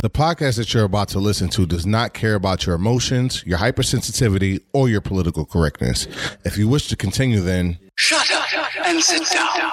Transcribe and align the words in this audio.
The 0.00 0.08
podcast 0.08 0.58
that 0.58 0.72
you're 0.72 0.84
about 0.84 1.08
to 1.08 1.18
listen 1.18 1.48
to 1.48 1.66
does 1.66 1.84
not 1.84 2.14
care 2.14 2.36
about 2.36 2.64
your 2.64 2.76
emotions, 2.76 3.42
your 3.44 3.58
hypersensitivity, 3.58 4.60
or 4.72 4.88
your 4.88 5.00
political 5.00 5.44
correctness. 5.44 6.06
If 6.44 6.56
you 6.56 6.68
wish 6.68 6.86
to 6.90 6.96
continue, 6.96 7.40
then 7.40 7.80
Shut 7.96 8.30
up 8.30 8.46
and 8.86 9.02
sit 9.02 9.28
down. 9.28 9.72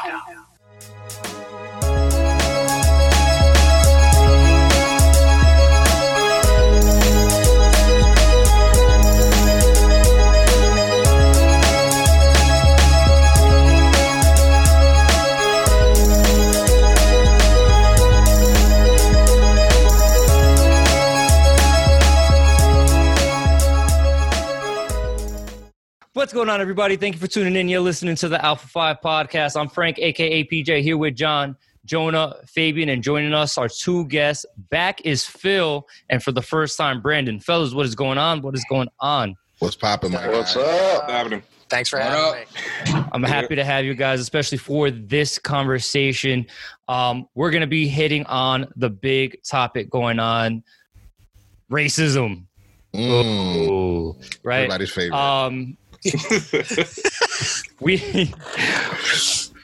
What's 26.25 26.33
going 26.33 26.49
on, 26.49 26.59
everybody? 26.59 26.95
Thank 26.95 27.13
you 27.13 27.19
for 27.21 27.27
tuning 27.27 27.55
in. 27.55 27.69
You're 27.69 27.81
listening 27.81 28.15
to 28.15 28.27
the 28.27 28.43
Alpha 28.43 28.67
5 28.67 28.97
podcast. 28.99 29.55
I'm 29.55 29.69
Frank, 29.69 29.99
aka 29.99 30.43
PJ, 30.43 30.81
here 30.81 30.97
with 30.97 31.13
John, 31.15 31.55
Jonah, 31.85 32.37
Fabian, 32.47 32.89
and 32.89 33.03
joining 33.03 33.31
us, 33.31 33.59
our 33.59 33.69
two 33.69 34.05
guests. 34.05 34.43
Back 34.71 35.01
is 35.05 35.23
Phil, 35.23 35.87
and 36.09 36.23
for 36.23 36.31
the 36.31 36.41
first 36.41 36.79
time, 36.79 36.99
Brandon. 36.99 37.39
Fellas, 37.39 37.75
what 37.75 37.85
is 37.85 37.93
going 37.93 38.17
on? 38.17 38.41
What 38.41 38.55
is 38.55 38.65
going 38.67 38.87
on? 38.99 39.35
what's 39.59 39.75
popping, 39.75 40.13
my 40.13 40.27
What's 40.29 40.55
guy? 40.55 40.61
up? 40.63 41.11
happening? 41.11 41.43
Thanks 41.69 41.89
for 41.89 41.99
having 41.99 42.41
me. 42.41 43.03
I'm 43.11 43.21
happy 43.21 43.53
to 43.53 43.63
have 43.63 43.85
you 43.85 43.93
guys, 43.93 44.19
especially 44.19 44.57
for 44.57 44.89
this 44.89 45.37
conversation. 45.37 46.47
Um, 46.87 47.29
we're 47.35 47.51
going 47.51 47.61
to 47.61 47.67
be 47.67 47.87
hitting 47.87 48.25
on 48.25 48.73
the 48.75 48.89
big 48.89 49.43
topic 49.43 49.91
going 49.91 50.17
on 50.17 50.63
racism. 51.69 52.45
Mm, 52.95 53.69
Ooh, 53.69 54.15
right? 54.43 54.61
everybody's 54.61 54.89
favorite. 54.91 55.17
Um, 55.17 55.77
we 57.79 58.33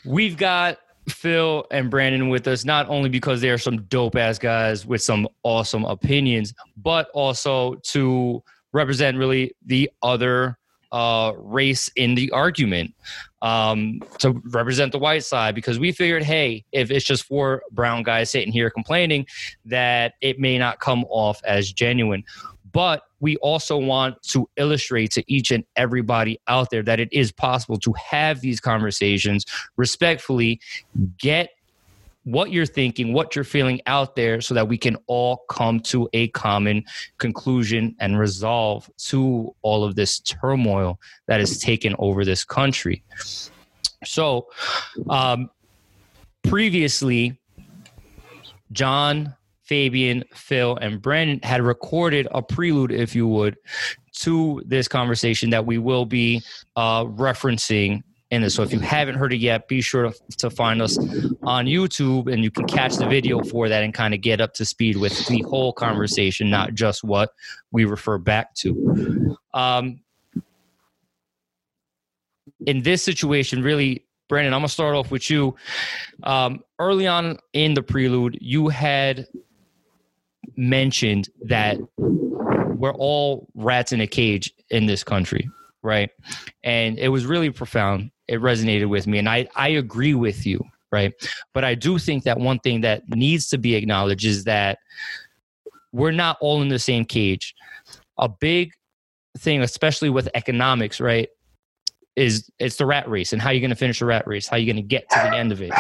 we've 0.05 0.37
got 0.37 0.79
Phil 1.09 1.65
and 1.71 1.89
Brandon 1.89 2.29
with 2.29 2.47
us 2.47 2.65
not 2.65 2.89
only 2.89 3.09
because 3.09 3.41
they 3.41 3.49
are 3.49 3.57
some 3.57 3.83
dope 3.83 4.15
ass 4.15 4.39
guys 4.39 4.85
with 4.85 5.01
some 5.01 5.27
awesome 5.43 5.85
opinions, 5.85 6.53
but 6.77 7.09
also 7.13 7.75
to 7.83 8.43
represent 8.73 9.17
really 9.17 9.53
the 9.65 9.89
other 10.01 10.57
uh, 10.91 11.33
race 11.37 11.89
in 11.95 12.15
the 12.15 12.31
argument. 12.31 12.93
Um, 13.43 14.01
to 14.19 14.39
represent 14.51 14.91
the 14.91 14.99
white 14.99 15.23
side 15.23 15.55
because 15.55 15.79
we 15.79 15.91
figured, 15.91 16.21
hey, 16.21 16.63
if 16.71 16.91
it's 16.91 17.03
just 17.03 17.23
four 17.23 17.63
brown 17.71 18.03
guys 18.03 18.29
sitting 18.29 18.53
here 18.53 18.69
complaining, 18.69 19.25
that 19.65 20.13
it 20.21 20.39
may 20.39 20.59
not 20.59 20.79
come 20.79 21.05
off 21.09 21.41
as 21.43 21.71
genuine 21.71 22.23
but 22.71 23.03
we 23.19 23.37
also 23.37 23.77
want 23.77 24.21
to 24.23 24.49
illustrate 24.57 25.11
to 25.11 25.23
each 25.31 25.51
and 25.51 25.63
everybody 25.75 26.39
out 26.47 26.69
there 26.69 26.83
that 26.83 26.99
it 26.99 27.09
is 27.11 27.31
possible 27.31 27.77
to 27.77 27.93
have 27.93 28.41
these 28.41 28.59
conversations 28.59 29.45
respectfully 29.77 30.59
get 31.17 31.49
what 32.23 32.51
you're 32.51 32.67
thinking 32.67 33.13
what 33.13 33.35
you're 33.35 33.43
feeling 33.43 33.81
out 33.87 34.15
there 34.15 34.41
so 34.41 34.53
that 34.53 34.67
we 34.67 34.77
can 34.77 34.95
all 35.07 35.43
come 35.49 35.79
to 35.79 36.07
a 36.13 36.27
common 36.29 36.83
conclusion 37.17 37.95
and 37.99 38.19
resolve 38.19 38.89
to 38.97 39.55
all 39.63 39.83
of 39.83 39.95
this 39.95 40.19
turmoil 40.19 40.99
that 41.25 41.39
has 41.39 41.57
taken 41.57 41.95
over 41.97 42.23
this 42.23 42.43
country. 42.43 43.03
So 44.03 44.47
um 45.09 45.49
previously 46.43 47.39
john 48.71 49.35
Fabian, 49.71 50.25
Phil, 50.33 50.75
and 50.81 51.01
Brandon 51.01 51.39
had 51.43 51.61
recorded 51.61 52.27
a 52.31 52.41
prelude, 52.41 52.91
if 52.91 53.15
you 53.15 53.25
would, 53.25 53.55
to 54.15 54.61
this 54.65 54.89
conversation 54.89 55.49
that 55.51 55.65
we 55.65 55.77
will 55.77 56.05
be 56.05 56.41
uh, 56.75 57.05
referencing 57.05 58.03
in 58.31 58.41
this. 58.41 58.53
So 58.53 58.63
if 58.63 58.73
you 58.73 58.81
haven't 58.81 59.15
heard 59.15 59.31
it 59.31 59.37
yet, 59.37 59.69
be 59.69 59.79
sure 59.79 60.11
to, 60.39 60.49
find 60.49 60.81
us 60.81 60.97
on 61.43 61.67
YouTube 61.67 62.29
and 62.29 62.43
you 62.43 62.51
can 62.51 62.67
catch 62.67 62.97
the 62.97 63.07
video 63.07 63.41
for 63.43 63.69
that 63.69 63.81
and 63.81 63.93
kind 63.93 64.13
of 64.13 64.19
get 64.19 64.41
up 64.41 64.53
to 64.55 64.65
speed 64.65 64.97
with 64.97 65.25
the 65.27 65.41
whole 65.43 65.71
conversation, 65.71 66.49
not 66.49 66.73
just 66.73 67.01
what 67.01 67.29
we 67.71 67.85
refer 67.85 68.17
back 68.17 68.53
to. 68.55 69.37
Um, 69.53 70.01
in 72.65 72.81
this 72.81 73.03
situation, 73.05 73.63
really, 73.63 74.05
Brandon, 74.27 74.53
I'm 74.53 74.59
going 74.59 74.67
to 74.67 74.73
start 74.73 74.97
off 74.97 75.11
with 75.11 75.29
you. 75.29 75.55
Um, 76.23 76.59
early 76.77 77.07
on 77.07 77.37
in 77.53 77.73
the 77.73 77.83
prelude, 77.83 78.37
you 78.41 78.67
had 78.67 79.27
mentioned 80.55 81.29
that 81.45 81.77
we're 81.97 82.93
all 82.93 83.47
rats 83.55 83.91
in 83.91 84.01
a 84.01 84.07
cage 84.07 84.51
in 84.69 84.85
this 84.85 85.03
country, 85.03 85.49
right? 85.83 86.09
And 86.63 86.97
it 86.97 87.09
was 87.09 87.25
really 87.25 87.49
profound. 87.49 88.11
It 88.27 88.39
resonated 88.39 88.89
with 88.89 89.07
me, 89.07 89.19
and 89.19 89.29
I 89.29 89.47
I 89.55 89.69
agree 89.69 90.13
with 90.13 90.45
you, 90.45 90.63
right? 90.91 91.13
But 91.53 91.63
I 91.63 91.75
do 91.75 91.99
think 91.99 92.23
that 92.23 92.39
one 92.39 92.59
thing 92.59 92.81
that 92.81 93.07
needs 93.09 93.49
to 93.49 93.57
be 93.57 93.75
acknowledged 93.75 94.25
is 94.25 94.45
that 94.45 94.79
we're 95.91 96.11
not 96.11 96.37
all 96.39 96.61
in 96.61 96.69
the 96.69 96.79
same 96.79 97.05
cage. 97.05 97.53
A 98.17 98.29
big 98.29 98.71
thing, 99.37 99.61
especially 99.61 100.09
with 100.09 100.29
economics, 100.33 100.99
right? 100.99 101.29
Is 102.15 102.49
it's 102.59 102.77
the 102.77 102.85
rat 102.85 103.09
race 103.09 103.33
and 103.33 103.41
how 103.41 103.49
you're 103.51 103.61
going 103.61 103.69
to 103.69 103.75
finish 103.75 103.99
the 103.99 104.05
rat 104.05 104.27
race, 104.27 104.47
how 104.47 104.57
you're 104.57 104.73
going 104.73 104.83
to 104.83 104.87
get 104.87 105.09
to 105.09 105.19
the 105.19 105.35
end 105.35 105.51
of 105.51 105.61
it 105.61 105.71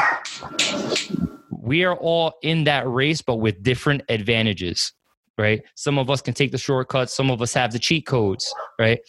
we 1.61 1.83
are 1.83 1.95
all 1.95 2.33
in 2.41 2.63
that 2.63 2.89
race, 2.89 3.21
but 3.21 3.35
with 3.35 3.61
different 3.61 4.01
advantages, 4.09 4.93
right? 5.37 5.61
Some 5.75 5.99
of 5.99 6.09
us 6.09 6.21
can 6.21 6.33
take 6.33 6.51
the 6.51 6.57
shortcuts, 6.57 7.13
some 7.13 7.29
of 7.29 7.41
us 7.41 7.53
have 7.53 7.71
the 7.71 7.79
cheat 7.79 8.07
codes, 8.07 8.53
right? 8.79 8.99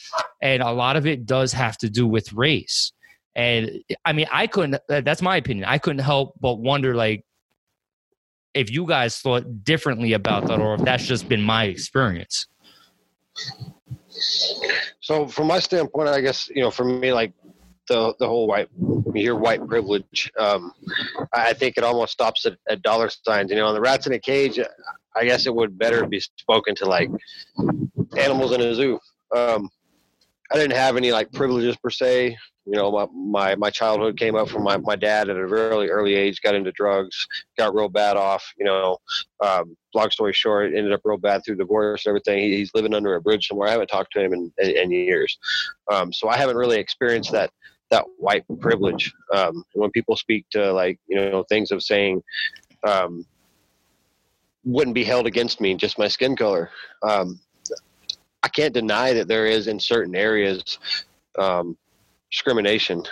And 0.43 0.63
a 0.63 0.71
lot 0.71 0.97
of 0.97 1.07
it 1.07 1.25
does 1.25 1.53
have 1.53 1.79
to 1.79 1.89
do 1.89 2.07
with 2.07 2.33
race. 2.33 2.93
And 3.35 3.71
I 4.05 4.13
mean, 4.13 4.27
I 4.31 4.47
couldn't, 4.47 4.75
uh, 4.91 5.01
that's 5.01 5.23
my 5.23 5.37
opinion. 5.37 5.65
I 5.65 5.79
couldn't 5.79 6.03
help 6.03 6.35
but 6.41 6.57
wonder, 6.57 6.95
like, 6.95 7.25
if 8.53 8.71
you 8.71 8.87
guys 8.87 9.19
thought 9.19 9.65
differently 9.65 10.13
about 10.13 10.47
that, 10.49 10.61
or 10.61 10.75
if 10.75 10.83
that's 10.83 11.07
just 11.07 11.27
been 11.29 11.41
my 11.41 11.65
experience. 11.65 12.47
So, 15.01 15.27
from 15.27 15.47
my 15.47 15.59
standpoint, 15.59 16.09
I 16.09 16.21
guess 16.21 16.51
you 16.55 16.61
know, 16.61 16.71
for 16.71 16.85
me, 16.85 17.15
like 17.15 17.33
the 17.89 18.15
the 18.19 18.27
whole 18.27 18.47
white, 18.47 18.69
you 18.79 19.13
hear 19.15 19.37
white 19.37 19.67
privilege. 19.67 20.31
Um, 20.39 20.73
I 21.33 21.53
think 21.53 21.77
it 21.77 21.85
almost 21.85 22.13
stops 22.13 22.47
at, 22.47 22.57
at 22.69 22.83
dollar 22.83 23.11
signs. 23.11 23.51
You 23.51 23.57
know, 23.57 23.67
on 23.67 23.75
the 23.75 23.81
rats 23.81 24.07
in 24.07 24.13
a 24.13 24.19
cage, 24.19 24.59
I 25.17 25.25
guess 25.25 25.47
it 25.47 25.55
would 25.55 25.79
better 25.79 26.07
be 26.07 26.21
spoken 26.21 26.75
to 26.77 26.87
like 26.87 27.11
animals 28.17 28.53
in 28.53 28.61
a 28.61 28.75
zoo. 28.75 28.99
Um, 29.35 29.69
I 30.51 30.57
didn't 30.57 30.77
have 30.77 30.97
any 30.97 31.13
like 31.13 31.33
privileges 31.33 31.77
per 31.77 31.91
se. 31.91 32.37
You 32.65 32.77
know, 32.77 32.93
my, 32.93 33.07
my, 33.13 33.55
my 33.57 33.71
childhood 33.71 34.17
came 34.17 34.37
up 34.37 34.49
from 34.49 34.63
my, 34.63 34.77
my 34.77 34.95
dad 34.95 35.29
at 35.29 35.37
a 35.37 35.47
really 35.47 35.89
early 35.89 36.15
age, 36.15 36.41
got 36.43 36.55
into 36.55 36.71
drugs, 36.71 37.27
got 37.59 37.75
real 37.75 37.89
bad 37.89 38.17
off, 38.17 38.53
you 38.57 38.65
know, 38.65 38.99
um, 39.45 39.77
long 39.95 40.11
story 40.11 40.33
short, 40.33 40.73
ended 40.73 40.93
up 40.93 41.01
real 41.03 41.17
bad 41.17 41.43
through 41.45 41.57
divorce 41.57 42.07
and 42.07 42.11
everything. 42.11 42.39
He, 42.39 42.59
he's 42.59 42.71
living 42.73 42.95
under 42.95 43.17
a 43.17 43.21
bridge 43.21 43.49
somewhere. 43.49 43.67
I 43.67 43.73
haven't 43.73 43.89
talked 43.89 44.13
to 44.13 44.21
him 44.21 44.33
in, 44.33 44.53
in, 44.59 44.71
in 44.77 44.91
years. 44.93 45.37
Um, 45.91 46.13
so 46.13 46.29
I 46.29 46.37
haven't 46.37 46.57
really 46.57 46.79
experienced 46.79 47.33
that, 47.33 47.51
that 47.93 48.05
white 48.19 48.45
privilege. 48.61 49.13
Um, 49.33 49.65
when 49.75 49.91
people 49.91 50.17
speak 50.17 50.47
to 50.51 50.73
like, 50.73 50.99
you 51.07 51.17
know, 51.17 51.45
things 51.49 51.71
of 51.71 51.83
saying, 51.83 52.23
um, 52.87 53.25
wouldn't 54.65 54.95
be 54.95 55.05
held 55.05 55.27
against 55.27 55.61
me, 55.61 55.75
just 55.75 55.99
my 55.99 56.09
skin 56.09 56.35
color. 56.35 56.71
Um, 57.03 57.39
I 58.43 58.49
can't 58.49 58.75
deny 58.75 59.13
that 59.13 59.29
there 59.29 59.47
is 59.47 59.69
in 59.69 59.79
certain 59.79 60.17
areas, 60.17 60.79
um, 61.39 61.77
discrimination, 62.31 63.03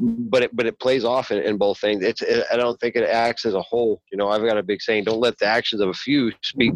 but 0.00 0.42
it 0.44 0.56
but 0.56 0.66
it 0.66 0.80
plays 0.80 1.04
off 1.04 1.30
in, 1.30 1.38
in 1.42 1.56
both 1.58 1.78
things. 1.78 2.02
It's 2.02 2.22
it, 2.22 2.44
I 2.50 2.56
don't 2.56 2.78
think 2.80 2.96
it 2.96 3.08
acts 3.08 3.44
as 3.44 3.54
a 3.54 3.62
whole. 3.62 4.00
You 4.10 4.18
know, 4.18 4.28
I've 4.28 4.42
got 4.42 4.58
a 4.58 4.62
big 4.62 4.80
saying: 4.80 5.04
don't 5.04 5.20
let 5.20 5.38
the 5.38 5.46
actions 5.46 5.80
of 5.82 5.88
a 5.88 5.94
few 5.94 6.32
speak 6.42 6.72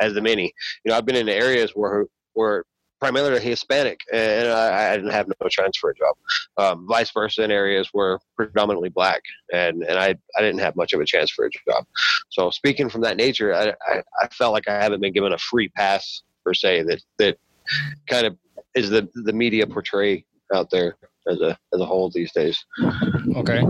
as 0.00 0.14
the 0.14 0.20
many. 0.20 0.52
You 0.84 0.90
know, 0.90 0.96
I've 0.96 1.06
been 1.06 1.16
in 1.16 1.28
areas 1.28 1.72
where 1.74 2.06
where 2.34 2.64
primarily 3.00 3.40
Hispanic, 3.40 4.00
and 4.12 4.48
I, 4.48 4.92
I 4.92 4.96
didn't 4.96 5.12
have 5.12 5.28
no 5.40 5.48
chance 5.48 5.76
for 5.76 5.90
a 5.90 5.94
job. 5.94 6.16
Um, 6.56 6.86
vice 6.88 7.10
versa 7.12 7.42
in 7.42 7.50
areas 7.50 7.88
where 7.92 8.18
predominantly 8.36 8.88
black, 8.88 9.22
and 9.52 9.82
and 9.84 9.98
I 9.98 10.16
I 10.36 10.40
didn't 10.40 10.60
have 10.60 10.76
much 10.76 10.92
of 10.92 11.00
a 11.00 11.04
chance 11.04 11.30
for 11.30 11.46
a 11.46 11.50
job. 11.50 11.84
So 12.30 12.50
speaking 12.50 12.88
from 12.88 13.02
that 13.02 13.16
nature, 13.16 13.54
I 13.54 13.74
I, 13.86 14.02
I 14.20 14.28
felt 14.28 14.52
like 14.52 14.68
I 14.68 14.82
haven't 14.82 15.00
been 15.00 15.12
given 15.12 15.32
a 15.32 15.38
free 15.38 15.68
pass 15.68 16.22
per 16.44 16.54
se. 16.54 16.84
That 16.84 17.02
that 17.18 17.38
kind 18.08 18.26
of 18.26 18.36
is 18.74 18.90
the 18.90 19.08
the 19.14 19.32
media 19.32 19.66
portray 19.66 20.24
out 20.54 20.70
there 20.70 20.96
as 21.28 21.40
a 21.40 21.58
as 21.72 21.80
a 21.80 21.86
whole 21.86 22.10
these 22.10 22.32
days. 22.32 22.64
Okay. 23.36 23.62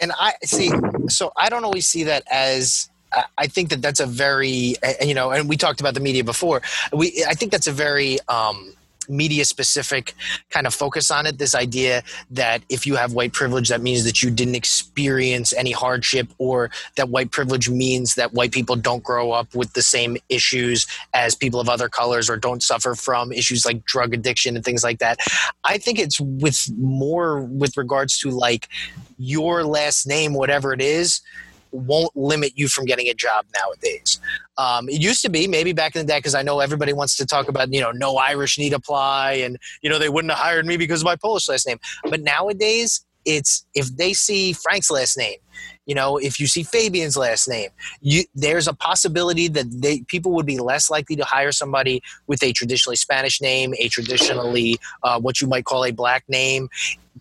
and 0.00 0.12
I 0.18 0.34
see. 0.44 0.70
So 1.08 1.32
I 1.36 1.48
don't 1.48 1.64
always 1.64 1.86
see 1.86 2.04
that 2.04 2.24
as. 2.30 2.90
I- 3.38 3.46
think 3.46 3.70
that 3.70 3.82
that's 3.82 4.00
a 4.00 4.06
very, 4.06 4.76
uh, 4.82 5.04
you 5.04 5.14
know, 5.14 5.30
and 5.32 5.48
we 5.48 5.56
talked 5.56 5.80
about 5.80 5.94
the 5.94 6.00
media 6.00 6.22
before. 6.22 6.62
We, 6.92 7.24
I 7.28 7.34
think 7.34 7.50
that's 7.52 7.66
a 7.66 7.72
very 7.72 8.18
um, 8.28 8.72
media 9.08 9.44
specific 9.44 10.14
kind 10.50 10.66
of 10.66 10.74
focus 10.74 11.10
on 11.10 11.26
it. 11.26 11.38
This 11.38 11.54
idea 11.54 12.02
that 12.30 12.62
if 12.68 12.86
you 12.86 12.94
have 12.96 13.12
white 13.12 13.32
privilege, 13.32 13.68
that 13.68 13.82
means 13.82 14.04
that 14.04 14.22
you 14.22 14.30
didn't 14.30 14.54
experience 14.54 15.52
any 15.52 15.72
hardship, 15.72 16.28
or 16.38 16.70
that 16.96 17.08
white 17.08 17.30
privilege 17.32 17.68
means 17.68 18.14
that 18.14 18.32
white 18.32 18.52
people 18.52 18.76
don't 18.76 19.02
grow 19.02 19.32
up 19.32 19.52
with 19.54 19.72
the 19.72 19.82
same 19.82 20.16
issues 20.28 20.86
as 21.12 21.34
people 21.34 21.60
of 21.60 21.68
other 21.68 21.88
colors 21.88 22.30
or 22.30 22.36
don't 22.36 22.62
suffer 22.62 22.94
from 22.94 23.32
issues 23.32 23.66
like 23.66 23.84
drug 23.84 24.14
addiction 24.14 24.54
and 24.54 24.64
things 24.64 24.84
like 24.84 25.00
that. 25.00 25.18
I 25.64 25.78
think 25.78 25.98
it's 25.98 26.20
with 26.20 26.70
more 26.78 27.40
with 27.40 27.76
regards 27.76 28.18
to 28.20 28.30
like 28.30 28.68
your 29.18 29.64
last 29.64 30.06
name, 30.06 30.34
whatever 30.34 30.72
it 30.72 30.80
is, 30.80 31.20
won't 31.72 32.14
limit 32.16 32.52
you 32.56 32.68
from 32.68 32.84
getting 32.84 33.08
a 33.08 33.14
job 33.14 33.46
nowadays. 33.58 34.20
Um, 34.58 34.88
it 34.88 35.00
used 35.00 35.22
to 35.22 35.30
be 35.30 35.46
maybe 35.46 35.72
back 35.72 35.94
in 35.94 36.04
the 36.04 36.12
day 36.12 36.18
because 36.18 36.34
I 36.34 36.42
know 36.42 36.60
everybody 36.60 36.92
wants 36.92 37.16
to 37.16 37.26
talk 37.26 37.48
about 37.48 37.72
you 37.72 37.80
know 37.80 37.92
no 37.92 38.16
Irish 38.16 38.58
need 38.58 38.72
apply 38.72 39.32
and 39.34 39.58
you 39.82 39.90
know 39.90 39.98
they 39.98 40.08
wouldn't 40.08 40.32
have 40.32 40.40
hired 40.40 40.66
me 40.66 40.76
because 40.76 41.00
of 41.00 41.06
my 41.06 41.16
Polish 41.16 41.48
last 41.48 41.66
name. 41.66 41.78
But 42.04 42.20
nowadays 42.20 43.04
it's 43.36 43.64
if 43.74 43.86
they 43.96 44.12
see 44.12 44.52
Frank's 44.52 44.90
last 44.90 45.16
name, 45.16 45.38
you 45.86 45.94
know, 45.94 46.18
if 46.18 46.38
you 46.38 46.46
see 46.46 46.62
Fabian's 46.62 47.16
last 47.16 47.48
name, 47.48 47.70
you, 48.00 48.24
there's 48.34 48.68
a 48.68 48.74
possibility 48.74 49.48
that 49.48 49.66
they, 49.70 50.02
people 50.02 50.32
would 50.32 50.46
be 50.46 50.58
less 50.58 50.90
likely 50.90 51.16
to 51.16 51.24
hire 51.24 51.52
somebody 51.52 52.02
with 52.26 52.42
a 52.42 52.52
traditionally 52.52 52.96
Spanish 52.96 53.40
name, 53.40 53.74
a 53.78 53.88
traditionally 53.88 54.78
uh, 55.02 55.18
what 55.20 55.40
you 55.40 55.46
might 55.46 55.64
call 55.64 55.84
a 55.84 55.90
black 55.90 56.24
name. 56.28 56.68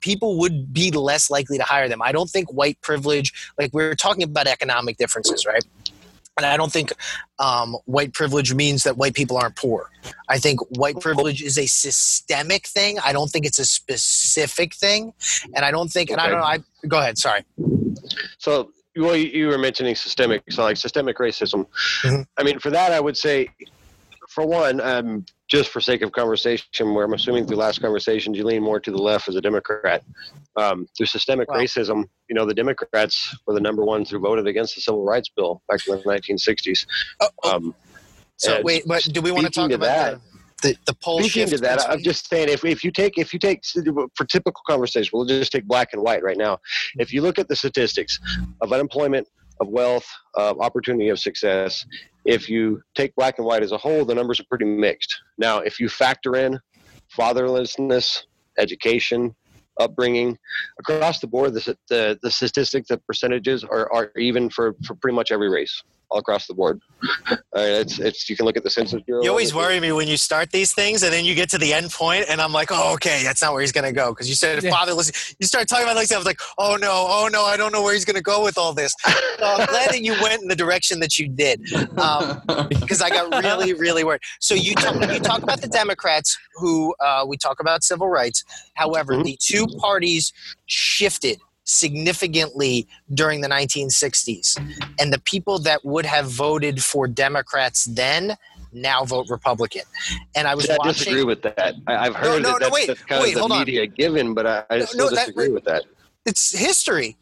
People 0.01 0.38
would 0.39 0.71
be 0.71 0.91
less 0.91 1.29
likely 1.29 1.57
to 1.57 1.63
hire 1.63 1.89
them. 1.89 2.01
I 2.01 2.11
don't 2.11 2.29
think 2.29 2.51
white 2.53 2.79
privilege, 2.81 3.33
like 3.57 3.71
we 3.73 3.83
are 3.83 3.95
talking 3.95 4.23
about 4.23 4.47
economic 4.47 4.97
differences, 4.97 5.45
right? 5.45 5.63
And 6.44 6.53
I 6.53 6.57
don't 6.57 6.71
think 6.71 6.94
um, 7.39 7.75
white 7.86 8.13
privilege 8.13 8.53
means 8.53 8.83
that 8.83 8.97
white 8.97 9.13
people 9.13 9.38
aren't 9.38 9.56
poor. 9.56 9.89
I 10.27 10.38
think 10.38 10.59
white 10.77 11.00
privilege 11.00 11.41
is 11.41 11.57
a 11.57 11.65
systemic 11.68 12.68
thing. 12.68 12.97
I 13.03 13.12
don't 13.13 13.30
think 13.30 13.45
it's 13.45 13.59
a 13.59 13.65
specific 13.65 14.74
thing, 14.74 15.13
and 15.56 15.65
I 15.65 15.71
don't 15.71 15.89
think. 15.89 16.09
And 16.09 16.19
I 16.19 16.30
don't 16.30 16.39
know. 16.39 16.45
I 16.45 16.59
go 16.88 17.00
ahead. 17.00 17.18
Sorry. 17.18 17.44
So 18.38 18.71
well, 18.95 19.15
you, 19.15 19.27
you 19.27 19.47
were 19.47 19.57
mentioning 19.57 19.95
systemic, 19.95 20.44
so 20.50 20.63
like 20.63 20.77
systemic 20.77 21.18
racism. 21.18 21.65
Mhm. 22.03 22.25
I 22.38 22.44
mean, 22.44 22.59
for 22.59 22.69
that, 22.71 22.92
I 22.92 23.00
would 23.00 23.18
say, 23.18 23.50
for 24.39 24.47
one, 24.47 24.80
um, 24.80 25.25
just 25.50 25.69
for 25.69 25.81
sake 25.81 26.01
of 26.01 26.13
conversation, 26.13 26.94
where 26.94 27.03
I'm 27.03 27.13
assuming 27.13 27.45
through 27.45 27.57
last 27.57 27.81
conversations 27.81 28.38
you 28.38 28.45
lean 28.45 28.63
more 28.63 28.80
to 28.80 28.89
the 28.91 28.97
left 28.97 29.27
as 29.27 29.36
a 29.36 29.41
Democrat. 29.41 30.01
Um, 30.56 30.88
through 30.95 31.07
systemic 31.07 31.50
Wow. 31.50 31.57
racism, 31.57 32.06
you 32.30 32.36
know, 32.36 32.45
the 32.45 32.53
Democrats 32.53 33.36
were 33.45 33.53
the 33.53 33.59
number 33.59 33.83
ones 33.83 34.09
who 34.09 34.19
voted 34.19 34.47
against 34.47 34.75
the 34.75 34.81
Civil 34.81 35.03
Rights 35.03 35.30
Bill 35.36 35.62
back 35.68 35.81
in 35.88 35.97
the 35.97 36.03
1960s. 36.03 36.86
Oh, 37.19 37.27
oh, 37.44 37.56
Um, 37.56 37.75
so 38.38 38.62
wait, 38.63 38.83
but 38.88 39.03
do 39.12 39.21
we 39.21 39.31
want 39.31 39.45
to 39.45 39.51
talk 39.51 39.69
to 39.69 39.75
about 39.75 40.21
the, 40.62 40.69
the 40.69 40.77
the 40.85 40.94
poll 40.94 41.21
Speaking 41.21 41.50
to 41.50 41.57
that, 41.57 41.89
I'm 41.89 42.01
just 42.01 42.30
saying 42.30 42.47
if, 42.47 42.63
if 42.63 42.83
you 42.85 42.92
take 42.92 43.18
if 43.18 43.33
you 43.33 43.39
take 43.39 43.65
for 44.15 44.25
typical 44.25 44.62
conversation, 44.69 45.09
we'll 45.13 45.25
just 45.25 45.51
take 45.51 45.65
black 45.65 45.89
and 45.92 46.01
white 46.01 46.24
right 46.24 46.38
now. 46.38 46.59
If 46.95 47.12
you 47.12 47.21
look 47.21 47.39
at 47.39 47.50
the 47.50 47.56
statistics 47.57 48.18
of 48.62 48.71
unemployment, 48.71 49.27
of 49.59 49.68
wealth, 49.68 50.07
of 50.35 50.59
opportunity, 50.62 51.09
of 51.09 51.19
success, 51.19 51.85
if 52.30 52.48
you 52.48 52.81
take 52.94 53.16
black 53.16 53.40
and 53.40 53.48
white 53.48 53.64
as 53.64 53.72
a 53.72 53.78
whole, 53.78 54.06
the 54.06 54.14
numbers 54.14 54.40
are 54.40 54.46
pretty 54.46 54.66
mixed. 54.66 55.20
Now, 55.40 55.60
if 55.60 55.80
you 55.80 55.90
factor 55.90 56.36
in 56.36 56.60
fatherlessness, 57.18 58.24
education, 58.60 59.36
upbringing, 59.80 60.38
across 60.78 61.20
the 61.20 61.28
board, 61.28 61.56
the 61.56 61.76
the, 61.88 62.20
the 62.22 62.30
statistics, 62.30 62.90
the 62.90 63.00
percentages 63.00 63.64
are, 63.64 63.92
are 63.92 64.12
even 64.16 64.50
for, 64.52 64.76
for 64.86 64.94
pretty 64.94 65.16
much 65.16 65.31
every 65.31 65.50
race 65.50 65.81
all 66.09 66.19
across 66.19 66.47
the 66.47 66.53
board. 66.53 66.81
Uh, 67.31 67.38
it's 67.56 68.00
it's 68.00 68.29
you 68.29 68.35
can 68.35 68.45
look 68.45 68.57
at 68.57 68.63
the 68.63 68.69
census 68.69 69.01
bureau. 69.03 69.23
You 69.23 69.29
always 69.29 69.53
worry 69.53 69.79
me 69.79 69.91
when 69.91 70.07
you 70.07 70.17
start 70.17 70.51
these 70.51 70.73
things, 70.73 71.03
and 71.03 71.13
then 71.13 71.23
you 71.23 71.35
get 71.35 71.50
to 71.51 71.57
the 71.57 71.73
end 71.73 71.91
point, 71.91 72.25
and 72.29 72.41
I'm 72.41 72.51
like, 72.51 72.69
"Oh, 72.71 72.94
okay, 72.95 73.21
that's 73.23 73.41
not 73.41 73.53
where 73.53 73.61
he's 73.61 73.71
gonna 73.71 73.94
go." 73.94 74.11
Because 74.11 74.27
you 74.27 74.35
said 74.35 74.61
Yeah. 74.63 74.71
fatherless. 74.71 75.35
You 75.39 75.47
start 75.47 75.67
talking 75.67 75.85
about 75.85 75.95
like 75.95 76.07
that. 76.09 76.15
I 76.15 76.17
was 76.17 76.25
like, 76.25 76.39
"Oh 76.57 76.75
no, 76.75 76.91
oh 76.91 77.29
no, 77.31 77.44
I 77.45 77.57
don't 77.57 77.71
know 77.71 77.81
where 77.81 77.94
he's 77.94 78.06
gonna 78.06 78.21
go 78.21 78.44
with 78.44 78.57
all 78.57 78.73
this." 78.73 78.94
So 79.06 79.45
I'm 79.45 79.65
glad 79.67 79.91
that 79.91 80.01
you 80.03 80.13
went 80.21 80.41
in 80.41 80.47
the 80.50 80.56
direction 80.56 81.00
that 81.00 81.17
you 81.17 81.27
did, 81.29 81.61
um, 81.97 82.41
because 82.69 83.01
I 83.01 83.09
got 83.09 83.41
really, 83.44 83.73
really 83.73 84.03
worried. 84.03 84.21
So 84.39 84.53
you 84.53 84.75
talk, 84.75 84.95
you 85.13 85.19
talk 85.19 85.44
about 85.44 85.61
the 85.61 85.67
Democrats, 85.67 86.38
who 86.56 86.94
uh, 87.00 87.23
we 87.27 87.38
talk 87.38 87.59
about 87.59 87.83
civil 87.83 88.09
rights. 88.09 88.44
However, 88.73 89.13
Mhm. 89.13 89.23
the 89.23 89.38
two 89.41 89.67
parties 89.79 90.33
shifted 90.65 91.39
significantly 91.69 92.88
during 93.13 93.42
the 93.42 93.48
1960s, 93.48 94.57
and 95.00 95.13
the 95.13 95.19
people 95.19 95.60
that 95.60 95.86
would 95.86 96.06
have 96.06 96.25
voted 96.30 96.83
for 96.83 97.07
Democrats 97.07 97.86
then 97.86 98.36
now 98.74 99.04
vote 99.04 99.27
Republican. 99.30 99.83
And 100.36 100.48
I 100.48 100.56
was 100.56 100.66
See, 100.66 100.75
I 100.80 100.88
disagree 100.88 101.24
with 101.24 101.42
that. 101.44 101.75
I, 101.88 101.95
I've 102.07 102.16
heard 102.16 102.42
no, 102.44 102.54
that 102.54 102.62
no, 102.62 102.69
that's, 102.69 102.74
wait, 102.74 103.07
kind 103.07 103.21
wait, 103.21 103.30
of 103.30 103.33
the 103.36 103.39
hold 103.42 103.51
on. 103.51 103.60
media 103.60 103.86
given, 103.88 104.33
but 104.33 104.45
I, 104.48 104.63
I 104.69 104.77
No, 104.80 104.86
still 104.86 105.10
no, 105.10 105.16
that- 105.16 105.19
disagree 105.27 105.50
with 105.50 105.63
that. 105.66 105.83
it's 106.25 106.51
history. 106.57 107.18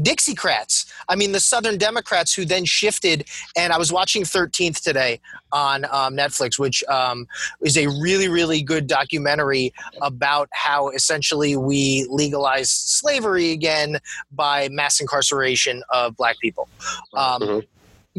Dixiecrats. 0.00 0.86
I 1.08 1.16
mean, 1.16 1.32
the 1.32 1.40
Southern 1.40 1.78
Democrats 1.78 2.34
who 2.34 2.44
then 2.44 2.64
shifted. 2.64 3.26
And 3.56 3.72
I 3.72 3.78
was 3.78 3.92
watching 3.92 4.22
13th 4.24 4.82
today 4.82 5.20
on 5.52 5.84
um, 5.86 6.16
Netflix, 6.16 6.58
which 6.58 6.82
um, 6.84 7.26
is 7.62 7.76
a 7.76 7.86
really, 7.86 8.28
really 8.28 8.62
good 8.62 8.86
documentary 8.86 9.72
about 10.02 10.48
how 10.52 10.88
essentially 10.90 11.56
we 11.56 12.06
legalized 12.10 12.70
slavery 12.70 13.52
again 13.52 13.98
by 14.32 14.68
mass 14.70 15.00
incarceration 15.00 15.82
of 15.90 16.16
black 16.16 16.36
people. 16.40 16.68
Um, 17.14 17.42
Mhm. 17.42 17.66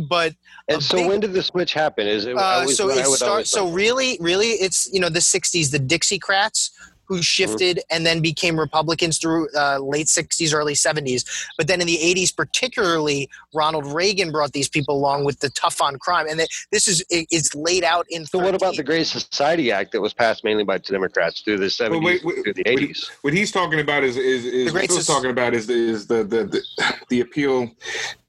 But 0.09 0.35
And 0.67 0.83
so 0.83 0.97
big- 0.97 1.07
when 1.07 1.19
did 1.21 1.31
the 1.31 1.41
switch 1.41 1.73
happen? 1.73 2.05
Is 2.05 2.25
it 2.25 2.35
uh, 2.37 2.65
so 2.67 2.89
it. 3.37 3.47
So 3.47 3.69
really, 3.69 4.17
really, 4.19 4.47
it's 4.49 4.89
you 4.91 4.99
know 4.99 5.07
the 5.07 5.21
'60s, 5.21 5.71
the 5.71 5.79
Dixiecrats 5.79 6.71
who 7.05 7.21
shifted 7.21 7.79
and 7.89 8.05
then 8.05 8.21
became 8.21 8.59
Republicans 8.59 9.17
through 9.17 9.47
uh, 9.55 9.79
late 9.79 10.07
'60s, 10.07 10.53
early 10.53 10.73
'70s. 10.73 11.25
But 11.57 11.67
then 11.67 11.81
in 11.81 11.87
the 11.87 11.97
'80s, 11.97 12.35
particularly, 12.35 13.29
Ronald 13.53 13.85
Reagan 13.85 14.31
brought 14.31 14.53
these 14.53 14.69
people 14.69 14.95
along 14.95 15.25
with 15.25 15.39
the 15.39 15.49
tough 15.49 15.81
on 15.81 15.97
crime, 15.97 16.27
and 16.29 16.39
this 16.71 16.87
is 16.87 17.01
it, 17.09 17.27
it's 17.31 17.53
laid 17.55 17.83
out 17.83 18.05
in. 18.09 18.25
So 18.25 18.39
what 18.39 18.55
about 18.55 18.75
the 18.75 18.83
Great 18.83 19.07
Society 19.07 19.71
Act 19.71 19.91
that 19.93 20.01
was 20.01 20.13
passed 20.13 20.43
mainly 20.43 20.63
by 20.63 20.77
Democrats 20.77 21.41
through 21.41 21.59
the 21.59 21.67
70s 21.67 22.03
wait, 22.03 22.23
wait, 22.23 22.43
through 22.43 22.53
the 22.53 22.63
80s? 22.63 23.09
what 23.21 23.33
he's 23.33 23.51
talking 23.51 23.79
about 23.79 24.03
is 24.03 24.17
is, 24.17 24.45
is 24.45 24.67
The 24.67 24.79
what 24.79 24.87
Phil's 24.87 25.05
sus- 25.05 25.15
talking 25.15 25.31
about 25.31 25.53
is 25.53 25.69
is 25.69 26.07
the 26.07 26.23
the, 26.23 26.43
the 26.45 26.63
the 27.09 27.21
appeal 27.21 27.71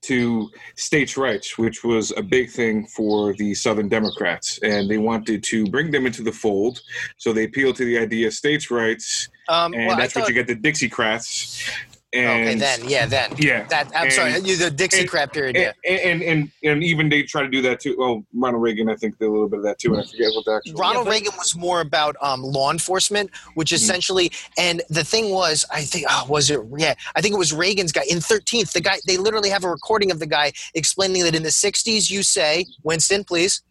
to 0.06 0.50
states' 0.76 1.16
rights, 1.16 1.58
which 1.58 1.84
was 1.84 2.12
a 2.16 2.22
big 2.22 2.50
thing 2.50 2.86
for 2.86 3.34
the 3.34 3.54
Southern 3.54 3.88
Democrats, 3.88 4.58
and 4.62 4.88
they 4.90 4.98
wanted 4.98 5.42
to 5.44 5.66
bring 5.66 5.90
them 5.90 6.06
into 6.06 6.22
the 6.22 6.32
fold. 6.32 6.82
So 7.16 7.32
they 7.32 7.44
appealed 7.44 7.76
to 7.76 7.84
the 7.84 7.98
idea 7.98 8.28
of 8.28 8.34
states' 8.34 8.70
rights, 8.70 9.28
Um, 9.48 9.74
and 9.74 9.86
well, 9.86 9.96
that's 9.96 10.14
what 10.14 10.28
you 10.28 10.34
get 10.34 10.46
the 10.46 10.56
Dixiecrats. 10.56 11.70
And 12.12 12.48
Okay, 12.48 12.54
then 12.54 12.88
yeah, 12.88 13.04
then 13.04 13.34
yeah, 13.36 13.64
that. 13.64 13.88
I'm 13.94 14.04
And- 14.04 14.12
sorry, 14.12 14.38
you- 14.40 14.56
the 14.56 14.70
Dixiecrat 14.70 15.32
period. 15.32 15.56
Yeah. 15.56 15.72
and, 15.84 16.00
and 16.00 16.22
and 16.22 16.50
and 16.62 16.84
even 16.84 17.08
they 17.08 17.24
try 17.24 17.42
to 17.42 17.48
do 17.48 17.60
that 17.62 17.80
too. 17.80 17.96
Well, 17.98 18.24
Ronald 18.32 18.62
Reagan, 18.62 18.88
I 18.88 18.94
think, 18.94 19.18
did 19.18 19.26
a 19.26 19.30
little 19.30 19.48
bit 19.48 19.58
of 19.58 19.64
that 19.64 19.78
too. 19.80 19.92
And 19.92 20.02
I 20.02 20.06
forget 20.06 20.28
what 20.32 20.44
the 20.44 20.52
actual. 20.52 20.74
Ronald 20.74 21.08
Reagan 21.08 21.32
was 21.36 21.56
more 21.56 21.80
about 21.80 22.14
um, 22.22 22.42
law 22.42 22.70
enforcement, 22.70 23.30
which 23.54 23.72
essentially, 23.72 24.30
and 24.56 24.82
the 24.88 25.02
thing 25.04 25.30
was, 25.30 25.64
I 25.70 25.82
think, 25.82 26.06
oh, 26.08 26.26
was 26.28 26.48
it? 26.48 26.60
Yeah, 26.78 26.94
I 27.16 27.20
think 27.20 27.34
it 27.34 27.38
was 27.38 27.52
Reagan's 27.52 27.90
guy 27.92 28.04
in 28.08 28.18
13th. 28.18 28.72
The 28.72 28.80
guy, 28.80 28.98
they 29.06 29.16
literally 29.16 29.50
have 29.50 29.64
a 29.64 29.68
recording 29.70 30.10
of 30.12 30.20
the 30.20 30.26
guy 30.26 30.52
explaining 30.74 31.24
that 31.24 31.34
in 31.34 31.42
the 31.42 31.48
60s, 31.50 32.08
you 32.08 32.22
say, 32.22 32.66
Winston, 32.84 33.24
please, 33.24 33.62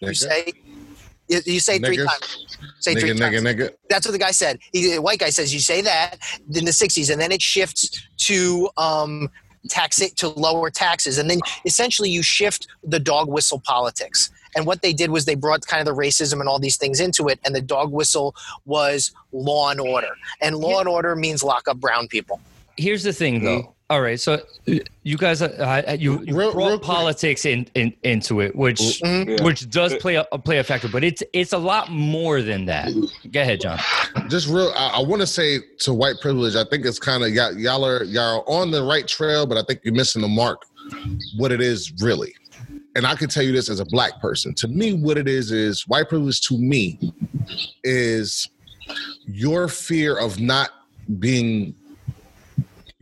you 0.00 0.14
say, 0.14 0.52
you, 1.28 1.40
you 1.44 1.60
say 1.60 1.78
three 1.78 1.96
times. 1.96 2.58
Say 2.80 2.94
three 2.94 3.10
Nigga, 3.10 3.18
times. 3.18 3.36
nigga, 3.36 3.54
nigga. 3.54 3.70
That's 3.88 4.06
what 4.06 4.12
the 4.12 4.18
guy 4.18 4.30
said. 4.30 4.58
He, 4.72 4.94
the 4.94 5.02
white 5.02 5.18
guy 5.18 5.30
says, 5.30 5.52
you 5.54 5.60
say 5.60 5.80
that 5.82 6.18
in 6.54 6.64
the 6.64 6.70
60s, 6.70 7.10
and 7.10 7.20
then 7.20 7.32
it 7.32 7.40
shifts 7.40 8.06
to 8.18 8.68
um, 8.76 9.30
tax 9.68 10.00
it 10.00 10.16
to 10.16 10.28
lower 10.28 10.70
taxes, 10.70 11.18
and 11.18 11.30
then 11.30 11.40
essentially 11.64 12.10
you 12.10 12.22
shift 12.22 12.66
the 12.82 13.00
dog 13.00 13.28
whistle 13.28 13.60
politics. 13.60 14.30
And 14.56 14.66
what 14.66 14.82
they 14.82 14.92
did 14.92 15.10
was 15.10 15.24
they 15.24 15.34
brought 15.34 15.66
kind 15.66 15.80
of 15.80 15.86
the 15.92 16.00
racism 16.00 16.40
and 16.40 16.48
all 16.48 16.58
these 16.58 16.76
things 16.76 17.00
into 17.00 17.28
it, 17.28 17.40
and 17.44 17.54
the 17.54 17.62
dog 17.62 17.90
whistle 17.90 18.34
was 18.66 19.12
law 19.32 19.70
and 19.70 19.80
order, 19.80 20.14
and 20.40 20.56
law 20.56 20.80
and 20.80 20.88
order 20.88 21.16
means 21.16 21.42
lock 21.42 21.66
up 21.68 21.78
brown 21.78 22.06
people. 22.08 22.40
Here's 22.76 23.02
the 23.02 23.12
thing, 23.12 23.42
though. 23.42 23.73
All 23.90 24.00
right, 24.00 24.18
so 24.18 24.34
uh, 24.66 24.72
you 25.02 25.18
guys, 25.18 25.42
uh, 25.42 25.96
you, 25.98 26.22
you 26.24 26.34
Real- 26.34 26.52
brought 26.52 26.68
real 26.68 26.78
politics 26.78 27.44
in, 27.44 27.68
in 27.74 27.92
into 28.02 28.40
it, 28.40 28.56
which 28.56 28.78
Mhm. 28.80 29.38
Yeah. 29.38 29.44
which 29.44 29.68
does 29.68 29.94
play 29.96 30.14
a 30.14 30.24
play 30.38 30.56
a 30.56 30.64
factor, 30.64 30.88
but 30.88 31.04
it's 31.04 31.22
it's 31.34 31.52
a 31.52 31.58
lot 31.58 31.90
more 31.90 32.40
than 32.40 32.64
that. 32.64 32.88
Go 33.30 33.40
ahead, 33.42 33.60
John. 33.60 33.78
just 34.28 34.48
real 34.48 34.72
i, 34.74 34.94
I 34.96 35.02
want 35.02 35.20
to 35.20 35.26
say 35.26 35.58
to 35.80 35.92
white 35.92 36.14
privilege 36.22 36.54
i 36.56 36.64
think 36.64 36.86
it's 36.86 36.98
kind 37.00 37.22
of 37.24 37.30
y'all, 37.30 37.52
y'all 37.58 37.84
are 37.84 38.04
y'all 38.04 38.40
are 38.40 38.48
on 38.48 38.70
the 38.70 38.82
right 38.82 39.06
trail 39.06 39.44
but 39.44 39.58
i 39.58 39.62
think 39.62 39.80
you're 39.84 39.92
missing 39.94 40.22
the 40.22 40.28
mark 40.28 40.62
what 41.36 41.50
it 41.52 41.60
is 41.60 41.92
really 42.00 42.32
and 42.96 43.04
i 43.06 43.14
can 43.16 43.28
tell 43.28 43.42
you 43.42 43.50
this 43.52 43.68
as 43.68 43.80
a 43.80 43.84
black 43.86 44.20
person 44.20 44.54
to 44.54 44.68
me 44.68 44.92
what 44.94 45.18
it 45.18 45.26
is 45.28 45.50
is 45.50 45.82
white 45.88 46.08
privilege 46.08 46.40
to 46.42 46.56
me 46.56 46.98
is 47.82 48.48
your 49.26 49.66
fear 49.68 50.16
of 50.16 50.40
not 50.40 50.70
being 51.18 51.74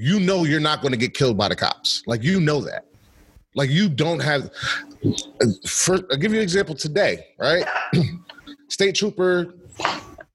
you 0.03 0.19
know 0.19 0.43
you're 0.45 0.61
not 0.61 0.81
going 0.81 0.91
to 0.91 0.99
get 0.99 1.15
killed 1.15 1.39
by 1.39 1.49
the 1.49 1.55
cops 1.55 2.03
like 2.07 2.23
you 2.25 2.41
know 2.41 2.61
that 2.61 2.87
like 3.55 3.71
you 3.71 3.89
don't 3.89 4.21
have 4.21 4.51
for, 5.67 5.95
i'll 6.11 6.17
give 6.17 6.33
you 6.33 6.39
an 6.39 6.43
example 6.43 6.75
today 6.75 7.25
right 7.39 7.65
state 8.69 8.97
trooper 8.97 9.55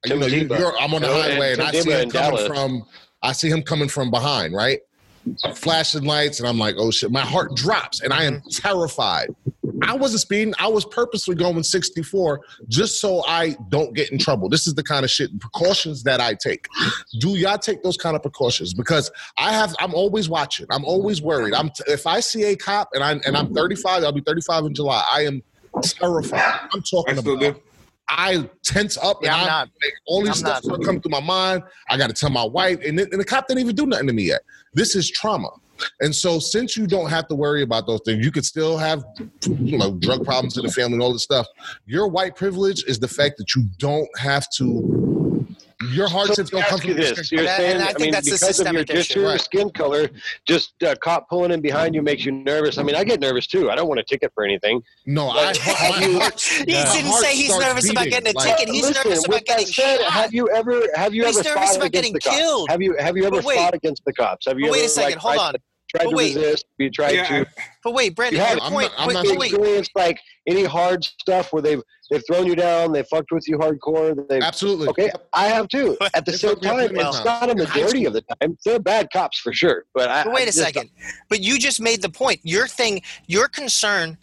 you 0.05 0.17
know, 0.17 0.25
you, 0.27 0.47
I'm 0.79 0.93
on 0.93 1.01
the 1.01 1.07
know, 1.07 1.21
and 1.21 1.33
highway 1.33 1.53
and 1.53 1.61
I 1.61 1.71
see 1.71 1.91
him 1.91 2.09
coming 2.09 2.37
Dallas. 2.37 2.47
from. 2.47 2.83
I 3.23 3.31
see 3.31 3.49
him 3.49 3.63
coming 3.63 3.89
from 3.89 4.11
behind, 4.11 4.53
right? 4.53 4.79
Flashing 5.55 6.03
lights, 6.03 6.39
and 6.39 6.47
I'm 6.47 6.57
like, 6.57 6.75
oh 6.77 6.91
shit! 6.91 7.11
My 7.11 7.21
heart 7.21 7.55
drops, 7.55 8.01
and 8.01 8.13
I 8.13 8.23
am 8.23 8.41
terrified. 8.51 9.29
I 9.81 9.95
wasn't 9.95 10.21
speeding. 10.21 10.53
I 10.59 10.67
was 10.67 10.85
purposely 10.85 11.35
going 11.35 11.61
64 11.61 12.41
just 12.67 12.99
so 12.99 13.23
I 13.25 13.55
don't 13.69 13.93
get 13.93 14.11
in 14.11 14.17
trouble. 14.17 14.49
This 14.49 14.67
is 14.67 14.75
the 14.75 14.83
kind 14.83 15.03
of 15.03 15.11
shit 15.11 15.37
precautions 15.39 16.03
that 16.03 16.19
I 16.19 16.33
take. 16.33 16.67
Do 17.19 17.37
y'all 17.37 17.57
take 17.57 17.83
those 17.83 17.97
kind 17.97 18.15
of 18.15 18.21
precautions? 18.21 18.73
Because 18.73 19.11
I 19.37 19.51
have. 19.51 19.75
I'm 19.79 19.93
always 19.93 20.29
watching. 20.29 20.65
I'm 20.71 20.85
always 20.85 21.21
worried. 21.21 21.53
I'm. 21.53 21.71
If 21.87 22.07
I 22.07 22.19
see 22.19 22.43
a 22.45 22.55
cop 22.55 22.89
and 22.93 23.03
I 23.03 23.11
and 23.25 23.37
I'm 23.37 23.53
35, 23.53 24.03
I'll 24.03 24.11
be 24.11 24.21
35 24.21 24.65
in 24.65 24.73
July. 24.73 25.03
I 25.11 25.21
am 25.21 25.43
terrified. 25.83 26.69
I'm 26.73 26.81
talking 26.81 27.17
about. 27.17 27.39
do. 27.39 27.55
I 28.09 28.49
tense 28.63 28.97
up 28.97 29.19
Yeah, 29.21 29.33
and 29.33 29.41
I'm 29.41 29.43
I, 29.43 29.47
not. 29.47 29.69
like, 29.83 29.93
all 30.05 30.21
these 30.21 30.29
I'm 30.29 30.35
stuff 30.35 30.65
not. 30.65 30.83
coming 30.83 31.01
through 31.01 31.11
my 31.11 31.19
mind. 31.19 31.63
I 31.89 31.97
got 31.97 32.07
to 32.07 32.13
tell 32.13 32.29
my 32.29 32.45
wife, 32.45 32.79
and, 32.85 32.99
it- 32.99 33.11
and 33.11 33.19
the 33.19 33.25
cop 33.25 33.47
didn't 33.47 33.61
even 33.61 33.75
do 33.75 33.85
nothing 33.85 34.07
to 34.07 34.13
me 34.13 34.23
yet. 34.23 34.41
This 34.73 34.95
is 34.95 35.09
trauma. 35.11 35.49
And 36.01 36.15
so, 36.15 36.39
since 36.39 36.75
you 36.75 36.87
don't 36.87 37.09
have 37.09 37.27
to 37.27 37.35
worry 37.35 37.61
about 37.61 37.85
those 37.85 38.01
things, 38.03 38.25
you 38.25 38.31
could 38.31 38.45
still 38.45 38.77
have, 38.79 39.03
you 39.47 39.77
know, 39.77 39.91
drug 39.99 40.25
problems 40.25 40.57
in 40.57 40.65
the 40.65 40.71
family 40.71 40.93
and 40.93 41.03
all 41.03 41.13
this 41.13 41.21
stuff. 41.23 41.45
Your 41.85 42.07
white 42.07 42.35
privilege 42.35 42.83
is 42.85 42.97
the 42.97 43.07
fact 43.07 43.37
that 43.37 43.55
you 43.55 43.65
don't 43.77 44.09
have 44.17 44.49
to. 44.57 45.16
Your 45.91 46.07
hard 46.07 46.27
So 46.29 46.33
shit's 46.33 46.49
gonna 46.49 46.65
come 46.65 46.73
ask 46.73 46.81
from 46.83 46.89
you 46.89 46.95
the 46.95 47.01
this: 47.15 47.27
skin 47.27 47.39
You're 47.39 47.47
And 47.47 47.57
saying, 47.57 47.71
and 47.75 47.83
I 47.83 47.93
I, 47.95 47.97
mean, 47.99 48.11
that's 48.11 48.25
because 48.25 48.41
of 48.41 48.47
your 48.73 48.83
systemic 48.83 48.87
just 48.87 49.11
issue. 49.11 49.19
your 49.19 49.29
Right. 49.29 49.41
skin 49.41 49.69
color, 49.69 50.09
just 50.47 50.73
uh, 50.83 50.87
a 50.87 50.95
cop 50.95 51.29
pulling 51.29 51.51
in 51.51 51.61
behind 51.61 51.93
you 51.93 52.01
makes 52.01 52.25
you 52.25 52.31
nervous. 52.31 52.79
I 52.79 52.83
mean, 52.83 52.95
I 52.95 53.03
get 53.03 53.19
nervous 53.19 53.45
too. 53.45 53.69
I 53.69 53.75
don't 53.75 53.87
want 53.87 53.99
a 53.99 54.03
ticket 54.03 54.31
for 54.33 54.43
anything. 54.43 54.81
No, 55.05 55.27
I. 55.29 55.45
Like, 55.51 55.57
my 55.67 55.73
have 55.73 56.01
you- 56.01 56.07
He 56.07 56.15
my 56.17 56.29
didn't 56.93 57.11
say 57.13 57.35
he's 57.35 57.47
starts 57.53 57.65
nervous 57.67 57.91
about 57.91 58.05
getting 58.07 58.33
a 58.33 58.35
Like, 58.37 58.57
ticket. 58.57 58.73
He's 58.73 58.87
Listen, 58.87 59.03
nervous 59.11 59.25
about 59.27 59.45
getting 59.45 59.65
said, 59.67 59.99
shot. 59.99 60.11
have 60.11 60.33
you 60.33 60.49
ever 60.49 60.81
have 60.95 61.13
you 61.13 61.25
He's 61.27 61.37
ever 61.37 61.47
nervous 61.49 61.69
fought 61.69 61.75
about 61.75 61.85
against 61.87 61.93
getting 61.93 62.13
the 62.13 62.19
cops? 62.21 62.37
killed. 62.37 62.69
Have 62.71 62.81
you 62.81 62.95
have 62.99 63.15
you 63.17 63.25
ever 63.25 63.41
wait. 63.41 63.57
fought 63.57 63.75
against 63.75 64.03
the 64.05 64.13
cops? 64.13 64.47
Have 64.47 64.57
you 64.57 64.65
But 64.65 64.71
wait 64.71 64.79
ever 64.79 64.85
a 64.87 64.89
second, 64.89 65.11
like, 65.23 65.37
hold 65.37 65.37
on. 65.37 65.55
To- 65.89 65.97
tried 65.97 66.03
But 66.05 66.09
to 66.11 66.15
wait. 66.15 66.35
resist? 66.35 66.65
You 66.77 66.89
tried 66.91 67.15
Yeah, 67.15 67.27
to 67.43 67.47
But 67.83 67.93
wait, 67.93 68.15
Brandon, 68.15 68.41
Yeah, 68.41 68.53
your 68.53 68.61
I'm 68.63 68.71
point. 68.71 68.91
not- 68.91 68.99
I'm 68.99 69.07
wait, 69.07 69.13
not 69.13 69.23
wait, 69.37 69.51
saying- 69.51 69.61
wait. 69.61 69.89
like 69.95 70.19
any 70.47 70.63
hard 70.63 71.03
stuff 71.03 71.51
where 71.53 71.61
they've 71.61 71.81
they've 72.09 72.23
thrown 72.25 72.47
you 72.47 72.55
down, 72.55 72.93
they 72.93 73.03
fucked 73.03 73.31
with 73.33 73.45
you 73.49 73.57
hardcore. 73.57 74.27
They 74.29 74.39
Absolutely. 74.39 74.87
okay, 74.89 75.11
I 75.33 75.47
have 75.47 75.67
too. 75.67 75.97
At 76.13 76.25
the 76.25 76.31
same 76.37 76.51
fucked 76.51 76.63
me 76.63 76.69
up 76.69 76.75
time, 76.77 76.87
plenty 76.89 77.01
of 77.01 77.15
it's 77.15 77.25
not 77.25 77.49
a 77.49 77.55
majority 77.55 78.05
of 78.05 78.13
the 78.13 78.21
time. 78.21 78.57
They're 78.63 78.79
bad 78.79 79.09
cops 79.11 79.39
for 79.39 79.51
sure. 79.51 79.83
But 79.93 80.09
I 80.09 80.23
But 80.23 80.33
wait 80.33 80.39
I 80.41 80.43
a 80.43 80.45
just- 80.47 80.57
second. 80.59 80.89
But 81.29 81.41
you 81.41 81.59
just 81.59 81.81
made 81.81 82.01
the 82.01 82.09
point. 82.09 82.39
Your 82.43 82.67
thing, 82.67 83.01
your 83.27 83.47
concern 83.49 84.17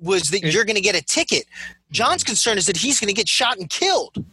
was 0.00 0.30
that 0.30 0.42
It- 0.44 0.52
you're 0.52 0.64
going 0.64 0.74
to 0.76 0.80
get 0.82 0.96
a 0.96 1.02
ticket. 1.02 1.44
John's 1.90 2.24
concern 2.24 2.58
is 2.58 2.66
that 2.66 2.76
he's 2.76 3.00
going 3.00 3.08
to 3.08 3.14
get 3.14 3.28
shot 3.28 3.58
and 3.58 3.68
killed. 3.68 4.24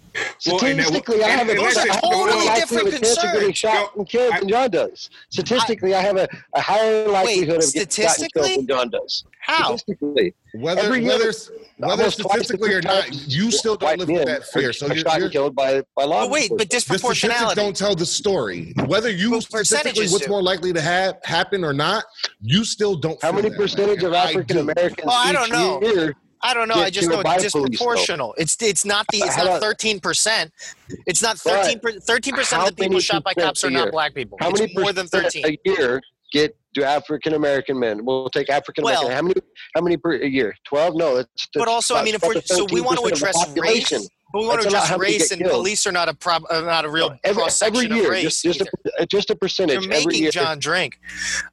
Well, 0.48 0.58
Statistically, 0.60 1.24
I 1.24 1.30
have 1.30 1.48
a 1.48 1.52
and 1.52 1.60
Those 1.60 1.78
are 1.78 1.88
totally 1.88 2.46
no, 2.46 2.46
no, 2.46 2.56
different 2.56 2.90
chance 2.92 3.18
of 3.18 3.24
getting 3.24 3.40
concerns. 3.40 3.58
shot 3.58 3.96
and 3.96 4.10
killed 4.10 4.34
than 4.34 4.50
John 4.50 4.72
does. 4.72 5.10
Statistically, 5.30 5.94
I, 5.94 6.02
have 6.02 6.18
a, 6.18 6.28
a 6.56 6.62
higher 6.62 7.08
likelihood 7.08 7.64
of 7.64 7.74
getting 7.74 8.06
shot 8.06 8.20
and 8.20 8.34
killed 8.34 8.60
than 8.60 8.68
John 8.68 8.90
does. 8.90 9.26
How? 9.42 9.78
Statistically, 9.78 10.34
Whether 10.56 10.82
Every 10.82 11.04
year, 11.04 11.10
whether 11.18 11.32
whether 11.78 12.10
statistically 12.10 12.74
or 12.74 12.82
not, 12.82 13.14
you 13.30 13.52
still 13.52 13.76
don't 13.76 14.00
live 14.00 14.08
men 14.08 14.18
with 14.18 14.28
that 14.28 14.44
fear. 14.46 14.74
So 14.74 14.88
you're, 14.88 14.98
shot 14.98 15.18
you're 15.18 15.26
and 15.26 15.32
killed 15.32 15.56
by 15.56 15.84
by 15.96 16.06
law. 16.06 16.24
But 16.24 16.32
wait, 16.32 16.50
but 16.58 16.62
enforcement. 16.74 16.90
the 16.90 16.98
disproportionality. 16.98 17.56
don't 17.56 17.76
tell 17.76 17.96
the 17.96 18.06
story. 18.06 18.74
Whether 18.88 19.12
you 19.12 19.30
But 19.32 19.44
statistically 19.44 20.08
what's 20.08 20.26
do. 20.26 20.32
more 20.32 20.42
likely 20.42 20.74
to 20.74 20.82
have 20.82 21.18
happen 21.24 21.64
or 21.64 21.74
not, 21.74 22.06
you 22.42 22.66
still 22.66 22.96
don't. 22.96 23.22
how 23.22 23.30
feel 23.30 23.36
many 23.38 23.50
that 23.50 23.60
way. 23.60 23.64
percentage 23.66 24.04
of 24.04 24.14
African. 24.14 24.58
Americans 24.58 25.08
Oh, 25.08 25.12
I 25.12 25.30
each 25.30 25.36
don't 25.36 25.52
know. 25.52 26.14
I 26.42 26.54
don't 26.54 26.68
know. 26.68 26.76
get 26.76 26.84
I 26.86 26.90
just 26.90 27.10
know 27.10 27.22
it's 27.26 27.52
police, 27.52 27.80
though. 28.08 28.34
It's 28.38 28.62
it's 28.62 28.86
not 28.86 29.06
the 29.12 29.20
it's 29.20 29.38
not 29.38 29.62
thirteen 29.62 30.00
percent. 30.00 30.52
It's 31.06 31.22
not 31.22 31.38
13 31.38 31.80
thirteen 32.02 32.36
percent 32.36 32.64
of 32.64 32.76
the 32.76 32.84
people 32.84 33.00
shot 33.00 33.24
by 33.24 33.34
cops 33.34 33.64
are 33.64 33.70
not 33.70 33.92
black 33.92 34.14
people. 34.14 34.38
How 34.40 34.50
it's 34.50 34.60
many 34.60 34.74
more 34.76 34.94
than 34.94 35.08
thirteen. 35.08 35.46
a 35.46 35.58
year 35.66 36.02
get 36.32 36.56
do 36.74 36.84
African 36.84 37.34
American 37.34 37.80
men? 37.80 38.06
We'll 38.06 38.30
take 38.30 38.50
African 38.50 38.84
American. 38.84 39.08
Well- 39.08 39.16
how 39.16 39.22
many? 39.22 39.42
How 39.76 39.82
many 39.82 39.98
per 39.98 40.14
a 40.14 40.28
year? 40.28 40.56
Twelve? 40.68 40.96
No, 40.96 41.18
it's. 41.18 41.48
But 41.54 41.68
also, 41.68 41.96
I 41.96 42.04
mean, 42.04 42.16
if 42.16 42.24
we're 42.24 42.42
so 42.42 42.66
we 42.72 42.82
want 42.82 43.00
to 43.00 43.06
address 43.06 43.50
race, 43.58 44.08
but 44.34 44.40
we 44.42 44.48
want 44.48 44.62
to 44.62 44.70
That's 44.70 44.74
a 44.74 44.78
lot 44.78 44.84
address 44.86 44.90
how 44.90 44.98
many 44.98 45.14
race, 45.14 45.32
and 45.32 45.42
killed. 45.42 45.52
police 45.54 45.88
are 45.88 45.92
not 45.92 46.10
a 46.10 46.14
prob, 46.14 46.44
uh, 46.50 46.62
not 46.62 46.86
a 46.86 46.90
real 46.90 47.18
every, 47.24 47.42
cross 47.42 47.62
every 47.62 47.80
section 47.82 47.96
year, 47.98 48.06
of 48.06 48.12
race. 48.12 48.42
just 48.42 48.44
just 48.44 48.62
a, 49.00 49.06
just 49.06 49.30
a 49.30 49.36
percentage. 49.36 49.86
You're 49.86 49.94
every 49.94 50.06
making 50.06 50.22
year, 50.24 50.32
John 50.32 50.60
drink. 50.60 51.00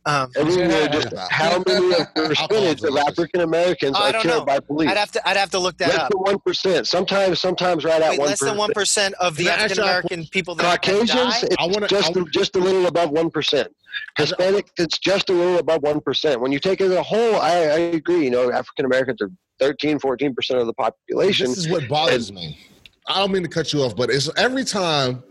Um, 0.06 0.30
Every 0.36 0.54
year, 0.54 0.68
Yeah. 0.68 0.88
just 0.88 1.14
how 1.30 1.62
many 1.66 1.94
of 1.94 2.14
percentage 2.14 2.82
of 2.82 2.96
African 2.96 3.40
Americans 3.42 3.96
I 3.98 4.08
are 4.10 4.12
killed 4.20 4.24
know. 4.24 4.44
by 4.44 4.60
police? 4.60 4.88
I'd 4.90 4.96
have 4.96 5.12
to 5.12 5.28
I'd 5.28 5.36
have 5.36 5.50
to 5.50 5.58
look 5.58 5.78
that 5.78 5.88
Less 5.90 5.98
up. 5.98 6.10
than 6.10 6.20
one 6.20 6.38
percent. 6.40 6.86
Sometimes, 6.86 7.40
sometimes 7.40 7.84
right 7.84 8.02
at 8.02 8.18
one 8.18 8.28
less 8.28 8.40
than 8.40 8.56
one 8.56 8.72
percent 8.72 9.14
of 9.20 9.36
the 9.36 9.44
Can 9.44 9.52
I 9.52 9.54
ask 9.54 9.62
African 9.64 9.82
American 9.84 10.26
people 10.32 10.54
that 10.56 10.64
have 10.64 10.80
Caucasians, 10.80 11.10
died? 11.40 11.44
it's 11.44 11.56
I 11.58 11.66
wanna- 11.66 11.88
just 11.88 12.12
just 12.32 12.56
a 12.56 12.58
little 12.58 12.86
above 12.86 13.10
one 13.10 13.30
percent. 13.30 13.68
Hispanic, 14.16 14.68
it's 14.76 14.98
just 14.98 15.30
a 15.30 15.32
little 15.32 15.58
above 15.58 15.82
one 15.82 16.00
percent. 16.00 16.40
When 16.40 16.52
you 16.52 16.58
take 16.58 16.80
it 16.80 16.84
as 16.84 16.92
a 16.92 17.02
whole, 17.02 17.36
I, 17.36 17.50
I 17.50 17.78
agree. 17.94 18.24
You 18.24 18.30
know, 18.30 18.50
African 18.50 18.84
Americans 18.84 19.20
are 19.22 19.30
13, 19.60 19.98
14 19.98 20.34
percent 20.34 20.60
of 20.60 20.66
the 20.66 20.72
population. 20.72 21.48
This 21.48 21.58
is 21.58 21.68
what 21.68 21.88
bothers 21.88 22.32
me. 22.32 22.58
I 23.06 23.18
don't 23.18 23.32
mean 23.32 23.42
to 23.42 23.48
cut 23.48 23.72
you 23.72 23.82
off, 23.82 23.96
but 23.96 24.10
it's 24.10 24.30
every 24.36 24.64
time 24.64 25.22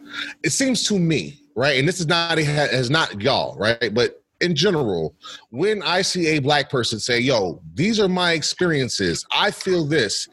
it 0.43 0.51
seems 0.51 0.87
to 0.87 0.99
me, 0.99 1.39
right? 1.55 1.79
And 1.79 1.87
this 1.87 1.99
is 1.99 2.07
not 2.07 2.37
has 2.37 2.89
not 2.89 3.19
y'all, 3.21 3.57
right? 3.57 3.93
But 3.93 4.21
in 4.41 4.55
general, 4.55 5.15
when 5.49 5.81
I 5.81 6.01
see 6.01 6.27
a 6.27 6.39
black 6.39 6.69
person 6.69 6.99
say, 6.99 7.19
"Yo, 7.19 7.61
these 7.73 7.99
are 7.99 8.09
my 8.09 8.33
experiences. 8.33 9.25
I 9.33 9.51
feel 9.51 9.85
this," 9.85 10.27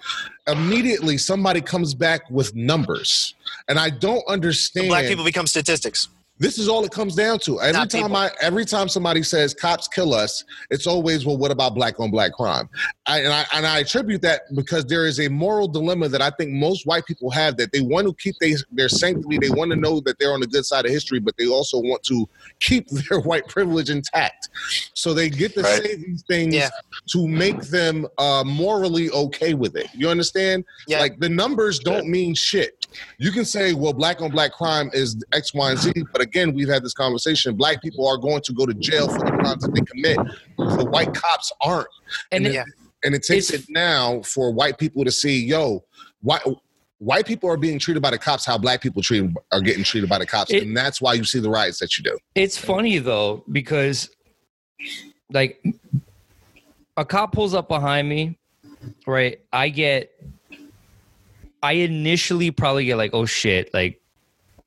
immediately 0.46 1.16
somebody 1.16 1.60
comes 1.60 1.94
back 1.94 2.28
with 2.30 2.54
numbers, 2.54 3.34
and 3.68 3.78
I 3.78 3.90
don't 3.90 4.26
understand. 4.28 4.88
Black 4.88 5.06
people 5.06 5.24
become 5.24 5.46
statistics. 5.46 6.08
This 6.40 6.58
is 6.58 6.68
all 6.68 6.82
it 6.86 6.90
comes 6.90 7.14
down 7.14 7.38
to. 7.40 7.60
Every 7.60 7.72
Not 7.74 7.90
time 7.90 8.02
people. 8.04 8.16
I, 8.16 8.30
every 8.40 8.64
time 8.64 8.88
somebody 8.88 9.22
says 9.22 9.52
cops 9.52 9.86
kill 9.86 10.14
us, 10.14 10.42
it's 10.70 10.86
always, 10.86 11.26
well, 11.26 11.36
what 11.36 11.50
about 11.50 11.74
black 11.74 12.00
on 12.00 12.10
black 12.10 12.32
crime? 12.32 12.66
I, 13.06 13.18
and 13.20 13.28
I 13.32 13.44
and 13.52 13.66
I 13.66 13.80
attribute 13.80 14.22
that 14.22 14.42
because 14.56 14.86
there 14.86 15.06
is 15.06 15.20
a 15.20 15.28
moral 15.28 15.68
dilemma 15.68 16.08
that 16.08 16.22
I 16.22 16.30
think 16.30 16.52
most 16.52 16.86
white 16.86 17.04
people 17.04 17.30
have 17.30 17.58
that 17.58 17.72
they 17.72 17.82
want 17.82 18.06
to 18.06 18.14
keep 18.14 18.36
they, 18.40 18.54
their 18.72 18.88
sanctity. 18.88 19.36
They 19.36 19.50
want 19.50 19.70
to 19.72 19.76
know 19.76 20.00
that 20.00 20.18
they're 20.18 20.32
on 20.32 20.40
the 20.40 20.46
good 20.46 20.64
side 20.64 20.86
of 20.86 20.90
history, 20.90 21.20
but 21.20 21.36
they 21.36 21.46
also 21.46 21.78
want 21.78 22.02
to 22.04 22.26
keep 22.60 22.88
their 23.10 23.20
white 23.20 23.46
privilege 23.46 23.90
intact. 23.90 24.48
So 24.94 25.12
they 25.12 25.28
get 25.28 25.52
to 25.54 25.60
Right. 25.60 25.82
say 25.82 25.96
these 25.96 26.22
things 26.26 26.54
Yeah. 26.54 26.70
to 27.12 27.28
make 27.28 27.60
them 27.64 28.06
uh, 28.16 28.44
morally 28.46 29.10
okay 29.10 29.52
with 29.52 29.76
it. 29.76 29.88
You 29.92 30.08
understand? 30.08 30.64
Yeah. 30.88 31.00
Like 31.00 31.20
the 31.20 31.28
numbers 31.28 31.80
don't 31.80 32.08
mean 32.08 32.34
shit. 32.34 32.79
You 33.18 33.30
can 33.32 33.44
say, 33.44 33.72
well, 33.74 33.92
black 33.92 34.20
on 34.20 34.30
black 34.30 34.52
crime 34.52 34.90
is 34.92 35.22
X, 35.32 35.54
Y, 35.54 35.70
and 35.70 35.78
Z, 35.78 35.92
but 36.12 36.20
again, 36.20 36.52
we've 36.54 36.68
had 36.68 36.82
this 36.82 36.92
conversation. 36.94 37.54
Black 37.56 37.82
people 37.82 38.06
are 38.08 38.16
going 38.18 38.40
to 38.42 38.52
go 38.52 38.66
to 38.66 38.74
jail 38.74 39.08
for 39.08 39.24
the 39.24 39.32
crimes 39.32 39.62
that 39.62 39.74
they 39.74 39.80
commit. 39.82 40.18
The 40.76 40.84
white 40.86 41.12
cops 41.12 41.52
aren't. 41.60 41.88
And 42.32 42.44
And, 42.46 42.54
Yeah. 42.54 42.62
it, 42.62 42.68
and 43.04 43.14
it 43.14 43.22
takes 43.22 43.50
it 43.50 43.64
now 43.68 44.20
for 44.22 44.50
white 44.52 44.78
people 44.78 45.04
to 45.04 45.10
see, 45.12 45.44
yo, 45.44 45.84
white 46.22 46.42
white 46.98 47.24
people 47.26 47.48
are 47.48 47.56
being 47.56 47.78
treated 47.78 48.02
by 48.02 48.10
the 48.10 48.18
cops 48.18 48.44
how 48.44 48.58
black 48.58 48.82
people 48.82 49.00
treat, 49.00 49.24
are 49.52 49.60
getting 49.62 49.82
treated 49.82 50.10
by 50.10 50.18
the 50.18 50.26
cops, 50.26 50.50
It- 50.52 50.62
and 50.64 50.76
that's 50.76 51.00
why 51.00 51.14
you 51.14 51.24
see 51.24 51.40
the 51.40 51.48
riots 51.48 51.78
that 51.78 51.96
you 51.96 52.04
do. 52.04 52.18
It's 52.34 52.58
funny 52.58 52.98
though 52.98 53.42
because 53.50 54.10
like 55.32 55.64
a 56.98 57.04
cop 57.06 57.32
pulls 57.32 57.54
up 57.54 57.68
behind 57.68 58.06
me, 58.06 58.38
right? 59.06 59.40
I 59.50 59.70
get 59.70 60.10
I 61.62 61.72
initially 61.72 62.50
probably 62.50 62.86
get 62.86 62.96
like, 62.96 63.14
oh 63.14 63.26
shit, 63.26 63.72
like 63.74 64.00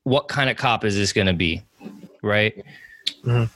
what 0.04 0.28
kind 0.28 0.50
of 0.50 0.56
cop 0.56 0.84
is 0.84 0.94
this 0.94 1.12
gonna 1.12 1.34
be? 1.34 1.62
Right? 2.22 2.64
Mhm. 3.24 3.50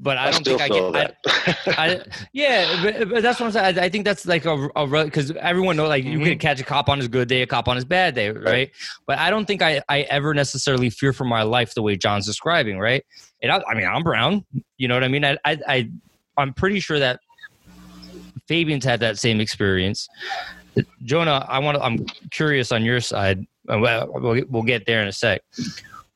But 0.00 0.16
I, 0.16 0.28
I, 0.28 0.30
don't 0.30 0.40
still 0.44 0.58
think 0.58 0.70
I 0.70 0.74
feel 0.74 0.92
get 0.92 1.16
I, 1.26 1.88
I, 1.88 2.00
yeah, 2.32 2.82
but, 2.84 3.08
but 3.08 3.22
that's 3.22 3.40
what 3.40 3.46
I'm 3.46 3.52
saying. 3.52 3.78
I, 3.78 3.86
I 3.86 3.88
think 3.88 4.04
that's 4.04 4.26
like 4.26 4.44
a, 4.44 4.68
a 4.76 4.86
because 5.04 5.32
everyone 5.32 5.76
know 5.76 5.88
like 5.88 6.04
you 6.04 6.20
can 6.20 6.38
catch 6.38 6.60
a 6.60 6.64
cop 6.64 6.88
on 6.88 6.98
his 6.98 7.08
good 7.08 7.26
day, 7.26 7.42
a 7.42 7.48
cop 7.48 7.66
on 7.66 7.74
his 7.74 7.84
bad 7.84 8.14
day, 8.14 8.30
right? 8.30 8.70
But 9.08 9.18
I 9.18 9.30
don't 9.30 9.44
think 9.46 9.60
I, 9.60 9.82
I 9.88 10.02
ever 10.02 10.34
necessarily 10.34 10.88
fear 10.88 11.12
for 11.12 11.24
my 11.24 11.42
life 11.42 11.74
the 11.74 11.82
way 11.82 11.96
John's 11.96 12.26
describing, 12.26 12.78
right? 12.78 13.04
And 13.42 13.50
I, 13.50 13.60
I 13.68 13.74
mean, 13.74 13.86
I'm 13.86 14.04
brown, 14.04 14.44
you 14.76 14.86
know 14.86 14.94
what 14.94 15.02
I 15.02 15.08
mean? 15.08 15.24
I, 15.24 15.36
I, 15.44 15.58
I 15.66 15.90
I'm 16.36 16.54
pretty 16.54 16.78
sure 16.78 17.00
that 17.00 17.18
Fabian's 18.46 18.84
had 18.84 19.00
that 19.00 19.18
same 19.18 19.40
experience. 19.40 20.08
Jonah, 21.04 21.46
I 21.48 21.58
want 21.58 21.76
to. 21.76 21.82
I'm 21.82 22.04
curious 22.30 22.72
on 22.72 22.84
your 22.84 23.00
side. 23.00 23.46
We'll, 23.66 24.08
we'll 24.14 24.42
we'll 24.48 24.62
get 24.62 24.86
there 24.86 25.02
in 25.02 25.08
a 25.08 25.12
sec. 25.12 25.42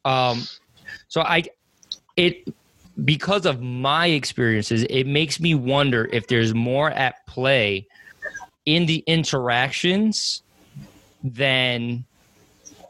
Um, 0.05 0.43
so 1.09 1.21
I, 1.23 1.45
it 2.17 2.49
because 3.05 3.47
of 3.47 3.61
my 3.61 4.07
experiences, 4.07 4.85
it 4.89 5.07
makes 5.07 5.41
me 5.41 5.55
wonder 5.55 6.09
if 6.13 6.27
there's 6.27 6.55
more 6.55 6.91
at 6.91 7.27
play 7.27 7.87
in 8.67 8.87
the 8.87 8.99
interactions 9.07 10.43
than 11.23 12.05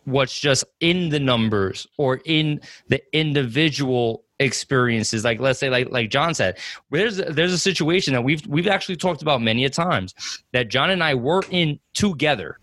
what's 0.05 0.39
just 0.39 0.65
in 0.81 1.11
the 1.11 1.21
numbers 1.21 1.87
or 1.97 2.21
in 2.25 2.61
the 2.89 3.01
individual 3.17 4.25
experiences 4.45 5.25
like 5.25 5.41
let's 5.41 5.59
say 5.59 5.71
like 5.71 5.91
like 5.91 6.11
John 6.11 6.35
said 6.35 6.59
there's 6.91 7.17
there's 7.17 7.53
a 7.53 7.59
situation 7.59 8.13
that 8.15 8.23
we've 8.23 8.47
we've 8.47 8.67
actually 8.67 8.97
talked 8.97 9.23
about 9.23 9.41
many 9.43 9.65
a 9.65 9.71
times 9.71 10.15
that 10.53 10.69
John 10.69 10.91
and 10.91 11.03
I 11.03 11.15
were 11.15 11.43
in 11.51 11.79
together 11.95 12.59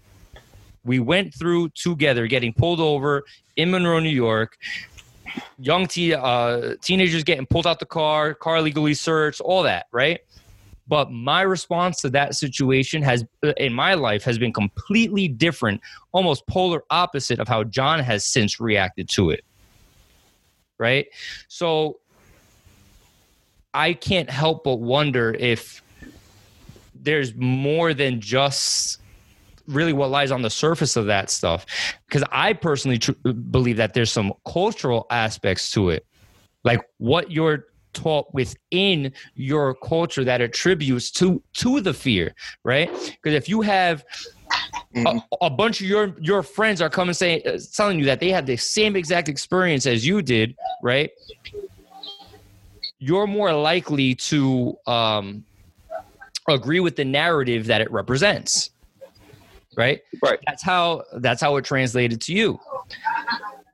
we 0.84 1.00
went 1.00 1.34
through 1.34 1.70
together, 1.70 2.28
getting 2.28 2.54
pulled 2.54 2.80
over 2.80 3.24
in 3.56 3.72
Monroe, 3.72 4.00
New 4.00 4.10
York. 4.10 4.58
Young 5.60 5.84
uh, 5.84 6.76
teenagers 6.82 7.24
getting 7.24 7.46
pulled 7.46 7.68
out 7.68 7.80
the 7.80 7.86
car, 7.86 8.34
car 8.34 8.62
legally 8.62 8.96
searched, 8.96 9.42
all 9.42 9.62
that, 9.64 9.86
right? 9.92 10.22
But 10.88 11.12
my 11.12 11.44
response 11.44 12.02
to 12.02 12.10
that 12.12 12.34
situation 12.34 13.04
has, 13.04 13.24
in 13.58 13.74
my 13.74 13.94
life, 13.94 14.24
has 14.24 14.40
been 14.40 14.52
completely 14.52 15.28
different, 15.28 15.82
almost 16.14 16.48
polar 16.48 16.82
opposite 16.90 17.40
of 17.40 17.48
how 17.48 17.64
John 17.64 18.00
has 18.00 18.26
since 18.26 18.60
reacted 18.60 19.08
to 19.10 19.30
it. 19.30 19.44
Right. 20.80 21.08
So 21.48 22.00
I 23.74 23.94
can't 23.94 24.30
help 24.30 24.64
but 24.64 24.78
wonder 24.78 25.36
if 25.38 25.84
there's 26.96 27.36
more 27.36 27.94
than 27.94 28.20
just 28.22 29.00
really 29.68 29.94
what 29.94 30.10
lies 30.10 30.32
on 30.32 30.42
the 30.42 30.50
surface 30.50 30.96
of 30.96 31.06
that 31.06 31.30
stuff. 31.30 31.66
Because 32.08 32.24
I 32.32 32.54
personally 32.54 32.98
tr- 32.98 33.12
believe 33.52 33.78
that 33.78 33.94
there's 33.94 34.12
some 34.12 34.34
cultural 34.48 35.06
aspects 35.12 35.72
to 35.72 35.90
it, 35.90 36.06
like 36.64 36.82
what 36.98 37.32
you're 37.32 37.66
taught 37.94 38.34
within 38.34 39.12
your 39.36 39.74
culture 39.76 40.24
that 40.24 40.42
attributes 40.42 41.12
to 41.12 41.42
to 41.54 41.82
the 41.82 41.94
fear, 41.94 42.36
right? 42.64 42.90
Because 43.22 43.36
if 43.36 43.50
you 43.50 43.62
have 43.62 44.04
a, 44.96 45.22
a 45.42 45.50
bunch 45.50 45.82
of 45.82 45.88
your 45.88 46.16
your 46.20 46.44
friends 46.44 46.82
are 46.82 46.90
coming 46.90 47.14
saying 47.14 47.42
uh, 47.46 47.60
telling 47.74 48.00
you 48.00 48.06
that 48.06 48.20
they 48.20 48.30
had 48.30 48.46
the 48.46 48.58
same 48.58 48.96
exact 48.96 49.30
experience 49.30 49.86
as 49.86 50.06
you 50.06 50.22
did, 50.22 50.56
right? 50.82 51.12
You're 52.98 53.28
more 53.28 53.54
likely 53.54 54.16
to 54.16 54.78
um, 54.88 55.46
agree 56.48 56.80
with 56.80 56.96
the 56.96 57.06
narrative 57.06 57.68
that 57.68 57.82
it 57.82 57.92
represents, 57.92 58.72
right? 59.78 60.02
Right. 60.22 60.40
That's 60.46 60.64
how 60.64 61.04
that's 61.18 61.42
how 61.42 61.56
it 61.58 61.66
translated 61.66 62.20
to 62.22 62.34
you. 62.34 62.60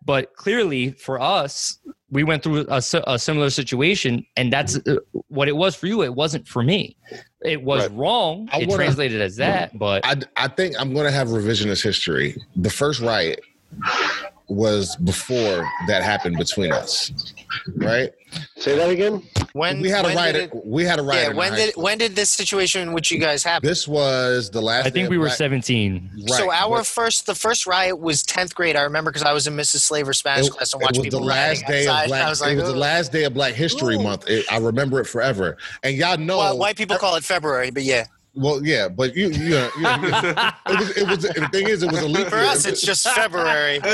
But 0.05 0.33
clearly, 0.35 0.91
for 0.91 1.19
us, 1.19 1.79
we 2.11 2.23
went 2.23 2.43
through 2.43 2.67
a, 2.69 2.81
a 3.07 3.17
similar 3.19 3.49
situation, 3.49 4.25
and 4.37 4.53
that's 4.53 4.77
uh, 4.87 4.97
what 5.29 5.47
it 5.47 5.55
was 5.55 5.75
for 5.75 5.87
you. 5.87 6.03
It 6.03 6.13
wasn't 6.13 6.47
for 6.47 6.61
me. 6.63 6.95
It 7.43 7.61
was 7.63 7.87
Right. 7.89 7.97
wrong. 7.97 8.47
I 8.51 8.59
it 8.59 8.67
wanna- 8.69 8.83
translated 8.83 9.21
as 9.21 9.35
that, 9.37 9.77
but 9.77 10.05
I, 10.05 10.15
I 10.37 10.47
think 10.47 10.75
I'm 10.79 10.93
going 10.93 11.05
to 11.05 11.11
have 11.11 11.29
revisionist 11.29 11.83
history. 11.83 12.35
The 12.55 12.69
first 12.69 13.01
riot 13.01 13.41
was 14.47 14.95
before 14.97 15.67
that 15.87 16.03
happened 16.03 16.37
between 16.37 16.71
us, 16.71 17.11
right? 17.77 18.11
Say 18.57 18.75
that 18.77 18.89
again. 18.89 19.23
When 19.53 19.79
we 19.81 19.89
had 19.89 20.03
a 20.05 20.09
when 20.09 20.15
riot. 20.17 20.33
did 20.35 20.43
it- 20.53 20.65
we 20.65 20.83
had 20.83 20.99
a 20.99 21.03
riot. 21.03 21.29
yeah, 21.29 21.33
when 21.37 21.53
did 21.53 21.71
school. 21.71 21.83
when 21.83 21.97
did 21.97 22.15
this 22.15 22.29
situation 22.31 22.91
which 22.93 23.09
you 23.11 23.19
guys 23.19 23.43
happen? 23.43 23.67
this 23.67 23.87
was 23.87 24.49
the 24.49 24.61
last? 24.61 24.85
I 24.85 24.89
think 24.89 25.09
we 25.09 25.17
were 25.17 25.25
Black- 25.27 25.37
17. 25.37 26.09
so 26.27 26.51
our 26.51 26.79
but 26.79 26.87
first, 26.87 27.25
the 27.25 27.35
first 27.35 27.65
riot 27.65 27.99
was 27.99 28.23
tenth 28.23 28.53
grade. 28.55 28.75
I 28.75 28.81
remember 28.81 29.11
because 29.11 29.23
I 29.23 29.31
was 29.33 29.47
in 29.47 29.55
Mrs. 29.55 29.79
Slaver 29.81 30.13
Spanish 30.13 30.47
it, 30.47 30.51
class 30.53 30.73
and 30.73 30.81
it 30.81 30.85
watched 30.85 30.99
was 30.99 31.07
the 31.09 31.19
last 31.19 31.65
day 31.67 31.87
outside. 31.87 32.03
of 32.03 32.07
Black. 32.09 32.29
Was 32.29 32.41
like, 32.41 32.51
it 32.51 32.55
was 32.61 32.69
the 32.73 32.75
last 32.75 33.11
day 33.11 33.23
of 33.23 33.33
Black 33.33 33.53
History 33.53 33.95
Ooh. 33.95 34.03
Month. 34.03 34.29
It, 34.29 34.45
I 34.51 34.57
remember 34.57 34.99
it 34.99 35.05
forever. 35.05 35.57
And 35.83 35.95
y'all 35.95 36.17
know. 36.17 36.39
Well, 36.39 36.57
white 36.57 36.75
people 36.77 36.97
call 36.97 37.15
it 37.15 37.23
February, 37.23 37.71
but 37.71 37.83
yeah, 37.83 38.05
Well, 38.35 38.65
yeah, 38.65 38.89
but 38.89 39.15
you, 39.15 39.29
you, 39.29 39.49
know, 39.51 39.69
you 39.77 39.83
know, 39.83 40.51
it 40.67 40.79
was. 40.79 40.97
It 40.97 41.07
was. 41.07 41.19
The 41.19 41.49
thing 41.51 41.69
is, 41.69 41.83
it 41.83 41.91
was 41.91 42.01
a 42.01 42.07
leap 42.07 42.17
year. 42.17 42.29
for 42.29 42.37
us 42.37 42.65
it's 42.65 42.81
just 42.81 43.07
February. 43.09 43.79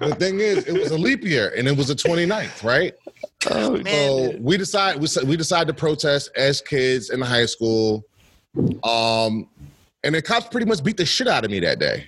The 0.00 0.16
thing 0.18 0.40
is, 0.40 0.66
it 0.66 0.72
was 0.72 0.90
a 0.90 0.98
leap 0.98 1.22
year, 1.22 1.52
and 1.56 1.68
it 1.68 1.76
was 1.76 1.88
the 1.88 1.94
29th, 1.94 2.64
right? 2.64 2.94
Man, 3.48 3.84
So 3.84 4.36
we 4.40 4.56
decide 4.56 4.96
we, 4.96 5.08
we 5.24 5.36
decide 5.36 5.66
to 5.68 5.74
protest 5.74 6.30
as 6.36 6.60
kids 6.60 7.10
in 7.10 7.20
high 7.20 7.46
school, 7.46 8.04
um, 8.82 9.48
and 10.02 10.14
the 10.14 10.22
cops 10.22 10.48
pretty 10.48 10.66
much 10.66 10.82
beat 10.82 10.96
the 10.96 11.06
shit 11.06 11.28
out 11.28 11.44
of 11.44 11.50
me 11.50 11.60
that 11.60 11.78
day. 11.78 12.06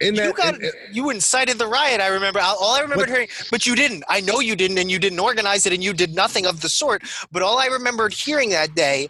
In 0.00 0.14
that, 0.14 0.26
you 0.26 0.32
got 0.32 0.54
in- 0.54 0.64
in- 0.64 0.70
you 0.92 1.10
incited 1.10 1.58
the 1.58 1.66
riot. 1.66 2.00
I 2.00 2.06
remember. 2.06 2.38
All 2.40 2.74
I 2.76 2.80
remembered 2.80 3.06
But- 3.08 3.12
hearing, 3.12 3.28
but 3.50 3.66
you 3.66 3.74
didn't. 3.74 4.04
I 4.08 4.20
know 4.20 4.38
you 4.38 4.54
didn't, 4.54 4.78
and 4.78 4.88
you 4.90 4.98
didn't 5.00 5.18
organize 5.18 5.66
it, 5.66 5.72
and 5.72 5.82
you 5.82 5.92
did 5.92 6.14
nothing 6.14 6.46
of 6.46 6.60
the 6.60 6.68
sort. 6.68 7.02
But 7.32 7.42
all 7.42 7.58
I 7.58 7.66
remembered 7.66 8.12
hearing 8.14 8.50
that 8.50 8.76
day, 8.76 9.08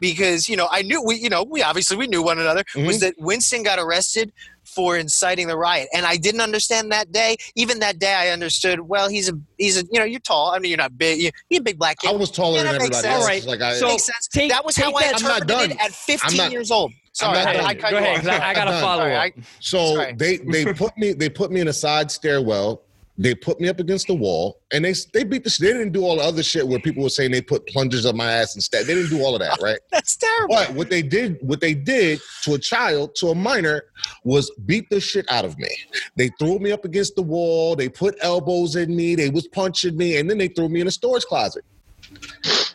because 0.00 0.48
you 0.48 0.56
know, 0.56 0.66
I 0.70 0.80
knew 0.82 1.02
we, 1.02 1.16
you 1.16 1.28
know, 1.28 1.42
we 1.42 1.62
obviously 1.62 1.96
we 1.98 2.06
knew 2.06 2.22
one 2.22 2.38
another, 2.38 2.64
was 2.74 2.96
Mhm. 2.96 3.00
that 3.00 3.14
Winston 3.18 3.62
got 3.62 3.78
arrested 3.78 4.32
for 4.64 4.96
inciting 4.96 5.46
the 5.48 5.58
riot, 5.58 5.88
and 5.92 6.06
I 6.06 6.16
didn't 6.16 6.40
understand 6.40 6.90
that 6.92 7.12
day. 7.12 7.36
Even 7.54 7.80
that 7.80 7.98
day, 7.98 8.14
I 8.14 8.28
understood. 8.28 8.80
Well, 8.80 9.10
he's 9.10 9.28
a 9.28 9.34
he's 9.58 9.76
a 9.76 9.84
you 9.92 9.98
know, 9.98 10.04
you're 10.06 10.20
tall. 10.20 10.52
I 10.52 10.58
mean, 10.58 10.70
you're 10.70 10.78
not 10.78 10.96
big. 10.96 11.20
You, 11.20 11.30
you're 11.50 11.60
a 11.60 11.64
big 11.64 11.78
black 11.78 11.98
kid. 11.98 12.08
I 12.08 12.12
was 12.12 12.30
taller 12.30 12.56
Yeah, 12.56 12.62
than 12.64 12.72
that 12.74 12.82
makes 12.82 12.96
everybody 13.04 13.40
sense. 13.40 13.44
else. 13.44 13.46
Like 13.46 13.60
I, 13.60 13.78
So- 13.78 13.88
makes 13.88 14.04
sense. 14.06 14.26
take- 14.32 14.50
that 14.50 14.64
was 14.64 14.74
how 14.76 14.94
I 14.94 15.02
that- 15.02 15.16
I'm 15.16 15.22
not 15.22 15.42
interpreted 15.42 15.76
it 15.76 15.84
at 15.84 15.92
15 15.94 16.36
not- 16.38 16.50
years 16.52 16.70
old. 16.70 16.92
Sorry, 17.12 17.38
not 17.44 17.56
I. 17.56 17.68
I 17.70 17.74
Go 17.74 17.96
ahead, 17.98 18.26
I, 18.28 18.50
I 18.50 18.54
got 18.54 18.64
to 18.66 18.80
follow 18.80 19.02
Sorry, 19.02 19.14
up. 19.16 19.22
I- 19.36 19.42
So 19.60 19.96
Sorry. 19.96 20.12
they 20.14 20.36
they 20.38 20.72
put 20.72 20.96
me 20.96 21.12
they 21.12 21.28
put 21.28 21.50
me 21.50 21.60
in 21.60 21.68
a 21.68 21.72
side 21.72 22.10
stairwell. 22.10 22.82
They 23.18 23.34
put 23.34 23.60
me 23.60 23.68
up 23.68 23.78
against 23.80 24.06
the 24.06 24.14
wall, 24.14 24.60
and 24.72 24.82
they 24.82 24.94
they 25.12 25.24
beat 25.24 25.44
the. 25.44 25.54
They 25.60 25.72
didn't 25.74 25.92
do 25.92 26.04
all 26.04 26.16
the 26.16 26.22
other 26.22 26.42
shit 26.42 26.66
where 26.66 26.78
people 26.78 27.02
were 27.02 27.10
saying 27.10 27.32
they 27.32 27.42
put 27.42 27.66
plungers 27.66 28.06
up 28.06 28.14
my 28.14 28.30
ass 28.32 28.54
instead. 28.54 28.86
They 28.86 28.94
didn't 28.94 29.10
do 29.10 29.22
all 29.22 29.34
of 29.34 29.40
that, 29.40 29.58
right? 29.62 29.78
That's 29.90 30.16
terrible. 30.16 30.54
But 30.54 30.72
what 30.72 30.88
they 30.88 31.02
did, 31.02 31.36
what 31.42 31.60
they 31.60 31.74
did 31.74 32.20
to 32.44 32.54
a 32.54 32.58
child, 32.58 33.14
to 33.16 33.28
a 33.28 33.34
minor, 33.34 33.82
was 34.24 34.50
beat 34.64 34.88
the 34.88 35.00
shit 35.00 35.30
out 35.30 35.44
of 35.44 35.58
me. 35.58 35.68
They 36.16 36.30
threw 36.38 36.58
me 36.60 36.72
up 36.72 36.86
against 36.86 37.14
the 37.14 37.22
wall. 37.22 37.76
They 37.76 37.90
put 37.90 38.16
elbows 38.22 38.76
in 38.76 38.96
me. 38.96 39.16
They 39.16 39.28
was 39.28 39.46
punching 39.48 39.98
me, 39.98 40.16
and 40.16 40.30
then 40.30 40.38
they 40.38 40.48
threw 40.48 40.70
me 40.70 40.80
in 40.80 40.86
a 40.86 40.90
storage 40.92 41.24
closet. 41.24 41.64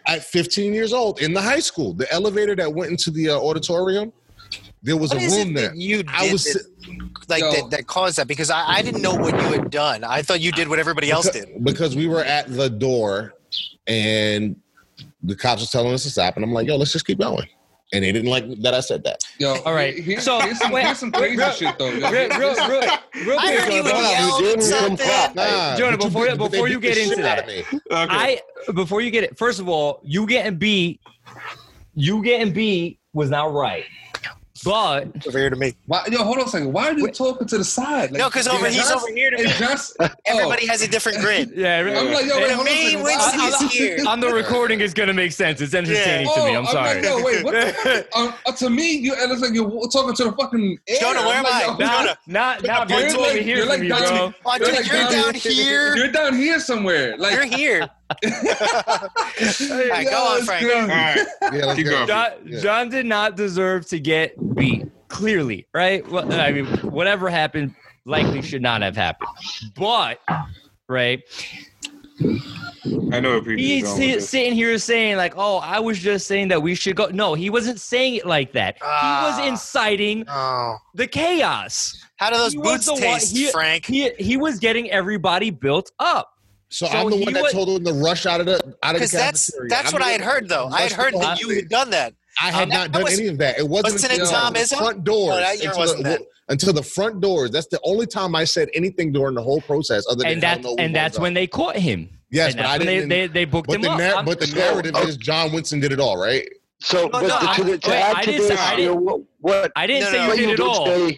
At 0.06 0.24
15 0.24 0.74
years 0.76 0.94
old, 0.94 1.22
in 1.22 1.34
the 1.34 1.42
high 1.42 1.60
school, 1.60 1.94
the 1.94 2.12
elevator 2.14 2.56
that 2.58 2.72
went 2.72 2.92
into 2.92 3.10
the 3.10 3.32
uh, 3.32 3.40
auditorium, 3.40 4.14
there 4.86 4.96
was 4.98 5.14
What 5.14 5.24
a 5.24 5.28
room 5.36 5.54
there. 5.54 5.70
that 5.70 5.78
you 5.78 5.98
did 5.98 6.08
I 6.14 6.32
was 6.32 6.44
that, 6.46 6.66
like 7.28 7.42
Yo. 7.42 7.52
that, 7.52 7.70
that 7.72 7.88
caused 7.88 8.18
that? 8.18 8.28
Because 8.28 8.50
I, 8.50 8.64
I 8.66 8.82
didn't 8.82 9.02
know 9.02 9.14
what 9.16 9.34
you 9.34 9.48
had 9.60 9.70
done. 9.72 10.04
I 10.04 10.22
thought 10.22 10.40
you 10.42 10.52
did 10.52 10.68
what 10.70 10.80
everybody 10.80 11.10
else 11.12 11.26
because, 11.30 11.46
did. 11.48 11.64
because 11.64 11.96
we 11.96 12.08
were 12.08 12.24
at 12.24 12.48
the 12.50 12.70
door, 12.70 13.34
and 13.88 14.56
the 15.24 15.36
cops 15.36 15.62
was 15.62 15.72
telling 15.72 15.94
us 15.94 16.04
to 16.04 16.10
stop, 16.10 16.36
and 16.36 16.46
I'm 16.46 16.52
like, 16.54 16.68
"Yo, 16.68 16.76
let's 16.78 16.92
just 16.94 17.06
keep 17.08 17.20
going." 17.20 17.48
And 17.94 18.04
they 18.04 18.12
didn't 18.12 18.30
like 18.32 18.46
that 18.62 18.74
I 18.74 18.80
said 18.80 19.04
that. 19.04 19.24
Yo, 19.38 19.56
All 19.64 19.74
right. 19.74 19.94
Here, 19.98 20.20
So, 20.20 20.40
here's, 20.40 20.58
some, 20.58 20.72
wait, 20.72 20.86
here's 20.86 20.98
some 20.98 21.12
crazy 21.12 21.38
real- 21.38 21.52
shit 21.52 21.78
though. 21.78 21.90
Yo. 21.92 22.10
Real, 22.12 22.30
real, 22.30 22.40
real, 22.40 22.82
real 22.82 22.90
I 23.40 23.56
quick, 23.56 23.60
heard 23.60 23.74
you 23.74 23.84
Jonah, 23.84 23.84
would 23.84 23.94
hold 23.94 24.06
on. 24.06 24.44
yell 24.44 24.54
at 24.54 24.64
something. 24.64 25.08
Nah, 25.36 25.76
Jonah, 25.78 25.98
but 25.98 26.04
you 26.06 26.10
before- 26.10 26.26
beat- 26.26 26.38
but 26.38 26.48
they 26.52 26.58
before 26.58 26.68
you 26.68 26.80
get 26.80 26.98
into 26.98 27.16
shit 27.16 27.26
out 27.26 27.40
of 27.40 27.46
that. 27.46 27.74
me. 27.74 27.80
I 27.92 28.42
before 28.74 29.02
you 29.02 29.12
get 29.12 29.24
it, 29.24 29.38
first 29.38 29.60
of 29.60 29.70
all, 29.70 30.02
you 30.04 30.26
getting 30.26 30.58
beat, 30.58 31.00
you 31.94 32.24
getting 32.24 32.52
beat 32.54 33.00
was 33.14 33.30
not 33.30 33.54
right. 33.54 33.86
But 34.66 35.28
Over 35.28 35.40
here 35.40 35.50
to 35.50 35.56
me. 35.56 35.76
Why, 35.86 36.04
yo, 36.12 36.24
hold 36.24 36.40
on 36.40 36.46
a 36.46 36.50
second. 36.50 36.74
Why 36.74 36.90
are 36.90 36.94
you 36.98 37.08
talking 37.10 37.48
to 37.48 37.58
the 37.60 37.64
side? 37.64 38.12
Like, 38.12 38.20
No, 38.20 38.28
because 38.30 38.48
over 38.48 38.66
he's 38.68 38.78
just- 38.78 38.94
over 38.96 39.08
here 39.14 39.30
to 39.30 39.38
me. 39.38 39.44
It's 39.44 39.60
just 39.60 39.96
Everybody 40.26 40.66
has 40.68 40.82
a 40.82 40.88
different 40.88 41.20
grid. 41.20 41.52
yeah, 41.56 41.80
I'm 41.80 42.12
like, 42.12 42.26
yo, 42.26 42.38
wait, 42.40 42.52
hold 42.52 42.68
on 42.68 42.74
a 42.74 42.76
Me, 42.76 42.92
second. 43.20 43.66
Is 43.68 43.72
here. 43.72 43.98
on 44.08 44.20
the 44.20 44.28
recording 44.34 44.82
is 44.82 44.94
gonna 44.94 45.14
make 45.14 45.32
sense. 45.32 45.62
It's 45.62 45.74
entertaining 45.74 46.28
Oh, 46.30 46.36
to 46.46 46.52
me. 46.52 46.58
I'm 46.58 46.66
sorry. 46.66 46.96
like, 46.96 47.04
yo, 47.04 47.24
wait, 47.24 47.44
what 47.46 47.54
the 47.54 47.74
fuck? 47.74 48.16
Um, 48.18 48.34
uh, 48.46 48.52
to 48.54 48.70
me, 48.70 48.96
you 48.98 49.14
it 49.14 49.30
looks 49.30 49.42
like 49.42 49.54
you're 49.54 49.70
talking 49.90 50.14
to 50.16 50.24
the 50.26 50.32
fucking 50.34 50.80
air. 50.88 50.98
Jonah, 51.00 51.20
where 51.22 51.38
I'm 51.38 51.38
am 51.38 51.44
like, 51.44 51.54
I? 51.54 51.62
yo, 51.66 51.78
Nah, 51.78 52.00
Jonah. 52.00 52.18
not 52.28 52.64
not 52.64 52.90
You're 52.90 53.00
but 53.00 53.12
you 53.12 53.20
like- 53.22 53.46
you're 53.46 53.66
like 53.68 53.82
me, 53.82 53.88
down- 53.90 54.00
bro. 54.02 54.34
Oh, 54.46 54.58
dude, 54.58 54.74
like 54.74 54.88
you're 54.88 55.10
down 55.10 55.34
here. 55.36 55.96
You're 55.96 56.12
down 56.12 56.36
here 56.36 56.60
somewhere. 56.60 57.18
Like, 57.18 57.34
You're 57.34 57.46
here. 57.46 57.88
All 58.12 58.18
right, 59.90 60.08
go 60.10 60.24
on, 60.24 60.38
it's 60.38 60.46
Frank. 60.46 60.66
crazy. 60.66 60.88
Yeah, 60.88 61.66
let's 61.66 61.76
Keep 61.76 61.86
go. 61.86 61.92
going. 61.92 62.08
John, 62.08 62.32
Yeah. 62.46 62.60
John 62.60 62.90
did 62.90 63.06
not 63.06 63.36
deserve 63.36 63.88
to 63.88 64.00
get 64.00 64.34
beat. 64.56 64.86
Clearly, 65.08 65.66
right? 65.74 66.06
Well, 66.10 66.32
I 66.34 66.52
mean, 66.52 66.66
whatever 66.82 67.30
happened 67.30 67.74
likely 68.06 68.42
should 68.42 68.62
not 68.62 68.82
have 68.82 68.96
happened. 68.96 69.30
But, 69.76 70.20
right? 70.90 71.22
I 73.12 73.20
know 73.20 73.36
what 73.36 73.44
people 73.46 73.58
He's 73.58 73.84
going 73.84 73.98
si- 73.98 74.08
with 74.08 74.16
this. 74.16 74.30
sitting 74.30 74.54
here 74.54 74.78
saying 74.78 75.18
like, 75.18 75.34
"Oh, 75.38 75.58
I 75.58 75.80
was 75.80 76.00
just 76.00 76.28
saying 76.28 76.48
that 76.50 76.62
we 76.62 76.74
should 76.76 76.96
go." 76.96 77.08
No, 77.08 77.34
he 77.34 77.50
wasn't 77.50 77.80
saying 77.80 78.16
it 78.16 78.26
like 78.26 78.54
that. 78.54 78.76
he 78.76 78.82
Ah. 78.84 79.38
was 79.38 79.48
inciting 79.48 80.26
Oh, 80.28 80.78
the 80.96 81.08
chaos. 81.08 81.96
how 82.18 82.30
do 82.30 82.38
those 82.38 82.54
He 82.54 82.60
boots 82.60 82.86
the 82.86 82.94
one- 82.94 83.02
taste, 83.02 83.36
he- 83.36 83.52
Frank? 83.52 83.86
He 83.86 84.12
he 84.18 84.38
was 84.38 84.60
getting 84.60 84.90
everybody 84.92 85.50
built 85.50 85.92
up. 86.00 86.32
So, 86.70 86.88
So 86.88 86.92
I'm 86.98 87.10
the 87.10 87.18
one 87.18 87.34
that 87.34 87.44
was- 87.44 87.52
told 87.54 87.70
them 87.70 87.86
to 87.86 87.94
rush 88.02 88.26
out 88.26 88.40
of 88.40 88.48
the 88.48 88.56
out 88.84 88.96
of 88.96 89.02
the 89.02 89.06
Because 89.06 89.12
that's 89.12 89.52
that's 89.70 89.88
I'm 89.90 89.94
what 89.94 90.02
I 90.02 90.10
had 90.10 90.22
heard, 90.22 90.50
though. 90.50 90.68
I 90.68 90.82
had 90.82 90.92
heard 90.92 91.14
that 91.14 91.40
you 91.40 91.50
had 91.50 91.70
done 91.70 91.90
that. 91.92 92.14
I 92.42 92.52
had 92.52 92.64
Um, 92.64 92.70
not 92.70 92.92
done 92.92 93.04
was- 93.04 93.18
any 93.20 93.28
of 93.30 93.38
that. 93.38 93.58
It 93.60 93.68
wasn't 93.68 93.94
wasn't 93.94 94.12
until 94.14 94.26
it 94.26 94.30
the 94.30 94.36
Thomism? 94.60 94.78
front 94.78 95.04
doors. 95.04 95.36
Oh, 95.36 95.40
that 95.40 95.62
year 95.62 95.72
until 95.76 96.04
the, 96.04 96.26
until 96.50 96.74
the 96.74 96.84
front 96.84 97.22
doors. 97.22 97.52
That's 97.52 97.68
the 97.68 97.80
only 97.84 98.08
time 98.08 98.36
I 98.36 98.44
said 98.44 98.70
anything 98.74 99.12
during 99.14 99.36
the 99.36 99.42
whole 99.44 99.62
process. 99.62 100.06
Other 100.10 100.24
than 100.24 100.34
And 100.34 100.44
hell 100.44 100.60
that's 100.62 100.76
and 100.80 100.96
that's 100.96 101.18
go. 101.18 101.22
when 101.24 101.34
they 101.34 101.48
caught 101.48 101.78
him. 101.78 102.10
Yes, 102.32 102.52
and 102.54 102.58
but 102.58 102.66
I 102.66 102.78
didn't. 102.80 103.08
they, 103.10 103.28
they 103.28 103.28
they 103.28 103.46
booked 103.46 103.68
but 103.68 103.76
him 103.78 103.84
the, 103.84 103.92
up. 103.92 103.98
nar- 104.00 104.24
but 104.24 104.40
the 104.40 104.48
So, 104.48 104.58
narrative 104.58 104.92
oh. 104.96 105.08
is 105.08 105.16
John 105.18 105.54
Winston 105.54 105.80
did 105.80 105.92
it 105.94 106.00
all, 106.00 106.18
right? 106.18 106.46
So, 106.82 107.04
No, 107.04 107.10
but 107.10 107.22
no, 107.22 107.28
to, 107.30 107.36
I- 107.50 107.56
to, 107.56 107.64
to 107.78 107.90
wait, 107.90 107.96
add 107.96 108.16
I 108.18 108.22
to 108.24 108.32
didn't 108.32 108.48
this, 108.50 108.58
say- 108.60 108.64
I 108.66 108.76
didn't- 108.76 109.02
what, 109.06 109.22
what 109.40 109.72
I 109.78 109.88
didn't 109.88 110.02
No, 110.04 110.12
say 110.12 110.28
no, 110.28 110.34
you 110.34 110.46
did 110.48 110.50
it 110.50 110.60
all. 110.60 111.10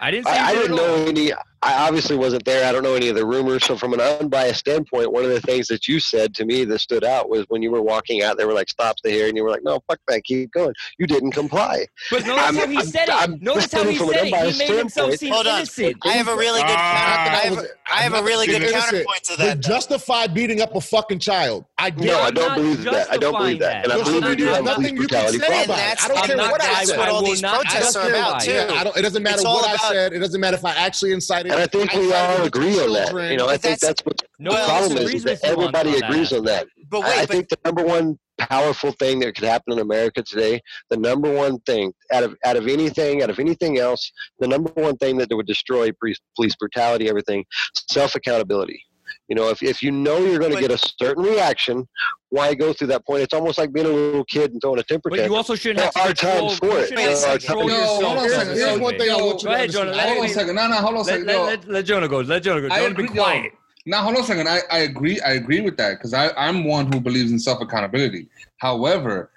I 0.00 0.10
didn't 0.10 0.26
say 0.26 0.32
I, 0.32 0.48
I 0.48 0.50
you 0.50 0.56
did 0.56 0.62
didn't 0.68 0.76
know 0.76 1.06
any. 1.06 1.32
I 1.62 1.86
obviously 1.88 2.16
wasn't 2.16 2.44
there. 2.44 2.68
I 2.68 2.72
don't 2.72 2.82
know 2.84 2.94
any 2.94 3.08
of 3.08 3.16
the 3.16 3.26
rumors. 3.26 3.64
So, 3.64 3.76
from 3.76 3.92
an 3.92 4.00
unbiased 4.00 4.60
standpoint, 4.60 5.12
one 5.12 5.24
of 5.24 5.30
the 5.30 5.40
things 5.40 5.66
that 5.68 5.88
you 5.88 5.98
said 5.98 6.34
to 6.36 6.44
me 6.44 6.64
that 6.64 6.78
stood 6.78 7.02
out 7.04 7.28
was 7.28 7.44
when 7.48 7.62
you 7.62 7.70
were 7.70 7.82
walking 7.82 8.22
out, 8.22 8.38
they 8.38 8.44
were 8.44 8.52
like, 8.52 8.68
"Stop 8.68 8.96
the 9.02 9.10
here," 9.10 9.26
and 9.26 9.36
you 9.36 9.42
were 9.42 9.50
like, 9.50 9.64
"No, 9.64 9.80
fuck 9.88 9.98
that, 10.08 10.22
keep 10.24 10.52
going." 10.52 10.72
You 10.98 11.06
didn't 11.06 11.32
comply. 11.32 11.86
But 12.10 12.24
notice 12.26 12.44
I'm- 12.44 12.54
how 12.56 12.66
he 12.68 12.76
I'm- 12.76 12.86
said 12.86 13.08
it. 13.08 13.14
I'm 13.14 13.38
notice 13.40 13.72
how 13.72 13.82
he 13.84 13.96
from 13.96 14.08
an 14.10 14.14
said 14.14 14.22
it. 14.22 14.26
He 14.28 14.34
unbiased 14.34 14.58
made 14.58 14.68
himself 14.68 14.90
standpoint. 15.14 15.18
seem 15.20 15.32
Hold 15.32 15.46
on. 15.48 15.56
innocent. 15.56 15.96
I 16.04 16.08
have 16.12 16.28
a 16.28 16.36
really 16.36 16.60
good. 16.60 16.70
Ah. 16.70 17.14
counter, 17.16 17.30
I 17.30 17.54
have, 17.60 17.66
I 17.90 17.96
have 18.02 18.14
a 18.14 18.22
really 18.22 18.46
good 18.46 18.62
Innocent. 18.62 18.82
counterpoint 18.84 19.24
to 19.24 19.32
To 19.32 19.38
that. 19.38 19.62
though. 19.62 19.68
justify 19.68 20.26
beating 20.28 20.60
up 20.60 20.74
a 20.76 20.80
fucking 20.80 21.18
child. 21.18 21.64
I 21.76 21.90
No, 21.90 22.20
I 22.20 22.30
don't 22.30 22.54
believe 22.54 22.82
that. 22.84 23.10
I 23.10 23.16
don't 23.16 23.36
believe 23.36 23.58
that, 23.60 23.84
and 23.84 23.92
I 23.92 23.96
believe 24.02 24.20
that. 24.22 24.30
we 24.30 24.36
do 24.36 24.44
have 24.46 24.58
police 24.58 24.76
nothing 24.78 24.94
brutality 24.96 25.38
say 25.38 25.46
problems. 25.46 25.64
about 25.64 25.74
it. 25.74 25.80
that's- 25.82 26.04
I 26.04 26.08
don't 26.08 26.26
care 26.26 26.36
what 26.36 26.62
I 26.62 26.66
that's 26.74 26.88
said. 26.90 26.98
what 26.98 27.08
all 27.08 27.22
these 27.22 27.42
protests 27.42 27.96
are 27.96 28.08
about 28.10 28.42
it. 28.42 28.46
too. 28.46 28.52
Yeah, 28.52 28.72
I 28.80 28.84
don't, 28.84 28.96
it 28.96 29.02
doesn't 29.02 29.22
matter 29.22 29.42
what 29.42 29.68
I 29.68 29.76
said. 29.88 30.12
It 30.12 30.18
doesn't 30.20 30.40
matter 30.40 30.56
if 30.56 30.64
I 30.64 30.72
actually 30.76 31.12
incited. 31.12 31.47
And 31.50 31.60
I 31.60 31.66
think 31.66 31.92
we 31.92 32.12
all 32.12 32.42
agree 32.44 32.78
on 32.80 32.92
that. 32.94 33.12
You 33.30 33.36
know, 33.36 33.46
I 33.48 33.56
think 33.56 33.78
that's- 33.80 33.80
that's 33.80 34.02
what 34.04 34.22
No 34.38 34.50
the 34.52 34.56
problem 34.64 34.98
is, 34.98 35.14
is 35.14 35.24
that 35.24 35.30
with 35.32 35.42
you 35.44 35.48
on- 35.48 35.52
everybody 35.58 35.90
on 35.96 36.02
agrees 36.04 36.30
that. 36.30 36.38
on 36.38 36.44
that. 36.44 36.66
But 36.90 36.98
I, 37.00 37.08
wait, 37.08 37.18
I 37.18 37.20
but 37.26 37.30
think 37.30 37.48
the 37.48 37.58
number 37.64 37.82
one 37.84 38.18
powerful 38.38 38.92
thing 38.92 39.18
that 39.20 39.34
could 39.34 39.44
happen 39.44 39.72
in 39.72 39.78
America 39.80 40.22
today, 40.22 40.60
the 40.90 40.96
number 40.96 41.30
one 41.32 41.58
thing 41.60 41.92
out 42.12 42.22
of 42.22 42.36
out 42.44 42.56
of 42.56 42.68
anything, 42.68 43.22
out 43.22 43.30
of 43.30 43.38
anything 43.40 43.78
else, 43.78 44.10
the 44.38 44.46
number 44.48 44.70
one 44.74 44.96
thing 44.96 45.16
that 45.18 45.28
would 45.30 45.46
destroy 45.46 45.90
police, 46.00 46.18
police 46.36 46.54
brutality, 46.56 47.08
everything, 47.08 47.44
self 47.90 48.14
accountability. 48.14 48.80
You 49.28 49.36
know, 49.36 49.48
if, 49.50 49.62
if 49.62 49.82
you 49.82 49.90
know 49.90 50.18
you're 50.18 50.38
going 50.38 50.54
to 50.54 50.60
get 50.60 50.70
a 50.70 50.78
certain 50.78 51.22
reaction, 51.24 51.86
why 52.30 52.54
go 52.54 52.72
through 52.72 52.88
that 52.88 53.04
point? 53.06 53.22
It's 53.22 53.34
almost 53.34 53.58
like 53.58 53.72
being 53.72 53.86
a 53.86 53.90
little 53.90 54.24
kid 54.24 54.52
and 54.52 54.60
throwing 54.60 54.78
a 54.78 54.82
temper 54.82 55.10
But 55.10 55.20
you 55.24 55.34
also 55.34 55.54
shouldn't 55.54 55.80
have 55.84 55.92
to 55.94 56.00
are 56.00 56.06
control. 56.08 56.48
times 56.48 56.58
for 56.58 56.66
it. 56.78 56.88
shouldn't 56.88 56.96
There 56.98 57.10
have 57.10 57.20
to 57.20 57.28
are 57.28 57.38
control 57.38 57.68
times- 57.68 57.72
Yo, 57.72 57.86
hold 57.86 58.04
on 58.18 58.24
a 58.24 58.28
second. 58.28 58.54
here's 58.56 58.78
one 58.78 58.98
thing 58.98 59.10
I 59.10 59.14
want 59.16 59.42
you 59.42 59.48
to 59.48 59.54
understand. 59.54 59.90
let 59.90 60.06
Hold 60.08 60.18
on 60.18 60.24
a 60.24 60.28
second. 60.28 60.54
No, 60.56 60.68
no, 60.68 60.74
hold 60.76 60.86
on 60.86 60.94
a 60.94 60.98
Let, 60.98 61.06
second. 61.06 61.26
let, 61.26 61.34
Yo, 61.36 61.44
let, 61.44 61.68
let 61.68 61.84
Jonah 61.84 62.08
go. 62.08 62.20
Let 62.20 62.42
Jonah 62.42 62.60
go. 62.68 62.68
I 62.74 62.80
Jonah, 62.80 62.94
be 62.94 63.06
quiet. 63.08 63.52
Now 63.86 64.02
hold 64.02 64.16
on 64.16 64.22
a 64.22 64.26
second. 64.26 64.48
I, 64.48 64.60
I 64.70 64.78
agree. 64.80 65.18
I 65.20 65.32
agree 65.32 65.60
with 65.62 65.76
that 65.78 65.92
because 65.98 66.12
I 66.12 66.30
I'm 66.36 66.64
one 66.64 66.92
who 66.92 67.00
believes 67.00 67.30
in 67.32 67.38
self 67.38 67.60
accountability. 67.62 68.28
However, 68.58 69.30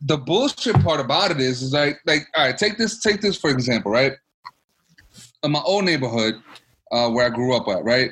the 0.00 0.16
bullshit 0.18 0.74
part 0.82 0.98
about 0.98 1.30
it 1.30 1.40
is 1.40 1.62
is 1.62 1.72
like 1.72 2.00
like 2.04 2.26
all 2.34 2.46
right. 2.46 2.56
Take 2.58 2.78
this 2.78 3.00
take 3.00 3.20
this 3.20 3.36
for 3.36 3.50
example. 3.50 3.92
Right, 3.92 4.12
in 5.44 5.52
my 5.52 5.60
old 5.60 5.84
neighborhood 5.84 6.34
uh, 6.90 7.08
where 7.10 7.26
I 7.26 7.30
grew 7.30 7.54
up 7.56 7.68
at. 7.68 7.84
Right, 7.84 8.10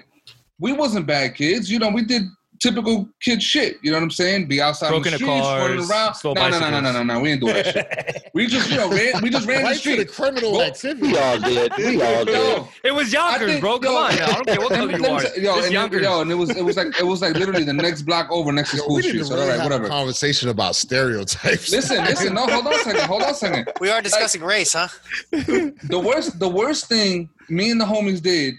we 0.62 0.72
wasn't 0.72 1.06
bad 1.06 1.34
kids. 1.34 1.70
You 1.70 1.78
know, 1.80 1.90
we 1.90 2.02
did 2.04 2.22
typical 2.60 3.08
kid 3.20 3.42
shit. 3.42 3.78
You 3.82 3.90
know 3.90 3.96
what 3.96 4.04
I'm 4.04 4.10
saying? 4.12 4.46
Be 4.46 4.60
outside 4.62 4.94
on 4.94 5.02
the 5.02 5.08
streets, 5.10 5.24
cars, 5.24 5.62
running 5.68 5.90
around. 5.90 6.14
No, 6.24 6.32
no, 6.34 6.48
no, 6.60 6.70
no, 6.70 6.80
no, 6.80 6.92
no, 6.92 7.02
no. 7.02 7.20
We 7.20 7.30
didn't 7.30 7.40
do 7.44 7.52
that 7.52 7.66
shit. 7.66 8.30
We 8.34 8.46
just 8.46 8.70
you 8.70 8.76
know 8.76 8.88
ran, 8.88 9.20
we 9.20 9.30
just 9.30 9.46
ran 9.48 9.62
the 9.62 9.64
Right 9.64 9.76
to 9.80 9.88
the 9.96 10.02
street. 10.04 10.12
criminal 10.12 10.52
Well, 10.52 10.62
activity. 10.62 11.08
We 11.08 11.18
all 11.18 11.38
did. 11.40 11.72
We 11.76 12.00
all 12.08 12.24
did. 12.24 12.34
Yo, 12.34 12.68
It 12.84 12.94
was 12.94 13.12
I 13.12 13.18
Yonkers, 13.30 13.48
think- 13.48 13.60
bro. 13.60 13.78
Come 13.80 13.92
yo, 13.92 13.98
on 13.98 14.14
now. 14.16 14.26
I 14.26 14.32
don't 14.32 14.46
care 14.46 14.60
what 14.60 14.72
color 14.78 14.96
you 14.96 15.06
are. 15.06 15.20
say- 15.20 15.42
Yo, 15.42 15.50
It's 15.56 15.66
and, 15.66 15.66
it- 15.66 15.72
Yonkers. 15.72 16.02
yo, 16.02 16.20
and 16.20 16.30
it 16.30 16.34
was 16.36 16.50
it 16.50 16.64
was 16.64 16.76
like 16.76 16.86
it 17.00 17.04
was 17.04 17.20
like 17.20 17.34
literally 17.34 17.64
the 17.64 17.72
next 17.72 18.02
block 18.02 18.30
over 18.30 18.52
next 18.52 18.70
to 18.70 18.76
Yo, 18.76 18.82
school 18.84 18.94
we 18.96 19.02
need 19.02 19.08
street. 19.08 19.18
to 19.20 19.24
So 19.24 19.34
really 19.34 19.42
all 19.46 19.48
right, 19.50 19.60
have 19.60 19.64
whatever. 19.70 19.86
a 19.86 19.88
conversation 19.88 20.48
about 20.48 20.76
stereotypes. 20.76 21.68
Listen, 21.72 22.04
listen. 22.04 22.32
No, 22.34 22.46
hold 22.46 22.64
on 22.68 22.74
a 22.74 22.78
second. 22.78 23.02
Hold 23.06 23.22
on 23.22 23.30
a 23.30 23.34
second. 23.34 23.72
we 23.80 23.90
are 23.90 24.00
discussing 24.00 24.40
race, 24.42 24.72
huh? 24.74 24.86
The 25.32 26.00
worst, 26.02 26.38
the 26.38 26.48
worst 26.48 26.86
thing 26.86 27.28
me 27.48 27.72
and 27.72 27.80
the 27.80 27.84
homies 27.84 28.22
did 28.22 28.54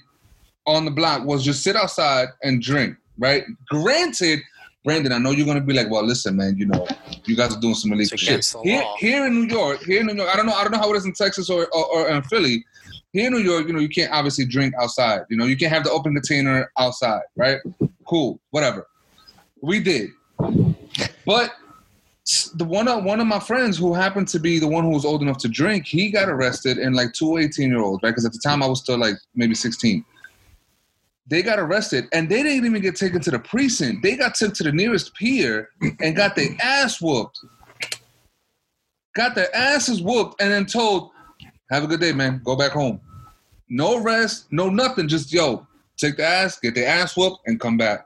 on 0.65 0.85
the 0.85 0.91
block 0.91 1.25
was 1.25 1.43
just 1.43 1.63
sit 1.63 1.75
outside 1.75 2.29
and 2.43 2.61
drink. 2.61 2.97
Right? 3.17 3.43
Granted, 3.69 4.39
Brandon, 4.83 5.13
I 5.13 5.17
know 5.17 5.31
you're 5.31 5.45
gonna 5.45 5.61
be 5.61 5.73
like, 5.73 5.89
well, 5.89 6.03
listen, 6.03 6.35
man. 6.35 6.57
You 6.57 6.65
know, 6.65 6.85
you 7.25 7.35
guys 7.35 7.55
are 7.55 7.59
doing 7.59 7.75
some 7.75 7.93
illegal 7.93 8.17
shit 8.17 8.53
here. 8.63 8.83
Here 8.97 9.25
in 9.25 9.33
New 9.33 9.47
York, 9.47 9.81
here 9.83 10.01
in 10.01 10.07
New 10.07 10.15
York, 10.15 10.29
I 10.31 10.35
don't 10.35 10.45
know. 10.45 10.53
I 10.53 10.63
don't 10.63 10.71
know 10.71 10.79
how 10.79 10.91
it 10.93 10.97
is 10.97 11.05
in 11.05 11.13
Texas 11.13 11.49
or 11.49 11.67
or, 11.73 11.85
or 11.85 12.09
in 12.09 12.21
Philly. 12.23 12.65
Here 13.13 13.27
in 13.27 13.33
New 13.33 13.39
York, 13.39 13.67
you 13.67 13.73
know, 13.73 13.79
you 13.79 13.89
can't 13.89 14.11
obviously 14.11 14.45
drink 14.45 14.73
outside. 14.81 15.21
You 15.29 15.37
know, 15.37 15.45
you 15.45 15.55
can't 15.55 15.71
have 15.71 15.83
the 15.83 15.91
open 15.91 16.13
container 16.13 16.71
outside, 16.77 17.21
right? 17.37 17.59
Cool, 18.07 18.39
whatever. 18.49 18.87
We 19.61 19.79
did, 19.79 20.09
but 21.25 21.51
the 22.55 22.65
one 22.65 22.87
of 22.87 23.03
one 23.03 23.21
of 23.21 23.27
my 23.27 23.39
friends 23.39 23.77
who 23.77 23.93
happened 23.93 24.27
to 24.29 24.39
be 24.39 24.59
the 24.59 24.67
one 24.67 24.83
who 24.83 24.91
was 24.91 25.05
old 25.05 25.21
enough 25.21 25.37
to 25.39 25.47
drink, 25.47 25.85
he 25.85 26.11
got 26.11 26.29
arrested 26.29 26.77
and 26.77 26.95
like 26.95 27.13
two 27.13 27.37
18 27.37 27.69
year 27.69 27.79
olds, 27.79 28.01
right? 28.03 28.11
Because 28.11 28.25
at 28.25 28.33
the 28.33 28.39
time 28.39 28.63
I 28.63 28.67
was 28.67 28.81
still 28.81 28.97
like 28.97 29.15
maybe 29.35 29.55
16. 29.55 30.03
They 31.27 31.41
got 31.41 31.59
arrested 31.59 32.05
and 32.11 32.27
they 32.27 32.43
didn't 32.43 32.65
even 32.65 32.81
get 32.81 32.95
taken 32.95 33.21
to 33.21 33.31
the 33.31 33.39
precinct. 33.39 34.03
They 34.03 34.17
got 34.17 34.35
took 34.35 34.53
to 34.55 34.63
the 34.63 34.71
nearest 34.71 35.13
pier 35.15 35.69
and 36.01 36.15
got 36.15 36.35
their 36.35 36.49
ass 36.61 37.01
whooped. 37.01 37.39
Got 39.15 39.35
their 39.35 39.55
asses 39.55 40.01
whooped 40.01 40.41
and 40.41 40.51
then 40.51 40.65
told, 40.65 41.11
have 41.71 41.83
a 41.83 41.87
good 41.87 42.01
day, 42.01 42.11
man. 42.11 42.41
Go 42.43 42.55
back 42.55 42.71
home. 42.71 42.99
No 43.69 43.99
rest, 43.99 44.51
no 44.51 44.69
nothing. 44.69 45.07
Just 45.07 45.31
yo, 45.31 45.65
take 45.97 46.17
the 46.17 46.25
ass, 46.25 46.59
get 46.59 46.75
the 46.75 46.85
ass 46.85 47.15
whooped, 47.15 47.47
and 47.47 47.59
come 47.59 47.77
back. 47.77 48.05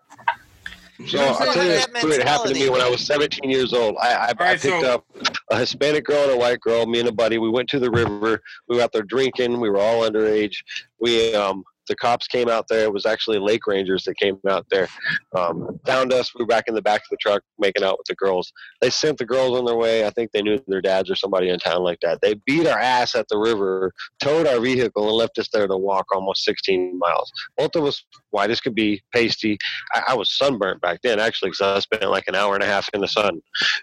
So 1.05 1.19
I'll 1.19 1.53
tell 1.53 1.63
you 1.63 1.73
a 1.73 1.81
story 1.81 2.17
that 2.17 2.27
happened 2.27 2.55
to 2.55 2.59
me 2.59 2.69
when 2.69 2.81
I 2.81 2.89
was 2.89 3.05
17 3.05 3.49
years 3.49 3.71
old. 3.71 3.95
I, 4.01 4.13
I, 4.13 4.25
I 4.25 4.31
right, 4.39 4.59
picked 4.59 4.81
so- 4.81 4.95
up 4.95 5.05
a 5.51 5.59
Hispanic 5.59 6.05
girl 6.05 6.23
and 6.23 6.31
a 6.31 6.37
white 6.37 6.59
girl. 6.59 6.85
Me 6.85 6.99
and 6.99 7.07
a 7.07 7.11
buddy. 7.11 7.37
We 7.37 7.49
went 7.49 7.69
to 7.69 7.79
the 7.79 7.91
river. 7.91 8.41
We 8.67 8.77
were 8.77 8.83
out 8.83 8.91
there 8.93 9.03
drinking. 9.03 9.59
We 9.59 9.69
were 9.69 9.79
all 9.79 10.09
underage. 10.09 10.55
We 10.99 11.35
um, 11.35 11.63
the 11.87 11.95
cops 11.95 12.27
came 12.27 12.49
out 12.49 12.67
there. 12.67 12.83
It 12.83 12.93
was 12.93 13.05
actually 13.05 13.39
lake 13.39 13.67
rangers 13.67 14.03
that 14.05 14.17
came 14.17 14.39
out 14.47 14.65
there. 14.69 14.87
Um, 15.35 15.79
found 15.85 16.13
us. 16.13 16.33
We 16.33 16.43
were 16.43 16.47
back 16.47 16.65
in 16.67 16.75
the 16.75 16.81
back 16.81 17.01
of 17.01 17.09
the 17.11 17.17
truck 17.17 17.41
making 17.57 17.83
out 17.83 17.97
with 17.97 18.07
the 18.07 18.15
girls. 18.15 18.51
They 18.81 18.89
sent 18.89 19.17
the 19.17 19.25
girls 19.25 19.57
on 19.57 19.65
their 19.65 19.75
way. 19.75 20.05
I 20.05 20.09
think 20.11 20.31
they 20.31 20.41
knew 20.41 20.59
their 20.67 20.81
dads 20.81 21.09
or 21.09 21.15
somebody 21.15 21.49
in 21.49 21.59
town 21.59 21.83
like 21.83 21.99
that. 22.01 22.19
They 22.21 22.35
beat 22.45 22.67
our 22.67 22.79
ass 22.79 23.15
at 23.15 23.27
the 23.29 23.37
river, 23.37 23.91
towed 24.21 24.47
our 24.47 24.59
vehicle, 24.59 25.07
and 25.07 25.17
left 25.17 25.37
us 25.37 25.49
there 25.51 25.67
to 25.67 25.77
walk 25.77 26.05
almost 26.13 26.43
16 26.43 26.97
miles. 26.97 27.31
Both 27.57 27.75
of 27.75 27.85
us, 27.85 28.03
white 28.31 28.51
as 28.51 28.61
could 28.61 28.75
be, 28.75 29.01
pasty. 29.13 29.57
I, 29.93 30.03
I 30.09 30.13
was 30.15 30.37
sunburnt 30.37 30.81
back 30.81 30.99
then, 31.03 31.19
actually, 31.19 31.51
because 31.51 31.61
I 31.61 31.79
spent 31.79 32.09
like 32.09 32.27
an 32.27 32.35
hour 32.35 32.55
and 32.55 32.63
a 32.63 32.67
half 32.67 32.89
in 32.93 33.01
the 33.01 33.07
sun. 33.07 33.41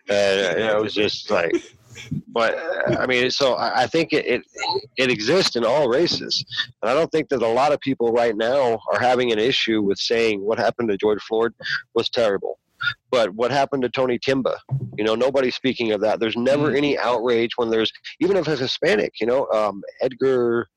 And 0.09 0.59
uh, 0.61 0.77
it 0.77 0.83
was 0.83 0.95
just 0.95 1.31
like, 1.31 1.55
but 2.29 2.55
uh, 2.55 2.97
I 2.99 3.07
mean, 3.07 3.31
so 3.31 3.55
I, 3.55 3.83
I 3.83 3.87
think 3.87 4.13
it, 4.13 4.27
it 4.27 4.43
it 4.97 5.11
exists 5.11 5.57
in 5.57 5.65
all 5.65 5.89
races, 5.89 6.45
and 6.83 6.91
I 6.91 6.95
don't 6.95 7.11
think 7.11 7.29
that 7.29 7.43
a 7.43 7.49
lot 7.49 7.73
of 7.73 7.81
people 7.81 8.13
right 8.13 8.37
now 8.37 8.79
are 8.93 9.01
having 9.01 9.33
an 9.33 9.39
issue 9.39 9.83
with 9.83 9.99
saying 9.99 10.41
what 10.41 10.59
happened 10.59 10.89
to 10.91 10.97
George 10.97 11.23
Floyd 11.23 11.53
was 11.95 12.09
terrible. 12.09 12.59
But 13.11 13.31
what 13.31 13.51
happened 13.51 13.83
to 13.83 13.89
Tony 13.89 14.19
Timpa? 14.19 14.57
You 14.99 15.05
know, 15.05 15.15
nobody's 15.15 15.55
speaking 15.55 15.93
of 15.93 16.01
that. 16.03 16.21
There's 16.21 16.37
never 16.37 16.75
any 16.75 16.99
outrage 16.99 17.53
when 17.57 17.71
there's 17.71 17.91
even 18.21 18.37
if 18.37 18.47
it's 18.49 18.61
Hispanic. 18.61 19.21
You 19.21 19.27
know, 19.27 19.47
um, 19.49 19.83
Edgar. 20.01 20.69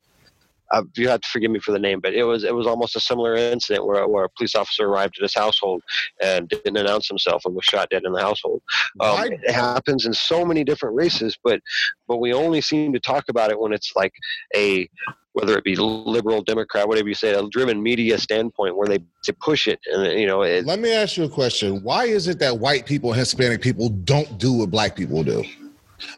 Uh, 0.72 0.84
you 0.96 1.08
have 1.08 1.22
to 1.22 1.30
forgive 1.30 1.52
me 1.52 1.60
for 1.60 1.72
the 1.72 1.80
name, 1.80 2.00
but 2.00 2.14
it 2.14 2.24
was 2.24 2.44
it 2.44 2.54
was 2.54 2.68
almost 2.68 2.96
a 2.96 3.00
similar 3.00 3.36
incident 3.36 3.86
where, 3.86 4.08
where 4.08 4.26
a 4.26 4.30
police 4.30 4.56
officer 4.56 4.86
arrived 4.86 5.16
at 5.18 5.24
his 5.24 5.34
household 5.34 5.82
and 6.22 6.50
didn't 6.50 6.78
announce 6.78 7.08
himself 7.08 7.44
and 7.46 7.56
was 7.56 7.66
shot 7.66 7.90
dead 7.90 8.04
in 8.06 8.14
the 8.14 8.22
household. 8.22 8.62
Um, 9.00 9.32
it 9.32 9.52
happens 9.52 10.06
in 10.06 10.14
so 10.14 10.46
many 10.46 10.64
different 10.64 10.96
races, 10.96 11.38
but 11.44 11.62
but 12.08 12.18
we 12.18 12.34
only 12.34 12.62
seem 12.62 12.94
to 12.94 13.00
talk 13.00 13.26
about 13.30 13.52
it 13.52 13.60
when 13.60 13.74
it's 13.74 13.94
like 13.96 14.14
a 14.56 14.90
whether 15.38 15.56
it 15.56 15.64
be 15.64 15.76
liberal, 15.76 16.42
Democrat, 16.42 16.88
whatever 16.88 17.08
you 17.08 17.14
say, 17.14 17.34
a 17.34 17.48
driven 17.50 17.82
media 17.82 18.18
standpoint 18.18 18.76
where 18.76 18.88
they, 18.88 18.98
they 18.98 19.34
push 19.40 19.68
it 19.68 19.80
and 19.94 20.20
you 20.20 20.26
know 20.26 20.42
it, 20.42 20.66
Let 20.66 20.80
me 20.80 20.92
ask 20.92 21.16
you 21.16 21.26
a 21.26 21.30
question. 21.30 21.84
Why 21.84 22.06
is 22.06 22.28
it 22.28 22.40
that 22.40 22.58
white 22.58 22.86
people 22.86 23.12
and 23.12 23.20
Hispanic 23.20 23.62
people 23.62 23.90
don't 23.90 24.38
do 24.40 24.54
what 24.54 24.72
black 24.72 24.96
people 24.96 25.24
do? 25.24 25.44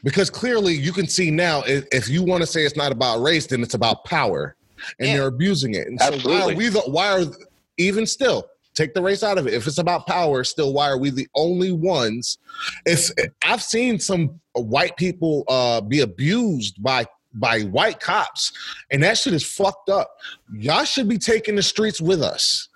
Because 0.04 0.30
clearly 0.30 0.74
you 0.74 0.92
can 0.92 1.08
see 1.08 1.32
now 1.32 1.62
if, 1.64 1.86
if 1.92 2.10
you 2.10 2.24
want 2.24 2.42
to 2.42 2.48
say 2.48 2.64
it's 2.66 2.76
not 2.76 2.92
about 2.92 3.22
race, 3.22 3.48
then 3.48 3.62
it's 3.64 3.74
about 3.76 4.04
power. 4.06 4.56
And 5.00 5.10
Yeah. 5.10 5.18
they're 5.18 5.28
abusing 5.28 5.76
it. 5.76 5.88
And 5.88 6.00
so 6.00 6.10
why 6.12 6.16
Absolutely. 6.16 6.54
are 6.54 6.58
we 6.58 6.70
the 6.70 6.80
why 6.82 7.08
are 7.22 7.26
even 7.78 8.06
still 8.06 8.48
take 8.76 8.94
the 8.94 9.02
race 9.02 9.24
out 9.24 9.38
of 9.38 9.46
it? 9.48 9.54
If 9.54 9.68
it's 9.68 9.78
about 9.78 10.08
power, 10.08 10.44
still 10.44 10.74
why 10.74 10.90
are 10.90 10.98
we 10.98 11.10
the 11.10 11.28
only 11.36 11.72
ones? 11.72 12.38
If 12.86 13.10
I've 13.44 13.62
seen 13.64 14.00
some 14.00 14.40
white 14.54 14.96
people 14.98 15.44
uh 15.48 15.82
be 15.82 16.00
abused 16.02 16.82
by 16.82 17.06
by 17.34 17.62
white 17.64 18.00
cops, 18.00 18.52
and 18.90 19.04
that 19.04 19.18
shit 19.18 19.34
is 19.34 19.44
fucked 19.44 19.90
up. 19.90 20.10
Y'all 20.54 20.84
should 20.84 21.08
be 21.08 21.18
taking 21.18 21.56
the 21.56 21.62
streets 21.64 22.02
with 22.02 22.22
us. 22.24 22.70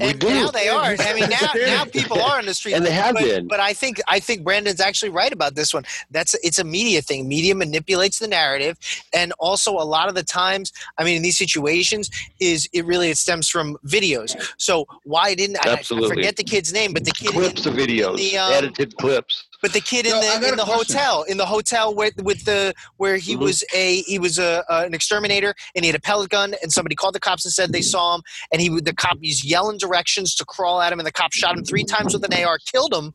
We 0.00 0.06
And 0.06 0.18
do. 0.20 0.28
now 0.28 0.48
they 0.50 0.68
are. 0.68 0.94
I 0.98 1.14
mean, 1.14 1.28
now, 1.30 1.50
now 1.66 1.84
people 1.84 2.20
are 2.20 2.38
on 2.38 2.46
the 2.46 2.54
street, 2.54 2.74
And 2.74 2.84
they 2.84 2.90
have 2.92 3.14
but, 3.14 3.24
been. 3.24 3.48
But 3.48 3.60
I 3.60 3.72
think 3.72 4.00
I 4.08 4.20
think 4.20 4.44
Brandon's 4.44 4.80
actually 4.80 5.10
right 5.10 5.32
about 5.32 5.54
this 5.54 5.72
one. 5.72 5.84
That's 6.10 6.34
it's 6.42 6.58
a 6.58 6.64
media 6.64 7.02
thing. 7.02 7.28
Media 7.28 7.54
manipulates 7.54 8.18
the 8.18 8.28
narrative, 8.28 8.78
and 9.12 9.32
also 9.38 9.72
a 9.72 9.84
lot 9.84 10.08
of 10.08 10.14
the 10.14 10.22
times, 10.22 10.72
I 10.98 11.04
mean, 11.04 11.16
in 11.16 11.22
these 11.22 11.38
situations, 11.38 12.10
is 12.40 12.68
it 12.72 12.84
really 12.84 13.10
it 13.10 13.18
stems 13.18 13.48
from 13.48 13.76
videos. 13.86 14.36
So 14.58 14.86
why 15.04 15.34
didn't 15.34 15.64
I, 15.66 15.74
I 15.74 15.82
forget 15.82 16.36
the 16.36 16.44
kid's 16.44 16.72
name? 16.72 16.92
But 16.92 17.04
the 17.04 17.12
kid, 17.12 17.30
clips 17.30 17.66
of 17.66 17.74
videos, 17.74 18.16
the, 18.16 18.38
um, 18.38 18.52
edited 18.52 18.96
clips. 18.96 19.44
But 19.64 19.72
the 19.72 19.80
kid 19.80 20.04
in 20.04 20.12
Yo, 20.12 20.20
the 20.20 20.48
in 20.50 20.56
the 20.56 20.64
question. 20.64 20.94
hotel, 20.98 21.22
in 21.22 21.38
the 21.38 21.46
hotel 21.46 21.94
with 21.94 22.12
with 22.22 22.44
the 22.44 22.74
where 22.98 23.16
he 23.16 23.34
Mhm. 23.34 23.40
was 23.40 23.64
a 23.74 24.02
he 24.02 24.18
was 24.18 24.38
a, 24.38 24.62
uh, 24.70 24.82
an 24.84 24.92
exterminator 24.92 25.54
and 25.74 25.86
he 25.86 25.90
had 25.90 25.96
a 25.96 26.02
pellet 26.02 26.28
gun 26.28 26.54
and 26.60 26.70
somebody 26.70 26.94
called 26.94 27.14
the 27.14 27.20
cops 27.20 27.46
and 27.46 27.54
said 27.54 27.72
they 27.72 27.80
saw 27.80 28.14
him 28.14 28.20
and 28.52 28.60
he 28.60 28.68
would 28.68 28.84
the 28.84 28.92
cop 28.94 29.16
he's 29.22 29.42
yelling 29.42 29.78
directions 29.78 30.34
to 30.34 30.44
crawl 30.44 30.82
at 30.82 30.92
him 30.92 31.00
and 31.00 31.06
the 31.06 31.12
cop 31.12 31.32
shot 31.32 31.56
him 31.56 31.64
three 31.64 31.82
times 31.82 32.12
with 32.12 32.22
an 32.26 32.34
AR, 32.34 32.58
killed 32.58 32.92
him, 32.92 33.14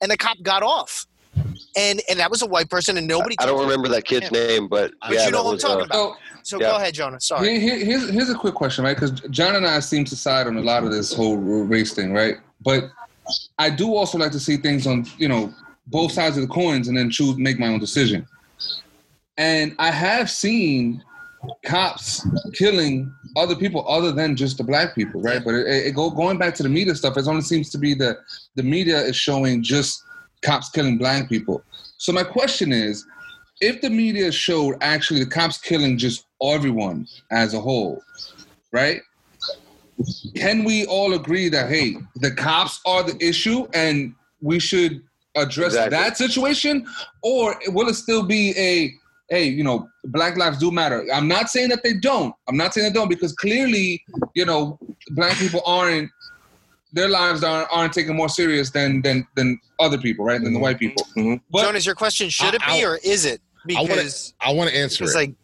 and 0.00 0.12
the 0.12 0.16
cop 0.16 0.36
got 0.44 0.62
off. 0.62 1.06
And 1.76 2.00
and 2.08 2.20
that 2.20 2.30
was 2.30 2.40
a 2.40 2.46
white 2.46 2.70
person 2.70 2.96
and 2.96 3.08
nobody. 3.08 3.34
I 3.40 3.46
don't 3.46 3.56
him. 3.56 3.62
remember 3.64 3.88
that 3.88 4.04
kid's 4.04 4.30
name, 4.30 4.68
but 4.68 4.92
But 5.02 5.10
yeah, 5.14 5.26
you 5.26 5.32
know 5.32 5.42
what 5.42 5.54
I'm 5.54 5.58
talking 5.58 5.80
uh, 5.80 5.84
about. 5.86 5.92
So, 5.94 6.16
So 6.44 6.60
Yeah. 6.60 6.68
go 6.70 6.76
ahead, 6.76 6.94
Jonah. 6.94 7.20
Sorry. 7.20 7.50
Here, 7.50 7.60
here- 7.60 7.84
here's, 7.84 8.10
here's 8.10 8.30
a 8.30 8.34
quick 8.36 8.54
question, 8.54 8.84
right? 8.84 8.94
Because 8.96 9.10
John 9.30 9.56
and 9.56 9.66
I 9.66 9.80
seem 9.80 10.04
to 10.04 10.14
side 10.14 10.46
on 10.46 10.56
a 10.56 10.62
lot 10.62 10.84
of 10.84 10.92
this 10.92 11.12
whole 11.12 11.36
race 11.36 11.92
thing, 11.92 12.12
right? 12.12 12.36
But 12.60 12.90
I 13.58 13.70
do 13.70 13.94
also 13.96 14.18
like 14.18 14.30
to 14.32 14.40
see 14.40 14.56
things 14.56 14.86
on, 14.86 15.06
you 15.18 15.28
know, 15.28 15.52
both 15.90 16.12
sides 16.12 16.36
of 16.36 16.42
the 16.42 16.52
coins 16.52 16.88
and 16.88 16.96
then 16.96 17.10
choose, 17.10 17.36
make 17.36 17.58
my 17.58 17.66
own 17.66 17.80
decision. 17.80 18.26
And 19.36 19.74
I 19.78 19.90
have 19.90 20.30
seen 20.30 21.02
cops 21.64 22.26
killing 22.52 23.12
other 23.36 23.56
people 23.56 23.88
other 23.88 24.12
than 24.12 24.36
just 24.36 24.58
the 24.58 24.64
black 24.64 24.94
people, 24.94 25.22
right? 25.22 25.42
But 25.44 25.54
it, 25.54 25.66
it 25.66 25.94
go 25.94 26.10
going 26.10 26.38
back 26.38 26.54
to 26.56 26.62
the 26.62 26.68
media 26.68 26.94
stuff, 26.94 27.16
it 27.16 27.26
only 27.26 27.42
seems 27.42 27.70
to 27.70 27.78
be 27.78 27.94
the 27.94 28.18
the 28.56 28.62
media 28.62 29.00
is 29.00 29.16
showing 29.16 29.62
just 29.62 30.02
cops 30.42 30.68
killing 30.70 30.98
black 30.98 31.28
people. 31.28 31.62
So 31.98 32.12
my 32.12 32.24
question 32.24 32.72
is, 32.72 33.06
if 33.60 33.80
the 33.80 33.90
media 33.90 34.32
showed 34.32 34.76
actually 34.80 35.20
the 35.24 35.30
cops 35.30 35.58
killing 35.58 35.98
just 35.98 36.26
everyone 36.42 37.06
as 37.30 37.54
a 37.54 37.60
whole, 37.60 38.02
right? 38.72 39.00
Can 40.34 40.64
we 40.64 40.86
all 40.86 41.14
agree 41.14 41.48
that 41.50 41.70
hey, 41.70 41.96
the 42.16 42.30
cops 42.30 42.80
are 42.86 43.02
the 43.02 43.16
issue 43.24 43.66
and 43.74 44.14
we 44.40 44.58
should 44.58 45.02
address 45.36 45.68
Exactly. 45.68 45.96
that 45.98 46.16
situation, 46.16 46.86
or 47.22 47.56
will 47.68 47.88
it 47.88 47.94
still 47.94 48.22
be 48.24 48.50
a 48.56 48.92
hey, 49.28 49.44
you 49.44 49.62
know, 49.62 49.88
Black 50.06 50.36
lives 50.36 50.58
do 50.58 50.72
matter? 50.72 51.06
I'm 51.14 51.28
not 51.28 51.48
saying 51.50 51.68
that 51.68 51.84
they 51.84 51.94
don't. 51.94 52.34
I'm 52.48 52.56
not 52.56 52.74
saying 52.74 52.88
they 52.88 52.92
don't 52.92 53.08
because 53.08 53.32
clearly, 53.34 54.02
you 54.34 54.44
know, 54.44 54.76
black 55.10 55.36
people 55.36 55.62
aren't 55.64 56.10
their 56.92 57.08
lives 57.08 57.44
aren't, 57.44 57.68
aren't 57.70 57.92
taken 57.92 58.16
more 58.16 58.28
serious 58.28 58.70
than 58.70 59.00
than 59.02 59.24
than 59.36 59.60
other 59.78 59.98
people, 59.98 60.24
right? 60.24 60.42
Than 60.42 60.52
the 60.52 60.58
Mhm. 60.58 60.62
white 60.62 60.78
people. 60.80 61.06
Mhm. 61.16 61.40
But 61.50 61.62
Jonas, 61.62 61.86
your 61.86 61.94
question 61.94 62.28
should 62.28 62.54
it 62.54 62.60
be 62.66 62.82
I- 62.82 62.84
or 62.84 62.98
is 63.04 63.24
it? 63.24 63.40
I 63.68 63.74
wanna- 63.82 63.88
Because 63.94 64.34
I 64.40 64.52
want 64.52 64.70
to 64.70 64.76
answer 64.76 65.04
it's 65.04 65.14
it. 65.14 65.16
like 65.16 65.34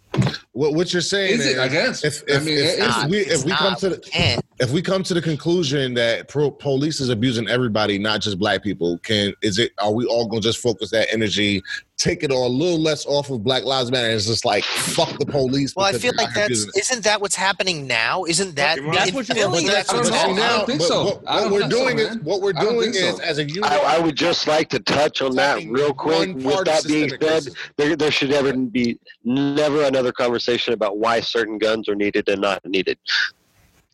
what, 0.53 0.73
what 0.75 0.93
you're 0.93 1.03
saying 1.03 1.35
is 1.35 1.47
is, 1.47 1.53
it? 1.55 1.59
I 1.59 1.69
guess. 1.69 2.03
if 2.03 2.23
I 2.29 2.39
mean, 2.41 2.57
if, 2.59 2.79
if 2.79 2.89
not. 2.89 3.11
we 3.11 3.19
if 3.19 3.45
we 3.45 3.53
come 3.53 3.71
not. 3.73 3.79
to 3.81 3.91
the 3.91 3.99
can't. 3.99 4.45
If 4.59 4.71
we 4.71 4.81
come 4.81 5.03
to 5.03 5.13
the 5.13 5.21
conclusion 5.21 5.93
that 5.95 6.29
pro- 6.29 6.51
police 6.51 7.01
is 7.01 7.11
abusing 7.11 7.47
everybody, 7.49 7.99
not 7.99 8.23
just 8.23 8.39
black 8.39 8.63
people, 8.63 8.97
can 8.99 9.35
is 9.43 9.59
it? 9.59 9.73
Are 9.79 9.93
we 9.93 10.07
all 10.07 10.27
gonna 10.27 10.41
just 10.41 10.59
focus 10.59 10.91
that 10.93 11.13
energy, 11.13 11.63
take 11.99 12.23
it 12.23 12.31
all 12.31 12.47
a 12.47 12.49
little 12.49 12.79
less 12.79 13.05
off 13.05 13.29
of 13.29 13.45
Black 13.45 13.65
Lives 13.65 13.91
Matter? 13.91 14.09
It's 14.09 14.25
just 14.27 14.47
like 14.47 14.65
fuck 14.65 15.19
the 15.19 15.27
police. 15.27 15.77
Well, 15.77 15.85
I 15.85 15.93
feel 15.93 16.15
like 16.17 16.33
that's 16.33 16.47
abusing 16.47 16.71
it. 16.75 16.81
isn't 16.81 17.05
that 17.05 17.21
what's 17.21 17.35
happening 17.35 17.87
now? 17.87 18.25
Isn't 18.25 18.57
that 18.57 18.79
That's 18.93 19.13
what 19.13 19.29
you- 19.29 19.35
Philly? 19.35 19.65
But 19.65 19.73
That's 19.73 19.93
that's 19.93 20.09
what's 20.11 20.11
I 20.11 20.27
don't 20.27 20.37
happening. 20.37 20.59
now. 20.61 20.65
think 20.65 20.79
but 20.81 20.87
so. 20.89 21.05
What, 21.05 21.23
what 21.25 21.51
we're 21.53 21.61
think 21.61 21.73
so, 21.73 21.79
doing 21.79 21.99
is 21.99 22.17
what 22.19 22.41
we're 22.41 22.53
doing 22.55 22.93
think 22.93 22.95
so. 22.95 23.09
is 23.15 23.21
as 23.21 23.39
a 23.39 23.45
unit. 23.45 23.65
I, 23.71 23.97
I 23.97 23.99
would 23.99 24.17
just 24.17 24.47
like 24.47 24.71
to 24.71 24.79
touch 24.81 25.21
on 25.21 25.37
that 25.37 25.63
real 25.69 25.93
quick. 25.93 26.35
With 26.35 26.65
that 26.65 26.85
being 26.87 27.11
said, 27.21 27.49
there, 27.77 27.95
there 27.95 28.11
should 28.11 28.31
never 28.31 28.55
be 28.57 28.99
never 29.23 29.83
another 29.83 30.13
conversation 30.13 30.73
about 30.73 30.97
why 30.97 31.21
certain 31.21 31.59
guns 31.59 31.91
are 31.91 31.95
needed 31.95 32.27
and 32.31 32.41
not 32.41 32.65
needed. 32.65 32.97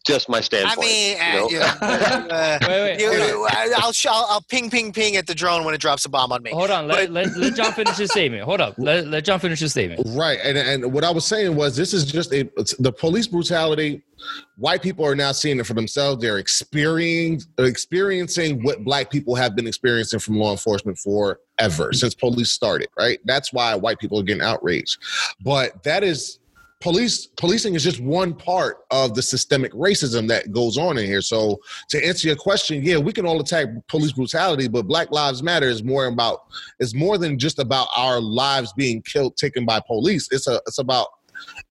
Just 0.05 0.29
my 0.29 0.41
standpoint. 0.41 0.89
I 0.89 1.15
standpoint. 1.17 1.51
mean, 1.51 1.53
you 1.53 1.59
know? 1.61 1.67
uh, 1.71 2.27
yeah, 2.29 2.29
uh, 2.31 2.59
Wait, 2.69 2.83
wait, 2.83 3.01
you- 3.01 3.35
hold. 3.37 3.49
I- 3.51 3.73
I'll, 3.77 3.93
I'll 4.11 4.27
I'll 4.31 4.41
ping 4.43 4.69
ping 4.69 4.93
ping 4.93 5.17
at 5.17 5.27
the 5.27 5.35
drone 5.35 5.65
when 5.65 5.75
it 5.75 5.81
drops 5.81 6.05
a 6.05 6.09
bomb 6.09 6.33
on 6.33 6.43
me. 6.43 6.51
Hold 6.51 6.71
on. 6.71 6.89
Let, 6.89 7.11
let, 7.13 7.37
let 7.37 7.55
John 7.55 7.73
finish 7.73 7.97
his 7.97 8.11
statement. 8.11 8.43
Hold 8.43 8.61
up. 8.61 8.75
Let, 8.79 9.07
let 9.07 9.25
John 9.25 9.39
finish 9.39 9.61
his 9.61 9.71
statement. 9.73 10.03
Right, 10.17 10.39
and 10.43 10.59
and 10.59 10.93
what 10.93 11.05
I 11.05 11.11
was 11.11 11.25
saying 11.25 11.55
was 11.55 11.77
this 11.77 11.95
is 11.95 12.05
just 12.05 12.33
a 12.33 12.41
it's- 12.41 12.75
the 12.79 12.93
police 12.93 13.27
brutality. 13.29 14.03
White 14.57 14.83
people 14.83 15.05
are 15.05 15.17
now 15.17 15.33
seeing 15.33 15.59
it 15.59 15.67
for 15.67 15.75
themselves. 15.75 16.23
They're 16.23 16.39
experiencing 16.39 17.49
experiencing 17.59 18.63
what 18.63 18.85
black 18.85 19.11
people 19.11 19.35
have 19.35 19.55
been 19.57 19.67
experiencing 19.67 20.19
from 20.21 20.37
law 20.39 20.53
enforcement 20.53 20.97
forever 20.99 21.93
since 21.93 22.15
police 22.15 22.51
started. 22.51 22.89
Right, 22.99 23.19
that's 23.25 23.53
why 23.53 23.75
white 23.75 23.99
people 23.99 24.19
are 24.21 24.23
getting 24.23 24.43
outraged. 24.43 24.99
But 25.45 25.83
that 25.85 26.03
is 26.05 26.39
police 26.83 27.27
policing 27.27 27.75
is 27.75 27.85
just 27.85 28.01
one 28.01 28.35
part 28.35 28.79
of 28.91 29.15
the 29.15 29.23
systemic 29.23 29.73
racism 29.73 30.27
that 30.29 30.51
goes 30.51 30.77
on 30.77 30.99
in 30.99 31.07
here. 31.07 31.23
So 31.23 31.61
to 31.91 32.05
answer 32.05 32.27
your 32.27 32.37
question, 32.37 32.83
yeah, 32.83 32.99
we 32.99 33.13
can 33.13 33.25
all 33.25 33.41
attack 33.41 33.69
police 33.89 34.13
brutality, 34.13 34.67
but 34.67 34.89
Black 34.89 35.13
Lives 35.13 35.43
Matter 35.43 35.69
is 35.69 35.85
more 35.85 36.07
about 36.07 36.41
it's 36.81 36.95
more 36.95 37.19
than 37.19 37.39
just 37.39 37.61
about 37.61 37.87
our 37.97 38.21
lives 38.21 38.73
being 38.73 39.01
killed 39.03 39.37
taken 39.37 39.65
by 39.65 39.81
police. 39.87 40.29
It's 40.33 40.49
a 40.49 40.61
it's 40.67 40.79
about 40.79 41.07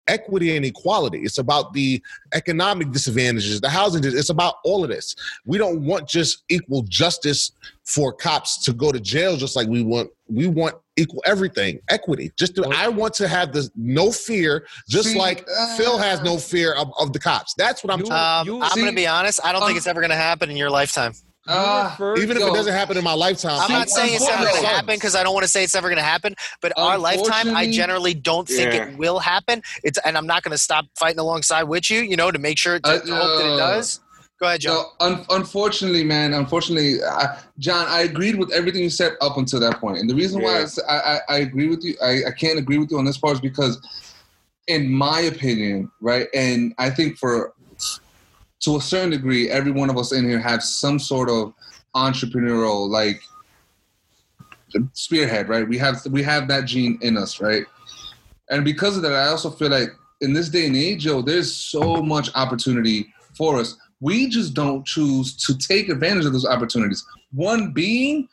equity 0.07 0.55
and 0.55 0.65
equality. 0.65 1.19
It's 1.19 1.37
about 1.37 1.73
the 1.73 2.01
economic 2.33 2.91
disadvantages, 2.91 3.61
the 3.61 3.69
housing. 3.69 4.03
It's 4.03 4.29
about 4.29 4.55
all 4.63 4.83
of 4.83 4.89
this. 4.89 5.15
We 5.45 5.57
don't 5.57 5.85
want 5.85 6.07
just 6.07 6.43
equal 6.49 6.83
justice 6.83 7.51
for 7.85 8.13
cops 8.13 8.63
to 8.65 8.73
go 8.73 8.91
to 8.91 8.99
jail, 8.99 9.35
just 9.35 9.55
like 9.55 9.67
we 9.67 9.83
want. 9.83 10.09
We 10.29 10.47
want 10.47 10.75
equal 11.01 11.23
everything, 11.25 11.79
equity. 11.89 12.31
Just 12.37 12.55
to, 12.55 12.63
I 12.75 12.87
want 12.87 13.13
to 13.15 13.27
have 13.27 13.51
this 13.51 13.69
no 13.75 14.11
fear, 14.11 14.65
just 14.87 15.09
See, 15.09 15.17
like 15.17 15.45
uh, 15.57 15.75
Phil 15.77 15.97
has 15.97 16.21
no 16.21 16.37
fear 16.37 16.73
of, 16.73 16.91
of 16.99 17.13
the 17.13 17.19
cops. 17.19 17.53
That's 17.55 17.83
what 17.83 17.91
I'm. 17.93 17.99
You- 17.99 18.05
trying. 18.05 18.41
Um, 18.41 18.47
you- 18.47 18.61
I'm 18.63 18.75
going 18.75 18.87
to 18.91 18.95
be 18.95 19.07
honest. 19.07 19.39
I 19.43 19.51
don't 19.51 19.61
think 19.61 19.71
um, 19.71 19.77
it's 19.77 19.87
ever 19.87 19.99
going 20.01 20.11
to 20.11 20.15
happen 20.15 20.49
in 20.49 20.57
your 20.57 20.69
lifetime. 20.69 21.13
You 21.47 21.53
Ah, 21.55 21.97
Even 22.19 22.37
if 22.37 22.43
it 22.43 22.53
doesn't 22.53 22.71
happen 22.71 22.97
in 22.97 23.03
my 23.03 23.13
lifetime, 23.13 23.59
I'm 23.59 23.71
not 23.71 23.89
saying 23.89 24.13
it's 24.13 24.27
never 24.27 24.43
going 24.45 24.61
to 24.61 24.67
happen 24.67 24.95
because 24.95 25.15
I 25.15 25.23
don't 25.23 25.33
want 25.33 25.43
to 25.43 25.49
say 25.49 25.63
it's 25.63 25.73
never 25.73 25.87
going 25.87 25.97
to 25.97 26.03
happen. 26.03 26.35
But 26.61 26.71
our 26.77 26.99
lifetime, 26.99 27.55
I 27.55 27.71
generally 27.71 28.13
don't 28.13 28.47
think 28.47 28.73
Yeah. 28.73 28.89
it 28.89 28.97
will 28.97 29.17
happen. 29.17 29.63
It's 29.83 29.97
and 30.05 30.15
I'm 30.19 30.27
not 30.27 30.43
going 30.43 30.51
to 30.51 30.57
stop 30.59 30.85
fighting 30.99 31.17
alongside 31.17 31.63
with 31.63 31.89
you. 31.89 32.01
You 32.01 32.15
know, 32.15 32.29
to 32.29 32.37
make 32.37 32.59
sure 32.59 32.79
to, 32.79 32.87
Uh, 32.87 32.99
to 32.99 33.15
hope 33.15 33.39
that 33.39 33.45
it 33.47 33.53
uh, 33.53 33.57
does. 33.57 33.99
Go 34.41 34.47
ahead, 34.47 34.61
John. 34.61 34.75
So, 34.75 34.91
un- 35.05 35.25
unfortunately, 35.29 36.03
man, 36.03 36.33
unfortunately, 36.33 37.03
I, 37.03 37.37
John, 37.59 37.85
I 37.87 38.01
agreed 38.01 38.35
with 38.35 38.51
everything 38.51 38.81
you 38.81 38.89
said 38.89 39.13
up 39.21 39.37
until 39.37 39.59
that 39.59 39.79
point. 39.79 39.99
And 39.99 40.09
the 40.09 40.15
reason 40.15 40.41
why 40.41 40.55
I 40.55 40.57
Yeah. 40.57 40.63
s- 40.63 40.79
I, 40.89 40.97
I, 40.97 41.19
I 41.29 41.37
agree 41.37 41.67
with 41.67 41.83
you, 41.83 41.95
I, 42.01 42.23
I 42.27 42.31
can't 42.31 42.57
agree 42.57 42.79
with 42.79 42.89
you 42.89 42.97
on 42.97 43.05
this 43.05 43.19
part 43.19 43.35
is 43.35 43.39
because, 43.39 43.79
in 44.67 44.91
my 44.91 45.21
opinion, 45.21 45.91
right, 46.01 46.27
and 46.33 46.73
I 46.79 46.89
think 46.89 47.19
for 47.19 47.53
to 48.61 48.77
a 48.77 48.81
certain 48.81 49.11
degree, 49.11 49.47
every 49.49 49.71
one 49.71 49.91
of 49.91 49.97
us 49.97 50.11
in 50.11 50.27
here 50.27 50.39
have 50.39 50.63
some 50.63 50.97
sort 50.97 51.29
of 51.29 51.53
entrepreneurial 51.95 52.89
like 52.89 53.21
spearhead, 54.93 55.49
right? 55.49 55.67
We 55.67 55.77
have 55.77 56.03
we 56.09 56.23
have 56.23 56.47
that 56.47 56.65
gene 56.65 56.97
in 57.01 57.15
us, 57.15 57.39
right? 57.39 57.65
And 58.49 58.65
because 58.65 58.97
of 58.97 59.03
that, 59.03 59.13
I 59.13 59.27
also 59.27 59.51
feel 59.51 59.69
like 59.69 59.89
in 60.21 60.33
this 60.33 60.49
day 60.49 60.65
and 60.65 60.75
age, 60.75 61.05
yo, 61.05 61.21
there's 61.21 61.53
so 61.53 62.01
much 62.01 62.29
opportunity 62.33 63.13
for 63.37 63.57
us. 63.59 63.77
We 64.01 64.27
just 64.27 64.53
don't 64.53 64.85
choose 64.85 65.35
to 65.45 65.57
take 65.57 65.89
advantage 65.89 66.25
of 66.25 66.33
those 66.33 66.45
opportunities. 66.45 67.05
One 67.31 67.71
being, 67.71 68.27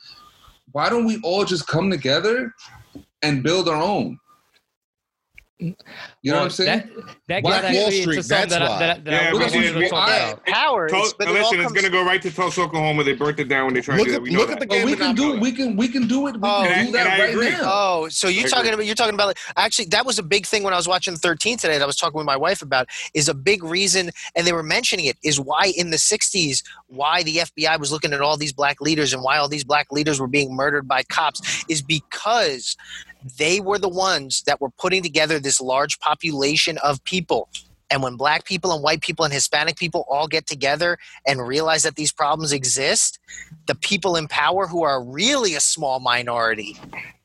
why 0.72 0.88
don't 0.88 1.04
we 1.04 1.20
all 1.22 1.44
just 1.44 1.66
come 1.66 1.90
together 1.90 2.54
and 3.22 3.42
build 3.42 3.68
our 3.68 3.81
own? 3.81 4.18
You 6.20 6.33
know 6.33 6.38
Well, 6.38 6.46
what 6.48 6.61
I'm 6.61 6.68
um, 6.68 6.81
saying? 6.81 7.04
That, 7.07 7.16
that 7.28 7.42
Black 7.44 7.62
gets 7.62 7.74
Wall 7.76 7.87
actually 7.87 8.00
Street, 8.02 8.16
into 8.16 8.22
something 8.24 8.48
that's 8.48 8.59
that, 8.59 8.70
why. 8.70 8.78
that, 8.81 9.04
that 9.04 9.11
Yeah, 9.12 9.28
I 9.28 9.33
we 9.33 9.38
really 9.38 9.50
did- 9.50 9.57
wanted 9.57 9.72
to 9.72 9.78
we- 9.78 9.88
talk 9.88 10.09
I- 10.09 10.16
about. 10.16 10.46
Cowards, 10.46 10.92
Tul- 10.92 11.12
but 11.16 11.28
it 11.28 11.37
it's 11.37 11.72
going 11.72 11.85
to 11.85 11.90
go 11.90 12.04
right 12.04 12.22
to 12.22 12.31
Tulsa, 12.33 12.61
Oklahoma. 12.62 13.04
They 13.04 13.12
burnt 13.12 13.38
it 13.38 13.44
down 13.48 13.66
when 13.66 13.74
they 13.74 13.81
tried 13.83 13.98
Look 13.98 14.07
to 14.09 14.11
do 14.12 14.16
at- 14.16 14.22
We 14.22 14.31
look 14.31 14.50
at 14.50 14.59
that. 14.59 14.68
the 14.68 14.83
Oh, 14.83 14.85
we 14.85 14.96
can 14.96 15.14
do 15.14 15.28
Apple. 15.28 15.40
we 15.40 15.52
can 15.52 15.76
we 15.76 15.87
can 15.88 16.09
do 16.09 16.26
it. 16.26 16.35
We 16.35 16.40
Oh, 16.42 16.64
can 16.66 16.87
do 16.87 16.92
that 16.92 17.07
I- 17.07 17.18
right 17.20 17.31
agree. 17.31 17.50
now. 17.50 17.61
Oh, 17.64 18.09
so 18.09 18.26
you 18.26 18.40
I 18.40 18.48
talking 18.48 18.61
agree. 18.66 18.74
about 18.74 18.87
you're 18.87 18.94
talking 18.96 19.14
about 19.14 19.28
like, 19.28 19.38
actually 19.57 19.85
that 19.87 20.04
was 20.04 20.18
a 20.18 20.22
big 20.24 20.44
thing 20.44 20.64
when 20.64 20.72
I 20.74 20.76
was 20.76 20.88
watching 20.88 21.14
13 21.14 21.57
today 21.57 21.74
that 21.78 21.85
I 21.85 21.87
was 21.87 21.96
talking 21.96 22.16
with 22.18 22.26
my 22.26 22.37
wife 22.37 22.62
about 22.62 22.88
is 23.14 23.28
a 23.28 23.35
big 23.35 23.62
reason 23.62 24.11
and 24.35 24.44
they 24.44 24.52
were 24.52 24.64
mentioning 24.64 25.07
it 25.07 25.18
is 25.22 25.38
why 25.38 25.72
in 25.76 25.90
the 25.90 25.98
60s 25.98 26.64
why 26.88 27.22
the 27.22 27.37
FBI 27.37 27.78
was 27.78 27.92
looking 27.92 28.12
at 28.12 28.20
all 28.20 28.37
these 28.37 28.52
black 28.52 28.81
leaders 28.81 29.12
and 29.12 29.22
why 29.22 29.37
all 29.38 29.48
these 29.48 29.62
black 29.64 29.92
leaders 29.92 30.18
were 30.18 30.26
being 30.26 30.52
murdered 30.57 30.88
by 30.88 31.04
cops 31.04 31.64
is 31.68 31.81
because 31.81 32.76
they 33.37 33.59
were 33.59 33.78
the 33.78 33.88
ones 33.88 34.42
that 34.46 34.61
were 34.61 34.70
putting 34.70 35.02
together 35.02 35.40
this 35.40 35.61
large 35.61 35.98
population 36.09 36.79
of 36.79 37.03
people 37.05 37.49
and 37.90 38.03
when 38.03 38.16
black 38.16 38.44
people 38.44 38.73
and 38.73 38.83
white 38.83 39.01
people 39.01 39.25
and 39.25 39.33
Hispanic 39.33 39.77
people 39.77 40.05
all 40.09 40.29
get 40.29 40.47
together 40.47 40.99
and 41.27 41.47
realize 41.47 41.83
that 41.85 41.97
these 41.97 42.12
problems 42.12 42.53
exist, 42.53 43.18
the 43.66 43.75
people 43.75 44.16
in 44.16 44.29
power 44.29 44.66
who 44.66 44.83
are 44.83 45.03
really 45.03 45.55
a 45.55 45.61
small 45.61 45.99
minority, 46.01 46.77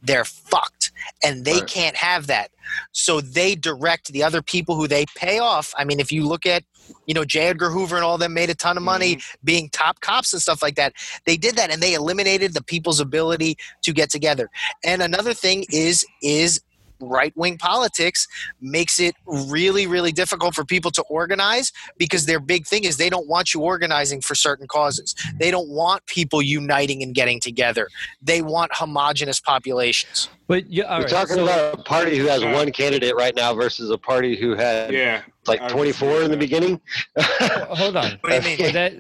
they're 0.02 0.26
fucked. 0.26 0.92
And 1.24 1.44
they 1.44 1.60
Right. 1.60 1.68
can't 1.68 1.96
have 1.98 2.28
that. 2.28 2.52
So 2.92 3.20
they 3.20 3.56
direct 3.56 4.14
the 4.14 4.24
other 4.24 4.42
people 4.42 4.76
who 4.76 4.88
they 4.88 5.06
pay 5.16 5.40
off. 5.40 5.74
I 5.78 5.84
mean, 5.84 6.00
if 6.00 6.12
you 6.12 6.26
look 6.26 6.46
at, 6.46 6.64
you 7.06 7.14
know, 7.14 7.26
J. 7.26 7.48
Edgar 7.48 7.70
Hoover 7.70 7.96
and 7.96 8.06
all 8.06 8.18
them 8.18 8.34
made 8.34 8.50
a 8.50 8.56
ton 8.56 8.78
of 8.78 8.84
money 8.84 9.16
mm-hmm. 9.16 9.38
being 9.44 9.70
top 9.70 10.00
cops 10.00 10.34
and 10.34 10.42
stuff 10.42 10.62
like 10.62 10.76
that. 10.76 10.94
They 11.26 11.38
did 11.38 11.56
that 11.56 11.72
and 11.72 11.82
they 11.82 11.94
eliminated 11.94 12.54
the 12.54 12.64
people's 12.64 13.00
ability 13.00 13.58
to 13.84 13.94
get 13.94 14.10
together. 14.10 14.50
And 14.84 15.02
another 15.02 15.34
thing 15.34 15.66
is 15.70 16.06
is 16.22 16.62
right 17.10 17.32
wing 17.36 17.58
politics 17.58 18.28
makes 18.62 19.00
it 19.00 19.16
really, 19.26 19.88
really 19.88 20.12
difficult 20.12 20.56
for 20.56 20.64
people 20.66 20.92
to 20.92 21.02
organize 21.04 21.72
because 21.98 22.26
their 22.26 22.40
big 22.40 22.66
thing 22.66 22.84
is 22.84 22.98
they 22.98 23.10
don't 23.10 23.28
want 23.28 23.54
you 23.54 23.62
organizing 23.62 24.22
for 24.22 24.36
certain 24.36 24.68
causes. 24.68 25.16
They 25.40 25.52
don't 25.52 25.70
want 25.70 26.06
people 26.08 26.42
uniting 26.42 27.04
and 27.04 27.14
getting 27.14 27.40
together. 27.40 27.90
They 28.22 28.42
want 28.42 28.72
homogenous 28.74 29.40
populations. 29.40 30.30
But 30.48 30.70
yeah, 30.70 30.84
all 30.86 30.98
We're 31.00 31.04
right. 31.06 31.10
talking 31.12 31.36
so- 31.36 31.44
about 31.44 31.80
a 31.80 31.84
party 31.84 32.18
who 32.18 32.26
has 32.28 32.44
one 32.44 32.72
candidate 32.72 33.16
right 33.16 33.36
now 33.36 33.54
versus 33.54 33.90
a 33.90 33.98
party 33.98 34.36
who 34.36 34.56
had 34.56 34.94
Yeah. 34.94 35.22
Like 35.48 35.68
24 35.68 36.24
in 36.24 36.32
the 36.32 36.38
beginning. 36.38 36.80
Hold 37.20 37.98
on. 37.98 38.18
What 38.22 38.42
do 38.44 38.50
you 38.50 38.58
mean? 38.58 38.74
That, 38.74 38.94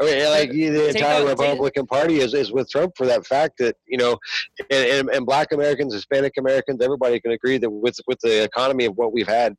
I 0.00 0.04
mean, 0.04 0.24
like 0.30 0.50
the 0.50 0.70
Take 0.70 0.96
entire 0.96 1.22
out- 1.22 1.28
Republican 1.28 1.86
Party 1.86 2.20
is, 2.20 2.34
is 2.34 2.52
with 2.52 2.68
Trump 2.70 2.92
for 2.96 3.06
that 3.06 3.26
fact 3.26 3.58
that 3.58 3.76
you 3.86 3.98
know, 3.98 4.18
and, 4.70 4.86
and, 4.86 5.10
and 5.10 5.26
Black 5.26 5.52
Americans, 5.52 5.92
Hispanic 5.94 6.32
Americans, 6.38 6.82
everybody 6.82 7.20
can 7.20 7.32
agree 7.32 7.58
that 7.58 7.70
with 7.70 7.98
with 8.06 8.18
the 8.20 8.42
economy 8.44 8.86
of 8.86 8.94
what 8.96 9.12
we've 9.12 9.28
had, 9.28 9.54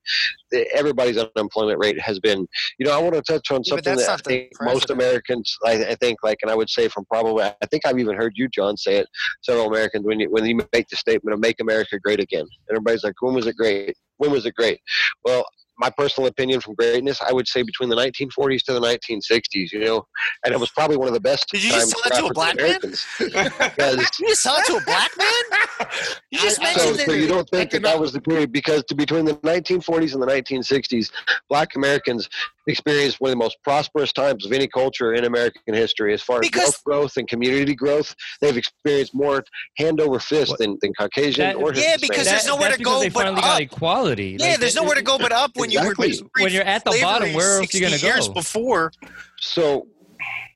the, 0.51 0.67
everybody's 0.75 1.17
unemployment 1.17 1.79
rate 1.79 1.99
has 1.99 2.19
been. 2.19 2.47
You 2.79 2.85
know, 2.85 2.97
I 2.97 3.01
want 3.01 3.15
to 3.15 3.21
touch 3.21 3.51
on 3.51 3.63
something 3.63 3.83
that's 3.83 4.05
that 4.05 4.09
I 4.09 4.13
not 4.13 4.23
the 4.23 4.29
think 4.29 4.51
most. 4.61 4.89
Americans, 4.89 5.57
I, 5.65 5.85
I 5.85 5.95
think, 5.95 6.19
like, 6.23 6.39
and 6.41 6.51
I 6.51 6.55
would 6.55 6.69
say 6.69 6.87
from 6.87 7.05
probably, 7.05 7.43
I 7.43 7.65
think 7.69 7.85
I've 7.85 7.99
even 7.99 8.15
heard 8.15 8.33
you, 8.35 8.47
John, 8.49 8.77
say 8.77 8.97
it. 8.97 9.07
Several 9.41 9.67
Americans 9.67 10.05
when 10.05 10.19
you 10.19 10.29
when 10.29 10.45
you 10.45 10.59
make 10.73 10.87
the 10.89 10.95
statement 10.95 11.33
of 11.33 11.39
"Make 11.39 11.59
America 11.59 11.99
Great 11.99 12.19
Again," 12.19 12.41
and 12.41 12.77
everybody's 12.77 13.03
like, 13.03 13.15
"When 13.21 13.33
was 13.33 13.47
it 13.47 13.55
great? 13.55 13.95
When 14.17 14.31
was 14.31 14.45
it 14.45 14.55
great?" 14.55 14.79
Well, 15.23 15.45
my 15.83 15.89
personal 15.89 16.29
opinion 16.29 16.61
from 16.61 16.75
greatness, 16.75 17.21
I 17.21 17.33
would 17.33 17.45
say 17.45 17.61
between 17.61 17.89
the 17.89 17.95
1940s 17.97 18.63
to 18.63 18.73
the 18.73 18.79
1960s. 18.79 19.73
You 19.73 19.79
know, 19.79 20.07
and 20.45 20.53
it 20.53 20.59
was 20.59 20.69
probably 20.71 20.95
one 20.95 21.09
of 21.09 21.13
the 21.13 21.19
best. 21.19 21.49
Did 21.49 21.61
you 21.63 21.71
just 21.71 21.91
tell 21.91 22.01
that 22.05 22.19
to 22.19 22.25
a 22.27 22.33
black 22.33 22.55
man? 22.55 22.79
Because 22.79 23.97
You 24.19 24.27
just 24.29 24.43
tell 24.43 24.55
it 24.55 24.65
to 24.67 24.77
a 24.77 24.81
black 24.85 25.11
man? 25.17 25.87
You 26.31 26.39
just 26.39 26.61
I- 26.61 26.63
mentioned 26.63 26.85
so, 26.85 26.93
that. 26.93 27.05
so 27.07 27.11
you 27.11 27.27
don't 27.27 27.49
think 27.49 27.71
that 27.71 27.81
that 27.83 27.99
was 27.99 28.13
the 28.13 28.21
period 28.21 28.53
because 28.53 28.83
to 28.85 28.95
between 28.95 29.25
the 29.25 29.35
1940s 29.37 30.13
and 30.13 30.23
the 30.23 30.27
1960s, 30.27 31.11
Black 31.49 31.75
Americans 31.75 32.29
experienced 32.67 33.19
one 33.19 33.29
of 33.29 33.33
the 33.33 33.37
most 33.43 33.57
prosperous 33.63 34.13
times 34.13 34.45
of 34.45 34.51
any 34.53 34.67
culture 34.67 35.13
in 35.13 35.25
American 35.25 35.73
history 35.73 36.13
as 36.13 36.21
far 36.21 36.37
as 36.37 36.41
Because- 36.41 36.63
wealth 36.63 36.83
growth 36.83 37.17
and 37.17 37.27
community 37.27 37.75
growth. 37.75 38.15
They've 38.41 38.55
experienced 38.55 39.13
more 39.13 39.43
hand 39.77 39.99
over 39.99 40.19
fist 40.19 40.55
than, 40.59 40.77
than 40.81 40.93
Caucasian 40.93 41.45
That- 41.45 41.55
or 41.57 41.73
Yeah, 41.73 41.91
Hispanic. 41.93 42.01
because 42.01 42.25
there's 42.27 42.45
nowhere 42.47 42.69
that's 42.69 42.73
to 42.75 42.79
because 42.79 42.93
go 42.93 42.99
they 43.01 43.09
but 43.09 43.19
finally 43.23 43.41
got 43.41 43.55
up. 43.55 43.61
equality. 43.61 44.37
Yeah, 44.39 44.45
Like, 44.51 44.59
there's 44.59 44.73
that- 44.75 44.81
nowhere 44.81 44.95
to 44.95 45.01
go 45.01 45.17
but 45.17 45.31
up 45.31 45.51
when 45.55 45.69
Exactly. 45.71 46.11
you 46.13 46.23
were 46.23 46.43
When 46.43 46.53
you're 46.53 46.63
at 46.63 46.83
the 46.85 46.97
bottom, 47.01 47.33
where 47.33 47.57
else 47.59 47.73
are 47.73 47.77
you 47.77 47.83
gonna 47.83 47.97
years 47.97 48.27
go? 48.27 48.33
before. 48.33 48.91
So, 49.39 49.87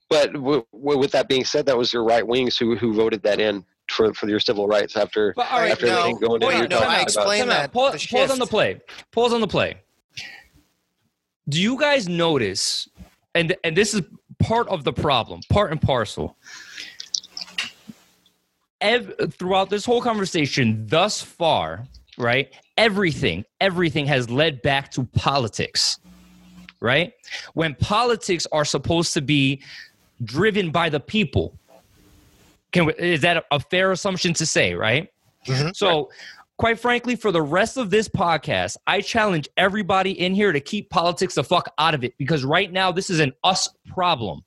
but 0.10 0.32
w- 0.34 0.64
w- 0.74 0.98
with 1.00 1.12
that 1.12 1.28
being 1.28 1.44
said, 1.46 1.66
that 1.66 1.78
was 1.78 1.92
your 1.92 2.04
right 2.04 2.26
wings 2.26 2.58
who 2.58 2.76
who 2.78 2.94
voted 2.94 3.24
that 3.24 3.40
in 3.42 3.66
for 3.90 4.14
for 4.14 4.30
your 4.30 4.40
civil 4.40 4.68
rights 4.68 4.96
after 4.96 5.34
But 5.36 5.52
all 5.52 5.60
right, 5.60 5.72
after 5.72 5.88
no, 5.88 6.14
going 6.14 6.42
wait, 6.42 6.70
down. 6.70 6.70
no, 6.70 6.80
I 6.80 7.02
explained 7.02 7.50
that, 7.52 7.72
Pause, 7.74 8.06
pause 8.08 8.32
on 8.32 8.40
the 8.40 8.46
play. 8.46 8.80
Pause 9.12 9.34
on 9.34 9.42
the 9.42 9.48
play. 9.48 9.76
Do 11.50 11.62
you 11.62 11.80
guys 11.80 12.08
notice? 12.10 12.88
And 13.36 13.56
and 13.64 13.76
this 13.76 13.94
is 13.94 14.02
part 14.40 14.68
of 14.68 14.84
the 14.84 14.94
problem, 14.94 15.42
part 15.50 15.72
and 15.72 15.82
parcel. 15.82 16.36
Ev- 18.82 19.14
throughout 19.34 19.70
this 19.70 19.86
whole 19.86 20.02
conversation 20.02 20.86
thus 20.88 21.22
far, 21.22 21.88
right? 22.18 22.52
Everything, 22.78 23.44
everything 23.60 24.06
has 24.06 24.30
led 24.30 24.62
back 24.62 24.92
to 24.92 25.04
politics, 25.04 25.98
right? 26.80 27.14
When 27.56 27.74
politics 27.76 28.46
are 28.52 28.66
supposed 28.66 29.14
to 29.16 29.22
be 29.22 29.62
driven 30.24 30.70
by 30.70 30.90
the 30.90 31.00
people. 31.00 31.58
Can 32.72 32.86
we, 32.86 32.94
is 33.00 33.22
that 33.22 33.46
a, 33.50 33.60
fair 33.60 33.92
assumption 33.92 34.34
to 34.36 34.46
say, 34.46 34.74
right? 34.76 35.12
Mhm. 35.48 35.76
So, 35.76 36.10
quite 36.58 36.80
frankly, 36.80 37.16
for 37.16 37.32
the 37.32 37.42
rest 37.42 37.78
of 37.78 37.90
this 37.90 38.08
podcast, 38.08 38.78
I 38.86 39.02
challenge 39.02 39.48
everybody 39.58 40.20
in 40.20 40.34
here 40.34 40.52
to 40.52 40.60
keep 40.60 40.90
politics 40.90 41.36
the 41.36 41.44
fuck 41.44 41.72
out 41.78 41.94
of 41.94 42.04
it 42.04 42.14
because 42.18 42.44
right 42.44 42.72
now 42.72 42.92
this 42.92 43.10
is 43.10 43.20
an 43.20 43.34
us 43.44 43.70
problem. 43.88 44.44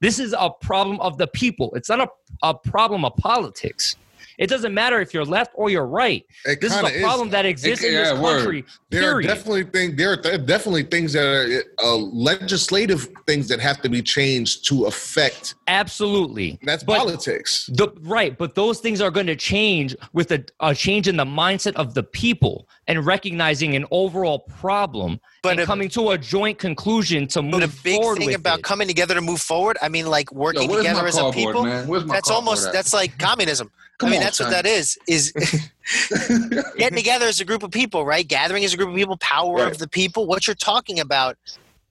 This 0.00 0.18
is 0.18 0.34
a 0.38 0.50
problem 0.50 1.00
of 1.00 1.16
the 1.16 1.26
people. 1.26 1.72
It's 1.74 1.88
not 1.88 2.00
a, 2.00 2.08
a 2.42 2.54
problem 2.54 3.04
of 3.04 3.16
politics. 3.16 3.96
It 4.38 4.48
doesn't 4.48 4.74
matter 4.74 5.00
if 5.00 5.14
you're 5.14 5.24
left 5.24 5.52
or 5.54 5.70
you're 5.70 5.86
right. 5.86 6.24
It 6.44 6.60
This 6.60 6.74
is 6.74 6.82
a 6.82 7.00
problem 7.00 7.30
that 7.30 7.46
exists 7.46 7.84
in 7.84 7.92
this 7.94 8.08
yeah, 8.12 8.20
word. 8.20 8.38
country. 8.38 8.64
There 8.90 9.16
are 9.16 9.22
definitely 9.22 9.64
things. 9.64 9.96
There 9.96 10.12
are 10.12 10.16
th- 10.16 10.46
definitely 10.46 10.84
things 10.84 11.12
that 11.12 11.24
are 11.26 11.62
uh, 11.84 11.96
legislative 11.96 13.08
things 13.26 13.48
that 13.48 13.60
have 13.60 13.80
to 13.82 13.88
be 13.88 14.02
changed 14.02 14.66
to 14.68 14.84
affect. 14.86 15.54
Absolutely. 15.66 16.58
That's 16.62 16.84
But- 16.84 16.98
politics. 16.98 17.68
The, 17.72 17.88
right, 18.02 18.36
but 18.36 18.54
those 18.54 18.80
things 18.80 19.00
are 19.00 19.10
going 19.10 19.26
to 19.26 19.36
change 19.36 19.94
with 20.12 20.30
a, 20.32 20.44
a 20.60 20.74
change 20.74 21.08
in 21.08 21.16
the 21.16 21.24
mindset 21.24 21.74
of 21.74 21.94
the 21.94 22.02
people 22.02 22.68
and 22.86 23.04
recognizing 23.06 23.74
an 23.76 23.84
overall 23.90 24.40
problem 24.40 25.20
But 25.42 25.52
and 25.52 25.60
a- 25.60 25.66
coming 25.66 25.88
to 25.90 26.10
a 26.10 26.18
joint 26.18 26.58
conclusion 26.58 27.26
to 27.28 27.42
move 27.42 27.52
But 27.52 27.62
a 27.64 27.68
big 27.82 28.00
forward 28.00 28.18
thing 28.18 28.34
about 28.34 28.58
it. 28.58 28.64
coming 28.64 28.86
together 28.88 29.14
to 29.14 29.20
move 29.20 29.40
forward, 29.40 29.78
I 29.80 29.88
mean, 29.88 30.06
like 30.06 30.30
working 30.32 30.68
where's 30.68 30.84
together 30.84 31.06
as 31.06 31.16
a 31.16 31.30
people. 31.32 31.64
That's 32.06 32.30
almost 32.30 32.72
that's 32.72 32.92
like 32.92 33.18
communism. 33.18 33.70
Come 33.98 34.08
I 34.08 34.10
mean, 34.10 34.18
on, 34.20 34.24
that's 34.24 34.40
what 34.40 34.50
that 34.50 34.66
is. 34.66 34.98
Is 35.06 35.30
getting 36.76 36.96
together 36.96 37.26
as 37.26 37.40
a 37.40 37.44
group 37.44 37.62
of 37.62 37.70
people, 37.70 38.04
right? 38.04 38.26
Gathering 38.26 38.64
as 38.64 38.74
a 38.74 38.76
group 38.76 38.88
of 38.88 38.96
people, 38.96 39.16
power 39.18 39.54
Right. 39.62 39.70
of 39.70 39.78
the 39.78 39.86
people. 39.86 40.26
What 40.26 40.48
you're 40.48 40.56
talking 40.56 40.98
about 40.98 41.36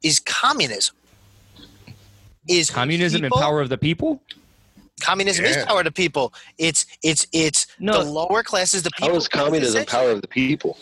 is 0.03 0.19
communism. 0.19 0.95
Is 2.49 2.69
communism 2.69 3.21
people- 3.21 3.37
and 3.37 3.41
power 3.43 3.61
of 3.61 3.69
the 3.69 3.77
people? 3.77 4.21
Communism 5.01 5.45
is 5.45 5.55
Yeah. 5.55 5.65
power 5.65 5.83
to 5.83 5.91
people. 5.91 6.33
It's 6.57 6.85
it's 7.01 7.25
it's 7.33 7.67
No. 7.79 8.03
the 8.03 8.09
lower 8.09 8.43
classes, 8.43 8.83
the 8.83 8.91
people. 8.91 9.09
How 9.09 9.15
is 9.17 9.27
communism 9.27 9.81
essentially- 9.81 9.85
power 10.01 10.11
of 10.11 10.21
the 10.21 10.27
people? 10.27 10.77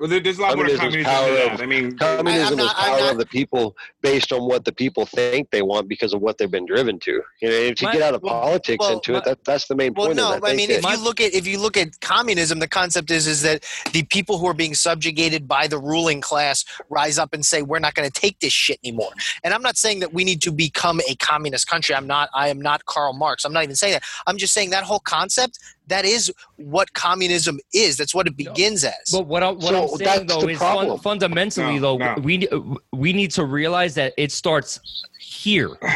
Well, 0.00 0.08
there's 0.08 0.38
a 0.38 0.40
lot 0.42 0.50
Communism 0.52 0.86
is 0.86 1.04
communism 1.04 1.04
power 1.12 1.30
than 1.34 1.52
of- 1.52 1.58
that. 1.58 1.62
I 1.62 1.66
mean, 1.66 1.98
Communism 1.98 2.56
not- 2.56 2.66
is 2.66 2.72
power 2.72 3.00
not- 3.00 3.12
of 3.12 3.18
the 3.18 3.26
people 3.26 3.76
based 4.00 4.32
on 4.32 4.46
what 4.48 4.64
the 4.64 4.72
people 4.72 5.04
think 5.04 5.50
they 5.50 5.60
want 5.60 5.88
because 5.88 6.14
of 6.14 6.22
what 6.22 6.38
they've 6.38 6.50
been 6.50 6.64
driven 6.64 6.98
to. 7.00 7.20
You 7.42 7.48
know, 7.50 7.54
if 7.54 7.82
you 7.82 7.88
My- 7.88 7.92
get 7.92 8.02
out 8.02 8.14
of 8.14 8.22
well- 8.22 8.40
politics 8.40 8.78
well, 8.80 8.92
into 8.94 9.12
my- 9.12 9.18
it, 9.18 9.24
that, 9.24 9.44
that's 9.44 9.66
the 9.68 9.76
main 9.76 9.92
Well, 9.92 10.06
point. 10.06 10.16
no, 10.16 10.32
of 10.32 10.38
it. 10.42 10.46
I 10.46 10.54
mean, 10.54 10.68
that- 10.70 10.78
if 10.78 10.90
you 10.90 10.96
look 11.04 11.20
at 11.20 11.34
if 11.34 11.46
you 11.46 11.58
look 11.58 11.76
at 11.76 12.00
communism, 12.00 12.60
the 12.60 12.68
concept 12.68 13.10
is 13.10 13.26
is 13.26 13.42
that 13.42 13.62
the 13.92 14.02
people 14.04 14.38
who 14.38 14.46
are 14.46 14.54
being 14.54 14.74
subjugated 14.74 15.46
by 15.46 15.66
the 15.66 15.76
ruling 15.78 16.22
class 16.22 16.64
rise 16.88 17.18
up 17.18 17.34
and 17.34 17.44
say, 17.44 17.60
"We're 17.60 17.78
not 17.78 17.94
going 17.94 18.10
to 18.10 18.20
take 18.20 18.40
this 18.40 18.54
shit 18.54 18.78
anymore." 18.82 19.12
And 19.44 19.52
I'm 19.52 19.62
not 19.62 19.76
saying 19.76 20.00
that 20.00 20.14
we 20.14 20.24
need 20.24 20.40
to 20.42 20.50
become 20.50 21.02
a 21.08 21.14
communist 21.16 21.66
country. 21.68 21.94
I'm 21.94 22.06
not. 22.06 22.30
I 22.34 22.48
am 22.48 22.60
not 22.60 22.86
Karl 22.86 23.12
Marx. 23.12 23.44
I'm 23.44 23.52
not 23.52 23.64
even 23.64 23.76
saying 23.76 23.92
that. 23.92 24.02
I'm 24.26 24.38
just 24.38 24.54
saying 24.54 24.70
that 24.70 24.84
whole 24.84 25.00
concept. 25.00 25.58
That 25.90 26.04
is 26.04 26.32
what 26.56 26.92
communism 26.94 27.58
is. 27.74 27.96
That's 27.96 28.14
what 28.14 28.28
it 28.28 28.36
begins 28.36 28.84
as. 28.84 28.94
But 29.12 29.26
what, 29.26 29.42
I, 29.42 29.50
what 29.50 29.62
So 29.62 29.82
I'm 29.82 29.98
saying 29.98 30.26
though 30.28 30.48
is 30.48 30.58
fun, 30.58 30.98
fundamentally 30.98 31.80
No, 31.80 31.80
though 31.80 31.96
no. 31.98 32.14
we 32.22 32.48
we 32.92 33.12
need 33.12 33.32
to 33.32 33.44
realize 33.44 33.94
that 33.96 34.14
it 34.16 34.32
starts 34.32 34.80
here. 35.18 35.76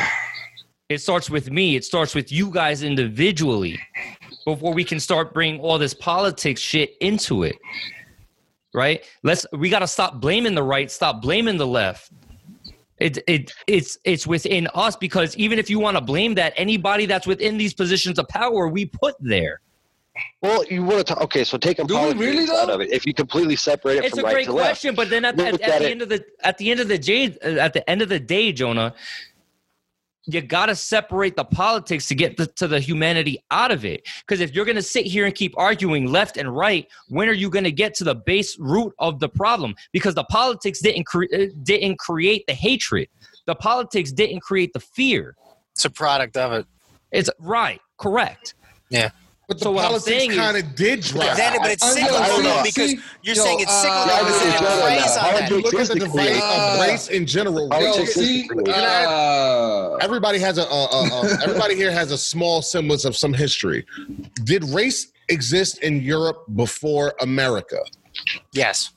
It 0.91 1.01
starts 1.01 1.31
with 1.31 1.51
me. 1.51 1.77
It 1.77 1.85
starts 1.85 2.15
with 2.15 2.31
you 2.31 2.51
guys 2.51 2.83
individually 2.83 3.81
before 4.45 4.75
we 4.75 4.85
can 4.85 5.01
start 5.01 5.33
bringing 5.33 5.59
all 5.59 5.79
this 5.79 5.95
politics 5.95 6.61
shit 6.61 6.95
into 7.01 7.43
it. 7.43 7.57
Right? 8.75 9.03
Let's 9.23 9.47
we 9.53 9.71
got 9.71 9.79
to 9.79 9.87
stop 9.87 10.21
blaming 10.21 10.55
the 10.55 10.63
right, 10.63 10.91
stop 10.91 11.23
blaming 11.23 11.57
the 11.57 11.67
left. 11.67 12.13
It, 12.99 13.19
it 13.27 13.51
it's 13.67 13.97
it's 14.05 14.27
within 14.27 14.69
us 14.75 14.95
because 14.95 15.35
even 15.39 15.59
if 15.59 15.71
you 15.71 15.79
want 15.81 15.97
to 15.97 16.03
blame 16.03 16.35
that 16.35 16.53
anybody 16.57 17.07
that's 17.07 17.27
within 17.27 17.57
these 17.57 17.73
positions 17.73 18.19
of 18.19 18.29
power 18.29 18.69
we 18.69 18.85
put 18.85 19.15
there 19.21 19.63
well, 20.43 20.65
you 20.67 20.83
want 20.85 20.99
to 20.99 21.05
talk, 21.05 21.23
okay, 21.23 21.43
so 21.45 21.59
taking 21.59 21.87
Do 21.87 21.95
we 21.95 22.01
politics 22.01 22.21
really, 22.21 22.51
out 22.61 22.71
of 22.71 22.81
it. 22.81 22.93
If 22.93 23.05
you 23.07 23.13
completely 23.15 23.57
separate 23.57 23.97
it 23.97 24.05
it's 24.05 24.11
from 24.11 24.21
a 24.21 24.23
right 24.23 24.35
great 24.35 24.45
to 24.47 24.53
left, 24.53 24.67
question 24.69 24.95
but 24.95 25.11
then 25.11 25.25
at, 25.25 25.37
Look 25.37 25.47
at, 25.47 25.55
at 25.55 25.63
at 25.73 25.79
the 25.81 25.87
it- 25.87 25.91
end 25.91 26.03
of 26.03 26.09
the 26.09 26.25
at 26.43 26.59
the 26.59 26.71
end 26.71 26.81
of 26.81 26.89
the 26.89 26.99
day 26.99 27.37
at 27.43 27.73
the 27.73 27.89
end 27.91 28.03
of 28.03 28.09
the 28.09 28.21
day 28.21 28.53
jonah 28.53 28.95
you 30.27 30.41
got 30.41 30.67
to 30.67 30.75
separate 30.75 31.37
the 31.37 31.45
politics 31.45 32.09
to 32.09 32.15
get 32.15 32.37
the, 32.37 32.47
to 32.47 32.67
the 32.67 32.81
humanity 32.81 33.45
out 33.51 33.71
of 33.71 33.85
it. 33.85 34.09
Because 34.21 34.41
if 34.41 34.55
you're 34.55 34.65
going 34.65 34.77
to 34.77 34.83
sit 34.83 35.05
here 35.05 35.27
and 35.27 35.35
keep 35.35 35.53
arguing 35.59 36.07
left 36.07 36.39
and 36.39 36.57
right 36.57 36.89
when 37.09 37.29
are 37.29 37.33
you 37.35 37.51
going 37.51 37.65
to 37.65 37.71
get 37.73 37.95
to 37.97 38.05
the 38.05 38.15
base 38.15 38.59
root 38.59 38.95
of 38.99 39.21
the 39.21 39.29
problem? 39.29 39.75
Because 39.93 40.15
the 40.15 40.25
politics 40.25 40.81
didn't 40.81 41.05
cre- 41.05 41.25
uh, 41.35 41.47
didn't 41.63 41.99
create 41.99 42.47
the 42.47 42.55
hatred. 42.55 43.09
The 43.47 43.55
politics 43.55 44.13
didn't 44.13 44.41
create 44.41 44.73
the 44.73 44.81
fear. 44.81 45.37
It's 45.73 45.85
a 45.85 45.91
product 45.91 46.37
of 46.39 46.53
it. 46.53 46.67
it's 47.13 47.29
right 47.39 47.81
correct 47.99 48.55
But 49.47 49.59
the 49.59 49.65
So 49.65 49.75
politics 49.75 50.25
is- 50.25 50.37
kind 50.37 50.57
of 50.57 50.75
did 50.75 51.01
But 51.01 51.09
drive. 51.11 51.37
then, 51.37 51.57
but 51.61 51.71
it's 51.71 51.83
I- 51.83 51.89
I 51.89 51.93
cyclical 51.93 52.19
don't 52.27 52.43
know. 52.45 52.57
though, 52.57 52.63
because 52.63 52.91
See, 52.91 52.99
you're 53.23 53.37
yo, 53.37 53.43
saying 53.45 53.61
it's 53.61 53.71
uh, 53.73 53.83
cyclical. 53.83 54.11
I 54.11 54.23
because 54.23 54.41
agree 54.41 54.49
it 54.49 54.53
with 54.53 54.61
Jonah 54.61 54.83
preys 54.83 55.05
now. 55.05 55.13
on 55.13 55.19
How 55.33 55.39
that. 55.39 55.51
you- 55.51 55.61
look 55.61 55.75
at 55.75 55.89
the 55.89 55.95
divide 55.97 56.37
Uh, 56.43 56.75
of 56.75 56.81
race 56.89 57.09
in 57.09 57.27
general. 57.27 57.63
Yo, 57.65 57.69
Politics 57.69 58.15
see, 58.15 58.49
uh, 58.69 59.97
everybody 59.97 60.39
has 60.39 60.57
a, 60.59 60.63
a, 60.63 60.65
a, 60.65 61.03
a 61.27 61.43
everybody 61.43 61.75
here 61.77 61.91
has 61.93 62.11
a 62.11 62.19
small 62.19 62.63
semblance 62.63 63.05
of 63.05 63.17
some 63.17 63.33
history. 63.35 63.85
Did 64.45 64.65
race 64.65 65.09
exist 65.29 65.79
in 65.79 66.01
Europe 66.03 66.45
before 66.57 67.15
America? 67.21 67.79
Yes. 68.53 68.91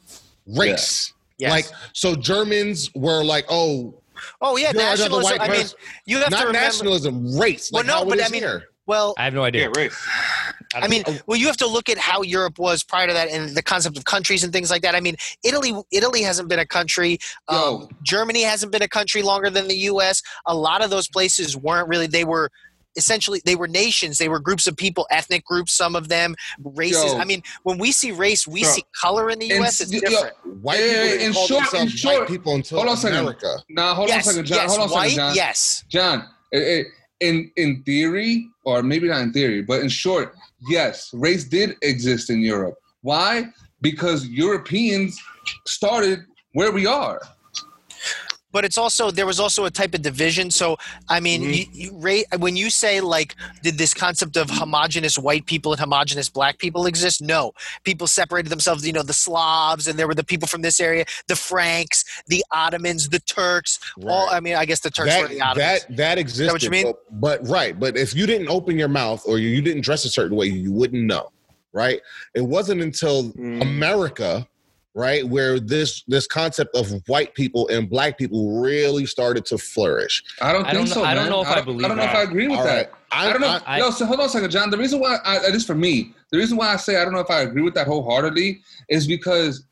Race. 0.46 1.14
Yes. 1.40 1.52
Like 1.52 1.66
so 1.94 2.16
Germans 2.16 2.90
were 2.96 3.24
like, 3.24 3.46
oh, 3.50 3.94
oh 4.42 4.58
yeah, 4.58 4.72
you're 4.74 4.82
nationalism. 4.82 5.38
I 5.42 5.50
mean, 5.50 5.66
you 6.06 6.18
have 6.18 6.26
to 6.26 6.32
not 6.32 6.40
remember. 6.48 6.60
nationalism, 6.68 7.38
race. 7.38 7.70
Well, 7.72 7.84
Like 7.84 7.88
no, 7.94 8.06
but 8.06 8.24
I 8.24 8.30
mean- 8.30 8.42
here. 8.42 8.64
Well, 8.88 9.14
i 9.18 9.24
have 9.26 9.34
no 9.34 9.44
idea 9.44 9.64
yeah, 9.64 9.82
right. 9.82 9.92
I 10.76 10.88
mean, 10.88 11.04
well, 11.28 11.38
you 11.38 11.48
have 11.48 11.58
to 11.58 11.68
look 11.68 11.88
at 11.90 11.98
how 11.98 12.22
Europe 12.24 12.60
was 12.60 12.84
prior 12.84 13.08
to 13.08 13.14
that, 13.14 13.30
and 13.30 13.56
the 13.56 13.64
concept 13.64 13.98
of 13.98 14.04
countries 14.06 14.44
and 14.44 14.52
things 14.52 14.70
like 14.70 14.82
that. 14.82 14.96
I 14.96 15.00
mean, 15.00 15.16
Italy, 15.44 15.74
Italy 15.92 16.22
hasn't 16.22 16.50
been 16.50 16.60
a 16.60 16.66
country. 16.66 17.20
Um, 17.48 17.88
Germany 18.04 18.42
hasn't 18.44 18.72
been 18.74 18.82
a 18.82 18.88
country 18.88 19.22
longer 19.22 19.50
than 19.50 19.68
the 19.70 19.78
U.S. 19.92 20.22
A 20.46 20.54
lot 20.54 20.84
of 20.84 20.90
those 20.90 21.08
places 21.08 21.56
weren't 21.56 21.88
really. 21.88 22.06
They 22.08 22.26
were 22.26 22.50
essentially 22.98 23.42
they 23.46 23.56
were 23.56 23.68
nations. 23.70 24.18
They 24.18 24.28
were 24.28 24.40
groups 24.42 24.68
of 24.68 24.76
people, 24.76 25.08
ethnic 25.10 25.46
groups, 25.46 25.72
some 25.74 25.96
of 25.96 26.10
them 26.10 26.36
races. 26.64 27.14
Yo. 27.14 27.18
I 27.18 27.24
mean, 27.24 27.44
when 27.64 27.78
we 27.78 27.92
see 27.94 28.12
race, 28.12 28.46
we 28.46 28.62
Yo. 28.64 28.68
see 28.68 28.84
color 29.02 29.30
in 29.30 29.40
the 29.40 29.48
U.S. 29.48 29.80
It's 29.80 29.92
yo- 29.94 30.02
yo, 30.04 30.10
different. 30.10 30.36
White 30.62 30.80
Yeah, 30.80 30.86
people 30.86 31.02
in 31.14 31.18
didn't 31.20 31.34
call 31.34 31.48
short- 31.48 31.60
in 31.74 31.80
themselves 31.80 31.92
short- 31.94 32.20
white 32.20 32.28
people 32.28 32.56
until 32.56 32.78
Hold 32.80 32.90
on 32.90 32.94
a 32.94 32.98
second. 32.98 33.20
America. 33.20 33.56
Nah, 33.70 33.96
hold 33.96 34.10
yes, 34.10 34.16
on 34.28 34.32
a 34.32 34.34
second, 34.34 34.46
John. 34.48 34.58
yes, 34.58 34.76
hold 34.76 34.92
on 34.92 34.98
a 34.98 35.02
second, 35.10 35.16
John. 35.16 35.36
yes. 35.36 35.86
John, 35.88 36.28
eh, 36.54 36.58
eh, 36.60 36.84
in 37.20 37.52
in 37.56 37.84
theory, 37.84 38.48
or 38.66 38.84
maybe 38.84 39.08
not 39.08 39.22
in 39.22 39.34
theory, 39.34 39.62
but 39.62 39.82
in 39.82 39.90
short, 39.90 40.36
yes, 40.70 41.12
race 41.14 41.44
did 41.44 41.76
exist 41.82 42.30
in 42.30 42.42
Europe. 42.42 42.76
Why? 43.02 43.48
Because 43.82 44.28
Europeans 44.28 45.20
started 45.66 46.26
where 46.54 46.72
we 46.72 46.86
are. 46.86 47.22
But 48.58 48.66
it's 48.66 48.78
also 48.80 49.12
there 49.12 49.28
was 49.28 49.40
also 49.40 49.66
a 49.66 49.70
type 49.70 49.94
of 49.94 50.02
division. 50.02 50.50
So 50.50 50.78
I 51.10 51.20
mean, 51.20 51.42
Mm-hmm. 51.42 51.54
you, 51.54 51.66
you 51.84 51.90
rate 52.00 52.26
when 52.40 52.56
you 52.56 52.72
say 52.72 53.02
like, 53.02 53.36
did 53.62 53.78
this 53.78 53.94
concept 53.94 54.36
of 54.36 54.50
homogenous 54.50 55.16
white 55.28 55.46
people 55.46 55.72
and 55.74 55.80
homogenous 55.80 56.28
black 56.28 56.58
people 56.58 56.88
exist? 56.88 57.22
No, 57.22 57.52
people 57.84 58.08
separated 58.08 58.50
themselves. 58.50 58.80
You 58.88 58.94
know, 58.94 59.04
the 59.04 59.14
Slavs, 59.14 59.88
and 59.88 60.00
there 60.00 60.08
were 60.08 60.16
the 60.16 60.24
people 60.24 60.48
from 60.48 60.64
this 60.64 60.80
area, 60.80 61.06
the 61.28 61.36
Franks, 61.36 62.04
the 62.28 62.44
Ottomans, 62.52 63.10
the 63.10 63.20
Turks. 63.20 63.78
All 64.08 64.28
I 64.32 64.40
mean, 64.40 64.56
I 64.56 64.66
guess 64.66 64.80
the 64.80 64.90
Turks 64.90 65.16
were 65.16 65.28
that, 65.28 65.30
the 65.30 65.42
Ottomans. 65.42 65.86
that 65.88 65.98
that 65.98 66.18
existed. 66.18 66.52
what 66.52 66.64
you 66.64 66.72
mean? 66.72 66.86
But, 67.12 67.22
but 67.44 67.48
right, 67.48 67.80
but 67.80 67.96
if 67.96 68.16
you 68.16 68.26
didn't 68.26 68.48
open 68.50 68.76
your 68.80 68.88
mouth 68.90 69.22
or 69.28 69.38
you, 69.38 69.50
you 69.50 69.62
didn't 69.62 69.82
dress 69.84 70.04
a 70.06 70.10
certain 70.10 70.36
way, 70.36 70.48
you 70.48 70.72
wouldn't 70.72 71.04
know. 71.04 71.30
Right? 71.74 72.02
It 72.34 72.42
wasn't 72.42 72.82
until 72.82 73.18
Mm. 73.34 73.62
America, 73.62 74.48
right, 74.98 75.24
where 75.30 75.60
this 75.60 76.04
this 76.08 76.26
concept 76.26 76.76
of 76.76 76.90
white 77.08 77.34
people 77.36 77.68
and 77.70 77.88
black 77.90 78.18
people 78.18 78.60
really 78.60 79.06
started 79.06 79.46
to 79.46 79.58
flourish. 79.58 80.24
I 80.42 80.52
don't 80.52 80.66
I 80.66 80.72
think 80.72 80.88
don't 80.88 80.88
so. 80.88 81.00
know- 81.02 81.06
I 81.06 81.14
don't 81.14 81.30
know 81.30 81.42
if 81.42 81.48
I 81.48 81.56
don't- 81.56 81.66
believe 81.66 81.86
I 81.86 81.88
don't 81.90 81.98
know 81.98 82.04
if. 82.04 82.10
I 82.16 82.24
agree 82.24 82.48
with 82.48 82.58
All 82.58 82.66
that. 82.66 82.76
right. 82.76 82.90
I, 83.12 83.30
I 83.30 83.32
don't 83.32 83.42
know. 83.42 83.60
I- 83.66 83.80
no, 83.80 83.92
so 83.92 84.06
hold 84.08 84.20
on 84.20 84.26
a 84.26 84.30
second, 84.30 84.50
John. 84.50 84.70
The 84.72 84.78
reason 84.78 85.00
why, 85.00 85.18
I, 85.24 85.36
at 85.38 85.54
least 85.54 85.68
for 85.68 85.76
me, 85.76 86.14
the 86.32 86.38
reason 86.40 86.58
why 86.58 86.74
I 86.74 86.78
say 86.78 87.00
I 87.00 87.06
don't 87.06 87.14
know 87.14 87.20
if 87.20 87.30
I 87.30 87.42
agree 87.42 87.62
with 87.62 87.76
that 87.76 87.86
wholeheartedly 87.88 88.60
is 88.90 89.06
because 89.08 89.64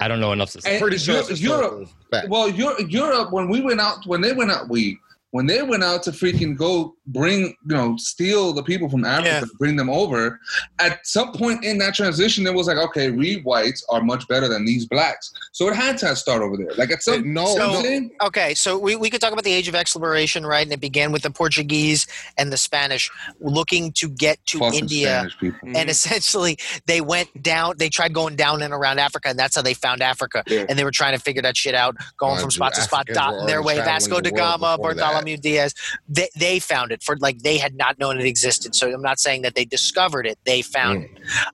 I 0.00 0.08
don't 0.08 0.20
know 0.20 0.32
enough 0.32 0.50
to 0.52 0.60
say. 0.60 0.72
And 0.72 0.80
pretty 0.82 0.98
sure 0.98 1.14
Europe- 1.14 1.30
it's 1.30 1.40
Europe- 1.40 1.62
historical 1.80 1.94
fact. 2.10 2.28
Well, 2.28 2.48
Europe, 2.50 2.78
Europe, 2.88 3.32
when 3.32 3.48
we 3.48 3.62
went 3.62 3.80
out, 3.80 4.06
when 4.06 4.20
they 4.20 4.32
went 4.32 4.50
out, 4.50 4.68
we 4.68 4.98
when 5.30 5.46
they 5.46 5.62
went 5.62 5.82
out 5.82 6.02
to 6.04 6.12
freaking 6.12 6.56
go 6.56 6.94
bring, 7.06 7.48
you 7.66 7.74
know, 7.76 7.96
steal 7.96 8.52
the 8.52 8.62
people 8.62 8.88
from 8.88 9.04
Africa, 9.04 9.28
Yeah. 9.42 9.44
bring 9.58 9.76
them 9.76 9.90
over. 9.90 10.40
At 10.78 11.06
some 11.06 11.32
point 11.32 11.64
in 11.64 11.78
that 11.78 11.94
transition, 11.94 12.46
it 12.46 12.54
was 12.54 12.66
like, 12.66 12.78
okay, 12.78 13.10
we 13.10 13.40
whites 13.42 13.84
are 13.90 14.02
much 14.02 14.26
better 14.28 14.48
than 14.48 14.64
these 14.64 14.86
blacks, 14.86 15.32
so 15.52 15.68
it 15.68 15.74
had 15.74 15.98
to 15.98 16.16
start 16.16 16.42
over 16.42 16.56
there. 16.56 16.72
Like 16.76 16.90
at 16.90 17.02
some, 17.02 17.32
no, 17.32 17.52
you 17.52 17.58
know 17.58 17.68
what 17.70 17.84
So- 17.84 17.90
I'm? 17.92 18.10
Okay, 18.22 18.54
so 18.54 18.78
we, 18.78 18.96
we 18.96 19.10
could 19.10 19.20
talk 19.20 19.32
about 19.32 19.44
the 19.44 19.52
age 19.52 19.68
of 19.68 19.74
exploration, 19.74 20.46
right? 20.46 20.64
And 20.64 20.72
it 20.72 20.80
began 20.80 21.12
with 21.12 21.22
the 21.22 21.30
Portuguese 21.30 22.06
and 22.38 22.52
the 22.52 22.56
Spanish 22.56 23.10
looking 23.40 23.92
to 23.92 24.08
get 24.08 24.44
to 24.46 24.58
Fucking 24.58 24.80
India. 24.80 25.08
Spanish 25.08 25.38
people. 25.38 25.68
and 25.68 25.88
mm. 25.88 25.90
essentially 25.90 26.56
they 26.86 27.00
went 27.00 27.28
down 27.42 27.74
they 27.78 27.88
tried 27.88 28.12
going 28.14 28.36
down 28.36 28.62
and 28.62 28.72
around 28.72 28.98
africa 28.98 29.28
and 29.28 29.38
that's 29.38 29.56
how 29.56 29.62
they 29.62 29.74
found 29.74 30.02
africa 30.02 30.42
Yeah. 30.46 30.64
and 30.68 30.78
they 30.78 30.84
were 30.84 30.90
trying 30.90 31.16
to 31.16 31.20
figure 31.22 31.42
that 31.42 31.56
shit 31.56 31.74
out 31.74 31.96
going 32.16 32.32
Mind 32.32 32.40
from 32.42 32.46
you, 32.48 32.50
spot 32.52 32.74
to 32.74 32.80
spot 32.82 33.00
Africans 33.08 33.16
dotting 33.18 33.46
their 33.46 33.62
way 33.62 33.76
vasco 33.76 34.20
da 34.20 34.30
gama 34.30 34.76
before 34.76 34.94
that. 34.94 35.00
bartholomew 35.00 35.36
diaz 35.36 35.74
they, 36.08 36.28
they 36.36 36.58
found 36.58 36.92
it 36.92 36.93
for 37.02 37.16
like 37.18 37.40
they 37.40 37.58
had 37.58 37.74
not 37.74 37.98
known 37.98 38.18
it 38.18 38.26
existed. 38.26 38.74
So 38.74 38.92
i'm 38.92 39.02
not 39.02 39.18
saying 39.18 39.42
that 39.42 39.54
they 39.54 39.64
discovered 39.64 40.26
it 40.26 40.38
they 40.44 40.62
found 40.62 41.04
it. 41.04 41.10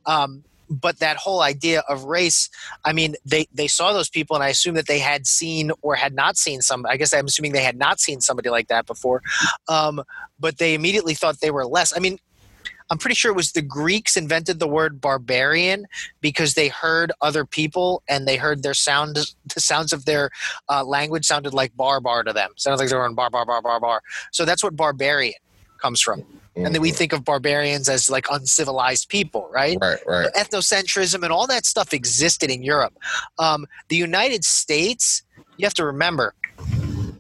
Um, 0.07 0.45
but 0.70 1.01
that 1.01 1.16
whole 1.16 1.43
idea 1.43 1.82
of 1.88 2.05
race 2.05 2.49
i 2.84 2.93
mean 2.93 3.16
they 3.24 3.47
they 3.53 3.66
saw 3.66 3.93
those 3.93 4.09
people 4.09 4.36
and 4.36 4.45
i 4.45 4.49
assume 4.49 4.76
that 4.76 4.86
they 4.86 5.01
had 5.01 5.26
seen 5.26 5.72
or 5.82 5.97
had 5.97 6.14
not 6.14 6.36
seen 6.36 6.61
some 6.62 6.86
i 6.88 6.97
guess 6.97 7.12
i'm 7.12 7.26
assuming 7.26 7.53
they 7.53 7.64
had 7.64 7.76
not 7.76 7.99
seen 7.99 8.20
somebody 8.20 8.49
like 8.49 8.68
that 8.68 8.86
before. 8.86 9.20
Um, 9.68 10.03
but 10.38 10.59
they 10.59 10.74
immediately 10.74 11.14
thought 11.14 11.41
they 11.41 11.51
were 11.51 11.66
less 11.66 11.93
i 11.95 11.99
mean 11.99 12.18
I'm 12.91 12.99
pretty 12.99 13.14
sure 13.14 13.30
it 13.30 13.36
was 13.36 13.53
the 13.53 13.62
Greeks 13.62 14.16
invented 14.16 14.59
the 14.59 14.68
word 14.68 15.01
barbarian 15.01 15.86
because 16.20 16.55
they 16.55 16.68
heard 16.68 17.12
other 17.20 17.45
people 17.45 18.03
and 18.09 18.26
they 18.26 18.36
heard 18.36 18.62
their 18.62 18.74
sound, 18.74 19.16
the 19.55 19.61
sounds 19.61 19.93
of 19.93 20.05
their 20.05 20.30
uh, 20.68 20.84
language 20.84 21.24
sounded 21.24 21.55
like 21.55 21.76
bar 21.76 22.01
bar 22.01 22.24
to 22.24 22.32
them. 22.32 22.51
Sounded 22.57 22.78
like 22.78 22.88
they 22.88 22.97
were 22.97 23.05
on 23.05 23.14
bar 23.14 23.30
bar 23.30 23.47
bar 23.47 23.62
bar 23.62 23.80
bar. 23.80 24.03
So 24.32 24.45
that's 24.45 24.62
what 24.62 24.76
barbarian 24.76 25.34
comes 25.78 26.01
from. 26.01 26.24
And 26.57 26.74
then 26.74 26.82
we 26.82 26.91
think 26.91 27.12
of 27.12 27.24
barbarians 27.24 27.88
as 27.88 28.11
like 28.11 28.26
uncivilized 28.30 29.09
people, 29.09 29.49
right? 29.53 29.78
right, 29.80 29.99
right. 30.07 30.28
ethnocentrism 30.34 31.22
and 31.22 31.32
all 31.32 31.47
that 31.47 31.64
stuff 31.64 31.95
existed 31.95 32.51
in 32.51 32.62
Europe. 32.62 32.93
Um, 33.38 33.66
the 33.88 33.97
United 33.97 34.45
States, 34.45 35.22
you 35.57 35.64
have 35.64 35.74
to 35.74 35.86
remember, 35.86 36.34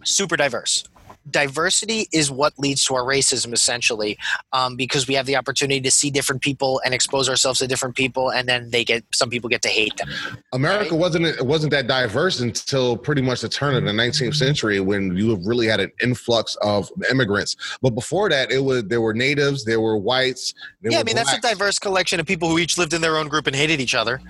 super 0.02 0.36
diverse. 0.36 0.84
Diversity 1.30 2.08
is 2.12 2.30
what 2.30 2.58
leads 2.58 2.84
to 2.86 2.94
our 2.94 3.02
racism, 3.02 3.52
essentially, 3.52 4.18
um, 4.52 4.76
because 4.76 5.06
we 5.06 5.14
have 5.14 5.26
the 5.26 5.36
opportunity 5.36 5.80
to 5.80 5.90
see 5.90 6.10
different 6.10 6.42
people 6.42 6.80
and 6.84 6.94
expose 6.94 7.28
ourselves 7.28 7.58
to 7.60 7.66
different 7.66 7.96
people, 7.96 8.30
and 8.30 8.48
then 8.48 8.70
they 8.70 8.84
get 8.84 9.04
some 9.12 9.30
people 9.30 9.48
get 9.48 9.62
to 9.62 9.68
hate 9.68 9.96
them. 9.96 10.08
America 10.52 10.94
wasn't 10.94 11.26
it 11.26 11.44
wasn't 11.44 11.70
that 11.72 11.86
diverse 11.86 12.40
until 12.40 12.96
pretty 12.96 13.22
much 13.22 13.40
the 13.40 13.48
turn 13.48 13.74
of 13.74 13.84
the 13.84 13.92
19th 13.92 14.34
century 14.34 14.80
when 14.80 15.16
you 15.16 15.30
have 15.30 15.44
really 15.46 15.66
had 15.66 15.80
an 15.80 15.90
influx 16.02 16.56
of 16.62 16.90
immigrants. 17.10 17.56
But 17.82 17.90
before 17.90 18.28
that, 18.30 18.50
it 18.50 18.60
was 18.60 18.84
there 18.84 19.00
were 19.00 19.14
natives, 19.14 19.64
there 19.64 19.80
were 19.80 19.96
whites. 19.96 20.54
There 20.80 20.92
yeah, 20.92 20.98
I 20.98 21.00
were 21.00 21.04
mean 21.06 21.16
that's 21.16 21.32
a 21.32 21.40
diverse 21.40 21.78
collection 21.78 22.20
of 22.20 22.26
people 22.26 22.48
who 22.48 22.58
each 22.58 22.78
lived 22.78 22.92
in 22.92 23.00
their 23.00 23.16
own 23.16 23.28
group 23.28 23.46
and 23.46 23.54
hated 23.54 23.80
each 23.80 23.94
other. 23.94 24.20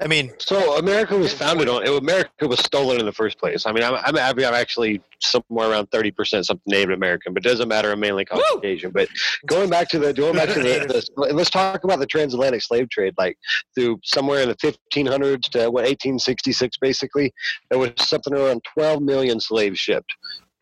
I 0.00 0.06
mean, 0.06 0.32
So 0.38 0.78
America 0.78 1.16
was 1.16 1.32
founded 1.32 1.68
on. 1.68 1.86
America 1.86 2.46
was 2.46 2.60
stolen 2.60 3.00
in 3.00 3.06
the 3.06 3.12
first 3.12 3.38
place. 3.38 3.66
I 3.66 3.72
mean, 3.72 3.84
I'm, 3.84 3.94
I'm, 3.94 4.16
I'm 4.16 4.54
actually 4.54 5.00
somewhere 5.20 5.70
around 5.70 5.86
thirty 5.86 6.10
percent 6.10 6.46
something 6.46 6.62
Native 6.66 6.90
American, 6.90 7.34
but 7.34 7.44
it 7.44 7.48
doesn't 7.48 7.68
matter. 7.68 7.92
I'm 7.92 8.00
mainly 8.00 8.24
Caucasian. 8.24 8.90
But 8.90 9.08
going 9.46 9.70
back 9.70 9.88
to 9.90 9.98
the 9.98 10.12
going 10.12 10.34
back 10.34 10.48
to 10.50 10.60
the, 10.60 11.04
the 11.16 11.34
let's 11.34 11.50
talk 11.50 11.84
about 11.84 11.98
the 11.98 12.06
transatlantic 12.06 12.62
slave 12.62 12.88
trade. 12.90 13.14
Like 13.18 13.38
through 13.74 13.98
somewhere 14.04 14.42
in 14.42 14.48
the 14.48 14.56
1500s 14.56 15.42
to 15.50 15.58
what 15.70 15.84
1866, 15.84 16.78
basically, 16.78 17.32
there 17.70 17.78
was 17.78 17.90
something 17.96 18.34
around 18.34 18.62
12 18.74 19.02
million 19.02 19.40
slaves 19.40 19.78
shipped. 19.78 20.12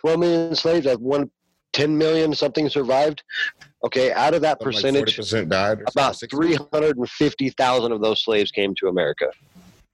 12 0.00 0.18
million 0.18 0.55
slaves. 0.55 0.86
That 0.86 1.00
one. 1.00 1.30
10 1.72 1.98
million 1.98 2.32
something 2.32 2.68
survived. 2.68 3.24
Okay, 3.84 4.12
out 4.12 4.32
of 4.32 4.40
that 4.42 4.61
percentage, 4.61 5.18
like 5.32 5.78
about 5.90 6.16
350,000 6.30 7.92
of 7.92 8.00
those 8.00 8.24
slaves 8.24 8.50
came 8.50 8.74
to 8.76 8.86
America. 8.86 9.26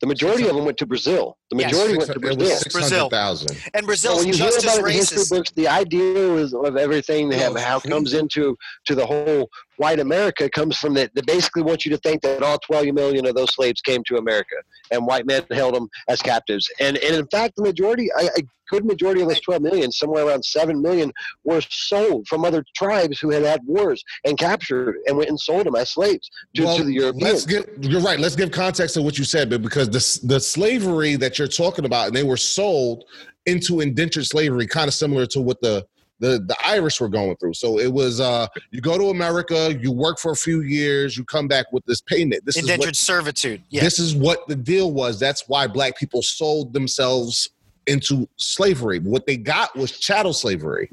The 0.01 0.07
majority 0.07 0.49
of 0.49 0.57
them 0.57 0.65
went 0.65 0.79
to 0.79 0.87
Brazil. 0.87 1.37
The 1.51 1.59
Yes. 1.59 1.73
majority 1.73 1.99
went 1.99 2.11
to 2.13 2.19
Brazil. 2.21 2.39
Brazil. 2.39 2.59
600,000. 2.59 3.51
and 3.75 3.83
So 3.83 3.87
Brazil's 3.87 4.19
when 4.19 4.29
you 4.29 4.35
hear 4.35 4.47
just 4.47 4.65
about 4.65 4.73
as 4.73 4.79
it 4.79 4.87
in 4.87 4.93
history 4.93 5.37
books, 5.37 5.51
the 5.57 5.69
idea 5.69 6.29
was 6.29 6.55
of 6.55 6.77
everything 6.79 7.29
they 7.29 7.37
have, 7.37 7.55
how 7.59 7.77
it 7.79 7.83
comes 7.85 8.15
into 8.15 8.57
to 8.87 8.95
the 8.95 9.05
whole 9.05 9.51
white 9.81 9.99
America 9.99 10.49
comes 10.51 10.77
from 10.77 10.93
that. 10.93 11.11
They 11.15 11.23
basically 11.23 11.63
want 11.63 11.87
you 11.87 11.91
to 11.93 11.97
think 11.99 12.21
that 12.21 12.43
all 12.43 12.59
12 12.59 12.95
million 12.95 13.25
of 13.27 13.35
those 13.35 13.55
slaves 13.55 13.81
came 13.81 14.05
to 14.09 14.19
America, 14.19 14.57
and 14.91 15.07
white 15.07 15.25
men 15.25 15.43
held 15.51 15.75
them 15.75 15.89
as 16.09 16.21
captives. 16.21 16.71
And 16.81 16.99
and 16.99 17.17
in 17.17 17.27
fact, 17.29 17.57
the 17.57 17.63
majority, 17.63 18.11
a, 18.21 18.27
a 18.27 18.43
good 18.69 18.85
majority 18.85 19.23
of 19.23 19.29
those 19.29 19.41
12 19.41 19.63
million, 19.63 19.91
somewhere 19.91 20.27
around 20.27 20.45
7 20.45 20.81
million, 20.81 21.11
were 21.45 21.63
sold 21.71 22.29
from 22.29 22.45
other 22.45 22.63
tribes 22.77 23.19
who 23.19 23.31
had 23.31 23.43
had 23.43 23.61
wars 23.65 24.05
and 24.27 24.39
captured 24.39 24.97
and 25.07 25.17
went 25.17 25.31
and 25.31 25.41
sold 25.41 25.65
them 25.67 25.75
as 25.75 25.91
slaves 25.91 26.31
to, 26.55 26.65
Well, 26.65 26.77
to 26.77 26.85
the 26.85 26.99
Let's 27.01 27.47
Europeans. 27.47 27.47
give, 27.47 27.91
you're 27.91 28.03
right. 28.03 28.21
Let's 28.21 28.37
give 28.37 28.51
context 28.51 28.95
to 28.95 29.03
what 29.03 29.19
you 29.19 29.25
said, 29.25 29.49
but 29.49 29.63
because 29.63 29.89
the 29.89 30.27
the 30.27 30.39
slavery 30.39 31.17
that 31.17 31.39
you're 31.39 31.49
talking 31.49 31.87
about, 31.87 32.09
and 32.09 32.15
they 32.15 32.23
were 32.23 32.37
sold 32.37 33.05
into 33.47 33.81
indentured 33.81 34.27
slavery, 34.27 34.67
kind 34.67 34.89
of 34.89 34.95
similar 34.95 35.25
to 35.27 35.41
what 35.41 35.59
the 35.63 35.87
the 36.21 36.39
the 36.47 36.57
Irish 36.65 37.01
were 37.01 37.09
going 37.09 37.37
through. 37.37 37.55
So 37.55 37.79
it 37.79 37.93
was 37.93 38.21
uh 38.21 38.47
you 38.71 38.81
go 38.81 38.97
to 38.97 39.09
America, 39.09 39.77
you 39.81 39.91
work 39.91 40.19
for 40.19 40.33
a 40.33 40.37
few 40.37 40.63
years, 40.63 41.17
you 41.17 41.25
come 41.25 41.49
back 41.49 41.67
with 41.73 41.85
this 41.87 42.01
payment. 42.01 42.45
This 42.47 42.57
Indentured 42.57 42.81
is 42.83 42.87
what, 42.89 42.97
servitude. 42.97 43.63
Yeah. 43.71 43.83
this 43.83 43.99
is 43.99 44.15
what 44.15 44.47
the 44.47 44.57
deal 44.57 44.93
was. 44.93 45.19
That's 45.19 45.49
why 45.49 45.67
black 45.67 45.99
people 45.99 46.23
sold 46.23 46.73
themselves 46.73 47.51
into 47.87 48.29
slavery. 48.37 49.01
What 49.01 49.27
they 49.27 49.37
got 49.37 49.75
was 49.77 49.99
chattel 49.99 50.33
slavery, 50.33 50.91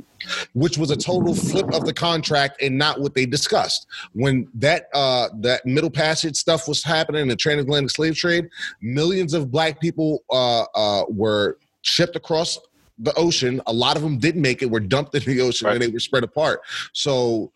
which 0.53 0.77
was 0.77 0.89
a 0.89 0.95
total 0.95 1.35
flip 1.35 1.71
of 1.73 1.85
the 1.85 1.93
contract 1.93 2.61
and 2.61 2.77
not 2.77 2.99
what 2.99 3.13
they 3.13 3.25
discussed. 3.25 3.87
When 4.13 4.47
that 4.55 4.87
uh, 4.93 5.29
that 5.41 5.65
Middle 5.65 5.91
Passage 5.91 6.35
stuff 6.35 6.67
was 6.67 6.83
happening 6.83 7.21
in 7.21 7.27
the 7.27 7.35
transatlantic 7.35 7.91
slave 7.91 8.15
trade, 8.15 8.49
millions 8.81 9.33
of 9.33 9.51
black 9.51 9.79
people 9.79 10.23
uh, 10.31 10.65
uh, 10.73 11.05
were 11.09 11.57
shipped 11.81 12.15
across 12.15 12.57
the 12.99 13.13
ocean. 13.15 13.61
A 13.67 13.73
lot 13.73 13.95
of 13.95 14.01
them 14.03 14.17
didn't 14.17 14.41
make 14.41 14.61
it, 14.61 14.69
were 14.69 14.79
dumped 14.79 15.13
in 15.15 15.23
the 15.23 15.41
ocean, 15.47 15.67
Right. 15.67 15.73
and 15.75 15.81
they 15.81 15.87
were 15.87 15.99
spread 15.99 16.23
apart. 16.23 16.61
So 16.93 17.51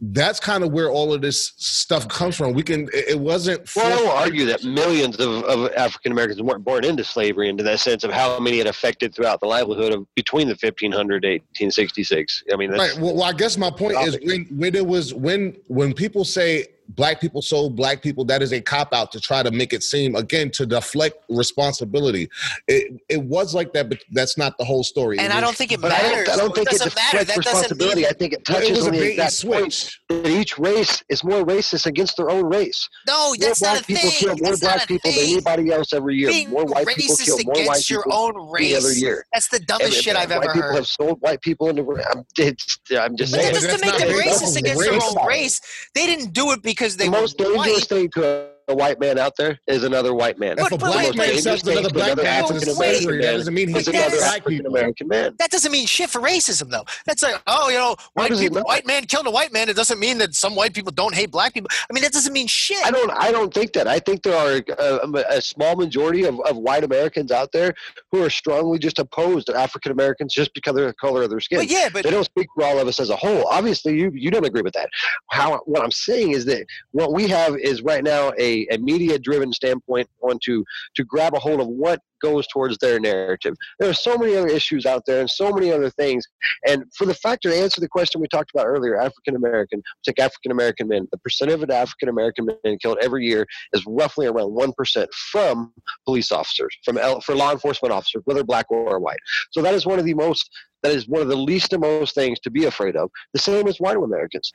that's 0.00 0.40
kind 0.40 0.64
of 0.64 0.72
where 0.72 0.88
all 0.90 1.12
of 1.12 1.20
this 1.20 1.52
stuff 1.56 2.08
comes 2.08 2.36
from. 2.36 2.54
We 2.54 2.62
can. 2.62 2.88
It 2.92 3.18
wasn't. 3.18 3.68
Well, 3.76 3.98
I 3.98 4.02
will 4.02 4.10
argue 4.10 4.46
that 4.46 4.64
millions 4.64 5.20
of, 5.20 5.44
of 5.44 5.70
African 5.74 6.10
Americans 6.12 6.40
weren't 6.40 6.64
born 6.64 6.84
into 6.84 7.04
slavery, 7.04 7.48
into 7.50 7.62
that 7.64 7.80
sense 7.80 8.02
of 8.02 8.10
how 8.10 8.38
many 8.40 8.60
it 8.60 8.66
affected 8.66 9.14
throughout 9.14 9.40
the 9.40 9.46
livelihood 9.46 9.92
of 9.92 10.06
between 10.14 10.46
the 10.46 10.54
1500 10.54 11.20
to 11.22 11.28
1866. 11.28 12.44
I 12.50 12.56
mean, 12.56 12.70
that's, 12.70 12.94
Right. 12.94 13.02
Well, 13.02 13.14
well, 13.16 13.24
I 13.24 13.32
guess 13.32 13.58
my 13.58 13.70
point 13.70 13.98
is 14.06 14.18
when 14.22 14.44
when 14.46 14.74
it 14.74 14.86
was 14.86 15.12
when 15.12 15.56
when 15.66 15.92
people 15.92 16.24
say 16.24 16.66
black 16.88 17.20
people 17.20 17.42
sold 17.42 17.76
black 17.76 18.02
people. 18.02 18.24
That 18.24 18.42
is 18.42 18.52
a 18.52 18.60
cop 18.60 18.92
out 18.94 19.12
to 19.12 19.20
try 19.20 19.42
to 19.42 19.50
make 19.50 19.72
it 19.72 19.82
seem 19.82 20.14
again 20.16 20.50
to 20.52 20.66
deflect 20.66 21.22
responsibility. 21.28 22.28
It 22.66 23.00
it 23.08 23.22
was 23.22 23.54
like 23.54 23.72
that, 23.74 23.88
but 23.88 23.98
that's 24.12 24.38
not 24.38 24.56
the 24.58 24.64
whole 24.64 24.84
story. 24.84 25.18
And 25.18 25.32
It 25.32 25.36
I 25.36 25.40
don't 25.40 25.56
think 25.56 25.72
it 25.72 25.80
But 25.80 25.92
I 25.92 26.02
matters. 26.02 26.26
don't, 26.26 26.34
I 26.34 26.36
don't 26.42 26.54
think 26.54 26.68
it 26.68 26.72
it's 26.74 26.80
a 26.80 26.84
doesn't 26.84 26.96
matter. 26.96 27.24
That 27.24 27.26
doesn't 27.26 27.38
responsibility. 27.52 28.00
mean 28.02 28.10
I 28.10 28.12
think 28.12 28.32
it 28.32 28.40
it 28.40 28.44
touches 28.44 28.70
was 28.70 28.86
a 28.86 28.86
on 28.86 28.92
the 28.92 28.98
bait 29.00 29.18
and 29.18 29.28
exact 29.28 29.46
point 29.52 29.72
switch. 29.72 29.97
That 30.08 30.26
each 30.26 30.58
race 30.58 31.02
is 31.08 31.22
more 31.22 31.44
racist 31.44 31.86
against 31.86 32.16
their 32.16 32.30
own 32.30 32.44
race. 32.46 32.88
no, 33.06 33.34
that's 33.38 33.38
More 33.38 33.48
that's 33.48 33.60
not 33.60 33.68
black 33.68 33.82
a 33.82 33.86
people 33.86 34.10
thing. 34.10 34.18
kill 34.18 34.28
more 34.28 34.50
That's 34.50 34.60
black 34.60 34.84
a 34.84 34.86
people 34.86 35.10
than 35.10 35.20
anybody 35.20 35.70
else 35.72 35.92
every 35.92 36.16
year. 36.16 36.28
Being 36.30 36.50
more 36.50 36.64
white 36.64 36.86
people 36.86 37.16
kill 37.16 37.38
more 37.44 37.54
white 37.54 37.62
against 37.64 37.90
your 37.90 38.02
people 38.04 38.18
own 38.18 38.56
any 38.58 38.74
other 38.74 38.88
race. 38.88 39.02
year. 39.02 39.26
That's 39.32 39.48
the 39.48 39.60
dumbest 39.60 39.94
And- 39.94 40.02
shit 40.02 40.08
and 40.14 40.18
I've 40.18 40.30
white 40.30 40.44
ever 40.44 40.52
people 40.54 40.68
heard. 40.70 40.74
have 40.76 40.86
sold 40.86 41.18
white 41.20 41.40
people 41.42 41.68
into. 41.68 41.82
I'm, 41.82 42.24
it's, 42.38 42.78
I'm 42.98 43.16
just 43.16 43.32
But 43.32 43.40
saying. 43.42 43.54
that 43.54 43.60
doesn't 43.62 43.80
make 43.80 43.98
them 43.98 44.08
racist 44.08 44.42
off 44.42 44.50
of 44.50 44.56
against 44.56 44.80
their 44.82 45.20
own 45.22 45.26
race. 45.28 45.60
They 45.94 46.06
didn't 46.06 46.32
do 46.32 46.52
it 46.52 46.62
because 46.62 46.96
they 46.96 47.04
the 47.06 47.10
were 47.10 47.20
most 47.20 47.36
dangerous 47.38 47.66
white. 47.66 47.84
thing 47.84 48.10
to 48.12 48.50
a, 48.68 48.72
a 48.72 48.74
white 48.74 49.00
man 49.00 49.18
out 49.18 49.36
there 49.36 49.58
is 49.66 49.84
another 49.84 50.14
white 50.14 50.38
man. 50.38 50.52
If 50.58 50.70
But- 50.70 50.72
a 50.72 50.78
black 50.78 51.14
man 51.14 51.28
wait, 51.28 51.42
sells 51.42 51.66
another 51.66 51.90
black 51.90 52.16
wait, 52.16 52.24
man 52.24 52.44
to 52.46 52.52
wait, 52.54 52.64
the 52.64 52.76
wait. 52.78 52.96
slavery, 52.96 53.22
that 53.22 53.32
doesn't 53.32 53.54
mean 53.54 53.68
he 53.68 53.74
But 53.74 53.80
It's 53.80 53.90
kills 53.90 54.04
that's- 54.04 54.22
another 54.22 54.36
African 54.36 54.66
American 54.66 55.08
man. 55.08 55.34
That 55.38 55.50
doesn't 55.50 55.72
mean 55.72 55.86
shit 55.86 56.10
for 56.10 56.20
racism, 56.20 56.70
though. 56.70 56.84
That's 57.06 57.22
like, 57.22 57.40
oh, 57.46 57.68
you 57.68 57.78
know, 57.78 57.96
white 58.14 58.32
people, 58.32 58.62
white 58.62 58.86
man 58.86 59.04
killed 59.04 59.26
a 59.26 59.30
white 59.30 59.52
man. 59.52 59.68
It 59.68 59.76
doesn't 59.76 59.98
mean 59.98 60.18
that 60.18 60.34
some 60.34 60.54
white 60.54 60.74
people 60.74 60.92
don't 60.92 61.14
hate 61.14 61.30
black 61.30 61.54
people. 61.54 61.68
I 61.72 61.92
mean, 61.92 62.02
that 62.02 62.12
doesn't 62.12 62.32
mean 62.32 62.46
shit. 62.46 62.84
I 62.84 62.90
don't. 62.90 63.10
I 63.12 63.30
don't 63.32 63.52
think 63.52 63.72
that. 63.74 63.86
I 63.88 63.98
think 63.98 64.22
there 64.22 64.36
are 64.36 64.60
a, 64.78 65.24
a 65.36 65.40
small 65.40 65.76
majority 65.76 66.24
of, 66.24 66.40
of 66.40 66.56
white 66.56 66.84
Americans 66.84 67.32
out 67.32 67.52
there 67.52 67.74
who 68.12 68.22
are 68.24 68.30
strongly 68.30 68.78
just 68.78 68.98
opposed 68.98 69.46
to 69.48 69.56
African 69.56 69.92
Americans 69.92 70.32
just 70.34 70.52
because 70.54 70.76
of 70.76 70.84
the 70.86 70.92
color 70.94 71.22
of 71.22 71.30
their 71.30 71.40
skin. 71.40 71.58
But 71.58 71.70
yeah, 71.70 71.88
but 71.92 72.04
they 72.04 72.10
don't 72.10 72.24
speak 72.24 72.48
for 72.54 72.64
all 72.64 72.78
of 72.78 72.88
us 72.88 73.00
as 73.00 73.10
a 73.10 73.16
whole. 73.16 73.46
Obviously, 73.46 73.98
you 73.98 74.10
you 74.14 74.30
don't 74.30 74.44
agree 74.46 74.62
with 74.62 74.74
that. 74.74 74.88
How 75.30 75.58
what 75.66 75.82
I'm 75.82 75.90
saying 75.90 76.32
is 76.32 76.44
that 76.46 76.66
what 76.92 77.12
we 77.12 77.28
have 77.28 77.56
is 77.56 77.82
right 77.82 78.02
now 78.04 78.32
a, 78.38 78.57
a 78.70 78.78
media 78.78 79.18
driven 79.18 79.52
standpoint 79.52 80.08
on 80.22 80.38
to 80.44 80.64
to 80.96 81.04
grab 81.04 81.34
a 81.34 81.38
hold 81.38 81.60
of 81.60 81.68
what 81.68 82.00
goes 82.20 82.46
towards 82.48 82.76
their 82.78 82.98
narrative. 82.98 83.54
There 83.78 83.88
are 83.88 83.94
so 83.94 84.16
many 84.18 84.34
other 84.34 84.48
issues 84.48 84.86
out 84.86 85.04
there 85.06 85.20
and 85.20 85.30
so 85.30 85.52
many 85.52 85.70
other 85.70 85.88
things. 85.90 86.26
And 86.66 86.84
for 86.96 87.06
the 87.06 87.14
fact 87.14 87.42
to 87.42 87.56
answer 87.56 87.80
the 87.80 87.88
question 87.88 88.20
we 88.20 88.26
talked 88.28 88.50
about 88.52 88.66
earlier, 88.66 89.00
African 89.00 89.36
American, 89.36 89.82
take 90.04 90.18
African 90.18 90.50
American 90.50 90.88
men, 90.88 91.06
the 91.12 91.18
percentage 91.18 91.62
of 91.62 91.70
African 91.70 92.08
American 92.08 92.46
men 92.64 92.78
killed 92.82 92.98
every 93.00 93.24
year 93.24 93.46
is 93.72 93.84
roughly 93.86 94.26
around 94.26 94.52
one 94.52 94.72
percent 94.72 95.08
from 95.30 95.72
police 96.04 96.32
officers, 96.32 96.76
from 96.84 96.98
for 97.22 97.34
law 97.34 97.52
enforcement 97.52 97.92
officers, 97.92 98.22
whether 98.24 98.42
black 98.42 98.66
or 98.70 98.98
white. 98.98 99.20
So 99.52 99.62
that 99.62 99.74
is 99.74 99.86
one 99.86 99.98
of 99.98 100.04
the 100.04 100.14
most 100.14 100.50
that 100.82 100.92
is 100.92 101.08
one 101.08 101.22
of 101.22 101.28
the 101.28 101.36
least 101.36 101.72
and 101.72 101.82
most 101.82 102.14
things 102.14 102.38
to 102.40 102.50
be 102.50 102.66
afraid 102.66 102.96
of. 102.96 103.10
The 103.32 103.38
same 103.40 103.66
as 103.66 103.78
white 103.78 103.96
Americans. 103.96 104.50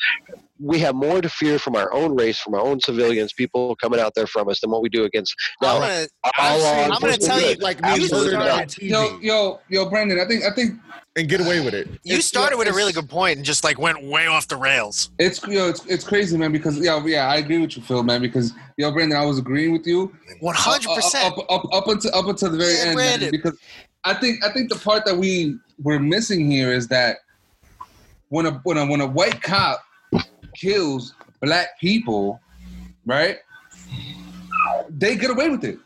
We 0.60 0.80
have 0.80 0.96
more 0.96 1.22
to 1.22 1.30
fear 1.30 1.60
from 1.60 1.76
our 1.76 1.94
own 1.94 2.16
race, 2.16 2.40
from 2.40 2.54
our 2.54 2.62
own 2.62 2.80
civilians, 2.80 3.34
people 3.34 3.76
coming 3.76 4.00
out 4.00 4.14
there 4.16 4.28
from 4.28 4.48
us, 4.50 4.62
than 4.62 4.70
what 4.72 4.82
we 4.82 4.90
do 4.90 5.04
against 5.04 5.36
I'm 5.62 5.68
now, 5.68 5.80
gonna, 5.80 6.08
I've 6.38 6.62
seen 6.62 6.70
I'm 6.70 6.90
gonna 6.90 6.94
enforcement 7.14 7.22
tell 7.24 7.42
you- 7.52 7.56
like 7.58 7.82
me 7.82 7.90
Absolutely 7.90 8.34
murdered 8.38 8.50
on 8.52 8.58
not. 8.60 8.68
TV 8.70 8.90
Yo, 8.90 9.20
yo, 9.20 9.60
yo, 9.70 9.90
Brandon. 9.90 10.20
I 10.20 10.26
think 10.26 10.44
I 10.46 10.52
think 10.54 10.80
and 11.16 11.30
get 11.30 11.42
away 11.42 11.60
with 11.64 11.74
it. 11.76 11.88
you 12.04 12.14
It's- 12.16 12.26
started 12.26 12.58
with 12.58 12.68
a 12.68 12.74
really 12.74 12.92
good 12.94 13.08
point 13.10 13.38
and 13.38 13.46
just 13.46 13.64
like 13.64 13.78
went 13.78 14.04
way 14.04 14.26
off 14.28 14.48
the 14.48 14.56
rails. 14.58 15.12
it's 15.20 15.46
yo, 15.46 15.68
it's 15.70 15.86
it's 15.86 16.04
crazy, 16.04 16.38
man. 16.38 16.52
Because 16.52 16.80
yeah, 16.80 17.04
yeah, 17.06 17.28
I 17.28 17.36
agree 17.38 17.60
with 17.60 17.76
you, 17.76 17.84
Phil, 17.84 18.02
man. 18.04 18.22
Because 18.22 18.54
yo, 18.78 18.92
Brandon, 18.92 19.18
I 19.18 19.26
was 19.26 19.38
agreeing 19.40 19.74
with 19.74 19.86
you. 19.86 20.16
One 20.40 20.56
hundred 20.56 20.90
percent. 20.96 21.26
Up, 21.26 21.38
up, 21.40 21.66
up, 21.66 21.74
up 21.74 21.88
until 21.88 22.16
up 22.16 22.28
until 22.28 22.50
the 22.52 22.58
very 22.58 22.74
Yeah, 22.76 22.86
end, 22.86 22.96
man, 22.98 23.32
because 23.32 23.60
I 24.06 24.14
think 24.14 24.44
I 24.44 24.52
think 24.52 24.70
the 24.70 24.78
part 24.78 25.06
that 25.06 25.18
we 25.18 25.58
we're 25.82 26.00
missing 26.00 26.50
here 26.50 26.72
is 26.72 26.88
that 26.90 27.18
when 28.30 28.46
a 28.46 28.52
when 28.64 28.78
a 28.78 28.86
when 28.86 29.02
a 29.02 29.08
white 29.08 29.42
cop 29.42 29.84
kills 30.56 31.14
black 31.42 31.80
people, 31.80 32.40
right? 33.06 33.38
They 34.90 35.16
get 35.16 35.30
away 35.32 35.50
with 35.50 35.64
it. 35.64 35.80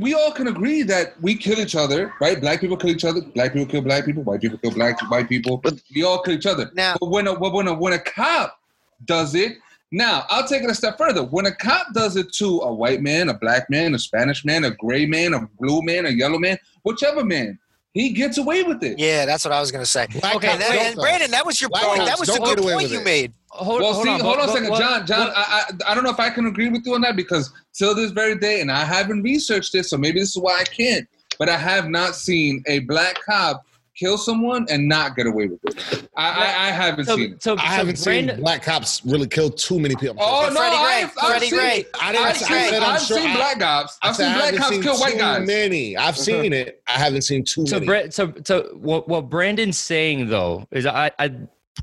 We 0.00 0.14
all 0.14 0.32
can 0.32 0.48
agree 0.48 0.82
that 0.84 1.20
we 1.20 1.36
kill 1.36 1.58
each 1.58 1.76
other, 1.76 2.12
right? 2.20 2.40
Black 2.40 2.60
people 2.60 2.76
kill 2.76 2.90
each 2.90 3.04
other. 3.04 3.20
Black 3.20 3.52
people 3.52 3.66
kill 3.66 3.82
black 3.82 4.06
people. 4.06 4.22
White 4.22 4.40
people 4.40 4.58
kill 4.58 4.70
black 4.72 4.98
white 5.10 5.28
people. 5.28 5.58
But- 5.58 5.80
we 5.94 6.02
all 6.02 6.22
kill 6.22 6.34
each 6.34 6.46
other. 6.46 6.70
Now- 6.74 6.96
but 7.00 7.10
when 7.10 7.26
a 7.26 7.34
when 7.34 7.66
a 7.68 7.74
when 7.74 7.92
a 7.92 7.98
cop 7.98 8.58
does 9.04 9.34
it, 9.34 9.58
now 9.92 10.24
I'll 10.30 10.46
take 10.46 10.62
it 10.62 10.70
a 10.70 10.74
step 10.74 10.98
further. 10.98 11.22
When 11.22 11.46
a 11.46 11.54
cop 11.54 11.88
does 11.94 12.16
it 12.16 12.32
to 12.34 12.60
a 12.60 12.72
white 12.72 13.02
man, 13.02 13.28
a 13.28 13.34
black 13.34 13.70
man, 13.70 13.94
a 13.94 13.98
Spanish 13.98 14.44
man, 14.44 14.64
a 14.64 14.70
gray 14.72 15.06
man, 15.06 15.34
a 15.34 15.48
blue 15.60 15.82
man, 15.82 16.06
a 16.06 16.10
yellow 16.10 16.38
man, 16.38 16.58
whichever 16.82 17.24
man, 17.24 17.58
he 17.92 18.10
gets 18.10 18.36
away 18.36 18.62
with 18.62 18.82
it. 18.82 18.98
Yeah, 18.98 19.24
that's 19.24 19.44
what 19.44 19.54
I 19.54 19.60
was 19.60 19.72
gonna 19.72 19.86
say. 19.86 20.06
Black 20.20 20.36
okay, 20.36 20.56
that, 20.56 20.70
and. 20.70 20.96
Brandon, 20.96 21.30
that 21.30 21.46
was 21.46 21.60
your 21.60 21.70
Black 21.70 21.84
point. 21.84 22.04
That 22.04 22.18
was 22.18 22.28
a 22.28 22.38
good 22.38 22.58
point 22.58 22.90
you 22.90 23.00
it. 23.00 23.04
made. 23.04 23.32
Hold, 23.50 23.80
well, 23.80 23.94
hold 23.94 24.04
see, 24.04 24.10
on, 24.10 24.20
hold 24.20 24.38
on 24.38 24.48
a 24.50 24.52
second, 24.52 24.68
what- 24.68 24.80
John. 24.80 25.06
John, 25.06 25.28
what- 25.28 25.36
I, 25.36 25.42
I 25.86 25.92
I 25.92 25.94
don't 25.94 26.04
know 26.04 26.10
if 26.10 26.20
I 26.20 26.28
can 26.28 26.46
agree 26.46 26.68
with 26.68 26.84
you 26.84 26.94
on 26.94 27.00
that 27.02 27.16
because 27.16 27.50
till 27.72 27.94
this 27.94 28.10
very 28.10 28.36
day, 28.36 28.60
and 28.60 28.70
I 28.70 28.84
haven't 28.84 29.22
researched 29.22 29.72
this, 29.72 29.90
so 29.90 29.96
maybe 29.96 30.20
this 30.20 30.36
is 30.36 30.42
why 30.42 30.58
I 30.60 30.64
can't. 30.64 31.08
But 31.38 31.48
I 31.48 31.56
have 31.56 31.88
not 31.88 32.16
seen 32.16 32.62
a 32.66 32.80
black 32.80 33.16
cop 33.24 33.64
kill 33.96 34.18
someone 34.18 34.66
and 34.70 34.88
not 34.88 35.16
get 35.16 35.26
away 35.26 35.46
with 35.46 35.60
it. 35.64 36.08
I 36.16 36.28
I, 36.28 36.68
I 36.68 36.70
haven't 36.70 37.06
so, 37.06 37.16
seen 37.16 37.32
it. 37.32 37.42
so, 37.42 37.54
I 37.54 37.56
so 37.56 37.62
haven't 37.62 38.04
Brandon, 38.04 38.36
seen 38.36 38.44
black 38.44 38.62
cops 38.62 39.04
really 39.04 39.26
kill 39.26 39.50
too 39.50 39.80
many 39.80 39.96
people. 39.96 40.16
Oh 40.20 40.48
no, 40.48 40.54
Freddie 40.54 40.76
Gray, 40.76 41.02
I've, 41.02 41.04
I've 41.04 41.28
Freddie 41.30 41.46
seen 41.46 41.58
Gray. 41.58 41.84
I 42.00 42.12
didn't. 42.12 42.26
I've 42.26 42.30
I 42.30 42.38
seen, 42.38 42.70
said 42.70 42.82
I'm 42.82 42.94
I've 42.94 43.02
sure. 43.02 43.18
seen 43.18 43.34
black 43.34 43.58
cops. 43.58 43.98
I 44.02 44.08
I've 44.08 44.16
seen 44.16 44.32
black 44.32 44.54
cops 44.56 44.68
seen 44.70 44.82
kill 44.82 44.98
white 44.98 45.18
guys. 45.18 45.46
Many. 45.46 45.96
I've 45.96 46.14
uh-huh. 46.14 46.22
seen 46.22 46.52
it. 46.52 46.82
I 46.86 46.92
haven't 46.92 47.22
seen 47.22 47.44
too 47.44 47.66
so, 47.66 47.76
many. 47.76 47.86
Bra- 47.86 48.10
so, 48.10 48.32
so 48.44 48.62
what, 48.74 49.08
what 49.08 49.30
Brandon's 49.30 49.78
saying 49.78 50.28
though 50.28 50.66
is 50.70 50.86
I, 50.86 51.10
I 51.18 51.32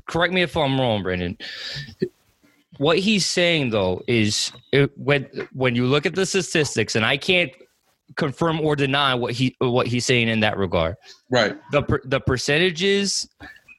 correct 0.06 0.32
me 0.32 0.42
if 0.42 0.56
I'm 0.56 0.80
wrong, 0.80 1.02
Brandon. 1.02 1.36
What 2.78 2.98
he's 2.98 3.24
saying 3.26 3.70
though 3.70 4.02
is 4.08 4.52
it, 4.72 4.96
when 4.98 5.28
when 5.52 5.76
you 5.76 5.86
look 5.86 6.06
at 6.06 6.14
the 6.14 6.26
statistics, 6.26 6.96
and 6.96 7.04
I 7.06 7.16
can't 7.16 7.52
confirm 8.16 8.60
or 8.60 8.76
deny 8.76 9.14
what 9.14 9.32
he 9.32 9.56
what 9.58 9.86
he's 9.86 10.04
saying 10.04 10.28
in 10.28 10.40
that 10.40 10.56
regard. 10.56 10.96
Right. 11.30 11.56
The 11.72 11.82
per, 11.82 12.00
the 12.04 12.20
percentages 12.20 13.28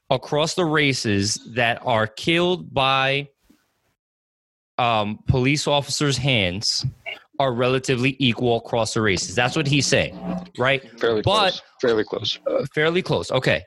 across 0.09 0.55
the 0.55 0.65
races 0.65 1.39
that 1.53 1.81
are 1.85 2.07
killed 2.07 2.73
by 2.73 3.29
um, 4.77 5.19
police 5.27 5.67
officers' 5.67 6.17
hands 6.17 6.85
are 7.39 7.53
relatively 7.53 8.15
equal 8.19 8.57
across 8.57 8.93
the 8.93 9.01
races. 9.01 9.35
That's 9.35 9.55
what 9.55 9.67
he's 9.67 9.85
saying, 9.85 10.17
right? 10.57 10.81
fairly 10.99 11.21
but- 11.21 11.51
close. 11.51 11.61
Fairly 11.81 12.03
close. 12.05 12.39
Uh, 12.49 12.65
fairly 12.73 13.01
close. 13.01 13.31
Okay, 13.31 13.61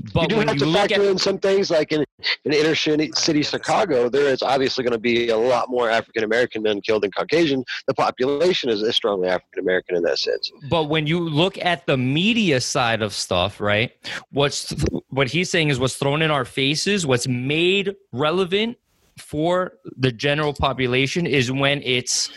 You 0.00 0.28
do 0.28 0.36
have 0.40 0.56
to 0.58 0.72
factor 0.72 1.02
at 1.02 1.08
in 1.08 1.18
some 1.18 1.38
things 1.38 1.70
like 1.70 1.92
in, 1.92 2.04
in 2.44 2.52
inner 2.52 2.74
city, 2.74 3.10
city 3.14 3.42
Chicago, 3.42 4.08
there 4.08 4.28
is 4.28 4.42
obviously 4.42 4.84
going 4.84 4.92
to 4.92 4.98
be 4.98 5.30
a 5.30 5.36
lot 5.36 5.70
more 5.70 5.90
African 5.90 6.24
American 6.24 6.62
men 6.62 6.80
killed 6.80 7.02
than 7.02 7.10
Caucasian. 7.10 7.64
The 7.86 7.94
population 7.94 8.70
is, 8.70 8.84
strongly 8.94 9.28
African 9.28 9.60
American 9.60 9.96
in 9.96 10.02
that 10.04 10.18
sense. 10.18 10.50
but 10.70 10.84
when 10.84 11.06
you 11.06 11.20
look 11.20 11.58
at 11.58 11.86
the 11.86 11.96
media 11.96 12.60
side 12.60 13.02
of 13.02 13.12
stuff, 13.12 13.60
right? 13.60 13.92
What's 14.30 14.74
what 15.10 15.28
he's 15.28 15.50
saying 15.50 15.68
is 15.68 15.78
what's 15.78 15.96
thrown 15.96 16.22
in 16.22 16.30
our 16.30 16.44
faces, 16.44 17.06
what's 17.06 17.28
made 17.28 17.94
relevant 18.12 18.78
for 19.18 19.72
the 19.96 20.12
general 20.12 20.52
population 20.52 21.26
is 21.26 21.50
when 21.50 21.82
it's 21.82 22.30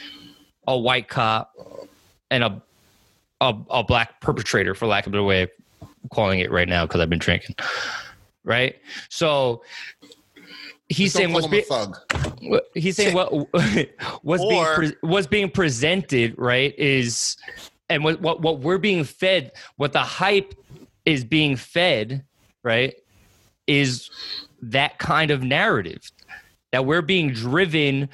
a 0.67 0.77
white 0.77 1.07
cop 1.07 1.53
and 2.29 2.43
a 2.43 2.61
a, 3.39 3.55
a 3.71 3.83
black 3.83 4.21
perpetrator, 4.21 4.75
for 4.75 4.85
lack 4.87 5.07
of 5.07 5.11
a 5.11 5.13
better 5.13 5.23
way 5.23 5.47
calling 6.13 6.39
it 6.39 6.51
right 6.51 6.67
now, 6.67 6.85
because 6.85 7.01
I've 7.01 7.09
been 7.09 7.19
drinking. 7.19 7.55
Right? 8.43 8.75
So 9.09 9.61
he's 10.91 11.13
Just 11.13 11.17
saying 11.17 11.33
what's 11.33 11.47
being 11.47 11.63
he's 12.73 12.97
saying 12.97 13.13
what 13.13 13.31
what's 14.23 14.45
being 14.45 14.65
pre- 14.75 14.95
what's 15.01 15.27
being 15.27 15.49
presented 15.49 16.35
right 16.37 16.77
is 16.77 17.37
and 17.89 18.03
what, 18.03 18.21
what 18.21 18.41
what 18.41 18.59
we're 18.59 18.77
being 18.77 19.05
fed 19.05 19.53
what 19.77 19.93
the 19.93 19.99
hype 19.99 20.53
is 21.05 21.23
being 21.23 21.55
fed 21.55 22.25
right 22.63 22.95
is 23.67 24.09
that 24.61 24.97
kind 24.99 25.31
of 25.31 25.41
narrative 25.41 26.11
that 26.73 26.85
we're 26.85 27.01
being 27.01 27.31
driven 27.31 28.09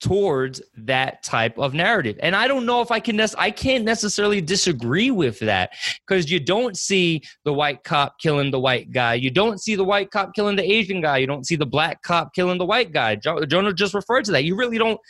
towards 0.00 0.60
that 0.76 1.22
type 1.22 1.58
of 1.58 1.74
narrative. 1.74 2.16
And 2.20 2.36
i 2.36 2.46
don't 2.46 2.66
know 2.66 2.80
if 2.80 2.90
i 2.90 3.00
can 3.00 3.16
nec- 3.16 3.38
i 3.38 3.50
can't 3.50 3.84
necessarily 3.84 4.40
disagree 4.40 5.10
with 5.10 5.38
that 5.40 5.72
because 6.06 6.30
you 6.30 6.38
don't 6.38 6.76
see 6.76 7.22
the 7.44 7.52
white 7.52 7.82
cop 7.84 8.18
killing 8.18 8.50
the 8.50 8.60
white 8.60 8.90
guy. 8.92 9.14
You 9.14 9.30
don't 9.30 9.60
see 9.60 9.74
the 9.74 9.84
white 9.84 10.10
cop 10.10 10.34
killing 10.34 10.56
the 10.56 10.70
asian 10.70 11.00
guy. 11.00 11.18
You 11.18 11.26
don't 11.26 11.46
see 11.46 11.56
the 11.56 11.66
black 11.66 12.02
cop 12.02 12.34
killing 12.34 12.58
the 12.58 12.66
white 12.66 12.92
guy. 12.92 13.16
Jo- 13.16 13.44
jonah 13.44 13.72
just 13.72 13.94
referred 13.94 14.24
to 14.26 14.32
that. 14.32 14.44
You 14.44 14.56
really 14.56 14.78
don't 14.78 15.00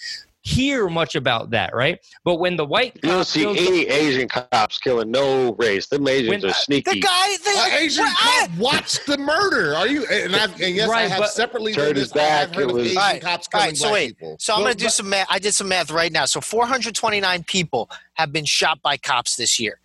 hear 0.46 0.88
much 0.88 1.16
about 1.16 1.50
that 1.50 1.74
right 1.74 1.98
but 2.24 2.36
when 2.36 2.56
the 2.56 2.64
white 2.64 2.94
You 3.02 3.10
don't 3.10 3.26
see 3.26 3.40
kills 3.40 3.58
any 3.58 3.86
Asian 3.88 4.28
cops 4.28 4.78
killing 4.78 5.10
no 5.10 5.54
race. 5.54 5.88
Them 5.88 6.06
Asians 6.06 6.42
When- 6.44 6.50
are 6.50 6.54
sneaky. 6.54 6.90
The 6.94 7.00
guy, 7.00 7.36
the, 7.44 7.50
An 7.58 7.82
Asian 7.82 8.04
what- 8.04 8.14
I- 8.16 8.46
cop 8.46 8.56
watched 8.58 9.06
the 9.06 9.18
murder. 9.18 9.74
Are 9.74 9.88
you? 9.88 10.06
And, 10.06 10.36
I, 10.36 10.44
and 10.44 10.74
yes, 10.76 10.88
I 10.88 11.02
have 11.02 11.18
but- 11.18 11.30
separately 11.30 11.72
Turned 11.74 11.86
heard 11.88 11.96
his 11.96 12.10
this. 12.12 12.22
I 12.22 12.26
have 12.26 12.48
back, 12.50 12.56
heard 12.60 12.70
it 12.70 12.72
was- 12.74 12.86
Asian 12.86 12.98
Alright, 12.98 13.22
cops 13.22 13.48
killing 13.48 13.66
right, 13.66 13.76
so 13.76 13.82
black 13.84 13.92
wait. 13.94 14.08
people. 14.18 14.36
So 14.38 14.52
I'm 14.54 14.58
Well, 14.60 14.64
going 14.66 14.74
to 14.74 14.78
do 14.78 14.84
but- 14.86 14.92
some 14.92 15.08
math. 15.08 15.26
I 15.30 15.38
did 15.40 15.52
some 15.54 15.68
math 15.68 15.90
right 15.90 16.12
now. 16.12 16.24
So 16.26 16.40
429 16.40 17.42
people 17.44 17.90
have 18.14 18.32
been 18.32 18.44
shot 18.44 18.80
by 18.82 18.96
cops 18.96 19.34
this 19.36 19.58
year. 19.58 19.80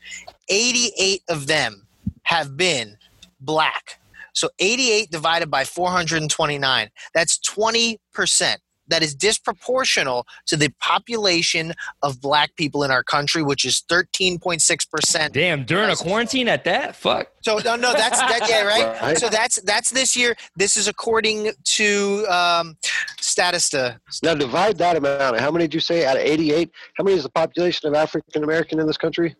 88 0.49 1.23
of 1.27 1.47
them 1.47 1.87
have 2.23 2.55
been 2.55 2.97
black. 3.39 3.99
So 4.33 4.49
88 4.59 5.09
divided 5.11 5.49
by 5.49 5.65
429, 5.65 6.89
that's 7.13 7.39
20%. 7.39 8.57
That 8.91 9.01
is 9.01 9.15
disproportional 9.15 10.23
to 10.47 10.55
the 10.55 10.69
population 10.79 11.73
of 12.03 12.21
black 12.21 12.55
people 12.55 12.83
in 12.83 12.91
our 12.91 13.03
country, 13.03 13.41
which 13.41 13.65
is 13.65 13.83
13.6%. 13.89 15.31
Damn, 15.31 15.65
during 15.65 15.89
a 15.89 15.95
quarantine 15.95 16.47
at 16.47 16.63
that? 16.65 16.95
Fuck. 16.95 17.27
So 17.41 17.57
no, 17.65 17.75
no, 17.75 17.93
that's 17.93 18.19
that. 18.19 18.47
Yeah, 18.47 18.63
right. 18.63 18.81
Right. 19.01 19.17
So 19.17 19.29
that's 19.29 19.59
that's 19.61 19.89
this 19.89 20.15
year. 20.15 20.35
This 20.55 20.77
is 20.77 20.87
according 20.87 21.51
to 21.63 22.25
um, 22.29 22.77
Statista. 23.19 23.99
Now 24.21 24.35
divide 24.35 24.77
that 24.77 24.95
amount. 24.95 25.39
How 25.39 25.49
many 25.49 25.65
did 25.65 25.73
you 25.73 25.79
say 25.79 26.05
out 26.05 26.17
of 26.17 26.23
88? 26.23 26.69
How 26.97 27.03
many 27.03 27.17
is 27.17 27.23
the 27.23 27.29
population 27.29 27.87
of 27.87 27.95
African 27.95 28.43
American 28.43 28.79
in 28.79 28.85
this 28.85 28.97
country? 28.97 29.35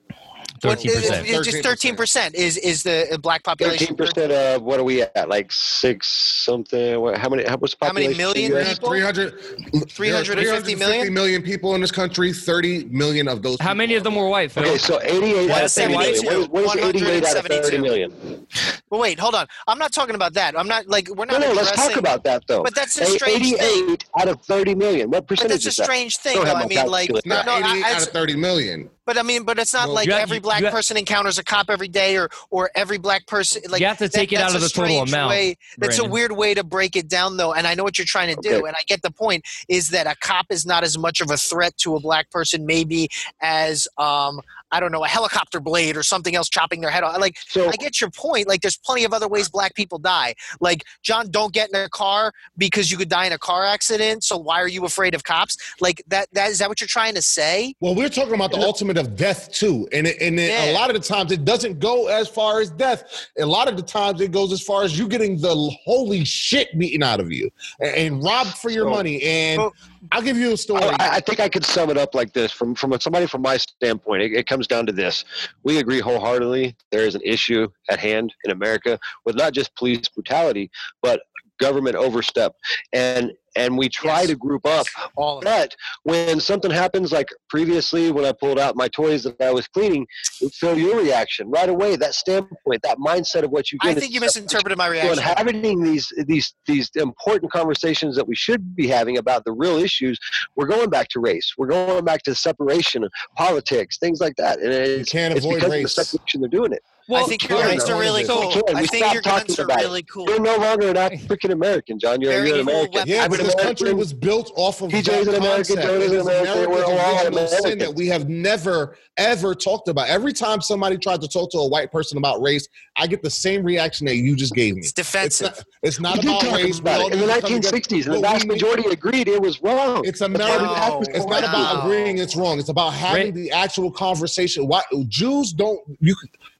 Well, 0.64 0.74
Thirteen 0.76 0.92
it's- 0.92 1.08
percent. 1.10 1.28
it's 1.28 1.48
just 1.48 1.64
thirteen 1.64 1.96
percent 1.96 2.36
is 2.36 2.56
is 2.58 2.84
the 2.84 3.12
uh, 3.14 3.18
black 3.18 3.44
population. 3.44 3.96
13% 3.96 4.56
of 4.56 4.62
what 4.62 4.80
are 4.80 4.84
we 4.84 5.02
at? 5.02 5.28
Like 5.28 5.52
six 5.52 6.08
something? 6.08 7.00
What, 7.02 7.18
how 7.18 7.30
many? 7.30 7.44
How, 7.46 7.58
what's 7.58 7.74
the 7.76 7.86
How 7.86 7.92
many 7.94 8.08
population? 8.10 8.52
million 8.52 8.52
of 8.52 8.58
the 8.60 8.70
US? 8.72 8.78
people? 8.80 8.90
300, 8.90 9.90
350 9.90 10.76
million? 10.76 11.14
million 11.14 11.42
people 11.42 11.74
in 11.76 11.82
this 11.82 11.92
country. 11.92 12.32
30 12.34 12.86
million 12.86 13.28
of 13.28 13.42
those. 13.42 13.60
How 13.60 13.74
many 13.74 13.96
of 13.96 14.04
them 14.04 14.16
were 14.16 14.30
white, 14.30 14.52
Phil? 14.52 14.64
Okay, 14.64 14.78
so 14.78 15.02
88 15.02 15.50
out 15.52 15.64
of 15.64 15.72
30 15.72 15.88
million. 15.98 16.26
172. 16.26 16.52
What 16.52 16.62
is, 16.62 16.76
what 16.86 16.96
is 16.96 17.02
88 17.02 17.26
out 17.26 17.38
of 17.38 17.46
30 17.46 17.78
172. 17.78 17.82
million? 17.82 18.48
Well, 18.90 19.02
wait, 19.02 19.20
hold 19.20 19.36
on. 19.36 19.48
I'm 19.68 19.80
not 19.80 19.92
talking 19.94 20.16
about 20.16 20.34
that. 20.34 20.58
I'm 20.60 20.68
not 20.68 20.88
like 20.88 21.08
we're 21.10 21.26
No, 21.26 21.38
not. 21.40 21.42
no, 21.42 21.54
let's 21.54 21.72
talk 21.72 21.96
about 21.96 22.24
that 22.26 22.44
though. 22.48 22.62
But 22.64 22.76
that's 22.76 23.00
a 23.00 23.04
A- 23.04 23.08
strange 23.08 23.54
88 23.54 23.60
thing. 23.60 23.98
out 24.20 24.28
of 24.28 24.42
30 24.42 24.76
million. 24.76 25.10
What 25.10 25.28
percentage? 25.28 25.50
But 25.50 25.54
that's 25.56 25.66
a 25.66 25.70
is 25.70 25.76
that? 25.78 25.84
strange 25.86 26.18
thing, 26.18 26.36
Don't 26.36 26.44
though. 26.46 26.50
have 26.56 26.58
I 26.58 26.62
my 26.64 26.68
mean, 26.68 26.86
like, 26.88 27.08
calculator. 27.10 27.30
Not 27.30 27.46
no, 27.48 27.58
88 27.58 27.84
I- 27.86 27.94
out 27.96 28.02
of 28.04 28.10
30 28.10 28.36
million. 28.36 28.90
But 29.06 29.18
I 29.18 29.24
mean, 29.24 29.44
but 29.44 29.58
it's 29.58 29.74
not 29.74 29.88
Well, 29.88 29.96
like 29.96 30.10
have- 30.10 30.20
every 30.20 30.40
black 30.40 30.64
have- 30.64 30.72
person 30.72 30.96
encounters 30.96 31.38
a 31.38 31.44
cop 31.44 31.70
every 31.70 31.88
day, 31.88 32.18
or 32.18 32.30
or 32.50 32.70
every 32.76 32.98
black 32.98 33.26
person. 33.28 33.64
Like 33.70 33.82
You 33.82 33.88
have 33.88 33.98
to 33.98 34.06
that- 34.08 34.14
take 34.14 34.32
it 34.32 34.40
out 34.40 34.54
of 34.54 34.62
the 34.62 34.70
total 34.70 34.86
strange 34.88 35.10
amount, 35.12 35.30
Way, 35.32 35.58
that's 35.78 36.00
a 36.00 36.06
weird 36.06 36.32
way 36.34 36.54
to 36.54 36.64
break 36.64 36.96
it 36.96 37.08
down, 37.08 37.38
though. 37.38 37.54
And 37.54 37.66
I 37.68 37.74
know 37.74 37.84
what 37.84 37.98
you're 37.98 38.06
trying 38.06 38.36
to 38.36 38.42
do, 38.42 38.66
and 38.66 38.76
I 38.76 38.82
get 38.88 39.02
the 39.02 39.12
point. 39.12 39.44
Is 39.68 39.90
that 39.90 40.06
a 40.08 40.16
cop 40.20 40.48
is 40.52 40.66
not 40.66 40.84
as 40.84 40.98
much 40.98 41.20
of 41.22 41.32
a 41.32 41.38
threat 41.38 41.78
to 41.80 41.96
a 41.96 42.00
black 42.00 42.30
person, 42.30 42.66
maybe 42.66 43.10
as 43.42 43.88
um 43.98 44.42
I 44.72 44.80
don't 44.80 44.92
know 44.92 45.04
a 45.04 45.08
helicopter 45.08 45.60
blade 45.60 45.98
or 45.98 46.04
something 46.04 46.36
else 46.36 46.50
chopping 46.50 46.82
their 46.82 46.90
head 46.90 47.04
off. 47.04 47.20
Like 47.20 47.38
So 47.48 47.68
I 47.70 47.74
get 47.74 48.00
your 48.02 48.10
point. 48.10 48.48
Like, 48.48 48.62
there's 48.62 48.78
plenty 48.78 49.04
of 49.04 49.14
other 49.14 49.28
ways 49.28 49.50
black 49.50 49.76
people 49.76 50.00
die. 50.00 50.36
Like, 50.60 50.84
John, 51.04 51.30
don't 51.30 51.54
get 51.54 51.70
in 51.74 51.80
a 51.80 51.90
car 51.90 52.34
because 52.58 52.92
you 52.92 52.98
could 52.98 53.10
die 53.10 53.26
in 53.26 53.34
a 53.34 53.38
car 53.38 53.66
accident. 53.66 54.24
So 54.24 54.38
why 54.38 54.62
are 54.62 54.68
you 54.68 54.86
afraid 54.86 55.14
of 55.16 55.24
cops? 55.24 55.58
Like 55.80 56.04
that. 56.08 56.28
That 56.34 56.50
is 56.52 56.60
that 56.60 56.70
what 56.70 56.80
you're 56.80 56.88
trying 56.88 57.16
to 57.16 57.22
say? 57.22 57.74
Well, 57.80 57.96
we're 57.96 58.10
talking 58.10 58.34
about 58.34 58.52
the 58.52 58.60
ultimate 58.60 58.98
of 58.98 59.16
death 59.16 59.52
too, 59.52 59.88
and 59.92 60.08
it, 60.08 60.22
and 60.22 60.40
it, 60.40 60.52
a 60.70 60.74
lot 60.74 60.90
of 60.90 60.96
the 60.96 61.06
times 61.06 61.32
it 61.32 61.44
doesn't 61.46 61.80
go 61.80 62.08
as 62.08 62.28
far 62.28 62.62
as 62.62 62.70
death. 62.72 63.04
A 63.38 63.46
lot 63.46 63.68
of 63.68 63.76
the 63.76 63.84
times 63.84 64.22
it 64.22 64.32
goes 64.32 64.52
as 64.54 64.62
far 64.62 64.84
as 64.84 64.98
you 64.98 65.08
getting 65.08 65.40
the 65.40 65.56
holy 65.84 66.24
shit 66.24 66.78
beaten 66.78 67.04
out 67.04 67.20
of 67.20 67.32
you 67.32 67.50
and, 67.80 67.96
and 67.96 68.24
robbed 68.24 68.52
for 68.58 68.70
your 68.70 68.86
So- 68.86 68.90
money. 68.92 69.22
And 69.24 69.62
Well- 69.62 69.74
I'll 70.12 70.22
give 70.22 70.38
you 70.38 70.54
a 70.54 70.58
story. 70.58 70.84
I, 70.84 71.18
I 71.18 71.20
think 71.20 71.40
I 71.40 71.48
could 71.48 71.66
sum 71.66 71.90
it 71.90 71.98
up 71.98 72.16
like 72.16 72.34
this 72.34 72.52
from 72.52 72.74
from 72.74 73.00
somebody 73.00 73.28
from 73.28 73.44
my 73.44 73.58
standpoint. 73.58 74.24
It, 74.24 74.34
it 74.34 74.48
comes 74.48 74.68
down 74.68 74.86
to 74.88 74.92
this: 74.92 75.26
we 75.64 75.78
agree 75.78 76.00
wholeheartedly 76.00 76.76
there 76.92 77.06
is 77.06 77.14
an 77.14 77.22
issue 77.24 77.68
at 77.90 78.00
hand 78.00 78.34
in 78.44 78.52
America 78.52 79.00
with 79.26 79.36
not 79.36 79.54
just 79.54 79.76
police 79.76 80.08
brutality, 80.10 80.72
but 81.02 81.22
government 81.62 81.96
overstep, 81.96 82.54
and 82.92 83.32
and 83.58 83.78
we 83.78 83.90
try 83.90 84.20
Yes. 84.22 84.28
to 84.30 84.36
group 84.38 84.66
up. 84.66 84.86
All 85.18 85.40
of 85.40 85.44
it. 85.44 85.46
But 85.46 85.76
when 86.04 86.40
something 86.40 86.72
happens, 86.72 87.12
like 87.12 87.28
previously 87.50 88.10
when 88.12 88.24
I 88.24 88.32
pulled 88.32 88.58
out 88.58 88.78
my 88.78 88.88
toys 88.88 89.24
that 89.24 89.36
I 89.42 89.52
was 89.52 89.68
cleaning, 89.68 90.08
feel 90.54 90.78
your 90.78 90.98
reaction 91.02 91.50
right 91.50 91.68
away. 91.68 91.98
That 91.98 92.14
standpoint, 92.14 92.82
that 92.84 92.98
mindset 92.98 93.44
of 93.44 93.52
what 93.52 93.72
you 93.72 93.78
Get 93.80 93.98
I 93.98 94.00
think 94.00 94.14
you 94.14 94.22
misinterpreted 94.22 94.78
my 94.78 94.86
when 94.88 94.94
reaction. 94.94 95.24
having 95.24 95.84
these 95.84 96.12
these 96.28 96.54
these 96.66 96.90
important 96.96 97.52
conversations 97.52 98.16
that 98.16 98.28
we 98.28 98.36
should 98.36 98.76
be 98.76 98.88
having 98.88 99.18
about 99.18 99.44
the 99.44 99.52
real 99.52 99.78
issues, 99.78 100.18
we're 100.56 100.68
going 100.68 100.90
back 100.90 101.10
to 101.10 101.20
race. 101.20 101.54
We're 101.58 101.68
going 101.68 102.06
back 102.06 102.24
to 102.24 102.36
separation, 102.36 103.08
politics, 103.36 103.98
things 103.98 104.22
like 104.22 104.36
that. 104.38 104.60
And 104.60 104.72
it's, 104.72 105.12
can't 105.12 105.36
it's 105.36 105.46
because 105.46 105.70
race. 105.70 105.98
of 105.98 106.06
the 106.06 106.06
separation 106.06 106.42
they're 106.42 106.50
doing 106.50 106.72
it. 106.72 106.84
I 107.16 107.24
think 107.24 107.48
your 107.50 107.62
guns 107.62 107.90
are 107.90 108.00
really 108.00 108.24
cool. 108.26 108.52
Karen, 108.52 108.76
I 108.76 108.82
we 108.82 108.88
think 108.88 109.04
stopped 109.04 109.14
your 109.14 109.22
guns 109.24 109.42
talking 109.48 109.60
are 109.60 109.66
about 109.66 109.80
it. 109.80 109.84
really 109.84 110.04
cool. 110.04 110.26
You're 110.30 110.40
no 110.40 110.58
longer 110.58 110.90
an 110.90 110.98
African 110.98 111.52
American, 111.52 112.00
John. 112.00 112.22
You're, 112.22 112.46
you're 112.46 112.56
an 112.56 112.62
American. 112.62 112.94
weapon. 112.94 113.10
Yeah, 113.10 113.24
I'm 113.26 113.30
but 113.30 113.40
this 113.40 113.56
country 113.56 113.94
was 113.94 114.14
built 114.14 114.52
off 114.56 114.82
of 114.82 114.92
TJ's 114.92 115.04
that 115.26 115.28
an 115.30 115.36
American, 115.36 115.76
concept. 115.76 115.82
Jonah's 115.84 116.12
It 116.12 116.12
an 116.12 116.20
is 116.20 116.28
American, 116.28 116.72
we're 116.72 116.84
all 116.86 117.26
original 117.26 117.48
sin 117.48 117.78
that 117.80 117.94
we 117.96 118.08
have 118.08 118.30
never 118.30 118.96
ever 119.18 119.54
talked 119.54 119.88
about. 119.88 120.08
Every 120.08 120.34
time 120.34 120.62
somebody 120.62 120.98
tried 120.98 121.22
to 121.22 121.28
talk 121.28 121.52
to 121.52 121.58
a 121.60 121.68
white 121.68 121.92
person 121.92 122.18
about 122.18 122.42
race, 122.42 122.68
I 122.96 123.08
get 123.08 123.22
the 123.22 123.30
same 123.30 123.64
reaction 123.64 124.06
that 124.08 124.16
you 124.16 124.36
just 124.36 124.54
gave 124.54 124.76
me. 124.76 124.80
It's 124.80 124.88
It's 124.90 124.94
defensive. 124.94 125.48
not, 125.58 125.66
it's 125.84 126.00
not 126.00 126.16
we 126.18 126.22
did 126.22 126.30
about 126.42 126.56
race. 126.56 126.80
About 126.80 127.02
it 127.02 127.14
in 127.14 127.20
the 127.20 127.26
need 127.28 127.34
to 127.36 127.42
come 127.42 127.62
together. 127.62 127.78
1960s, 127.78 128.06
the 128.06 128.20
vast 128.20 128.48
majority 128.48 128.90
agreed 128.90 129.28
it 129.28 129.42
was 129.42 129.62
wrong. 129.62 130.02
It's 130.06 130.20
That's 130.20 130.32
why 130.32 130.38
we 130.38 130.44
America. 130.64 130.76
have 130.80 130.94
No. 130.94 131.00
this 131.00 131.08
It's 131.10 131.26
not 131.26 131.44
about 131.44 131.84
agreeing 131.86 132.18
it's 132.20 132.36
wrong. 132.36 132.58
It's 132.60 132.70
about 132.70 132.94
having 132.94 133.34
the 133.34 133.52
actual 133.52 133.92
conversation. 133.92 134.68
Why 134.68 134.82
Jews 135.08 135.52
don't 135.54 135.80
you 136.00 136.16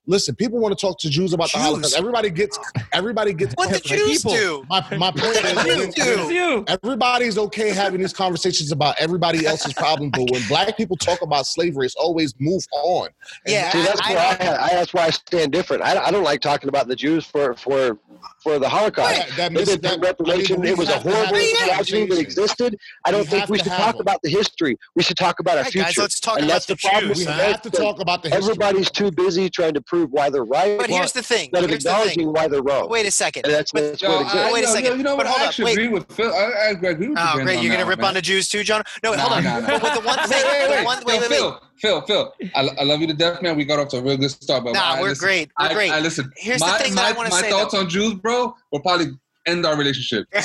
listen, 0.08 0.36
people 0.36 0.60
want 0.60 0.78
to 0.78 0.82
talk 0.82 0.98
to 1.00 1.10
Jews 1.10 1.34
about 1.34 1.52
the 1.52 1.60
Holocaust. 1.60 1.96
Everybody 1.98 2.30
gets 2.30 2.58
everybody 2.94 3.34
gets 3.34 3.54
What 3.56 3.70
the 3.72 3.80
Jews 3.80 4.24
people. 4.24 4.32
do? 4.36 4.66
my, 4.70 4.82
my 4.98 5.12
point 5.12 5.24
is 5.38 5.56
What 5.56 5.66
when- 5.68 5.78
did 5.92 5.98
you 5.98 6.30
do? 6.30 6.66
everybody's 6.68 7.38
okay 7.38 7.70
having 7.70 8.02
these 8.02 8.14
conversations 8.14 8.72
about 8.72 8.96
everybody 9.00 9.46
else's 9.46 9.74
problem, 9.74 10.10
but 10.10 10.30
when 10.32 10.42
black 10.48 10.76
people 10.78 10.98
talk 10.98 11.22
about 11.22 11.46
slavery, 11.46 11.86
it's 11.86 11.96
always 11.96 12.34
move 12.40 12.64
on. 12.74 13.10
And 13.46 13.54
Yeah, 13.54 13.72
See, 13.72 13.82
that's 13.82 14.02
I- 14.04 14.14
why 14.14 14.20
I 14.20 14.46
I, 14.52 14.64
I, 14.66 14.70
that's 14.76 14.94
why 14.94 15.04
I 15.06 15.10
stand 15.12 15.52
different. 15.52 15.84
I, 15.84 15.98
I 16.06 16.12
don't 16.12 16.24
like 16.24 16.42
talking 16.42 16.70
about 16.70 16.88
the 16.88 16.96
Jews 16.96 17.26
for 17.26 17.54
for 17.56 17.98
for 18.44 18.60
the 18.60 18.70
Holocaust. 18.70 19.16
That- 19.16 19.36
that 19.38 19.54
They 19.54 19.60
mis- 19.60 19.70
did 19.70 19.82
that- 19.84 20.00
reparation. 20.00 20.58
I 20.58 20.60
mean, 20.60 20.72
it 20.74 20.78
was 20.78 20.90
a 20.90 20.94
have 20.94 21.04
to 21.04 21.10
have 21.10 21.28
horrible 21.30 21.48
tragedy 21.58 22.06
that 22.08 22.20
existed. 22.20 22.78
I 23.06 23.12
don't 23.12 23.22
We 23.22 23.28
think 23.28 23.50
we 23.50 23.58
should 23.60 23.68
talk 23.68 23.94
them. 23.94 24.02
about 24.02 24.22
the 24.24 24.30
history. 24.30 24.78
We 24.96 25.04
should 25.04 25.18
talk 25.18 25.40
about 25.40 25.58
our 25.58 25.64
Right, 25.64 25.72
future. 25.74 25.86
guys, 25.86 25.98
let's 25.98 26.20
talk 26.20 26.36
and 26.38 26.46
about 26.46 26.54
that's 26.54 26.66
the 26.66 26.76
the 26.76 26.80
problem. 26.90 27.14
Jews, 27.14 27.26
we 27.28 27.32
have 27.34 27.62
to 27.62 27.70
talk 27.70 28.00
about 28.00 28.24
the 28.24 28.30
history. 28.30 28.44
Everybody's 28.52 28.92
too 28.92 29.12
busy 29.12 29.50
trying 29.50 29.74
to 29.74 29.82
prove 29.92 30.10
why 30.14 30.30
they're 30.30 30.46
right, 30.46 30.78
But 30.80 30.90
here's 30.90 31.12
the 31.12 31.22
thing. 31.22 31.50
instead 31.52 31.66
of 31.66 31.70
Here's 31.70 31.84
the 31.84 31.92
thing. 32.16 32.32
why 32.32 32.48
they're 32.48 32.62
wrong. 32.64 32.88
Wait 32.90 33.06
a 33.06 33.12
second. 33.12 33.46
and 33.46 33.54
that's, 33.54 33.74
but- 33.74 33.82
that's 33.90 34.02
Yo, 34.02 34.08
what 34.10 34.20
I, 34.20 34.22
exists. 34.24 34.54
Wait 34.54 34.64
a 34.64 34.68
yo, 34.68 34.74
second. 34.74 34.92
yo, 34.92 34.96
you 34.96 35.04
know 35.04 35.16
what? 35.18 35.26
But 35.26 35.32
hold 35.32 35.42
I 35.42 35.44
up, 35.44 35.48
actually 35.50 35.66
wait. 35.66 35.74
agree 35.74 35.88
with 35.90 36.10
Phil. 36.14 36.34
I, 36.34 36.38
I 36.38 36.70
agree 36.70 36.90
with 36.94 37.02
you. 37.02 37.14
Oh, 37.18 37.34
great. 37.44 37.60
You're 37.60 37.74
going 37.74 37.84
to 37.84 37.90
rip 37.90 38.00
man. 38.00 38.08
on 38.08 38.14
the 38.14 38.22
Jews 38.22 38.48
too, 38.48 38.64
John? 38.64 38.84
No, 39.04 39.12
Nah, 39.14 39.18
hold 39.20 39.34
on. 39.34 39.44
nah, 39.44 39.60
nah. 39.60 39.68
But, 39.68 39.82
but 39.82 39.94
the 40.00 40.08
one 40.08 40.18
thing. 40.30 40.42
Wait, 40.46 40.70
wait, 40.70 40.70
wait. 40.70 40.88
wait, 40.88 41.06
wait, 41.06 41.20
wait. 41.20 41.30
Phil, 41.30 41.62
Phil, 41.82 42.02
Phil. 42.04 42.34
I, 42.56 42.70
I 42.80 42.84
love 42.86 43.02
you 43.02 43.08
to 43.08 43.14
death, 43.14 43.42
man. 43.42 43.58
We 43.58 43.66
got 43.66 43.80
off 43.80 43.90
to 43.90 43.98
a 43.98 44.02
real 44.02 44.16
good 44.16 44.32
start, 44.32 44.64
but 44.64 44.76
Nah, 44.76 44.80
I, 44.94 45.02
we're 45.02 45.10
listen, 45.10 45.26
great. 45.26 45.52
We're 45.60 45.66
I, 45.68 45.74
great. 45.74 45.92
I 45.92 46.00
listen. 46.00 46.32
Here's 46.38 46.62
the 46.62 46.68
thing 46.68 46.96
my, 46.96 47.02
that 47.02 47.14
I 47.14 47.18
wanna 47.18 47.32
say. 47.32 47.42
my 47.42 47.50
thoughts 47.50 47.74
though. 47.74 47.82
on 47.82 47.90
Jews, 47.90 48.14
bro, 48.14 48.56
will 48.72 48.80
probably 48.80 49.08
end 49.46 49.66
our 49.66 49.76
relationship. 49.78 50.26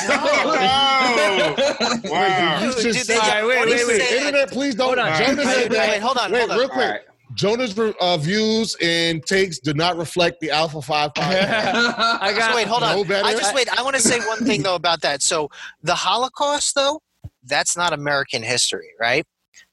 Wow. 2.05 2.59
You 2.63 2.73
Dude, 2.73 2.81
should 2.83 2.93
did 2.95 3.07
say 3.07 3.15
they- 3.15 3.21
that. 3.21 3.47
wait, 3.47 3.67
wait, 3.67 3.87
wait. 3.87 4.01
Internet, 4.13 4.51
please 4.51 4.75
don't. 4.75 4.87
Hold 4.87 4.99
on. 4.99 5.19
Jonah 5.23 5.37
Wait, 5.45 5.71
wait, 5.71 5.71
wait, 5.71 6.01
hold 6.01 6.17
on, 6.19 6.33
Wait, 6.33 6.39
hold 6.41 6.51
on. 6.53 6.59
real 6.59 6.69
quick. 6.69 7.07
All 7.45 7.57
right. 7.57 7.67
Jonah's 7.75 7.95
uh, 8.01 8.17
views 8.19 8.77
and 8.83 9.25
takes 9.25 9.59
do 9.59 9.75
not 9.75 9.97
reflect 9.97 10.41
the 10.41 10.51
Alpha 10.51 10.81
5. 10.83 11.13
I 11.17 12.33
got. 12.37 12.51
So 12.51 12.57
wait, 12.57 12.67
hold 12.67 12.83
on. 12.83 12.97
No 12.97 13.05
better. 13.05 13.27
I 13.27 13.33
just 13.33 13.55
wait. 13.55 13.69
I 13.79 13.83
want 13.83 13.97
to 13.97 14.03
say 14.03 14.21
one 14.21 14.45
thing 14.45 14.63
though 14.63 14.75
about 14.75 15.03
that. 15.03 15.23
So 15.23 15.51
the 15.83 15.95
Holocaust, 15.95 16.75
though, 16.75 17.01
that's 17.45 17.77
not 17.77 17.93
American 17.93 18.43
history, 18.43 18.89
right? 19.01 19.25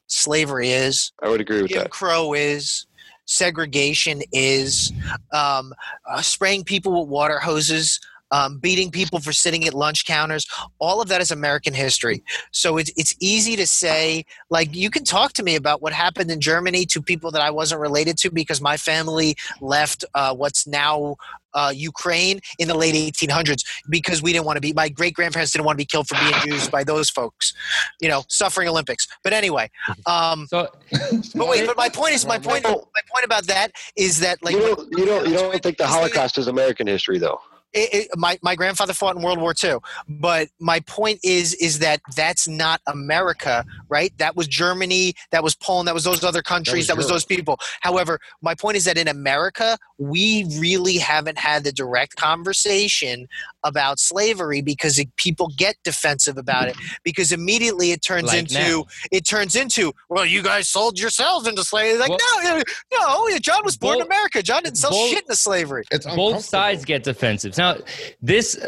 Slavery 0.08 0.70
is. 0.70 1.12
I 1.22 1.30
would 1.30 1.42
agree 1.42 1.62
with 1.62 1.72
Jim 1.72 1.80
that. 1.80 1.90
Crow 1.92 2.34
is. 2.34 2.86
Segregation 3.26 4.22
is. 4.32 4.92
Um, 5.32 5.74
uh, 6.10 6.22
spraying 6.22 6.66
people 6.66 7.00
with 7.00 7.10
water 7.10 7.40
hoses. 7.40 8.00
Um, 8.34 8.58
beating 8.58 8.90
people 8.90 9.20
for 9.20 9.32
sitting 9.32 9.66
at 9.68 9.76
lunch 9.76 10.06
counters, 10.06 10.48
all 10.80 11.02
of 11.02 11.08
that 11.10 11.22
is 11.22 11.32
American 11.32 11.74
history. 11.74 12.24
So 12.52 12.78
it's 12.78 12.92
it's 12.98 13.16
easy 13.22 13.56
to 13.56 13.68
say, 13.68 14.26
like 14.50 14.76
you 14.76 14.90
can 14.90 15.04
talk 15.04 15.34
to 15.34 15.44
me 15.44 15.56
about 15.56 15.84
what 15.84 15.94
happened 15.94 16.32
in 16.32 16.42
Germany 16.42 16.86
to 16.88 17.02
people 17.02 17.30
that 17.32 17.42
I 17.42 17.52
wasn't 17.52 17.80
related 17.80 18.18
to 18.20 18.32
because 18.32 18.60
my 18.60 18.76
family 18.76 19.36
left 19.62 20.04
uh, 20.16 20.34
what's 20.34 20.66
now 20.66 21.16
uh, 21.54 21.72
Ukraine 21.76 22.40
in 22.60 22.68
the 22.68 22.76
late 22.76 22.96
1800s 22.96 23.64
because 23.90 24.22
we 24.22 24.34
didn't 24.34 24.46
want 24.46 24.58
to 24.58 24.62
be. 24.62 24.74
My 24.74 24.90
great 24.90 25.14
grandparents 25.14 25.52
didn't 25.52 25.66
want 25.66 25.78
to 25.78 25.82
be 25.82 25.86
killed 25.86 26.08
for 26.08 26.16
being 26.16 26.34
Jews 26.44 26.68
by 26.70 26.84
those 26.84 27.10
folks, 27.10 27.54
you 28.02 28.10
know, 28.10 28.24
suffering 28.28 28.68
Olympics. 28.68 29.08
But 29.24 29.34
anyway, 29.34 29.70
um, 30.06 30.48
So 30.50 30.68
but 31.36 31.48
wait, 31.48 31.68
but 31.68 31.78
my 31.78 31.90
point 31.90 32.14
is 32.14 32.26
my 32.26 32.38
point. 32.38 32.64
My 32.64 32.72
point 32.72 33.26
about 33.26 33.46
that 33.48 33.72
is 33.96 34.20
that 34.20 34.44
like 34.44 34.56
you 34.56 34.62
don't 34.62 34.98
you 34.98 35.06
don't 35.06 35.28
you 35.28 35.34
don't 35.34 35.62
think 35.62 35.78
the 35.78 35.88
Holocaust 35.88 36.38
is 36.38 36.48
American 36.48 36.88
history 36.88 37.20
though? 37.20 37.40
It, 37.74 37.94
it, 37.94 38.08
my 38.18 38.38
my 38.42 38.56
grandfather 38.56 38.94
fought 38.94 39.16
in 39.16 39.22
World 39.22 39.40
War 39.40 39.54
II, 39.62 39.78
but 40.08 40.50
my 40.60 40.80
point 40.82 41.20
is 41.24 41.54
is 41.56 41.80
that 41.80 42.02
that's 42.16 42.48
not 42.48 42.82
America, 42.88 43.66
right? 43.90 44.16
That 44.18 44.36
was 44.36 44.48
Germany, 44.48 45.14
that 45.32 45.44
was 45.44 45.56
Poland, 45.56 45.88
that 45.88 45.94
was 45.94 46.04
those 46.04 46.24
other 46.24 46.42
countries, 46.42 46.88
that 46.88 46.98
was, 46.98 47.06
Europe. 47.06 47.16
those 47.16 47.26
people. 47.26 47.60
However, 47.82 48.20
my 48.42 48.56
point 48.56 48.78
is 48.78 48.86
that 48.86 48.98
in 48.98 49.08
America, 49.08 49.78
we 49.98 50.46
really 50.60 50.98
haven't 50.98 51.38
had 51.38 51.64
the 51.64 51.72
direct 51.72 52.16
conversation 52.16 53.28
about 53.64 54.00
slavery 54.00 54.62
because 54.62 55.00
it, 55.00 55.16
people 55.16 55.50
get 55.58 55.76
defensive 55.84 56.38
about 56.38 56.68
it 56.68 56.76
because 57.04 57.32
immediately 57.32 57.92
it 57.92 58.02
turns 58.02 58.28
Like 58.28 58.40
into 58.40 58.54
now. 58.56 58.86
it 59.12 59.26
turns 59.26 59.56
into 59.56 59.94
well, 60.10 60.26
you 60.26 60.44
guys 60.44 60.70
sold 60.70 61.00
yourselves 61.00 61.48
into 61.48 61.64
slavery. 61.64 61.98
Like 61.98 62.10
Well- 62.10 62.20
no, 62.44 62.62
no, 63.00 63.38
John 63.40 63.64
was 63.64 63.78
born 63.78 63.98
in 63.98 64.06
America. 64.06 64.42
John 64.44 64.64
didn't 64.64 64.78
sell 64.78 64.92
both- 64.92 65.10
shit 65.10 65.24
into 65.24 65.36
slavery. 65.36 65.84
It's 65.92 66.06
both 66.06 66.44
sides 66.44 66.86
get 66.86 67.04
defensive. 67.04 67.54
Now, 67.64 67.78
this 68.22 68.60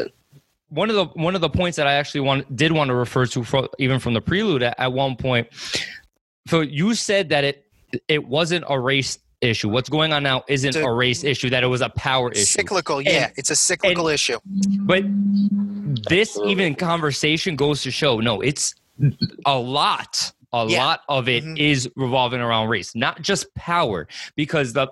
one 0.70 0.88
of 0.88 0.96
the 0.96 1.04
one 1.20 1.34
of 1.34 1.40
the 1.42 1.50
points 1.50 1.76
that 1.76 1.86
I 1.86 1.92
actually 1.94 2.22
want 2.22 2.56
did 2.56 2.72
want 2.72 2.88
to 2.88 2.94
refer 2.94 3.26
to 3.26 3.44
from, 3.44 3.68
even 3.78 3.98
from 4.00 4.14
the 4.14 4.22
prelude 4.22 4.62
at, 4.62 4.74
at 4.80 4.92
one 4.92 5.16
point. 5.16 5.48
So 6.48 6.62
you 6.62 6.94
said 6.94 7.28
that 7.28 7.44
it 7.44 7.64
it 8.08 8.26
wasn't 8.26 8.64
a 8.68 8.78
race 8.80 9.18
issue. 9.42 9.68
What's 9.68 9.90
going 9.90 10.12
on 10.14 10.22
now 10.22 10.44
isn't 10.48 10.74
a- 10.76 10.84
a 10.84 10.92
race 10.94 11.24
issue. 11.24 11.50
That 11.50 11.62
it 11.62 11.66
was 11.66 11.82
a 11.82 11.90
power 11.90 12.32
issue. 12.32 12.44
Cyclical, 12.62 13.02
yeah. 13.02 13.30
It's 13.36 13.50
a 13.50 13.56
cyclical 13.56 14.08
issue. 14.08 14.38
But 14.80 15.04
this 16.08 16.38
even 16.46 16.74
conversation 16.74 17.54
goes 17.56 17.82
to 17.82 17.90
show 17.90 18.20
no, 18.20 18.40
it's 18.40 18.74
a 19.44 19.58
lot. 19.58 20.32
A 20.54 20.64
Yeah. 20.66 20.84
lot 20.86 21.00
of 21.10 21.28
it 21.28 21.44
is 21.58 21.86
Mhm. 21.88 21.92
revolving 21.96 22.40
around 22.40 22.68
race, 22.68 22.94
not 22.94 23.20
just 23.20 23.54
power, 23.54 24.08
because 24.36 24.72
the 24.72 24.88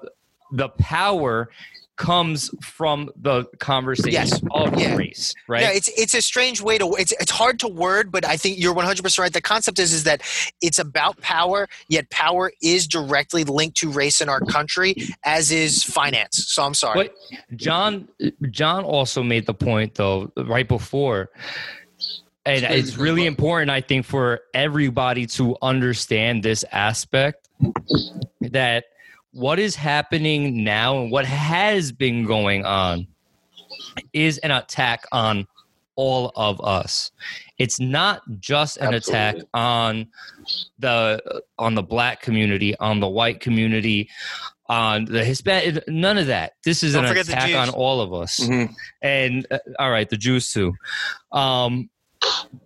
the 0.52 0.68
power 0.68 1.48
comes 1.96 2.50
from 2.60 3.10
the 3.16 3.44
conversation 3.60 4.12
Yes. 4.12 4.40
of 4.50 4.78
Yeah. 4.78 4.96
race, 4.96 5.32
right? 5.48 5.62
Yeah, 5.62 5.70
it's 5.70 5.88
it's 5.96 6.14
a 6.14 6.22
strange 6.22 6.60
way 6.60 6.76
to 6.78 6.94
it's 6.94 7.12
it's 7.20 7.30
hard 7.30 7.60
to 7.60 7.68
word, 7.68 8.10
but 8.10 8.24
I 8.26 8.36
think 8.36 8.58
you're 8.58 8.72
100 8.72 9.02
percent 9.02 9.22
right. 9.22 9.32
The 9.32 9.40
concept 9.40 9.78
is 9.78 9.92
is 9.92 10.04
that 10.04 10.22
it's 10.60 10.78
about 10.78 11.20
power, 11.20 11.68
yet 11.88 12.10
power 12.10 12.52
is 12.62 12.86
directly 12.86 13.44
linked 13.44 13.76
to 13.78 13.90
race 13.90 14.20
in 14.20 14.28
our 14.28 14.40
country, 14.40 14.96
as 15.24 15.50
is 15.52 15.82
finance. 15.84 16.44
So 16.48 16.64
I'm 16.64 16.74
sorry. 16.74 17.10
But 17.50 17.56
John 17.56 18.08
John 18.50 18.84
also 18.84 19.22
made 19.22 19.46
the 19.46 19.54
point 19.54 19.94
though 19.94 20.32
right 20.36 20.66
before 20.66 21.30
and 22.46 22.64
It's 22.64 22.96
really 22.98 23.24
important 23.26 23.70
I 23.70 23.80
think 23.80 24.04
for 24.04 24.40
everybody 24.52 25.26
to 25.28 25.56
understand 25.62 26.42
this 26.42 26.64
aspect 26.72 27.48
that 28.40 28.84
what 29.34 29.58
is 29.58 29.74
happening 29.74 30.62
now 30.62 31.00
and 31.00 31.10
what 31.10 31.24
has 31.24 31.90
been 31.90 32.24
going 32.24 32.64
on 32.64 33.06
is 34.12 34.38
an 34.38 34.52
attack 34.52 35.04
on 35.10 35.46
all 35.96 36.32
of 36.36 36.60
us. 36.64 37.10
It's 37.58 37.78
not 37.80 38.22
just 38.40 38.76
an 38.78 38.94
attack 38.94 39.36
on 39.52 40.06
the 40.78 41.42
on 41.58 41.74
the 41.74 41.82
black 41.82 42.20
community, 42.22 42.76
on 42.78 43.00
the 43.00 43.08
white 43.08 43.40
community, 43.40 44.08
on 44.68 45.04
the 45.04 45.24
Hispanic. 45.24 45.86
None 45.88 46.18
of 46.18 46.28
that. 46.28 46.54
This 46.64 46.82
is 46.82 46.94
Don't 46.94 47.04
an 47.04 47.16
attack 47.16 47.54
on 47.54 47.70
all 47.70 48.00
of 48.00 48.14
us. 48.14 48.40
Mhm. 48.40 48.72
And 49.02 49.46
uh, 49.50 49.58
all 49.78 49.90
right, 49.90 50.08
the 50.08 50.16
Jews 50.16 50.52
too. 50.52 50.74
Um, 51.32 51.90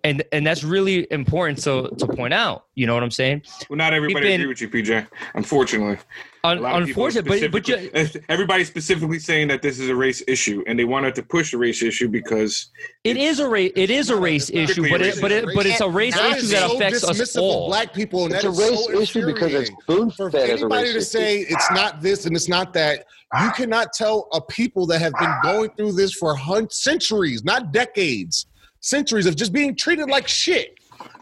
and 0.04 0.22
and 0.32 0.46
that's 0.46 0.64
really 0.64 1.06
important 1.10 1.58
to 1.64 1.90
to 1.98 2.06
point 2.06 2.32
out. 2.34 2.66
You 2.74 2.86
know 2.86 2.94
what 2.94 3.02
I'm 3.02 3.10
saying? 3.10 3.42
Well, 3.68 3.76
not 3.76 3.92
everybody 3.94 4.26
been- 4.26 4.40
agree 4.40 4.48
with 4.48 4.60
you, 4.60 4.68
PJ. 4.68 5.06
Unfortunately, 5.34 5.98
Un- 6.44 6.58
A 6.58 6.60
lot 6.60 6.80
of 6.82 6.86
people 6.86 7.02
are 7.02 7.08
unfortunate, 7.08 7.26
but 7.26 7.50
but 7.50 7.68
you, 7.68 7.74
specifically- 7.88 8.22
everybody's 8.28 8.68
specifically 8.68 9.18
saying 9.18 9.48
that 9.48 9.60
this 9.60 9.78
is 9.80 9.88
a 9.88 9.94
race 9.94 10.22
issue, 10.28 10.62
and 10.68 10.78
they 10.78 10.84
wanted 10.84 11.14
to 11.16 11.22
push 11.22 11.50
the 11.50 11.58
race 11.58 11.82
issue 11.82 12.08
because 12.08 12.68
it 13.02 13.16
is 13.16 13.40
a 13.40 13.48
race. 13.48 13.72
It 13.74 13.90
is 13.90 14.10
a 14.10 14.16
race 14.16 14.48
issue, 14.50 14.88
but 14.88 15.00
it, 15.02 15.20
but 15.20 15.32
it, 15.32 15.46
but 15.54 15.66
it's 15.66 15.80
a 15.80 15.88
race 15.88 16.14
That 16.14 16.30
issue 16.36 16.44
is 16.44 16.50
that 16.50 16.70
so 16.70 16.76
affects 16.76 17.04
us 17.04 17.36
all. 17.36 17.66
black 17.66 17.92
people, 17.92 18.24
and 18.26 18.34
It's 18.34 18.44
a 18.44 18.50
race 18.50 18.84
so 18.86 19.00
issue 19.00 19.26
because 19.26 19.52
it's 19.52 19.70
infuriating. 19.70 19.76
spoon 19.82 20.10
for 20.12 20.30
fed 20.30 20.50
as 20.50 20.62
a 20.62 20.64
anybody 20.66 20.82
race 20.82 20.92
to 20.92 20.98
issue. 20.98 21.04
say 21.26 21.38
it's 21.40 21.70
not 21.72 22.00
this 22.00 22.24
and 22.26 22.36
it's 22.36 22.48
not 22.48 22.72
that, 22.74 23.04
you 23.42 23.50
cannot 23.50 23.92
tell 23.92 24.28
a 24.32 24.40
people 24.40 24.86
that 24.86 25.00
have 25.00 25.12
been 25.18 25.34
going 25.42 25.70
through 25.76 25.92
this 25.92 26.12
for 26.12 26.34
hun- 26.36 26.70
centuries, 26.70 27.42
not 27.44 27.72
decades, 27.72 28.46
centuries 28.80 29.26
of 29.26 29.36
just 29.36 29.52
being 29.52 29.74
treated 29.76 30.08
like 30.08 30.28
shit. 30.28 30.74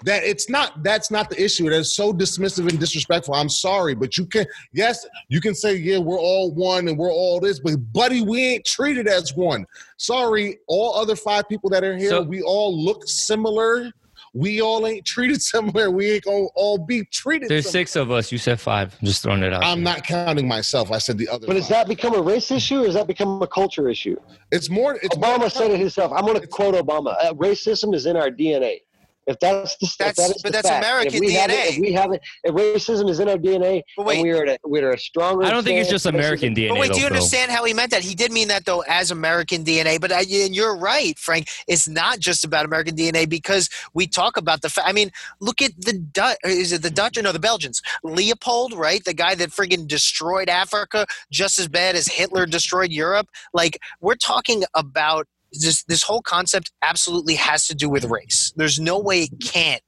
That 0.05 0.25
it's 0.25 0.49
not. 0.49 0.83
That's 0.83 1.11
not 1.11 1.29
the 1.29 1.43
issue. 1.43 1.69
That 1.69 1.77
is 1.81 1.95
so 1.95 2.13
dismissive 2.13 2.69
and 2.69 2.79
disrespectful. 2.79 3.35
I'm 3.35 3.49
sorry, 3.49 3.95
but 3.95 4.17
you 4.17 4.25
can. 4.25 4.47
Yes, 4.73 5.07
you 5.29 5.41
can 5.41 5.55
say, 5.55 5.77
yeah, 5.77 5.99
we're 5.99 6.19
all 6.19 6.53
one 6.55 6.89
and 6.89 6.97
we're 6.97 7.13
all 7.13 7.41
this, 7.41 7.61
but 7.61 7.77
buddy, 7.93 8.23
we 8.23 8.43
ain't 8.43 8.65
treated 8.65 9.07
as 9.07 9.35
one. 9.35 9.67
Sorry, 9.99 10.59
all 10.67 10.95
other 10.95 11.17
five 11.17 11.49
people 11.49 11.69
that 11.71 11.85
are 11.85 11.97
here, 11.97 12.11
So- 12.11 12.23
we 12.23 12.41
all 12.43 12.75
look 12.83 13.03
similar. 13.07 13.91
We 14.35 14.61
all 14.61 14.87
ain't 14.87 15.05
treated 15.05 15.43
somewhere. 15.55 15.91
We 15.91 16.13
ain't 16.13 16.25
gonna 16.25 16.47
all 16.55 16.79
be 16.79 17.05
treated. 17.05 17.49
There's 17.49 17.65
similar. 17.65 17.73
six 17.73 17.97
of 17.97 18.11
us. 18.11 18.33
You 18.33 18.39
said 18.39 18.61
five. 18.61 18.97
I'm 19.01 19.07
just 19.07 19.23
throwing 19.23 19.43
it 19.43 19.53
out. 19.53 19.65
I'm 19.65 19.83
there. 19.83 19.95
not 19.95 20.05
counting 20.05 20.49
myself. 20.49 20.91
I 20.91 20.99
said 20.99 21.19
the 21.19 21.29
other. 21.29 21.47
But 21.47 21.57
has 21.57 21.69
that 21.69 21.89
become 21.89 22.15
a 22.15 22.21
race 22.21 22.51
issue 22.51 22.83
or 22.83 22.87
has 22.87 22.95
that 22.95 23.07
become 23.07 23.41
a 23.43 23.47
culture 23.47 23.89
issue? 23.89 24.17
It's 24.51 24.71
more. 24.71 24.97
It's 25.03 25.17
Obama 25.17 25.41
more, 25.41 25.51
said 25.51 25.71
it 25.71 25.81
himself. 25.81 26.13
I'm 26.13 26.27
going 26.27 26.41
to 26.41 26.47
quote 26.47 26.75
Obama. 26.75 27.17
Uh, 27.21 27.35
racism 27.35 27.95
is 27.95 28.07
in 28.07 28.17
our 28.17 28.31
DNA. 28.31 28.81
If 29.27 29.39
that's 29.41 29.77
the, 29.79 29.87
if 29.87 29.97
That's- 29.99 30.17
that 30.17 30.37
is 30.37 30.43
but 30.43 30.53
the 30.53 30.59
that's 30.59 30.69
fact, 30.69 30.85
American 30.85 31.15
if 31.15 31.21
we 31.21 31.37
it, 31.37 31.51
DNA. 31.51 31.69
if 31.71 31.79
we 31.81 31.93
have 31.93 32.13
it, 32.13 32.21
if 32.45 32.55
racism 32.55 33.11
is 33.11 33.19
in 33.19 33.29
our 33.29 33.37
DNA, 33.37 33.83
But 33.97 34.07
wait, 34.07 34.19
and 34.19 34.23
we're 34.23 34.43
at 34.47 34.49
a, 34.49 34.59
we're 34.65 34.93
a 34.93 34.99
stronger. 34.99 35.45
I 35.45 35.51
don't 35.51 35.65
think 35.65 35.81
it's 35.81 35.91
just 35.91 36.07
against 36.07 36.25
American 36.27 36.55
DNA. 36.55 36.69
But 36.71 36.79
wait, 36.79 36.93
do 36.93 36.99
you 37.01 37.03
though, 37.05 37.09
Phil. 37.09 37.17
understand 37.17 37.51
how 37.51 37.65
he 37.65 37.75
meant 37.75 37.91
that? 37.91 38.03
He 38.03 38.15
did 38.15 38.31
mean 38.31 38.49
that 38.49 38.65
though 38.65 38.83
as 38.83 39.11
American 39.11 39.65
DNA. 39.65 40.01
But 40.01 40.13
I, 40.13 40.21
and 40.21 40.55
you're 40.55 40.77
right, 40.77 41.19
Frank. 41.19 41.49
It's 41.67 41.89
not 41.89 42.21
just 42.21 42.45
about 42.45 42.65
American 42.65 42.95
DNA 42.97 43.29
because 43.29 43.69
we 43.95 44.07
talk 44.07 44.37
about 44.37 44.63
the. 44.63 44.69
Fa- 44.69 44.87
I 44.87 44.93
mean, 44.93 45.11
look 45.41 45.61
at 45.61 45.73
the 45.77 45.95
Dutch. 45.95 46.39
Is 46.45 46.73
it 46.73 46.83
the 46.83 46.91
Dutch 46.91 47.17
or 47.19 47.23
no 47.23 47.33
the 47.33 47.39
Belgians? 47.41 47.83
Leopold, 48.05 48.73
right? 48.75 49.05
The 49.05 49.15
guy 49.15 49.35
that 49.35 49.51
friggin' 49.51 49.89
destroyed 49.89 50.49
Africa 50.49 51.07
just 51.33 51.59
as 51.59 51.67
bad 51.69 51.97
as 51.97 52.07
Hitler 52.07 52.47
destroyed 52.47 52.93
Europe. 52.93 53.29
Like 53.53 53.79
we're 54.01 54.15
talking 54.15 54.63
about 54.75 55.27
this. 55.61 55.85
This 55.85 56.03
whole 56.03 56.23
concept 56.23 56.71
absolutely 56.83 57.35
has 57.37 57.67
to 57.69 57.75
do 57.75 57.89
with 57.89 58.05
race. 58.05 58.53
There's 58.57 58.79
no 58.81 58.99
way 58.99 59.23
it 59.25 59.31
can't 59.43 59.83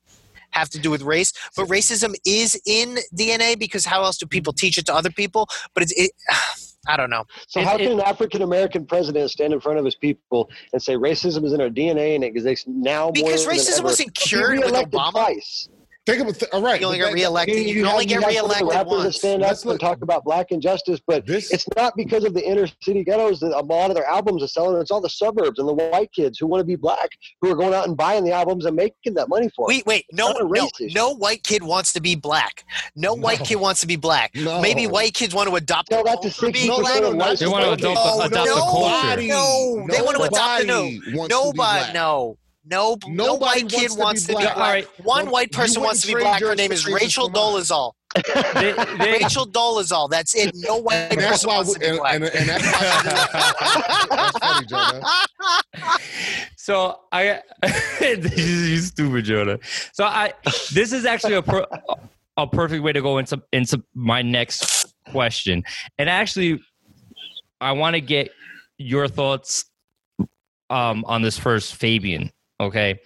have 0.52 0.70
to 0.70 0.78
do 0.78 0.90
with 0.90 1.02
race 1.02 1.30
but 1.58 1.68
racism 1.68 2.14
is 2.24 2.58
in 2.64 2.96
dna 3.14 3.58
because 3.58 3.84
how 3.84 4.02
else 4.02 4.16
do 4.16 4.24
people 4.26 4.50
teach 4.50 4.78
it 4.78 4.86
to 4.86 4.94
other 4.94 5.10
people 5.10 5.46
but 5.74 5.82
it's 5.82 5.92
it, 5.92 6.10
i 6.88 6.96
don't 6.96 7.10
know 7.10 7.22
So 7.48 7.60
It- 7.60 7.66
how 7.66 7.74
it- 7.74 7.80
can 7.80 7.92
an 7.92 8.00
African 8.00 8.40
American 8.40 8.86
president 8.86 9.30
stand 9.30 9.52
in 9.52 9.60
front 9.60 9.78
of 9.78 9.84
his 9.84 9.94
people 9.94 10.48
and 10.72 10.82
say 10.82 10.94
racism 10.94 11.44
is 11.44 11.52
in 11.52 11.60
our 11.60 11.68
DNA 11.68 12.14
and 12.14 12.24
it 12.24 12.28
exists 12.28 12.64
now 12.66 13.10
because 13.10 13.44
more 13.44 13.54
than 13.54 13.62
racism 13.62 13.84
wasn't 13.84 14.14
cured 14.14 14.56
with 14.58 14.64
reelected 14.68 14.92
obama 14.98 15.10
twice. 15.10 15.68
Think 16.08 16.22
of 16.22 16.28
it. 16.34 16.38
Th- 16.40 16.50
all 16.52 16.62
right. 16.62 16.80
you 16.80 16.86
only 16.86 16.98
but 16.98 17.04
get 17.04 17.08
that- 17.10 17.14
reelected 17.14 17.56
you, 17.56 17.74
can 17.74 17.84
have- 17.84 17.92
only 17.92 18.06
get 18.06 18.14
have 18.14 18.22
some 18.22 18.30
reelected 18.30 18.68
rappers 18.68 18.90
that 18.90 19.04
once 19.04 19.16
stand 19.16 19.42
up 19.42 19.48
Let's 19.48 19.64
look- 19.64 19.72
and 19.74 19.80
talk 19.80 20.02
about 20.02 20.24
black 20.24 20.50
injustice, 20.50 21.00
but 21.06 21.26
This 21.26 21.50
it's 21.52 21.66
not 21.76 21.94
because 21.96 22.24
of 22.24 22.34
the 22.34 22.44
inner 22.46 22.66
city 22.82 23.04
ghettos 23.04 23.40
that 23.40 23.52
a 23.56 23.60
lot 23.60 23.90
of 23.90 23.96
their 23.96 24.06
albums 24.06 24.42
are 24.42 24.48
selling. 24.48 24.80
It's 24.80 24.90
all 24.90 25.00
the 25.00 25.10
suburbs 25.10 25.58
and 25.58 25.68
the 25.68 25.74
white 25.74 26.10
kids 26.12 26.38
who 26.38 26.46
want 26.46 26.60
to 26.60 26.64
be 26.64 26.76
black 26.76 27.10
who 27.40 27.50
are 27.50 27.54
going 27.56 27.74
out 27.74 27.86
and 27.86 27.96
buying 27.96 28.24
the 28.24 28.32
albums 28.32 28.64
and 28.64 28.74
making 28.76 29.14
that 29.14 29.28
money 29.28 29.48
for. 29.54 29.64
'em. 29.70 29.76
wait 29.76 29.86
wait 29.86 30.06
no 30.12 30.32
no 30.32 30.68
no 30.94 31.14
white 31.14 31.42
kid 31.44 31.62
wants 31.62 31.92
to 31.92 32.00
be 32.00 32.14
black 32.14 32.64
no, 32.96 33.14
white 33.14 33.40
kid 33.40 33.56
wants 33.56 33.80
to 33.80 33.86
be 33.86 33.96
black 33.96 34.30
No. 34.34 34.60
maybe 34.60 34.86
white 34.86 35.14
kids 35.14 35.34
want 35.34 35.48
to 35.48 35.54
adopt 35.56 35.90
Tell 35.90 36.02
the 36.04 36.10
that 36.10 36.22
to 36.22 36.30
culture 36.30 36.58
60% 36.58 36.80
black 36.80 37.00
no, 37.02 37.08
of 37.08 37.14
no, 37.14 37.24
white 37.24 37.38
They 37.38 37.46
wanna 37.46 37.72
adopt- 37.72 37.98
Oh, 38.00 38.20
adopt 38.22 38.32
the 38.32 38.44
no, 38.44 38.54
culture. 38.56 39.22
no 39.26 39.86
they 39.90 40.00
want 40.02 40.16
to 40.16 40.22
adopt 40.22 40.60
the 40.60 40.66
no 40.66 41.26
Nobody 41.28 41.92
wants 41.92 42.38
to 42.70 43.06
be 43.06 43.12
nobody 43.12 43.12
no 43.12 43.24
no, 43.24 43.26
no 43.26 43.34
white 43.34 43.68
kid 43.68 43.90
wants 43.90 43.96
wants 43.96 44.20
to 44.26 44.32
to 44.32 44.38
be 44.38 44.38
be 44.38 44.42
black. 44.44 44.54
black. 44.56 44.66
All 44.66 44.72
right. 44.72 44.88
One 45.04 45.24
Well, 45.26 45.32
white 45.34 45.52
person 45.52 45.82
wants 45.82 46.00
to 46.02 46.06
be 46.08 46.14
black. 46.14 46.40
Her 46.42 46.54
name 46.54 46.72
is 46.72 46.86
Rachel 46.86 47.28
for. 47.28 47.34
Dolezal. 47.34 47.92
They- 48.14 48.72
they- 48.72 48.74
Rachel 49.22 49.46
Dolezal. 49.46 50.08
That's 50.10 50.34
it. 50.34 50.52
No 50.54 50.76
white 50.82 50.94
And 50.94 51.20
person 51.20 51.48
why. 51.48 51.56
wants 51.56 51.68
We, 51.70 51.74
to 51.74 51.80
be 51.80 51.86
and, 51.86 51.98
black. 51.98 52.14
and, 52.14 52.24
and 52.24 52.48
that's 52.48 54.08
that's 54.08 54.38
funny, 54.38 54.66
Jonah. 54.66 55.02
So 56.56 57.00
I, 57.12 57.40
you 58.36 58.76
stupid 58.78 59.24
Jonah. 59.24 59.58
So 59.92 60.04
I, 60.04 60.32
this 60.72 60.92
is 60.92 61.04
actually 61.06 61.34
a 61.34 61.42
per, 61.42 61.64
a 62.36 62.46
perfect 62.46 62.82
way 62.82 62.92
to 62.92 63.00
go 63.00 63.18
into 63.18 63.42
into 63.52 63.82
my 63.94 64.22
next 64.22 64.94
question, 65.10 65.64
and 65.98 66.08
actually, 66.10 66.60
I 67.60 67.72
want 67.72 67.94
to 67.94 68.00
get 68.00 68.30
your 68.76 69.08
thoughts 69.08 69.64
um, 70.70 71.04
on 71.06 71.22
this 71.22 71.38
first, 71.38 71.74
Fabian. 71.76 72.30
Okay, 72.60 73.00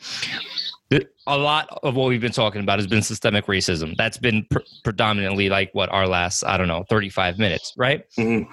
a 1.26 1.36
lot 1.38 1.68
of 1.82 1.94
what 1.94 2.08
we've 2.08 2.20
been 2.20 2.32
talking 2.32 2.62
about 2.62 2.78
has 2.78 2.86
been 2.86 3.02
systemic 3.02 3.46
racism. 3.46 3.96
That's 3.96 4.18
been 4.18 4.46
pr- 4.50 4.60
predominantly 4.84 5.48
like 5.48 5.70
what 5.72 5.90
our 5.90 6.06
last, 6.06 6.42
I 6.44 6.56
don't 6.56 6.68
know, 6.68 6.84
thirty 6.88 7.08
five 7.10 7.38
minutes, 7.38 7.72
right? 7.76 8.04
Mhm. 8.18 8.46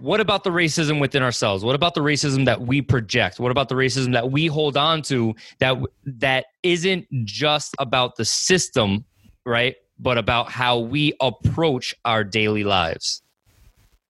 what 0.00 0.20
about 0.20 0.44
the 0.44 0.50
racism 0.50 1.00
within 1.00 1.22
ourselves 1.22 1.64
what 1.64 1.74
about 1.74 1.94
the 1.94 2.00
racism 2.00 2.44
that 2.44 2.60
we 2.60 2.82
project 2.82 3.40
what 3.40 3.50
about 3.50 3.68
the 3.70 3.74
racism 3.74 4.12
that 4.12 4.30
we 4.30 4.46
hold 4.46 4.76
on 4.76 5.00
to 5.00 5.34
that 5.60 5.76
that 6.04 6.44
isn't 6.62 7.06
just 7.24 7.74
about 7.78 8.16
the 8.16 8.24
system 8.24 9.02
right 9.46 9.76
but 9.98 10.18
about 10.18 10.50
how 10.50 10.78
we 10.78 11.14
approach 11.20 11.94
our 12.04 12.22
daily 12.22 12.64
lives 12.64 13.22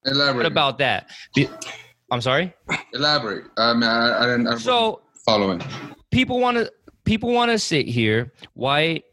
Elaborate. 0.05 0.37
what 0.37 0.47
about 0.47 0.79
that 0.79 1.09
Be- 1.35 1.49
i'm 2.11 2.21
sorry 2.21 2.53
Elaborate. 2.93 3.45
I 3.57 3.71
I, 3.71 4.35
I. 4.35 4.53
I 4.53 4.57
so 4.57 5.01
following. 5.25 5.61
people 6.11 6.41
want 6.41 6.57
to 6.57 6.71
people 7.05 7.33
want 7.33 7.51
to 7.51 7.59
sit 7.59 7.87
here 7.87 8.33
white 8.55 9.05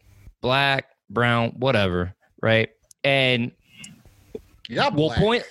black 0.41 0.85
brown 1.09 1.49
whatever 1.57 2.13
right 2.41 2.69
and 3.03 3.51
Y'all 4.69 4.91
we'll 4.93 5.07
black. 5.07 5.19
point 5.19 5.43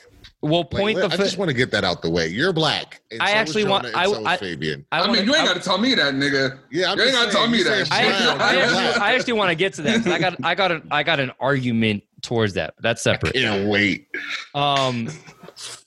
we'll 0.43 0.65
point 0.65 0.97
wait, 0.97 0.97
the 0.97 1.07
I 1.07 1.17
fi- 1.17 1.25
just 1.25 1.39
want 1.39 1.49
to 1.49 1.55
get 1.57 1.71
that 1.71 1.83
out 1.85 2.03
the 2.03 2.11
way. 2.11 2.29
You're 2.29 2.53
black. 2.53 3.01
and 3.11 3.23
I 3.23 3.27
so 3.29 3.33
is 3.33 3.37
actually 3.41 3.65
want- 3.65 3.87
I- 3.95 4.05
so 4.05 4.27
I- 4.27 4.37
Fabian. 4.37 4.85
I 4.93 4.99
I, 4.99 5.01
wanna- 5.01 5.13
mean, 5.15 5.25
you 5.27 5.35
ain't 5.35 5.47
got 5.47 5.55
to 5.55 5.61
tell 5.63 5.79
me 5.79 5.95
that, 5.95 6.13
nigga. 6.15 6.59
Yeah, 6.71 6.93
I'm 6.93 6.99
You 6.99 7.05
ain't 7.05 7.15
gotta 7.15 7.31
tell 7.33 7.49
me 7.49 7.59
you 7.59 7.65
that 7.65 7.73
I 7.91 8.03
actually, 8.03 8.29
I, 8.29 8.57
actually. 8.57 9.03
I 9.03 9.15
actually 9.15 9.33
want 9.33 9.49
to 9.51 9.55
get 9.55 9.73
to 9.75 9.83
that. 9.83 10.07
I 10.07 10.19
got 10.19 10.37
I 10.45 10.55
got 10.55 10.71
an 10.73 10.87
I 10.91 11.03
got 11.03 11.19
an 11.21 11.33
argument 11.41 12.03
towards 12.21 12.53
that. 12.55 12.75
That's 12.81 13.01
separate. 13.03 13.33
Can't 13.35 13.69
wait. 13.69 14.09
Um, 14.55 15.09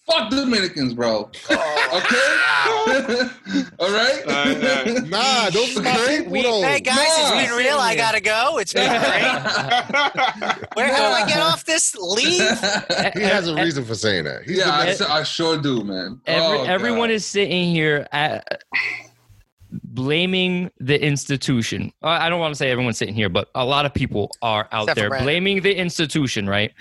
Fuck 0.09 0.31
Dominicans, 0.31 0.93
bro. 0.93 1.29
Okay. 1.49 1.59
All 3.79 3.91
right. 3.91 4.23
Uh, 4.27 4.99
Nah, 5.07 5.49
those 5.49 5.77
are 5.77 5.81
my 5.83 5.95
people 6.07 6.31
We- 6.31 6.41
though. 6.43 6.61
Hey 6.61 6.79
guys, 6.79 6.97
it's 6.99 7.29
Nah. 7.31 7.41
been 7.41 7.51
real. 7.53 7.77
I 7.77 7.95
gotta 7.95 8.19
go. 8.21 8.57
It's 8.57 8.73
been 8.73 8.87
great. 8.89 10.67
Where 10.75 10.93
how 10.93 11.09
do 11.09 11.13
I 11.13 11.25
get 11.27 11.39
off 11.39 11.65
this? 11.65 11.95
Leave. 11.95 12.39
He 13.13 13.21
has 13.21 13.47
a 13.47 13.55
reason 13.55 13.83
for 13.85 13.95
saying 13.95 14.23
that. 14.25 14.43
He's 14.43 14.57
yeah, 14.59 14.71
I, 14.71 14.93
the 14.93 15.11
I 15.11 15.23
sure 15.23 15.57
do, 15.57 15.83
man. 15.83 16.19
Every, 16.25 16.57
Oh, 16.59 16.63
everyone 16.63 17.09
God. 17.09 17.15
is 17.15 17.25
sitting 17.25 17.69
here 17.73 18.07
at, 18.11 18.63
blaming 19.71 20.71
the 20.79 21.01
institution. 21.01 21.91
Uh, 22.03 22.07
I 22.07 22.29
don't 22.29 22.39
want 22.39 22.53
to 22.53 22.57
say 22.57 22.71
everyone's 22.71 22.97
sitting 22.97 23.13
here, 23.15 23.29
but 23.29 23.49
a 23.55 23.65
lot 23.65 23.85
of 23.85 23.93
people 23.93 24.31
are 24.41 24.67
out 24.71 24.83
Except 24.89 24.95
there 24.99 25.09
blaming 25.21 25.61
the 25.61 25.75
institution, 25.75 26.47
right? 26.47 26.71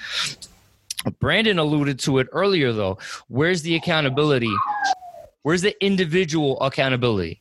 Brandon 1.20 1.58
alluded 1.58 1.98
to 2.00 2.18
it 2.18 2.28
earlier, 2.32 2.72
though. 2.72 2.98
Where's 3.28 3.62
the 3.62 3.76
accountability? 3.76 4.52
Where's 5.42 5.62
the 5.62 5.74
individual 5.84 6.60
accountability? 6.60 7.40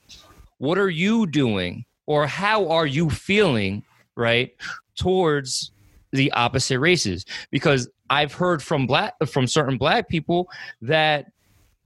What 0.59 0.77
are 0.77 0.89
you 0.89 1.27
doing, 1.27 1.85
or 2.05 2.27
how 2.27 2.67
are 2.69 2.85
you 2.85 3.09
feeling, 3.09 3.83
right, 4.15 4.51
towards 4.95 5.71
the 6.11 6.31
opposite 6.31 6.79
races? 6.79 7.25
Because 7.51 7.89
I've 8.09 8.33
heard 8.33 8.63
from 8.63 8.87
black 8.87 9.13
from 9.27 9.47
certain 9.47 9.77
black 9.77 10.07
people 10.07 10.49
that 10.81 11.25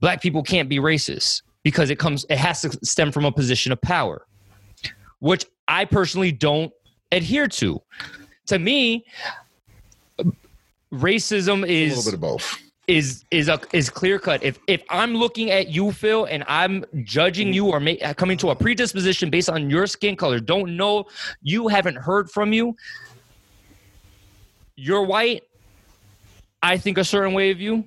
black 0.00 0.20
people 0.20 0.42
can't 0.42 0.68
be 0.68 0.78
racist 0.78 1.42
because 1.62 1.90
it 1.90 1.98
comes 1.98 2.26
it 2.28 2.38
has 2.38 2.60
to 2.62 2.70
stem 2.84 3.10
from 3.10 3.24
a 3.24 3.32
position 3.32 3.72
of 3.72 3.80
power 3.80 4.26
which 5.20 5.46
i 5.68 5.84
personally 5.84 6.32
don't 6.32 6.72
adhere 7.12 7.48
to 7.48 7.80
to 8.46 8.58
me 8.58 9.04
racism 10.92 11.48
a 11.66 11.88
little 11.88 11.98
is 11.98 12.04
bit 12.04 12.14
of 12.14 12.20
both. 12.20 12.58
is 12.86 13.24
is 13.30 13.48
a 13.48 13.58
is 13.72 13.88
clear 13.88 14.18
cut 14.18 14.42
if 14.42 14.58
if 14.66 14.82
i'm 14.90 15.14
looking 15.14 15.50
at 15.50 15.68
you 15.68 15.90
phil 15.90 16.26
and 16.26 16.44
i'm 16.48 16.84
judging 17.02 17.48
mm. 17.48 17.54
you 17.54 17.66
or 17.68 17.80
ma- 17.80 18.12
coming 18.16 18.36
to 18.36 18.50
a 18.50 18.54
predisposition 18.54 19.30
based 19.30 19.48
on 19.48 19.70
your 19.70 19.86
skin 19.86 20.14
color 20.16 20.38
don't 20.38 20.76
know 20.76 21.04
you 21.42 21.68
haven't 21.68 21.96
heard 21.96 22.30
from 22.30 22.52
you 22.52 22.76
you're 24.76 25.04
white 25.04 25.42
i 26.62 26.76
think 26.76 26.98
a 26.98 27.04
certain 27.04 27.32
way 27.32 27.50
of 27.50 27.60
you 27.60 27.84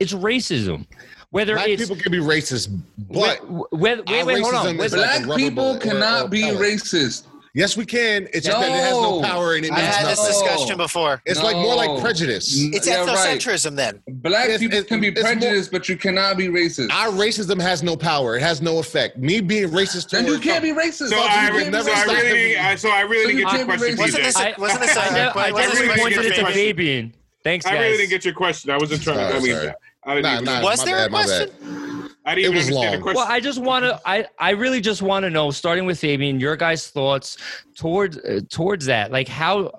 it's 0.00 0.14
racism 0.14 0.86
whether 1.30 1.54
Black 1.54 1.68
it's 1.68 1.82
people 1.82 1.96
can 1.96 2.12
be 2.12 2.18
racist, 2.18 2.78
but 3.10 3.38
Whe- 3.48 3.64
whether, 3.70 4.02
wait, 4.06 4.20
our 4.20 4.26
wait, 4.26 4.42
hold 4.42 4.54
on. 4.54 4.66
is 4.74 4.78
Whether- 4.78 4.98
like 4.98 5.24
Black 5.24 5.38
people 5.38 5.78
cannot 5.78 6.28
be 6.28 6.42
racist. 6.42 7.22
Yes, 7.54 7.76
we 7.76 7.84
can. 7.86 8.28
It's 8.32 8.46
just 8.46 8.58
that 8.60 8.68
it 8.68 8.72
has 8.72 8.92
no 8.92 9.20
No. 9.20 9.26
power 9.28 9.54
and 9.54 9.64
it 9.64 9.72
I've 9.72 9.78
means 9.78 9.94
had 9.94 10.06
this 10.06 10.18
nothing. 10.18 10.34
No. 10.46 10.52
discussion 10.52 10.76
before. 10.76 11.22
It's 11.26 11.42
like 11.42 11.56
more 11.56 11.74
like 11.74 12.00
prejudice. 12.00 12.46
It's 12.72 12.86
Yeah, 12.86 13.04
right. 13.04 13.08
ethnocentrism 13.38 13.76
then. 13.76 14.02
Black 14.08 14.44
It's- 14.44 14.60
people 14.60 14.78
it's- 14.78 14.88
can 14.88 15.00
be 15.00 15.08
it's 15.08 15.22
more- 15.22 15.32
prejudiced, 15.32 15.70
but 15.72 15.88
you 15.88 15.96
cannot 15.96 16.36
be 16.36 16.48
racist. 16.48 16.90
Our 16.92 17.08
racism 17.08 17.60
has 17.60 17.82
no 17.82 17.96
power. 17.96 18.36
It 18.36 18.42
has 18.42 18.62
no 18.62 18.78
effect. 18.78 19.18
Me 19.18 19.40
being 19.40 19.68
racist 19.68 20.10
then 20.10 20.26
you 20.26 20.38
can't 20.38 20.62
be 20.62 20.72
racist. 20.72 21.08
So 21.10 21.16
You 21.16 21.22
I, 21.22 21.50
can't 21.50 21.70
never 21.72 21.84
so 21.84 21.92
I 21.94 22.04
really, 22.04 22.30
didn't- 22.48 22.64
I, 22.64 22.74
so 22.76 22.88
I 22.90 23.00
really 23.02 23.22
So 23.22 23.28
didn't 23.28 23.50
get 23.50 23.56
your 23.58 23.66
question. 23.66 23.96
Wasn't 23.98 24.22
this 24.24 24.36
a, 24.40 24.54
wasn't 24.58 24.80
this 24.82 24.96
a 24.96 25.00
I, 25.02 25.10
never, 25.10 25.38
I 25.38 25.50
wasn't 25.52 25.72
this 25.88 26.00
pointed 26.00 26.18
it 26.26 26.34
to 26.34 26.40
question? 26.40 26.52
Fabian. 26.54 27.14
Thanks, 27.44 27.66
I 27.66 27.76
really 27.78 27.96
didn't 27.96 28.10
get 28.10 28.24
your 28.24 28.34
question. 28.34 28.70
I 28.70 28.78
wasn't 28.78 29.02
trying 29.02 29.16
to. 29.18 29.24
I 29.24 29.30
Sorry, 29.30 29.42
mean, 29.42 29.52
sorry. 29.56 29.72
I 30.04 30.14
didn't 30.14 30.22
Nah, 30.24 30.32
even. 30.34 30.44
nah, 30.44 30.62
Was 30.62 30.84
there 30.84 31.04
a 31.04 31.08
question? 31.08 31.50
Bad. 32.24 32.30
I 32.30 32.34
didn't 32.34 32.52
It 32.52 32.56
was 32.56 32.66
understand 32.66 32.84
long. 32.90 32.96
the 32.96 33.02
question. 33.02 33.16
Well, 33.16 33.26
I 33.30 33.40
just 33.40 33.60
want 33.60 33.84
to. 33.84 34.00
I 34.06 34.26
I 34.38 34.50
really 34.50 34.80
just 34.80 35.02
want 35.02 35.24
to 35.24 35.30
know, 35.30 35.50
starting 35.50 35.86
with 35.86 35.98
Fabian, 35.98 36.40
your 36.40 36.56
guys' 36.56 36.88
thoughts 36.88 37.36
towards 37.76 38.18
uh, 38.18 38.40
towards 38.50 38.86
that. 38.86 39.10
Like, 39.12 39.28
how? 39.28 39.70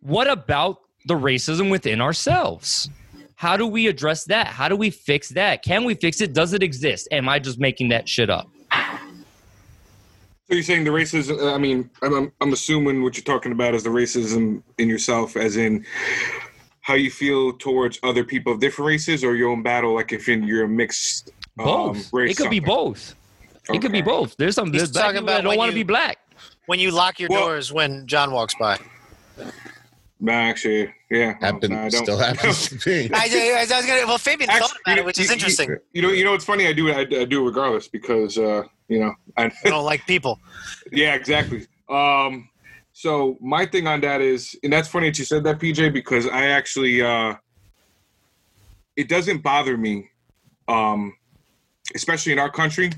What 0.00 0.28
about 0.28 0.80
the 1.06 1.14
racism 1.14 1.70
within 1.70 2.00
ourselves? 2.00 2.88
How 3.34 3.56
do 3.56 3.66
we 3.66 3.86
address 3.86 4.24
that? 4.24 4.46
How 4.46 4.68
do 4.68 4.76
we 4.76 4.88
fix 4.90 5.28
that? 5.30 5.62
Can 5.62 5.84
we 5.84 5.94
fix 5.94 6.20
it? 6.20 6.32
Does 6.32 6.52
it 6.54 6.62
exist? 6.62 7.06
Am 7.12 7.28
I 7.28 7.38
just 7.38 7.58
making 7.58 7.90
that 7.90 8.08
shit 8.08 8.30
up? 8.30 8.48
So 10.48 10.54
you're 10.54 10.62
saying 10.62 10.84
the 10.84 10.90
racism? 10.90 11.52
I 11.52 11.58
mean, 11.58 11.90
I'm, 12.02 12.14
I'm 12.14 12.32
I'm 12.40 12.52
assuming 12.52 13.02
what 13.02 13.16
you're 13.16 13.24
talking 13.24 13.52
about 13.52 13.74
is 13.74 13.82
the 13.82 13.90
racism 13.90 14.62
in 14.78 14.88
yourself, 14.88 15.36
as 15.36 15.56
in 15.56 15.84
how 16.82 16.94
you 16.94 17.10
feel 17.10 17.52
towards 17.52 17.98
other 18.04 18.22
people 18.22 18.52
of 18.52 18.60
different 18.60 18.86
races, 18.86 19.24
or 19.24 19.34
your 19.34 19.50
own 19.50 19.62
battle, 19.64 19.92
like 19.96 20.12
if 20.12 20.28
in, 20.28 20.44
you're 20.44 20.64
a 20.64 20.68
mixed 20.68 21.32
Both. 21.56 22.12
race. 22.12 22.32
it 22.32 22.36
could 22.36 22.50
be 22.50 22.58
something. 22.58 22.74
both. 22.74 23.14
It 23.72 23.82
could 23.82 23.92
be 23.92 24.02
both. 24.02 24.36
There's 24.36 24.54
some 24.54 24.72
He's 24.72 24.82
there's 24.82 24.92
black 24.92 25.04
talking 25.06 25.14
people 25.20 25.28
about 25.28 25.36
that 25.42 25.48
don't 25.48 25.58
want 25.58 25.70
to 25.70 25.74
be 25.74 25.82
black. 25.82 26.18
When 26.66 26.78
you 26.78 26.90
lock 26.90 27.18
your 27.18 27.28
Well- 27.30 27.46
doors 27.46 27.72
when 27.72 28.06
John 28.06 28.30
walks 28.32 28.54
by. 28.54 28.78
Nah, 30.18 30.32
actually, 30.32 30.94
yeah. 31.10 31.34
no, 31.42 31.48
I 31.48 31.50
don't. 31.58 31.90
still 31.90 32.16
happens 32.18 32.70
to 32.70 32.88
me. 32.88 33.10
I, 33.14 33.66
I, 33.70 33.76
was 33.76 33.86
gonna, 33.86 34.06
well, 34.06 34.16
Fabian 34.16 34.48
Actually, 34.48 34.68
thought 34.68 34.76
about 34.86 34.98
it, 34.98 35.04
which 35.04 35.18
is 35.18 35.26
you- 35.26 35.28
you- 35.28 35.34
interesting. 35.34 35.76
You 35.92 36.02
know, 36.02 36.08
you 36.08 36.24
know, 36.24 36.32
it's 36.32 36.44
funny. 36.44 36.66
I 36.66 36.72
do, 36.72 36.90
I, 36.90 37.00
I 37.00 37.24
do 37.26 37.44
regardless 37.44 37.86
because, 37.86 38.38
uh, 38.38 38.62
you 38.88 39.00
know, 39.00 39.12
I, 39.36 39.44
I 39.64 39.68
don't 39.68 39.84
like 39.84 40.06
people. 40.06 40.40
Yeah, 40.90 41.14
exactly. 41.14 41.66
Um, 41.90 42.48
so 42.94 43.36
my 43.42 43.66
thing 43.66 43.86
on 43.86 44.00
that 44.00 44.22
is, 44.22 44.58
and 44.62 44.72
that's 44.72 44.88
funny 44.88 45.10
that 45.10 45.18
you 45.18 45.26
said 45.26 45.44
that, 45.44 45.58
PJ, 45.58 45.92
because 45.92 46.26
I 46.26 46.46
actually, 46.46 47.02
uh, 47.02 47.34
it 48.96 49.08
doesn't 49.10 49.42
bother 49.42 49.76
me, 49.76 50.08
um, 50.66 51.12
especially 51.94 52.32
in 52.32 52.38
our 52.38 52.50
country, 52.50 52.90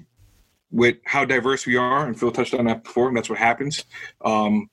with 0.71 0.97
how 1.05 1.25
diverse 1.25 1.67
we 1.67 1.77
are. 1.77 2.07
And 2.07 2.19
Phil 2.19 2.31
touched 2.31 2.55
on 2.55 2.67
that 2.67 2.85
before, 2.85 3.09
and 3.09 3.17
that's 3.17 3.31
what 3.31 3.39
happens. 3.39 3.85
Um, 4.25 4.69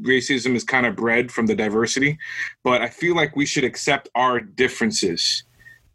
racism 0.00 0.54
is 0.54 0.64
kind 0.64 0.86
of 0.86 0.96
bred 0.96 1.30
from 1.30 1.46
the 1.46 1.54
diversity, 1.54 2.18
but 2.62 2.82
I 2.82 2.88
feel 2.88 3.14
like 3.14 3.36
we 3.36 3.46
should 3.46 3.64
accept 3.64 4.08
our 4.14 4.40
differences, 4.40 5.44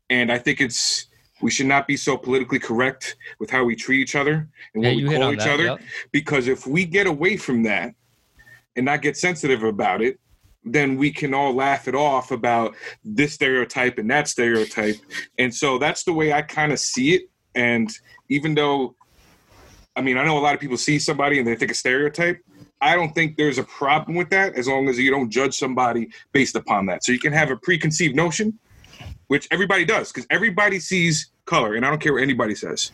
and 0.10 0.32
I 0.32 0.38
think 0.38 0.62
it's. 0.62 1.06
We 1.42 1.52
should 1.52 1.68
not 1.68 1.88
be 1.88 1.96
so 1.96 2.18
politically 2.18 2.60
correct 2.60 3.16
with 3.40 3.50
how 3.50 3.64
we 3.64 3.74
treat 3.74 4.02
each 4.02 4.14
other 4.14 4.50
and 4.74 4.84
Yeah, 4.84 4.90
what 4.90 4.98
we 4.98 5.16
call 5.16 5.32
each 5.32 5.40
that, 5.40 5.54
other 5.54 5.64
yep. 5.64 5.80
because 6.12 6.50
if 6.50 6.68
we 6.68 6.84
get 6.84 7.08
away 7.08 7.38
from 7.38 7.64
that 7.64 7.96
and 8.76 8.86
not 8.86 9.02
get 9.02 9.16
sensitive 9.16 9.64
about 9.64 10.02
it 10.02 10.20
then 10.66 10.98
we 10.98 11.12
can 11.12 11.34
all 11.34 11.54
laugh 11.54 11.88
it 11.88 11.96
off 11.96 12.32
about 12.32 12.76
this 13.04 13.34
stereotype 13.34 13.98
and 13.98 14.12
that 14.12 14.28
stereotype 14.28 14.98
and 15.38 15.54
so 15.54 15.78
that's 15.78 16.04
the 16.04 16.12
way 16.12 16.34
i 16.34 16.42
kind 16.42 16.72
of 16.74 16.80
see 16.80 17.16
it 17.16 17.30
and 17.56 17.92
even 18.30 18.56
though 18.56 18.96
i 19.96 20.02
mean 20.02 20.18
i 20.18 20.26
know 20.26 20.38
a 20.38 20.40
lot 20.40 20.54
of 20.54 20.60
people 20.60 20.78
see 20.78 21.00
somebody 21.00 21.40
and 21.40 21.48
they 21.48 21.56
think 21.56 21.72
a 21.72 21.76
stereotype 21.76 22.40
i 22.82 22.96
don't 22.96 23.14
think 23.14 23.38
there's 23.38 23.58
a 23.58 23.64
problem 23.64 24.16
with 24.16 24.30
that 24.30 24.56
as 24.56 24.68
long 24.68 24.88
as 24.88 24.98
you 24.98 25.12
don't 25.12 25.30
judge 25.30 25.58
somebody 25.58 26.10
based 26.32 26.56
upon 26.56 26.86
that. 26.86 27.04
So 27.04 27.12
you 27.12 27.20
can 27.20 27.34
have 27.34 27.52
a 27.52 27.58
preconceived 27.58 28.16
notion 28.16 28.58
which 29.28 29.48
everybody 29.52 29.86
does 29.86 30.12
because 30.12 30.28
everybody 30.30 30.80
sees 30.80 31.32
color 31.46 31.76
and 31.76 31.86
i 31.86 31.90
don't 31.90 32.02
care 32.02 32.14
what 32.14 32.24
anybody 32.24 32.56
says 32.56 32.92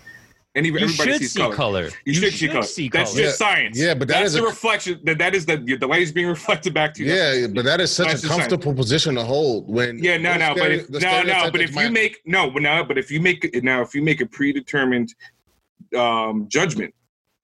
Any, 0.56 0.70
You 0.70 0.76
everybody 0.78 1.12
should 1.12 1.20
sees 1.20 1.34
see 1.34 1.40
color. 1.42 1.56
color. 1.56 1.90
You, 2.06 2.14
should, 2.14 2.34
see 2.34 2.48
color. 2.48 2.64
see 2.64 2.88
That's 2.88 3.12
color. 3.12 3.24
just 3.24 3.38
science. 3.38 3.78
Yeah, 3.78 3.94
but 3.94 4.08
that 4.08 4.14
that's 4.16 4.28
is 4.28 4.34
the 4.36 4.44
a- 4.44 4.46
reflection. 4.46 5.02
That 5.04 5.18
that 5.18 5.36
is 5.36 5.46
the 5.46 5.58
the 5.58 5.86
light 5.86 6.02
is 6.02 6.14
being 6.14 6.28
reflected 6.28 6.74
back 6.74 6.94
to 6.94 7.04
you. 7.04 7.10
That's- 7.10 7.42
Yeah, 7.42 7.48
but 7.48 7.66
that 7.66 7.82
is 7.82 7.92
such 7.92 8.08
a 8.08 8.12
the 8.14 8.18
sign. 8.20 8.30
comfortable 8.40 8.74
position 8.74 9.16
to 9.16 9.24
hold. 9.24 9.68
When 9.70 10.00
Yeah, 10.02 10.16
no, 10.18 10.38
no, 10.38 10.54
but 10.56 10.72
if, 10.72 10.90
no, 10.90 11.24
no, 11.24 11.52
but 11.52 11.60
if 11.60 11.76
you 11.76 11.90
make 11.92 12.22
no, 12.26 12.50
but 12.50 12.62
no, 12.62 12.86
but 12.86 12.98
if 12.98 13.12
you 13.12 13.20
make 13.20 13.44
it 13.44 13.64
now, 13.66 13.82
if 13.82 13.94
you 13.94 14.02
make 14.02 14.22
a 14.22 14.26
predetermined 14.26 15.14
um, 15.96 16.48
judgment 16.48 16.94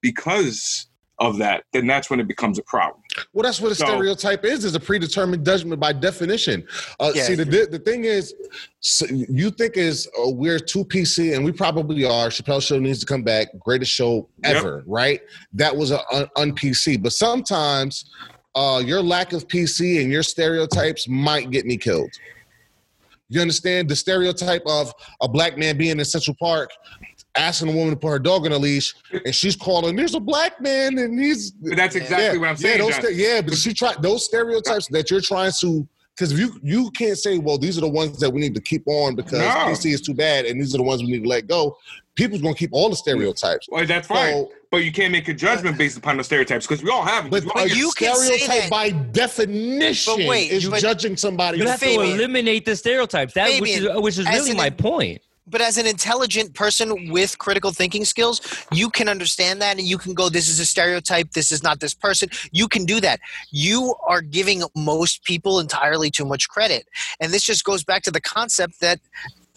because 0.02 0.88
of 1.20 1.38
that, 1.38 1.64
then 1.74 1.88
that's 1.88 2.10
when 2.10 2.20
it 2.20 2.28
becomes 2.28 2.58
a 2.60 2.64
problem. 2.64 3.01
Well, 3.34 3.44
that's 3.44 3.60
what 3.60 3.72
a 3.72 3.76
So- 3.76 3.86
stereotype 3.86 4.46
is, 4.46 4.64
is 4.66 4.76
a 4.76 4.80
predetermined 4.80 5.46
judgment 5.46 5.80
by 5.80 5.94
definition. 5.94 6.66
Uh, 7.00 7.12
Yeah. 7.14 7.24
See, 7.24 7.36
the, 7.36 7.68
the 7.70 7.80
thing 7.80 8.06
is, 8.06 8.34
so 8.80 9.06
you 9.10 9.52
think 9.52 9.78
is 9.78 10.08
uh, 10.20 10.30
we're 10.30 10.60
too 10.60 10.86
PC, 10.86 11.36
and 11.36 11.44
we 11.44 11.52
probably 11.52 12.06
are. 12.06 12.30
Chappelle 12.30 12.62
Show 12.62 12.80
needs 12.80 13.00
to 13.00 13.06
come 13.06 13.24
back. 13.24 13.48
Greatest 13.60 13.92
show 13.92 14.28
Yep. 14.44 14.56
ever, 14.56 14.84
right? 14.88 15.22
That 15.54 15.76
was 15.76 15.92
a 15.92 16.00
un- 16.14 16.28
un-PC. 16.38 17.02
But 17.02 17.14
sometimes 17.14 18.06
uh, 18.56 18.82
your 18.86 19.02
lack 19.02 19.34
of 19.34 19.48
PC 19.48 20.02
and 20.02 20.12
your 20.12 20.24
stereotypes 20.24 21.08
might 21.08 21.52
get 21.52 21.66
me 21.66 21.78
killed. 21.78 22.12
You 23.30 23.40
understand 23.40 23.88
the 23.88 23.96
stereotype 23.96 24.64
of 24.66 24.94
a 25.22 25.28
black 25.30 25.58
man 25.58 25.78
being 25.78 25.98
in 26.00 26.04
Central 26.06 26.36
Park 26.38 26.70
asking 27.36 27.70
a 27.70 27.72
woman 27.76 27.92
to 27.94 28.00
put 28.00 28.10
her 28.10 28.20
dog 28.20 28.46
on 28.46 28.52
a 28.52 28.58
leash, 28.58 28.94
and 29.26 29.34
she's 29.34 29.56
calling, 29.56 29.96
"There's 29.96 30.16
a 30.16 30.20
black 30.20 30.60
man, 30.62 30.98
and 30.98 31.20
he's 31.20 31.52
But 31.52 31.78
that's 31.78 31.96
exactly 31.96 32.40
what 32.40 32.50
I'm 32.50 32.58
saying. 32.58 32.80
yeah, 32.80 33.00
those 33.02 33.16
yeah, 33.18 33.42
but 33.42 33.56
she 33.56 33.74
try 33.74 33.94
those 34.02 34.26
stereotypes 34.26 34.88
that 34.90 35.10
you're 35.10 35.22
trying 35.22 35.52
to 35.62 35.88
because 36.16 36.38
you 36.38 36.60
you 36.62 36.92
can't 36.92 37.18
say, 37.18 37.38
well, 37.38 37.58
these 37.58 37.78
are 37.78 37.82
the 37.82 37.90
ones 37.90 38.20
that 38.20 38.30
we 38.30 38.42
need 38.42 38.54
to 38.56 38.62
keep 38.62 38.84
on 38.88 39.16
because 39.16 39.40
No. 39.40 39.46
PC 39.48 39.94
is 39.94 40.02
too 40.02 40.14
bad, 40.14 40.46
and 40.46 40.60
these 40.60 40.76
are 40.76 40.78
the 40.78 40.84
ones 40.84 41.02
we 41.02 41.12
need 41.12 41.24
to 41.24 41.30
let 41.30 41.48
go. 41.48 41.78
People's 42.16 42.42
gonna 42.42 42.54
keep 42.54 42.72
all 42.74 42.90
the 42.90 42.96
stereotypes. 42.98 43.68
Well, 43.72 43.86
that's 43.86 44.08
fine, 44.08 44.34
So- 44.34 44.52
but 44.70 44.84
you 44.84 44.92
can't 44.92 45.14
make 45.14 45.30
a 45.30 45.34
judgment 45.34 45.78
based 45.78 45.98
upon 45.98 46.18
the 46.18 46.24
stereotypes 46.26 46.68
because 46.68 46.84
we 46.84 46.90
all 46.90 47.04
have 47.04 47.24
them. 47.24 47.32
But 47.32 47.46
We 47.46 47.52
all 47.52 47.62
a 47.64 47.68
get- 47.70 47.78
you 47.78 47.92
can 47.96 48.14
say 48.18 48.38
stereotype 48.40 48.70
by 48.70 48.90
definition 48.90 50.16
But 50.18 50.28
wait, 50.28 50.52
is 50.52 50.68
but- 50.68 50.82
judging 50.82 51.16
somebody. 51.16 51.58
You 51.60 51.68
have 51.68 51.80
to 51.80 51.90
eliminate 52.02 52.66
the 52.66 52.76
stereotypes. 52.76 53.34
That 53.34 53.62
which 53.62 53.72
is 53.78 53.88
which 53.96 54.18
is 54.18 54.26
really 54.28 54.54
my 54.54 54.70
point. 54.70 55.22
But 55.48 55.62
as 55.62 55.78
an 55.78 55.88
intelligent 55.88 56.54
person 56.54 57.12
with 57.12 57.38
critical 57.38 57.72
thinking 57.72 58.06
skills, 58.06 58.42
you 58.72 58.90
can 58.90 59.10
understand 59.10 59.62
that 59.62 59.78
and 59.78 59.88
you 59.88 59.98
can 59.98 60.14
go, 60.14 60.30
this 60.30 60.48
is 60.48 60.60
a 60.60 60.66
stereotype, 60.66 61.32
this 61.32 61.52
is 61.52 61.64
not 61.64 61.80
this 61.80 61.94
person. 61.94 62.30
You 62.52 62.68
can 62.68 62.86
do 62.86 63.00
that. 63.02 63.20
You 63.50 63.96
are 64.08 64.22
giving 64.22 64.64
most 64.76 65.24
people 65.24 65.60
entirely 65.60 66.12
too 66.12 66.26
much 66.26 66.48
credit. 66.48 66.88
And 67.20 67.32
this 67.32 67.44
just 67.44 67.64
goes 67.64 67.84
back 67.84 68.04
to 68.04 68.12
the 68.12 68.22
concept 68.22 68.80
that 68.82 69.00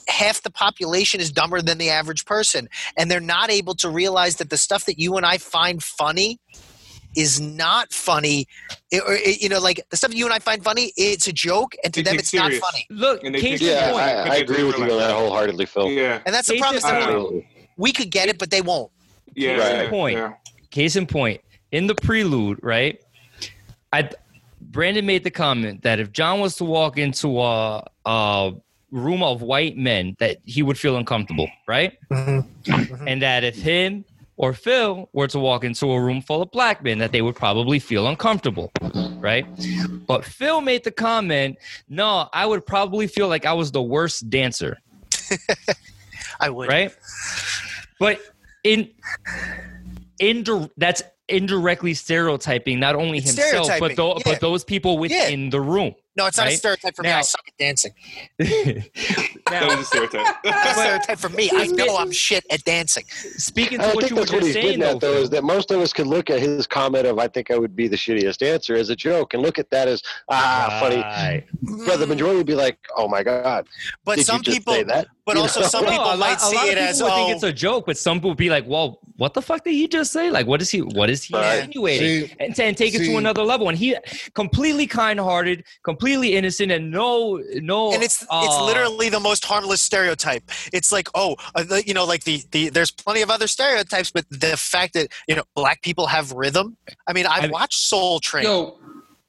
half 0.09 0.43
the 0.43 0.51
population 0.51 1.21
is 1.21 1.31
dumber 1.31 1.63
than 1.63 1.79
the 1.79 1.91
average 1.91 2.25
person 2.25 2.69
and 2.99 3.11
they're 3.11 3.21
not 3.21 3.51
able 3.51 3.75
to 3.75 3.89
realize 3.89 4.37
that 4.37 4.51
the 4.51 4.57
stuff 4.57 4.85
that 4.85 4.99
you 4.99 5.17
and 5.17 5.25
I 5.25 5.39
find 5.39 5.83
funny 5.83 6.41
is 7.17 7.41
not 7.41 7.93
funny 7.93 8.47
It- 8.91 9.03
or 9.07 9.15
it- 9.15 9.41
you 9.43 9.49
know 9.49 9.59
like 9.61 9.81
the 9.91 9.97
stuff 9.97 10.15
you 10.15 10.25
and 10.25 10.35
I 10.35 10.39
find 10.39 10.63
funny 10.63 10.93
it's 10.97 11.27
a 11.29 11.33
joke 11.33 11.75
and 11.85 11.93
to 11.95 12.01
They 12.01 12.05
them 12.05 12.13
take 12.13 12.21
it's 12.21 12.35
not 12.35 12.53
funny 12.53 12.87
Look, 12.91 13.23
And 13.25 13.35
they 13.35 13.41
case 13.41 13.61
in 13.61 13.69
Yeah, 13.69 13.91
point. 13.93 14.03
I, 14.05 14.35
I 14.35 14.37
agree 14.37 14.65
with 14.65 14.77
you 14.79 14.85
on 14.85 14.99
that 14.99 15.13
wholeheartedly, 15.13 15.67
Phil. 15.67 15.91
Yeah. 15.91 16.21
and 16.27 16.35
that's 16.35 16.49
the 16.49 16.59
problem 16.59 16.75
in 16.75 16.79
is 16.79 16.83
that. 16.85 17.03
Absolutely. 17.03 17.49
we 17.77 17.93
could 17.93 18.11
get 18.11 18.29
it 18.29 18.39
but 18.39 18.51
they 18.51 18.61
won't 18.63 18.91
Yeah. 19.35 19.53
Right. 19.57 19.85
yeah, 19.85 19.91
Point. 19.91 20.17
yeah. 20.19 20.33
Case 20.71 20.97
in 20.97 21.07
point, 21.07 21.41
in 21.71 21.87
the 21.87 21.95
prelude, 21.95 22.59
right? 22.63 22.99
I 23.93 24.11
Brandon 24.61 25.07
made 25.07 25.23
the 25.23 25.31
comment 25.31 25.83
that 25.83 26.01
if 26.01 26.11
John 26.11 26.41
was 26.41 26.57
to 26.57 26.65
walk 26.65 26.99
into 26.99 27.41
a, 27.41 27.85
a 28.07 28.53
room 28.91 29.23
of 29.23 29.41
white 29.43 29.77
men, 29.77 30.17
that 30.19 30.39
he 30.45 30.63
would 30.65 30.77
feel 30.79 30.97
uncomfortable, 30.97 31.49
right? 31.69 31.93
Mm-hmm. 32.11 32.73
Mm-hmm. 32.73 33.09
And 33.09 33.23
that 33.23 33.45
if 33.45 33.55
him 33.57 34.05
or 34.37 34.53
Phil 34.53 35.09
were 35.13 35.29
to 35.29 35.39
walk 35.39 35.65
into 35.65 35.91
a 35.93 36.01
room 36.01 36.21
full 36.21 36.43
of 36.43 36.51
black 36.51 36.83
men, 36.83 36.99
that 36.99 37.13
they 37.13 37.23
would 37.23 37.37
probably 37.37 37.79
feel 37.79 38.07
uncomfortable, 38.09 38.73
right? 39.21 39.47
But 40.07 40.25
Phil 40.25 40.61
made 40.61 40.85
the 40.85 40.91
comment, 40.91 41.57
no, 41.89 42.29
I 42.33 42.45
would 42.47 42.67
probably 42.67 43.07
feel 43.07 43.29
like 43.29 43.47
I 43.47 43.53
was 43.53 43.71
the 43.73 43.83
worst 43.83 44.29
dancer 44.31 44.79
I 46.41 46.51
would 46.51 46.69
right? 46.69 46.93
But 47.99 48.21
in 48.65 48.91
in 50.19 50.45
that's 50.77 51.03
indirectly 51.29 51.95
stereotyping 51.95 52.79
not 52.79 52.95
only 52.95 53.19
It's 53.19 53.29
himself 53.29 53.71
but 53.81 53.97
tho- 53.97 54.17
yeah. 54.17 54.23
but 54.25 54.41
those 54.41 54.65
people 54.65 54.99
within 54.99 55.51
the 55.51 55.61
room. 55.61 55.95
No 56.17 56.27
it's 56.27 56.39
not 56.39 56.49
a 56.49 56.53
stereotype 56.53 56.95
for 56.95 57.03
me 57.03 57.11
I 57.11 57.23
suck 57.23 57.47
at 57.47 57.57
dancing 57.59 57.93
That 59.51 59.67
was 59.67 59.81
a 59.81 59.85
stereotype. 59.85 60.37
A 60.45 60.75
stereotype 60.75 61.19
for 61.19 61.29
me 61.29 61.51
I 61.53 61.67
know 61.67 61.97
I'm 61.97 62.11
shit 62.11 62.45
at 62.51 62.65
dancing 62.65 63.05
speaking 63.37 63.79
to 63.79 63.85
I 63.85 63.89
what 63.89 63.99
think 64.01 64.11
you 64.11 64.17
were 64.17 64.23
what 64.23 64.31
just 64.31 64.45
he's 64.47 64.55
saying, 64.55 64.81
though, 64.81 64.91
at, 64.97 65.01
though, 65.01 65.13
is 65.15 65.31
that 65.31 65.45
most 65.45 65.71
of 65.71 65.81
us 65.81 65.93
could 65.93 66.07
look 66.07 66.31
at 66.31 66.41
his 66.41 66.67
comment 66.67 67.07
of 67.07 67.19
"I 67.19 67.29
think 67.29 67.51
I 67.51 67.59
would 67.59 67.77
be 67.77 67.89
the 67.89 67.97
shittiest 67.97 68.39
dancer" 68.39 68.75
as 68.75 68.89
a 68.91 68.97
joke 68.97 69.35
and 69.35 69.43
look 69.43 69.59
at 69.59 69.71
that 69.71 69.87
as 69.89 70.03
ah 70.31 70.79
funny. 70.81 70.97
Right. 70.97 71.45
But 71.87 71.99
the 71.99 72.07
majority 72.07 72.39
would 72.39 72.47
be 72.47 72.55
like, 72.55 72.79
"Oh 72.97 73.09
my 73.09 73.23
god!" 73.23 73.67
but 74.05 74.17
did 74.17 74.27
some 74.27 74.39
you 74.39 74.43
just 74.43 74.59
people 74.59 74.75
say 74.75 74.83
that? 74.85 75.09
But 75.27 75.37
You 75.37 75.43
also 75.43 75.61
know? 75.61 75.67
some 75.69 75.85
people 75.93 76.05
a 76.05 76.17
lot, 76.17 76.19
might 76.19 76.37
a 76.37 76.41
see 76.41 76.57
it 76.71 76.79
as 76.79 76.99
people 76.99 77.09
would 77.11 77.17
think 77.17 77.29
oh 77.31 77.33
it's 77.35 77.43
a 77.43 77.53
joke, 77.53 77.87
but 77.87 77.97
some 77.97 78.19
people 78.19 78.31
would 78.31 78.39
be 78.39 78.51
like, 78.51 78.67
"Well, 78.67 78.99
what 79.17 79.33
the 79.35 79.43
fuck 79.43 79.65
did 79.65 79.73
he 79.73 79.89
just 79.89 80.13
say? 80.13 80.31
Like, 80.31 80.47
what 80.47 80.61
is 80.61 80.71
he? 80.71 80.81
What 80.81 81.09
is 81.11 81.23
he 81.25 81.35
Right. 81.35 81.61
insinuating?" 81.61 82.29
See- 82.29 82.35
and, 82.41 82.61
and 82.61 82.77
take 82.77 82.95
it 82.95 83.05
to 83.05 83.17
another 83.17 83.43
level. 83.43 83.69
And 83.69 83.79
he 83.79 83.97
completely 84.35 84.87
kind-hearted, 84.87 85.65
completely 85.85 86.35
innocent, 86.35 86.71
and 86.73 86.91
no, 86.91 87.41
no. 87.55 87.93
and 87.93 88.03
it's 88.03 88.23
it's 88.23 88.29
uh, 88.31 88.65
literally 88.65 89.09
the 89.09 89.21
most 89.21 89.45
harmless 89.45 89.81
stereotype. 89.81 90.45
It's 90.73 90.93
like, 90.93 91.09
oh, 91.15 91.37
uh, 91.55 91.65
you 91.87 91.95
know, 91.95 92.05
like 92.05 92.25
the 92.25 92.43
the 92.51 92.69
there's 92.71 92.91
plenty 92.91 93.23
of 93.23 93.31
other 93.31 93.47
stereotypes, 93.47 94.11
but 94.11 94.25
the 94.31 94.57
fact 94.57 94.95
that 94.95 95.09
you 95.29 95.35
know 95.37 95.45
black 95.55 95.83
people 95.83 96.07
have 96.07 96.33
rhythm. 96.33 96.77
I 97.07 97.13
mean, 97.13 97.27
I've 97.27 97.45
I- 97.45 97.49
watched 97.49 97.79
Soul 97.81 98.21
Train. 98.21 98.45
Yo, 98.45 98.79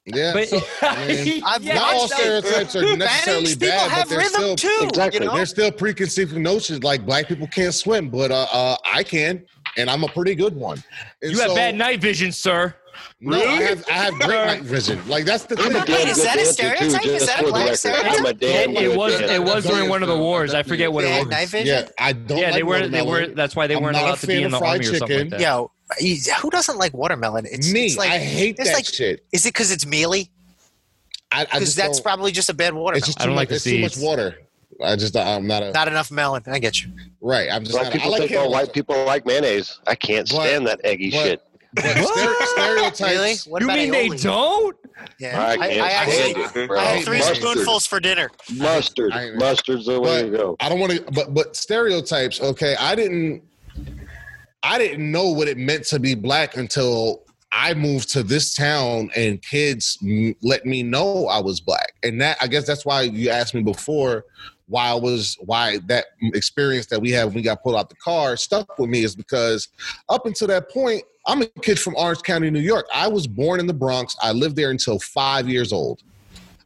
Yeah. 0.06 0.32
But 0.32 0.52
I 0.82 1.06
mean, 1.24 1.42
yeah, 1.60 1.74
not 1.74 1.94
all 1.94 2.08
stereotypes 2.08 2.76
are 2.76 2.96
necessarily 2.96 3.46
Spanish 3.46 3.56
bad, 3.56 3.90
but 3.90 4.08
they're 4.08 4.24
still 4.24 4.56
too. 4.56 4.78
Exactly. 4.82 5.20
You 5.20 5.26
know? 5.26 5.34
there's 5.34 5.50
still 5.50 5.72
preconceived 5.72 6.36
notions 6.36 6.84
like 6.84 7.04
black 7.04 7.26
people 7.26 7.48
can't 7.48 7.74
swim, 7.74 8.08
but 8.08 8.30
uh, 8.30 8.46
uh 8.52 8.76
I 8.90 9.02
can, 9.02 9.44
and 9.76 9.90
I'm 9.90 10.04
a 10.04 10.08
pretty 10.08 10.36
good 10.36 10.54
one. 10.54 10.82
And 11.22 11.32
you 11.32 11.40
have 11.40 11.54
bad 11.54 11.74
night 11.74 12.00
vision, 12.00 12.30
sir. 12.30 12.74
No, 13.20 13.36
I 13.38 13.62
have 13.62 13.84
I 13.88 13.92
have 13.92 14.14
great 14.14 14.46
night 14.46 14.62
vision. 14.62 15.06
Like 15.08 15.24
that's 15.24 15.44
the 15.44 15.58
I'm 15.58 15.72
thing. 15.72 15.82
a 15.82 15.84
damn 15.84 15.96
Wait, 15.96 16.08
is 16.08 16.22
that 16.22 16.38
a 16.38 16.44
stereotype? 16.46 17.02
Too, 17.02 17.10
Is 17.10 17.26
that 17.26 17.44
a 17.44 17.48
black 17.48 17.74
stereotype? 17.74 18.18
I'm 18.18 18.26
a 18.26 18.32
damn 18.32 18.76
It, 18.76 18.82
it 18.84 18.96
was 18.96 19.20
it 19.20 19.42
was 19.42 19.64
during 19.64 19.88
one 19.88 20.02
of 20.02 20.08
the 20.08 20.16
wars. 20.16 20.54
I 20.54 20.62
forget 20.62 20.92
what 20.92 21.04
it 21.04 21.18
was. 21.18 21.28
night 21.28 21.48
vision. 21.48 21.66
Yeah, 21.66 21.88
I 21.98 22.12
don't. 22.12 22.38
Yeah, 22.38 22.46
like 22.46 22.54
they 22.54 22.62
were 22.62 22.88
they 22.88 23.02
were. 23.02 23.26
That's 23.26 23.56
why 23.56 23.66
they 23.66 23.76
I'm 23.76 23.82
weren't 23.82 23.96
allowed 23.96 24.18
to 24.18 24.26
be 24.26 24.42
in 24.42 24.50
the 24.50 24.56
of 24.56 24.60
fried 24.60 24.82
army 24.82 24.86
or 24.86 24.98
something 24.98 25.18
like 25.18 25.30
that. 25.30 25.40
Yo, 25.40 25.62
you- 25.62 25.70
who 26.40 26.50
doesn't 26.50 26.78
like 26.78 26.92
watermelon? 26.94 27.46
It's, 27.50 27.72
Me, 27.72 27.86
it's 27.86 27.96
like 27.96 28.10
I 28.10 28.18
hate 28.18 28.56
it's 28.58 28.68
that 28.68 28.74
like- 28.74 28.86
shit. 28.86 29.24
is 29.32 29.46
it 29.46 29.50
because 29.54 29.70
it's 29.70 29.86
mealy? 29.86 30.30
I, 31.32 31.42
I 31.42 31.44
Because 31.44 31.74
that's 31.74 32.00
probably 32.00 32.30
just 32.32 32.48
a 32.48 32.54
bad 32.54 32.72
watermelon. 32.74 32.98
It's 32.98 33.06
just 33.06 33.20
I 33.20 33.26
don't 33.26 33.34
much, 33.34 33.42
like 33.42 33.48
the 33.48 33.54
it's 33.56 33.64
too 33.64 33.80
much 33.80 33.96
water. 33.98 34.36
I 34.84 34.94
just 34.96 35.16
uh, 35.16 35.20
I'm 35.20 35.46
not 35.46 35.62
a 35.62 35.72
Not 35.72 35.88
enough 35.88 36.10
melon. 36.10 36.42
I 36.46 36.58
get 36.58 36.82
you. 36.82 36.90
right. 37.20 37.48
I'm 37.50 37.64
just 37.64 37.72
Black 37.72 37.86
not. 37.86 37.94
a- 37.94 37.96
I 37.96 37.98
people 37.98 38.10
like 38.12 38.28
think 38.28 38.40
all 38.40 38.50
white 38.50 38.72
people 38.72 39.04
like 39.04 39.26
mayonnaise. 39.26 39.80
I 39.86 39.94
can't 39.94 40.28
But- 40.28 40.42
stand 40.42 40.66
that 40.66 40.80
eggy 40.84 41.10
but- 41.10 41.24
shit. 41.24 41.42
But 41.74 41.84
stere- 41.96 42.42
stereotypes. 42.46 43.00
Really? 43.02 43.34
What 43.48 43.60
You 43.60 43.66
about 43.66 43.76
mean 43.78 43.90
they 43.90 44.08
don't? 44.08 44.76
Yeah. 45.18 45.38
I 45.42 45.50
I, 45.52 45.56
can't 45.56 45.80
I 45.82 45.90
actually 45.90 46.32
stand 46.44 46.56
it, 46.56 46.68
bro. 46.68 46.78
I 46.78 46.84
had 46.84 47.04
three 47.04 47.18
Mustard. 47.18 47.36
spoonfuls 47.36 47.86
for 47.86 48.00
dinner. 48.00 48.30
Mustard. 48.54 49.12
Mustard's 49.36 49.84
the 49.86 50.00
way 50.00 50.22
to 50.22 50.30
go. 50.30 50.56
I 50.60 50.68
don't 50.70 50.78
want 50.80 50.92
to. 50.92 51.02
But 51.12 51.34
but 51.34 51.54
stereotypes. 51.56 52.40
Okay, 52.40 52.76
I 52.78 52.94
didn't. 52.94 53.42
I 54.66 54.78
didn't 54.78 55.12
know 55.12 55.28
what 55.28 55.46
it 55.46 55.58
meant 55.58 55.84
to 55.84 56.00
be 56.00 56.16
black 56.16 56.56
until 56.56 57.22
I 57.52 57.72
moved 57.74 58.10
to 58.10 58.24
this 58.24 58.52
town 58.52 59.10
and 59.14 59.40
kids 59.40 59.96
let 60.42 60.66
me 60.66 60.82
know 60.82 61.28
I 61.28 61.40
was 61.40 61.60
black. 61.60 61.94
And 62.02 62.20
that 62.20 62.36
I 62.40 62.48
guess 62.48 62.66
that's 62.66 62.84
why 62.84 63.02
you 63.02 63.30
asked 63.30 63.54
me 63.54 63.62
before 63.62 64.24
why 64.66 64.88
I 64.88 64.94
was 64.94 65.36
why 65.38 65.78
that 65.86 66.06
experience 66.20 66.86
that 66.86 67.00
we 67.00 67.12
had 67.12 67.26
when 67.26 67.34
we 67.34 67.42
got 67.42 67.62
pulled 67.62 67.76
out 67.76 67.88
the 67.88 67.94
car 67.96 68.36
stuck 68.36 68.76
with 68.76 68.90
me 68.90 69.04
is 69.04 69.14
because 69.14 69.68
up 70.08 70.26
until 70.26 70.48
that 70.48 70.68
point 70.68 71.04
I'm 71.28 71.42
a 71.42 71.46
kid 71.62 71.78
from 71.78 71.94
Orange 71.94 72.22
County, 72.22 72.50
New 72.50 72.58
York. 72.58 72.86
I 72.92 73.06
was 73.06 73.28
born 73.28 73.60
in 73.60 73.68
the 73.68 73.74
Bronx. 73.74 74.16
I 74.20 74.32
lived 74.32 74.56
there 74.56 74.72
until 74.72 74.98
five 74.98 75.48
years 75.48 75.72
old. 75.72 76.02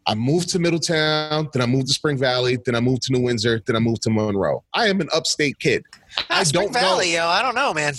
I 0.06 0.14
moved 0.14 0.48
to 0.50 0.58
Middletown, 0.58 1.50
then 1.52 1.60
I 1.60 1.66
moved 1.66 1.88
to 1.88 1.92
Spring 1.92 2.16
Valley, 2.16 2.56
then 2.64 2.74
I 2.74 2.80
moved 2.80 3.02
to 3.02 3.12
New 3.12 3.20
Windsor, 3.20 3.62
then 3.66 3.76
I 3.76 3.78
moved 3.78 4.02
to 4.02 4.10
Monroe. 4.10 4.64
I 4.72 4.88
am 4.88 5.02
an 5.02 5.08
upstate 5.14 5.58
kid. 5.58 5.84
I 6.28 6.44
don't 6.44 6.72
know. 6.72 6.80
Valley, 6.80 7.14
yo. 7.14 7.26
I 7.26 7.42
don't 7.42 7.54
know, 7.54 7.72
man. 7.72 7.94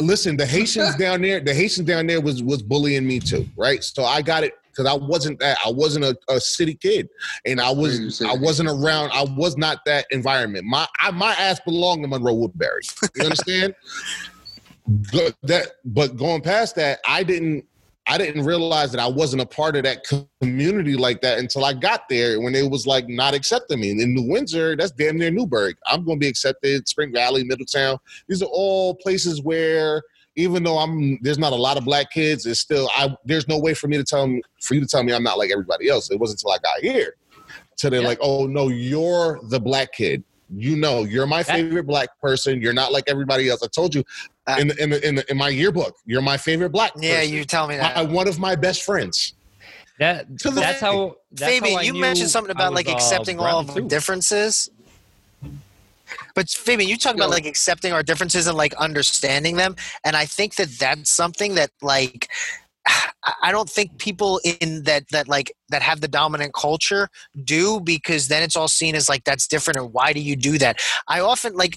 Listen, 0.00 0.36
the 0.36 0.46
Haitians 0.46 0.96
down 0.98 1.22
there, 1.22 1.40
the 1.40 1.54
Haitians 1.54 1.86
down 1.86 2.06
there 2.06 2.20
was 2.20 2.42
was 2.42 2.62
bullying 2.62 3.06
me 3.06 3.20
too, 3.20 3.46
right? 3.56 3.82
So 3.82 4.04
I 4.04 4.22
got 4.22 4.44
it 4.44 4.54
because 4.78 4.86
I 4.86 4.94
wasn't 4.94 5.40
that. 5.40 5.58
I 5.64 5.70
wasn't 5.70 6.04
a, 6.04 6.16
a 6.28 6.40
city 6.40 6.74
kid, 6.74 7.08
and 7.44 7.60
I 7.60 7.70
was 7.70 8.22
I 8.22 8.34
wasn't 8.34 8.68
around. 8.68 9.10
I 9.12 9.24
was 9.36 9.56
not 9.56 9.84
that 9.86 10.06
environment. 10.10 10.64
My 10.64 10.86
I, 11.00 11.10
my 11.10 11.32
ass 11.32 11.60
belonged 11.60 12.02
to 12.04 12.08
Monroe 12.08 12.34
Woodbury. 12.34 12.82
You 13.16 13.24
understand? 13.24 13.74
but 15.12 15.36
that, 15.42 15.72
but 15.84 16.16
going 16.16 16.42
past 16.42 16.76
that, 16.76 17.00
I 17.06 17.22
didn't. 17.22 17.64
I 18.08 18.16
didn't 18.16 18.44
realize 18.44 18.90
that 18.92 19.00
I 19.00 19.06
wasn't 19.06 19.42
a 19.42 19.46
part 19.46 19.76
of 19.76 19.82
that 19.82 20.04
community 20.40 20.96
like 20.96 21.20
that 21.20 21.38
until 21.38 21.64
I 21.64 21.74
got 21.74 22.08
there 22.08 22.40
when 22.40 22.54
it 22.54 22.68
was 22.70 22.86
like 22.86 23.06
not 23.08 23.34
accepting 23.34 23.80
me. 23.80 23.90
In 23.90 24.14
New 24.14 24.22
Windsor, 24.30 24.76
that's 24.76 24.92
damn 24.92 25.18
near 25.18 25.30
Newburgh. 25.30 25.76
I'm 25.86 26.04
going 26.04 26.18
to 26.18 26.24
be 26.24 26.28
accepted. 26.28 26.88
Spring 26.88 27.12
Valley, 27.12 27.44
Middletown. 27.44 27.98
These 28.26 28.42
are 28.42 28.48
all 28.50 28.94
places 28.94 29.42
where 29.42 30.02
even 30.36 30.62
though 30.62 30.78
I'm 30.78 31.18
there's 31.20 31.38
not 31.38 31.52
a 31.52 31.56
lot 31.56 31.76
of 31.76 31.84
black 31.84 32.10
kids, 32.10 32.46
it's 32.46 32.60
still 32.60 32.88
I 32.96 33.14
there's 33.24 33.46
no 33.48 33.58
way 33.58 33.74
for 33.74 33.88
me 33.88 33.96
to 33.98 34.04
tell 34.04 34.26
me 34.26 34.40
for 34.62 34.74
you 34.74 34.80
to 34.80 34.86
tell 34.86 35.02
me 35.02 35.12
I'm 35.12 35.22
not 35.22 35.36
like 35.36 35.50
everybody 35.50 35.88
else. 35.88 36.10
It 36.10 36.18
wasn't 36.18 36.40
until 36.42 36.52
I 36.52 36.58
got 36.58 36.80
here. 36.80 37.14
So 37.76 37.90
they're 37.90 38.00
Yeah. 38.00 38.08
like, 38.08 38.18
oh 38.22 38.46
no, 38.46 38.68
you're 38.68 39.38
the 39.44 39.60
black 39.60 39.92
kid. 39.92 40.24
You 40.50 40.76
know, 40.76 41.04
you're 41.04 41.26
my 41.26 41.42
favorite 41.42 41.84
black 41.86 42.08
person. 42.22 42.62
You're 42.62 42.72
not 42.72 42.90
like 42.90 43.04
everybody 43.06 43.50
else. 43.50 43.62
I 43.62 43.66
told 43.66 43.94
you 43.94 44.02
Uh, 44.48 44.56
in 44.58 44.68
the, 44.68 44.82
in 44.82 44.90
the, 44.90 45.08
in, 45.08 45.14
the, 45.16 45.30
in 45.30 45.36
my 45.36 45.50
yearbook, 45.50 45.94
you're 46.06 46.22
my 46.22 46.36
favorite 46.38 46.70
black 46.70 46.92
Yeah, 46.98 47.18
person. 47.20 47.34
you 47.34 47.44
tell 47.44 47.68
me 47.68 47.76
my, 47.76 47.92
that. 47.92 48.08
one 48.08 48.26
of 48.26 48.38
my 48.38 48.56
best 48.56 48.82
friends. 48.82 49.34
That 49.98 50.38
To 50.40 50.50
the- 50.50 50.60
that's 50.60 50.80
how. 50.80 51.16
That's 51.32 51.52
Fabian, 51.52 51.74
how 51.74 51.80
I 51.80 51.82
you 51.82 51.92
knew 51.92 52.00
mentioned 52.00 52.30
something 52.30 52.50
about 52.50 52.70
was, 52.72 52.76
like 52.76 52.88
uh, 52.88 52.92
accepting 52.92 53.38
all 53.38 53.58
of 53.58 53.68
our 53.68 53.82
differences. 53.82 54.70
But 56.34 56.48
Fabian, 56.48 56.88
you 56.88 56.96
talk 56.96 57.14
about 57.14 57.28
like 57.30 57.44
accepting 57.44 57.92
our 57.92 58.02
differences 58.02 58.46
and 58.46 58.56
like 58.56 58.72
understanding 58.76 59.56
them, 59.56 59.76
and 60.04 60.16
I 60.16 60.24
think 60.24 60.54
that 60.54 60.68
that's 60.78 61.10
something 61.10 61.56
that 61.56 61.70
like 61.82 62.28
I- 62.86 63.34
I 63.42 63.52
don't 63.52 63.68
think 63.68 63.98
people 63.98 64.40
in 64.60 64.84
that 64.84 65.04
that 65.10 65.28
like 65.28 65.52
that 65.68 65.82
have 65.82 66.00
the 66.00 66.08
dominant 66.08 66.54
culture 66.54 67.08
do 67.44 67.80
because 67.80 68.28
then 68.28 68.42
it's 68.42 68.56
all 68.56 68.68
seen 68.68 68.94
as 68.94 69.08
like 69.08 69.24
that's 69.24 69.46
different 69.46 69.76
and 69.76 69.92
why 69.92 70.14
do 70.14 70.20
you 70.20 70.36
do 70.36 70.56
that? 70.58 70.80
I 71.08 71.20
often 71.20 71.54
like 71.54 71.76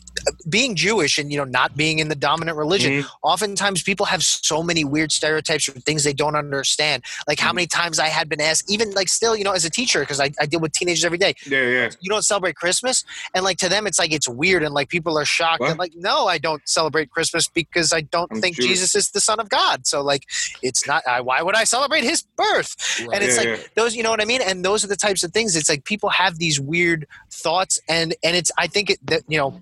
being 0.50 0.76
Jewish 0.76 1.18
and 1.18 1.32
you 1.32 1.38
know 1.38 1.44
not 1.44 1.76
being 1.76 2.00
in 2.00 2.08
the 2.10 2.16
dominant 2.16 2.58
religion. 2.58 2.92
Mhm. 3.04 3.08
Oftentimes 3.24 3.84
people 3.84 4.06
have 4.08 4.24
so 4.24 4.62
many 4.64 4.84
weird 4.84 5.12
stereotypes 5.12 5.68
or 5.70 5.74
things 5.74 6.04
they 6.04 6.14
don't 6.14 6.36
understand. 6.36 7.04
Like 7.28 7.40
how 7.40 7.54
many 7.54 7.68
times 7.68 8.00
I 8.00 8.08
had 8.08 8.30
been 8.30 8.42
asked, 8.42 8.70
even 8.72 8.92
like 8.92 9.10
still 9.10 9.36
you 9.36 9.44
know 9.44 9.52
as 9.52 9.66
a 9.66 9.70
teacher 9.70 10.00
because 10.02 10.20
I, 10.20 10.32
I 10.40 10.46
deal 10.46 10.60
with 10.60 10.72
teenagers 10.72 11.06
every 11.06 11.18
day. 11.18 11.34
Yeah, 11.46 11.68
yeah. 11.68 11.90
You 12.00 12.10
don't 12.10 12.24
celebrate 12.24 12.56
Christmas, 12.56 13.04
and 13.34 13.44
like 13.44 13.58
to 13.60 13.70
them 13.70 13.88
it's 13.88 14.00
like 14.00 14.12
it's 14.12 14.28
weird 14.28 14.64
and 14.64 14.74
like 14.74 14.90
people 14.90 15.18
are 15.18 15.26
shocked 15.26 15.64
and 15.64 15.78
like 15.80 15.94
no 15.96 16.28
I 16.28 16.38
don't 16.38 16.62
celebrate 16.68 17.12
Christmas 17.12 17.48
because 17.48 17.94
I 17.94 18.02
don't 18.02 18.32
I'm 18.32 18.42
think 18.42 18.56
Jewish. 18.56 18.68
Jesus 18.70 18.96
is 18.96 19.12
the 19.12 19.22
Son 19.22 19.40
of 19.40 19.50
God. 19.50 19.86
So 19.88 20.02
like 20.02 20.26
it's 20.62 20.86
not. 20.88 21.06
I, 21.08 21.22
why 21.22 21.42
would 21.42 21.56
I 21.56 21.64
celebrate 21.64 22.04
His 22.04 22.24
birth? 22.38 22.76
And 23.00 23.24
it's 23.24 23.36
Yeah, 23.38 23.52
like 23.52 23.60
yeah. 23.60 23.68
those, 23.76 23.96
you 23.96 24.04
know 24.04 24.10
what 24.10 24.22
I 24.22 24.26
mean? 24.26 24.42
And 24.42 24.64
those 24.64 24.84
are 24.84 24.88
the 24.88 24.96
types 24.96 25.24
of 25.24 25.32
things. 25.32 25.56
It's 25.56 25.70
like 25.70 25.84
people 25.86 26.10
have 26.10 26.38
these 26.38 26.60
weird 26.60 27.06
thoughts, 27.32 27.80
and 27.88 28.14
and 28.24 28.36
it's. 28.36 28.52
I 28.58 28.68
think 28.68 28.90
it, 28.92 29.00
that 29.08 29.24
you 29.28 29.38
know, 29.38 29.60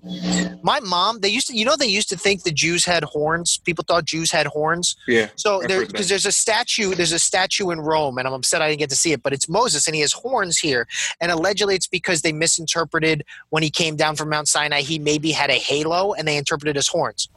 My 0.62 0.80
mom, 0.80 1.20
they 1.20 1.28
used 1.28 1.46
to, 1.48 1.56
you 1.56 1.64
know, 1.64 1.76
they 1.76 1.86
used 1.86 2.08
to 2.10 2.16
think 2.16 2.42
the 2.42 2.50
Jews 2.50 2.84
had 2.84 3.04
horns. 3.04 3.58
People 3.58 3.84
thought 3.86 4.04
Jews 4.04 4.30
had 4.30 4.46
horns. 4.46 4.96
Yeah. 5.06 5.28
So 5.36 5.62
there, 5.66 5.86
because 5.86 6.08
there's 6.08 6.26
a 6.26 6.32
statue, 6.32 6.94
there's 6.94 7.12
a 7.12 7.18
statue 7.18 7.70
in 7.70 7.80
Rome, 7.80 8.18
and 8.18 8.26
I'm 8.26 8.34
upset 8.34 8.62
I 8.62 8.68
didn't 8.68 8.80
get 8.80 8.90
to 8.90 8.96
see 8.96 9.12
it, 9.12 9.22
but 9.22 9.32
it's 9.32 9.48
Moses, 9.48 9.86
and 9.86 9.94
he 9.94 10.00
has 10.02 10.12
horns 10.12 10.58
here, 10.58 10.86
and 11.20 11.30
allegedly 11.32 11.74
it's 11.74 11.86
because 11.86 12.22
they 12.22 12.32
misinterpreted 12.32 13.24
when 13.50 13.62
he 13.62 13.70
came 13.70 13.96
down 13.96 14.16
from 14.16 14.28
Mount 14.28 14.48
Sinai, 14.48 14.82
he 14.82 14.98
maybe 14.98 15.30
had 15.30 15.50
a 15.50 15.54
halo, 15.54 16.12
and 16.12 16.26
they 16.26 16.36
interpreted 16.36 16.76
as 16.76 16.88
horns. 16.88 17.28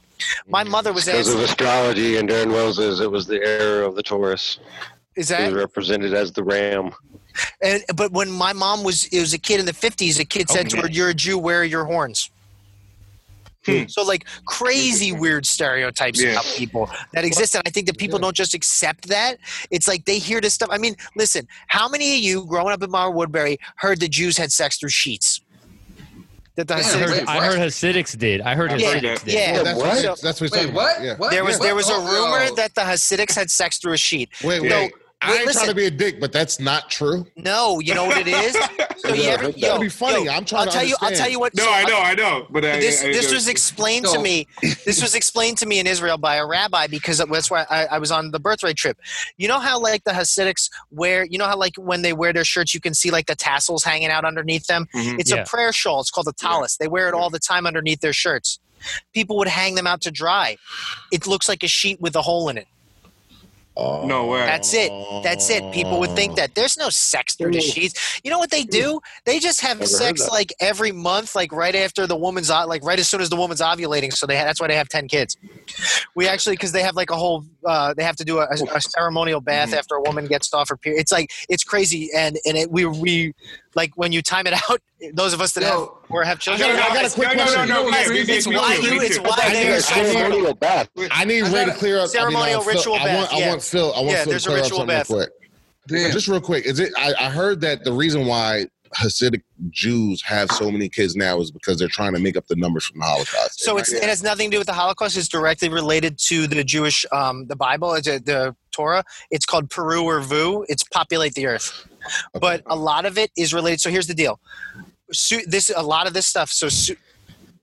My 0.47 0.63
mother 0.63 0.93
was 0.93 1.05
Because 1.05 1.27
asked, 1.27 1.37
of 1.37 1.43
astrology 1.43 2.17
and 2.17 2.27
during 2.27 2.49
Moses, 2.49 2.99
it 2.99 3.11
was 3.11 3.27
the 3.27 3.41
era 3.43 3.87
of 3.87 3.95
the 3.95 4.03
Taurus. 4.03 4.59
"Is 5.15 5.27
that?" 5.29 5.51
represented 5.53 6.13
as 6.13 6.31
the 6.31 6.43
ram. 6.43 6.91
And, 7.61 7.83
but 7.95 8.11
when 8.11 8.29
my 8.31 8.53
mom 8.53 8.83
was, 8.83 9.05
it 9.05 9.19
was 9.19 9.33
a 9.33 9.37
kid 9.39 9.59
in 9.59 9.65
the 9.65 9.73
50s. 9.73 10.19
A 10.19 10.25
kid 10.25 10.49
said 10.49 10.69
to 10.71 10.77
her, 10.81 10.89
"You're 10.89 11.09
a 11.09 11.13
Jew. 11.13 11.37
Where 11.37 11.61
are 11.61 11.63
your 11.65 11.85
horns?" 11.85 12.29
Hmm. 13.65 13.83
So 13.87 14.03
like 14.03 14.25
crazy 14.45 15.13
weird 15.13 15.45
stereotypes 15.45 16.21
Yeah. 16.21 16.31
about 16.31 16.43
people 16.57 16.89
that 17.13 17.23
exist, 17.23 17.55
and 17.55 17.63
I 17.65 17.69
think 17.69 17.87
that 17.87 17.97
people 17.97 18.19
don't 18.19 18.35
just 18.35 18.53
accept 18.53 19.07
that. 19.07 19.37
It's 19.71 19.87
like 19.87 20.03
they 20.03 20.17
hear 20.19 20.41
this 20.41 20.53
stuff. 20.53 20.67
I 20.71 20.77
mean, 20.77 20.95
listen, 21.15 21.47
how 21.67 21.87
many 21.87 22.17
of 22.17 22.21
you 22.21 22.45
growing 22.45 22.73
up 22.73 22.83
in 22.83 22.91
Monroe 22.91 23.11
Woodbury 23.11 23.57
heard 23.77 24.01
the 24.01 24.09
Jews 24.09 24.37
had 24.37 24.51
sex 24.51 24.77
through 24.77 24.89
sheets? 24.89 25.39
That 26.55 26.67
the 26.67 26.75
Yeah, 26.75 26.81
I 26.81 26.97
heard, 26.99 27.25
I 27.27 27.45
heard 27.45 27.59
Hasidics 27.59 28.17
did. 28.17 28.41
I 28.41 28.53
heard 28.53 28.69
I've 28.71 28.79
Yeah, 28.81 28.95
Hasidics 28.95 29.23
did. 29.23 29.33
yeah. 29.33 29.53
Yeah, 29.55 29.63
that's 29.63 29.77
what? 29.79 30.05
what. 30.05 30.21
That's 30.21 30.41
what 30.41 30.53
he's 30.53 30.65
Wait, 30.65 30.73
what? 30.73 31.01
Yeah. 31.01 31.15
There 31.31 31.43
was 31.45 31.57
What? 31.57 31.63
there 31.63 31.73
was 31.75 31.89
a 31.89 31.93
Oh, 31.93 32.03
rumor 32.05 32.43
yo. 32.45 32.55
that 32.55 32.75
the 32.75 32.81
Hasidics 32.81 33.33
had 33.33 33.49
sex 33.49 33.77
through 33.77 33.93
a 33.93 33.97
sheet. 33.97 34.29
Wait, 34.43 34.61
wait. 34.61 34.93
No, 35.25 35.29
I 35.29 35.31
wait, 35.31 35.37
ain't 35.39 35.47
listen. 35.47 35.59
trying 35.63 35.69
to 35.71 35.75
be 35.75 35.85
a 35.85 35.91
dick, 35.91 36.19
but 36.19 36.31
that's 36.31 36.59
not 36.59 36.89
true. 36.89 37.25
No, 37.35 37.79
you 37.79 37.93
know 37.95 38.05
what 38.05 38.17
it 38.17 38.27
is. 38.27 38.57
So 39.03 39.13
you 39.13 39.23
Yeah, 39.23 39.29
ever, 39.31 39.43
that'd 39.47 39.57
yo, 39.61 39.79
be 39.79 39.89
funny. 39.89 40.23
yo, 40.23 40.31
I'm 40.31 40.45
trying 40.45 40.61
I'll 40.61 40.65
to 40.67 40.71
tell 40.71 40.85
you. 40.87 40.95
I'll 41.01 41.11
tell 41.11 41.29
you 41.29 41.37
what. 41.37 41.53
No, 41.55 41.63
so 41.65 41.69
I 41.69 41.81
I'll- 41.81 41.87
know, 41.89 41.97
I 41.99 42.13
know, 42.15 42.47
but 42.49 42.63
I, 42.63 42.79
this 42.79 43.03
I, 43.03 43.07
this 43.07 43.31
I- 43.31 43.33
was 43.35 43.49
explained 43.49 44.05
to 44.05 44.17
me. 44.19 44.47
This 44.85 45.01
was 45.01 45.13
explained 45.13 45.57
to 45.57 45.65
me 45.65 45.79
in 45.79 45.87
Israel 45.87 46.17
by 46.17 46.35
a 46.37 46.45
rabbi 46.45 46.87
because 46.87 47.17
that's 47.17 47.51
why 47.51 47.65
I, 47.69 47.85
I 47.87 47.99
was 47.99 48.11
on 48.13 48.31
the 48.31 48.39
birthright 48.39 48.77
trip. 48.77 48.97
You 49.35 49.49
know 49.49 49.59
how 49.59 49.77
like 49.77 50.05
the 50.05 50.11
Hasidics 50.11 50.69
wear. 50.89 51.25
You 51.25 51.37
know 51.37 51.47
how 51.47 51.57
like 51.57 51.75
when 51.75 52.01
they 52.01 52.13
wear 52.13 52.31
their 52.31 52.45
shirts, 52.45 52.73
you 52.73 52.79
can 52.79 52.93
see 52.93 53.11
like 53.11 53.25
the 53.25 53.35
tassels 53.35 53.83
hanging 53.83 54.07
out 54.09 54.23
underneath 54.23 54.67
them. 54.67 54.87
Mhm. 54.95 55.19
It's 55.19 55.31
Yeah. 55.31 55.41
a 55.41 55.45
prayer 55.45 55.73
shawl. 55.73 55.99
It's 55.99 56.09
called 56.09 56.29
a 56.29 56.33
tallis. 56.33 56.77
They 56.77 56.87
wear 56.87 57.09
it 57.09 57.13
all 57.13 57.29
the 57.29 57.39
time 57.39 57.67
underneath 57.67 57.99
their 57.99 58.13
shirts. 58.13 58.57
People 59.13 59.35
would 59.37 59.49
hang 59.49 59.75
them 59.75 59.85
out 59.87 59.99
to 60.01 60.11
dry. 60.11 60.55
It 61.11 61.27
looks 61.27 61.49
like 61.49 61.61
a 61.63 61.67
sheet 61.67 61.99
with 61.99 62.15
a 62.15 62.21
hole 62.21 62.47
in 62.47 62.57
it. 62.57 62.67
No 63.75 64.27
way. 64.27 64.45
That's 64.45 64.73
it. 64.73 64.91
That's 65.23 65.49
it. 65.49 65.73
People 65.73 65.99
would 65.99 66.11
think 66.11 66.35
that 66.35 66.55
there's 66.55 66.77
no 66.77 66.89
sex 66.89 67.35
through 67.35 67.51
the 67.51 67.61
sheets. 67.61 68.19
You 68.23 68.29
know 68.29 68.37
what 68.37 68.51
they 68.51 68.63
do? 68.63 68.99
They 69.25 69.39
just 69.39 69.61
have 69.61 69.79
Never 69.79 69.87
sex 69.87 70.29
like 70.29 70.53
every 70.59 70.91
month, 70.91 71.35
like 71.35 71.51
right 71.51 71.75
after 71.75 72.05
the 72.05 72.15
woman's 72.15 72.49
like 72.49 72.83
right 72.83 72.99
as 72.99 73.09
soon 73.09 73.21
as 73.21 73.29
the 73.29 73.35
woman's 73.35 73.61
ovulating. 73.61 74.13
So 74.13 74.27
they 74.27 74.35
that's 74.35 74.61
why 74.61 74.67
they 74.67 74.75
have 74.75 74.89
ten 74.89 75.07
kids. 75.07 75.37
We 76.15 76.27
actually 76.27 76.55
because 76.55 76.71
they 76.71 76.83
have 76.83 76.95
like 76.95 77.09
a 77.09 77.15
whole 77.15 77.45
uh, 77.65 77.93
they 77.93 78.03
have 78.03 78.15
to 78.17 78.25
do 78.25 78.39
a, 78.39 78.47
a 78.73 78.81
ceremonial 78.81 79.41
bath 79.41 79.69
Mhm. 79.71 79.77
after 79.77 79.95
a 79.95 80.01
woman 80.01 80.27
gets 80.27 80.53
off 80.53 80.69
her 80.69 80.77
period. 80.77 80.99
It's 80.99 81.11
like 81.11 81.31
it's 81.49 81.63
crazy 81.63 82.09
and 82.15 82.37
and 82.45 82.57
it, 82.57 82.71
we 82.71 82.85
we 82.85 83.33
like 83.75 83.91
when 83.95 84.11
you 84.11 84.21
time 84.21 84.47
it 84.47 84.53
out. 84.69 84.79
Those 85.13 85.33
of 85.33 85.41
us 85.41 85.53
that 85.53 85.63
have 85.63 85.87
or 86.09 86.23
have 86.23 86.37
I 86.37 86.39
children. 86.39 86.75
got, 86.77 86.91
I 86.91 86.93
got 87.01 87.05
a 87.11 87.13
quick 87.13 87.27
No, 87.29 87.33
no, 87.33 87.43
question. 87.43 87.69
no, 87.69 87.83
no, 87.85 87.91
Guys, 87.91 88.09
yeah, 88.09 88.35
it's 88.35 88.47
why 88.47 88.75
you- 88.81 89.01
it's 89.01 89.19
why 89.19 89.27
I 89.43 89.53
they 89.53 89.63
need 89.63 89.71
are 89.71 89.75
a 89.75 89.81
ceremonial 89.81 90.53
bath. 90.53 90.89
I 91.11 91.25
need 91.25 91.41
Ray 91.43 91.65
to 91.65 91.71
a 91.71 91.75
clear 91.75 91.99
up. 91.99 92.09
ceremonial 92.09 92.61
I 92.61 92.65
mean, 92.65 92.65
Phil, 92.65 92.73
ritual 92.75 92.93
I 92.95 92.97
want, 92.97 93.29
bath, 93.29 93.33
I 93.33 93.39
yeah. 93.39 93.49
want 93.49 93.63
Phil. 93.63 93.93
I 93.93 93.97
want 93.99 94.09
Yeah, 94.11 94.23
Phil 94.23 94.29
there's 94.31 94.43
to 94.43 94.49
a 94.49 94.51
clear 94.51 94.57
up 94.59 94.63
ritual 94.63 94.77
something 94.79 94.95
bath. 94.97 95.09
real 95.09 95.17
quick. 95.19 95.29
Damn. 95.87 96.11
Just 96.11 96.27
real 96.29 96.39
quick, 96.41 96.65
is 96.65 96.79
it? 96.79 96.93
I, 96.97 97.13
I 97.19 97.29
heard 97.29 97.59
that 97.61 97.83
the 97.83 97.91
reason 97.91 98.25
why 98.25 98.67
Hasidic 98.95 99.41
Jews 99.69 100.21
have 100.23 100.51
so 100.51 100.71
many 100.71 100.89
kids 100.89 101.15
now 101.15 101.39
is 101.39 101.51
because 101.51 101.77
they're 101.77 101.87
trying 101.87 102.13
to 102.13 102.19
make 102.19 102.37
up 102.37 102.47
the 102.47 102.55
numbers 102.55 102.85
from 102.85 102.99
the 102.99 103.05
Holocaust. 103.05 103.59
So 103.59 103.77
it's, 103.77 103.91
it 103.91 104.03
has 104.03 104.23
nothing 104.23 104.49
to 104.49 104.55
do 104.55 104.59
with 104.59 104.67
the 104.67 104.73
Holocaust. 104.73 105.17
It's 105.17 105.27
directly 105.27 105.69
related 105.69 106.17
to 106.27 106.47
the 106.47 106.63
Jewish, 106.63 107.05
um, 107.11 107.47
the 107.47 107.55
Bible, 107.55 107.89
uh, 107.89 108.01
the 108.01 108.55
Torah. 108.71 109.03
It's 109.31 109.45
called 109.45 109.69
Peru 109.69 110.03
or 110.03 110.19
Vu. 110.21 110.65
It's 110.69 110.83
populate 110.83 111.33
the 111.33 111.47
earth, 111.47 111.87
but 112.39 112.63
a 112.65 112.75
lot 112.75 113.05
of 113.05 113.17
it 113.17 113.31
is 113.37 113.53
related. 113.53 113.81
So 113.81 113.89
here's 113.89 114.07
the 114.07 114.13
deal. 114.13 114.39
Su- 115.11 115.45
this 115.47 115.71
a 115.75 115.83
lot 115.83 116.07
of 116.07 116.13
this 116.13 116.27
stuff. 116.27 116.51
So, 116.51 116.67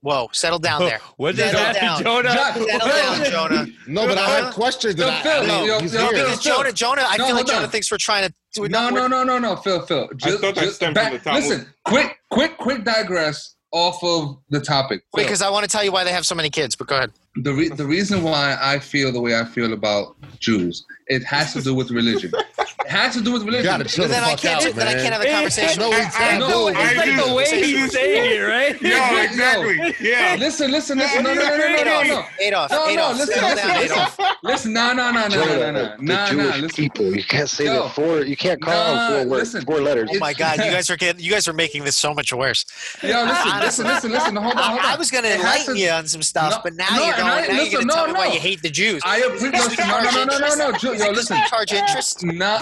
whoa, 0.03 0.29
settle 0.33 0.59
down 0.59 0.81
there. 0.81 1.01
What 1.17 1.37
did 1.37 1.51
Settle 1.51 1.61
happen, 1.61 1.83
down. 1.83 2.03
Jonah? 2.03 2.31
Settle 2.31 2.89
down, 2.89 3.25
Jonah. 3.31 3.67
no, 3.87 4.07
but 4.07 4.19
I 4.19 4.29
have 4.41 4.55
questions 4.55 4.95
that 4.97 5.07
Yo, 5.07 5.13
I, 5.13 5.23
Phil, 5.23 5.43
I 5.43 5.47
know 5.47 5.65
yo, 5.65 5.81
he's 5.81 5.95
yo, 5.95 6.01
here. 6.09 6.27
Phil, 6.27 6.37
Jonah, 6.39 6.73
Jonah, 6.73 7.05
I 7.07 7.17
No, 7.19 7.27
feel 7.27 7.37
like 7.37 7.47
Jonah 7.47 7.65
on. 7.65 7.71
thinks 7.71 7.91
we're 7.91 7.99
trying 7.99 8.27
to. 8.29 8.35
do 8.55 8.69
No, 8.69 8.89
no, 8.91 9.07
no, 9.07 9.23
no, 9.25 9.39
no, 9.39 9.57
Phil, 9.57 9.85
Phil. 9.87 10.09
Just, 10.17 10.41
thought 10.41 10.55
that 10.55 10.65
just 10.65 10.77
stemmed 10.77 10.97
from 10.97 11.05
back, 11.05 11.13
the 11.13 11.19
Talmud. 11.31 11.43
listen, 11.45 11.67
quick, 11.85 12.19
quick, 12.31 12.57
quick 12.59 12.85
digress 12.85 13.55
off 13.73 14.03
of 14.03 14.39
the 14.49 14.61
topic. 14.61 15.03
Wait, 15.13 15.21
Phil, 15.23 15.29
because 15.29 15.43
I 15.43 15.51
want 15.51 15.65
to 15.65 15.71
tell 15.71 15.85
you 15.85 15.93
why 15.93 16.03
they 16.05 16.13
have 16.13 16.27
so 16.27 16.35
many 16.35 16.51
kids. 16.51 16.75
But 16.75 16.89
go 16.89 16.97
ahead. 16.97 17.13
the 17.37 17.53
re- 17.55 17.69
the 17.69 17.87
reason 17.87 18.23
why 18.23 18.57
I 18.61 18.79
feel 18.79 19.13
the 19.13 19.21
way 19.21 19.39
I 19.39 19.45
feel 19.45 19.73
about 19.73 20.17
Jews, 20.41 20.85
it 21.07 21.23
has 21.25 21.53
to 21.53 21.63
do 21.63 21.75
with 21.75 21.91
religion. 21.91 22.33
it 22.91 22.97
has 22.97 23.15
to 23.15 23.21
do 23.23 23.33
with 23.33 23.43
You 23.43 23.47
religion. 23.47 23.67
gotta 23.67 23.85
chill 23.85 24.05
But 24.05 24.09
the 24.09 24.15
then 24.15 24.25
I 24.25 24.31
fuck 24.31 24.41
can't. 24.41 24.67
out, 24.67 24.75
then 24.75 24.89
I 24.89 24.93
can't 24.95 25.13
have 25.15 25.23
a 25.23 25.31
conversation. 25.31 25.79
No, 25.81 25.91
we 25.91 25.97
I- 25.97 26.11
I 26.19 26.39
know, 26.39 26.49
No, 26.49 26.69
it's 26.69 26.79
It's 26.81 26.91
I 26.91 26.95
like 26.97 27.05
do. 27.07 27.25
the 27.29 27.35
way 27.35 27.45
he's 27.63 27.93
saying 27.93 28.33
it, 28.33 28.43
right? 28.43 28.83
Yeah, 28.83 29.23
exactly. 29.23 29.95
Yeah. 30.01 30.37
Listen, 30.39 30.71
listen, 30.71 30.99
listen. 30.99 31.23
No, 31.23 31.33
no, 31.35 31.41
no, 31.41 31.57
no, 31.57 31.69
no, 31.69 31.83
no, 31.85 32.03
no. 32.03 32.25
Adolf, 32.41 32.71
No, 32.71 32.85
no, 32.85 32.91
Adolf, 32.91 33.17
listen, 33.19 33.35
settle 33.35 33.51
listen, 33.51 33.69
down, 33.69 33.79
listen. 33.81 33.97
Adolf. 33.99 34.19
Listen, 34.43 34.73
no, 34.73 34.93
no, 34.93 35.11
no, 35.13 35.29
no, 35.29 35.29
no, 35.29 35.45
no, 35.45 35.71
no, 35.73 35.97
the 35.97 36.03
no, 36.03 36.15
no. 36.15 36.27
Jewish 36.27 36.57
Listen, 36.63 36.69
people. 36.85 37.15
You 37.17 37.25
can't 37.25 37.49
say 37.49 37.65
Yo. 37.67 37.85
the 37.85 37.91
four. 37.91 38.21
You 38.23 38.37
can't 38.37 38.61
call 38.61 38.75
Nah, 38.75 39.11
them 39.11 39.23
four 39.23 39.31
words, 39.31 39.55
listen. 39.55 39.65
four 39.67 39.81
letters. 39.81 40.11
Oh 40.13 40.19
my 40.19 40.33
God, 40.35 40.59
you 40.59 40.65
guys 40.71 40.91
are 40.91 40.97
getting, 40.97 41.23
you 41.23 41.31
guys 41.31 41.47
are 41.47 41.53
making 41.53 41.85
this 41.85 41.97
so 41.97 42.13
much 42.13 42.33
worse. 42.33 42.65
yo, 43.03 43.09
listen, 43.09 43.29
listen, 43.29 43.51
Honestly. 43.53 43.85
listen, 43.85 44.11
listen. 44.13 44.37
Hold 44.37 44.57
on, 44.57 44.63
hold 44.65 44.79
on. 44.81 44.85
I, 44.87 44.95
I 44.95 44.97
was 44.97 45.11
going 45.11 45.25
to 45.25 45.31
It 45.31 45.41
has 45.41 45.41
enlighten 45.45 45.75
to- 45.75 45.81
you 45.81 45.91
on 45.91 46.07
some 46.09 46.23
stuff, 46.23 46.51
No, 46.53 46.61
but 46.65 46.75
now 46.75 46.87
no, 46.91 47.05
you're 47.05 47.15
and 47.15 47.17
going. 47.23 47.29
I- 47.33 47.41
now 47.41 47.47
you're 47.47 47.55
listen, 47.65 47.73
going 47.73 47.89
to 47.89 47.95
tell 47.95 48.07
me 48.09 48.13
why 48.15 48.27
you 48.33 48.41
hate 48.41 48.63
the 48.63 48.71
Jews. 48.71 49.03
I 49.05 49.19
agree. 49.19 49.51
Listen, 49.51 49.89
no, 49.89 50.01
no, 50.01 50.11
no, 50.25 50.39
no, 50.39 50.55
no, 50.57 50.71
no, 50.83 50.93
yo, 50.95 51.11
listen. 51.11 51.37
Charge 51.49 51.73
interest. 51.73 52.25
Nah. 52.25 52.59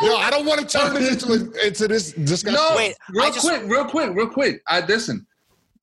Yo, 0.00 0.16
I 0.16 0.28
don't 0.30 0.46
want 0.46 0.60
to 0.60 0.66
turn 0.66 0.94
this 0.94 1.22
into, 1.22 1.32
a, 1.32 1.66
into 1.66 1.88
this 1.88 2.12
discussion. 2.12 2.54
No, 2.60 2.74
Wait, 2.76 2.94
real 3.10 3.26
just- 3.32 3.46
quick, 3.46 3.62
real 3.66 3.84
quick, 3.84 4.14
real 4.14 4.28
quick. 4.28 4.62
I 4.68 4.80
listen. 4.84 5.26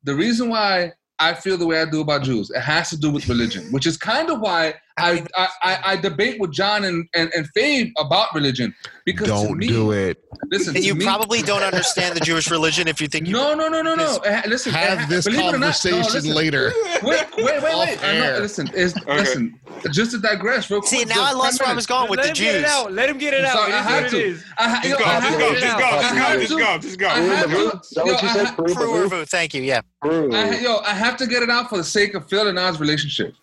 The 0.03 0.15
reason 0.15 0.49
why 0.49 0.91
I 1.19 1.33
feel 1.33 1.57
the 1.57 1.67
way 1.67 1.79
I 1.81 1.85
do 1.85 2.01
about 2.01 2.23
Jews, 2.23 2.49
it 2.49 2.61
has 2.61 2.89
to 2.89 2.97
do 2.97 3.11
with 3.11 3.27
religion, 3.29 3.71
which 3.71 3.85
is 3.85 3.97
kind 3.97 4.29
of 4.29 4.39
why 4.39 4.73
I 5.01 5.25
I, 5.35 5.47
I, 5.63 5.79
I 5.93 5.95
debate 5.97 6.39
with 6.39 6.51
John 6.51 6.83
and, 6.85 7.07
and, 7.13 7.31
and 7.35 7.47
Fabe 7.55 7.91
about 7.97 8.33
religion. 8.33 8.73
Because 9.05 9.27
to 9.47 9.55
me, 9.55 9.67
it. 9.67 10.23
Listen, 10.51 10.75
And 10.75 10.85
you 10.85 10.93
me, 10.95 11.03
probably 11.03 11.41
don't 11.41 11.63
understand 11.63 12.15
the 12.15 12.19
Jewish 12.19 12.51
religion 12.51 12.87
if 12.87 13.01
you 13.01 13.07
think 13.07 13.25
you. 13.27 13.33
No, 13.33 13.55
no, 13.55 13.67
no, 13.67 13.81
no, 13.81 13.95
no. 13.95 14.19
Listen, 14.47 14.71
Have 14.73 15.09
this 15.09 15.25
believe 15.25 15.39
it 15.39 15.43
or 15.43 15.45
not- 15.45 15.53
no, 15.53 15.59
conversation 15.59 16.13
listen. 16.13 16.33
later. 16.35 16.71
Wait, 17.01 17.25
wait, 17.35 17.37
wait, 17.37 17.63
wait. 17.63 17.73
Off 17.73 18.03
I 18.03 18.13
know, 18.13 18.23
air. 18.23 18.39
listen, 18.39 18.69
is 18.75 18.95
listen. 19.07 19.59
Just 19.91 20.11
to 20.11 20.19
digress, 20.19 20.69
real 20.69 20.81
quick. 20.81 20.89
See, 20.89 21.05
now 21.05 21.15
I 21.23 21.31
lost 21.33 21.57
10 21.57 21.65
where 21.65 21.71
I 21.73 21.75
was 21.75 21.87
minutes. 21.87 21.87
going 21.87 22.09
with 22.09 22.17
Let 22.19 22.23
the 22.23 22.29
him 22.29 22.35
get 22.35 22.55
it 22.55 22.59
Jews. 22.61 22.69
out. 22.69 22.91
Let 22.93 23.09
him 23.09 23.17
get 23.17 23.33
it 23.33 23.45
out. 23.45 23.53
Sorry, 23.53 23.71
It 23.71 23.75
I 23.75 23.79
is 23.79 23.85
have 23.85 24.11
to. 24.11 24.17
it 24.17 24.25
is. 24.27 24.43
I, 24.57 24.69
ha- 24.69 24.79
Just 24.83 24.89
yo, 24.89 24.97
go, 24.97 25.03
I 25.05 25.19
just 25.19 25.39
go, 25.39 25.53
to- 25.53 25.59
just 25.59 25.77
go, 25.77 25.89
just 25.89 26.13
go, 26.13 26.39
just 26.39 26.57
go, 26.59 26.77
just 26.77 26.99
go. 26.99 27.07
I 27.07 27.19
have 27.19 27.49
to- 27.49 27.79
Is 27.79 27.89
that 27.89 28.05
what 28.05 28.21
you 28.21 28.29
said? 28.29 28.45
ha- 28.47 28.55
Peru, 28.55 28.73
Peru 28.75 28.89
or 28.91 28.97
Peru? 29.07 29.09
Vu, 29.09 29.25
thank 29.25 29.53
you. 29.55 29.63
Yeah. 29.63 29.81
I, 30.03 30.59
yo, 30.59 30.77
I 30.85 30.93
have 30.93 31.17
to 31.17 31.25
get 31.27 31.41
it 31.41 31.49
out 31.49 31.69
for 31.69 31.77
the 31.77 31.83
sake 31.83 32.13
of 32.13 32.29
Phil 32.29 32.47
and 32.47 32.59
I's 32.59 32.79
relationship. 32.79 33.33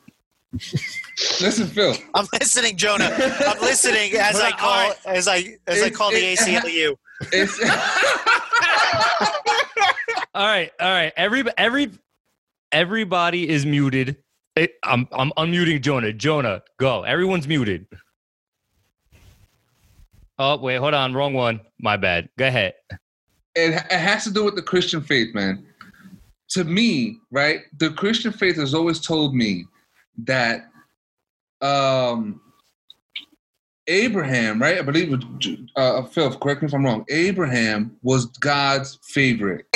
Listen, 1.40 1.66
Phil. 1.66 1.94
I'm 2.14 2.26
listening, 2.40 2.76
Jonah. 2.76 3.10
I'm 3.46 3.60
listening 3.60 4.14
as 4.14 4.40
I 4.40 4.50
call 4.52 4.92
as 5.06 5.28
I 5.28 5.56
as 5.66 5.82
I 5.82 5.86
It- 5.86 5.94
call 5.94 6.10
the 6.10 6.34
ACLU. 6.36 6.96
All 10.34 10.46
right, 10.46 10.70
all 10.80 10.88
right. 10.90 11.12
Every 11.16 11.44
every 11.56 11.90
everybody 12.72 13.48
is 13.48 13.66
muted. 13.66 14.16
I'm 14.84 15.08
I'm 15.12 15.32
unmuting 15.36 15.80
Jonah. 15.82 16.12
Jonah, 16.12 16.62
go. 16.78 17.02
Everyone's 17.02 17.48
muted. 17.48 17.86
Oh 20.38 20.56
wait, 20.58 20.76
hold 20.76 20.94
on. 20.94 21.12
Wrong 21.14 21.34
one. 21.34 21.60
My 21.80 21.96
bad. 21.96 22.28
Go 22.38 22.46
ahead. 22.46 22.74
it, 23.54 23.74
it 23.74 23.98
has 23.98 24.24
to 24.24 24.30
do 24.30 24.44
with 24.44 24.54
the 24.54 24.62
Christian 24.62 25.00
faith, 25.02 25.34
man. 25.34 25.64
To 26.50 26.64
me, 26.64 27.18
right, 27.30 27.60
the 27.78 27.90
Christian 27.90 28.32
faith 28.32 28.56
has 28.56 28.74
always 28.74 29.00
told 29.00 29.34
me 29.34 29.66
that 30.24 30.70
um, 31.60 32.40
Abraham, 33.88 34.60
right? 34.60 34.78
I 34.78 34.82
believe, 34.82 35.18
uh, 35.76 36.02
Phil, 36.04 36.36
correct 36.36 36.62
me 36.62 36.66
if 36.68 36.74
I'm 36.74 36.84
wrong. 36.84 37.04
Abraham 37.08 37.96
was 38.02 38.26
God's 38.26 38.98
favorite. 39.02 39.66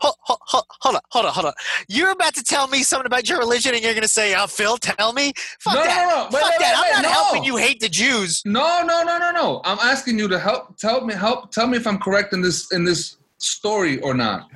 Hold, 0.00 0.14
hold, 0.20 0.38
hold, 0.42 0.64
hold 0.80 0.94
on, 0.94 1.00
hold 1.10 1.26
on, 1.26 1.32
hold 1.32 1.46
on. 1.46 1.52
You're 1.88 2.10
about 2.10 2.34
to 2.36 2.42
tell 2.42 2.68
me 2.68 2.82
something 2.82 3.06
about 3.06 3.28
your 3.28 3.38
religion, 3.38 3.74
and 3.74 3.82
you're 3.82 3.92
going 3.92 4.02
to 4.02 4.08
say, 4.08 4.34
"Oh, 4.34 4.46
Phil, 4.46 4.78
tell 4.78 5.12
me." 5.12 5.32
Fuck 5.60 5.74
No, 5.74 5.80
no, 5.80 5.86
that. 5.86 6.02
no, 6.08 6.08
no. 6.08 6.30
Fuck 6.30 6.32
wait, 6.32 6.52
that. 6.60 6.80
wait, 6.82 6.96
I'm 6.96 7.02
not 7.02 7.08
no. 7.08 7.12
helping 7.12 7.44
you 7.44 7.56
hate 7.56 7.80
the 7.80 7.88
Jews. 7.88 8.42
No, 8.46 8.82
no, 8.82 9.02
no, 9.02 9.18
no, 9.18 9.30
no. 9.32 9.60
I'm 9.64 9.78
asking 9.80 10.18
you 10.18 10.28
to 10.28 10.38
help. 10.38 10.78
Tell 10.78 11.04
me, 11.04 11.14
help. 11.14 11.50
Tell 11.50 11.66
me 11.66 11.76
if 11.76 11.86
I'm 11.86 11.98
correct 11.98 12.32
in 12.32 12.40
this 12.40 12.72
in 12.72 12.84
this 12.84 13.18
story 13.38 14.00
or 14.00 14.14
not. 14.14 14.48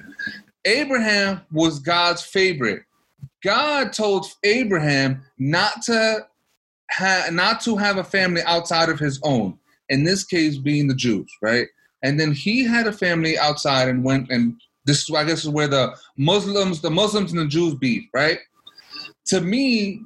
Abraham 0.65 1.43
was 1.51 1.79
God's 1.81 2.23
favorite. 2.23 2.85
God 3.43 3.93
told 3.93 4.27
Abraham 4.45 5.23
not 5.39 5.83
to 5.83 6.27
ha- 6.91 7.29
not 7.31 7.61
to 7.63 7.77
have 7.77 7.99
a 7.99 8.05
family 8.05 8.43
outside 8.43 8.89
of 8.89 8.99
his 8.99 9.21
own. 9.23 9.59
In 9.89 10.05
this 10.05 10.25
case, 10.25 10.59
being 10.59 10.89
the 10.89 10.95
Jews, 10.95 11.31
right? 11.43 11.67
And 12.03 12.19
then 12.19 12.33
he 12.33 12.65
had 12.65 12.87
a 12.87 12.93
family 12.93 13.39
outside 13.39 13.89
and 13.89 14.05
went 14.05 14.31
and 14.31 14.61
This 14.85 15.09
is 15.09 15.15
I 15.15 15.25
guess 15.25 15.45
is 15.45 15.51
where 15.51 15.69
the 15.69 15.97
Muslims, 16.17 16.81
the 16.81 16.91
Muslims 16.91 17.33
and 17.33 17.41
the 17.41 17.47
Jews 17.47 17.75
beef, 17.75 18.05
right? 18.15 18.39
To 19.27 19.41
me, 19.41 20.03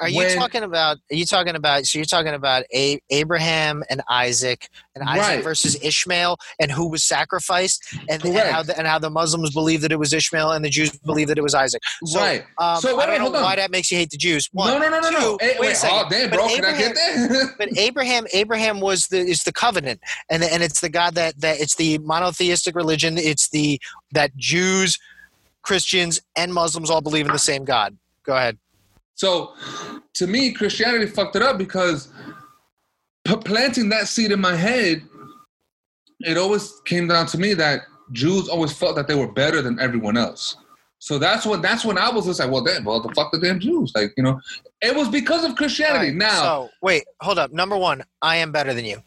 Are 0.00 0.08
you 0.08 0.18
when- 0.18 0.36
talking 0.36 0.62
about? 0.62 0.98
Are 1.10 1.14
you 1.14 1.24
talking 1.24 1.54
about? 1.54 1.86
So 1.86 1.98
you're 1.98 2.04
talking 2.06 2.34
about 2.34 2.64
a, 2.74 2.98
Abraham 3.10 3.84
and 3.88 4.02
Isaac, 4.10 4.68
and 4.94 5.08
Isaac 5.08 5.36
Right. 5.36 5.44
versus 5.44 5.76
Ishmael, 5.82 6.36
and 6.60 6.70
who 6.72 6.88
was 6.88 7.04
sacrificed, 7.04 7.82
and, 8.08 8.24
and 8.24 8.36
how 8.36 8.62
the, 8.64 8.76
and 8.76 8.86
how 8.88 8.98
the 8.98 9.10
Muslims 9.10 9.52
believe 9.52 9.82
that 9.82 9.92
it 9.92 9.98
was 9.98 10.12
Ishmael, 10.12 10.50
and 10.50 10.64
the 10.64 10.68
Jews 10.70 10.90
believe 10.90 11.28
that 11.28 11.38
it 11.38 11.42
was 11.42 11.54
Isaac. 11.54 11.80
So, 12.06 12.18
right. 12.20 12.44
Um, 12.58 12.80
So, 12.80 12.96
wait, 12.96 13.04
I 13.04 13.06
don't 13.12 13.20
hold 13.20 13.32
know 13.34 13.38
on. 13.38 13.44
why 13.44 13.56
that 13.56 13.70
makes 13.70 13.90
you 13.92 13.96
hate 13.98 14.10
the 14.10 14.16
Jews. 14.16 14.48
One, 14.52 14.68
no, 14.68 14.78
no, 14.78 14.88
no, 14.88 14.98
no, 15.00 15.10
no. 15.10 15.20
two, 15.20 15.38
Hey, 15.40 15.48
wait 15.50 15.56
a 15.58 15.60
wait, 15.68 15.76
second. 15.76 15.98
oh, 15.98 16.08
damn, 16.10 16.30
But 16.30 16.36
bro, 16.38 16.48
can 16.48 16.64
I 16.64 16.76
get 16.76 16.94
that? 16.94 17.54
but 17.58 17.78
Abraham, 17.78 18.26
Abraham 18.32 18.80
was 18.80 19.06
the 19.08 19.18
is 19.18 19.44
the 19.44 19.52
covenant, 19.52 20.00
and 20.30 20.42
and 20.42 20.62
it's 20.62 20.80
the 20.80 20.88
God 20.88 21.14
that 21.14 21.40
that 21.40 21.60
it's 21.60 21.76
the 21.76 21.98
monotheistic 21.98 22.74
religion. 22.74 23.16
It's 23.16 23.48
the 23.50 23.80
that 24.12 24.36
Jews, 24.36 24.98
Christians, 25.62 26.20
and 26.36 26.52
Muslims 26.52 26.90
all 26.90 27.00
believe 27.00 27.26
in 27.26 27.32
the 27.32 27.38
same 27.38 27.64
God. 27.64 27.96
Go 28.26 28.36
ahead. 28.36 28.58
So, 29.14 29.54
to 30.14 30.26
me, 30.26 30.52
Christianity 30.52 31.06
fucked 31.06 31.36
it 31.36 31.42
up 31.42 31.58
because 31.58 32.12
p- 33.24 33.36
planting 33.36 33.88
that 33.90 34.08
seed 34.08 34.32
in 34.32 34.40
my 34.40 34.56
head, 34.56 35.02
it 36.20 36.36
always 36.36 36.80
came 36.84 37.08
down 37.08 37.26
to 37.26 37.38
me 37.38 37.54
that 37.54 37.82
Jews 38.12 38.48
always 38.48 38.72
felt 38.72 38.96
that 38.96 39.08
they 39.08 39.14
were 39.14 39.30
better 39.30 39.62
than 39.62 39.78
everyone 39.78 40.16
else. 40.16 40.56
So 41.04 41.18
that's 41.18 41.44
when 41.44 41.60
that's 41.60 41.84
when 41.84 41.98
I 41.98 42.10
was 42.10 42.24
just 42.24 42.40
like, 42.40 42.50
well, 42.50 42.64
damn, 42.64 42.82
well, 42.82 42.98
the 42.98 43.12
fuck 43.14 43.30
the 43.30 43.38
damn 43.38 43.60
Jews, 43.60 43.92
like 43.94 44.14
you 44.16 44.22
know, 44.22 44.40
it 44.80 44.96
was 44.96 45.10
because 45.10 45.44
of 45.44 45.54
Christianity. 45.54 46.12
Alright, 46.12 46.14
now, 46.14 46.42
so 46.42 46.70
wait, 46.80 47.04
hold 47.20 47.38
up. 47.38 47.52
Number 47.52 47.76
one, 47.76 48.02
I 48.22 48.36
am 48.36 48.52
better 48.52 48.72
than 48.72 48.86
you. 48.86 49.02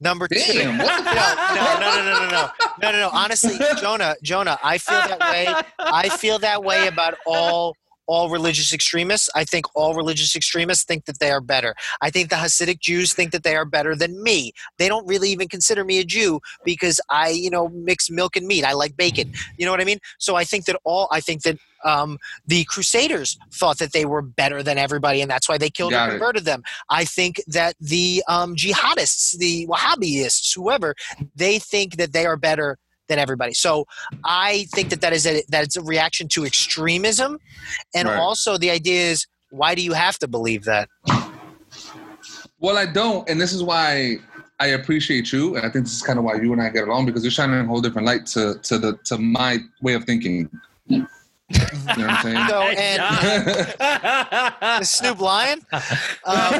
Number 0.00 0.28
two, 0.28 0.36
damn, 0.36 0.78
no, 0.78 0.84
no, 0.86 0.96
no, 0.96 1.04
no, 1.04 2.04
no, 2.04 2.04
no, 2.04 2.30
no, 2.30 2.50
no, 2.80 2.90
no, 2.92 3.00
no. 3.00 3.10
Honestly, 3.12 3.58
Jonah, 3.78 4.16
Jonah, 4.22 4.58
I 4.64 4.78
feel 4.78 4.96
that 4.96 5.20
way. 5.20 5.46
I 5.78 6.08
feel 6.08 6.38
that 6.38 6.64
way 6.64 6.86
about 6.86 7.16
all 7.26 7.76
all 8.12 8.28
religious 8.28 8.74
extremists. 8.74 9.30
I 9.34 9.44
think 9.44 9.64
all 9.74 9.94
religious 9.94 10.36
extremists 10.36 10.84
think 10.84 11.06
that 11.06 11.18
they 11.18 11.30
are 11.30 11.40
better. 11.40 11.74
I 12.02 12.10
think 12.10 12.28
the 12.28 12.36
Hasidic 12.36 12.78
Jews 12.78 13.14
think 13.14 13.32
that 13.32 13.42
they 13.42 13.56
are 13.56 13.64
better 13.64 13.96
than 13.96 14.22
me. 14.22 14.52
They 14.76 14.86
don't 14.86 15.06
really 15.06 15.30
even 15.30 15.48
consider 15.48 15.82
me 15.82 15.98
a 15.98 16.04
Jew 16.04 16.40
because 16.62 17.00
I, 17.08 17.30
you 17.30 17.48
know, 17.48 17.70
mix 17.70 18.10
milk 18.10 18.36
and 18.36 18.46
meat. 18.46 18.64
I 18.64 18.74
like 18.74 18.98
bacon. 18.98 19.32
You 19.56 19.64
know 19.64 19.72
what 19.72 19.80
I 19.80 19.84
mean? 19.84 19.98
So 20.18 20.36
I 20.36 20.44
think 20.44 20.66
that 20.66 20.76
all 20.84 21.08
I 21.10 21.20
think 21.20 21.40
that 21.44 21.56
um, 21.84 22.18
the 22.46 22.64
Crusaders 22.64 23.38
thought 23.50 23.78
that 23.78 23.92
they 23.94 24.04
were 24.04 24.22
better 24.22 24.62
than 24.62 24.76
everybody, 24.76 25.22
and 25.22 25.30
that's 25.30 25.48
why 25.48 25.56
they 25.56 25.70
killed 25.70 25.92
Got 25.92 26.04
and 26.04 26.12
it. 26.12 26.18
converted 26.18 26.44
them. 26.44 26.62
I 26.90 27.06
think 27.06 27.42
that 27.46 27.76
the 27.80 28.22
um, 28.28 28.54
jihadists, 28.56 29.36
the 29.38 29.66
Wahhabists, 29.68 30.54
whoever, 30.54 30.94
they 31.34 31.58
think 31.58 31.96
that 31.96 32.12
they 32.12 32.26
are 32.26 32.36
better 32.36 32.78
than 33.08 33.18
everybody. 33.18 33.54
So 33.54 33.86
I 34.24 34.66
think 34.74 34.90
that 34.90 35.00
that 35.00 35.12
is 35.12 35.26
a, 35.26 35.42
that 35.48 35.64
it's 35.64 35.76
a 35.76 35.82
reaction 35.82 36.28
to 36.28 36.44
extremism, 36.44 37.38
and 37.94 38.08
Right. 38.08 38.18
also 38.18 38.56
the 38.58 38.70
idea 38.70 39.10
is 39.10 39.26
why 39.50 39.74
do 39.74 39.82
you 39.82 39.92
have 39.92 40.18
to 40.18 40.28
believe 40.28 40.64
that? 40.64 40.88
Well, 42.58 42.78
I 42.78 42.86
don't, 42.86 43.28
and 43.28 43.40
this 43.40 43.52
is 43.52 43.62
why 43.62 44.18
I 44.60 44.68
appreciate 44.68 45.32
you, 45.32 45.56
and 45.56 45.66
I 45.66 45.70
think 45.70 45.84
this 45.84 45.94
is 45.94 46.02
kind 46.02 46.18
of 46.18 46.24
why 46.24 46.36
you 46.36 46.52
and 46.52 46.62
I 46.62 46.68
get 46.70 46.84
along 46.86 47.06
because 47.06 47.24
you're 47.24 47.30
shining 47.32 47.58
a 47.58 47.64
whole 47.66 47.80
different 47.80 48.06
light 48.06 48.26
to 48.26 48.58
to 48.62 48.78
the 48.78 48.96
to 49.04 49.18
my 49.18 49.58
way 49.82 49.94
of 49.94 50.04
thinking. 50.04 50.48
You 50.86 50.98
know 51.98 52.06
what 52.06 52.10
I'm 52.10 52.22
saying? 52.22 52.48
So 52.48 52.62
and 52.62 53.02
the 54.80 54.84
Snoop 54.84 55.20
Lion, 55.20 55.60
um, 56.24 56.54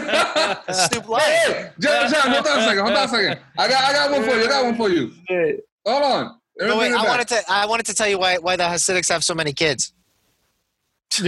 Snoop 0.74 1.08
Lion. 1.08 1.22
Hey, 1.24 1.70
John, 1.78 2.10
John, 2.10 2.30
hold 2.32 2.46
on 2.46 2.58
a 2.58 2.62
second. 2.64 2.84
Hold 2.84 2.96
on 2.96 3.04
a 3.04 3.08
second. 3.08 3.38
I 3.58 3.68
got, 3.68 3.84
I 3.84 3.92
got 3.92 4.10
one 4.10 4.22
for 4.24 4.34
you. 4.36 4.44
I 4.44 4.48
got 4.48 4.64
one 4.64 4.76
for 4.76 4.88
you. 4.90 5.62
Hold 5.86 6.02
on. 6.02 6.38
No, 6.58 6.78
wait, 6.78 6.92
I 6.92 7.04
wanted 7.04 7.28
to 7.28 7.42
I 7.48 7.66
wanted 7.66 7.86
to 7.86 7.94
tell 7.94 8.08
you 8.08 8.18
why 8.18 8.38
why 8.38 8.56
the 8.56 8.64
Hasidics 8.64 9.08
have 9.08 9.24
so 9.24 9.34
many 9.34 9.52
kids. 9.52 9.92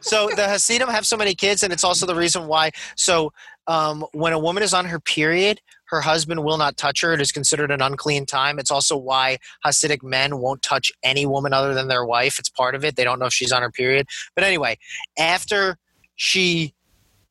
So 0.00 0.28
the 0.34 0.48
Hasidim 0.48 0.88
have 0.88 1.06
so 1.06 1.16
many 1.16 1.34
kids, 1.34 1.62
and 1.62 1.72
it's 1.72 1.84
also 1.84 2.06
the 2.06 2.14
reason 2.14 2.46
why. 2.46 2.70
So 2.96 3.32
um, 3.66 4.06
when 4.12 4.32
a 4.32 4.38
woman 4.38 4.62
is 4.62 4.72
on 4.72 4.86
her 4.86 5.00
period, 5.00 5.60
her 5.86 6.00
husband 6.00 6.44
will 6.44 6.56
not 6.56 6.76
touch 6.76 7.02
her. 7.02 7.12
It 7.12 7.20
is 7.20 7.32
considered 7.32 7.70
an 7.70 7.82
unclean 7.82 8.24
time. 8.24 8.58
It's 8.58 8.70
also 8.70 8.96
why 8.96 9.38
Hasidic 9.66 10.02
men 10.02 10.38
won't 10.38 10.62
touch 10.62 10.92
any 11.02 11.26
woman 11.26 11.52
other 11.52 11.74
than 11.74 11.88
their 11.88 12.04
wife. 12.04 12.38
It's 12.38 12.48
part 12.48 12.74
of 12.74 12.84
it. 12.84 12.96
They 12.96 13.04
don't 13.04 13.18
know 13.18 13.26
if 13.26 13.32
she's 13.32 13.52
on 13.52 13.62
her 13.62 13.70
period. 13.70 14.06
But 14.34 14.44
anyway, 14.44 14.78
after 15.18 15.78
she 16.14 16.74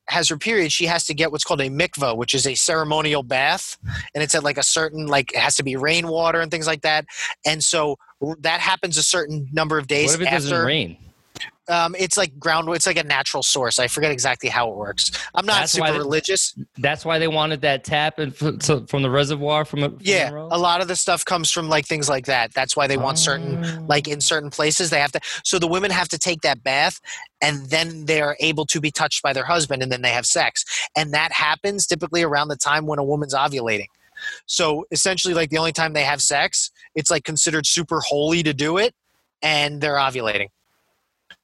has 0.10 0.30
her 0.30 0.38
period, 0.38 0.72
she 0.72 0.86
has 0.86 1.06
to 1.06 1.14
get 1.14 1.32
what's 1.32 1.44
called 1.44 1.62
a 1.62 1.70
mikvah, 1.70 2.16
which 2.16 2.34
is 2.34 2.48
a 2.48 2.56
ceremonial 2.56 3.24
bath, 3.24 3.78
and 4.14 4.24
it's 4.24 4.36
at 4.36 4.44
like 4.44 4.58
a 4.58 4.64
certain 4.64 5.08
like 5.08 5.34
it 5.34 5.40
has 5.40 5.56
to 5.56 5.64
be 5.64 5.76
rainwater 5.76 6.40
and 6.40 6.52
things 6.52 6.68
like 6.68 6.82
that. 6.82 7.06
And 7.46 7.64
so 7.64 7.98
that 8.40 8.60
happens 8.60 8.98
a 8.98 9.04
certain 9.04 9.48
number 9.52 9.78
of 9.78 9.88
days 9.88 10.12
what 10.12 10.22
if 10.22 10.28
it 10.28 10.32
doesn't 10.32 10.66
rain? 10.66 10.98
Um, 11.70 11.96
it's 11.98 12.18
like 12.18 12.38
ground. 12.40 12.70
It's 12.70 12.88
like 12.88 12.98
a 12.98 13.04
natural 13.04 13.44
source. 13.44 13.80
I 13.80 13.88
forget 13.88 14.12
exactly 14.12 14.50
how 14.50 14.70
it 14.72 14.76
works. 14.76 15.12
I'm 15.36 15.46
not 15.46 15.62
That's 15.62 15.72
super 15.74 15.92
they- 15.92 15.98
religious. 15.98 16.58
That's 16.78 17.04
why 17.06 17.20
they 17.20 17.28
wanted 17.28 17.62
that 17.62 17.84
tap 17.84 18.20
and 18.20 18.34
f- 18.34 18.60
to, 18.60 18.86
from 18.88 19.02
the 19.04 19.10
reservoir 19.10 19.66
from, 19.66 19.84
a, 19.84 19.90
from 19.90 20.00
Yeah, 20.02 20.30
a 20.32 20.58
lot 20.58 20.82
of 20.82 20.88
the 20.88 20.96
stuff 20.96 21.26
comes 21.26 21.52
from 21.52 21.70
like 21.70 21.86
things 21.86 22.08
like 22.10 22.26
that. 22.28 22.54
That's 22.54 22.76
why 22.76 22.88
they 22.88 22.98
want 22.98 23.20
certain, 23.20 23.64
Oh. 23.66 23.86
like 23.88 24.08
in 24.08 24.22
certain 24.22 24.50
places, 24.50 24.90
they 24.90 25.00
have 25.00 25.12
to. 25.14 25.20
So 25.44 25.60
the 25.60 25.68
women 25.68 25.92
have 25.92 26.08
to 26.10 26.18
take 26.18 26.42
that 26.42 26.64
bath, 26.64 27.00
and 27.42 27.70
then 27.70 28.06
they 28.06 28.22
are 28.22 28.36
able 28.40 28.66
to 28.68 28.80
be 28.82 28.92
touched 28.92 29.22
by 29.24 29.34
their 29.34 29.46
husband, 29.46 29.84
and 29.84 29.92
then 29.92 30.02
they 30.02 30.10
have 30.12 30.26
sex, 30.26 30.64
and 30.96 31.14
that 31.14 31.32
happens 31.32 31.86
typically 31.88 32.24
around 32.24 32.48
the 32.48 32.56
time 32.58 32.86
when 32.86 33.00
a 33.00 33.04
woman's 33.04 33.34
ovulating. 33.34 33.88
So 34.46 34.86
essentially, 34.92 35.34
like 35.34 35.50
the 35.52 35.58
only 35.60 35.72
time 35.74 35.94
they 35.94 36.04
have 36.04 36.22
sex, 36.22 36.72
it's 36.96 37.12
like 37.12 37.24
considered 37.24 37.68
super 37.68 38.00
holy 38.02 38.42
to 38.44 38.54
do 38.54 38.78
it, 38.78 38.96
and 39.42 39.80
they're 39.82 39.96
ovulating. 39.98 40.48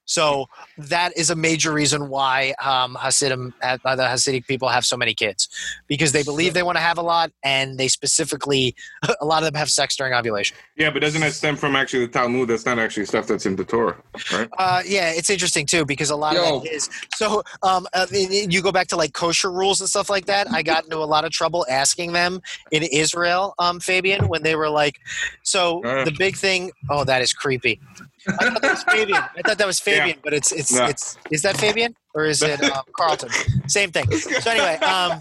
So 0.06 0.46
that 0.76 1.16
is 1.16 1.30
a 1.30 1.34
major 1.36 1.72
reason 1.72 2.08
why 2.08 2.54
um, 2.62 2.94
Hasidim, 3.00 3.54
uh, 3.62 3.78
the 3.96 4.02
Hasidic 4.02 4.46
people 4.46 4.68
have 4.68 4.84
so 4.84 4.96
many 4.96 5.14
kids, 5.14 5.48
because 5.86 6.12
they 6.12 6.22
believe 6.22 6.52
they 6.54 6.62
want 6.62 6.76
to 6.76 6.82
have 6.82 6.98
a 6.98 7.02
lot, 7.02 7.32
and 7.42 7.78
they 7.78 7.88
specifically, 7.88 8.74
a 9.20 9.24
lot 9.24 9.42
of 9.42 9.44
them 9.52 9.58
have 9.58 9.70
sex 9.70 9.96
during 9.96 10.12
ovulation. 10.12 10.56
Yeah, 10.76 10.90
but 10.90 11.00
doesn't 11.00 11.20
that 11.20 11.32
stem 11.32 11.56
from 11.56 11.74
actually 11.76 12.06
the 12.06 12.12
Talmud? 12.12 12.48
That's 12.48 12.66
not 12.66 12.78
actually 12.78 13.06
stuff 13.06 13.26
that's 13.26 13.46
in 13.46 13.56
the 13.56 13.64
Torah, 13.64 13.96
right? 14.32 14.48
Uh, 14.58 14.82
yeah, 14.86 15.10
it's 15.10 15.30
interesting 15.30 15.66
too 15.66 15.84
because 15.84 16.10
a 16.10 16.16
lot 16.16 16.34
Yo. 16.34 16.58
of 16.58 16.64
it 16.66 16.72
is. 16.72 16.90
so. 17.14 17.42
Um, 17.62 17.86
uh, 17.94 18.06
you 18.12 18.60
go 18.60 18.72
back 18.72 18.88
to 18.88 18.96
like 18.96 19.12
kosher 19.14 19.50
rules 19.50 19.80
and 19.80 19.88
stuff 19.88 20.10
like 20.10 20.26
that. 20.26 20.50
I 20.50 20.62
got 20.62 20.84
into 20.84 20.98
a 20.98 21.04
lot 21.04 21.24
of 21.24 21.30
trouble 21.30 21.64
asking 21.70 22.12
them 22.12 22.42
in 22.70 22.82
Israel, 22.82 23.54
um, 23.58 23.80
Fabian, 23.80 24.28
when 24.28 24.42
they 24.42 24.54
were 24.54 24.68
like, 24.68 25.00
so 25.42 25.82
Uh. 25.84 26.04
the 26.04 26.10
big 26.10 26.36
thing. 26.36 26.70
Oh, 26.90 27.04
that 27.04 27.22
is 27.22 27.32
creepy. 27.32 27.80
I 28.28 28.50
thought 28.50 28.62
that 28.62 28.70
was 28.70 28.82
Fabian. 28.84 29.22
I 29.36 29.42
thought 29.44 29.58
that 29.58 29.66
was 29.66 29.80
Fabian, 29.80 30.18
but 30.22 30.32
it's 30.32 30.52
it's 30.52 30.72
No. 30.72 30.86
it's 30.86 31.16
is 31.30 31.42
that 31.42 31.56
Fabian 31.56 31.94
or 32.14 32.24
is 32.24 32.42
it 32.42 32.62
um, 32.64 32.82
Carlton? 32.96 33.28
Same 33.68 33.90
thing. 33.90 34.10
So 34.12 34.50
anyway, 34.50 34.76
um, 34.84 35.18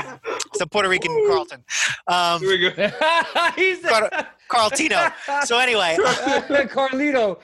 it's 0.48 0.62
a 0.62 0.68
Puerto 0.68 0.88
Rican 0.90 1.12
Carlton, 1.28 1.64
um, 2.08 2.40
Here 2.42 2.50
we 2.50 2.58
go. 2.60 2.70
He 3.56 3.76
said- 3.76 3.90
Car- 3.92 4.28
Carltino. 4.50 5.12
So 5.46 5.58
anyway, 5.58 5.98
Carlito. 6.00 7.40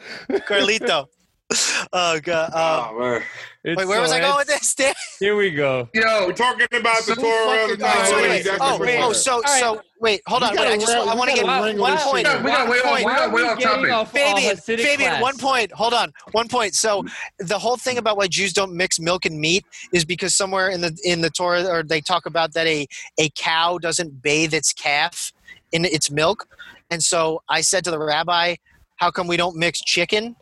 Carlito. 0.47 1.07
Oh 1.91 2.19
god. 2.21 2.53
Um, 2.53 2.95
Oh, 2.95 2.99
man. 2.99 3.75
Wait, 3.75 3.87
where 3.87 3.99
was 3.99 4.11
I 4.11 4.19
going 4.19 4.37
with 4.37 4.47
this? 4.47 4.75
Here 5.19 5.35
we 5.35 5.51
go. 5.51 5.89
Yo, 5.93 6.27
We're 6.27 6.33
talking 6.33 6.65
about 6.71 6.97
the 7.03 7.15
So 7.15 7.15
Torah 7.15 7.63
of 7.63 7.77
the 7.79 7.85
fucking- 7.85 7.85
Alright, 7.85 8.07
so 8.07 8.17
exactly 8.33 8.67
oh, 8.67 8.71
what 8.77 8.81
wait, 8.81 8.99
oh, 9.01 9.09
is. 9.11 9.23
so 9.23 9.41
so 9.59 9.81
wait, 9.99 10.21
hold 10.27 10.43
on, 10.43 10.51
wait. 10.55 10.59
I 10.67 10.77
just 10.77 10.91
I 10.93 11.13
want 11.15 11.29
to 11.31 11.35
get 11.35 11.45
wrangle 11.45 11.81
one 11.81 11.97
point. 11.97 12.15
we 12.15 12.23
got 12.23 12.43
way 12.43 12.51
off. 12.51 12.69
We 12.69 12.81
point. 12.81 13.03
got 13.05 13.31
way 13.33 13.41
Why 13.43 13.49
off 13.49 13.57
we 13.57 13.63
getting 13.63 13.85
topic. 13.85 13.91
off- 13.91 14.11
Fabian, 14.11 14.57
Fabian, 14.57 15.19
one 15.21 15.37
point. 15.37 15.71
Hold 15.73 15.93
on, 15.93 16.13
one 16.31 16.47
point. 16.47 16.75
So 16.75 17.03
the 17.39 17.57
whole 17.59 17.75
thing 17.77 17.97
about 17.97 18.15
why 18.17 18.27
Jews 18.27 18.53
don't 18.53 18.73
mix 18.73 18.99
milk 18.99 19.25
and 19.25 19.39
meat 19.39 19.65
is 19.91 20.05
because 20.05 20.35
somewhere 20.35 20.69
in 20.69 20.81
the 20.81 20.97
in 21.03 21.21
the 21.21 21.29
Torah, 21.31 21.65
or 21.65 21.83
they 21.83 21.99
talk 21.99 22.25
about 22.27 22.53
that 22.53 22.67
a 22.67 22.87
a 23.17 23.29
cow 23.31 23.77
doesn't 23.77 24.21
bathe 24.21 24.53
its 24.53 24.71
calf 24.71 25.33
in 25.71 25.83
its 25.85 26.09
milk, 26.11 26.47
and 26.91 27.03
so 27.03 27.41
I 27.49 27.61
said 27.61 27.83
to 27.85 27.91
the 27.91 27.99
rabbi, 27.99 28.55
"How 28.97 29.09
come 29.11 29.27
we 29.27 29.35
don't 29.35 29.55
mix 29.57 29.81
chicken 29.81 30.35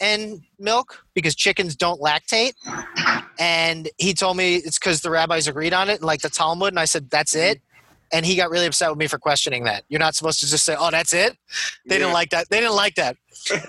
and 0.00 0.40
milk? 0.58 1.04
Because 1.14 1.34
chickens 1.34 1.76
don't 1.76 2.00
lactate." 2.00 2.52
And 3.38 3.88
he 3.98 4.12
told 4.14 4.36
me 4.36 4.56
it's 4.56 4.78
because 4.78 5.00
the 5.00 5.10
rabbis 5.10 5.46
agreed 5.48 5.72
on 5.72 5.88
it, 5.88 6.02
like 6.02 6.20
the 6.22 6.28
Talmud. 6.30 6.68
And 6.72 6.78
I 6.78 6.84
said, 6.84 7.10
"That's 7.10 7.34
it." 7.34 7.60
And 8.12 8.26
he 8.26 8.34
got 8.34 8.50
really 8.50 8.66
upset 8.66 8.90
with 8.90 8.98
me 8.98 9.06
for 9.06 9.18
questioning 9.18 9.64
that. 9.64 9.84
You're 9.88 10.00
not 10.00 10.16
supposed 10.16 10.40
to 10.40 10.46
just 10.48 10.64
say, 10.64 10.74
"Oh, 10.78 10.90
that's 10.90 11.12
it." 11.12 11.36
They 11.86 11.96
didn't 11.98 12.12
like 12.12 12.30
that. 12.30 12.48
They 12.50 12.58
didn't 12.60 12.74
like 12.76 12.96
that. 12.96 13.16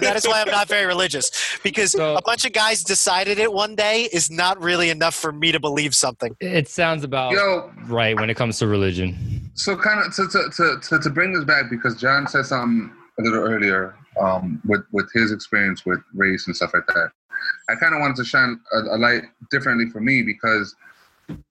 that 0.02 0.18
is 0.18 0.28
why 0.28 0.42
I'm 0.42 0.52
not 0.52 0.68
very 0.68 0.86
religious 0.86 1.32
because 1.64 1.92
So- 1.92 2.16
a 2.16 2.22
bunch 2.24 2.44
of 2.44 2.52
guys 2.52 2.84
decided 2.84 3.40
it 3.40 3.54
one 3.54 3.76
day 3.76 4.10
is 4.12 4.30
not 4.30 4.62
really 4.62 4.90
enough 4.90 5.16
for 5.16 5.32
me 5.32 5.52
to 5.54 5.60
believe 5.62 5.96
something. 5.96 6.36
It 6.42 6.68
sounds 6.68 7.04
about 7.06 7.32
yo, 7.32 7.72
right 7.86 8.20
when 8.20 8.30
it 8.30 8.36
comes 8.36 8.58
to 8.60 8.68
religion. 8.68 9.50
so 9.54 9.78
kind 9.78 10.06
of 10.06 10.14
to, 10.16 10.28
to, 10.28 10.50
to, 10.58 10.80
to, 10.90 11.00
to 11.00 11.10
bring 11.10 11.32
this 11.32 11.46
back 11.46 11.70
because 11.70 11.96
John 11.96 12.28
said 12.28 12.46
something 12.48 12.92
a 13.20 13.22
little 13.22 13.40
earlier 13.44 13.96
um, 14.20 14.62
with 14.66 14.82
with 14.92 15.10
his 15.14 15.32
experience 15.32 15.86
with 15.86 16.00
race 16.14 16.48
and 16.48 16.56
stuff 16.56 16.72
like 16.74 16.86
that. 16.88 17.12
I 17.70 17.76
kind 17.76 17.96
of 17.96 18.02
wanted 18.02 18.18
to 18.18 18.26
shine 18.26 18.60
a, 18.72 18.78
a 18.78 18.98
light 18.98 19.24
differently 19.50 19.90
for 19.90 20.00
me 20.00 20.22
because 20.22 20.76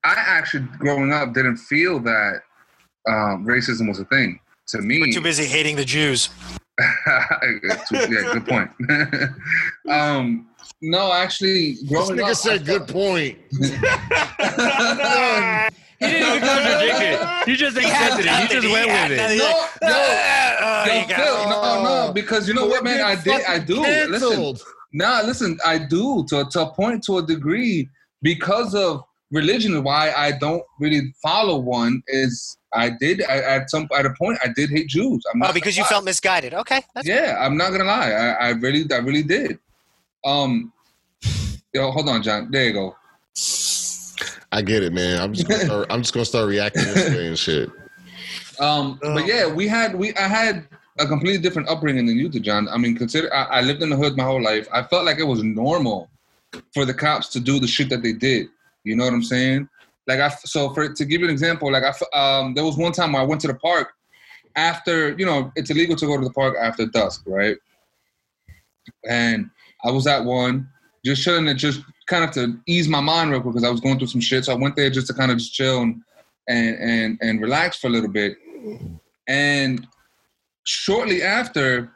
I 0.05 0.15
actually 0.16 0.69
growing 0.78 1.12
up 1.12 1.35
didn't 1.35 1.57
feel 1.57 1.99
that 2.01 2.43
um, 3.09 3.47
racism 3.47 3.89
was 3.89 3.99
a 3.99 4.05
thing. 4.05 4.39
To 4.69 4.78
me, 4.78 5.01
We're 5.01 5.12
too 5.12 5.20
busy 5.20 5.47
hating 5.47 5.77
the 5.77 5.85
Jews. 5.85 6.28
yeah, 7.07 8.32
good 8.32 8.47
point. 8.47 8.70
um, 9.91 10.49
no, 10.81 11.12
actually, 11.12 11.73
This 11.73 12.11
nigga 12.11 12.31
up, 12.31 12.37
said 12.37 12.65
good 12.65 12.87
point. 12.87 13.39
He 16.01 16.06
didn't 16.06 16.36
even 16.36 16.48
contradict 16.48 17.01
it. 17.01 17.48
You 17.48 17.56
just 17.56 17.77
accepted 17.77 18.27
it. 18.27 18.43
You 18.43 18.60
just 18.60 18.72
went 18.72 18.86
with 18.89 19.18
it. 19.18 19.39
no, 19.39 19.66
no, 19.82 20.16
Oh, 20.62 20.85
no, 20.86 21.14
Phil, 21.14 21.48
no, 21.51 21.82
no, 22.06 22.12
because 22.12 22.48
you 22.48 22.55
know 22.55 22.66
what, 22.66 22.82
man, 22.85 23.01
I 23.02 23.14
did, 23.16 23.44
I 23.47 23.59
do. 23.59 23.81
Listen, 23.81 24.10
Canceled. 24.31 24.62
Nah, 24.93 25.20
listen, 25.24 25.59
I 25.64 25.78
do 25.78 26.24
to, 26.31 26.44
to 26.51 26.60
a 26.62 26.70
point, 26.72 27.02
to 27.05 27.18
a 27.18 27.22
degree, 27.27 27.89
because 28.22 28.74
of 28.74 29.02
religion. 29.31 29.82
Why 29.85 30.10
I 30.12 30.32
don't 30.32 30.62
really 30.81 31.14
follow 31.22 31.59
one 31.59 32.02
is 32.09 32.56
I 32.74 32.90
did 32.90 33.22
I, 33.22 33.39
at 33.39 33.70
some 33.70 33.89
at 33.97 34.05
a 34.06 34.14
point 34.18 34.39
I 34.44 34.48
did 34.55 34.70
hate 34.70 34.89
Jews. 34.89 35.22
I'm 35.32 35.43
Oh, 35.43 35.47
not 35.47 35.55
because 35.55 35.77
you 35.77 35.82
lie. 35.85 35.89
felt 35.90 36.05
misguided. 36.05 36.55
Okay. 36.55 36.82
That's 36.94 37.06
Yeah, 37.06 37.36
I'm 37.40 37.56
not 37.56 37.70
gonna 37.70 37.85
lie. 37.85 38.10
I, 38.10 38.28
I 38.31 38.48
really, 38.51 38.85
I 38.93 38.97
really 38.98 39.22
did. 39.22 39.59
Um, 40.24 40.72
yo, 41.72 41.90
hold 41.93 42.09
on, 42.09 42.22
John. 42.22 42.48
There 42.51 42.66
you 42.66 42.72
go. 42.72 42.97
I 44.52 44.62
get 44.62 44.82
it, 44.82 44.93
man. 44.93 45.20
I'm 45.20 45.32
just 45.32 45.48
gonna 45.48 45.64
start, 45.64 45.86
I'm 45.90 46.02
just 46.02 46.12
gonna 46.12 46.24
start 46.24 46.48
reacting 46.48 46.82
this 46.85 47.10
way 47.10 47.27
and 47.28 47.39
shit. 47.39 47.70
Um, 48.59 48.98
but 49.01 49.27
yeah, 49.27 49.47
we 49.47 49.66
had 49.66 49.94
we 49.94 50.14
I 50.16 50.28
had 50.28 50.66
a 50.98 51.06
completely 51.06 51.40
different 51.40 51.68
upbringing 51.68 52.06
than 52.06 52.16
you 52.16 52.28
did, 52.28 52.43
John. 52.43 52.68
I 52.68 52.77
mean, 52.77 52.97
consider 52.97 53.32
I, 53.35 53.44
I 53.44 53.60
lived 53.62 53.82
in 53.82 53.90
the 53.90 53.97
hood 53.97 54.16
my 54.16 54.24
whole 54.24 54.43
life. 54.43 54.68
I 54.72 54.82
felt 54.82 55.05
like 55.05 55.18
it 55.18 55.24
was 55.24 55.43
normal 55.43 56.10
for 56.74 56.85
the 56.85 56.93
cops 56.93 57.28
to 57.28 57.40
do 57.40 57.59
the 57.59 57.66
shit 57.66 57.89
that 57.90 58.02
they 58.02 58.12
did. 58.12 58.48
You 58.85 58.97
know 58.97 59.05
what 59.05 59.14
I'm 59.14 59.22
saying? 59.22 59.68
Like 60.06 60.20
I 60.20 60.28
so 60.28 60.74
for 60.74 60.93
to 60.93 61.05
give 61.05 61.20
you 61.20 61.27
an 61.27 61.32
example, 61.32 61.70
like 61.72 61.85
I 61.85 61.93
um, 62.18 62.55
there 62.55 62.64
was 62.64 62.77
one 62.77 62.93
time 62.93 63.14
I 63.14 63.22
went 63.22 63.40
to 63.43 63.47
the 63.47 63.55
park 63.55 63.93
after 64.56 65.12
you 65.12 65.27
know 65.27 65.52
it's 65.56 65.70
illegal 65.70 65.97
to 65.97 66.06
go 66.06 66.18
to 66.18 66.24
the 66.24 66.32
park 66.32 66.56
after 66.60 66.86
dusk, 66.86 67.22
right? 67.27 67.56
And 69.06 69.48
I 69.85 69.90
was 69.90 70.06
at 70.06 70.24
one 70.24 70.68
just 71.05 71.22
chilling 71.22 71.48
and 71.48 71.59
just 71.59 71.82
kind 72.11 72.24
of 72.24 72.32
to 72.32 72.59
ease 72.66 72.89
my 72.89 73.01
mind 73.01 73.31
real 73.31 73.41
quick 73.41 73.55
because 73.55 73.66
I 73.66 73.70
was 73.70 73.81
going 73.81 73.97
through 73.99 74.09
some 74.09 74.20
shit. 74.20 74.45
So 74.45 74.53
I 74.53 74.57
went 74.57 74.77
there 74.77 74.91
just 74.91 75.07
to 75.07 75.15
kind 75.15 75.31
of 75.31 75.39
just 75.39 75.55
chill 75.55 75.81
and 75.81 76.03
and 76.49 76.77
and, 76.77 77.19
and 77.23 77.41
relax 77.41 77.78
for 77.78 77.87
a 77.87 77.91
little 77.91 78.11
bit. 78.11 78.37
And 79.28 79.87
shortly 80.65 81.23
after, 81.23 81.91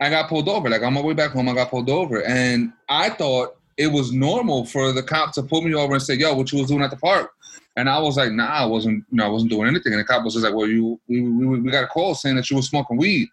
I 0.00 0.10
got 0.10 0.28
pulled 0.28 0.48
over. 0.48 0.68
Like 0.68 0.82
on 0.82 0.92
my 0.92 1.00
way 1.00 1.14
back 1.14 1.30
home, 1.30 1.48
I 1.48 1.54
got 1.54 1.70
pulled 1.70 1.88
over, 1.88 2.22
and 2.24 2.72
I 2.88 3.10
thought 3.10 3.56
it 3.76 3.86
was 3.86 4.12
normal 4.12 4.66
for 4.66 4.92
the 4.92 5.02
cop 5.02 5.32
to 5.34 5.42
pull 5.42 5.62
me 5.62 5.74
over 5.74 5.94
and 5.94 6.02
say, 6.02 6.14
"Yo, 6.14 6.34
what 6.34 6.52
you 6.52 6.58
was 6.58 6.68
doing 6.68 6.82
at 6.82 6.90
the 6.90 6.96
park?" 6.96 7.30
And 7.76 7.88
I 7.88 8.00
was 8.00 8.16
like, 8.16 8.32
"Nah, 8.32 8.46
I 8.46 8.64
wasn't. 8.64 9.04
No, 9.10 9.24
I 9.24 9.28
wasn't 9.28 9.52
doing 9.52 9.68
anything." 9.68 9.92
And 9.92 10.00
the 10.00 10.04
cop 10.04 10.24
was 10.24 10.34
just 10.34 10.44
like, 10.44 10.54
"Well, 10.54 10.66
you 10.66 11.00
we, 11.08 11.22
we, 11.22 11.60
we 11.60 11.70
got 11.70 11.84
a 11.84 11.86
call 11.86 12.14
saying 12.14 12.36
that 12.36 12.50
you 12.50 12.56
were 12.56 12.62
smoking 12.62 12.96
weed." 12.96 13.28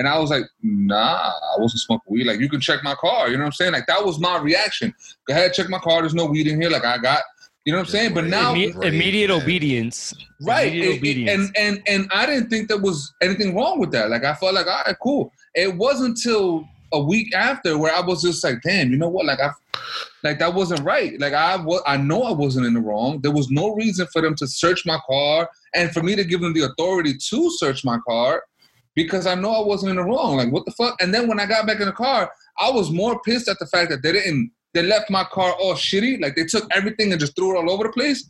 And 0.00 0.08
I 0.08 0.18
was 0.18 0.30
like, 0.30 0.44
"Nah, 0.62 1.28
I 1.28 1.56
wasn't 1.58 1.80
smoking 1.82 2.10
weed. 2.12 2.24
Like 2.26 2.40
you 2.40 2.48
can 2.48 2.60
check 2.60 2.82
my 2.82 2.94
car. 2.94 3.28
You 3.28 3.36
know 3.36 3.42
what 3.44 3.48
I'm 3.48 3.52
saying? 3.52 3.72
Like 3.72 3.86
that 3.86 4.02
was 4.04 4.18
my 4.18 4.38
reaction. 4.38 4.94
Go 5.26 5.34
ahead, 5.34 5.52
check 5.52 5.68
my 5.68 5.78
car. 5.78 6.00
There's 6.00 6.14
no 6.14 6.24
weed 6.26 6.46
in 6.46 6.60
here. 6.60 6.70
Like 6.70 6.84
I 6.86 6.98
got." 6.98 7.22
You 7.66 7.72
know 7.74 7.80
what 7.80 7.88
I'm 7.88 7.92
saying? 7.92 8.14
But 8.14 8.24
now, 8.24 8.54
Imme- 8.54 8.74
Right, 8.74 8.94
immediate 8.94 9.28
man. 9.28 9.42
obedience. 9.42 10.14
right 10.40 10.68
Immediate 10.72 10.88
and, 10.88 10.98
obedience. 10.98 11.50
and 11.58 11.76
and 11.76 11.82
and 11.86 12.10
i 12.14 12.24
didn't 12.24 12.48
think 12.48 12.68
there 12.68 12.78
was 12.78 13.12
anything 13.20 13.54
wrong 13.54 13.78
with 13.78 13.92
that 13.92 14.08
like 14.08 14.24
i 14.24 14.32
felt 14.34 14.54
like 14.54 14.66
all 14.66 14.82
right 14.86 14.96
cool 15.02 15.30
it 15.54 15.76
wasn't 15.76 16.08
until 16.16 16.64
a 16.94 17.00
week 17.12 17.28
after 17.34 17.76
where 17.76 17.94
i 17.94 18.00
was 18.00 18.22
just 18.22 18.42
like 18.42 18.56
damn 18.62 18.90
you 18.90 18.96
know 18.96 19.10
what 19.10 19.26
like 19.26 19.38
i 19.40 19.50
like 20.24 20.38
that 20.38 20.54
wasn't 20.54 20.80
right 20.82 21.20
like 21.20 21.34
i 21.34 21.54
was 21.56 21.82
i 21.86 21.98
know 21.98 22.22
i 22.22 22.32
wasn't 22.32 22.64
in 22.64 22.72
the 22.72 22.80
wrong 22.80 23.20
there 23.20 23.30
was 23.40 23.50
no 23.50 23.74
reason 23.74 24.06
for 24.10 24.22
them 24.22 24.34
to 24.34 24.46
search 24.46 24.86
my 24.86 24.98
car 25.06 25.46
and 25.74 25.92
for 25.92 26.02
me 26.02 26.16
to 26.16 26.24
give 26.24 26.40
them 26.40 26.54
the 26.54 26.62
authority 26.62 27.12
to 27.28 27.50
search 27.50 27.84
my 27.84 27.98
car 28.08 28.42
because 28.94 29.26
i 29.26 29.34
know 29.34 29.50
i 29.50 29.66
wasn't 29.66 29.88
in 29.88 29.96
the 29.96 30.02
wrong 30.02 30.36
like 30.36 30.50
what 30.52 30.64
the 30.64 30.72
fuck 30.72 30.96
and 31.00 31.12
then 31.14 31.28
when 31.28 31.38
i 31.40 31.46
got 31.46 31.66
back 31.66 31.80
in 31.80 31.86
the 31.86 31.92
car 31.92 32.30
i 32.58 32.70
was 32.70 32.90
more 32.90 33.20
pissed 33.22 33.48
at 33.48 33.58
the 33.58 33.66
fact 33.66 33.90
that 33.90 34.02
they 34.02 34.12
didn't 34.12 34.50
they 34.74 34.82
left 34.82 35.10
my 35.10 35.24
car 35.24 35.52
all 35.60 35.74
shitty 35.74 36.20
like 36.20 36.34
they 36.36 36.44
took 36.44 36.64
everything 36.74 37.10
and 37.12 37.20
just 37.20 37.34
threw 37.36 37.54
it 37.54 37.58
all 37.58 37.70
over 37.70 37.84
the 37.84 37.90
place 37.92 38.28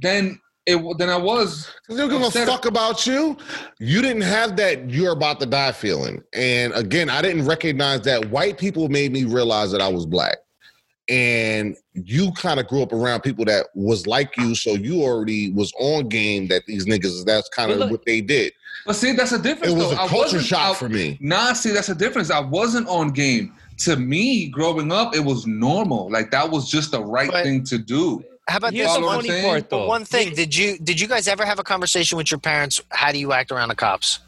then 0.00 0.38
it 0.66 0.80
then 0.98 1.08
i 1.10 1.16
was 1.16 1.68
They 1.88 1.96
don't 1.96 2.08
give 2.10 2.22
a 2.22 2.30
fuck 2.30 2.66
about 2.66 3.04
you. 3.04 3.36
You 3.80 4.00
didn't 4.00 4.22
have 4.22 4.54
that 4.56 4.88
you're 4.88 5.10
about 5.12 5.40
to 5.40 5.46
die 5.46 5.72
feeling. 5.72 6.22
And 6.32 6.72
again, 6.74 7.10
I 7.10 7.20
didn't 7.20 7.46
recognize 7.46 8.02
that 8.02 8.30
white 8.30 8.58
people 8.58 8.88
made 8.88 9.12
me 9.12 9.24
realize 9.24 9.72
that 9.72 9.80
I 9.80 9.88
was 9.88 10.06
black. 10.06 10.36
And 11.08 11.76
you 11.94 12.30
kind 12.32 12.60
of 12.60 12.68
grew 12.68 12.80
up 12.82 12.92
around 12.92 13.22
people 13.22 13.44
that 13.46 13.66
was 13.74 14.06
like 14.06 14.36
you, 14.36 14.54
so 14.54 14.70
you 14.74 15.02
already 15.02 15.50
was 15.50 15.72
on 15.80 16.08
game 16.08 16.46
that 16.46 16.62
these 16.66 16.86
niggas 16.86 17.24
that's 17.24 17.48
kind 17.48 17.72
of 17.72 17.78
look- 17.78 17.90
what 17.90 18.04
they 18.06 18.20
did. 18.20 18.52
But 18.86 18.96
see, 18.96 19.12
that's 19.12 19.32
a 19.32 19.38
difference. 19.38 19.72
It 19.72 19.76
was 19.76 19.90
though. 19.90 19.96
a 19.96 20.04
I 20.04 20.08
culture 20.08 20.40
shock 20.40 20.76
I- 20.76 20.78
for 20.78 20.88
me. 20.88 21.18
Nah, 21.20 21.52
see, 21.52 21.70
that's 21.70 21.88
a 21.88 21.94
difference. 21.94 22.30
I 22.30 22.40
wasn't 22.40 22.88
on 22.88 23.10
game. 23.10 23.54
To 23.78 23.96
me, 23.96 24.46
growing 24.48 24.92
up, 24.92 25.14
it 25.14 25.20
was 25.24 25.46
normal. 25.46 26.10
Like 26.10 26.30
that 26.30 26.50
was 26.50 26.70
just 26.70 26.90
the 26.92 27.02
right 27.02 27.30
But- 27.30 27.44
thing 27.44 27.64
to 27.64 27.78
do. 27.78 28.24
How 28.48 28.56
about 28.56 28.72
Here's 28.72 28.88
this? 28.88 28.96
the 28.96 29.00
Follow 29.02 29.22
funny 29.22 29.42
part, 29.42 29.70
though. 29.70 29.86
one 29.86 30.04
thing, 30.04 30.34
did 30.34 30.54
you 30.54 30.76
did 30.78 31.00
you 31.00 31.06
guys 31.06 31.28
ever 31.28 31.44
have 31.46 31.60
a 31.60 31.62
conversation 31.62 32.18
with 32.18 32.30
your 32.32 32.40
parents? 32.40 32.80
How 32.90 33.12
do 33.12 33.18
you 33.18 33.32
act 33.32 33.52
around 33.52 33.68
the 33.68 33.76
cops? 33.76 34.18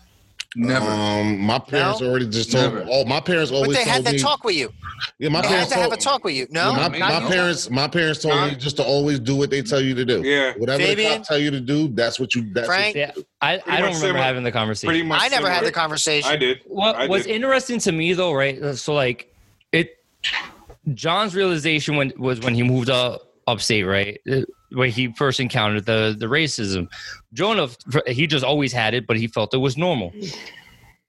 Never. 0.56 0.86
Um, 0.86 1.39
my 1.40 1.59
parents 1.59 2.01
No? 2.01 2.09
already 2.09 2.28
just 2.28 2.52
told. 2.52 2.72
Never. 2.74 2.86
Oh, 2.90 3.05
my 3.05 3.20
parents 3.20 3.51
always. 3.51 3.68
But 3.68 3.76
always 3.76 3.85
they 3.85 3.90
had 3.90 3.94
told 3.97 4.06
that 4.06 4.12
me. 4.12 4.18
talk 4.18 4.44
with 4.44 4.55
you. 4.56 4.72
Yeah, 5.18 5.28
my 5.28 5.40
They 5.43 5.48
had 5.48 5.52
parents 5.55 5.72
to 5.72 5.78
have 5.81 5.93
a 5.93 5.97
talk 5.97 6.24
with 6.24 6.35
you. 6.35 6.47
No, 6.51 6.72
my, 6.72 6.89
me, 6.89 6.98
my 7.01 7.18
no. 7.18 7.28
parents, 7.28 7.70
my 7.70 7.89
parents 7.89 8.22
told 8.22 8.35
me 8.35 8.51
Not- 8.52 8.59
just 8.60 8.76
to 8.76 8.85
always 8.85 9.18
do 9.18 9.35
what 9.36 9.51
they 9.51 9.62
tell 9.62 9.81
you 9.81 9.94
to 9.94 10.05
do. 10.05 10.22
Yeah, 10.22 10.52
Whatever 10.56 10.78
the 10.78 10.85
Fabian? 10.89 11.16
cops 11.16 11.28
tell 11.28 11.39
you 11.39 11.51
to 11.51 11.60
do, 11.60 11.89
that's 11.89 12.20
what 12.20 12.35
you. 12.35 12.52
That's 12.52 12.66
Frank? 12.66 12.94
Yeah, 12.97 13.10
I, 13.43 13.55
I 13.55 13.59
don't 13.59 13.76
remember 13.89 13.94
similar. 13.98 14.18
having 14.22 14.44
the 14.44 14.52
conversation. 14.52 14.89
pretty 14.89 15.02
much. 15.02 15.20
I 15.22 15.28
never 15.28 15.51
had 15.51 15.64
the 15.64 15.72
conversation. 15.72 16.31
I 16.31 16.36
did. 16.36 16.60
What 16.66 16.94
I 16.97 17.06
what's 17.06 17.26
did. 17.26 17.35
interesting 17.35 17.78
to 17.81 17.93
me 17.93 18.12
though, 18.12 18.32
right? 18.32 18.76
So 18.76 18.94
like 18.94 19.35
it, 19.72 19.98
John's 20.94 21.35
realization 21.35 21.97
when 21.97 22.12
was 22.16 22.40
when 22.40 22.55
he 22.55 22.62
moved 22.62 22.90
up 22.90 23.22
upstate, 23.47 23.86
right? 23.86 24.20
Uh, 24.31 24.43
Where 24.75 24.89
he 24.89 25.13
first 25.15 25.41
encountered 25.41 25.87
the 25.87 26.15
the 26.19 26.27
racism. 26.27 26.89
Jonah, 27.33 27.69
he 28.07 28.27
just 28.27 28.45
always 28.45 28.73
had 28.73 28.95
it, 28.95 29.07
but 29.07 29.17
he 29.17 29.27
felt 29.29 29.55
it 29.55 29.59
was 29.59 29.77
normal. 29.77 30.13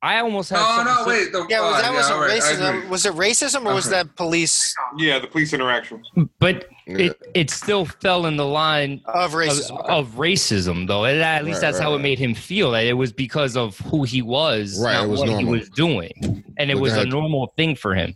I 0.01 0.19
almost 0.19 0.51
had. 0.51 0.57
no, 0.57 0.75
something 0.83 0.93
no, 0.93 1.03
wait. 1.07 1.31
The, 1.31 1.47
yeah, 1.49 1.61
was 1.61 1.75
uh, 1.77 1.81
that 1.81 1.93
was 1.93 2.09
all 2.11 2.17
a 2.23 2.27
right, 2.27 2.39
racism? 2.39 2.89
Was 2.89 3.05
it 3.07 3.13
racism 3.13 3.65
or 3.65 3.73
was 3.73 3.89
that 3.89 4.15
police 4.15 4.75
Yeah, 4.97 5.17
the 5.17 5.25
police 5.25 5.51
interaction. 5.51 6.03
But 6.37 6.67
Yeah. 6.85 6.97
it 7.07 7.19
it 7.33 7.49
still 7.49 7.85
fell 7.85 8.27
in 8.27 8.37
the 8.37 8.45
line 8.45 9.01
of 9.07 9.15
of, 9.15 9.31
racism? 9.33 9.83
of 9.89 10.09
racism, 10.15 10.85
though. 10.87 11.05
And 11.05 11.19
at 11.21 11.43
least 11.43 11.55
Right, 11.55 11.61
that's 11.61 11.79
right, 11.79 11.83
how 11.85 11.95
it 11.95 11.99
made 11.99 12.19
him 12.19 12.35
feel. 12.35 12.71
That 12.71 12.85
it 12.85 12.93
was 12.93 13.11
because 13.11 13.57
of 13.57 13.79
who 13.79 14.03
he 14.03 14.21
was, 14.21 14.79
Right, 14.79 14.93
not 14.93 15.09
was 15.09 15.21
what 15.21 15.29
normal. 15.29 15.53
he 15.53 15.59
was 15.59 15.69
doing, 15.69 16.11
and 16.59 16.69
it 16.69 16.75
But 16.75 16.81
was 16.81 16.93
go 16.93 17.01
a 17.01 17.05
normal 17.05 17.53
thing 17.57 17.75
for 17.75 17.95
him. 17.95 18.15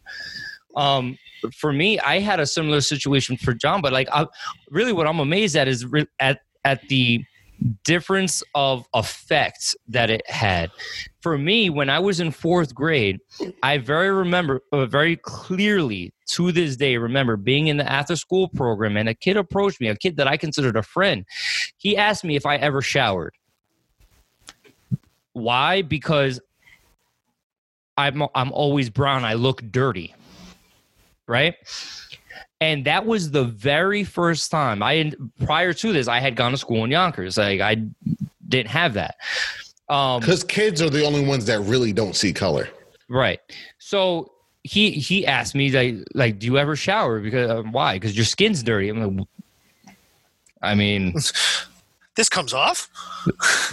Um, 0.76 1.18
for 1.56 1.72
me, 1.74 2.00
I 2.00 2.20
had 2.20 2.40
a 2.40 2.46
similar 2.46 2.82
situation 2.82 3.38
for 3.38 3.54
John, 3.54 3.82
but 3.82 3.94
like, 3.94 4.10
I, 4.12 4.28
really, 4.70 4.94
what 4.94 5.08
I'm 5.08 5.20
amazed 5.20 5.56
at 5.56 5.68
is 5.68 5.86
re- 5.86 6.08
at 6.20 6.42
at 6.66 6.88
the 6.90 7.24
difference 7.84 8.44
of 8.56 8.86
effect 8.94 9.76
that 9.88 10.10
it 10.10 10.30
had. 10.30 10.72
For 11.22 11.38
me, 11.38 11.70
when 11.70 11.90
I 11.90 12.00
was 12.00 12.20
in 12.20 12.32
fourth 12.32 12.74
grade, 12.74 13.20
I 13.64 13.78
very 13.78 14.12
remember, 14.12 14.62
uh, 14.72 14.86
very 14.86 15.18
clearly 15.18 16.14
to 16.32 16.52
this 16.52 16.78
day, 16.78 16.98
remember 16.98 17.36
being 17.36 17.68
in 17.68 17.78
the 17.78 17.92
after 17.92 18.16
school 18.16 18.48
program 18.48 18.96
and 18.98 19.10
a 19.10 19.14
kid 19.14 19.36
approached 19.36 19.82
me, 19.82 19.88
a 19.88 19.96
kid 19.96 20.18
that 20.18 20.28
I 20.28 20.38
considered 20.38 20.76
a 20.76 20.84
friend. 20.84 21.26
He 21.78 21.98
asked 21.98 22.24
me 22.24 22.36
if 22.36 22.46
I 22.46 22.56
ever 22.58 22.82
showered. 22.82 23.34
Why? 25.34 25.82
Because 25.82 26.40
I'm 27.98 28.24
I'm 28.34 28.52
always 28.52 28.90
brown. 28.90 29.26
I 29.26 29.34
look 29.34 29.62
dirty. 29.72 30.16
Right? 31.30 31.56
And 32.60 32.84
that 32.86 33.06
was 33.06 33.32
the 33.32 33.46
very 33.46 34.04
first 34.04 34.52
time 34.52 34.84
I 34.84 35.14
prior 35.46 35.72
to 35.74 35.94
this 35.94 36.08
I 36.10 36.20
had 36.20 36.36
gone 36.36 36.52
to 36.52 36.58
school 36.58 36.84
in 36.84 36.92
Yonkers. 36.92 37.38
Like 37.38 37.62
I 37.62 37.78
didn't 38.50 38.70
have 38.70 38.96
that. 38.96 39.16
Um 39.88 40.20
because 40.20 40.44
kids 40.44 40.82
are 40.82 40.90
the 40.90 41.06
only 41.06 41.24
ones 41.24 41.46
that 41.46 41.62
really 41.62 41.94
don't 41.94 42.16
see 42.16 42.34
color. 42.34 42.68
Right. 43.08 43.40
So 43.78 44.34
he 44.64 44.92
he 44.92 45.26
asked 45.26 45.56
me 45.56 45.72
like 45.72 45.96
like 46.14 46.40
do 46.40 46.48
you 46.48 46.58
ever 46.58 46.76
shower 46.76 47.20
because 47.22 47.50
uh, 47.50 47.62
why 47.72 47.94
because 47.96 48.16
your 48.18 48.26
skin's 48.26 48.62
dirty. 48.62 48.90
I'm 48.90 49.18
like, 49.18 49.28
I 50.62 50.76
mean 50.76 51.14
this 52.16 52.28
comes 52.28 52.54
off. 52.54 52.90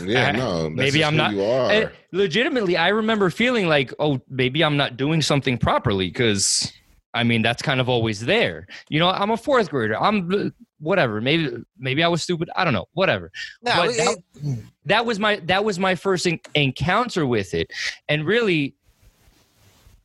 Yeah, 0.04 0.32
no, 0.32 0.64
that's 0.64 0.74
maybe 0.76 0.98
just 0.98 1.06
I'm 1.06 1.12
who 1.14 1.18
not- 1.18 1.32
You 1.32 1.42
are. 1.42 1.92
legitimately 2.12 2.76
I 2.76 2.88
remember 2.88 3.30
feeling 3.30 3.66
like 3.66 3.92
oh 3.98 4.20
maybe 4.28 4.62
I'm 4.62 4.76
not 4.76 4.96
doing 4.98 5.22
something 5.22 5.56
properly 5.56 6.08
because 6.08 6.70
I 7.16 7.22
mean 7.24 7.42
that's 7.42 7.62
kind 7.62 7.80
of 7.80 7.88
always 7.88 8.20
there. 8.20 8.66
You 8.88 8.98
know 9.00 9.08
I'm 9.10 9.30
a 9.30 9.36
fourth 9.36 9.70
grader. 9.70 10.00
I'm 10.00 10.30
uh, 10.32 10.50
whatever. 10.78 11.20
Maybe 11.20 11.56
maybe 11.78 12.02
I 12.04 12.08
was 12.08 12.22
stupid. 12.22 12.50
I 12.54 12.64
don't 12.64 12.74
know. 12.74 12.86
Whatever. 12.92 13.30
No, 13.62 13.72
But 13.76 13.88
it- 13.90 13.96
that- 14.42 14.58
that 14.84 15.06
was 15.06 15.18
my 15.18 15.36
that 15.46 15.64
was 15.64 15.78
my 15.78 15.94
first 15.94 16.26
en- 16.26 16.40
encounter 16.54 17.26
with 17.26 17.54
it 17.54 17.72
and 18.08 18.24
really 18.24 18.74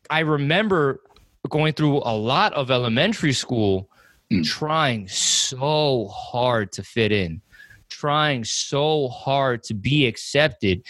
i 0.10 0.20
remember 0.22 1.02
going 1.50 1.74
through 1.74 1.98
a 1.98 2.16
lot 2.16 2.54
of 2.54 2.72
elementary 2.72 3.34
school 3.34 3.88
Mm. 4.32 4.46
trying 4.46 5.08
so 5.10 6.08
hard 6.08 6.72
to 6.72 6.84
fit 6.84 7.12
in 7.12 7.42
trying 7.90 8.46
so 8.46 9.10
hard 9.10 9.62
to 9.64 9.74
be 9.74 10.08
accepted 10.08 10.84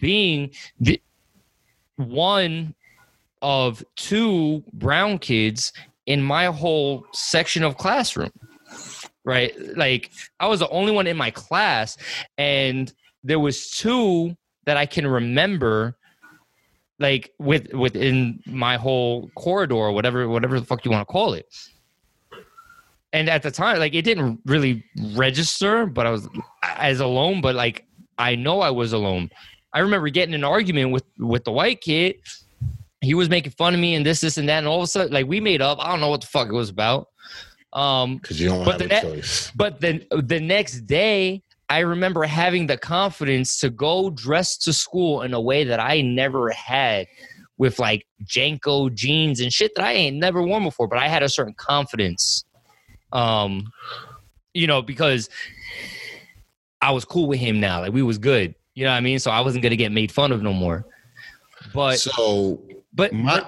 being 0.00 0.50
the 0.80 0.98
one 1.96 2.74
of 3.46 3.84
two 3.94 4.64
brown 4.72 5.20
kids 5.20 5.72
in 6.06 6.20
my 6.20 6.46
whole 6.46 7.06
section 7.12 7.62
of 7.62 7.76
classroom. 7.76 8.32
Right? 9.24 9.54
Like 9.76 10.10
I 10.40 10.48
was 10.48 10.58
the 10.58 10.68
only 10.70 10.90
one 10.90 11.06
in 11.06 11.16
my 11.16 11.30
class 11.30 11.96
and 12.36 12.92
there 13.22 13.38
was 13.38 13.70
two 13.70 14.36
that 14.64 14.76
I 14.76 14.84
can 14.84 15.06
remember 15.06 15.96
like 16.98 17.30
with 17.38 17.72
within 17.72 18.40
my 18.46 18.76
whole 18.76 19.30
corridor 19.36 19.76
or 19.76 19.92
whatever 19.92 20.28
whatever 20.28 20.58
the 20.58 20.66
fuck 20.66 20.84
you 20.84 20.90
want 20.90 21.06
to 21.06 21.12
call 21.12 21.32
it. 21.34 21.46
And 23.12 23.30
at 23.30 23.44
the 23.44 23.52
time 23.52 23.78
like 23.78 23.94
it 23.94 24.02
didn't 24.02 24.40
really 24.44 24.84
register, 25.14 25.86
but 25.86 26.04
I 26.04 26.10
was 26.10 26.28
as 26.64 26.98
alone 26.98 27.40
but 27.40 27.54
like 27.54 27.86
I 28.18 28.34
know 28.34 28.60
I 28.60 28.70
was 28.70 28.92
alone. 28.92 29.30
I 29.72 29.78
remember 29.78 30.08
getting 30.08 30.34
an 30.34 30.42
argument 30.42 30.90
with 30.90 31.04
with 31.20 31.44
the 31.44 31.52
white 31.52 31.80
kid. 31.80 32.16
He 33.06 33.14
was 33.14 33.30
making 33.30 33.52
fun 33.52 33.72
of 33.74 33.80
me 33.80 33.94
and 33.94 34.04
this, 34.04 34.20
this, 34.20 34.36
and 34.36 34.48
that, 34.48 34.58
and 34.58 34.66
all 34.66 34.78
of 34.78 34.84
a 34.84 34.86
sudden, 34.86 35.12
like 35.12 35.26
we 35.26 35.40
made 35.40 35.62
up. 35.62 35.78
I 35.80 35.88
don't 35.90 36.00
know 36.00 36.08
what 36.10 36.20
the 36.20 36.26
fuck 36.26 36.48
it 36.48 36.52
was 36.52 36.68
about. 36.68 37.08
Um, 37.72 38.16
Because 38.16 38.40
you 38.40 38.48
don't 38.48 38.64
But 38.64 38.80
have 38.80 38.88
the 38.88 38.98
a 38.98 39.02
ne- 39.02 39.16
choice. 39.16 39.50
but 39.56 39.80
then 39.80 40.04
the 40.10 40.40
next 40.40 40.82
day, 40.82 41.42
I 41.68 41.80
remember 41.80 42.24
having 42.24 42.66
the 42.66 42.76
confidence 42.76 43.58
to 43.60 43.70
go 43.70 44.10
dressed 44.10 44.62
to 44.62 44.72
school 44.72 45.22
in 45.22 45.34
a 45.34 45.40
way 45.40 45.64
that 45.64 45.80
I 45.80 46.00
never 46.00 46.50
had 46.50 47.06
with 47.58 47.78
like 47.78 48.06
JNCO 48.24 48.94
jeans 48.94 49.40
and 49.40 49.52
shit 49.52 49.74
that 49.76 49.84
I 49.84 49.92
ain't 49.92 50.16
never 50.16 50.42
worn 50.42 50.62
before, 50.64 50.86
but 50.88 50.98
I 50.98 51.08
had 51.08 51.22
a 51.22 51.28
certain 51.28 51.54
confidence. 51.54 52.44
Um, 53.12 53.72
you 54.54 54.66
know, 54.66 54.82
because 54.82 55.28
I 56.80 56.90
was 56.92 57.04
cool 57.04 57.26
with 57.26 57.40
him 57.40 57.60
now. 57.60 57.80
Like 57.80 57.92
we 57.92 58.02
was 58.02 58.18
good. 58.18 58.54
You 58.74 58.84
know 58.84 58.90
what 58.90 58.96
I 58.98 59.00
mean? 59.00 59.18
So 59.18 59.30
I 59.30 59.40
wasn't 59.40 59.62
gonna 59.62 59.76
get 59.76 59.90
made 59.90 60.12
fun 60.12 60.32
of 60.32 60.42
no 60.42 60.52
more. 60.52 60.86
But 61.74 61.98
So 61.98 62.60
but, 62.96 63.12
my 63.12 63.44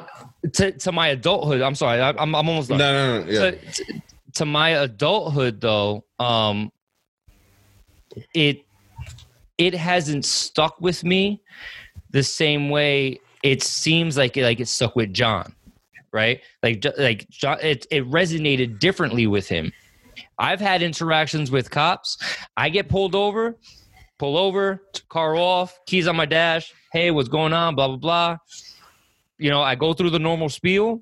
to 0.53 0.73
to 0.73 0.93
my 0.93 1.09
adulthood, 1.09 1.63
I'm 1.63 1.75
sorry, 1.75 2.01
I, 2.01 2.11
I'm 2.11 2.35
I'm 2.35 2.49
almost 2.49 2.71
no, 2.71 2.79
done. 2.79 2.95
no, 2.95 3.25
no, 3.25 3.31
yeah. 3.31 3.51
to, 3.51 3.73
to- 3.73 4.03
to 4.35 4.45
my 4.45 4.69
adulthood 4.69 5.61
though 5.61 6.05
um 6.21 6.71
it 8.35 8.63
it 9.57 9.75
hasn't 9.75 10.25
stuck 10.25 10.81
with 10.81 11.03
me 11.03 11.43
the 12.11 12.23
same 12.23 12.69
way 12.71 13.19
it 13.43 13.63
seems 13.63 14.17
like 14.17 14.37
it 14.37 14.45
like 14.45 14.61
it 14.61 14.69
stuck 14.69 14.95
with 14.95 15.13
john 15.13 15.53
right? 16.13 16.41
Like 16.63 16.85
like 16.97 17.29
john 17.31 17.59
it, 17.63 17.87
it 17.91 18.05
resonated 18.11 18.79
differently 18.79 19.27
with 19.27 19.49
him. 19.49 19.73
I've 20.39 20.61
had 20.61 20.83
interactions 20.83 21.51
with 21.51 21.71
cops. 21.71 22.17
I 22.57 22.69
get 22.69 22.89
pulled 22.89 23.15
over 23.15 23.57
pull 24.19 24.37
over 24.37 24.83
car 25.09 25.37
off 25.37 25.79
keys 25.87 26.09
on 26.09 26.17
my 26.17 26.27
dash. 26.27 26.73
Hey 26.93 27.11
what's 27.11 27.29
going 27.29 27.53
on? 27.53 27.75
Blah 27.75 27.89
blah 27.89 27.97
blah 27.97 28.37
you 29.39 29.51
know 29.51 29.63
i 29.63 29.75
go 29.75 29.93
through 29.93 30.11
the 30.11 30.19
normal 30.19 30.49
spiel 30.49 31.01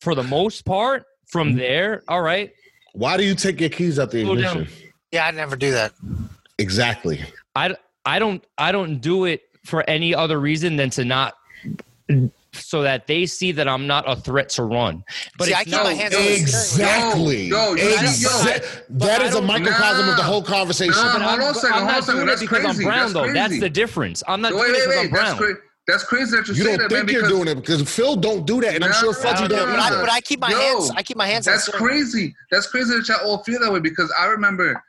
for 0.00 0.14
the 0.14 0.22
most 0.22 0.64
part 0.64 1.04
from 1.26 1.48
mm-hmm. 1.50 1.58
there 1.58 2.02
all 2.08 2.22
right 2.22 2.52
Why 2.92 3.16
do 3.16 3.24
you 3.24 3.34
take 3.34 3.60
your 3.60 3.70
keys 3.70 3.98
out 3.98 4.10
the 4.10 4.22
Slow 4.24 4.34
down. 4.36 4.58
ignition? 4.62 4.84
Yeah, 5.12 5.26
I 5.26 5.30
never 5.30 5.56
do 5.56 5.70
that. 5.70 5.92
Exactly. 6.58 7.20
I, 7.54 7.74
I 8.04 8.18
don't 8.18 8.44
I 8.58 8.72
don't 8.72 9.00
do 9.00 9.24
it 9.26 9.42
for 9.64 9.88
any 9.88 10.14
other 10.14 10.40
reason 10.40 10.76
than 10.76 10.90
to 10.90 11.04
not 11.04 11.34
so 12.52 12.82
that 12.82 13.06
they 13.06 13.26
see 13.26 13.52
that 13.52 13.68
I'm 13.68 13.86
not 13.86 14.04
a 14.10 14.16
threat 14.16 14.48
to 14.50 14.64
run. 14.64 15.04
But 15.38 15.44
See, 15.46 15.50
it's 15.52 15.60
I 15.60 15.64
keep 15.64 15.72
not, 15.72 15.84
my 15.84 15.94
hands 15.94 16.14
on 16.14 16.22
the 16.22 16.26
steering. 16.28 16.42
Exactly. 16.42 17.42
Yo, 17.46 17.74
yo, 17.74 17.74
you- 17.74 17.96
Exa- 17.96 18.82
but 18.88 18.98
that 19.00 19.20
I 19.20 19.24
is 19.26 19.34
a 19.34 19.38
don't- 19.38 19.46
microcosm 19.46 20.08
of 20.08 20.16
the 20.16 20.22
whole 20.22 20.42
conversation. 20.42 20.94
Nah, 20.96 21.12
but 21.12 21.22
hold 21.22 21.40
I'm, 21.40 21.42
on 21.42 21.50
a 21.50 21.54
second, 21.54 21.72
I'm 21.72 21.78
hold 21.80 21.88
on 21.88 21.88
a 21.88 21.92
not 21.92 22.04
second. 22.04 22.14
doing 22.16 22.22
it 22.22 22.30
That's 22.30 22.40
because 22.40 22.64
I'm 22.64 22.76
brown 22.84 22.98
That's 23.00 23.12
though. 23.12 23.32
That's 23.32 23.60
the 23.60 23.70
difference. 23.70 24.22
I'm 24.26 24.40
not 24.40 24.54
wait, 24.54 24.60
doing 24.60 24.70
it 24.70 24.74
because 24.74 24.88
wait. 24.88 25.04
I'm 25.06 25.10
That's, 25.12 25.38
brown. 25.38 25.54
cra- 25.54 25.62
that's 25.88 26.04
crazy 26.04 26.36
that 26.36 26.46
you, 26.46 26.54
You 26.54 26.62
say 26.62 26.76
don't 26.76 26.78
that, 26.82 26.90
man. 26.92 27.06
think 27.06 27.12
you're 27.18 27.28
doing 27.28 27.48
it 27.48 27.54
because 27.56 27.82
Phil 27.92 28.14
don't 28.14 28.46
do 28.46 28.60
that, 28.60 28.74
and 28.76 28.84
I'm 28.84 28.92
sure 28.92 29.12
nah, 29.12 29.18
Fudgy 29.18 29.40
nah, 29.40 29.48
don't 29.48 29.68
But 29.70 29.78
I, 29.80 29.86
either. 29.88 30.00
but 30.02 30.12
I 30.12 30.20
keep 30.20 30.38
my 30.38 30.50
Yo, 30.50 30.56
hands. 30.58 30.90
I 30.94 31.02
keep 31.02 31.16
my 31.16 31.26
hands. 31.26 31.46
That's 31.46 31.68
crazy. 31.68 32.34
That's 32.50 32.66
crazy 32.68 32.94
that 32.94 33.08
y'all 33.08 33.26
all 33.28 33.42
feel 33.42 33.58
that 33.60 33.72
way 33.72 33.80
because 33.80 34.12
I 34.20 34.26
remember 34.26 34.80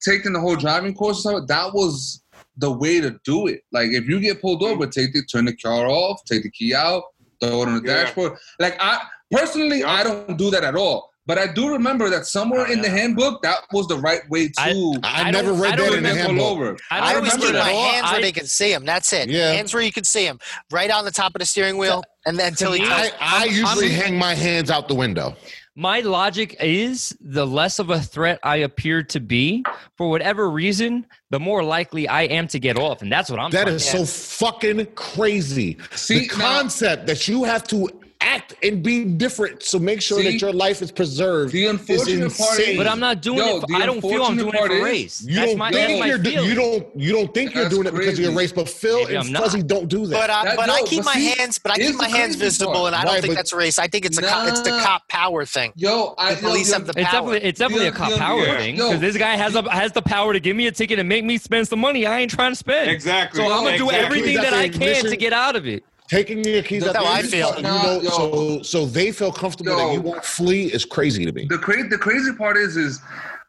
taking 0.00 0.32
the 0.32 0.40
whole 0.40 0.56
driving 0.56 0.94
course. 0.94 1.24
and 1.26 1.36
stuff, 1.36 1.48
That 1.48 1.74
was 1.74 2.22
the 2.56 2.70
way 2.70 3.00
to 3.00 3.18
do 3.24 3.48
it. 3.48 3.62
Like 3.72 3.90
if 3.90 4.06
you 4.08 4.20
get 4.20 4.40
pulled 4.40 4.62
over, 4.62 4.86
take 4.86 5.12
the 5.12 5.22
turn 5.24 5.44
the 5.46 5.56
car 5.56 5.86
off, 5.88 6.24
take 6.24 6.44
the 6.44 6.50
key 6.50 6.72
out, 6.74 7.02
throw 7.40 7.62
it 7.62 7.68
on 7.68 7.82
the 7.82 7.88
Yeah. 7.88 8.04
dashboard. 8.04 8.38
Like 8.60 8.76
I 8.80 9.00
personally, 9.30 9.80
Yeah. 9.80 9.90
I 9.90 10.02
don't 10.04 10.36
do 10.38 10.50
that 10.50 10.62
at 10.62 10.76
all. 10.76 11.11
But 11.24 11.38
I 11.38 11.46
do 11.52 11.70
remember 11.70 12.10
that 12.10 12.26
somewhere 12.26 12.66
Oh, 12.68 12.72
in 12.72 12.82
the 12.82 12.90
handbook, 12.90 13.42
that 13.42 13.58
was 13.72 13.86
the 13.86 13.96
right 13.96 14.28
way 14.28 14.48
to. 14.48 14.54
I- 14.60 14.94
I, 15.04 15.22
I 15.28 15.30
never 15.30 15.52
read 15.52 15.74
I 15.78 15.84
that 15.84 15.94
in 15.94 16.02
the 16.02 16.14
handbook. 16.14 16.44
over. 16.44 16.76
I 16.90 16.98
I, 16.98 17.12
don't 17.12 17.16
always 17.18 17.32
remember 17.34 17.46
keep 17.46 17.64
my 17.64 17.72
all. 17.72 17.92
hands 17.92 18.10
where 18.12 18.20
they 18.20 18.32
can 18.32 18.46
see 18.46 18.72
them. 18.72 18.84
That's 18.84 19.12
it. 19.12 19.28
Yeah. 19.30 19.52
Hands 19.52 19.72
where 19.72 19.82
you 19.84 19.92
can 19.92 20.02
see 20.04 20.24
them, 20.26 20.40
right 20.72 20.90
on 20.90 21.04
the 21.04 21.12
top 21.12 21.34
of 21.34 21.38
the 21.38 21.46
steering 21.46 21.78
wheel, 21.78 22.02
and 22.26 22.36
then 22.38 22.48
until 22.48 22.72
he. 22.72 22.82
I, 22.84 23.12
I 23.20 23.44
usually 23.44 23.86
I'm- 23.92 24.00
hang 24.00 24.18
my 24.18 24.34
hands 24.34 24.68
out 24.70 24.88
the 24.88 24.94
window. 24.96 25.36
My 25.74 26.00
logic 26.00 26.56
is 26.60 27.16
the 27.20 27.46
less 27.46 27.78
of 27.78 27.88
a 27.88 27.98
threat 27.98 28.38
I 28.42 28.56
appear 28.56 29.02
to 29.04 29.20
be, 29.20 29.64
for 29.96 30.10
whatever 30.10 30.50
reason, 30.50 31.06
the 31.30 31.40
more 31.40 31.64
likely 31.64 32.06
I 32.06 32.24
am 32.24 32.46
to 32.48 32.58
get 32.58 32.76
off, 32.76 33.00
and 33.00 33.10
that's 33.10 33.30
what 33.30 33.40
I'm. 33.40 33.50
That 33.52 33.62
trying 33.62 33.78
to- 33.78 33.80
so 33.80 34.04
fucking 34.04 34.84
crazy. 34.96 35.78
See, 35.94 36.26
the 36.26 36.36
now- 36.36 36.44
concept 36.58 37.06
that 37.06 37.26
you 37.26 37.44
have 37.44 37.64
to 37.68 37.88
act 38.22 38.54
and 38.62 38.82
be 38.82 39.04
different, 39.04 39.62
so 39.62 39.78
make 39.78 40.00
sure 40.00 40.18
See, 40.18 40.24
that 40.30 40.40
your 40.40 40.52
life 40.52 40.80
is 40.82 40.90
preserved. 40.92 41.52
the 41.52 41.66
unfortunate 41.66 42.36
part 42.36 42.58
is- 42.58 42.76
But 42.76 42.86
I'm 42.86 43.00
not 43.00 43.20
doing 43.22 43.38
Yo, 43.38 43.58
it. 43.58 43.64
For, 43.68 43.76
I 43.76 43.86
don't 43.86 44.00
feel 44.00 44.22
I'm 44.24 44.36
doing 44.36 44.54
it 44.54 44.58
part 44.58 44.70
for 44.70 44.82
race. 44.82 45.22
You 45.26 45.34
that's 45.34 45.48
don't 45.50 45.58
my, 45.58 45.70
think 45.72 45.88
that's 45.88 46.00
my 46.00 46.06
you're 46.06 46.18
do, 46.18 46.30
you 46.30 46.54
don't 46.54 46.86
you 47.00 47.12
don't 47.12 47.34
think 47.34 47.54
you're 47.54 47.64
That's 47.64 47.74
doing 47.74 47.86
it 47.88 47.92
because 47.94 48.14
of 48.18 48.24
your 48.24 48.32
race, 48.32 48.52
but 48.52 48.68
Phil 48.68 49.00
Maybe 49.04 49.16
and 49.16 49.36
I'm. 49.36 49.42
Fuzzy 49.42 49.62
don't 49.62 49.88
do 49.88 50.06
that. 50.06 50.16
But 50.20 50.30
I, 50.30 50.44
That- 50.44 50.56
but 50.56 50.70
I 50.70 50.82
keep 50.82 51.00
but 51.00 51.06
my 51.06 51.14
see, 51.14 51.34
hands, 51.36 51.58
but 51.58 51.72
I 51.72 51.76
keep 51.76 51.96
my 51.96 52.08
hands 52.08 52.36
visible, 52.36 52.72
part. 52.72 52.86
and 52.88 52.96
I 52.96 53.02
don't 53.04 53.14
Right, 53.14 53.22
think 53.22 53.34
that's 53.34 53.52
race. 53.52 53.78
I 53.78 53.88
think 53.88 54.04
it's 54.06 54.18
a 54.18 54.22
co- 54.22 54.46
it's 54.46 54.60
the 54.62 54.70
cop 54.82 55.08
power 55.08 55.44
thing. 55.44 55.72
Yo, 55.76 56.14
I 56.18 56.34
The 56.34 56.40
police 56.40 56.68
yo, 56.68 56.74
have 56.74 56.86
the 56.86 56.92
It's 56.96 57.08
power. 57.10 57.20
definitely 57.32 57.48
it's 57.48 57.58
definitely 57.58 57.86
a 57.88 57.92
cop 57.92 58.10
the- 58.10 58.16
power 58.18 58.40
yeah. 58.46 58.56
thing 58.58 58.76
because 58.76 59.00
this 59.00 59.16
guy 59.16 59.36
has 59.36 59.54
a 59.54 59.70
has 59.72 59.92
the 59.92 60.02
power 60.02 60.32
to 60.32 60.40
give 60.40 60.56
me 60.56 60.66
a 60.66 60.72
ticket 60.72 60.98
and 60.98 61.08
make 61.08 61.24
me 61.24 61.38
spend 61.38 61.66
some 61.68 61.80
money 61.80 62.06
I 62.06 62.20
ain't 62.20 62.30
trying 62.30 62.52
to 62.52 62.56
spend. 62.56 62.90
Exactly. 62.90 63.38
So 63.40 63.52
I'm 63.52 63.64
gonna 63.64 63.78
do 63.78 63.90
everything 63.90 64.36
that 64.36 64.52
I 64.52 64.68
can 64.68 65.04
to 65.04 65.16
get 65.16 65.32
out 65.32 65.56
of 65.56 65.66
it. 65.66 65.84
Taking 66.12 66.44
your 66.44 66.62
keys 66.62 66.84
That's 66.84 66.94
out 66.96 67.00
the 67.00 67.06
how 67.08 67.14
I 67.14 67.18
engine, 67.20 67.30
feel. 67.30 67.56
you 67.56 67.62
know, 67.62 68.00
yo. 68.02 68.10
so 68.10 68.62
so 68.62 68.84
they 68.84 69.12
feel 69.12 69.32
comfortable 69.32 69.74
that 69.78 69.94
you 69.94 70.02
won't 70.02 70.22
flee 70.22 70.66
is 70.66 70.84
crazy 70.84 71.24
to 71.24 71.32
me. 71.32 71.46
the 71.48 71.56
crazy 71.56 71.88
the 71.88 71.96
crazy 71.96 72.32
part 72.34 72.58
is 72.58 72.76
is 72.76 73.00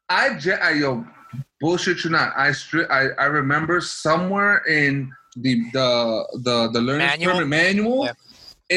I, 0.08 0.36
ge- 0.38 0.60
I 0.62 0.72
yo 0.72 1.06
bullshit 1.60 2.06
you 2.06 2.10
not 2.10 2.32
I 2.38 2.50
stri- 2.52 2.90
I 2.90 3.08
I 3.22 3.26
remember 3.26 3.82
somewhere 3.82 4.60
in 4.66 5.12
the 5.36 5.56
the 5.74 5.90
the 6.44 6.70
the 6.72 6.80
learning 6.82 7.08
Manual? 7.08 7.46
manual 7.46 8.06
Yeah. 8.06 8.14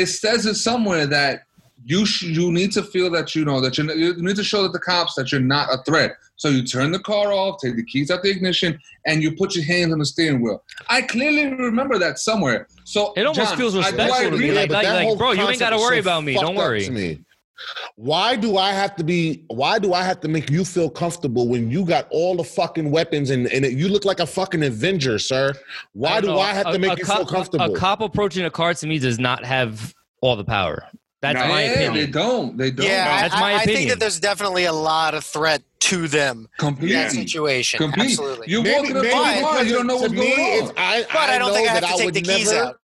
it 0.03 0.07
says 0.07 0.47
it 0.47 0.57
somewhere 0.57 1.07
that 1.07 1.43
you 1.85 2.05
sh- 2.07 2.23
you 2.39 2.51
need 2.51 2.73
to 2.73 2.83
feel 2.83 3.09
that 3.11 3.37
you 3.37 3.45
know 3.45 3.61
that 3.61 3.79
you're, 3.79 3.89
you 3.95 4.15
need 4.21 4.35
to 4.37 4.43
show 4.53 4.65
that 4.65 4.73
the 4.73 4.81
cops 4.81 5.15
that 5.15 5.31
you're 5.31 5.41
not 5.57 5.73
a 5.73 5.79
threat. 5.85 6.17
So 6.39 6.49
you 6.49 6.65
turn 6.65 6.91
the 6.91 6.99
car 6.99 7.33
off, 7.33 7.61
take 7.63 7.77
the 7.77 7.85
keys 7.85 8.11
out 8.11 8.23
the 8.25 8.31
ignition, 8.31 8.79
and 9.07 9.23
you 9.23 9.37
put 9.37 9.55
your 9.55 9.65
hands 9.65 9.93
on 9.93 10.01
the 10.01 10.05
steering 10.07 10.41
wheel. 10.43 10.63
I 10.89 11.03
clearly 11.03 11.45
remember 11.55 11.97
that 11.99 12.19
somewhere. 12.19 12.67
So 12.87 13.13
It 13.17 13.27
almost 13.27 13.51
John, 13.51 13.59
feels 13.59 13.75
I- 13.75 13.79
I 13.79 13.81
respectful 13.89 14.31
to 14.31 14.39
me. 14.39 14.53
Like, 14.53 14.71
like, 14.71 14.87
like 14.87 15.19
bro, 15.19 15.33
you 15.33 15.49
ain't 15.49 15.59
got 15.59 15.71
to 15.71 15.77
worry 15.77 15.97
so 15.97 16.01
about 16.03 16.23
me. 16.23 16.35
Don't 16.35 16.55
worry. 16.55 16.89
me. 16.89 17.19
Why 17.97 18.37
do 18.37 18.59
I 18.59 18.71
have 18.71 18.95
to 18.97 19.05
be? 19.05 19.45
Why 19.49 19.79
do 19.79 19.93
I 19.93 20.03
have 20.05 20.21
to 20.21 20.29
make 20.29 20.51
you 20.51 20.65
feel 20.65 20.89
comfortable 20.89 21.49
when 21.49 21.69
you 21.71 21.85
got 21.85 22.07
all 22.11 22.37
the 22.37 22.45
fucking 22.45 22.91
weapons 22.91 23.31
and, 23.31 23.49
and 23.49 23.65
it, 23.65 23.73
you 23.73 23.89
look 23.89 24.05
like 24.05 24.21
a 24.21 24.27
fucking 24.27 24.63
Avenger, 24.63 25.19
sir? 25.19 25.53
Why 25.95 26.21
don't 26.21 26.23
do 26.23 26.27
know. 26.29 26.39
I 26.39 26.53
have 26.53 26.67
A- 26.69 26.73
to 26.75 26.79
make 26.79 26.99
you 26.99 27.05
cop- 27.05 27.17
feel 27.17 27.27
comfortable? 27.27 27.75
A 27.75 27.79
cop 27.79 28.03
approaching 28.03 28.45
a 28.45 28.51
car 28.51 28.73
to 28.75 28.87
me 28.87 28.99
does 28.99 29.19
not 29.19 29.45
have 29.45 29.93
all 30.21 30.37
the 30.37 30.45
power. 30.45 30.87
That's 31.23 31.41
No. 31.41 31.49
my 31.49 31.65
yeah, 31.65 31.91
they 31.93 32.07
don't. 32.07 32.57
They 32.59 32.71
don't. 32.71 32.87
Yeah, 32.87 33.23
That's 33.23 33.35
I, 33.35 33.41
my 33.41 33.53
I, 33.55 33.57
I 33.61 33.65
think 33.65 33.89
that 33.91 33.99
there's 33.99 34.21
definitely 34.21 34.65
a 34.67 34.73
lot 34.73 35.15
of 35.15 35.25
threat 35.25 35.63
to 35.81 36.09
them 36.09 36.41
in 36.41 36.49
completely. 36.59 36.95
that 36.97 37.11
situation. 37.13 37.79
Completely. 37.79 38.13
Absolutely. 38.13 38.47
You're 38.51 38.63
maybe, 38.63 38.93
walking 38.93 38.97
up 38.97 39.03
maybe 39.03 39.15
to 39.15 39.41
the 39.41 39.41
car, 39.47 39.65
you 39.65 39.73
don't 39.73 39.87
know 39.87 39.97
to 39.97 40.01
what's 40.03 40.13
me, 40.13 40.37
going 40.37 40.53
it's- 40.55 40.69
on. 40.71 40.75
I, 40.77 41.05
but 41.13 41.17
I, 41.31 41.39
don't 41.39 41.53
think 41.55 41.71
I 41.71 41.75
that 41.75 41.85
have 41.85 41.97
to 41.99 42.03
take 42.05 42.13
the 42.15 42.21
keys 42.21 42.53
never, 42.53 42.67
out. 42.67 42.77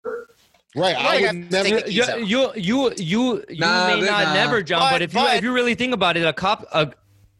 Right, 0.76 0.94
Right, 0.94 0.96
I 0.96 1.00
I 1.00 1.14
would 1.14 1.24
have 1.24 1.34
to 1.50 1.62
take 1.62 1.72
never. 1.74 1.80
the 1.80 1.92
You, 1.92 2.04
you, 2.24 2.52
you, 2.54 2.92
you, 2.96 3.44
you 3.48 3.58
Nah, 3.58 3.88
may 3.88 4.00
they- 4.00 4.06
not 4.06 4.24
nah. 4.26 4.34
never, 4.34 4.62
John. 4.62 4.80
But- 4.80 4.90
But, 4.92 5.02
if 5.02 5.14
you 5.14 5.20
but- 5.20 5.36
if 5.36 5.42
you 5.42 5.52
really 5.52 5.74
think 5.74 5.92
about 5.92 6.16
it, 6.16 6.24
a 6.24 6.32
cop 6.32 6.64
a, 6.72 6.92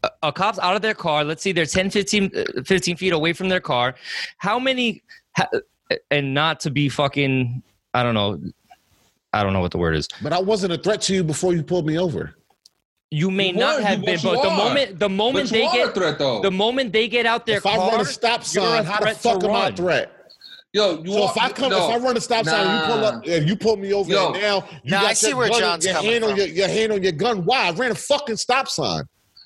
a- 0.02 0.10
a 0.24 0.32
cop's 0.32 0.58
out 0.58 0.74
of 0.74 0.82
their 0.82 0.94
car. 0.94 1.22
Let's 1.24 1.42
see, 1.42 1.52
they're 1.52 1.66
10, 1.66 1.90
15, 1.90 2.30
uh, 2.34 2.62
15 2.64 2.96
feet 2.96 3.12
away 3.12 3.32
from 3.32 3.48
their 3.48 3.60
car. 3.60 3.94
How 4.38 4.58
many? 4.58 5.02
And 6.10 6.34
not 6.34 6.58
to 6.60 6.70
be 6.70 6.88
fucking. 6.88 7.62
I 7.94 8.02
don't 8.02 8.14
know. 8.14 8.40
I 9.32 9.42
don't 9.42 9.52
know 9.52 9.60
what 9.60 9.70
the 9.70 9.78
word 9.78 9.96
is. 9.96 10.08
But 10.22 10.32
I 10.32 10.40
wasn't 10.40 10.72
a 10.72 10.78
threat 10.78 11.00
to 11.02 11.14
you 11.14 11.22
before 11.24 11.54
you 11.54 11.62
pulled 11.62 11.86
me 11.86 11.98
over. 11.98 12.34
You 13.12 13.30
may 13.30 13.48
You 13.48 13.54
not 13.54 13.78
were, 13.80 13.86
have 13.86 14.04
been, 14.04 14.20
but 14.22 14.34
but 14.36 14.42
the 14.42 14.50
moment 14.50 14.98
the 15.00 15.08
moment 15.08 15.50
they 15.50 15.64
are 15.64 15.70
a 15.70 15.76
get 15.86 15.94
threat 15.94 16.18
though. 16.18 16.40
the 16.42 16.50
moment 16.50 16.92
they 16.92 17.08
get 17.08 17.26
out 17.26 17.44
their 17.44 17.58
If 17.58 17.66
I 17.66 17.76
run 17.76 18.00
a 18.00 18.04
stop 18.04 18.42
you're 18.52 18.62
a 18.62 18.66
sign, 18.68 18.84
how 18.84 18.98
the 18.98 19.04
threat 19.06 19.16
to 19.16 19.20
fuck 19.22 19.44
am 19.44 19.50
I 19.50 19.68
a 19.68 19.72
threat? 19.72 20.12
Yo, 20.72 21.02
you 21.02 21.12
So 21.14 21.24
are, 21.24 21.30
if 21.32 21.36
I 21.38 21.50
come, 21.50 21.70
no. 21.70 21.88
if 21.88 21.96
I 21.96 22.04
run 22.04 22.16
a 22.16 22.20
stop 22.20 22.44
sign, 22.44 22.64
and 22.64 22.78
you 22.78 22.94
pull 22.94 23.04
up, 23.04 23.26
and 23.26 23.48
you 23.48 23.56
pull 23.56 23.76
me 23.76 23.92
over, 23.92 24.08
Yo. 24.12 24.32
and 24.32 24.40
now 24.40 24.68
you 24.84 24.92
Nah, 24.92 25.00
got 25.00 25.10
I 25.10 25.12
see 25.14 25.28
your 25.30 25.38
where 25.38 25.48
gun, 25.48 25.60
John's 25.60 25.84
your 25.84 25.94
coming 25.94 26.10
hand 26.12 26.24
on 26.24 26.30
from. 26.30 26.38
your, 26.38 26.46
your 26.46 26.68
hand 26.68 26.92
on 26.92 27.02
your 27.02 27.12
gun. 27.12 27.44
Why? 27.44 27.66
I 27.66 27.70
ran 27.72 27.90
a 27.90 27.94
fucking 27.96 28.36
stop 28.36 28.68
sign. 28.68 29.02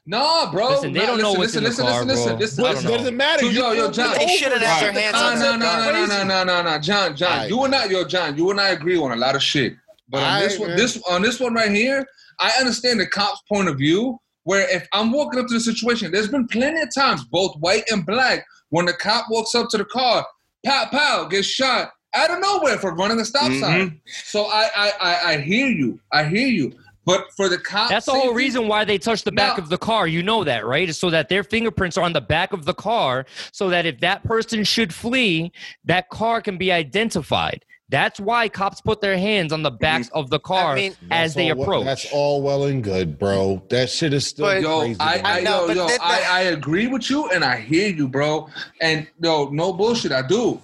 Nah, 0.07 0.51
bro. 0.53 0.69
Listen, 0.69 0.93
they 0.93 1.01
Nah, 1.01 1.07
don't 1.07 1.19
know 1.19 1.33
listen, 1.33 1.39
what's 1.39 1.55
in 1.57 1.63
listen, 1.65 1.87
the 1.87 1.93
listen, 1.93 2.05
car, 2.05 2.05
listen, 2.05 2.29
bro. 2.29 2.37
listen, 2.37 2.65
I 2.65 2.73
But 2.73 2.85
it 2.85 2.89
doesn't 2.99 3.17
matter. 3.17 3.47
Yo, 3.47 3.73
yo, 3.73 3.91
John. 3.91 4.15
They 4.19 4.27
shouldn't 4.37 4.61
have 4.63 4.81
their 4.81 4.91
Right. 4.93 5.01
hands 5.03 5.15
No, 5.15 5.27
on 5.27 5.35
no, 5.35 5.41
their 5.41 5.59
no, 5.59 5.65
car. 5.67 5.93
no, 5.93 5.93
no, 5.93 6.07
no, 6.07 6.25
no, 6.25 6.45
no, 6.45 6.71
no, 6.73 6.79
John, 6.79 7.17
John, 7.17 7.33
Alright. 7.33 7.49
you 7.49 7.65
and 7.65 7.75
I, 7.75 7.85
yo, 7.87 8.05
John, 8.05 8.37
you 8.37 8.51
and 8.51 8.61
I 8.61 8.69
agree 8.71 8.99
on 8.99 9.13
a 9.13 9.17
lot 9.17 9.35
of 9.35 9.43
shit. 9.43 9.75
But 10.11 10.23
on 10.23 10.41
this 10.41 10.59
one, 10.59 10.77
this 10.77 11.03
on 11.09 11.23
this 11.23 11.41
one 11.41 11.55
right 11.55 11.71
here, 11.71 12.07
I 12.39 12.53
understand 12.61 13.01
the 13.01 13.07
cop's 13.07 13.41
point 13.49 13.69
of 13.69 13.79
view. 13.79 14.21
Where 14.43 14.69
if 14.69 14.87
I'm 14.93 15.11
walking 15.11 15.41
up 15.41 15.47
to 15.47 15.55
the 15.55 15.61
situation, 15.61 16.13
there's 16.13 16.29
been 16.29 16.47
plenty 16.47 16.83
of 16.83 16.95
times, 16.95 17.25
both 17.25 17.57
white 17.61 17.85
and 17.91 18.05
black, 18.05 18.45
when 18.69 18.85
the 18.85 18.93
cop 18.93 19.25
walks 19.31 19.55
up 19.55 19.71
to 19.71 19.79
the 19.79 19.87
car, 19.87 20.27
pow 20.67 20.85
pow, 20.91 21.25
gets 21.25 21.47
shot 21.47 21.93
out 22.15 22.31
of 22.31 22.41
nowhere 22.41 22.77
for 22.79 22.95
running 22.95 23.19
a 23.21 23.25
stop 23.25 23.51
Mhm. 23.51 23.61
sign. 23.61 24.01
So 24.27 24.45
I, 24.45 24.69
I 24.77 24.93
I 25.01 25.31
I 25.33 25.37
hear 25.39 25.69
you, 25.69 25.99
I 26.13 26.25
hear 26.25 26.47
you. 26.47 26.75
But 27.05 27.33
for 27.37 27.49
the 27.49 27.59
cop, 27.59 27.91
That's 27.91 28.07
the 28.07 28.13
whole 28.13 28.23
safety- 28.23 28.37
reason 28.37 28.69
why 28.69 28.85
they 28.85 28.99
touch 28.99 29.25
the 29.25 29.33
back 29.33 29.59
No. 29.59 29.63
of 29.65 29.69
the 29.69 29.79
car. 29.79 30.07
You 30.07 30.23
know 30.23 30.45
that, 30.45 30.65
right? 30.67 30.89
Is 30.89 30.99
so 30.99 31.11
that 31.11 31.29
their 31.29 31.45
fingerprints 31.45 31.99
are 31.99 32.05
on 32.05 32.13
the 32.13 32.21
back 32.21 32.53
of 32.53 32.65
the 32.65 32.75
car, 32.75 33.27
so 33.53 33.69
that 33.69 33.87
if 33.87 34.01
that 34.01 34.25
person 34.25 34.65
should 34.65 34.93
flee, 34.95 35.53
that 35.85 36.09
car 36.09 36.41
can 36.41 36.57
be 36.57 36.73
identified. 36.73 37.65
That's 37.91 38.19
why 38.19 38.49
cops 38.49 38.81
put 38.81 39.03
their 39.03 39.19
hands 39.19 39.53
on 39.53 39.63
the 39.63 39.71
mm-hmm. 39.71 39.77
backs 39.79 40.09
of 40.15 40.31
the 40.31 40.41
car 40.41 40.75
mean- 40.75 40.97
as 41.11 41.35
they 41.35 41.51
all 41.51 41.57
well- 41.59 41.63
approach. 41.69 41.85
That's 41.85 42.07
all 42.13 42.41
well 42.43 42.65
and 42.65 42.83
good, 42.83 43.19
bro. 43.19 43.63
That 43.69 43.91
shit 43.91 44.15
is 44.15 44.27
still 44.27 44.47
But- 44.47 44.63
Yo, 44.63 44.81
crazy. 44.81 45.01
I. 45.01 45.19
I, 45.19 45.39
I 45.39 45.41
know, 45.43 45.67
yo, 45.69 45.75
yo, 45.75 45.87
that- 45.89 46.01
I, 46.03 46.23
I 46.39 46.41
agree 46.45 46.87
with 46.87 47.11
you, 47.11 47.29
and 47.31 47.45
I 47.45 47.61
hear 47.61 47.89
you, 47.89 48.09
bro. 48.09 48.49
And 48.81 49.07
no, 49.21 49.49
no 49.51 49.73
bullshit, 49.75 50.13
I 50.13 50.23
do. 50.23 50.61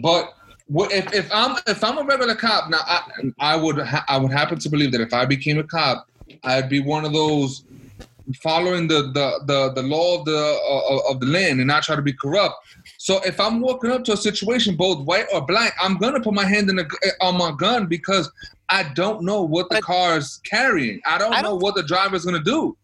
But 0.00 0.32
what 0.32 0.34
if, 0.72 1.12
if 1.12 1.30
I'm 1.32 1.56
if 1.66 1.82
I'm 1.82 1.98
a 1.98 2.04
regular 2.04 2.34
cop 2.34 2.70
now, 2.70 2.80
I 2.86 3.02
I 3.38 3.56
would 3.56 3.78
ha- 3.78 4.04
I 4.08 4.16
would 4.18 4.32
happen 4.32 4.58
to 4.58 4.68
believe 4.68 4.92
that 4.92 5.00
if 5.00 5.12
I 5.12 5.24
became 5.26 5.58
a 5.58 5.64
cop, 5.64 6.08
I'd 6.44 6.68
be 6.68 6.80
one 6.80 7.04
of 7.04 7.12
those 7.12 7.64
following 8.42 8.86
the 8.86 9.02
the 9.12 9.40
the, 9.46 9.72
the 9.74 9.82
law 9.82 10.18
of 10.18 10.24
the 10.24 10.36
uh, 10.36 11.10
of 11.10 11.20
the 11.20 11.26
land 11.26 11.58
and 11.58 11.66
not 11.66 11.82
try 11.82 11.96
to 11.96 12.02
be 12.02 12.12
corrupt. 12.12 12.54
So 12.98 13.20
if 13.24 13.40
I'm 13.40 13.60
walking 13.60 13.90
up 13.90 14.04
to 14.04 14.12
a 14.12 14.16
situation, 14.16 14.76
both 14.76 15.04
white 15.04 15.26
or 15.32 15.44
black, 15.44 15.74
I'm 15.80 15.96
gonna 15.98 16.20
put 16.20 16.34
my 16.34 16.44
hand 16.46 16.70
in 16.70 16.76
the, 16.76 17.14
on 17.20 17.36
my 17.36 17.52
gun 17.56 17.86
because 17.86 18.30
I 18.68 18.84
don't 18.94 19.22
know 19.24 19.42
what 19.42 19.68
the 19.70 19.80
car's 19.82 20.38
carrying. 20.44 21.00
I 21.04 21.18
don't 21.18 21.32
I 21.32 21.40
know 21.42 21.50
don't- 21.50 21.62
what 21.62 21.74
the 21.74 21.82
driver's 21.82 22.24
gonna 22.24 22.42
do. 22.42 22.76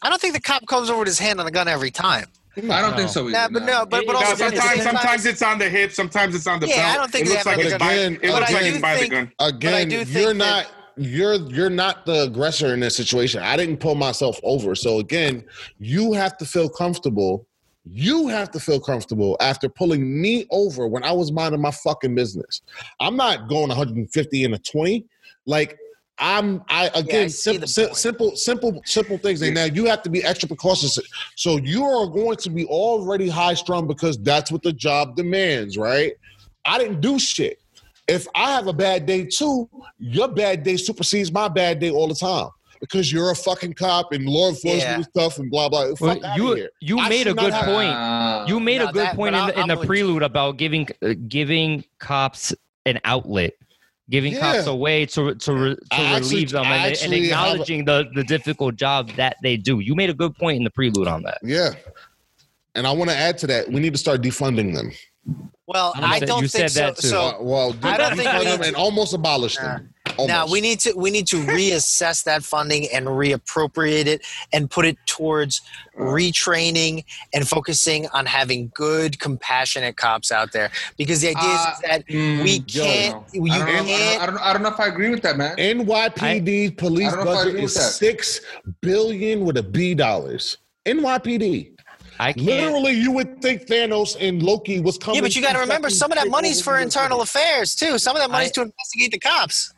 I 0.00 0.08
don't 0.08 0.20
think 0.20 0.34
the 0.34 0.40
cop 0.40 0.66
comes 0.66 0.90
over 0.90 1.00
with 1.00 1.08
his 1.08 1.18
hand 1.18 1.38
on 1.38 1.46
the 1.46 1.52
gun 1.52 1.68
every 1.68 1.90
time. 1.90 2.26
I 2.56 2.60
don't 2.82 2.90
No. 2.90 2.96
think 2.96 3.08
so. 3.08 3.22
Either, 3.28 3.30
Nah, 3.32 3.48
but 3.48 3.62
no, 3.64 3.86
but, 3.86 4.06
but 4.06 4.16
also 4.16 4.26
No, 4.26 4.32
it's- 4.32 4.40
at 4.42 4.50
the 4.54 4.60
sometimes, 4.60 4.82
sometimes 4.82 5.26
it's 5.26 5.42
on 5.42 5.58
the 5.58 5.68
hip, 5.70 5.92
sometimes 5.92 6.34
it's 6.34 6.46
on 6.46 6.60
the 6.60 6.68
Yeah, 6.68 6.76
belt. 6.76 6.86
I 6.88 6.96
don't 6.96 7.10
think 7.12 7.26
it 7.26 7.30
looks 7.30 7.46
like 7.46 7.56
like 7.56 7.66
it's 7.66 7.74
a 7.74 7.78
by, 7.78 7.96
gun. 7.96 8.18
it 8.22 8.30
looks 8.30 8.52
like 8.52 8.62
do 8.64 8.68
it's 8.70 8.78
by 8.80 8.96
the 8.98 9.08
gun. 9.08 9.32
again, 9.38 9.88
do 9.88 10.02
you're 10.02 10.34
not 10.34 10.66
you're 10.98 11.34
you're 11.48 11.70
not 11.70 12.04
the 12.04 12.24
aggressor 12.24 12.74
in 12.74 12.80
this 12.80 12.94
situation. 12.96 13.42
I 13.42 13.56
didn't 13.56 13.78
pull 13.78 13.94
myself 13.94 14.38
over. 14.42 14.74
So 14.74 14.98
again, 14.98 15.44
you 15.78 16.12
have 16.12 16.36
to 16.38 16.44
feel 16.44 16.68
comfortable. 16.68 17.46
You 17.84 18.28
have 18.28 18.50
to 18.52 18.60
feel 18.60 18.78
comfortable 18.78 19.36
after 19.40 19.68
pulling 19.70 20.20
me 20.20 20.46
over 20.50 20.86
when 20.86 21.02
I 21.02 21.12
was 21.12 21.32
minding 21.32 21.60
my 21.62 21.70
fucking 21.70 22.14
business. 22.14 22.60
I'm 23.00 23.16
not 23.16 23.48
going 23.48 23.68
150 23.68 24.44
in 24.44 24.52
a 24.54 24.58
20. 24.58 25.06
Like 25.46 25.78
I'm 26.18 26.62
I 26.68 26.90
again 26.94 27.24
I 27.24 27.28
sim- 27.28 27.66
sim- 27.66 27.94
simple 27.94 28.36
simple 28.36 28.82
simple 28.84 29.18
things. 29.18 29.42
And 29.42 29.54
now 29.54 29.64
you 29.64 29.86
have 29.86 30.02
to 30.02 30.10
be 30.10 30.22
extra 30.22 30.46
precautious. 30.46 30.98
So 31.36 31.56
you 31.56 31.84
are 31.84 32.06
going 32.06 32.36
to 32.36 32.50
be 32.50 32.64
already 32.66 33.28
high 33.28 33.54
strung 33.54 33.86
because 33.86 34.18
that's 34.18 34.52
what 34.52 34.62
the 34.62 34.72
job 34.72 35.16
demands, 35.16 35.76
right? 35.76 36.12
I 36.64 36.78
didn't 36.78 37.00
do 37.00 37.18
shit. 37.18 37.58
If 38.08 38.26
I 38.34 38.52
have 38.52 38.66
a 38.66 38.72
bad 38.72 39.06
day 39.06 39.24
too, 39.24 39.68
your 39.98 40.28
bad 40.28 40.62
day 40.64 40.76
supersedes 40.76 41.32
my 41.32 41.48
bad 41.48 41.78
day 41.80 41.90
all 41.90 42.08
the 42.08 42.14
time 42.14 42.48
because 42.80 43.12
you're 43.12 43.30
a 43.30 43.34
fucking 43.36 43.72
cop 43.74 44.12
and 44.12 44.26
law 44.26 44.48
enforcement 44.48 44.80
Yeah. 44.82 44.98
is 45.00 45.08
tough 45.16 45.38
and 45.38 45.50
blah 45.50 45.68
blah. 45.68 45.92
Well, 46.00 46.10
outta 46.24 46.32
you 46.36 46.54
here. 46.54 46.70
you 46.80 46.96
made 46.96 47.22
a 47.26 47.30
should 47.30 47.36
not 47.36 47.44
good 47.46 47.52
have- 47.54 47.64
point. 47.64 47.90
Uh, 47.90 48.44
You 48.48 48.60
made 48.60 48.82
a 48.82 48.86
good 48.86 48.94
that- 49.06 49.16
point 49.16 49.34
in 49.34 49.40
I- 49.40 49.46
the, 49.46 49.54
in 49.54 49.62
I'm 49.62 49.68
the 49.68 49.76
with 49.78 49.86
prelude 49.88 50.22
about 50.22 50.56
giving 50.58 50.88
uh, 51.00 51.14
giving 51.26 51.84
cops 52.00 52.52
an 52.84 53.00
outlet, 53.04 53.54
giving 54.10 54.36
cops 54.38 54.66
Yeah. 54.66 54.72
a 54.72 54.76
way 54.76 55.06
to 55.06 55.34
to, 55.34 55.52
re, 55.52 55.74
to 55.74 55.80
I 55.92 56.02
actually- 56.16 56.30
relieve 56.36 56.50
them, 56.50 56.64
and, 56.64 56.72
and 56.74 56.92
actually 56.92 57.28
have 57.28 57.38
a- 57.38 57.50
acknowledging 57.50 57.84
the 57.84 58.08
the 58.14 58.24
difficult 58.24 58.76
job 58.76 59.10
that 59.16 59.36
they 59.42 59.56
do. 59.56 59.80
You 59.80 59.94
made 59.94 60.10
a 60.10 60.14
good 60.14 60.34
point 60.36 60.58
in 60.58 60.64
the 60.64 60.70
prelude 60.70 61.08
on 61.08 61.22
that. 61.22 61.38
Yeah. 61.42 61.70
And 62.74 62.86
I 62.86 62.92
want 62.92 63.10
to 63.10 63.16
add 63.16 63.36
to 63.38 63.46
that, 63.48 63.70
we 63.70 63.80
need 63.80 63.92
to 63.92 63.98
start 63.98 64.22
defunding 64.22 64.74
them. 64.74 64.92
well, 65.66 65.92
You 65.96 66.04
I 66.04 66.18
don't 66.20 66.48
think 66.50 66.70
so. 66.70 66.94
So 66.94 67.36
well, 67.42 67.74
I 67.82 67.96
don't 67.98 68.16
think 68.16 68.22
we 68.32 68.38
defund 68.38 68.38
need 68.44 68.46
them 68.52 68.60
to- 68.62 68.66
and 68.68 68.76
almost 68.76 69.12
abolish 69.14 69.56
them. 69.56 69.92
Almost. 70.18 70.28
now 70.28 70.46
we 70.46 70.60
need 70.60 70.80
to 70.80 70.92
we 70.94 71.10
need 71.10 71.26
to 71.28 71.36
reassess 71.36 72.24
that 72.24 72.42
funding 72.44 72.86
and 72.92 73.06
reappropriate 73.06 74.06
it 74.06 74.20
and 74.52 74.70
put 74.70 74.84
it 74.84 74.96
towards 75.06 75.62
retraining 75.98 77.04
and 77.34 77.48
focusing 77.48 78.06
on 78.12 78.26
having 78.26 78.70
good, 78.74 79.18
compassionate 79.18 79.96
cops 79.96 80.30
out 80.32 80.52
there. 80.52 80.70
Because 80.96 81.20
the 81.20 81.28
idea 81.28 81.42
Uh, 81.42 81.72
is 81.74 81.80
that 81.80 82.06
mm, 82.08 82.42
we 82.42 82.60
can't, 82.60 83.24
you 83.32 83.46
I 83.50 83.58
don't, 83.58 83.66
know, 83.66 83.72
I, 83.72 83.84
can't. 83.84 83.86
don't, 83.86 84.22
I, 84.22 84.26
don't, 84.26 84.38
I 84.48 84.52
don't 84.52 84.62
know 84.62 84.68
if 84.68 84.80
I 84.80 84.86
agree 84.86 85.10
with 85.10 85.22
that, 85.22 85.36
man. 85.36 85.56
NYPD 85.56 86.76
police 86.76 87.12
I 87.12 87.16
don't 87.16 87.24
know 87.24 87.32
if 87.32 87.38
I 87.38 87.44
budget 87.44 87.60
is 87.64 87.74
six 87.96 88.40
billion 88.80 89.44
with 89.44 89.56
a 89.56 89.62
B 89.62 89.94
dollars. 89.94 90.58
NYPD. 90.86 91.70
I 92.18 92.32
can't. 92.32 92.46
Literally, 92.46 92.92
you 92.92 93.10
would 93.12 93.40
think 93.42 93.62
Thanos 93.66 94.16
and 94.20 94.42
Loki 94.42 94.80
was 94.80 94.98
coming. 94.98 95.16
Yeah, 95.16 95.22
but 95.22 95.34
you 95.34 95.42
got 95.42 95.54
to 95.54 95.58
remember, 95.60 95.90
some 95.90 96.12
of 96.12 96.18
that 96.18 96.28
money's 96.28 96.60
for 96.60 96.78
internal 96.78 97.20
affairs 97.22 97.74
too. 97.74 97.98
Some 97.98 98.14
of 98.16 98.22
that 98.22 98.30
money's 98.30 98.50
I- 98.50 98.52
to 98.52 98.60
investigate 98.62 99.12
the 99.12 99.18
cops. 99.18 99.72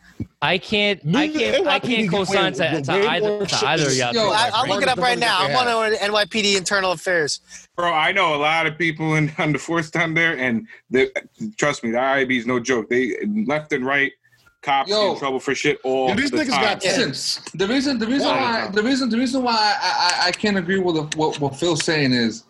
I 0.44 0.58
can't. 0.58 1.00
I 1.14 1.28
can't. 1.28 1.66
I 1.66 1.78
can't 1.78 2.10
co-sign 2.10 2.52
to, 2.54 2.82
to 2.82 2.92
either 2.92 3.46
to 3.46 3.66
either 3.66 3.86
of 3.86 3.96
y'all. 3.96 4.12
Yo, 4.12 4.28
I, 4.28 4.32
right? 4.32 4.50
I'll 4.54 4.68
look 4.68 4.82
it 4.82 4.88
up 4.88 4.98
right 4.98 5.18
now. 5.18 5.38
I'm 5.40 5.56
on 5.56 5.92
NYPD 5.94 6.56
internal 6.56 6.92
affairs. 6.92 7.40
Bro, 7.76 7.92
I 7.92 8.12
know 8.12 8.34
a 8.34 8.36
lot 8.36 8.66
of 8.66 8.76
people 8.76 9.14
in 9.14 9.32
on 9.38 9.52
the 9.52 9.58
force 9.58 9.90
down 9.90 10.14
there, 10.14 10.36
and 10.36 10.66
they, 10.90 11.08
trust 11.56 11.82
me, 11.82 11.90
the 11.90 11.98
IIB 11.98 12.38
is 12.38 12.46
no 12.46 12.60
joke. 12.60 12.90
They 12.90 13.16
left 13.46 13.72
and 13.72 13.86
right, 13.86 14.12
cops 14.62 14.90
Yo. 14.90 15.12
in 15.12 15.18
trouble 15.18 15.40
for 15.40 15.54
shit 15.54 15.78
all 15.82 16.10
Yo, 16.10 16.14
these 16.14 16.30
the 16.30 16.38
niggas 16.38 16.50
time. 16.50 16.62
got 16.62 16.84
Yeah. 16.84 16.96
Listen, 16.98 17.44
the 17.54 17.66
reason, 17.66 17.98
the 17.98 18.06
reason 18.06 18.28
Why? 18.28 18.64
why, 18.64 18.68
the 18.68 18.82
reason, 18.82 19.08
the 19.08 19.18
reason 19.18 19.42
why 19.42 19.54
I, 19.54 20.24
I, 20.24 20.28
I 20.28 20.30
can't 20.32 20.58
agree 20.58 20.78
with 20.78 20.96
the, 20.96 21.16
what 21.16 21.40
what 21.40 21.56
Phil's 21.56 21.84
saying 21.84 22.12
is, 22.12 22.44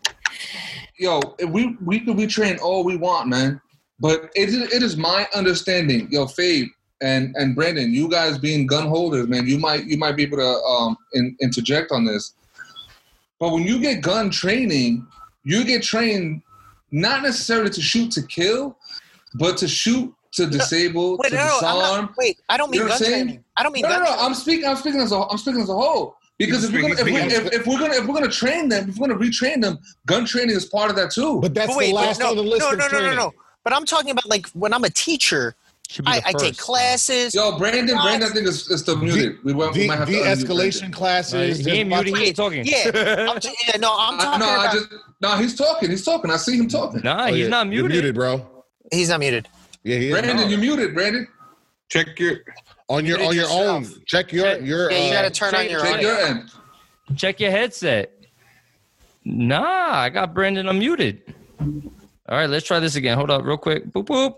yo, 0.98 1.20
we 1.48 1.76
we 1.84 2.00
could 2.00 2.16
retrain 2.16 2.60
all 2.60 2.82
we 2.82 2.96
want, 2.96 3.28
man, 3.28 3.60
but 4.00 4.30
it 4.34 4.48
is 4.48 4.72
it 4.72 4.82
is 4.82 4.96
my 4.96 5.28
understanding, 5.34 6.08
yo, 6.10 6.26
Fabe 6.26 6.68
and 7.04 7.34
and 7.36 7.54
Brandon, 7.54 7.92
you 7.92 8.08
guys 8.08 8.38
being 8.38 8.66
gun 8.66 8.86
holders, 8.88 9.28
man, 9.28 9.46
you 9.46 9.58
might 9.58 9.84
you 9.84 9.98
might 9.98 10.16
be 10.16 10.22
able 10.22 10.38
to 10.38 10.50
um 10.62 10.96
in, 11.12 11.36
interject 11.40 11.92
on 11.92 12.04
this, 12.04 12.34
but 13.38 13.52
when 13.52 13.62
you 13.64 13.78
get 13.78 14.00
gun 14.00 14.30
training, 14.30 15.06
you 15.44 15.64
get 15.64 15.82
trained 15.82 16.42
not 16.90 17.22
necessarily 17.22 17.70
to 17.70 17.82
shoot 17.82 18.10
to 18.12 18.22
kill, 18.26 18.76
but 19.34 19.56
to 19.58 19.68
shoot 19.68 20.12
to 20.32 20.46
disable, 20.46 21.16
Wait, 21.18 21.28
to 21.30 21.36
no, 21.36 21.44
no, 21.46 21.54
disarm. 21.54 22.04
not, 22.06 22.16
wait. 22.16 22.40
I 22.48 22.56
don't 22.56 22.70
mean 22.70 22.80
You 22.80 22.88
know 22.88 22.98
gun 22.98 23.06
training. 23.06 23.44
I 23.56 23.62
don't 23.62 23.72
mean 23.72 23.82
No, 23.82 23.88
no, 23.88 23.94
gun 23.94 24.02
no. 24.02 24.08
training. 24.08 24.24
I'm 24.26 24.34
speaking. 24.34 24.66
I'm 24.66 24.76
speaking 24.76 25.00
as 25.00 25.12
a. 25.12 25.18
I'm 25.30 25.38
speaking 25.38 25.60
as 25.60 25.68
a 25.68 25.74
whole. 25.74 26.16
Because 26.38 26.64
if 26.64 26.72
we're 26.72 26.82
gonna, 26.82 26.94
if, 26.94 27.04
we, 27.04 27.16
if, 27.16 27.52
if 27.52 27.66
we're 27.66 27.78
gonna 27.78 27.94
if 27.94 28.06
we're 28.06 28.14
gonna 28.14 28.28
train 28.28 28.68
them, 28.68 28.88
if 28.88 28.96
we're 28.96 29.06
gonna 29.06 29.20
retrain 29.20 29.60
them, 29.62 29.78
gun 30.06 30.24
training 30.24 30.56
is 30.56 30.64
part 30.64 30.90
of 30.90 30.96
that 30.96 31.12
too. 31.12 31.40
But 31.40 31.54
that's 31.54 31.68
But 31.68 31.76
wait, 31.76 31.86
the 31.88 31.92
but 31.92 32.06
last 32.06 32.20
no, 32.20 32.30
on 32.30 32.36
the 32.36 32.42
list 32.42 32.60
no, 32.62 32.72
of 32.72 32.78
no, 32.78 32.88
no, 32.88 33.00
no, 33.00 33.14
no. 33.14 33.32
But 33.62 33.72
I'm 33.72 33.84
talking 33.84 34.10
about 34.10 34.26
like 34.28 34.48
when 34.48 34.72
I'm 34.74 34.82
a 34.82 34.90
teacher, 34.90 35.44
Should 35.44 35.54
be 35.54 35.63
I, 36.06 36.20
the 36.20 36.26
I 36.28 36.32
take 36.32 36.56
classes. 36.56 37.34
Yo, 37.34 37.56
Brandon, 37.58 37.86
Brandon, 37.96 38.28
I 38.28 38.32
think 38.32 38.48
is, 38.48 38.68
is 38.68 38.80
still 38.80 38.96
muted. 38.96 39.42
We, 39.44 39.52
won't, 39.52 39.74
we 39.74 39.82
De- 39.82 39.86
might 39.88 39.98
have 39.98 40.08
to 40.08 40.12
de-escalation 40.14 40.80
Brandon. 40.80 40.92
classes. 40.92 41.58
He 41.58 41.62
there's 41.64 41.78
ain't 41.78 41.88
lots 41.90 42.04
muted. 42.04 42.20
He 42.20 42.26
ain't 42.28 42.36
talking. 42.36 42.64
Yeah, 42.64 43.26
I'm 43.30 43.38
t- 43.40 43.54
yeah, 43.68 43.76
no, 43.76 43.94
I'm 43.96 44.18
I, 44.18 44.24
talking 44.24 44.40
no, 44.40 44.46
I 44.46 44.54
about. 44.64 44.72
just 44.72 44.86
no. 45.20 45.36
He's 45.36 45.54
talking. 45.54 45.90
He's 45.90 46.04
talking. 46.04 46.30
I 46.30 46.36
see 46.36 46.56
him 46.58 46.68
talking. 46.68 47.00
Nah, 47.04 47.24
Oh, 47.24 47.26
he's 47.26 47.38
yeah. 47.44 47.48
not 47.48 47.66
You're 47.66 47.82
muted. 47.84 47.90
muted, 47.92 48.14
bro. 48.14 48.46
he's 48.92 49.08
not 49.10 49.20
muted. 49.20 49.48
Yeah, 49.84 49.96
he 49.98 50.08
is. 50.08 50.12
Brandon, 50.20 50.48
you're 50.50 50.58
muted. 50.58 50.94
Brandon, 50.94 51.28
Check 51.90 52.18
your 52.18 52.38
on 52.88 53.04
your 53.04 53.18
on 53.22 53.34
your 53.34 53.44
yourself. 53.44 53.86
own. 53.86 54.02
Check 54.06 54.32
your 54.32 54.58
your. 54.60 54.90
Yeah, 54.90 54.98
you 55.06 55.10
uh, 55.10 55.22
got 55.22 55.22
to 55.22 55.30
turn 55.30 55.54
on 55.54 55.68
your 55.70 55.80
take 55.82 55.94
audio. 55.96 56.08
your 56.08 56.18
end. 56.26 56.50
Check 57.16 57.38
your 57.40 57.50
headset. 57.50 58.10
Nah, 59.24 59.62
I 60.00 60.08
got 60.10 60.34
Brandon 60.34 60.66
unmuted. 60.66 61.20
All 62.28 62.38
right, 62.38 62.48
let's 62.48 62.66
try 62.66 62.80
this 62.80 62.96
again. 62.96 63.16
Hold 63.16 63.30
up, 63.30 63.44
real 63.44 63.56
quick. 63.58 63.86
Boop 63.92 64.06
boop. 64.06 64.34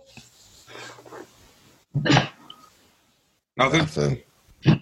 Nothing. 3.57 3.81
nothing. 3.81 4.19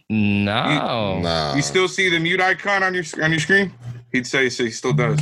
No. 0.08 1.18
Nah. 1.20 1.54
You 1.54 1.62
still 1.62 1.88
see 1.88 2.08
the 2.08 2.18
mute 2.18 2.40
icon 2.40 2.82
on 2.82 2.94
your 2.94 3.04
on 3.22 3.30
your 3.30 3.40
screen? 3.40 3.72
He'd 4.12 4.26
say 4.26 4.48
so 4.48 4.64
he 4.64 4.70
still 4.70 4.92
does. 4.92 5.20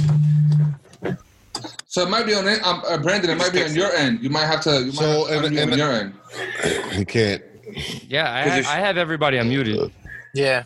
So 1.86 2.02
it 2.02 2.08
might 2.10 2.24
be 2.26 2.34
on 2.34 2.46
it. 2.48 2.62
Um, 2.64 2.82
uh, 2.88 2.96
Brandon, 2.98 3.30
it 3.30 3.36
might 3.38 3.52
be 3.52 3.62
on 3.62 3.74
your 3.74 3.92
end. 3.94 4.22
You 4.22 4.30
might 4.30 4.46
have 4.46 4.60
to. 4.62 4.80
You 4.80 4.86
might 4.86 4.94
So, 4.94 5.26
have 5.26 5.40
to 5.42 5.46
and- 5.48 5.58
and- 5.58 5.72
on 5.72 5.78
your 5.78 5.92
end. 5.92 6.14
He 6.92 7.04
can't. 7.04 7.42
Yeah, 8.08 8.32
I, 8.32 8.42
'Cause 8.44 8.52
ha- 8.52 8.58
it's- 8.58 8.68
I 8.74 8.78
have 8.78 8.96
everybody 8.96 9.36
unmuted. 9.38 9.90
Yeah. 10.34 10.64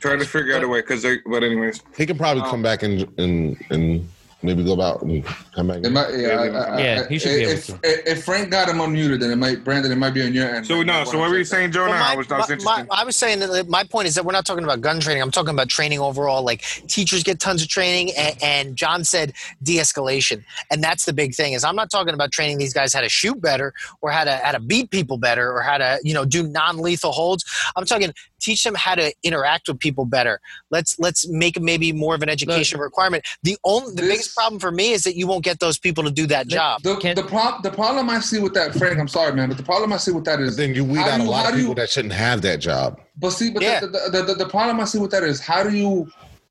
Trying 0.00 0.18
to 0.20 0.24
figure 0.26 0.54
out 0.56 0.62
a 0.62 0.68
way, 0.68 0.80
because 0.80 1.02
they, 1.02 1.18
but 1.26 1.42
anyways, 1.42 1.80
He 1.96 2.06
can 2.06 2.16
probably 2.16 2.42
come 2.44 2.62
back 2.62 2.82
and 2.82 3.06
and 3.18 3.56
and 3.70 4.08
maybe 4.42 4.62
go 4.64 4.74
about 4.74 5.02
and 5.02 5.24
come 5.54 5.68
back. 5.68 5.78
It 5.84 5.90
might, 5.90 6.14
yeah, 6.14 6.28
I, 6.28 6.46
I, 6.46 6.80
Yeah, 6.80 7.08
he 7.08 7.18
should 7.18 7.36
be 7.36 7.42
able 7.42 7.52
if, 7.52 7.66
to. 7.66 7.78
If, 7.82 8.06
if 8.06 8.24
Frank 8.24 8.50
got 8.50 8.68
him 8.68 8.76
unmuted, 8.76 9.20
then 9.20 9.30
it 9.30 9.36
might, 9.36 9.64
Brandon, 9.64 9.90
it 9.90 9.96
might 9.96 10.14
be 10.14 10.22
on 10.22 10.32
your 10.32 10.48
end. 10.48 10.66
So 10.66 10.82
no. 10.82 11.04
So 11.04 11.18
what 11.18 11.30
were 11.30 11.38
you 11.38 11.44
saying, 11.44 11.72
Jonah? 11.72 11.90
Well, 11.92 12.00
my- 12.00 12.12
I 12.12 12.16
was, 12.16 12.26
that 12.28 12.38
was 12.38 12.50
interesting. 12.50 12.86
my- 12.88 12.96
I 12.96 13.04
was 13.04 13.16
saying 13.16 13.40
that 13.40 13.68
my 13.68 13.84
point 13.84 14.08
is 14.08 14.14
that 14.14 14.24
we're 14.24 14.32
not 14.32 14.46
talking 14.46 14.64
about 14.64 14.80
gun 14.80 15.00
training. 15.00 15.22
I'm 15.22 15.30
talking 15.30 15.54
about 15.54 15.68
training 15.68 16.00
overall. 16.00 16.42
Like 16.42 16.62
teachers 16.86 17.22
get 17.22 17.40
tons 17.40 17.62
of 17.62 17.68
training, 17.68 18.12
and, 18.16 18.36
and 18.42 18.76
John 18.76 19.04
said 19.04 19.32
de-escalation, 19.62 20.44
and 20.70 20.82
that's 20.82 21.04
the 21.06 21.12
big 21.12 21.34
thing. 21.34 21.54
Is 21.54 21.64
I'm 21.64 21.76
not 21.76 21.90
talking 21.90 22.14
about 22.14 22.30
training 22.30 22.58
these 22.58 22.72
guys 22.74 22.92
how 22.92 23.00
to 23.00 23.08
shoot 23.08 23.40
better, 23.40 23.72
or 24.00 24.10
how 24.10 24.24
to 24.24 24.36
how 24.36 24.52
to 24.52 24.60
beat 24.60 24.90
people 24.90 25.16
better, 25.18 25.50
or 25.52 25.62
how 25.62 25.78
to 25.78 25.98
you 26.02 26.14
know 26.14 26.24
do 26.24 26.46
non-lethal 26.46 27.12
holds. 27.12 27.44
I'm 27.74 27.84
talking 27.84 28.12
teach 28.40 28.62
them 28.64 28.74
how 28.74 28.94
to 28.94 29.12
interact 29.22 29.68
with 29.68 29.78
people 29.78 30.04
better. 30.04 30.40
Let's 30.70 30.98
let's 30.98 31.28
make 31.28 31.60
maybe 31.60 31.92
more 31.92 32.14
of 32.14 32.22
an 32.22 32.28
education 32.28 32.78
requirement. 32.80 33.24
The 33.42 33.56
only 33.64 33.90
the 33.94 34.02
This- 34.02 34.10
biggest 34.10 34.34
problem 34.36 34.60
for 34.60 34.70
me 34.70 34.92
is 34.92 35.02
that 35.04 35.16
you 35.16 35.26
won't 35.26 35.44
get 35.44 35.60
those 35.60 35.78
people 35.78 36.04
to 36.04 36.10
do 36.10 36.26
that 36.28 36.48
job. 36.48 36.82
The, 36.82 36.96
Can- 36.96 37.14
the, 37.16 37.22
prob- 37.22 37.62
the 37.62 37.70
problem 37.70 38.10
I 38.10 38.20
see 38.20 38.38
with 38.38 38.54
that, 38.54 38.74
Frank, 38.74 38.98
I'm 38.98 39.08
sorry, 39.08 39.32
man, 39.34 39.48
but 39.48 39.56
the 39.56 39.62
problem 39.64 39.92
I 39.92 39.96
see 39.96 40.12
with 40.12 40.24
that 40.24 40.40
is 40.40 40.56
then 40.56 40.74
you 40.74 40.84
weed 40.84 40.98
out 41.00 41.20
do 41.20 41.26
a 41.26 41.30
lot 41.30 41.46
of 41.46 41.52
do 41.52 41.58
you- 41.58 41.64
people 41.64 41.74
that 41.76 41.90
shouldn't 41.90 42.14
have 42.14 42.42
that 42.42 42.58
job. 42.60 43.00
But 43.18 43.30
see, 43.30 43.50
but 43.50 43.62
Yeah. 43.62 43.80
the, 43.80 43.86
the, 43.86 44.22
the, 44.22 44.34
the, 44.34 44.48
problem 44.48 44.78
I 44.78 44.84
see 44.84 44.98
with 44.98 45.10
that 45.12 45.22
is 45.22 45.40
how 45.40 45.62
do 45.62 45.70
you 45.74 46.06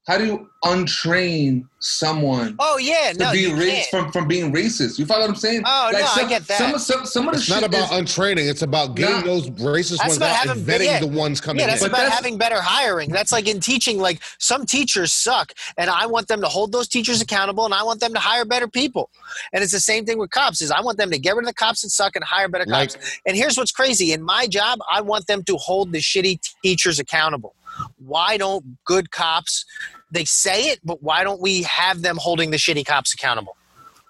how 0.07 0.17
do 0.17 0.25
you 0.25 0.49
untrain 0.63 1.67
someone 1.79 2.55
Oh 2.59 2.77
yeah, 2.77 3.11
to 3.13 3.17
no, 3.19 3.31
be 3.31 3.39
you 3.41 3.55
race 3.55 3.87
from 3.89 4.11
from 4.11 4.27
being 4.27 4.51
racist? 4.53 4.97
You 4.99 5.05
follow 5.05 5.21
what 5.21 5.29
I'm 5.31 5.35
saying? 5.35 5.61
Oh, 5.65 5.89
no, 5.93 5.99
I 5.99 6.27
get 6.27 6.47
that. 6.47 6.57
Some 6.57 6.73
of 6.73 6.81
some, 6.81 7.05
some 7.05 7.27
of 7.27 7.33
the 7.33 7.37
It's 7.37 7.45
shit 7.47 7.55
not 7.55 7.63
about 7.63 7.91
is, 7.91 7.97
untraining. 7.99 8.47
It's 8.47 8.61
about 8.63 8.95
getting 8.95 9.15
Nah. 9.17 9.21
those 9.21 9.49
racist 9.51 9.97
That's 9.97 10.03
ones 10.09 10.17
about 10.17 10.35
out 10.35 10.41
and 10.41 10.49
having- 10.49 10.65
vetting 10.65 10.85
yeah. 10.85 10.99
the 10.99 11.07
ones 11.07 11.39
coming 11.41 11.59
Yeah, 11.61 11.67
that's 11.67 11.81
in. 11.81 11.87
About 11.89 11.97
that's- 11.97 12.13
having 12.15 12.37
better 12.37 12.61
hiring. 12.61 13.09
That's 13.11 13.31
like 13.31 13.47
in 13.47 13.59
teaching, 13.59 13.99
like 13.99 14.21
some 14.39 14.65
teachers 14.65 15.13
suck, 15.13 15.53
and 15.77 15.89
I 15.89 16.05
want 16.07 16.27
them 16.27 16.41
to 16.41 16.47
hold 16.47 16.71
those 16.71 16.87
teachers 16.87 17.21
accountable, 17.21 17.65
and 17.65 17.73
I 17.73 17.83
want 17.83 17.99
them 17.99 18.13
to 18.13 18.19
hire 18.19 18.45
better 18.45 18.67
people. 18.67 19.09
And 19.53 19.63
it's 19.63 19.71
the 19.73 19.79
same 19.79 20.05
thing 20.05 20.17
with 20.17 20.31
cops: 20.31 20.61
is 20.61 20.71
I 20.71 20.81
want 20.81 20.97
them 20.97 21.11
to 21.11 21.19
get 21.19 21.35
rid 21.35 21.43
of 21.43 21.47
the 21.47 21.53
cops 21.53 21.81
that 21.81 21.89
suck 21.89 22.15
and 22.15 22.23
hire 22.25 22.47
better 22.47 22.65
Like- 22.65 22.93
cops. 22.93 23.19
And 23.25 23.35
here's 23.37 23.57
what's 23.57 23.71
crazy: 23.71 24.11
in 24.13 24.21
my 24.23 24.47
job, 24.47 24.79
I 24.91 25.01
want 25.01 25.27
them 25.27 25.43
to 25.43 25.57
hold 25.57 25.91
the 25.91 25.99
shitty 25.99 26.39
teachers 26.63 26.99
accountable. 26.99 27.53
Why 27.97 28.37
don't 28.37 28.77
good 28.85 29.11
cops? 29.11 29.65
They 30.11 30.25
say 30.25 30.63
it, 30.69 30.79
but 30.83 31.01
why 31.03 31.23
don't 31.23 31.41
we 31.41 31.63
have 31.63 32.01
them 32.01 32.17
holding 32.17 32.51
the 32.51 32.57
shitty 32.57 32.85
cops 32.85 33.13
accountable? 33.13 33.55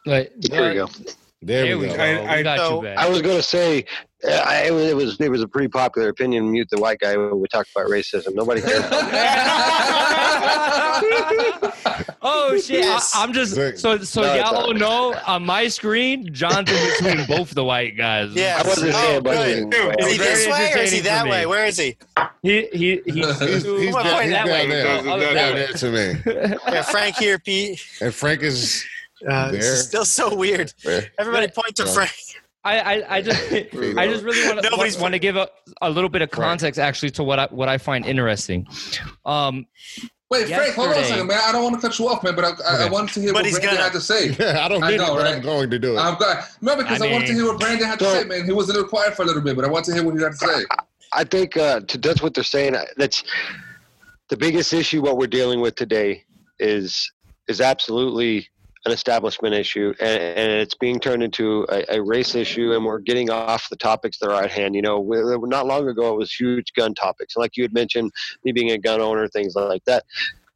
right 0.07 0.29
There 0.39 0.69
we 0.69 0.75
go. 0.75 0.87
there, 1.41 1.63
There 1.65 1.77
we 1.77 1.85
we 1.85 1.89
go. 1.91 1.97
go. 1.97 2.03
I- 2.03 2.37
we 2.37 2.43
got 2.43 2.57
so- 2.59 2.83
you. 2.83 2.89
I 2.89 3.07
was 3.09 3.21
going 3.21 3.37
to 3.37 3.43
say, 3.43 3.85
I, 4.27 4.63
it, 4.67 4.73
was, 4.73 4.83
it 4.85 4.95
was 4.95 5.19
it 5.19 5.29
was 5.29 5.41
a 5.41 5.47
pretty 5.47 5.67
popular 5.67 6.09
opinion. 6.09 6.51
Mute 6.51 6.67
the 6.71 6.79
white 6.79 6.99
guy 6.99 7.15
when 7.17 7.39
we 7.39 7.47
talked 7.47 7.69
about 7.75 7.89
racism. 7.89 8.33
Nobody 8.33 8.61
cares. 8.61 8.83
oh 12.21 12.57
shit! 12.57 12.79
Yes. 12.79 13.13
I, 13.15 13.23
am 13.23 13.33
just 13.33 13.53
Zach. 13.53 13.77
so 13.77 13.97
so 13.99 14.21
No, 14.21 14.35
y'all 14.35 14.65
don't 14.67 14.77
know 14.77 15.13
on 15.27 15.45
my 15.45 15.67
screen. 15.67 16.33
John's 16.33 16.71
in 16.71 16.89
between 17.13 17.25
both 17.27 17.51
the 17.51 17.63
white 17.63 17.97
guys. 17.97 18.33
Yeah. 18.33 18.61
I 18.63 18.67
wasn't 18.67 18.93
Oh, 18.95 19.21
saying 19.25 19.69
good. 19.69 19.95
Is 19.99 20.11
he 20.11 20.17
this 20.17 20.47
way 20.47 20.71
or 20.73 20.77
is 20.79 20.91
he 20.91 20.99
that 21.01 21.27
way? 21.27 21.45
Where 21.45 21.65
is 21.65 21.77
he? 21.77 21.97
he 22.41 22.67
he 22.71 23.01
he's, 23.05 23.39
He's, 23.39 23.39
he's, 23.39 23.63
down, 23.63 23.79
he's 23.79 23.95
pointing 23.95 24.31
down 24.31 24.31
that 24.31 24.45
way? 24.47 24.67
there. 24.67 24.97
He's 24.97 25.05
down 25.05 25.55
there 25.55 25.67
to 25.73 25.91
me. 25.91 26.55
Yeah, 26.75 26.81
Frank 26.83 27.15
here, 27.17 27.39
Pete. 27.39 27.85
And 28.01 28.13
Frank 28.13 28.41
is 28.41 28.85
Uh, 29.27 29.51
this 29.51 29.65
is 29.65 29.85
still 29.87 30.05
so 30.05 30.35
weird. 30.35 30.73
there. 30.83 31.05
Everybody 31.19 31.47
point 31.47 31.75
to 31.77 31.85
Frank. 31.87 32.11
I, 32.65 32.79
I, 32.79 33.15
I 33.17 33.21
just 33.21 33.51
I 33.53 34.07
just 34.07 34.23
really 34.23 34.47
want 34.47 34.63
to 34.63 34.75
want, 34.75 34.99
want 34.99 35.13
to 35.13 35.19
give 35.19 35.37
a, 35.37 35.47
a 35.81 35.89
little 35.89 36.09
bit 36.09 36.21
of 36.21 36.31
context 36.31 36.79
actually 36.79 37.11
to 37.11 37.23
what 37.23 37.39
I 37.39 37.47
what 37.51 37.69
I 37.69 37.77
find 37.77 38.05
interesting. 38.05 38.67
Um, 39.25 39.67
Wait, 40.31 40.47
Frank, 40.47 40.73
hold 40.73 40.89
on 40.89 40.97
a 40.97 41.03
second, 41.03 41.27
man. 41.27 41.39
I 41.43 41.51
don't 41.51 41.63
want 41.63 41.75
to 41.79 41.87
cut 41.87 41.99
you 41.99 42.09
off, 42.09 42.23
man, 42.23 42.35
but 42.35 42.43
I, 42.43 42.49
I, 42.67 42.87
I 42.87 42.89
wanted 42.89 43.13
to 43.13 43.21
hear 43.21 43.31
But 43.31 43.43
what 43.43 43.45
he's 43.45 43.59
Brandon 43.59 43.75
gonna. 43.75 43.83
had 43.83 43.93
to 43.93 44.01
say. 44.01 44.29
I 44.59 44.67
don't 44.67 44.83
I 44.83 44.89
need 44.91 44.97
know, 44.97 45.13
it, 45.13 45.17
but 45.17 45.23
right? 45.23 45.35
I'm 45.35 45.41
going 45.43 45.69
to 45.69 45.77
do 45.77 45.95
it. 45.95 45.99
I'm 45.99 46.17
glad. 46.17 46.43
No, 46.61 46.75
because 46.75 46.99
I, 46.99 47.07
I 47.07 47.11
wanted 47.11 47.27
to 47.27 47.33
hear 47.33 47.45
what 47.45 47.59
Brandon 47.59 47.87
had 47.87 47.99
to 47.99 48.05
say, 48.05 48.23
man. 48.23 48.43
He 48.43 48.51
was 48.51 48.67
a 48.69 48.73
little 48.73 48.87
quiet 48.87 49.15
for 49.15 49.21
a 49.21 49.25
little 49.25 49.43
bit, 49.43 49.55
but 49.55 49.65
I 49.65 49.67
want 49.67 49.85
to 49.85 49.93
hear 49.93 50.03
what 50.03 50.15
he 50.15 50.23
had 50.23 50.31
to 50.31 50.37
say. 50.37 50.65
I 51.13 51.23
think 51.25 51.55
uh, 51.57 51.81
to, 51.81 51.97
that's 51.99 52.23
what 52.23 52.33
they're 52.33 52.43
saying. 52.43 52.75
That's 52.97 53.23
the 54.29 54.35
biggest 54.35 54.73
issue. 54.73 55.03
What 55.03 55.17
we're 55.17 55.27
dealing 55.27 55.61
with 55.61 55.75
today 55.75 56.23
is 56.57 57.11
is 57.47 57.61
absolutely 57.61 58.49
an 58.85 58.91
establishment 58.91 59.53
issue, 59.55 59.93
and, 59.99 60.21
and 60.21 60.51
it's 60.51 60.75
being 60.75 60.99
turned 60.99 61.23
into 61.23 61.65
a, 61.69 61.97
a 61.97 62.01
race 62.01 62.35
issue. 62.35 62.73
And 62.73 62.85
we're 62.85 62.99
getting 62.99 63.29
off 63.29 63.69
the 63.69 63.75
topics 63.75 64.19
that 64.19 64.29
are 64.29 64.43
at 64.43 64.51
hand. 64.51 64.75
You 64.75 64.81
know, 64.81 64.99
we, 64.99 65.17
not 65.47 65.65
long 65.65 65.87
ago 65.87 66.13
it 66.13 66.17
was 66.17 66.31
huge 66.31 66.73
gun 66.73 66.93
topics, 66.93 67.35
like 67.35 67.57
you 67.57 67.63
had 67.63 67.73
mentioned, 67.73 68.11
me 68.43 68.51
being 68.51 68.71
a 68.71 68.77
gun 68.77 69.01
owner, 69.01 69.27
things 69.27 69.55
like 69.55 69.83
that. 69.85 70.03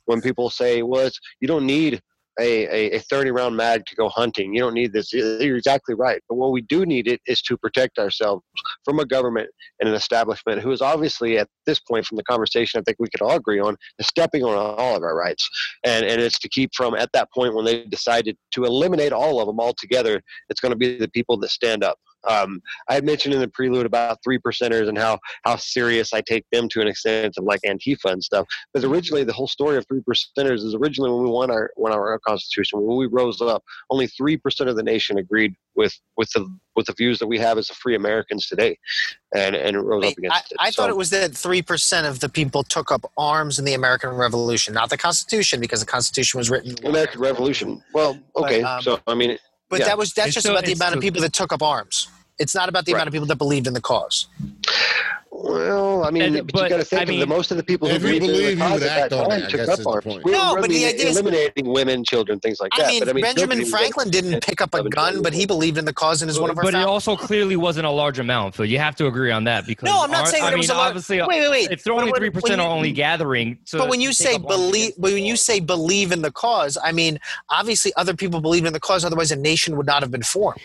When 0.06 0.22
people 0.22 0.50
say, 0.50 0.82
"Well, 0.82 1.10
you 1.40 1.48
don't 1.48 1.66
need." 1.66 2.02
A, 2.40 2.68
a, 2.68 2.96
a 2.96 3.00
30 3.00 3.32
round 3.32 3.58
mag 3.58 3.86
to 3.86 3.96
go 3.96 4.10
hunting. 4.10 4.54
You 4.54 4.62
don't 4.62 4.74
need 4.74 4.94
this. 4.94 5.12
You're 5.14 5.58
exactly 5.58 5.96
right. 5.96 6.22
But 6.30 6.36
what 6.36 6.52
we 6.52 6.62
do 6.62 6.86
need 6.86 7.08
it 7.08 7.22
is 7.28 7.42
to 7.44 7.58
protect 7.58 8.00
ourselves 8.00 8.44
from 8.86 9.00
a 9.00 9.06
government 9.06 9.50
and 9.80 9.90
an 9.90 9.96
establishment 9.96 10.62
who 10.62 10.72
is 10.72 10.82
obviously 10.82 11.38
at 11.38 11.48
this 11.66 11.80
point 11.80 12.06
from 12.06 12.18
the 12.18 12.24
conversation 12.24 12.80
I 12.80 12.84
think 12.84 12.98
we 13.00 13.10
could 13.10 13.22
all 13.22 13.36
agree 13.36 13.60
on 13.60 13.76
is 13.98 14.08
stepping 14.08 14.44
on 14.44 14.56
all 14.56 14.96
of 14.96 15.04
our 15.04 15.16
rights. 15.16 15.50
And 15.86 16.06
and 16.06 16.22
it's 16.22 16.40
to 16.40 16.50
keep 16.50 16.72
from 16.76 16.96
at 16.96 17.10
that 17.14 17.30
point 17.34 17.56
when 17.56 17.66
they 17.66 17.86
decided 17.86 18.38
to 18.52 18.64
eliminate 18.66 19.12
all 19.12 19.40
of 19.40 19.48
them 19.48 19.60
altogether, 19.60 20.22
it's 20.50 20.62
going 20.62 20.72
to 20.72 20.78
be 20.78 20.98
the 20.98 21.10
people 21.10 21.38
that 21.38 21.50
stand 21.50 21.84
up. 21.84 21.98
Um, 22.28 22.62
I 22.90 22.96
had 22.96 23.06
mentioned 23.06 23.34
in 23.34 23.40
the 23.40 23.48
prelude 23.48 23.86
about 23.86 24.18
three 24.24 24.40
percenters 24.40 24.88
and 24.88 24.98
how 24.98 25.20
how 25.44 25.56
serious 25.56 26.14
I 26.14 26.22
take 26.22 26.46
them 26.52 26.68
to 26.70 26.82
an 26.82 26.88
extent 26.88 27.36
of 27.38 27.44
like 27.44 27.62
Antifa 27.66 28.12
and 28.12 28.24
stuff. 28.24 28.48
But 28.74 28.84
originally, 28.84 29.24
the 29.24 29.34
whole 29.34 29.48
story 29.48 29.78
of 29.78 29.86
three 29.88 30.02
percenters 30.02 30.64
is 30.64 30.76
originally 30.76 31.12
when 31.12 31.24
we 31.24 31.30
won 31.30 31.52
our 31.52 31.72
won 31.78 31.92
our 31.94 32.20
constitution, 32.20 32.82
when 32.82 32.98
we 32.98 33.08
rose 33.08 33.42
up, 33.42 33.64
only 33.90 34.08
three 34.08 34.38
percent 34.38 34.70
of 34.70 34.76
the 34.76 34.84
nation 34.84 35.18
agreed 35.18 35.56
with 35.76 35.98
with 36.18 36.30
the 36.32 36.46
with 36.76 36.86
the 36.86 36.94
views 36.94 37.20
that 37.20 37.28
we 37.28 37.40
have 37.40 37.58
as 37.58 37.70
a 37.70 37.74
free 37.74 37.96
Americans 37.96 38.48
today, 38.48 38.78
and 39.36 39.56
and 39.56 39.76
it 39.76 39.80
rose 39.80 40.02
Wait, 40.02 40.12
up 40.12 40.18
against 40.18 40.36
I, 40.36 40.40
it. 40.40 40.58
I 40.60 40.66
thought 40.72 40.86
So- 40.86 40.90
it 40.90 40.98
was 40.98 41.10
that 41.12 41.36
three 41.36 41.62
percent 41.62 42.06
of 42.08 42.20
the 42.20 42.30
people 42.30 42.64
took 42.64 42.92
up 42.92 43.10
arms 43.18 43.60
in 43.60 43.66
the 43.66 43.74
American 43.74 44.10
Revolution, 44.12 44.74
not 44.74 44.90
the 44.90 44.98
Constitution, 44.98 45.60
because 45.60 45.80
the 45.80 45.86
Constitution 45.86 46.38
was 46.38 46.50
written. 46.50 46.76
American 46.86 47.22
Revolution. 47.22 47.82
Well, 47.94 48.20
okay, 48.36 48.62
um, 48.62 48.82
so 48.82 49.00
I 49.08 49.16
mean, 49.16 49.38
But 49.70 49.80
yeah. 49.80 49.86
that 49.88 49.98
was 49.98 50.14
that's 50.14 50.28
It's 50.28 50.34
just 50.36 50.46
still- 50.46 50.56
about 50.56 50.66
the 50.66 50.72
it's 50.72 50.82
amount 50.82 50.96
of 50.96 51.02
people 51.02 51.22
that 51.22 51.34
took 51.34 51.54
up 51.54 51.62
arms. 51.64 52.08
It's 52.40 52.56
not 52.56 52.70
about 52.70 52.86
the 52.86 52.94
Right. 52.94 53.00
amount 53.00 53.08
of 53.10 53.14
people 53.14 53.28
that 53.28 53.36
believed 53.36 53.68
in 53.68 53.74
the 53.74 53.82
cause. 53.82 54.28
Well, 55.44 56.04
I 56.04 56.12
mean, 56.12 56.24
And- 56.24 56.36
but, 56.36 56.54
but, 56.54 56.64
you 56.64 56.70
got 56.70 56.78
to 56.78 56.86
think 56.86 57.00
I 57.10 57.14
of 57.14 57.20
the 57.20 57.28
most 57.28 57.52
of 57.52 57.58
the 57.58 57.64
people 57.64 57.88
who 57.88 57.96
if 57.96 58.04
you 58.04 58.20
believed 58.20 58.26
in 58.26 58.42
the 58.44 58.52
you 58.52 58.58
cause 58.58 58.82
at 58.84 59.10
that 59.10 59.16
time 59.16 59.32
it, 59.40 59.46
I 59.46 59.50
took 59.50 59.70
up 59.70 59.88
arms. 59.88 60.04
point. 60.06 60.24
We 60.26 60.32
No, 60.32 60.56
but 60.56 60.70
the 60.70 60.76
running- 60.76 60.86
idea 60.86 61.06
is- 61.10 61.18
eliminating 61.18 61.68
women, 61.72 62.04
children, 62.04 62.40
things 62.40 62.60
like 62.60 62.72
that. 62.78 62.86
I 62.86 62.90
mean, 62.90 63.00
but 63.00 63.10
I 63.10 63.14
mean, 63.14 63.22
Benjamin 63.24 63.66
Franklin 63.66 64.10
didn't 64.10 64.44
pick 64.44 64.60
up 64.62 64.74
a 64.74 64.84
gun, 64.90 65.22
but 65.22 65.34
he 65.34 65.46
believed 65.46 65.78
in 65.78 65.86
the 65.86 65.94
cause 65.94 66.22
and 66.22 66.30
is 66.30 66.40
one 66.40 66.50
of 66.50 66.58
our. 66.58 66.64
but 66.64 66.74
it 66.74 66.84
also 66.86 67.16
clearly 67.16 67.56
wasn't 67.56 67.86
a 67.86 67.90
large 67.92 68.20
amount, 68.20 68.56
Phil. 68.56 68.66
You 68.66 68.80
have 68.80 68.96
to 68.98 69.08
agree 69.08 69.32
on 69.32 69.46
that 69.46 69.66
because 69.66 69.86
No, 69.88 70.04
I'm 70.04 70.12
not 70.12 70.22
our- 70.22 70.26
saying 70.28 70.44
I 70.44 70.48
that 70.48 70.54
it 70.54 70.58
was 70.58 70.70
a 70.70 70.74
large. 70.74 70.88
obviously, 70.90 71.20
wait, 71.22 71.28
wait, 71.28 71.50
wait. 71.50 71.72
if 71.72 71.84
they're 71.84 71.94
only 71.94 72.12
three 72.12 72.30
percent 72.30 72.60
are 72.60 72.70
only 72.70 72.92
gathering. 72.92 73.58
To, 73.68 73.78
but 73.78 73.90
when 73.90 74.02
you 74.02 74.12
say 74.14 74.34
take 74.34 74.36
up 74.44 74.50
arms 74.52 74.62
believe, 74.64 74.92
when 74.98 75.18
you 75.26 75.36
say 75.36 75.60
believe 75.60 76.12
in 76.12 76.22
the 76.22 76.32
cause, 76.32 76.78
I 76.84 76.92
mean 76.92 77.20
obviously 77.50 77.94
other 77.96 78.14
people 78.14 78.42
believed 78.42 78.68
in 78.68 78.74
the 78.74 78.80
cause. 78.80 79.06
Otherwise, 79.06 79.32
a 79.32 79.36
nation 79.36 79.78
would 79.78 79.86
not 79.86 80.02
have 80.02 80.12
been 80.12 80.24
formed. 80.24 80.60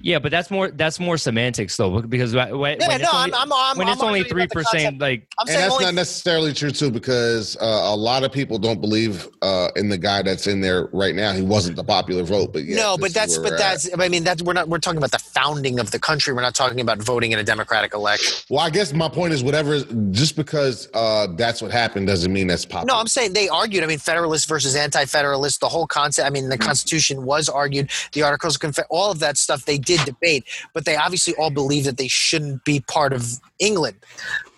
yeah, 0.00 0.18
but 0.18 0.30
that's 0.30 0.50
more 0.50 0.70
that's 0.70 0.98
more 0.98 1.16
semantics 1.18 1.76
though, 1.76 2.00
because 2.02 2.34
when, 2.34 2.58
when 2.58 2.80
Yeah, 2.80 2.94
it's 2.94 3.02
no, 3.02 3.10
only, 3.18 3.32
I'm, 3.32 3.52
I'm, 3.52 3.52
I'm 3.52 3.78
when 3.78 3.86
I'm 3.88 3.92
it's 3.94 4.02
only 4.14 4.30
arguing 4.30 4.32
three 4.32 4.42
about 4.44 4.48
the 4.50 4.64
concept. 4.64 4.98
percent, 4.98 4.98
like 5.00 5.26
I'm 5.38 5.48
And 5.48 5.56
that's 5.56 5.72
only 5.72 5.84
not 5.84 5.94
necessarily 5.94 6.52
true 6.52 6.70
too, 6.70 6.90
because 6.90 7.56
uh, 7.56 7.64
a 7.64 7.96
lot 7.96 8.24
of 8.24 8.32
people 8.32 8.58
don't 8.58 8.80
believe 8.80 9.28
uh, 9.42 9.68
in 9.76 9.88
the 9.88 9.98
guy 9.98 10.22
that's 10.22 10.46
in 10.46 10.60
there 10.60 10.88
right 10.92 11.14
now. 11.14 11.32
He 11.32 11.42
wasn't 11.42 11.76
the 11.76 11.84
popular 11.84 12.22
vote, 12.22 12.52
but 12.52 12.64
yeah, 12.64 12.76
no, 12.76 12.96
but 12.98 13.12
that's 13.12 13.36
but 13.38 13.52
we're 13.52 13.58
that's 13.58 13.88
I 13.98 14.08
mean 14.08 14.24
that's 14.24 14.42
we're 14.42 14.52
not 14.52 14.68
we're 14.68 14.78
talking 14.78 14.98
about 14.98 15.10
the 15.10 15.18
founding 15.18 15.78
of 15.78 15.90
the 15.90 15.98
country. 15.98 16.32
We're 16.32 16.42
not 16.42 16.54
talking 16.54 16.80
about 16.80 16.98
voting 16.98 17.32
in 17.32 17.38
a 17.38 17.44
democratic 17.44 17.94
election. 17.94 18.44
Well, 18.50 18.60
I 18.60 18.70
guess 18.70 18.92
my 18.92 19.08
point 19.08 19.32
is, 19.32 19.42
whatever. 19.42 19.80
Just 20.10 20.36
because 20.36 20.88
uh, 20.94 21.28
that's 21.36 21.60
what 21.60 21.70
happened 21.70 22.06
doesn't 22.06 22.32
mean 22.32 22.46
that's 22.46 22.64
popular. 22.64 22.94
No, 22.94 23.00
I'm 23.00 23.08
saying 23.08 23.32
they 23.32 23.48
argued. 23.48 23.82
I 23.82 23.86
mean, 23.86 23.98
Federalist 23.98 24.48
versus 24.48 24.76
Anti-Federalist. 24.76 25.60
The 25.60 25.68
whole 25.68 25.86
concept. 25.86 26.26
I 26.26 26.30
mean, 26.30 26.48
the 26.48 26.58
Constitution 26.58 27.24
was 27.24 27.48
argued. 27.48 27.90
The 28.12 28.22
Articles 28.22 28.56
of 28.56 28.60
Confederation. 28.60 28.88
All 28.90 29.10
of 29.10 29.18
that 29.20 29.36
stuff 29.36 29.64
they 29.64 29.78
did 29.78 30.00
debate, 30.04 30.44
but 30.72 30.84
they 30.84 30.96
obviously 30.96 31.34
all 31.36 31.50
believe 31.50 31.84
that 31.84 31.96
they 31.96 32.08
shouldn't 32.08 32.64
be 32.64 32.80
part 32.80 33.12
of 33.12 33.40
England. 33.58 33.96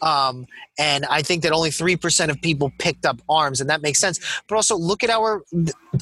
Um, 0.02 0.46
and 0.78 1.06
I 1.06 1.22
think 1.22 1.42
that 1.42 1.52
only 1.52 1.70
three 1.70 1.96
percent 1.96 2.30
of 2.30 2.40
people 2.42 2.70
picked 2.78 3.06
up 3.06 3.20
arms, 3.28 3.60
and 3.60 3.70
that 3.70 3.80
makes 3.82 3.98
sense. 3.98 4.18
But 4.48 4.56
also, 4.56 4.76
look 4.76 5.02
at 5.02 5.10
our 5.10 5.42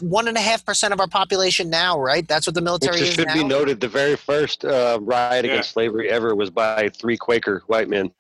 one 0.01 0.27
and 0.29 0.37
a 0.37 0.41
half 0.41 0.65
percent 0.65 0.93
of 0.93 1.01
our 1.01 1.07
population 1.09 1.71
now, 1.71 1.99
right? 2.01 2.27
That's 2.27 2.47
what 2.47 2.55
the 2.55 2.61
Which 2.61 2.65
military 2.65 2.97
it 2.99 3.03
is 3.03 3.15
should 3.15 3.27
now. 3.29 3.35
be 3.35 3.45
noted, 3.45 3.81
the 3.81 3.89
very 3.89 4.17
first 4.17 4.65
uh, 4.65 4.99
riot 5.01 5.45
Yeah. 5.45 5.53
against 5.53 5.71
slavery 5.71 6.11
ever 6.11 6.35
was 6.35 6.51
by 6.51 6.89
three 6.91 7.17
Quaker 7.17 7.63
white 7.69 7.89
men. 7.89 8.11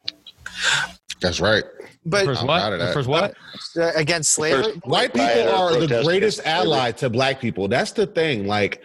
that's 1.21 1.41
right. 1.41 1.65
but 2.07 2.25
first 2.27 2.43
what? 2.45 2.61
proud 2.61 2.71
The 2.73 2.77
that. 2.79 2.95
first 2.95 3.09
what? 3.09 3.35
uh, 3.77 3.91
against 3.97 4.33
slavery. 4.33 4.75
White 4.85 5.13
people 5.15 5.49
are 5.53 5.73
the 5.81 5.87
greatest 6.05 6.39
against 6.39 6.43
slavery. 6.45 6.53
ally 6.73 6.91
to 6.93 7.11
black 7.11 7.41
people. 7.41 7.67
That's 7.69 7.93
the 7.93 8.07
thing. 8.07 8.47
Like, 8.47 8.81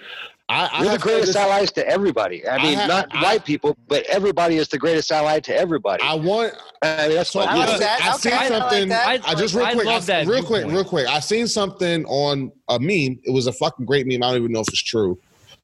I, 0.50 0.66
I 0.74 0.84
You're 0.84 0.94
the 0.94 0.98
greatest 0.98 1.28
this- 1.28 1.36
allies 1.36 1.72
to 1.74 1.88
everybody. 1.88 2.46
I 2.48 2.56
I 2.58 2.64
mean, 2.64 2.74
have- 2.78 2.88
not 2.88 3.08
I- 3.16 3.22
white 3.22 3.46
people, 3.46 3.78
but 3.88 4.04
everybody 4.08 4.58
is 4.58 4.68
the 4.68 4.80
greatest 4.80 5.12
ally 5.12 5.40
to 5.42 5.56
everybody. 5.56 6.02
I 6.04 6.16
want 6.16 6.54
I 6.82 7.08
mean, 7.08 7.16
that's 7.18 7.30
So 7.32 7.40
what 7.40 7.50
I 7.50 7.54
I 7.54 7.66
like 7.68 7.80
that. 7.80 8.02
I 8.02 8.10
Okay, 8.10 8.18
seen 8.18 8.34
I 8.34 8.38
like 8.38 8.48
something. 8.50 8.90
that. 8.90 9.22
I, 9.28 9.36
just 9.36 9.54
real 9.54 9.66
I 9.66 9.74
quick, 9.74 9.86
love 9.86 10.04
I- 10.04 10.06
that 10.08 10.28
real 10.28 10.44
quick, 10.44 10.66
real 10.66 10.84
quick. 10.84 11.08
I 11.08 11.20
seen 11.20 11.48
something 11.48 12.04
on 12.06 12.52
a 12.68 12.80
meme. 12.80 13.20
It 13.24 13.32
was 13.32 13.46
a 13.48 13.54
fucking 13.54 13.86
great 13.86 14.08
meme. 14.08 14.24
I 14.24 14.30
don't 14.32 14.38
even 14.42 14.52
know 14.52 14.62
if 14.62 14.68
it's 14.70 14.82
true, 14.82 15.20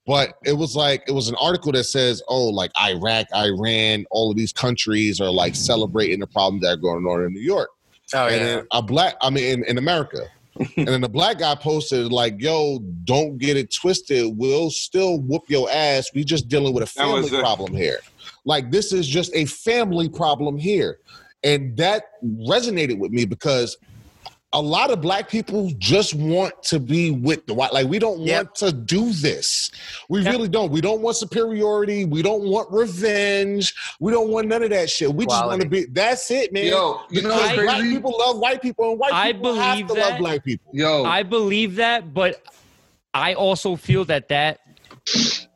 but 0.06 0.36
it 0.46 0.54
was 0.54 0.76
like 0.76 1.04
it 1.08 1.14
was 1.14 1.30
an 1.30 1.36
article 1.42 1.72
that 1.72 1.86
says, 1.86 2.22
"Oh, 2.28 2.46
like 2.50 2.70
Iraq, 2.80 3.26
Iran, 3.34 4.06
all 4.12 4.30
of 4.30 4.38
these 4.38 4.54
countries 4.54 5.20
are 5.20 5.32
like 5.32 5.56
celebrating 5.56 6.20
the 6.20 6.28
problems 6.28 6.62
that 6.64 6.70
are 6.74 6.78
going 6.78 7.06
on 7.06 7.24
in 7.26 7.34
New 7.34 7.42
York." 7.42 7.70
Oh 8.14 8.28
and 8.28 8.36
yeah. 8.40 8.44
then 8.58 8.68
a 8.72 8.82
black, 8.84 9.16
I 9.22 9.32
mean, 9.32 9.46
in, 9.46 9.64
in 9.64 9.78
America. 9.80 10.28
And 10.78 10.88
then 10.88 11.02
the 11.02 11.10
black 11.10 11.40
guy 11.40 11.56
posted 11.56 12.12
like, 12.12 12.36
"Yo, 12.40 12.80
don't 13.04 13.38
get 13.38 13.58
it 13.58 13.74
twisted. 13.74 14.38
We'll 14.38 14.70
still 14.70 15.20
whoop 15.20 15.44
your 15.50 15.70
ass. 15.70 16.10
We 16.14 16.24
just 16.24 16.48
dealing 16.48 16.74
with 16.74 16.84
a 16.84 16.88
family 16.88 17.30
the- 17.30 17.40
problem 17.40 17.76
here. 17.76 18.00
Like 18.46 18.72
this 18.72 18.94
is 18.94 19.08
just 19.08 19.32
a 19.34 19.46
family 19.46 20.10
problem 20.10 20.58
here." 20.58 21.00
And 21.44 21.78
that 21.78 22.06
resonated 22.24 22.98
with 22.98 23.12
me 23.12 23.26
because 23.26 23.78
a 24.54 24.62
lot 24.62 24.90
of 24.90 25.02
black 25.02 25.28
people 25.28 25.70
just 25.80 26.14
want 26.14 26.54
to 26.64 26.80
be 26.80 27.12
with 27.12 27.46
the 27.46 27.54
white. 27.54 27.74
Like 27.74 27.88
we 27.88 28.00
don't 28.00 28.22
Yep. 28.22 28.46
want 28.46 28.56
to 28.56 28.72
do 28.72 29.12
this. 29.12 29.70
We 30.08 30.22
Yep. 30.22 30.32
really 30.34 30.48
don't. 30.48 30.72
We 30.72 30.80
don't 30.82 31.02
want 31.02 31.18
superiority. 31.18 32.06
We 32.06 32.22
don't 32.22 32.44
want 32.44 32.72
revenge. 32.72 33.74
We 34.00 34.12
don't 34.14 34.30
want 34.30 34.48
none 34.48 34.64
of 34.64 34.70
that 34.70 34.90
shit. 34.90 35.14
We 35.14 35.26
just 35.26 35.46
want 35.46 35.62
to 35.62 35.68
be. 35.68 35.86
That's 35.86 36.32
it, 36.32 36.54
man. 36.54 36.68
Yo, 36.68 37.02
you 37.10 37.22
know 37.22 37.30
what's 37.36 37.50
Because 37.50 37.64
black 37.66 37.78
crazy? 37.80 37.96
people 37.96 38.16
love 38.18 38.38
white 38.38 38.62
people, 38.62 38.92
and 38.92 39.00
white 39.00 39.14
I 39.14 39.34
people 39.34 39.54
have 39.56 39.76
believe 39.76 39.88
to 39.88 39.94
love 39.94 40.18
black 40.20 40.44
people. 40.46 40.72
Yo, 40.74 41.04
I 41.04 41.24
believe 41.24 41.76
that, 41.76 42.14
but 42.14 42.42
I 43.14 43.34
also 43.34 43.76
feel 43.76 44.06
that 44.06 44.30
that 44.30 44.60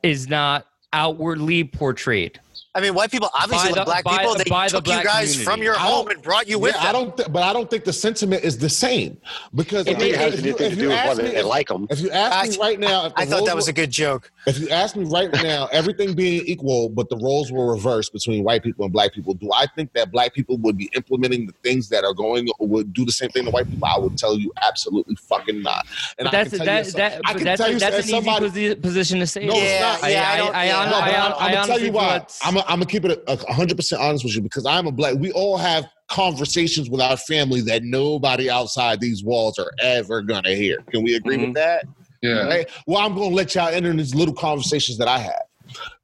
is 0.04 0.28
not 0.28 0.66
outwardly 0.94 1.64
portrayed. 1.64 2.40
I 2.80 2.82
mean, 2.82 2.94
white 2.94 3.12
people 3.12 3.30
obviously 3.34 3.72
By 3.72 3.76
love 3.76 3.86
the- 3.86 3.86
black 3.92 4.04
by 4.06 4.18
people. 4.20 4.36
They 4.36 4.44
by 4.46 4.68
the 4.68 4.78
took 4.78 4.88
you 4.88 4.94
guys 5.04 5.32
community. 5.32 5.44
from 5.44 5.62
your 5.64 5.74
home 5.74 6.08
and 6.08 6.22
brought 6.22 6.48
you 6.48 6.58
with 6.60 6.76
Yeah, 6.76 6.82
I 6.82 6.92
them. 6.94 6.94
don't, 6.94 7.18
th- 7.18 7.30
but 7.32 7.44
I 7.44 7.52
don't 7.52 7.70
think 7.70 7.84
the 7.84 7.92
sentiment 7.92 8.44
is 8.46 8.58
the 8.58 8.70
same 8.70 9.18
because 9.54 9.86
it 9.86 9.98
if, 10.02 10.08
you- 10.08 10.16
has 10.16 10.34
anything 10.40 10.70
to 10.72 10.76
do 10.78 10.88
with 10.88 10.98
ask 10.98 11.10
whether 11.10 11.24
me, 11.24 11.30
they 11.32 11.36
if, 11.38 11.46
like 11.46 11.68
them. 11.68 11.88
if 11.90 12.00
you 12.00 12.10
ask 12.12 12.52
me 12.52 12.58
right 12.58 12.80
now, 12.80 13.08
if 13.08 13.14
I 13.18 13.26
thought 13.26 13.46
that 13.46 13.56
was 13.56 13.66
were- 13.68 13.72
a 13.72 13.74
good 13.74 13.92
joke. 13.92 14.32
If 14.48 14.58
you 14.60 14.70
ask 14.70 14.96
me 14.96 15.04
right 15.06 15.32
now, 15.44 15.68
everything 15.74 16.14
being 16.14 16.44
equal, 16.46 16.88
but 16.90 17.10
the 17.10 17.18
roles 17.18 17.52
were 17.52 17.70
reversed 17.72 18.14
between 18.14 18.44
white 18.46 18.64
people 18.64 18.86
and 18.86 18.94
black 18.94 19.14
people, 19.14 19.34
do 19.34 19.52
I 19.54 19.68
think 19.76 19.92
that 19.94 20.12
black 20.12 20.34
people 20.34 20.58
would 20.60 20.78
be 20.78 20.90
implementing 20.96 21.46
the 21.48 21.54
things 21.64 21.90
that 21.90 22.04
are 22.06 22.14
going 22.14 22.48
would 22.60 22.94
do 22.94 23.04
the 23.06 23.12
same 23.12 23.30
thing 23.30 23.46
to 23.46 23.52
white 23.52 23.70
people? 23.70 23.86
I 23.88 24.00
would 24.00 24.18
tell 24.18 24.38
you 24.38 24.52
absolutely 24.62 25.16
fucking 25.16 25.62
not. 25.62 25.86
And 26.18 26.26
But 26.26 26.28
I 26.28 26.44
that's 26.44 26.50
can 26.50 26.60
tell 26.60 26.68
you 26.68 26.72
that, 26.72 26.86
as- 26.88 26.94
that, 26.94 27.22
I 27.26 27.34
can 27.34 27.44
that's, 27.44 27.62
tell 27.62 27.72
you 27.72 27.80
that's 27.80 28.10
an 28.10 28.16
as 28.44 28.58
easy 28.58 28.76
position 28.76 29.20
to 29.20 29.28
say. 29.28 29.46
No, 29.46 29.54
it's 29.56 29.64
Yeah, 29.64 29.80
not. 30.02 30.10
yeah, 30.12 30.30
I 30.30 30.34
I, 30.34 30.38
don't- 30.38 30.56
I, 30.56 30.60
I, 30.60 30.66
yeah. 30.66 30.74
hon- 30.80 30.90
No, 30.90 30.96
I, 30.98 31.00
but 31.02 31.14
hon- 31.16 31.32
I'm, 31.32 31.34
I 31.34 31.40
gonna 31.40 31.52
tell 31.52 31.58
honestly 31.64 31.74
you 31.74 31.92
feel 31.92 31.94
why. 31.94 32.08
that's- 32.10 32.40
I'm 32.70 32.76
gonna 32.76 32.86
keep 32.86 33.04
it 33.04 33.24
hundred 33.50 33.78
percent 33.78 34.00
honest 34.00 34.24
with 34.24 34.36
you 34.36 34.42
because 34.42 34.66
I'm 34.66 34.86
a 34.86 34.92
black. 34.92 35.16
We 35.16 35.32
all 35.32 35.58
have 35.58 35.88
conversations 36.08 36.88
with 36.88 37.02
our 37.02 37.18
family 37.18 37.62
that 37.62 37.84
nobody 37.84 38.50
outside 38.50 39.02
these 39.02 39.24
walls 39.24 39.58
are 39.58 39.72
ever 39.82 40.22
gonna 40.22 40.54
hear. 40.54 40.78
Can 40.92 41.04
we 41.04 41.16
agree 41.16 41.38
with 41.38 41.48
mm-hmm. 41.48 41.54
that? 41.54 41.86
yeah. 42.22 42.48
Right? 42.48 42.70
Well, 42.86 43.00
I'm 43.00 43.16
gonna 43.16 43.34
let 43.34 43.56
y'all 43.56 43.70
enter 43.70 43.90
in 43.90 43.98
these 43.98 44.14
little 44.14 44.36
conversations 44.36 45.00
that 45.00 45.08
I 45.08 45.18
have. 45.18 45.42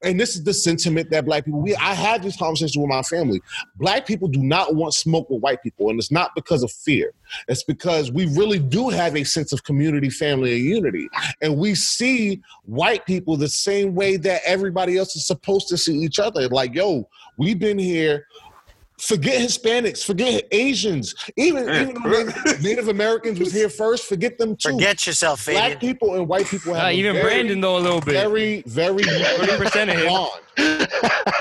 And 0.04 0.20
this 0.20 0.36
is 0.36 0.44
the 0.44 0.54
sentiment 0.54 1.10
that 1.12 1.26
black 1.26 1.46
people 1.46 1.62
we 1.62 1.76
I 1.76 1.94
had 1.94 2.24
these 2.24 2.38
conversations 2.38 2.78
with 2.78 2.90
my 2.90 3.02
family. 3.02 3.42
Black 3.76 4.06
people 4.06 4.28
do 4.28 4.42
not 4.42 4.76
want 4.76 4.94
smoke 4.94 5.30
with 5.30 5.42
white 5.42 5.62
people, 5.64 5.90
and 5.90 6.00
it's 6.00 6.12
not 6.12 6.32
because 6.36 6.64
of 6.64 6.72
fear. 6.72 7.14
It's 7.48 7.64
because 7.64 8.12
we 8.12 8.28
really 8.36 8.60
do 8.60 8.90
have 8.90 9.16
a 9.16 9.24
sense 9.24 9.52
of 9.52 9.64
community, 9.64 10.10
family, 10.10 10.54
and 10.56 10.64
unity. 10.64 11.10
And 11.42 11.58
we 11.58 11.76
see 11.76 12.42
white 12.64 13.06
people 13.06 13.38
the 13.38 13.48
same 13.48 13.96
way 13.96 14.18
that 14.18 14.42
everybody 14.46 14.98
else 14.98 15.16
is 15.16 15.26
supposed 15.26 15.68
to 15.70 15.78
see 15.78 15.98
each 15.98 16.20
other. 16.20 16.48
Like, 16.50 16.74
yo, 16.74 17.08
we've 17.38 17.60
been 17.60 17.80
here. 17.80 18.28
Forget 18.98 19.42
Hispanics, 19.42 20.06
forget 20.06 20.48
Asians, 20.52 21.14
even, 21.36 21.64
even 21.70 22.02
Native, 22.04 22.62
Native 22.64 22.88
Americans 22.88 23.40
was 23.40 23.52
here 23.52 23.68
first, 23.70 24.06
forget 24.06 24.38
them 24.38 24.56
too. 24.56 24.72
Forget 24.72 25.06
yourself, 25.06 25.46
Black 25.46 25.82
people 25.82 26.16
and 26.16 26.30
white 26.30 26.46
people 26.46 26.74
have 26.74 26.86
Uh, 26.86 26.88
a 26.88 26.92
even 26.94 27.14
very, 27.14 27.26
Brandon 27.26 27.60
though 27.60 27.78
a 27.78 27.80
little 27.80 28.00
bit. 28.00 28.14
very, 28.14 28.64
very 28.68 29.04
30% 29.04 29.82
of 29.84 29.88
unique 29.90 29.98
him. 29.98 30.08
bond. 30.08 30.88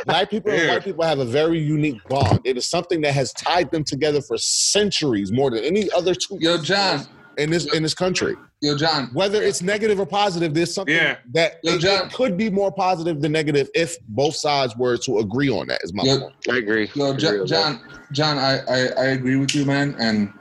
Black 0.05 0.31
people 0.31 0.51
and 0.51 0.69
white 0.69 0.83
people 0.85 1.05
have 1.05 1.21
a 1.21 1.25
very 1.25 1.61
unique 1.61 2.03
bond. 2.09 2.41
It 2.45 2.57
is 2.57 2.67
something 2.67 3.01
that 3.03 3.13
has 3.15 3.33
tied 3.33 3.71
them 3.71 3.85
together 3.85 4.21
for 4.21 4.37
centuries, 4.37 5.31
more 5.31 5.51
than 5.51 5.63
any 5.63 5.89
other 5.93 6.15
two 6.15 6.37
Yo, 6.41 6.61
John. 6.61 7.07
In 7.39 7.51
this 7.51 7.73
in 7.75 7.83
this 7.83 7.95
country. 7.95 8.37
Yo, 8.61 8.77
John. 8.77 9.11
Whether 9.13 9.43
it's 9.43 9.63
negative 9.63 10.01
or 10.01 10.07
positive, 10.07 10.55
there's 10.55 10.75
something 10.75 10.95
Yeah. 10.95 11.17
that 11.33 11.57
Yo, 11.63 11.75
it, 11.75 11.81
John. 11.81 12.07
it 12.07 12.13
could 12.13 12.37
be 12.37 12.51
more 12.51 12.73
positive 12.73 13.21
than 13.21 13.33
negative 13.33 13.69
if 13.75 13.97
both 14.09 14.35
sides 14.37 14.77
were 14.77 14.97
to 14.99 15.19
agree 15.19 15.51
on 15.51 15.67
that. 15.69 15.81
Is 15.85 15.93
my 15.93 16.05
Yo, 16.05 16.21
point. 16.21 16.35
I 16.51 16.57
agree. 16.59 16.91
Yo, 16.95 17.07
I 17.07 17.09
agree 17.11 17.21
John, 17.21 17.39
with 17.41 17.49
that. 17.51 17.81
John, 18.13 18.37
John 18.37 18.39
I, 18.39 18.59
I, 18.69 18.79
I 18.97 19.05
agree 19.09 19.37
with 19.37 19.55
you, 19.55 19.65
man. 19.65 19.95
And 19.99 20.33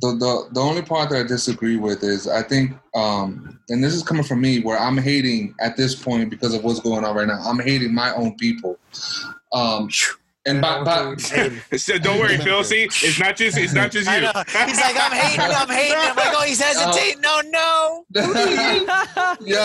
the, 0.00 0.14
the 0.14 0.48
the 0.52 0.60
only 0.60 0.82
part 0.82 1.10
that 1.10 1.20
I 1.20 1.22
disagree 1.22 1.76
with 1.76 2.02
is 2.02 2.26
I 2.26 2.42
think, 2.42 2.72
um, 2.94 3.60
and 3.68 3.84
this 3.84 3.94
is 3.94 4.02
coming 4.02 4.24
from 4.24 4.40
me, 4.40 4.60
where 4.60 4.78
I'm 4.78 4.98
hating 4.98 5.54
at 5.60 5.76
this 5.76 5.94
point 5.94 6.28
because 6.30 6.54
of 6.54 6.64
what's 6.64 6.80
going 6.80 7.04
on 7.04 7.14
right 7.14 7.26
now. 7.28 7.40
I'm 7.44 7.58
hating 7.60 7.94
my 7.94 8.12
own 8.14 8.34
people. 8.36 8.78
Um, 9.52 9.88
and 10.44 10.60
by, 10.60 10.82
by 10.82 11.14
So 11.76 11.98
don't 11.98 12.18
worry, 12.18 12.36
Phil. 12.38 12.64
See, 12.64 12.84
it's 12.84 13.18
not 13.20 13.36
just 13.36 13.56
it's 13.56 13.72
not 13.72 13.90
just 13.92 14.06
you. 14.10 14.16
He's 14.16 14.26
like, 14.80 14.96
I'm 15.00 15.12
hating, 15.12 15.40
I'm 15.40 15.68
hating. 15.78 15.96
I'm 15.96 16.16
like, 16.16 16.32
oh, 16.36 16.42
he's 16.44 16.60
hesitating. 16.60 17.20
No, 17.20 17.40
no. 17.46 18.04
yo, 19.44 19.60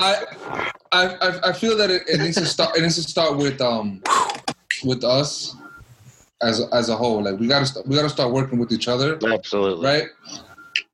I, 0.00 0.24
I, 0.92 1.06
I- 1.20 1.48
I 1.48 1.52
feel 1.52 1.76
that 1.76 1.90
it, 1.90 2.02
it 2.08 2.18
needs 2.20 2.36
to 2.36 2.46
start. 2.46 2.76
It 2.76 2.82
needs 2.82 2.96
to 2.96 3.02
start 3.02 3.36
with 3.36 3.60
um, 3.60 4.02
with 4.84 5.04
us 5.04 5.54
as 6.42 6.60
as 6.72 6.88
a 6.88 6.96
whole. 6.96 7.22
Like 7.22 7.38
we 7.38 7.46
gotta 7.46 7.66
st- 7.66 7.86
we 7.86 7.94
gotta 7.96 8.08
start 8.08 8.32
working 8.32 8.58
with 8.58 8.72
each 8.72 8.88
other, 8.88 9.18
Absolutely. 9.26 9.84
right? 9.86 10.04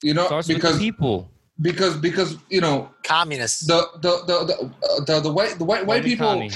You 0.02 0.14
know, 0.14 0.26
Starts 0.26 0.48
with 0.48 0.56
because 0.56 0.78
the 0.78 0.90
people. 0.90 1.30
Because 1.60 1.96
because 1.96 2.36
you 2.50 2.60
know 2.60 2.90
Communists. 3.04 3.66
the 3.66 3.86
the 4.02 4.22
the 4.26 4.44
the, 4.44 4.54
uh, 4.64 5.04
the, 5.04 5.20
the 5.20 5.32
white 5.32 5.58
the 5.58 5.64
white 5.64 5.86
white 5.86 6.02
Tony 6.02 6.10
people 6.10 6.26
Connie. 6.26 6.50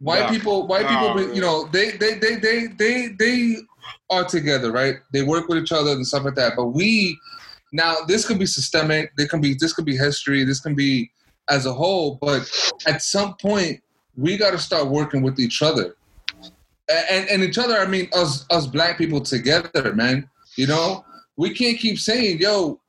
white 0.00 0.20
Nah. 0.20 0.30
people 0.30 0.66
white 0.66 0.82
Nah, 0.82 1.14
people 1.14 1.34
you 1.34 1.40
know 1.40 1.66
they 1.72 1.92
they 1.92 2.14
they 2.14 2.36
they 2.36 2.66
they 2.78 3.08
they 3.18 3.56
are 4.10 4.24
together 4.24 4.70
right? 4.70 4.96
They 5.12 5.22
work 5.22 5.48
with 5.48 5.58
each 5.58 5.72
other 5.72 5.90
and 5.92 6.06
stuff 6.06 6.24
like 6.24 6.36
that. 6.36 6.52
But 6.56 6.66
we 6.66 7.18
now 7.72 7.96
this 8.06 8.26
could 8.26 8.38
be 8.38 8.46
systemic. 8.46 9.12
There 9.16 9.26
can 9.26 9.40
be 9.40 9.54
this 9.58 9.72
could 9.72 9.84
be 9.84 9.96
history. 9.96 10.44
This 10.44 10.60
can 10.60 10.74
be 10.74 11.10
as 11.50 11.66
a 11.66 11.72
whole. 11.72 12.18
But 12.20 12.48
at 12.86 13.02
some 13.02 13.34
point 13.40 13.80
we 14.16 14.36
got 14.36 14.52
to 14.52 14.58
start 14.58 14.86
working 14.86 15.22
with 15.22 15.40
each 15.40 15.60
other. 15.60 15.96
And 16.88 17.28
and 17.28 17.42
each 17.42 17.58
other 17.58 17.78
i 17.78 17.86
mean 17.86 18.08
us 18.12 18.46
us 18.50 18.68
black 18.68 18.96
people 18.96 19.20
together 19.20 19.92
man. 19.94 20.30
You 20.56 20.68
know? 20.68 21.04
We 21.36 21.52
can't 21.52 21.78
keep 21.78 21.98
saying 21.98 22.38
yo 22.38 22.80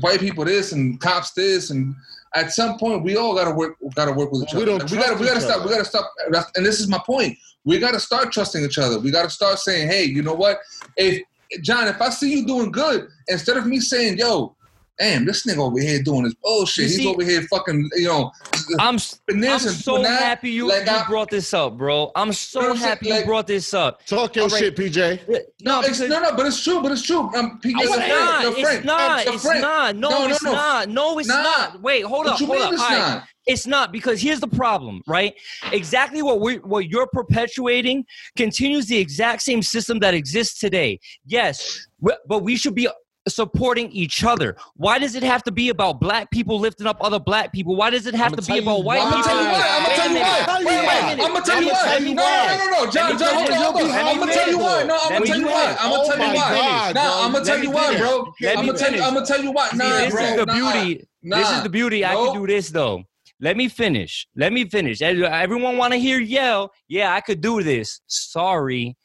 white 0.00 0.20
people 0.20 0.44
this 0.44 0.72
and 0.72 1.00
cops 1.00 1.32
this 1.32 1.70
and 1.70 1.94
at 2.34 2.50
some 2.52 2.78
point 2.78 3.02
we 3.02 3.16
all 3.16 3.34
gotta 3.34 3.50
work 3.54 3.76
gotta 3.94 4.12
work 4.12 4.32
with 4.32 4.42
each 4.42 4.54
We 4.54 4.62
other. 4.62 4.66
don't 4.78 4.82
Like, 4.82 4.90
we 4.90 4.96
gotta 4.96 5.14
we 5.16 5.26
gotta 5.26 5.40
stop 5.40 5.56
other. 5.60 5.66
we 5.66 5.72
gotta 5.72 5.84
stop 5.84 6.10
and 6.56 6.64
this 6.66 6.80
is 6.80 6.88
my 6.88 7.00
point. 7.04 7.36
We 7.64 7.78
gotta 7.78 8.00
start 8.00 8.32
trusting 8.32 8.64
each 8.64 8.78
other. 8.78 8.98
We 8.98 9.10
gotta 9.10 9.30
start 9.30 9.58
saying, 9.58 9.88
hey, 9.88 10.04
you 10.04 10.22
know 10.22 10.34
what? 10.34 10.58
If 10.96 11.22
John, 11.62 11.86
if 11.86 12.00
I 12.00 12.10
see 12.10 12.32
you 12.32 12.46
doing 12.46 12.72
good, 12.72 13.08
instead 13.28 13.56
of 13.56 13.66
me 13.66 13.78
saying, 13.78 14.18
yo, 14.18 14.53
damn, 14.98 15.24
this 15.24 15.44
nigga 15.46 15.58
over 15.58 15.80
here 15.80 16.02
doing 16.02 16.24
this 16.24 16.34
bullshit. 16.34 16.84
You 16.84 16.88
He's 16.88 16.96
see- 16.98 17.08
over 17.08 17.24
here 17.24 17.42
fucking, 17.42 17.90
you 17.96 18.08
know, 18.08 18.30
I'm 18.78 18.94
I'm 18.94 18.98
so 18.98 20.02
that. 20.02 20.22
happy 20.22 20.50
you, 20.50 20.68
Like, 20.68 20.86
you 20.86 20.92
I- 20.92 21.06
brought 21.08 21.30
this 21.30 21.52
up, 21.52 21.76
bro. 21.76 22.10
I'm 22.14 22.26
You 22.28 22.30
know 22.30 22.32
so 22.32 22.60
what 22.60 22.70
I'm 22.70 22.76
happy 22.76 23.08
you 23.08 23.24
brought 23.24 23.46
this 23.46 23.74
up. 23.74 24.04
Talk 24.06 24.36
your 24.36 24.44
All 24.44 24.48
right. 24.50 24.58
shit, 24.58 24.76
PJ. 24.76 25.20
No, 25.62 25.80
it's, 25.80 26.00
no, 26.00 26.20
no, 26.20 26.34
but 26.36 26.46
it's 26.46 26.62
true. 26.62 26.82
But 26.82 26.92
it's 26.92 27.02
true. 27.02 27.20
Um, 27.36 27.60
PJ, 27.62 27.74
it's 27.80 27.90
your 27.90 27.98
not. 28.08 28.42
your 28.42 28.52
It's 28.52 28.60
friend, 28.60 28.84
not. 28.84 29.26
It's 29.26 29.44
not. 29.44 29.96
No, 29.96 30.08
No, 30.10 30.26
no, 30.26 30.30
it's 30.30 30.42
no. 30.42 30.52
not. 30.52 30.88
No, 30.88 31.18
it's 31.18 31.28
Nah. 31.28 31.42
not. 31.42 31.82
Wait, 31.82 32.02
hold 32.04 32.26
What 32.26 32.40
up. 32.40 32.46
hold 32.48 32.58
up. 32.60 32.72
it's 32.72 32.82
All 32.82 32.88
right. 32.88 32.98
not? 32.98 33.24
It's 33.46 33.66
not 33.66 33.92
because 33.92 34.22
here's 34.22 34.40
the 34.40 34.48
problem, 34.48 35.02
right? 35.06 35.34
Exactly 35.70 36.22
what 36.22 36.40
we 36.40 36.56
what 36.58 36.88
you're 36.88 37.06
perpetuating 37.08 38.04
continues 38.36 38.86
the 38.86 38.96
exact 38.96 39.42
same 39.42 39.60
system 39.62 39.98
that 39.98 40.14
exists 40.14 40.58
today. 40.58 40.98
Yes, 41.26 41.86
but 42.00 42.42
we 42.42 42.56
should 42.56 42.74
be 42.74 42.88
supporting 43.28 43.90
each 43.90 44.24
other. 44.24 44.56
Why 44.76 44.98
does 44.98 45.14
it 45.14 45.22
have 45.22 45.42
to 45.44 45.52
be 45.52 45.68
about 45.70 46.00
black 46.00 46.30
people 46.30 46.58
lifting 46.58 46.86
up 46.86 46.98
other 47.00 47.18
black 47.18 47.52
people? 47.52 47.76
Why 47.76 47.90
does 47.90 48.06
it 48.06 48.14
have 48.14 48.32
I'ma 48.32 48.42
be 48.46 48.58
about 48.58 48.84
white 48.84 48.98
why. 48.98 49.10
I'm 49.10 49.22
people? 49.22 49.32
gonna 49.32 49.94
tell 49.96 50.12
you 50.12 50.18
why. 50.20 51.14
I'm 51.18 51.20
oh 51.20 51.34
gonna 51.34 51.44
tell 51.44 51.62
you 51.62 51.68
why. 51.68 51.84
I'm 51.84 51.98
gonna 51.98 52.00
tell 52.00 52.02
you 52.02 52.14
why. 52.14 52.56
No, 52.56 52.64
no, 52.64 52.84
no, 52.84 52.90
John, 52.90 53.18
John, 53.18 53.34
hold 53.34 53.50
on. 53.50 53.90
I'm 53.90 54.18
gonna 54.18 54.32
tell 54.32 54.50
you 54.50 54.58
why. 54.58 54.82
No, 54.84 54.98
I'm 55.02 55.10
gonna 55.10 55.26
tell 55.26 55.40
you 55.40 55.46
why. 55.46 55.76
I'm 55.78 55.90
gonna 55.90 56.02
Oh 56.02 56.06
tell 56.06 56.18
you 56.18 56.34
why. 56.34 56.92
Nah. 56.94 57.24
I'm 57.24 57.32
gonna 57.32 57.44
tell 57.44 57.62
you 57.62 57.70
why, 57.70 57.98
bro. 57.98 58.34
I'm 58.46 58.66
gonna 58.66 58.78
tell 58.78 58.94
you. 58.94 59.02
I'm 59.02 59.14
gonna 59.14 59.26
tell 59.26 59.42
you 59.42 59.52
why. 59.52 59.70
Nah, 59.74 59.88
this 59.88 60.14
is 60.14 60.36
the 60.36 60.46
beauty. 60.46 61.06
This 61.22 61.50
is 61.50 61.62
the 61.62 61.70
beauty. 61.70 62.04
I 62.04 62.14
can 62.14 62.34
do 62.34 62.46
this 62.46 62.70
though. 62.70 63.04
Let 63.40 63.56
me 63.56 63.68
finish. 63.68 64.26
Let 64.36 64.52
me 64.52 64.64
finish. 64.68 65.02
Everyone 65.02 65.76
want 65.76 65.92
to 65.92 65.98
hear 65.98 66.20
yell. 66.20 66.72
Yeah, 66.88 67.14
I 67.14 67.20
could 67.20 67.40
do 67.40 67.62
this. 67.62 68.00
Sorry. 68.06 68.96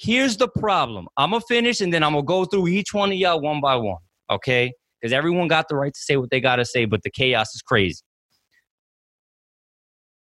Here's 0.00 0.38
the 0.38 0.48
problem. 0.48 1.08
I'm 1.18 1.32
gonna 1.32 1.42
finish 1.48 1.82
and 1.82 1.92
then 1.92 2.02
I'm 2.04 2.12
gonna 2.14 2.24
go 2.24 2.46
through 2.46 2.68
each 2.68 2.94
one 2.94 3.10
of 3.12 3.18
y'all 3.18 3.40
one 3.42 3.60
by 3.60 3.76
one. 3.76 3.98
Okay? 4.30 4.72
Because 5.00 5.12
everyone 5.12 5.48
got 5.48 5.68
the 5.68 5.76
right 5.76 5.94
to 5.94 6.00
say 6.00 6.16
what 6.16 6.30
they 6.30 6.40
gotta 6.40 6.64
say, 6.64 6.86
but 6.86 7.02
the 7.04 7.10
chaos 7.10 7.54
is 7.54 7.62
crazy. 7.62 8.00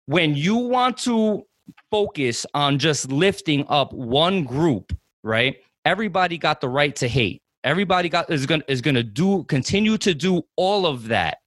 when 0.08 0.36
you 0.36 0.58
want 0.58 0.98
to 0.98 1.44
focus 1.91 2.46
on 2.56 2.80
just 2.80 3.12
lifting 3.12 3.66
up 3.70 3.94
one 3.94 4.44
group, 4.44 4.91
right? 5.24 5.58
Everybody 5.86 6.40
got 6.40 6.62
the 6.62 6.70
right 6.70 6.96
to 6.98 7.08
hate. 7.08 7.44
Everybody 7.64 8.10
got 8.10 8.32
is 8.32 8.48
gonna 8.48 8.64
is 8.70 8.82
gonna 8.82 9.04
do 9.04 9.44
continue 9.46 10.00
to 10.00 10.16
do 10.16 10.44
all 10.58 10.88
of 10.88 11.10
that, 11.10 11.40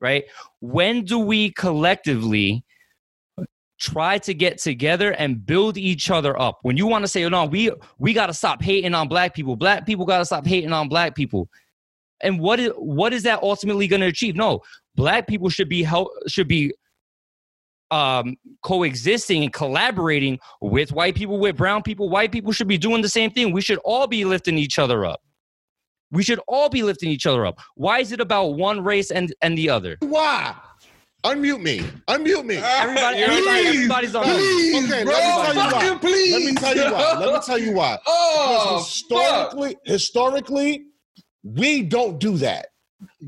right? 0.00 0.24
When 0.60 1.04
do 1.04 1.18
we 1.18 1.52
collectively 1.52 2.64
try 3.78 4.18
to 4.18 4.34
get 4.34 4.58
together 4.58 5.12
and 5.12 5.44
build 5.44 5.76
each 5.76 6.10
other 6.10 6.38
up? 6.40 6.58
When 6.62 6.76
you 6.76 6.86
want 6.86 7.04
to 7.04 7.08
say, 7.08 7.24
"Oh 7.24 7.28
no, 7.28 7.44
we 7.44 7.70
we 7.98 8.12
got 8.12 8.26
to 8.26 8.34
stop 8.34 8.62
hating 8.62 8.94
on 8.94 9.08
black 9.08 9.34
people. 9.34 9.56
Black 9.56 9.86
people 9.86 10.04
got 10.04 10.18
to 10.18 10.24
stop 10.24 10.46
hating 10.46 10.72
on 10.72 10.88
black 10.88 11.14
people." 11.14 11.48
And 12.22 12.40
what 12.40 12.58
is 12.60 12.72
what 12.76 13.12
is 13.12 13.22
that 13.24 13.42
ultimately 13.42 13.88
to 13.88 14.02
achieve? 14.02 14.36
No, 14.36 14.62
black 14.96 15.26
people 15.26 15.48
should 15.48 15.68
be 15.68 15.82
help 15.82 16.10
should 16.26 16.48
be 16.48 16.72
um 17.92 18.36
coexisting 18.62 19.44
and 19.44 19.52
collaborating 19.52 20.38
with 20.60 20.90
white 20.90 21.14
people 21.14 21.38
with 21.38 21.56
brown 21.56 21.82
people 21.82 22.08
white 22.08 22.32
people 22.32 22.50
should 22.50 22.66
be 22.66 22.76
doing 22.76 23.00
the 23.00 23.08
same 23.08 23.30
thing 23.30 23.52
we 23.52 23.60
should 23.60 23.78
all 23.84 24.08
be 24.08 24.24
lifting 24.24 24.58
each 24.58 24.76
other 24.76 25.04
up 25.04 25.20
we 26.10 26.24
should 26.24 26.40
all 26.48 26.68
be 26.68 26.82
lifting 26.82 27.08
each 27.08 27.26
other 27.26 27.46
up 27.46 27.60
why 27.76 28.00
is 28.00 28.10
it 28.10 28.20
about 28.20 28.54
one 28.56 28.82
race 28.82 29.12
and 29.12 29.32
and 29.40 29.56
the 29.56 29.70
other 29.70 29.96
Why? 30.00 30.56
Unmute 31.26 31.60
me. 31.60 31.80
Unmute 32.08 32.44
me. 32.44 32.58
Ah, 32.62 32.82
everybody, 32.82 33.18
everybody 33.18 33.46
right. 33.46 33.66
everybody's 33.74 34.14
on 34.14 34.24
Please, 34.24 34.84
Okay, 34.92 35.04
bro. 35.04 35.12
let 35.12 35.24
me 35.24 35.52
tell 35.52 35.54
you 35.64 35.72
why. 35.72 35.98
please. 35.98 36.32
Let 36.32 36.42
me 36.42 36.54
tell 36.54 36.76
you 36.76 36.92
why. 36.92 37.18
Let 37.18 37.34
me 37.34 37.40
tell 37.44 37.58
you 37.58 37.72
why. 37.72 37.98
Oh, 38.06 38.46
Because 38.76 38.86
historically, 38.94 39.76
historically, 39.84 40.84
we 41.42 41.82
don't 41.82 42.18
do 42.20 42.36
that. 42.38 42.66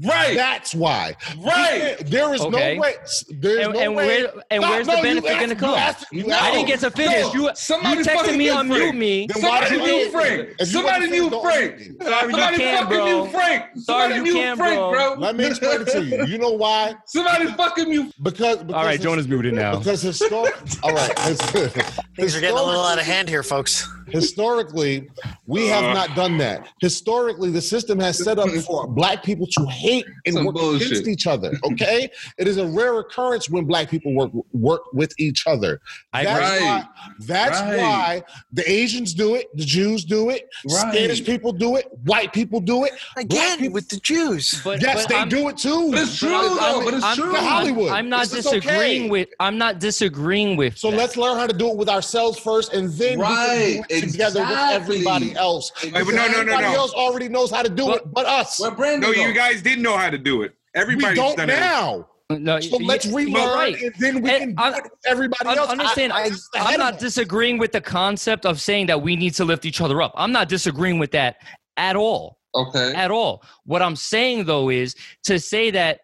Right, 0.04 0.34
That's 0.36 0.74
why. 0.74 1.14
right. 1.44 1.96
There 2.06 2.34
is 2.34 2.40
Okay. 2.40 2.74
no 2.76 2.80
way. 2.80 2.94
There's 3.28 3.64
and, 3.66 3.74
no 3.74 3.80
and 3.80 3.94
way. 3.96 4.06
where 4.22 4.32
and 4.50 4.62
No, 4.62 4.70
where's 4.70 4.86
no, 4.86 4.96
the 4.96 5.02
benefit 5.02 5.28
going 5.36 5.48
to 5.50 5.54
you 5.54 5.60
come 5.60 5.74
asked- 5.74 6.06
you 6.12 6.32
i 6.32 6.50
didn't 6.52 6.66
get 6.66 6.80
to 6.80 6.90
finish 6.90 7.22
No, 7.22 7.32
you 7.34 7.42
you 7.42 7.48
texted 7.50 8.04
fucking 8.06 8.38
me 8.38 8.44
knew 8.46 8.52
unmute 8.54 8.78
Frank. 8.78 8.94
me 8.96 9.26
Then 9.26 9.42
Somebody 9.42 9.70
did 9.70 9.84
knew 9.84 10.10
Frank. 10.10 10.40
it? 10.40 10.48
If 10.50 10.58
you 10.60 10.66
Somebody 10.66 11.00
want 11.06 11.12
knew 11.12 11.40
Frank. 11.40 11.74
unmute 11.74 11.78
me. 11.78 11.84
You 11.84 12.20
Somebody 12.22 12.56
can, 12.58 12.76
fucking 12.82 12.96
bro. 12.96 13.04
knew 13.24 13.30
Frank. 13.30 13.64
Sorry, 13.64 13.82
Somebody 13.82 14.14
you 14.14 14.22
knew 14.22 14.32
can, 14.34 14.56
Frank, 14.56 14.76
bro. 14.78 14.90
bro. 14.90 15.14
Let 15.18 15.36
me 15.36 15.46
explain 15.46 15.80
it 15.82 15.88
to 15.88 16.04
you. 16.04 16.24
You 16.26 16.38
know 16.38 16.50
why? 16.50 16.94
Somebody 17.06 17.46
fucking 17.52 17.88
knew. 17.88 18.10
Because, 18.22 18.58
because 18.58 18.74
all 18.74 18.84
right 18.84 19.00
jonah's 19.00 19.28
muted 19.28 19.54
now 19.54 19.78
Because 19.78 20.02
historic. 20.02 20.54
All 20.82 20.92
right. 20.92 21.14
Things 22.16 22.36
are 22.36 22.40
getting 22.40 22.56
a 22.56 22.62
little 22.62 22.84
out 22.84 22.98
of 22.98 23.04
hand 23.04 23.28
here, 23.28 23.42
folks. 23.42 23.88
Historically, 24.10 25.08
we 25.46 25.66
have 25.66 25.84
Uh. 25.84 25.92
not 25.94 26.14
done 26.16 26.38
that. 26.38 26.68
Historically, 26.80 27.50
the 27.50 27.60
system 27.60 27.98
has 27.98 28.22
set 28.22 28.38
up 28.38 28.48
for 28.66 28.86
black 28.86 29.22
people 29.22 29.46
to 29.46 29.64
hate 29.66 30.04
and 30.26 30.34
Some 30.34 30.44
work 30.46 30.56
bullshit. 30.56 30.88
against 30.90 31.08
each 31.08 31.26
other. 31.26 31.52
Okay, 31.72 32.10
it 32.38 32.48
is 32.48 32.56
a 32.58 32.66
rare 32.66 32.98
occurrence 32.98 33.48
when 33.50 33.64
black 33.64 33.90
people 33.90 34.12
work 34.14 34.30
work 34.52 34.82
with 34.92 35.12
each 35.18 35.46
other. 35.46 35.80
I 36.12 36.24
That's 36.24 36.56
agree. 36.56 36.66
why. 36.66 36.84
That's 37.20 37.60
Right. 37.60 37.78
why 37.78 38.22
the 38.52 38.70
Asians 38.70 39.14
do 39.14 39.34
it, 39.34 39.48
the 39.56 39.64
Jews 39.64 40.04
do 40.04 40.30
it, 40.30 40.48
Right. 40.68 40.92
Spanish 40.92 41.24
people 41.24 41.52
do 41.52 41.76
it, 41.76 41.86
white 42.04 42.32
people 42.32 42.60
do 42.60 42.84
it. 42.84 42.92
Black 43.14 43.24
Again, 43.26 43.58
people- 43.58 43.74
with 43.74 43.88
the 43.88 43.96
Jews. 44.00 44.60
but, 44.64 44.80
yes, 44.82 45.02
but 45.02 45.08
they 45.08 45.14
I'm- 45.16 45.28
do 45.28 45.48
it 45.48 45.56
too. 45.58 45.90
But 45.90 46.00
it's 46.02 46.18
true, 46.18 46.34
I'm- 46.34 46.54
though. 46.56 46.60
I'm- 46.60 46.84
But 46.84 46.94
it's 46.94 47.04
I'm- 47.04 47.16
true. 47.16 47.32
The 47.32 47.38
Hollywood. 47.40 47.90
I'm 47.90 48.08
not 48.08 48.24
It's 48.24 48.34
disagreeing 48.34 49.02
okay. 49.02 49.10
with. 49.10 49.28
I'm 49.40 49.58
not 49.58 49.78
disagreeing 49.80 50.56
with. 50.56 50.76
So 50.78 50.90
that. 50.90 50.96
let's 50.96 51.16
learn 51.16 51.36
how 51.38 51.46
to 51.46 51.52
do 51.52 51.68
it 51.70 51.76
with 51.76 51.88
ourselves 51.88 52.38
first, 52.38 52.72
and 52.72 52.92
then 52.92 53.18
Right, 53.18 53.82
we 54.06 54.10
can 54.10 54.10
do 54.10 54.22
it 54.22 54.26
together 54.28 54.40
with 54.40 54.58
everybody 54.58 55.34
else. 55.36 55.72
Wait, 55.82 55.92
no, 55.92 56.00
no, 56.02 56.14
no, 56.14 56.22
Everybody 56.22 56.62
no. 56.64 56.74
else 56.74 56.92
already 56.92 57.28
knows 57.28 57.50
how 57.50 57.62
to 57.62 57.68
do 57.68 57.92
it, 57.94 58.02
but 58.12 58.26
us. 58.26 58.58
Where 58.60 58.70
Brandon 58.70 59.00
No, 59.10 59.14
go? 59.14 59.20
you 59.26 59.32
guys 59.34 59.62
didn't 59.62 59.82
know 59.82 59.96
how 59.96 60.10
to 60.10 60.18
do 60.18 60.42
it. 60.42 60.52
We 60.74 60.80
Everybody's 60.80 61.18
don't 61.18 61.36
done 61.36 61.50
it. 61.50 61.60
now. 61.60 62.08
No, 62.30 62.60
So 62.60 62.76
y- 62.78 62.84
let's 62.84 63.06
y- 63.06 63.14
relearn, 63.22 63.58
right. 63.58 63.80
and 63.82 63.94
then 63.98 64.20
we 64.20 64.30
And 64.30 64.38
can 64.40 64.54
do 64.54 64.62
I'm- 64.62 64.74
it 64.74 64.90
everybody 65.06 65.48
Un- 65.48 65.58
else. 65.58 65.70
understand, 65.70 66.12
I, 66.12 66.24
I, 66.24 66.30
I, 66.56 66.60
I, 66.70 66.72
am 66.74 66.78
not 66.78 66.98
disagreeing 66.98 67.56
with 67.56 67.72
the 67.72 67.80
concept 67.80 68.44
of 68.44 68.60
saying 68.60 68.86
that 68.88 69.00
we 69.00 69.16
need 69.16 69.34
to 69.36 69.46
lift 69.46 69.64
each 69.64 69.80
other 69.80 70.02
up. 70.02 70.12
I'm 70.14 70.30
not 70.30 70.48
disagreeing 70.50 70.98
with 70.98 71.10
that 71.12 71.36
at 71.78 71.96
all. 71.96 72.38
Okay. 72.54 72.94
At 72.94 73.10
all. 73.10 73.42
What 73.64 73.80
I'm 73.80 73.96
saying 73.96 74.44
though 74.44 74.68
is 74.68 74.94
to 75.24 75.38
say 75.40 75.70
that 75.70 76.00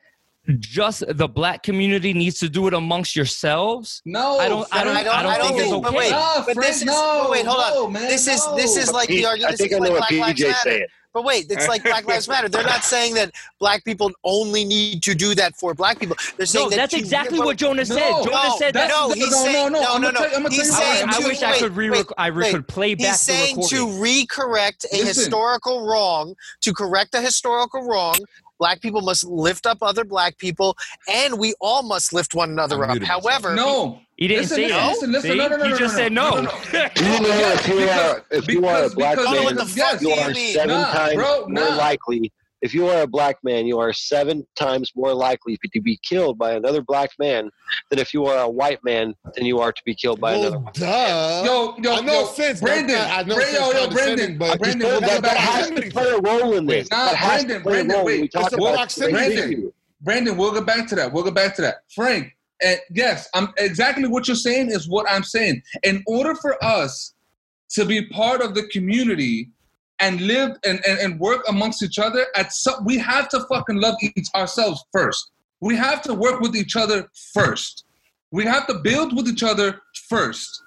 just 0.59 1.03
the 1.09 1.27
black 1.29 1.63
community 1.63 2.13
needs 2.13 2.39
to 2.41 2.49
do 2.49 2.67
it 2.67 2.75
amongst 2.75 3.17
yourselves. 3.17 4.03
No, 4.05 4.39
I 4.39 4.49
don't- 4.49 4.69
I 4.73 4.85
don't- 4.85 4.97
I 4.97 5.03
don't, 5.03 5.15
I 5.15 5.23
don't 5.39 5.47
think 5.47 5.59
think 5.59 5.61
it's 5.61 5.73
it's, 5.73 5.83
but 5.83 5.89
okay. 5.89 5.97
wait, 5.99 6.11
Nah, 6.11 6.35
but 6.37 6.45
Frank, 6.45 6.61
this 6.61 6.77
is, 6.79 6.85
no, 6.85 7.29
wait, 7.31 7.47
hold 7.47 7.59
no, 7.75 7.85
on. 7.87 7.93
man, 7.93 8.03
this 8.09 8.27
is 8.29 8.47
this 8.57 8.77
is 8.77 8.93
like 8.93 9.09
Pete, 9.09 9.23
the 9.23 9.27
I 9.27 9.31
argument. 9.31 9.51
This 9.53 9.61
think 9.61 9.73
is 9.73 9.77
I 9.77 9.79
know 9.81 9.91
like 9.93 10.01
what 10.01 10.09
Black 10.11 10.27
Lives 10.29 10.41
Matter. 10.43 10.59
saying. 10.71 10.87
But 11.15 11.23
wait, 11.25 11.47
it's 11.49 11.69
like 11.69 11.85
Black 11.85 12.09
Lives 12.09 12.27
Matter. 12.29 12.49
They're 12.49 12.65
not 12.65 12.83
saying 12.83 13.15
that 13.15 13.31
black 13.61 13.85
people 13.85 14.11
only 14.25 14.65
need 14.65 15.01
to 15.05 15.15
do 15.15 15.33
that 15.37 15.55
for 15.55 15.73
black 15.73 16.01
people. 16.01 16.17
They're 16.37 16.45
saying 16.45 16.65
No, 16.67 16.71
that 16.71 16.77
that's 16.77 16.95
exactly 16.95 17.39
what 17.39 17.57
Jonah 17.57 17.85
said. 17.87 17.99
No, 18.11 18.25
Jonah 18.25 18.51
said 18.59 18.75
that. 18.75 18.89
that's- 18.89 18.91
no, 18.91 19.09
no, 19.09 19.15
he's 19.15 19.31
no, 19.31 19.45
saying 19.45 19.73
no, 19.73 19.81
no, 19.81 19.89
I'm 19.95 20.03
no, 20.03 20.11
no. 20.11 20.19
tell 20.19 20.27
I'm 20.35 20.43
gonna 20.43 20.49
He's 20.53 20.59
tell 20.77 20.81
you 20.81 20.95
saying 20.97 21.09
I 21.09 21.21
to 21.21 21.27
wish 21.29 21.43
I 21.45 21.59
could 21.61 21.77
re 21.77 21.89
wait, 21.91 22.07
I 22.19 22.27
re- 22.27 22.45
wait. 22.47 22.53
could 22.53 22.67
play 22.67 22.95
back 22.97 23.07
He's 23.07 23.13
the 23.27 23.33
saying 23.33 23.57
recording. 23.59 23.79
to 23.95 24.03
re-correct 24.03 24.87
a 24.93 24.97
Listen. 24.97 25.07
historical 25.07 25.87
wrong, 25.87 26.35
to 26.63 26.73
correct 26.73 27.15
a 27.15 27.21
historical 27.21 27.83
wrong. 27.87 28.17
Black 28.59 28.81
people 28.81 29.01
must 29.03 29.25
lift 29.25 29.67
up 29.67 29.79
other 29.83 30.05
black 30.05 30.39
people, 30.39 30.77
and 31.13 31.39
we 31.39 31.55
all 31.61 31.83
must 31.83 32.13
lift 32.13 32.35
one 32.35 32.51
another 32.51 32.81
I 32.85 32.89
up. 32.89 32.91
muted. 32.93 33.09
However, 33.09 33.55
No. 33.55 34.01
He 34.17 34.29
didn't 34.29 34.43
Listen, 34.43 34.57
say 34.57 34.63
listen, 34.69 34.87
listen, 34.87 35.13
listen. 35.13 35.31
See? 35.33 35.37
No, 35.39 35.49
no, 35.49 35.57
no, 35.57 35.65
he 35.65 35.71
no, 35.71 35.77
just 35.77 35.95
no, 35.95 35.99
said 35.99 36.13
no, 36.13 36.31
no. 36.31 36.37
no, 36.37 36.43
no. 36.43 36.89
Do 36.95 37.05
you 37.05 37.21
know 37.21 37.53
if 37.53 37.67
you 37.69 37.79
are 37.89 38.25
if 38.31 38.49
you 38.49 38.65
are 38.69 38.85
a 38.85 38.91
black 38.91 39.17
because- 39.17 39.35
man, 39.35 39.43
what 39.45 39.57
the 39.57 39.65
fuck 39.67 39.77
yes, 39.77 39.99
do 40.01 40.09
you 40.09 40.15
you 40.15 40.21
are 40.21 40.35
seven 40.35 40.69
Nah, 40.69 40.93
times 40.93 41.15
bro, 41.17 41.47
more 41.49 41.71
nah. 41.71 41.75
likely. 41.77 42.33
If 42.65 42.73
you 42.73 42.89
are 42.89 43.03
a 43.03 43.07
black 43.07 43.37
man, 43.45 43.67
you 43.67 43.79
are 43.79 43.93
seven 43.93 44.47
times 44.57 44.91
more 44.97 45.13
likely 45.13 45.59
to 45.71 45.81
be 45.83 45.99
killed 46.03 46.39
by 46.39 46.55
another 46.55 46.81
black 46.81 47.11
man 47.19 47.51
than 47.91 47.99
if 47.99 48.15
you 48.15 48.25
are 48.25 48.39
a 48.39 48.49
white 48.49 48.79
man 48.83 49.13
than 49.35 49.45
you 49.45 49.59
are 49.59 49.71
to 49.71 49.83
be 49.85 49.95
killed 49.95 50.19
by 50.19 50.33
another. 50.33 50.59
well, 50.59 50.71
duh. 50.73 51.43
Yo, 51.45 51.75
yo, 51.83 51.93
I 51.97 52.01
know 52.01 52.13
yo, 52.21 52.25
offense, 52.25 52.63
Brandon. 52.63 52.97
I 52.99 53.23
know 53.25 53.35
Bra- 53.35 53.45
offense 53.45 53.59
yo, 53.59 53.71
yo, 53.73 53.91
Brandon. 53.91 54.39
but- 54.39 54.59
Brandon, 54.59 54.89
we'll 54.89 55.01
that, 55.03 55.23
that 55.23 55.37
has 55.37 55.69
to 55.69 55.75
to 55.83 55.91
play 55.91 56.09
a 56.09 56.19
role 56.19 56.55
in 56.55 56.65
this. 56.65 56.91
Nah, 56.91 57.05
that 57.05 57.17
has 57.17 57.45
Brandon, 57.45 57.57
to 57.59 57.63
play 57.63 57.73
Brandon, 57.73 57.91
a 57.91 57.99
role. 57.99 58.05
wait. 58.07 58.13
when 58.15 58.21
we 58.23 58.29
talk 58.29 58.53
about 58.53 58.97
Brandon. 58.97 59.11
Brandon. 59.13 59.73
Brandon, 60.01 60.37
we'll 60.39 60.55
get 60.55 60.65
back 60.65 60.89
to 60.89 60.95
that. 60.95 61.13
We'll 61.13 61.25
get 61.25 61.35
back 61.35 61.55
to 61.57 61.63
that. 61.63 61.75
Frank, 61.95 62.35
and 62.63 62.79
yes, 62.95 63.29
I'm 63.35 63.53
exactly 63.59 64.09
what 64.09 64.27
you're 64.27 64.37
saying 64.37 64.71
is 64.71 64.89
what 64.89 65.05
I'm 65.11 65.23
saying. 65.23 65.61
In 65.83 66.03
order 66.07 66.35
for 66.35 66.57
us 66.65 67.13
to 67.73 67.85
be 67.85 68.09
part 68.09 68.41
of 68.41 68.55
the 68.55 68.67
community 68.69 69.51
and 70.01 70.21
live 70.21 70.57
and, 70.65 70.81
and, 70.87 70.99
and 70.99 71.21
work 71.21 71.43
amongst 71.49 71.83
each 71.83 71.99
other, 71.99 72.27
at 72.37 72.53
some 72.53 72.85
we 72.85 72.99
have 72.99 73.29
to 73.31 73.41
fucking 73.49 73.81
love 73.81 73.95
each 74.03 74.29
ourselves 74.35 74.85
first. 74.93 75.31
We 75.61 75.77
have 75.77 76.03
to 76.03 76.15
work 76.15 76.41
with 76.41 76.57
each 76.57 76.77
other 76.77 77.09
first. 77.33 77.85
We 78.31 78.45
have 78.45 78.67
to 78.67 78.75
build 78.75 79.17
with 79.17 79.29
each 79.29 79.43
other 79.43 79.81
first 80.09 80.63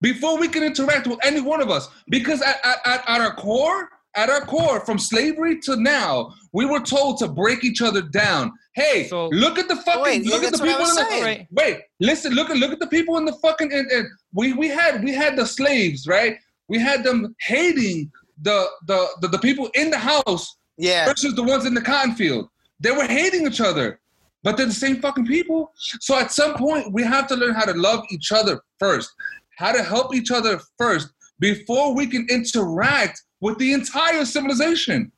before 0.00 0.38
we 0.38 0.48
can 0.48 0.62
interact 0.62 1.06
with 1.06 1.18
any 1.22 1.40
one 1.40 1.60
of 1.60 1.70
us. 1.70 1.88
Because 2.08 2.40
at, 2.42 2.58
at, 2.64 2.78
at, 2.86 3.08
at 3.08 3.20
our 3.20 3.34
core, 3.34 3.90
at 4.16 4.30
our 4.30 4.40
core, 4.40 4.80
from 4.86 4.98
slavery 4.98 5.60
to 5.60 5.76
now, 5.76 6.32
we 6.52 6.64
were 6.64 6.80
told 6.80 7.18
to 7.18 7.28
break 7.28 7.62
each 7.64 7.82
other 7.82 8.02
down. 8.02 8.52
Hey, 8.74 9.06
So- 9.08 9.28
look 9.28 9.58
at 9.58 9.68
the 9.68 9.76
fucking 9.76 10.02
Wait, 10.02 10.26
look 10.26 10.42
at 10.42 10.52
the 10.52 10.58
that's 10.58 10.60
what 10.60 10.68
I 10.68 10.72
people 10.72 10.84
was 10.84 10.98
in 10.98 11.04
the 11.04 11.10
saying. 11.10 11.24
Right. 11.24 11.46
wait. 11.52 11.80
Listen, 12.00 12.32
look 12.32 12.50
at 12.50 12.56
look 12.56 12.72
at 12.72 12.80
the 12.80 12.86
people 12.86 13.18
in 13.18 13.24
the 13.24 13.34
fucking 13.34 13.72
and, 13.72 13.90
and 13.90 14.06
we 14.32 14.52
we 14.52 14.68
had 14.68 15.04
we 15.04 15.12
had 15.12 15.36
the 15.36 15.46
slaves 15.46 16.06
right. 16.06 16.38
We 16.68 16.78
had 16.78 17.02
them 17.02 17.34
hating 17.40 18.10
the 18.42 18.66
the 18.86 19.06
the, 19.20 19.28
the 19.28 19.38
people 19.38 19.68
in 19.74 19.90
the 19.90 19.98
house 19.98 20.56
yeah, 20.76 21.06
versus 21.06 21.34
the 21.34 21.42
ones 21.42 21.66
in 21.66 21.74
the 21.74 21.80
cotton 21.80 22.14
field. 22.14 22.48
They 22.80 22.92
were 22.92 23.06
hating 23.06 23.46
each 23.46 23.60
other, 23.60 24.00
but 24.42 24.56
they're 24.56 24.66
the 24.66 24.72
same 24.72 25.00
fucking 25.00 25.26
people. 25.26 25.72
So 25.76 26.16
at 26.16 26.30
some 26.30 26.54
point, 26.54 26.92
we 26.92 27.02
have 27.02 27.26
to 27.28 27.36
learn 27.36 27.54
how 27.54 27.64
to 27.64 27.74
love 27.74 28.04
each 28.10 28.30
other 28.30 28.60
first, 28.78 29.12
how 29.56 29.72
to 29.72 29.82
help 29.82 30.14
each 30.14 30.30
other 30.30 30.60
first 30.78 31.08
before 31.40 31.94
we 31.94 32.06
can 32.06 32.26
interact 32.30 33.22
with 33.40 33.58
the 33.58 33.72
entire 33.72 34.24
civilization. 34.24 35.12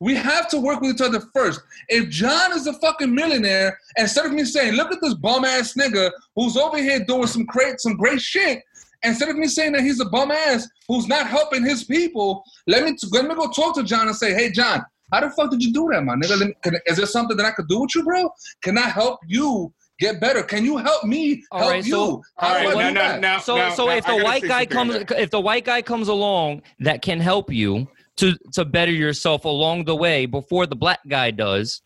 We 0.00 0.14
have 0.14 0.48
to 0.50 0.60
work 0.60 0.80
with 0.80 0.94
each 0.94 1.00
other 1.00 1.20
first. 1.34 1.60
If 1.88 2.08
John 2.08 2.52
is 2.52 2.66
a 2.66 2.74
fucking 2.74 3.12
millionaire, 3.12 3.76
instead 3.96 4.26
of 4.26 4.32
me 4.32 4.44
saying, 4.44 4.74
"Look 4.74 4.92
at 4.92 5.00
this 5.00 5.14
bum 5.14 5.44
ass 5.44 5.74
nigga 5.74 6.12
who's 6.36 6.56
over 6.56 6.78
here 6.78 7.00
doing 7.00 7.26
some 7.26 7.44
great 7.44 7.80
some 7.80 7.96
great 7.96 8.20
shit," 8.20 8.62
instead 9.02 9.28
of 9.28 9.36
me 9.36 9.46
saying 9.46 9.72
that 9.72 9.82
he's 9.82 10.00
a 10.00 10.04
bum 10.06 10.30
ass 10.30 10.68
who's 10.88 11.06
not 11.08 11.26
helping 11.26 11.64
his 11.64 11.84
people, 11.84 12.42
let 12.66 12.84
me 12.84 12.96
let 13.12 13.26
me 13.26 13.34
go 13.34 13.48
talk 13.50 13.74
to 13.76 13.82
John 13.84 14.06
and 14.08 14.16
say, 14.16 14.34
"Hey, 14.34 14.50
John, 14.50 14.84
how 15.12 15.20
the 15.20 15.30
fuck 15.30 15.50
did 15.50 15.62
you 15.62 15.72
do 15.72 15.88
that, 15.92 16.02
my 16.04 16.14
nigga? 16.14 16.46
Me, 16.46 16.54
can, 16.62 16.76
is 16.86 16.96
there 16.96 17.06
something 17.06 17.36
that 17.36 17.46
I 17.46 17.50
could 17.52 17.68
do 17.68 17.80
with 17.80 17.94
you, 17.94 18.02
bro? 18.04 18.30
Can 18.62 18.76
I 18.78 18.82
help 18.88 19.20
you 19.26 19.72
get 20.00 20.20
better? 20.20 20.42
Can 20.42 20.64
you 20.64 20.76
help 20.76 21.04
me 21.04 21.42
All 21.50 21.60
help 21.60 21.70
right, 21.72 21.84
you? 21.84 21.90
so- 21.92 22.22
How 22.38 22.48
All 22.54 22.60
do 22.60 22.68
right, 22.68 22.76
I 22.76 22.80
now, 22.82 22.88
do 22.88 22.94
that? 22.94 23.20
now, 23.20 23.38
So 23.40 23.56
now, 23.56 23.74
so 23.74 23.86
now, 23.86 23.96
if 23.96 24.06
the 24.06 24.16
white 24.16 24.42
guy 24.42 24.66
comes 24.66 24.94
that. 24.94 25.10
if 25.20 25.30
the 25.30 25.40
white 25.40 25.64
guy 25.64 25.82
comes 25.82 26.08
along 26.08 26.62
that 26.80 27.02
can 27.02 27.20
help 27.20 27.52
you 27.52 27.88
to 28.16 28.36
to 28.52 28.64
better 28.64 28.92
yourself 28.92 29.44
along 29.44 29.84
the 29.84 29.94
way 29.96 30.26
before 30.26 30.66
the 30.66 30.76
black 30.76 31.00
guy 31.08 31.30
does, 31.30 31.82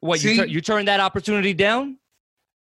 what 0.00 0.22
you 0.22 0.30
See? 0.30 0.36
tur- 0.36 0.46
you 0.46 0.60
turn 0.60 0.84
that 0.86 1.00
opportunity 1.00 1.52
down? 1.52 1.98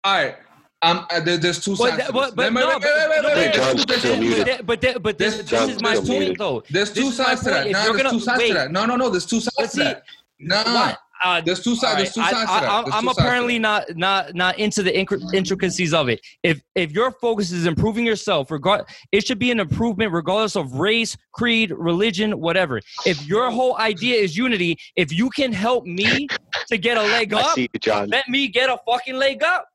All 0.04 0.14
right. 0.14 0.36
Um, 0.82 1.06
uh, 1.10 1.20
there, 1.20 1.36
there's 1.38 1.58
two 1.64 1.74
sides. 1.74 1.96
th- 1.96 2.10
but 2.12 2.36
but 2.36 2.52
no, 2.52 2.66
wait, 2.68 2.74
but- 2.80 2.82
wait, 2.84 3.08
wait, 3.10 3.22
no, 3.22 3.28
wait, 3.28 3.34
but- 3.34 3.36
wait. 3.36 3.54
There's 3.54 3.72
two- 3.74 3.78
still 3.98 4.00
there's- 4.00 4.20
muted. 4.20 4.46
But 4.46 4.46
th- 4.46 4.64
but 4.66 4.80
th- 4.80 5.02
but 5.02 5.18
this 5.18 5.36
This- 5.38 5.50
this 5.50 5.60
is 5.62 5.68
John's 5.70 5.82
my 5.82 5.94
still 5.96 6.06
point 6.18 6.38
though. 6.38 6.62
There's 6.70 6.92
two 6.92 7.10
sides 7.10 7.40
to 7.42 7.50
that. 7.50 7.54
point. 7.64 7.66
If 7.66 7.72
Nah, 7.72 7.84
you're 7.84 7.96
there's 7.96 8.10
two 8.12 8.20
sides 8.20 8.38
wait. 8.38 8.48
to 8.48 8.54
that. 8.54 8.70
No, 8.72 8.86
no, 8.86 8.96
no. 8.96 9.08
There's 9.10 9.26
two 9.26 9.40
sides 9.40 9.54
But 9.56 9.64
to 9.64 9.70
see, 9.70 9.82
that. 9.82 10.02
Nah. 10.40 10.62
Why? 10.64 10.96
uh, 11.24 11.40
There's 11.40 11.64
two 11.64 11.74
sides. 11.74 11.82
right, 11.94 11.96
There's 12.04 12.14
two 12.14 12.20
I, 12.20 12.30
sides 12.30 12.40
to 12.42 12.46
that. 12.46 12.62
I, 12.70 12.82
There's 12.82 12.94
am 12.94 13.00
two 13.00 13.06
sides 13.08 13.16
to 13.16 13.22
apparently 13.22 13.54
that. 13.58 13.60
not 13.60 13.96
not 13.96 14.34
not 14.36 14.58
into 14.60 14.84
the 14.84 14.92
incri- 14.92 15.34
intricacies 15.34 15.92
of 15.92 16.08
it. 16.08 16.20
If 16.44 16.60
if 16.76 16.92
your 16.92 17.10
focus 17.10 17.50
is 17.50 17.66
improving 17.66 18.06
yourself, 18.06 18.52
regard 18.52 18.84
it 19.10 19.26
should 19.26 19.40
be 19.40 19.50
an 19.50 19.58
improvement 19.58 20.12
regardless 20.12 20.54
of 20.54 20.74
race, 20.74 21.16
creed, 21.32 21.72
religion, 21.76 22.38
whatever. 22.38 22.80
If 23.04 23.26
your 23.26 23.50
whole 23.50 23.76
idea 23.78 24.14
is 24.14 24.36
unity, 24.36 24.78
if 24.94 25.12
you 25.12 25.28
can 25.30 25.52
help 25.52 25.86
me 25.86 26.28
to 26.68 26.78
get 26.78 26.96
a 26.96 27.02
leg 27.02 27.34
I 27.34 27.40
up, 27.40 27.54
see 27.56 27.62
you, 27.72 27.80
John. 27.80 28.08
let 28.10 28.28
me 28.28 28.46
get 28.46 28.70
a 28.70 28.78
fucking 28.86 29.16
leg 29.16 29.42
up. 29.42 29.66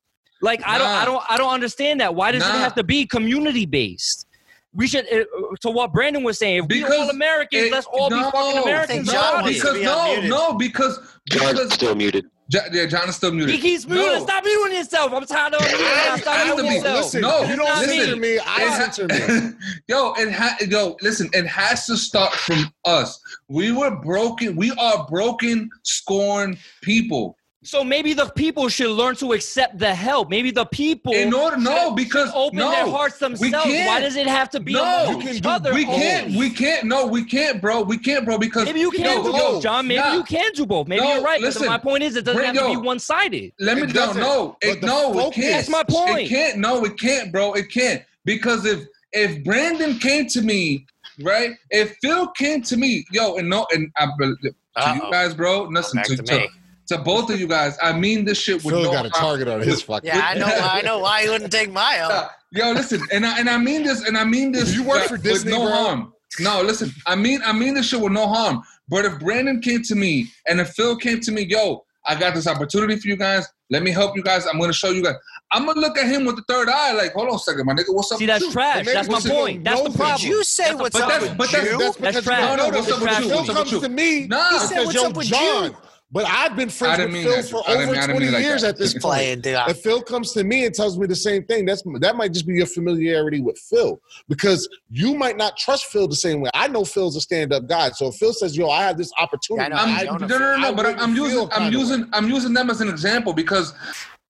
Like 0.44 0.62
I 0.66 0.78
don't, 0.78 0.88
I 0.88 1.06
don't, 1.06 1.24
I 1.30 1.38
don't 1.38 1.54
understand 1.54 2.02
that. 2.02 2.14
Why 2.14 2.32
does 2.34 2.44
it 2.44 2.52
have 2.52 2.76
to 2.76 2.84
be 2.84 3.06
community 3.08 3.66
based? 3.66 4.28
We 4.76 4.88
should, 4.88 5.06
uh, 5.06 5.24
to 5.62 5.70
what 5.70 5.94
Brandon 5.94 6.24
was 6.24 6.38
saying, 6.40 6.64
if 6.64 6.68
we 6.68 6.80
Because 6.82 6.94
all 7.00 7.10
Americans, 7.12 7.64
it- 7.66 7.72
let's 7.72 7.86
all 7.88 8.10
be 8.10 8.16
no, 8.20 8.32
fucking 8.32 8.64
Americans. 8.64 9.08
I 9.08 9.14
John 9.14 9.24
about 9.36 9.44
wants 9.44 9.58
it. 9.60 9.62
to 9.62 9.74
because 9.74 9.80
be 9.80 9.84
no, 9.86 9.98
unmuted. 9.98 10.30
no, 10.30 10.54
because 10.58 11.00
John's 11.30 11.52
because 11.54 11.74
still 11.74 11.96
muted. 11.96 12.26
Ja- 12.50 12.60
yeah, 12.74 12.86
John 12.88 13.08
is 13.08 13.16
still 13.16 13.32
muted. 13.32 13.54
He 13.56 13.62
keeps 13.62 13.88
muting. 13.88 14.06
No. 14.08 14.24
Stop 14.24 14.44
muting 14.44 14.78
yourself. 14.78 15.14
I'm 15.14 15.26
tired 15.26 15.54
of 15.54 15.62
muting. 15.62 15.78
I- 15.86 16.18
Stop 16.20 16.34
I 16.34 16.38
have 16.40 16.56
muting 16.58 16.72
yourself. 16.74 16.98
Listen, 16.98 17.22
No, 17.22 17.42
you 17.44 17.56
don't 17.56 17.66
not 17.66 17.86
censor 17.86 18.16
me. 18.16 18.22
me. 18.22 18.40
I 18.40 18.64
It 18.64 18.70
ha- 18.70 18.90
censor 18.92 19.08
me. 19.08 19.54
yo, 19.88 20.14
it 20.18 20.32
ha- 20.34 20.58
yo, 20.68 20.98
listen, 21.02 21.30
it 21.34 21.46
has 21.48 21.86
to 21.86 21.96
start 21.96 22.34
from 22.34 22.74
us. 22.84 23.20
We 23.48 23.72
were 23.72 23.92
broken. 23.96 24.56
We 24.56 24.72
are 24.72 25.06
broken, 25.08 25.70
scorned 25.84 26.58
people. 26.82 27.38
So 27.66 27.84
maybe 27.84 28.14
the 28.14 28.26
people 28.26 28.68
should 28.68 28.92
learn 28.92 29.16
to 29.18 29.32
accept 29.34 29.80
the 29.80 29.96
help. 29.96 30.30
Maybe 30.30 30.52
the 30.52 30.66
people 30.66 31.14
In 31.14 31.34
order, 31.34 31.56
no, 31.58 31.88
should- 31.90 31.96
because 31.96 32.30
should 32.30 32.38
open 32.38 32.60
no, 32.60 32.72
their 32.72 32.86
hearts 32.86 33.18
themselves. 33.20 33.66
Why 33.66 34.00
does 34.02 34.16
it 34.18 34.28
have 34.28 34.50
to 34.52 34.60
be 34.60 34.74
No, 34.74 34.84
among 34.84 35.16
you 35.16 35.22
can 35.28 35.36
each 35.36 35.42
do- 35.42 35.50
other? 35.50 35.74
we 35.74 35.86
only? 35.86 35.98
can't. 35.98 36.36
We 36.36 36.50
can't. 36.50 36.86
No, 36.86 37.08
we 37.08 37.24
can't, 37.24 37.62
bro. 37.62 37.82
We 37.82 37.98
can't, 37.98 38.26
bro. 38.26 38.38
Because 38.38 38.66
Maybe 38.66 38.82
you 38.82 38.92
can 38.92 39.06
yo, 39.06 39.24
do 39.24 39.30
yo, 39.30 39.38
both, 39.54 39.64
John. 39.64 39.88
Maybe 39.88 40.02
nah. 40.02 40.14
you 40.14 40.24
can 40.24 40.52
do 40.54 40.66
both. 40.66 40.88
Maybe 40.88 41.02
No, 41.04 41.14
you're 41.16 41.24
right. 41.24 41.40
listen. 41.42 41.66
my 41.68 41.78
point 41.78 42.04
is, 42.04 42.16
it 42.16 42.26
doesn't 42.26 42.38
Bring- 42.42 42.54
have 42.54 42.66
to 42.66 42.72
yo. 42.72 42.82
be 42.82 42.86
one 42.86 43.00
sided. 43.00 43.54
Let 43.60 43.78
me 43.78 43.84
It 43.84 43.88
no, 43.88 43.94
doesn't. 43.94 44.22
no, 44.22 44.58
it, 44.62 44.82
the 44.82 44.88
no, 44.88 45.28
it 45.28 45.34
can't. 45.34 45.52
That's 45.54 45.70
my 45.70 45.84
point. 45.84 46.20
It 46.26 46.30
can't. 46.30 46.58
No, 46.60 46.84
it 46.84 47.00
can't, 47.00 47.32
bro. 47.32 47.54
It 47.54 47.72
can't 47.72 48.04
because 48.26 48.66
if 48.66 48.86
if 49.14 49.44
Brandon 49.44 50.00
came 50.00 50.28
to 50.30 50.42
me, 50.42 50.86
right? 51.22 51.52
If 51.70 51.96
Phil 52.02 52.28
came 52.32 52.62
to 52.64 52.76
me, 52.78 53.06
yo, 53.12 53.36
and 53.38 53.50
no, 53.50 53.66
and 53.72 53.92
I, 53.98 54.08
to 54.08 54.36
you 54.42 54.52
Uh-oh. 54.76 55.12
guys, 55.12 55.34
bro, 55.36 55.64
listen 55.64 55.98
Back 55.98 56.06
to, 56.08 56.18
to 56.18 56.24
to, 56.24 56.36
me. 56.40 56.50
To 56.88 56.98
both 57.00 57.30
of 57.30 57.40
you 57.40 57.48
guys. 57.48 57.78
I 57.82 57.94
mean 57.94 58.26
this 58.26 58.38
shit 58.40 58.64
with 58.64 58.74
Phil 58.74 58.84
no 58.84 58.92
got 58.92 59.06
a 59.06 59.10
target 59.10 59.48
on 59.48 59.62
his 59.62 59.82
fucking. 59.82 60.08
Yeah, 60.08 60.22
I 60.24 60.34
know. 60.36 60.46
I 60.46 60.82
know 60.82 61.00
why 61.00 61.22
you 61.22 61.32
wouldn't 61.32 61.52
take 61.52 61.72
my 61.72 61.94
help. 61.94 62.30
Yo, 62.52 62.72
listen, 62.72 63.02
and 63.12 63.26
I 63.26 63.40
and 63.40 63.50
I 63.50 63.58
mean 63.58 63.84
this, 63.84 64.06
and 64.08 64.18
I 64.18 64.24
mean 64.24 64.52
this. 64.52 64.76
You 64.76 64.84
work 64.84 65.00
like, 65.00 65.10
for 65.10 65.18
Disney, 65.18 65.52
no 65.52 65.62
bro? 65.66 65.72
harm. 65.72 66.14
No, 66.40 66.62
listen, 66.62 66.92
I 67.08 67.16
mean 67.16 67.42
I 67.46 67.54
mean 67.54 67.74
this 67.74 67.88
shit 67.90 68.00
with 68.02 68.12
no 68.14 68.28
harm. 68.28 68.62
But 68.90 69.06
if 69.06 69.20
Brandon 69.20 69.62
came 69.62 69.82
to 69.84 69.96
me 69.96 70.28
and 70.48 70.60
if 70.60 70.70
Phil 70.70 70.98
came 70.98 71.20
to 71.22 71.32
me, 71.32 71.44
yo, 71.44 71.84
I 72.06 72.16
got 72.20 72.36
this 72.36 72.48
opportunity 72.48 72.96
for 72.98 73.08
you 73.08 73.16
guys. 73.16 73.48
Let 73.70 73.82
me 73.82 73.92
help 73.92 74.16
you 74.16 74.22
guys. 74.24 74.46
I'm 74.46 74.60
gonna 74.60 74.74
show 74.74 74.90
you 74.92 75.04
guys. 75.04 75.16
I'm 75.52 75.66
gonna 75.66 75.80
look 75.80 75.98
at 75.98 76.06
him 76.08 76.26
with 76.26 76.36
the 76.36 76.44
third 76.48 76.68
eye, 76.70 76.92
like, 76.94 77.14
hold 77.14 77.30
on 77.30 77.36
a 77.36 77.40
second, 77.40 77.66
my 77.66 77.74
nigga, 77.74 77.86
what's 77.94 78.12
up? 78.12 78.18
See, 78.20 78.26
that's 78.26 78.44
you? 78.44 78.52
trash. 78.52 78.78
And 78.78 78.86
maybe 78.88 78.96
That's 79.08 79.26
my 79.26 79.32
point. 79.32 79.64
That's 79.64 79.82
the 79.82 79.90
problem. 79.92 80.20
Did 80.22 80.28
you 80.30 80.44
say 80.44 80.64
That's 80.70 80.80
what's 80.80 80.96
up 81.00 81.10
that's 81.10 81.24
with 81.24 81.38
but 81.38 81.52
you? 81.54 81.78
That's 81.78 81.98
That's 81.98 81.98
because 81.98 82.24
trash. 82.24 82.52
you 82.52 82.58
No, 82.58 82.70
no, 82.70 82.78
what's 82.78 82.92
up 82.92 83.02
with 83.02 83.20
you? 83.20 83.28
Phil 83.30 83.38
What's 83.38 83.50
up 83.50 83.56
comes 83.56 83.72
with 83.72 83.82
you? 83.84 83.88
to 83.88 83.94
me 83.94 84.28
Nah, 84.28 84.50
He 84.50 84.60
said, 84.60 84.70
because 84.70 84.86
"What's 84.86 84.96
yo, 84.96 85.04
up 85.10 85.18
with 85.18 85.28
John. 85.28 85.76
You?" 86.14 86.22
But 86.22 86.26
I've 86.30 86.56
been 86.56 86.70
friends 86.70 87.00
with 87.00 87.24
Phil 87.24 87.36
that. 87.36 87.50
for 87.50 87.64
I 87.68 87.74
over 87.74 87.86
mean- 87.88 87.90
I 87.96 88.02
didn't 88.02 88.10
20 88.12 88.26
mean 88.26 88.34
like 88.34 88.44
years 88.44 88.64
at 88.64 88.78
this 88.78 88.94
Just 88.94 89.04
point. 89.06 89.46
If 89.46 89.80
Phil 89.80 90.02
comes 90.02 90.32
to 90.34 90.44
me 90.44 90.66
and 90.66 90.74
tells 90.74 90.98
me 90.98 91.08
the 91.08 91.16
same 91.16 91.44
thing, 91.46 91.66
that's 91.66 91.84
that 92.00 92.16
might 92.16 92.32
just 92.34 92.46
be 92.48 92.54
your 92.54 92.66
familiarity 92.68 93.42
with 93.42 93.58
Phil 93.60 94.00
because 94.30 94.68
you 94.90 95.16
might 95.16 95.38
not 95.38 95.58
trust 95.58 95.86
Phil 95.88 96.08
the 96.08 96.16
same 96.16 96.42
way. 96.42 96.50
I 96.54 96.68
know 96.68 96.86
Phil's 96.86 97.16
a 97.16 97.22
stand-up 97.22 97.68
guy, 97.68 97.90
so 97.92 98.08
if 98.08 98.16
Phil 98.16 98.34
says, 98.34 98.56
"Yo, 98.56 98.70
I 98.70 98.84
have 98.84 98.98
this 98.98 99.12
opportunity," 99.20 99.70
Yeah, 99.72 99.78
I 99.82 99.86
know. 99.86 99.92
I'm, 99.92 100.00
I 100.00 100.04
no, 100.04 100.18
don't 100.18 100.30
no, 100.30 100.38
no, 100.38 100.58
no, 100.58 100.68
I 100.70 100.72
but 100.74 100.86
I'm, 100.86 101.00
I'm 101.00 101.16
using, 101.16 101.50
I'm 101.52 101.72
using, 101.74 102.10
I'm 102.14 102.30
using 102.30 102.54
them 102.54 102.70
as 102.70 102.82
an 102.82 102.90
example 102.90 103.34
because 103.34 103.74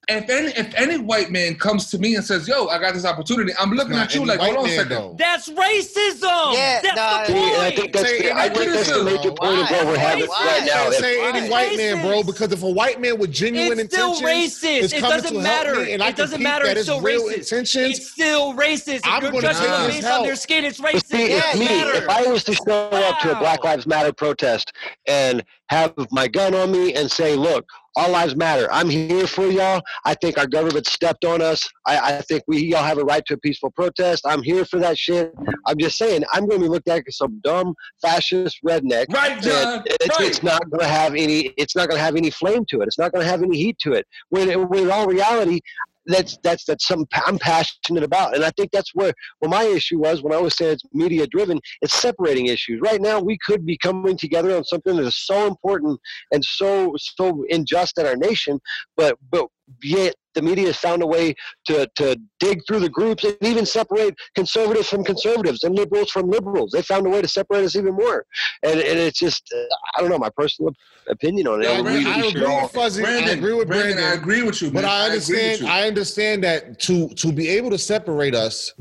if 0.09 0.29
any, 0.29 0.47
if 0.49 0.73
any 0.75 0.97
white 0.97 1.31
man 1.31 1.55
comes 1.55 1.89
to 1.91 1.97
me 1.97 2.15
and 2.15 2.23
says, 2.25 2.47
"Yo, 2.47 2.67
I 2.67 2.77
got 2.79 2.93
this 2.93 3.05
opportunity," 3.05 3.53
I'm 3.59 3.71
looking 3.71 3.93
Not 3.93 4.05
at 4.09 4.15
you 4.15 4.25
like, 4.25 4.39
"Hold 4.39 4.57
on 4.57 4.65
a 4.65 4.67
man, 4.67 4.75
second." 4.77 4.89
though. 4.89 5.15
That's 5.17 5.49
racism. 5.49 6.53
Yeah, 6.53 6.81
that's 6.81 6.95
nah, 6.95 7.19
the 7.21 7.25
See, 7.27 7.53
and 7.53 7.61
I 7.61 7.71
think 7.71 7.93
that's 7.93 8.11
the, 8.11 8.31
I 8.37 8.49
think 8.49 8.71
that's 8.71 8.87
the 8.89 8.93
racism. 8.99 9.05
major 9.05 9.31
point 9.31 9.59
of 9.61 9.69
what 9.71 9.85
we're 9.87 9.97
having 9.97 10.25
Why? 10.27 10.45
right 10.45 10.65
now. 10.65 10.73
Can't 10.83 10.93
If- 10.93 10.99
say 10.99 11.23
any 11.25 11.41
Why? 11.41 11.49
white 11.67 11.77
man, 11.77 12.01
bro, 12.01 12.23
because 12.23 12.51
if 12.51 12.63
a 12.63 12.69
white 12.69 12.99
man 12.99 13.17
with 13.17 13.31
genuine 13.31 13.79
It's 13.79 13.93
still 13.93 14.13
intentions 14.13 14.59
racist. 14.61 14.81
is 14.83 14.93
It 14.93 15.01
doesn't 15.01 15.33
to 15.33 15.39
matter. 15.39 15.73
help 15.75 15.85
me 15.87 15.93
and 15.93 16.03
I 16.03 16.09
It 16.09 16.15
doesn't 16.17 16.41
matter. 16.43 16.65
that 16.65 16.71
It's 16.77 16.81
it's 16.81 16.89
still 16.89 17.01
real 17.01 17.23
racist. 17.23 17.33
intentions, 17.51 17.97
It's 17.99 18.11
still 18.11 18.53
racist. 18.53 18.87
If 18.95 19.01
I'm 19.07 19.21
you're 19.23 19.31
gonna 19.31 19.41
judging 19.53 19.71
them 19.71 19.85
his 19.85 19.95
based 19.95 20.05
on 20.05 20.11
help. 20.11 20.25
their 20.25 20.35
skin, 20.35 20.65
it's 20.65 20.79
racist. 20.79 21.07
see, 21.07 21.23
It 21.23 21.29
Yeah, 21.31 21.37
if 21.37 21.43
doesn't 21.53 21.59
me, 21.59 21.97
if 21.99 22.09
I 22.09 22.21
was 22.23 22.43
to 22.43 22.53
show 22.53 22.89
up 22.89 23.19
to 23.21 23.31
a 23.31 23.35
Black 23.35 23.63
Lives 23.63 23.87
Matter 23.87 24.11
protest 24.13 24.73
and 25.07 25.43
have 25.69 25.93
my 26.11 26.27
gun 26.27 26.53
on 26.53 26.71
me 26.71 26.93
and 26.93 27.09
say, 27.09 27.35
"Look, 27.35 27.65
all 27.95 28.09
lives 28.09 28.35
matter. 28.35 28.67
I'm 28.71 28.89
here 28.89 29.27
for 29.27 29.47
y'all. 29.47 29.81
I 30.05 30.15
think 30.15 30.37
our 30.37 30.47
government 30.47 30.87
stepped 30.87 31.25
on 31.25 31.41
us. 31.41 31.67
I, 31.85 32.17
I 32.17 32.21
think 32.21 32.43
we 32.47 32.59
y'all 32.59 32.83
have 32.83 32.97
a 32.97 33.03
right 33.03 33.23
to 33.27 33.35
a 33.35 33.37
peaceful 33.37 33.71
protest. 33.71 34.25
I'm 34.25 34.43
here 34.43 34.65
for 34.65 34.79
that 34.79 34.97
shit. 34.97 35.33
I'm 35.65 35.77
just 35.77 35.97
saying, 35.97 36.23
I'm 36.31 36.47
going 36.47 36.59
to 36.59 36.65
be 36.65 36.69
looked 36.69 36.87
at 36.87 37.03
as 37.07 37.17
some 37.17 37.39
dumb 37.43 37.75
fascist 38.01 38.59
redneck. 38.65 39.13
Right, 39.13 39.41
John. 39.41 39.77
Right. 39.77 39.85
it's 39.87 40.43
not 40.43 40.69
going 40.69 40.81
to 40.81 40.87
have 40.87 41.13
any. 41.13 41.53
It's 41.57 41.75
not 41.75 41.89
going 41.89 41.97
to 41.97 42.03
have 42.03 42.15
any 42.15 42.29
flame 42.29 42.65
to 42.69 42.81
it. 42.81 42.87
It's 42.87 42.97
not 42.97 43.11
going 43.11 43.23
to 43.23 43.29
have 43.29 43.43
any 43.43 43.57
heat 43.57 43.77
to 43.79 43.93
it. 43.93 44.07
When, 44.29 44.49
when 44.69 44.83
in 44.83 44.91
all 44.91 45.07
reality, 45.07 45.61
that's 46.05 46.37
that's 46.43 46.65
that's 46.65 46.87
pa- 46.87 47.23
I'm 47.25 47.39
passionate 47.39 48.03
about, 48.03 48.35
and 48.35 48.43
I 48.43 48.51
think 48.51 48.71
that's 48.71 48.93
where 48.93 49.13
well 49.41 49.49
my 49.51 49.63
issue 49.63 49.99
was 49.99 50.21
when 50.21 50.33
I 50.33 50.37
was 50.37 50.55
saying 50.55 50.73
it's 50.73 50.83
media 50.93 51.27
driven. 51.27 51.59
It's 51.81 51.93
separating 51.93 52.47
issues. 52.47 52.79
Right 52.81 53.01
now, 53.01 53.19
we 53.19 53.37
could 53.45 53.65
be 53.65 53.77
coming 53.77 54.17
together 54.17 54.55
on 54.55 54.63
something 54.63 54.95
that 54.97 55.05
is 55.05 55.15
so 55.15 55.47
important 55.47 55.99
and 56.31 56.43
so 56.43 56.93
so 56.97 57.45
unjust 57.49 57.97
in 57.97 58.05
our 58.05 58.15
nation, 58.15 58.59
but 58.97 59.17
but 59.31 59.47
yet 59.81 60.15
the 60.35 60.41
media 60.41 60.67
has 60.67 60.77
found 60.77 61.01
a 61.03 61.07
way 61.07 61.33
to 61.67 61.87
to 61.95 62.19
dig 62.39 62.61
through 62.67 62.79
the 62.79 62.89
groups 62.89 63.23
and 63.23 63.37
even 63.41 63.65
separate 63.65 64.15
conservatives 64.35 64.89
from 64.89 65.03
conservatives 65.03 65.63
and 65.63 65.75
liberals 65.75 66.09
from 66.09 66.29
liberals. 66.29 66.71
They 66.71 66.81
found 66.81 67.05
a 67.05 67.09
way 67.09 67.21
to 67.21 67.27
separate 67.27 67.63
us 67.63 67.75
even 67.75 67.93
more, 67.93 68.25
and 68.63 68.79
and 68.79 68.99
it's 68.99 69.19
just 69.19 69.43
uh, 69.55 69.63
I 69.95 70.01
don't 70.01 70.09
know 70.09 70.17
my 70.17 70.31
personal 70.35 70.71
opinion 71.07 71.47
on 71.47 71.61
it. 71.61 71.67
I 71.67 71.73
We- 71.73 71.79
agree, 71.79 72.05
we 72.05 72.11
I 72.11 72.19
agree 72.27 72.61
with 72.61 72.71
Fuzzy. 72.71 73.03
I 73.05 73.09
agree 73.29 73.53
with 73.53 73.67
Brandon, 73.67 73.95
Brandon. 73.97 74.05
I 74.05 74.13
agree 74.21 74.41
with 74.43 74.61
you, 74.61 74.71
But 74.71 74.83
man. 74.83 74.85
I 74.85 75.05
agree 75.07 75.17
with 75.17 75.25
understand. 75.27 75.59
you. 75.61 75.67
I 75.67 75.87
understand 75.87 76.43
that 76.43 76.79
to 76.81 77.09
to 77.09 77.31
be 77.31 77.49
able 77.49 77.69
to 77.69 77.77
separate 77.77 78.35
us, 78.35 78.73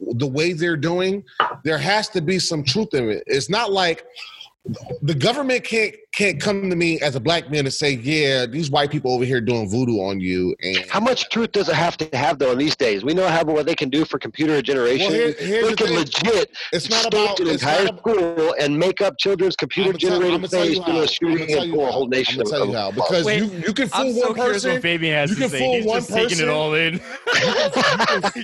the 0.00 0.26
way 0.26 0.52
they're 0.54 0.76
doing, 0.76 1.22
there 1.62 1.78
has 1.78 2.08
to 2.10 2.20
be 2.22 2.38
some 2.38 2.64
truth 2.64 2.94
in 2.94 3.10
it. 3.10 3.22
It's 3.26 3.50
not 3.50 3.70
like 3.72 4.06
the 5.02 5.14
government 5.14 5.62
can't 5.64 5.94
can't 6.16 6.40
come 6.40 6.70
to 6.70 6.76
me 6.76 6.98
as 7.00 7.14
a 7.14 7.20
black 7.20 7.50
man 7.50 7.66
and 7.66 7.72
say, 7.72 7.90
"Yeah, 7.92 8.46
these 8.46 8.70
white 8.70 8.90
people 8.90 9.12
over 9.12 9.24
here 9.24 9.40
doing 9.40 9.68
voodoo 9.68 9.98
on 10.00 10.18
you." 10.20 10.54
And 10.62 10.78
How 10.88 10.98
much 11.00 11.28
truth 11.28 11.52
does 11.52 11.68
it 11.68 11.74
have 11.74 11.96
to 11.98 12.08
have 12.16 12.38
though 12.38 12.52
in 12.52 12.58
these 12.58 12.74
days? 12.74 13.04
We 13.04 13.12
know 13.14 13.26
how 13.28 13.44
what 13.44 13.66
they 13.66 13.74
can 13.74 13.90
do 13.90 14.04
for 14.06 14.18
computer 14.18 14.60
generation. 14.62 15.08
Well, 15.12 15.14
here- 15.14 15.34
here's 15.38 15.64
they 15.64 15.70
the 15.70 15.76
can 15.76 15.86
thing. 15.88 15.96
legit 15.98 16.50
it's 16.72 16.88
not 16.90 17.00
stage 17.02 17.12
about. 17.14 17.40
an 17.40 17.46
It's 17.48 17.62
entire 17.62 17.84
not 17.84 17.90
about 18.00 18.16
school 18.16 18.54
and 18.58 18.78
make 18.78 19.00
up 19.02 19.18
children's 19.18 19.56
computer 19.56 19.90
I'ma 19.90 19.98
tell- 19.98 20.12
I'ma 20.14 20.18
generated 20.24 20.50
tell 20.50 20.64
you 20.64 20.70
face, 20.70 20.78
how. 20.78 20.84
doing 20.86 20.96
a 20.96 21.00
I'ma 21.00 21.06
shooting 21.06 21.46
tell 21.48 21.58
and 21.60 21.66
you 21.68 21.74
pull 21.74 21.82
a 21.82 21.86
how. 21.86 21.92
whole 21.92 22.08
nation. 22.08 22.40
I'ma 22.40 22.50
tell 22.50 22.62
of- 22.62 22.68
you 22.70 22.74
how 22.76 22.88
of- 22.88 22.94
because 22.94 23.24
Wait, 23.24 23.42
you 23.42 23.50
you 23.66 23.72
can 23.74 23.88
I'm 23.92 24.06
fool 24.12 24.14
so 24.14 24.26
one 24.28 24.34
curious 24.34 24.52
person. 24.54 24.72
what 24.72 24.82
Fabian 24.82 25.14
has 25.14 25.30
you 25.30 25.36
to 25.36 25.40
can 25.42 25.50
say. 25.50 25.58
fool 25.58 25.74
He's 25.76 25.84
one 25.84 25.98
just 26.00 26.08
taking 26.10 26.26
it 26.26 26.30
person. 26.30 26.48
all 26.48 26.74
in. 26.74 26.94
yo, 26.96 27.00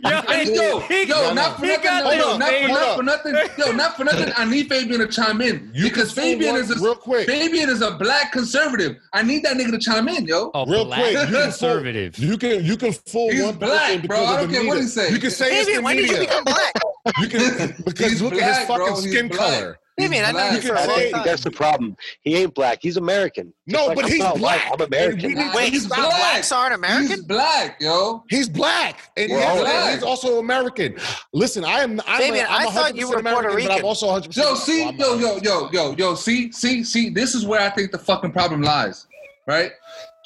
I 0.04 0.44
mean, 0.44 0.54
yo, 0.54 0.80
he- 0.80 1.04
yo, 1.04 1.28
he- 1.28 1.34
not 1.34 1.58
for 1.58 1.64
he 1.66 1.72
nothing, 1.72 1.82
got 1.84 2.04
no, 2.04 2.10
this, 2.10 2.18
yo, 2.20 2.36
not 2.36 2.48
for, 2.48 2.52
Fabian. 2.52 2.68
not 2.74 2.96
for 2.96 3.02
nothing, 3.02 3.34
yo, 3.58 3.72
not 3.72 3.96
for 3.96 4.04
nothing. 4.04 4.32
I 4.36 4.44
need 4.44 4.68
Fabian 4.68 5.00
to 5.00 5.06
chime 5.08 5.40
in 5.40 5.70
You 5.74 5.84
because 5.84 6.12
can 6.12 6.22
fool 6.22 6.32
Fabian 6.32 6.52
one- 6.54 6.60
is 6.62 6.70
a 6.70 6.74
real 6.80 6.94
quick. 6.94 7.26
Fabian 7.28 7.61
is 7.68 7.82
a 7.82 7.92
black 7.92 8.32
conservative. 8.32 8.96
I 9.12 9.22
need 9.22 9.42
that 9.44 9.56
nigga 9.56 9.70
to 9.72 9.78
chime 9.78 10.08
in, 10.08 10.26
yo. 10.26 10.50
A 10.54 10.64
Real 10.66 10.84
black 10.84 11.00
quick, 11.00 11.12
you 11.12 11.18
can 11.18 11.32
fool- 11.32 11.42
conservative. 11.42 12.18
You 12.18 12.38
can 12.38 12.64
you 12.64 12.76
can 12.76 12.92
fool 12.92 13.30
He's 13.30 13.42
one 13.42 13.56
black, 13.56 13.88
person 13.92 14.06
bro. 14.06 14.24
I 14.24 14.40
don't 14.40 14.48
the 14.50 14.54
care 14.58 14.66
what 14.66 14.74
media. 14.74 14.82
he 14.82 14.88
say. 14.88 15.10
You 15.10 15.18
can 15.18 15.30
say 15.30 15.46
it's 15.58 15.66
Fabian, 15.66 15.76
the 15.80 15.84
when 15.84 15.96
did 15.96 16.10
you 16.10 16.18
become 16.18 16.44
black? 16.44 16.72
You 17.20 17.28
can 17.28 17.74
because 17.84 18.10
He's 18.12 18.22
look 18.22 18.34
at 18.34 18.56
his 18.58 18.66
fucking 18.66 18.86
bro. 18.86 18.94
Skin 18.96 19.28
black. 19.28 19.76
Color. 19.98 20.08
Fabian, 20.08 20.24
I 20.24 20.32
know 20.32 20.38
black. 20.38 20.52
you 20.62 20.68
for 20.68 20.74
a 20.74 20.80
I 20.80 20.86
long 20.86 21.10
time. 21.12 21.22
that's 21.24 21.44
the 21.44 21.50
problem. 21.50 21.96
He 22.22 22.36
ain't 22.36 22.54
black. 22.54 22.78
He's 22.82 22.96
American. 22.96 23.52
No, 23.66 23.86
like 23.86 23.96
but 23.96 24.04
I'm 24.06 24.10
he's 24.10 24.18
not 24.20 24.32
white, 24.34 24.40
black. 24.40 24.70
I'm 24.72 24.80
American. 24.86 25.38
And 25.38 25.54
Wait, 25.54 25.72
He's 25.72 25.86
black. 25.86 26.10
blacks 26.10 26.52
aren't 26.52 26.74
American? 26.74 27.08
He's 27.08 27.22
black, 27.24 27.76
yo. 27.80 28.24
He's 28.28 28.48
black, 28.48 29.10
and 29.16 29.30
We're 29.30 29.38
yes, 29.38 29.48
all 29.50 29.56
and 29.58 29.64
black. 29.66 29.94
he's 29.94 30.02
also 30.02 30.38
American. 30.38 30.96
Listen, 31.32 31.64
I 31.64 31.80
am. 31.80 32.00
I'm 32.06 32.20
Fabian, 32.20 32.46
a, 32.46 32.48
I'm 32.48 32.68
I 32.68 32.70
thought 32.70 32.96
you 32.96 33.08
were 33.08 33.16
100% 33.16 33.32
Puerto 33.32 33.48
American, 33.48 33.68
but 33.68 33.78
I'm 33.78 33.84
also 33.84 34.06
100. 34.06 34.36
Yo, 34.36 34.54
see, 34.54 34.84
yo, 34.90 35.18
yo, 35.18 35.38
yo, 35.42 35.68
yo, 35.72 35.94
yo, 35.96 36.14
see, 36.14 36.50
see, 36.52 36.82
see, 36.84 37.10
this 37.10 37.34
is 37.34 37.46
where 37.46 37.60
I 37.60 37.70
think 37.70 37.92
the 37.92 37.98
fucking 37.98 38.32
problem 38.32 38.62
lies, 38.62 39.06
right? 39.46 39.72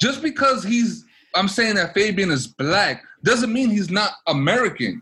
Just 0.01 0.21
because 0.21 0.63
he's, 0.63 1.05
I'm 1.35 1.47
saying 1.47 1.75
that 1.75 1.93
Fabian 1.93 2.31
is 2.31 2.47
black 2.47 3.03
doesn't 3.23 3.51
mean 3.51 3.69
he's 3.69 3.89
not 3.89 4.11
American, 4.27 5.01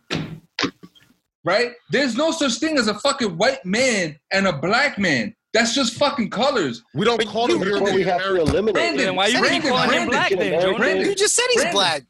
right? 1.46 1.72
There's 1.92 2.16
no 2.18 2.32
such 2.32 2.56
thing 2.56 2.78
as 2.78 2.88
a 2.88 2.96
fucking 2.96 3.38
white 3.38 3.64
man 3.64 4.18
and 4.32 4.48
a 4.48 4.54
black 4.54 4.98
man. 4.98 5.34
That's 5.54 5.74
just 5.74 5.94
fucking 5.94 6.32
colors. 6.32 6.84
We 6.94 7.06
don't 7.06 7.26
call 7.28 7.50
him 7.50 7.60
That's 7.60 7.72
we 7.72 7.80
European 7.80 8.08
have 8.10 8.22
to 8.24 8.36
eliminate. 8.42 8.74
Brandon, 8.76 9.06
Then 9.06 9.16
why 9.16 9.28
you 9.28 9.40
Brandon, 9.40 9.72
calling 9.72 9.92
him 10.02 10.10
black 10.10 10.30
then, 10.32 10.38
Brandon, 10.40 10.62
Jonah? 10.62 10.78
Brandon. 10.78 11.06
You 11.08 11.16
just 11.16 11.34
said 11.36 11.46
he's 11.52 11.62
Brandon. 11.62 11.74
black. 11.74 12.04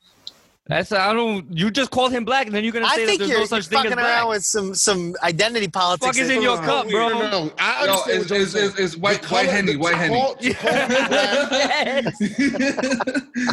That's 0.67 0.91
I 0.91 1.13
don't. 1.13 1.45
You 1.55 1.69
just 1.69 1.91
called 1.91 2.11
him 2.11 2.25
black, 2.25 2.47
and 2.47 2.55
then 2.55 2.63
you're 2.63 2.73
gonna 2.73 2.87
say 2.87 2.93
I 2.93 2.95
say 2.95 3.01
that 3.05 3.07
think 3.07 3.19
there's 3.19 3.29
you're, 3.29 3.37
no 3.37 3.41
you're 3.41 3.47
such 3.61 3.67
thing 3.67 3.77
as 3.77 3.83
fucking 3.83 3.97
black. 3.97 4.17
around 4.17 4.29
with 4.29 4.43
some 4.43 4.73
some 4.73 5.15
identity 5.21 5.67
politics. 5.67 6.07
Fuck 6.07 6.17
is 6.17 6.29
in 6.31 6.41
your 6.41 6.57
cup, 6.57 6.89
bro? 6.89 7.09
No, 7.09 7.19
no, 7.19 7.29
no. 7.29 7.53
I 7.59 7.85
No, 7.85 7.91
understand 7.93 8.21
it's, 8.23 8.31
what 8.31 8.37
you're 8.39 8.41
it's, 8.41 8.55
it's, 8.55 8.79
it's 8.79 8.97
white, 8.97 9.21
The 9.21 9.27
white 9.27 9.45
color- 9.45 9.51
henny, 9.51 9.75
white 9.75 9.91
to 9.91 9.97
henny. 9.97 10.15
call- 10.15 10.35
to 10.35 10.53
call 10.55 10.71
me 10.71 10.87
black, 11.07 12.03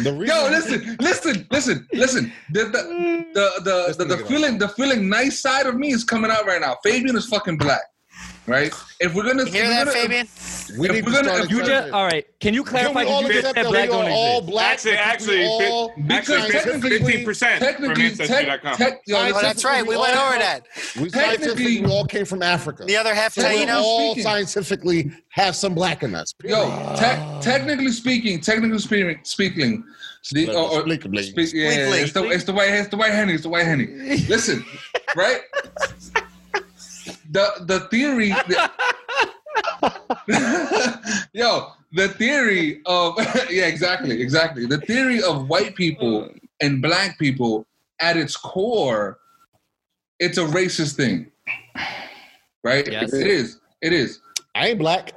the 0.03 0.15
reason 0.17 0.25
Yo, 0.25 0.49
listen, 0.49 0.97
listen, 0.99 1.47
listen, 1.51 1.87
listen. 1.93 2.33
The 2.51 2.63
the 2.65 2.81
the 3.33 3.61
the, 3.63 4.05
the, 4.05 4.15
the 4.17 4.25
feeling 4.25 4.57
the 4.57 4.69
feeling 4.69 5.07
nice 5.07 5.39
side 5.39 5.67
of 5.67 5.75
me 5.75 5.91
is 5.93 6.03
coming 6.03 6.31
out 6.31 6.47
right 6.47 6.61
now. 6.61 6.77
Fabian 6.83 7.15
is 7.15 7.27
fucking 7.27 7.57
black, 7.57 7.81
right? 8.47 8.73
If 8.99 9.13
we're 9.13 9.23
gonna 9.23 9.45
You 9.45 9.51
hear 9.51 9.63
if 9.63 9.67
we're 9.69 9.75
that, 9.75 9.85
gonna- 9.85 10.01
Fabian? 10.01 10.27
we 10.79 10.87
if 10.89 10.93
need 10.95 11.05
we're 11.05 11.11
to 11.11 11.15
gonna- 11.17 11.27
start 11.29 11.43
if 11.45 11.49
You 11.51 11.63
just 11.65 11.91
all 11.93 12.05
right? 12.05 12.25
Can 12.39 12.53
you 12.53 12.63
Can 12.63 12.71
clarify? 12.71 13.03
we 13.03 13.09
all 13.09 13.21
You 13.21 13.27
just 13.27 13.39
accept 13.39 13.55
said 13.55 13.65
that 13.65 13.69
black 13.71 13.89
we 13.89 13.95
don't 13.95 14.05
are 14.05 14.11
all 14.11 14.41
black? 14.41 14.73
Actually, 14.73 14.97
actually, 14.97 15.45
all 15.45 15.93
Because 15.95 16.27
scientifically- 16.27 16.89
technically- 16.99 16.99
15% 17.25 17.57
from 17.57 17.67
technically, 17.67 18.09
tech, 18.09 18.19
Ancestry.com. 18.21 18.75
tech, 18.77 19.01
yo, 19.05 19.15
Scientifically, 19.15 19.39
Oh, 19.39 19.41
that's 19.47 19.63
right. 19.65 19.87
We 19.87 19.97
went 19.97 20.15
over 20.17 20.37
that. 20.39 20.63
We 20.75 21.09
Technically- 21.09 21.11
scientifically 21.11 21.81
we 21.81 21.87
all 21.91 22.05
came 22.05 22.25
from 22.25 22.41
Africa. 22.43 22.83
The 22.85 22.97
other 22.97 23.13
half 23.13 23.33
So 23.33 23.47
we 23.47 23.65
Taino. 23.65 23.81
all 23.81 24.15
scientifically 24.17 25.11
have 25.29 25.55
some 25.55 25.73
black 25.73 26.03
in 26.03 26.13
us. 26.15 26.33
Yo, 26.43 26.65
te- 26.95 27.41
technically 27.41 27.91
speaking, 27.91 28.39
technically 28.41 28.79
speaking, 28.79 29.19
speaking, 29.23 29.83
the, 30.31 30.49
or, 30.49 30.55
or, 30.79 30.83
Speakably. 30.83 31.23
speak, 31.23 31.49
yeah, 31.53 31.69
yeah, 31.89 31.95
it's 31.95 32.13
the 32.13 32.23
it's 32.29 32.45
the 32.45 32.53
white 32.53 32.69
it's 32.69 32.87
the 32.89 32.95
white 32.97 33.11
henny, 33.11 33.33
it's 33.33 33.43
the 33.43 33.49
white 33.49 33.65
henny. 33.65 33.87
Listen, 34.29 34.63
right? 35.17 35.41
The 37.33 37.49
the 37.65 37.79
theory, 37.91 38.29
the- 38.47 38.71
yo, 41.33 41.71
the 41.91 42.09
theory 42.09 42.81
of 42.85 43.15
yeah, 43.49 43.65
exactly, 43.65 44.21
exactly. 44.21 44.65
The 44.67 44.79
theory 44.79 45.21
of 45.21 45.49
white 45.49 45.75
people 45.75 46.23
mm. 46.23 46.39
and 46.61 46.81
black 46.81 47.17
people 47.17 47.65
at 47.99 48.17
its 48.17 48.37
core, 48.37 49.19
it's 50.19 50.37
a 50.37 50.45
racist 50.45 50.95
thing, 50.95 51.31
right? 52.63 52.89
Yes. 52.89 53.13
It 53.13 53.27
is. 53.27 53.59
It 53.81 53.93
is. 53.93 54.19
I 54.55 54.69
ain't 54.69 54.79
black. 54.79 55.13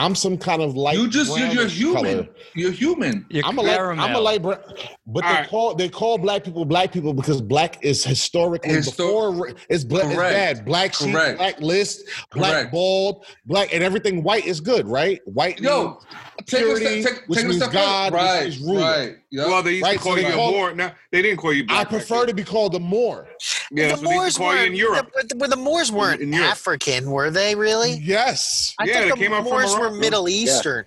I'm 0.00 0.14
some 0.14 0.38
kind 0.38 0.62
of 0.62 0.74
light. 0.76 0.96
you 0.96 1.08
just 1.08 1.36
you're, 1.38 1.48
you're 1.48 1.66
human. 1.68 2.02
color. 2.24 2.28
You're 2.54 2.72
human. 2.72 3.26
You're 3.28 3.44
I'm 3.44 3.58
a 3.58 3.62
light, 3.62 3.76
caramel. 3.76 4.04
I'm 4.04 4.14
a 4.14 4.20
light 4.20 4.40
brown, 4.40 4.60
but 5.06 5.24
All 5.24 5.30
they 5.32 5.38
right. 5.40 5.48
call 5.48 5.74
they 5.74 5.88
call 5.90 6.16
black 6.16 6.42
people 6.42 6.64
black 6.64 6.90
people 6.90 7.12
because 7.12 7.42
black 7.42 7.84
is 7.84 8.02
historically 8.02 8.70
Histo- 8.76 8.96
before 8.96 9.48
it's, 9.68 9.84
bla- 9.84 10.06
it's 10.06 10.16
bad. 10.16 10.64
Black 10.64 10.94
sheep, 10.94 11.12
Correct. 11.12 11.38
black 11.38 11.60
list, 11.60 12.08
black 12.32 12.52
Correct. 12.52 12.72
bald, 12.72 13.26
black, 13.44 13.74
and 13.74 13.84
everything 13.84 14.22
white 14.22 14.46
is 14.46 14.60
good, 14.60 14.88
right? 14.88 15.20
White, 15.26 15.60
Yo, 15.60 15.84
means 15.84 16.04
take 16.04 16.12
a 16.12 16.29
purity, 16.46 17.02
step, 17.02 17.14
take, 17.14 17.24
which 17.28 17.38
take 17.38 17.46
a 17.46 17.48
means 17.48 17.66
God, 17.68 18.12
which 18.12 18.20
Right, 18.22 18.46
is 18.46 18.58
ruler. 18.58 18.80
right. 18.80 19.16
Yep. 19.30 19.46
Well, 19.46 19.62
they 19.62 19.70
used 19.72 19.82
Right, 19.84 19.92
to 19.98 20.02
call 20.02 20.14
so 20.14 20.20
you 20.20 20.32
call- 20.32 20.48
a 20.48 20.52
Moor. 20.52 20.74
No, 20.74 20.90
they 21.12 21.22
didn't 21.22 21.38
call 21.38 21.52
you 21.52 21.62
I 21.64 21.66
black. 21.84 21.88
prefer 21.90 22.26
to 22.26 22.34
be 22.34 22.44
called 22.44 22.74
a 22.74 22.80
Moor. 22.80 23.28
Yeah, 23.70 23.88
the 23.88 23.92
what 23.94 24.00
they 24.02 24.06
used 24.08 24.14
Moors 24.16 24.32
to 24.34 24.38
call 24.40 24.52
you 24.54 24.58
in 24.58 24.64
weren't. 24.66 24.76
Europe. 24.76 25.12
The, 25.28 25.34
the, 25.34 25.48
the 25.48 25.56
Moors 25.56 25.92
weren't 25.92 26.20
In 26.20 26.32
Europe. 26.32 26.50
African, 26.50 27.10
were 27.10 27.30
they? 27.30 27.54
Really? 27.54 27.92
Yes. 28.02 28.74
I 28.78 28.84
Yeah, 28.84 28.92
thought 28.94 29.00
they 29.02 29.10
the 29.10 29.16
came 29.16 29.32
out 29.32 29.42
from 29.42 29.52
Moors 29.52 29.76
were 29.78 29.90
Middle 29.90 30.28
Eastern. 30.28 30.86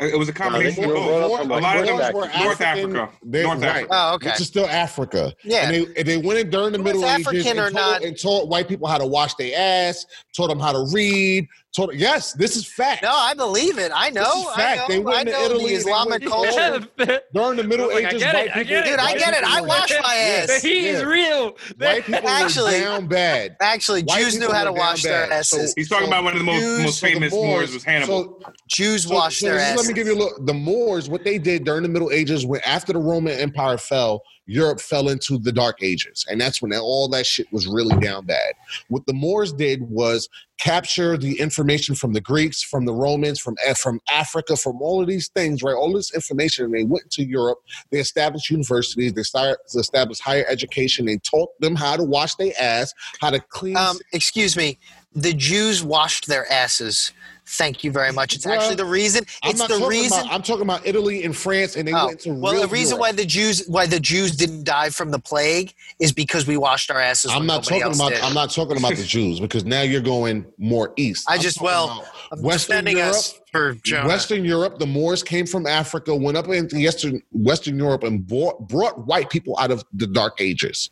It 0.00 0.18
was 0.18 0.28
a 0.28 0.32
combination 0.32 0.82
they 0.82 0.88
of 0.88 0.88
were 0.88 0.94
both. 0.96 1.40
A 1.42 1.44
lot 1.60 1.76
of 1.78 1.86
them 1.86 1.96
were 2.12 2.22
were 2.22 2.28
North 2.36 2.60
African. 2.60 2.96
Africa. 2.96 3.18
They- 3.24 3.42
North 3.44 3.60
right. 3.60 3.68
Africa. 3.68 3.88
Oh, 3.92 4.14
okay. 4.14 4.30
Which 4.30 4.40
is 4.40 4.46
still 4.48 4.66
Africa. 4.66 5.32
Yeah. 5.44 5.58
And 5.70 5.74
they, 5.74 5.94
and 6.00 6.08
they 6.08 6.16
went 6.16 6.40
in 6.40 6.50
during 6.50 6.72
the 6.72 6.78
Middle 6.80 7.04
Ages 7.04 7.26
African 7.28 7.50
and 7.50 7.58
or 7.60 7.62
told, 7.70 7.74
not- 7.74 8.02
and 8.02 8.20
taught 8.20 8.48
white 8.48 8.66
people 8.66 8.88
how 8.88 8.98
to 8.98 9.06
wash 9.06 9.34
their 9.34 9.52
ass, 9.56 10.04
taught 10.34 10.48
them 10.48 10.58
how 10.58 10.72
to 10.72 10.86
read. 10.92 11.46
Taught, 11.74 11.94
yes, 11.94 12.34
this 12.34 12.54
is 12.54 12.66
fact. 12.66 13.02
No, 13.02 13.10
I 13.14 13.32
believe 13.32 13.78
it. 13.78 13.90
I 13.94 14.10
know. 14.10 14.24
This 14.24 14.42
is 14.42 14.46
I 14.48 14.56
fact. 14.56 14.76
know. 14.80 14.94
They 14.94 14.98
went 15.00 15.16
I 15.20 15.24
to 15.24 15.30
Italy 15.46 15.68
the 15.68 15.74
Islamic 15.76 16.20
went 16.20 16.24
culture. 16.28 16.86
During 17.32 17.56
the 17.56 17.62
Middle 17.64 17.86
Like, 17.88 18.04
I 18.04 18.08
Ages, 18.08 18.22
get 18.22 18.34
it, 18.34 18.38
white 18.50 18.56
I 18.56 18.62
get 18.62 18.86
it. 18.86 18.90
Dude, 18.90 18.98
I 19.00 19.14
get 19.16 19.34
it. 19.34 19.42
I 19.44 19.60
were- 19.62 19.68
wash 19.68 19.90
my 20.02 20.14
ass. 20.14 20.60
He 20.60 20.88
is 20.88 21.00
Yeah. 21.00 21.06
real. 21.06 21.56
White 21.78 22.04
people 22.04 22.28
Actually- 22.28 22.74
were 22.74 22.80
down 22.80 23.06
bad. 23.06 23.56
Actually, 23.62 24.02
White 24.02 24.18
Jews 24.22 24.38
knew 24.38 24.52
how 24.52 24.64
to 24.64 24.72
wash 24.72 25.02
down 25.04 25.30
their 25.30 25.38
asses. 25.38 25.70
So- 25.70 25.74
He's 25.74 25.88
talking 25.88 26.08
about 26.08 26.24
one 26.24 26.34
of 26.34 26.40
the 26.40 26.44
most, 26.44 26.60
Jews, 26.60 26.82
most 26.82 27.00
So 27.00 27.06
the 27.06 27.12
famous 27.14 27.32
Moors 27.32 27.72
was 27.72 27.84
Hannibal. 27.84 28.22
So, 28.44 28.52
Jews 28.68 29.04
so- 29.04 29.14
wash 29.14 29.38
so 29.38 29.46
their 29.46 29.58
asses. 29.58 29.76
Let 29.78 29.86
me 29.86 29.94
give 29.94 30.06
you 30.06 30.14
a 30.14 30.20
look. 30.22 30.46
The 30.46 30.52
Moors, 30.54 31.08
what 31.08 31.24
they 31.24 31.38
did 31.38 31.64
during 31.64 31.84
the 31.84 31.88
Middle 31.88 32.10
Ages, 32.10 32.44
when 32.44 32.60
after 32.66 32.92
the 32.92 32.98
Roman 32.98 33.32
Empire 33.38 33.78
fell, 33.78 34.22
Europe 34.52 34.80
fell 34.80 35.08
into 35.08 35.38
the 35.38 35.52
Dark 35.52 35.82
Ages, 35.82 36.26
and 36.30 36.40
that's 36.40 36.60
when 36.60 36.72
all 36.74 37.08
that 37.08 37.26
shit 37.26 37.50
was 37.52 37.66
really 37.66 37.96
down 38.00 38.26
bad. 38.26 38.52
What 38.88 39.06
the 39.06 39.14
Moors 39.14 39.52
did 39.52 39.80
was 39.82 40.28
capture 40.60 41.16
the 41.16 41.40
information 41.40 41.94
from 41.94 42.12
the 42.12 42.20
Greeks, 42.20 42.62
from 42.62 42.84
the 42.84 42.92
Romans, 42.92 43.40
from 43.40 43.56
from 43.76 44.00
Africa, 44.12 44.56
from 44.56 44.80
all 44.82 45.00
of 45.00 45.08
these 45.08 45.28
things, 45.28 45.62
right? 45.62 45.74
All 45.74 45.92
this 45.92 46.14
information, 46.14 46.66
and 46.66 46.74
they 46.74 46.84
went 46.84 47.10
to 47.12 47.24
Europe. 47.24 47.58
They 47.90 47.98
established 47.98 48.50
universities. 48.50 49.14
They 49.14 49.22
started 49.22 49.56
to 49.70 49.78
establish 49.78 50.20
higher 50.20 50.44
education. 50.48 51.06
They 51.06 51.16
taught 51.18 51.48
them 51.60 51.74
how 51.74 51.96
to 51.96 52.04
wash 52.04 52.34
their 52.34 52.52
ass, 52.60 52.92
how 53.20 53.30
to 53.30 53.40
clean. 53.40 53.76
Um, 53.76 53.98
excuse 54.12 54.56
me. 54.56 54.78
The 55.14 55.34
Jews 55.34 55.82
washed 55.84 56.26
their 56.26 56.50
asses. 56.50 57.12
Thank 57.52 57.84
you 57.84 57.92
very 57.92 58.12
much. 58.12 58.34
It's 58.34 58.46
Well, 58.46 58.54
actually 58.58 58.76
the 58.76 58.84
reason. 58.86 59.24
I'm 59.42 59.50
It's 59.50 59.66
the 59.68 59.84
reason. 59.86 60.20
About, 60.20 60.32
I'm 60.32 60.42
talking 60.42 60.62
about 60.62 60.86
Italy 60.86 61.22
and 61.24 61.36
France, 61.36 61.76
and 61.76 61.86
they 61.86 61.92
Oh, 61.92 62.06
went 62.06 62.20
to 62.20 62.32
well, 62.32 62.58
the 62.60 62.66
reason 62.68 62.96
Europe. 62.96 63.00
why 63.00 63.12
the 63.12 63.26
Jews 63.26 63.64
why 63.68 63.86
the 63.86 64.00
Jews 64.00 64.32
didn't 64.34 64.64
die 64.64 64.88
from 64.88 65.10
the 65.10 65.18
plague 65.18 65.74
is 66.00 66.12
because 66.12 66.46
we 66.46 66.56
washed 66.56 66.90
our 66.90 66.98
asses. 66.98 67.30
I'm 67.30 67.44
not 67.46 67.62
talking 67.64 67.82
about. 67.82 68.10
did. 68.12 68.20
I'm 68.22 68.32
not 68.32 68.50
talking 68.50 68.78
about 68.78 68.94
the 68.96 69.04
Jews 69.04 69.38
because 69.38 69.64
now 69.66 69.82
you're 69.82 70.00
going 70.00 70.46
more 70.58 70.94
east. 70.96 71.28
I 71.28 71.34
I'm 71.34 71.40
just- 71.40 71.60
well, 71.60 72.06
I'm 72.32 72.40
Western 72.42 72.86
Europe. 72.86 73.10
us 73.16 73.38
for 73.50 73.74
Jonah. 73.84 74.08
Western 74.08 74.44
Europe, 74.46 74.78
the 74.78 74.86
Moors 74.86 75.22
came 75.22 75.44
from 75.46 75.66
Africa, 75.66 76.16
went 76.16 76.38
up 76.38 76.48
into 76.48 76.76
Western 76.82 77.22
Western 77.32 77.76
Europe, 77.78 78.02
and 78.04 78.26
brought, 78.26 78.66
brought 78.66 79.06
white 79.06 79.28
people 79.28 79.58
out 79.58 79.70
of 79.70 79.84
the 79.92 80.06
Dark 80.06 80.40
Ages. 80.40 80.88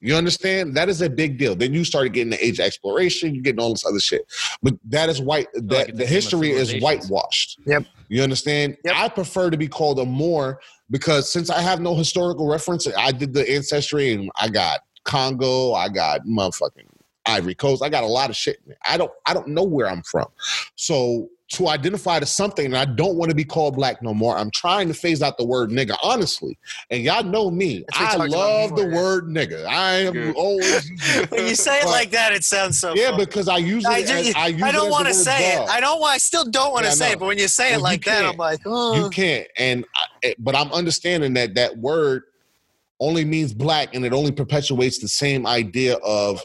You 0.00 0.14
understand? 0.14 0.76
That 0.76 0.88
is 0.88 1.02
a 1.02 1.10
big 1.10 1.38
deal. 1.38 1.56
Then 1.56 1.74
you 1.74 1.84
started 1.84 2.12
getting 2.12 2.30
the 2.30 2.44
age 2.44 2.60
of 2.60 2.66
exploration, 2.66 3.34
you're 3.34 3.42
getting 3.42 3.60
all 3.60 3.70
this 3.70 3.84
other 3.84 3.98
shit. 3.98 4.22
But 4.62 4.74
that 4.84 5.08
is 5.08 5.20
white. 5.20 5.48
That 5.54 5.62
like 5.62 5.86
the 5.86 5.92
a 5.92 5.96
team 5.96 6.02
of 6.02 6.08
history 6.08 6.50
is 6.50 6.80
whitewashed. 6.80 7.60
Yep. 7.66 7.84
You 8.08 8.22
understand? 8.22 8.76
Yep. 8.84 8.94
I 8.96 9.08
prefer 9.08 9.50
to 9.50 9.56
be 9.56 9.68
called 9.68 9.98
a 9.98 10.04
Moor 10.04 10.60
because 10.90 11.32
since 11.32 11.50
I 11.50 11.60
have 11.60 11.80
no 11.80 11.94
historical 11.94 12.48
reference, 12.48 12.86
I 12.96 13.12
did 13.12 13.34
the 13.34 13.48
ancestry 13.50 14.12
and 14.12 14.30
I 14.40 14.48
got 14.48 14.80
Congo, 15.04 15.72
I 15.72 15.88
got 15.88 16.24
motherfucking 16.26 16.86
Ivory 17.26 17.54
Coast. 17.54 17.82
I 17.82 17.88
got 17.88 18.04
a 18.04 18.08
lot 18.08 18.30
of 18.30 18.36
shit. 18.36 18.58
I 18.86 18.96
don't 18.96 19.12
I 19.26 19.34
don't 19.34 19.48
know 19.48 19.64
where 19.64 19.88
I'm 19.88 20.02
from. 20.02 20.26
So 20.76 21.28
to 21.50 21.68
identify 21.68 22.20
to 22.20 22.26
something, 22.26 22.66
and 22.66 22.76
I 22.76 22.84
don't 22.84 23.16
want 23.16 23.30
to 23.30 23.34
be 23.34 23.44
called 23.44 23.76
black 23.76 24.02
no 24.02 24.12
more. 24.12 24.36
I'm 24.36 24.50
trying 24.50 24.86
to 24.88 24.94
phase 24.94 25.22
out 25.22 25.38
the 25.38 25.46
word 25.46 25.70
nigga, 25.70 25.96
honestly. 26.02 26.58
And 26.90 27.02
y'all 27.02 27.22
know 27.22 27.50
me. 27.50 27.84
That's 27.98 28.16
what 28.16 28.28
we 28.28 28.34
I 28.34 28.38
love 28.38 28.76
the 28.76 28.86
word 28.86 29.24
nigga. 29.28 29.64
I 29.64 29.94
am 30.00 30.12
Good. 30.12 30.36
always 30.36 30.90
when 31.30 31.46
you 31.46 31.54
say 31.54 31.80
it 31.80 31.86
like 31.86 32.10
that, 32.10 32.32
it 32.32 32.44
sounds 32.44 32.78
so. 32.78 32.94
yeah, 32.94 33.16
because 33.16 33.48
I 33.48 33.56
use 33.56 33.84
it. 33.86 33.90
I, 33.90 34.00
as, 34.00 34.26
do, 34.26 34.32
I, 34.36 34.68
I 34.68 34.72
don't 34.72 34.90
want 34.90 35.08
to 35.08 35.14
say 35.14 35.56
dog. 35.56 35.68
it. 35.68 35.72
I 35.72 35.80
don't 35.80 36.00
want. 36.00 36.14
I 36.14 36.18
still 36.18 36.44
don't 36.44 36.72
want 36.72 36.84
to 36.84 36.90
Yeah, 36.90 36.94
say 36.94 37.12
it. 37.12 37.18
But 37.18 37.26
when 37.26 37.38
you 37.38 37.48
say 37.48 37.70
Well, 37.70 37.80
it 37.80 37.82
like 37.82 38.04
that. 38.04 38.26
I'm 38.26 38.36
like, 38.36 38.60
oh. 38.66 39.02
You 39.02 39.10
can't. 39.10 39.46
And 39.58 39.86
I, 39.94 40.26
eh, 40.28 40.34
but 40.38 40.54
I'm 40.54 40.70
understanding 40.72 41.32
that 41.34 41.54
that 41.54 41.78
word 41.78 42.24
only 43.00 43.24
means 43.24 43.54
black, 43.54 43.94
and 43.94 44.04
it 44.04 44.12
only 44.12 44.32
perpetuates 44.32 44.98
the 44.98 45.08
same 45.08 45.46
idea 45.46 45.94
of 46.04 46.42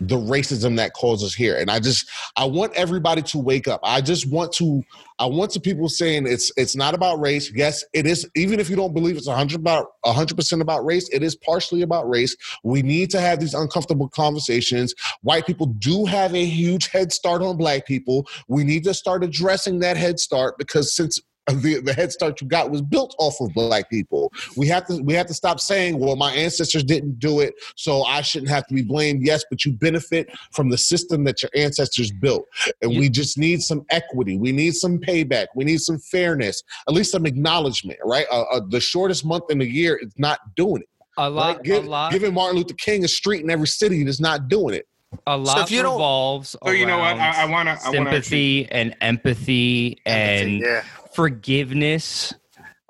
the 0.00 0.16
racism 0.16 0.76
that 0.76 0.94
causes 0.94 1.34
here. 1.34 1.56
And 1.58 1.70
I 1.70 1.78
just 1.78 2.08
I 2.36 2.44
want 2.44 2.72
everybody 2.74 3.22
to 3.22 3.38
wake 3.38 3.68
up. 3.68 3.80
I 3.82 4.00
just 4.00 4.30
want 4.30 4.52
to 4.54 4.82
I 5.18 5.26
want 5.26 5.50
to 5.52 5.60
people 5.60 5.88
saying 5.88 6.26
it's 6.26 6.50
it's 6.56 6.74
not 6.74 6.94
about 6.94 7.20
race. 7.20 7.52
Yes, 7.54 7.84
it 7.92 8.06
is. 8.06 8.28
Even 8.34 8.58
if 8.58 8.70
you 8.70 8.76
don't 8.76 8.94
believe 8.94 9.16
it's 9.16 9.26
100 9.26 9.60
about 9.60 9.88
100 10.02 10.34
percent 10.34 10.62
about 10.62 10.84
race, 10.84 11.08
it 11.10 11.22
is 11.22 11.36
partially 11.36 11.82
about 11.82 12.08
race. 12.08 12.34
We 12.64 12.82
need 12.82 13.10
to 13.10 13.20
have 13.20 13.40
these 13.40 13.54
uncomfortable 13.54 14.08
conversations. 14.08 14.94
White 15.22 15.46
people 15.46 15.66
do 15.66 16.06
have 16.06 16.34
a 16.34 16.44
huge 16.44 16.88
head 16.88 17.12
start 17.12 17.42
on 17.42 17.56
black 17.56 17.86
people. 17.86 18.26
We 18.48 18.64
need 18.64 18.84
to 18.84 18.94
start 18.94 19.22
addressing 19.22 19.80
that 19.80 19.96
head 19.96 20.18
start 20.18 20.56
because 20.56 20.94
since 20.94 21.20
the, 21.62 21.80
the 21.80 21.92
head 21.92 22.12
start 22.12 22.40
you 22.40 22.46
got 22.46 22.70
was 22.70 22.82
built 22.82 23.14
off 23.18 23.40
of 23.40 23.52
black 23.54 23.88
people. 23.90 24.32
We 24.56 24.66
have 24.68 24.86
to 24.86 25.02
we 25.02 25.14
have 25.14 25.26
to 25.26 25.34
stop 25.34 25.60
saying, 25.60 25.98
well, 25.98 26.16
my 26.16 26.32
ancestors 26.32 26.84
didn't 26.84 27.18
do 27.18 27.40
it, 27.40 27.54
so 27.76 28.02
I 28.04 28.20
shouldn't 28.22 28.50
have 28.50 28.66
to 28.68 28.74
be 28.74 28.82
blamed. 28.82 29.24
Yes, 29.24 29.44
but 29.50 29.64
you 29.64 29.72
benefit 29.72 30.30
from 30.52 30.70
the 30.70 30.78
system 30.78 31.24
that 31.24 31.42
your 31.42 31.50
ancestors 31.54 32.10
built. 32.12 32.46
And 32.82 32.96
we 32.96 33.08
just 33.08 33.38
need 33.38 33.62
some 33.62 33.84
equity. 33.90 34.36
We 34.38 34.52
need 34.52 34.74
some 34.74 34.98
payback. 34.98 35.46
We 35.54 35.64
need 35.64 35.80
some 35.80 35.98
fairness, 35.98 36.62
at 36.88 36.94
least 36.94 37.12
some 37.12 37.26
acknowledgement, 37.26 37.98
right? 38.04 38.26
Uh, 38.30 38.42
uh, 38.52 38.60
the 38.68 38.80
shortest 38.80 39.24
month 39.24 39.44
in 39.50 39.58
the 39.58 39.66
year 39.66 39.96
is 39.96 40.12
not 40.18 40.38
doing 40.56 40.82
it. 40.82 40.88
A 41.18 41.28
lot, 41.28 41.56
Right? 41.56 41.64
Give- 41.64 41.84
a 41.84 41.88
lot, 41.88 42.12
giving 42.12 42.32
Martin 42.34 42.56
Luther 42.58 42.74
King 42.74 43.04
a 43.04 43.08
street 43.08 43.42
in 43.42 43.50
every 43.50 43.66
city 43.66 44.02
is 44.06 44.20
not 44.20 44.48
doing 44.48 44.74
it. 44.74 44.86
a 45.26 45.36
lot 45.36 45.58
if 45.62 45.70
you 45.72 45.82
don't- 45.82 45.94
revolves 45.94 46.56
So 46.64 46.70
you 46.70 46.86
know 46.86 46.98
what? 46.98 47.16
I, 47.16 47.42
I 47.42 47.44
wanna 47.46 47.76
I 47.84 47.90
wanna 47.90 48.10
actually, 48.10 48.20
sympathy 48.62 48.68
and 48.70 48.96
empathy 49.00 49.98
and 50.06 50.60
yeah. 50.60 50.82
Forgiveness. 51.20 52.34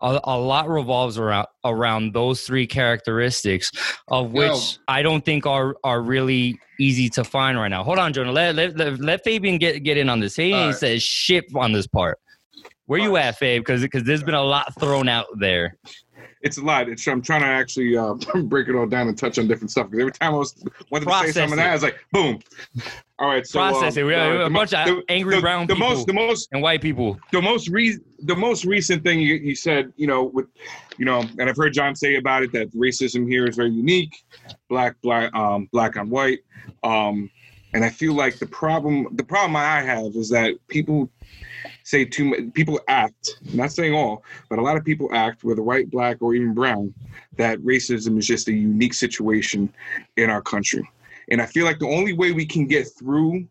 A, 0.02 0.18
a 0.24 0.38
lot 0.38 0.68
revolves 0.68 1.18
around 1.18 1.46
around 1.64 2.14
those 2.14 2.42
three 2.42 2.66
characteristics, 2.66 3.70
of 4.08 4.32
which 4.32 4.48
Yo. 4.48 4.82
I 4.88 5.02
don't 5.02 5.22
think 5.24 5.46
are 5.46 5.76
are 5.84 6.00
really 6.00 6.58
easy 6.78 7.10
to 7.10 7.24
find 7.24 7.58
right 7.58 7.68
now. 7.68 7.82
Hold 7.84 7.98
on, 7.98 8.12
Jonah. 8.12 8.32
Let 8.32 8.54
let, 8.54 8.76
let, 8.76 8.98
let 8.98 9.24
Fabian 9.24 9.58
get 9.58 9.82
get 9.82 9.98
in 9.98 10.08
on 10.08 10.20
this. 10.20 10.36
He 10.36 10.52
All 10.52 10.60
ain't 10.60 10.66
right. 10.68 10.76
said 10.76 11.02
shit 11.02 11.44
on 11.54 11.72
this 11.72 11.86
part. 11.86 12.18
Where 12.86 12.98
you 12.98 13.16
at, 13.18 13.38
Fabe? 13.38 13.60
Because 13.60 13.82
because 13.82 14.04
there's 14.04 14.22
been 14.22 14.34
a 14.34 14.42
lot 14.42 14.72
thrown 14.80 15.08
out 15.08 15.26
there. 15.38 15.76
It's 16.42 16.56
a 16.58 16.62
lot. 16.64 16.88
It's, 16.88 17.06
I'm 17.06 17.20
trying 17.22 17.42
to 17.42 17.46
actually 17.46 17.96
uh, 17.96 18.14
break 18.44 18.68
it 18.68 18.74
all 18.74 18.86
down 18.86 19.08
and 19.08 19.16
touch 19.18 19.38
on 19.38 19.46
different 19.46 19.70
stuff 19.70 19.86
because 19.90 20.00
every 20.00 20.12
time 20.12 20.34
I 20.34 20.38
was 20.38 20.54
wanted 20.90 21.04
to 21.04 21.10
Process 21.10 21.34
say 21.34 21.40
something. 21.42 21.58
I 21.58 21.72
was 21.72 21.82
like, 21.82 21.98
boom. 22.12 22.40
All 23.18 23.28
right, 23.28 23.46
so 23.46 23.58
Process 23.58 23.96
um, 23.96 24.02
it. 24.02 24.06
We 24.06 24.12
have 24.14 24.32
uh, 24.32 24.40
a 24.40 24.48
the 24.48 24.54
bunch 24.54 24.72
of 24.72 24.86
the- 24.86 25.02
angry 25.10 25.34
the- 25.36 25.40
brown 25.42 25.66
the 25.66 25.74
people 25.74 25.88
most, 25.90 26.06
the 26.06 26.12
most, 26.14 26.48
and 26.52 26.62
white 26.62 26.80
people. 26.80 27.18
the 27.32 27.42
most 27.42 27.68
re- 27.68 27.98
the 28.24 28.34
most 28.36 28.64
recent 28.64 29.02
thing 29.04 29.20
you, 29.20 29.34
you 29.34 29.54
said, 29.54 29.92
you 29.96 30.06
know, 30.06 30.24
with, 30.24 30.46
you 30.98 31.04
know, 31.04 31.20
and 31.38 31.48
I've 31.48 31.56
heard 31.56 31.72
John 31.74 31.94
say 31.94 32.16
about 32.16 32.42
it 32.42 32.52
that 32.52 32.70
racism 32.72 33.28
here 33.28 33.46
is 33.46 33.56
very 33.56 33.70
unique, 33.70 34.14
black, 34.68 34.96
black, 35.02 35.34
um, 35.34 35.68
black 35.72 35.96
on 35.96 36.08
white, 36.08 36.40
um, 36.82 37.30
and 37.74 37.84
I 37.84 37.90
feel 37.90 38.14
like 38.14 38.38
the 38.38 38.46
problem, 38.46 39.06
the 39.12 39.22
problem 39.22 39.56
I 39.56 39.80
have 39.82 40.16
is 40.16 40.28
that 40.30 40.54
people 40.68 41.10
say 41.84 42.04
too 42.04 42.24
much. 42.26 42.40
People 42.54 42.80
act, 42.88 43.36
not 43.52 43.72
saying 43.72 43.94
all, 43.94 44.22
but 44.48 44.58
a 44.58 44.62
lot 44.62 44.76
of 44.76 44.84
people 44.84 45.08
act, 45.12 45.44
whether 45.44 45.62
white, 45.62 45.90
black, 45.90 46.18
or 46.20 46.34
even 46.34 46.54
brown, 46.54 46.92
that 47.36 47.58
racism 47.60 48.18
is 48.18 48.26
just 48.26 48.48
a 48.48 48.52
unique 48.52 48.94
situation 48.94 49.72
in 50.16 50.30
our 50.30 50.42
country, 50.42 50.88
and 51.30 51.40
I 51.40 51.46
feel 51.46 51.64
like 51.64 51.78
the 51.78 51.88
only 51.88 52.12
way 52.12 52.32
we 52.32 52.46
can 52.46 52.66
get 52.66 52.86
through 52.98 53.46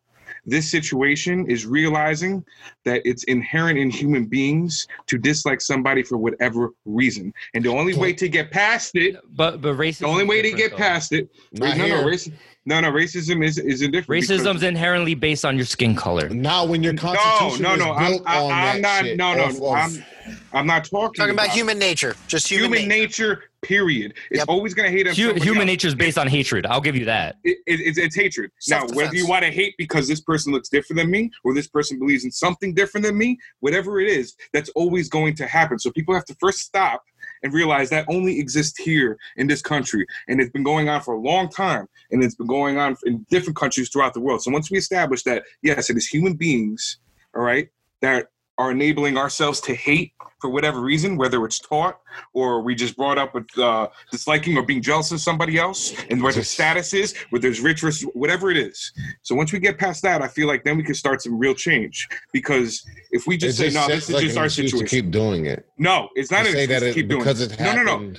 this 0.46 0.70
situation 0.72 1.46
is 1.50 1.66
realizing 1.66 2.44
that 2.86 3.02
it's 3.06 3.24
inherent 3.26 3.78
in 3.78 3.90
human 3.90 4.26
beings 4.26 4.88
to 5.08 5.18
dislike 5.18 5.62
somebody 5.62 6.02
for 6.02 6.18
whatever 6.18 6.70
reason. 6.86 7.34
And 7.54 7.64
the 7.64 7.70
only 7.70 7.94
way 7.94 8.14
to 8.14 8.30
get 8.30 8.50
past 8.50 8.96
it, 8.96 9.18
But 9.36 9.62
but 9.62 9.76
racism. 9.76 10.00
the 10.00 10.08
only 10.08 10.24
way 10.24 10.42
to 10.42 10.52
get 10.52 10.72
though. 10.72 10.78
past 10.78 11.12
it, 11.14 11.30
no, 11.54 11.68
no, 11.76 12.04
racism, 12.04 12.34
no, 12.70 12.80
no, 12.82 12.92
racism 12.92 13.44
is 13.44 13.58
is 13.58 13.82
indifferent. 13.82 14.22
because- 14.22 14.42
Racism's 14.42 14.64
inherently 14.64 15.16
based 15.16 15.44
on 15.44 15.58
your 15.58 15.66
skin 15.66 15.96
color. 15.96 16.30
Now, 16.30 16.66
when 16.66 16.84
your 16.84 16.94
No, 16.94 17.02
constitution 17.02 17.64
no, 17.64 17.74
is 17.74 17.80
no. 17.80 17.92
I'm, 17.94 18.12
built 18.12 18.24
I, 18.28 18.38
on 18.44 18.52
I'm 18.52 18.82
that 18.82 18.82
not. 18.82 19.06
shit 19.06 19.18
No, 19.18 19.34
no. 19.36 19.44
off 19.44 19.56
of- 19.58 19.98
I'm. 19.98 20.06
I'm 20.54 20.68
not 20.68 20.84
talking, 20.86 21.16
Talking 21.16 21.34
about 21.34 21.50
human 21.50 21.80
nature, 21.80 22.16
just 22.28 22.48
human, 22.48 22.72
human 22.74 22.88
nature. 22.90 23.30
nature. 23.30 23.44
Period. 23.64 24.14
It's 24.30 24.38
Yep. 24.40 24.48
always 24.48 24.74
going 24.76 24.90
to 24.90 24.96
hate 24.98 25.06
on 25.08 25.14
Hu- 25.16 25.22
somebody 25.24 25.44
human 25.44 25.66
nature 25.68 25.88
is 25.88 25.96
based 25.96 26.18
on 26.20 26.28
hatred. 26.28 26.66
I'll 26.68 26.80
give 26.80 26.96
you 26.96 27.06
that. 27.06 27.36
it, 27.44 27.58
it, 27.66 27.80
it's, 27.82 27.98
it's 27.98 28.16
hatred. 28.16 28.52
Now, 28.70 28.86
whether 28.94 29.14
you 29.16 29.28
want 29.28 29.44
to 29.44 29.52
hate 29.52 29.74
because 29.78 30.08
this 30.08 30.22
person 30.22 30.54
looks 30.54 30.70
different 30.70 30.98
than 31.00 31.10
me, 31.12 31.30
or 31.44 31.54
this 31.54 31.68
person 31.68 31.98
believes 32.00 32.24
in 32.26 32.32
something 32.32 32.74
different 32.74 33.06
than 33.08 33.18
me, 33.18 33.38
whatever 33.60 34.00
it 34.00 34.08
is, 34.08 34.36
that's 34.54 34.70
always 34.76 35.10
going 35.10 35.36
to 35.38 35.46
happen. 35.48 35.78
So 35.80 35.92
people 35.92 36.14
have 36.14 36.26
to 36.26 36.36
first 36.40 36.60
stop 36.60 37.02
and 37.44 37.54
realize 37.54 37.90
that 37.90 38.06
only 38.10 38.40
exists 38.40 38.78
here 38.80 39.18
in 39.38 39.48
this 39.48 39.62
country, 39.62 40.06
and 40.28 40.40
it's 40.40 40.52
been 40.52 40.64
going 40.64 40.90
on 40.90 41.02
for 41.02 41.14
a 41.14 41.20
long 41.20 41.50
time, 41.50 41.88
and 42.12 42.24
it's 42.24 42.36
been 42.36 42.48
going 42.48 42.78
on 42.78 42.96
in 43.06 43.26
different 43.30 43.58
countries 43.58 43.90
throughout 43.90 44.14
the 44.14 44.20
world. 44.20 44.42
So 44.42 44.52
once 44.52 44.70
we 44.72 44.78
establish 44.78 45.24
that, 45.24 45.44
yes, 45.62 45.90
it 45.90 45.98
is 45.98 46.08
human 46.08 46.34
beings, 46.34 46.98
all 47.36 47.44
right, 47.44 47.70
that 48.02 48.28
are 48.60 48.72
enabling 48.72 49.18
ourselves 49.18 49.62
to 49.62 49.74
hate 49.74 50.12
for 50.42 50.50
whatever 50.50 50.82
reason, 50.82 51.16
whether 51.18 51.44
it's 51.46 51.60
taught 51.60 52.00
or 52.34 52.62
we 52.62 52.76
just 52.76 52.96
brought 52.98 53.18
up 53.18 53.34
with 53.34 53.48
uh, 53.58 53.88
disliking 54.12 54.58
or 54.58 54.64
being 54.64 54.82
jealous 54.82 55.12
of 55.12 55.20
somebody 55.22 55.58
else, 55.58 55.94
and 56.10 56.22
whether 56.22 56.42
Just- 56.42 56.54
status 56.54 56.94
is, 56.94 57.16
whether 57.30 57.42
there's 57.44 57.62
rich, 57.62 57.82
versus- 57.82 58.08
whatever 58.14 58.52
it 58.52 58.58
is. 58.58 58.92
So 59.22 59.34
once 59.34 59.52
we 59.54 59.60
get 59.60 59.78
past 59.78 60.02
that, 60.04 60.22
I 60.22 60.28
feel 60.28 60.48
like 60.48 60.64
then 60.66 60.76
we 60.78 60.84
can 60.84 60.94
start 60.94 61.22
some 61.22 61.38
real 61.40 61.54
change. 61.56 62.08
Because 62.34 62.86
if 63.12 63.28
we 63.28 63.38
just 63.38 63.58
say, 63.58 63.70
no, 63.70 63.88
this 63.88 64.10
is 64.10 64.16
like 64.16 64.24
just 64.26 64.38
our 64.38 64.46
excuse 64.46 64.72
to 64.72 64.78
situation. 64.80 65.06
keep 65.06 65.12
doing 65.12 65.46
it. 65.46 65.66
No, 65.78 66.10
it's 66.16 66.30
not 66.32 66.44
To 66.44 66.50
an 66.50 66.54
say 66.54 66.64
excuse 66.66 66.80
that 66.80 66.86
to 66.86 66.92
it, 66.92 66.94
keep 66.96 67.08
doing 67.10 67.20
because 67.22 67.42
it. 67.42 67.54
it 67.54 67.60
No, 67.62 67.74
no, 67.82 67.84
no. 67.84 68.14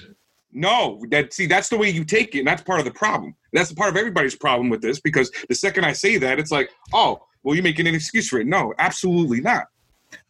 No, 0.52 1.00
that 1.10 1.32
see, 1.32 1.46
that's 1.46 1.68
the 1.68 1.76
way 1.76 1.88
you 1.90 2.04
take 2.04 2.34
it, 2.34 2.40
and 2.40 2.48
that's 2.48 2.62
part 2.62 2.80
of 2.80 2.84
the 2.84 2.90
problem. 2.90 3.36
That's 3.52 3.68
the 3.68 3.76
part 3.76 3.90
of 3.90 3.96
everybody's 3.96 4.34
problem 4.34 4.68
with 4.68 4.82
this 4.82 4.98
because 5.00 5.30
the 5.48 5.54
second 5.54 5.84
I 5.84 5.92
say 5.92 6.16
that, 6.18 6.38
it's 6.40 6.50
like, 6.50 6.70
oh, 6.92 7.20
well, 7.44 7.54
you're 7.54 7.62
making 7.62 7.86
an 7.86 7.94
excuse 7.94 8.28
for 8.28 8.40
it. 8.40 8.46
No, 8.48 8.74
absolutely 8.78 9.40
not. 9.40 9.66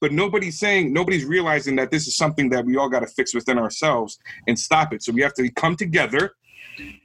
But 0.00 0.12
nobody's 0.12 0.58
saying, 0.58 0.92
nobody's 0.92 1.24
realizing 1.24 1.76
that 1.76 1.90
this 1.90 2.06
is 2.06 2.16
something 2.16 2.48
that 2.50 2.64
we 2.64 2.76
all 2.76 2.88
got 2.88 3.00
to 3.00 3.06
fix 3.06 3.34
within 3.34 3.58
ourselves 3.58 4.18
and 4.46 4.58
stop 4.58 4.92
it. 4.92 5.02
So 5.02 5.12
we 5.12 5.22
have 5.22 5.34
to 5.34 5.50
come 5.50 5.76
together 5.76 6.34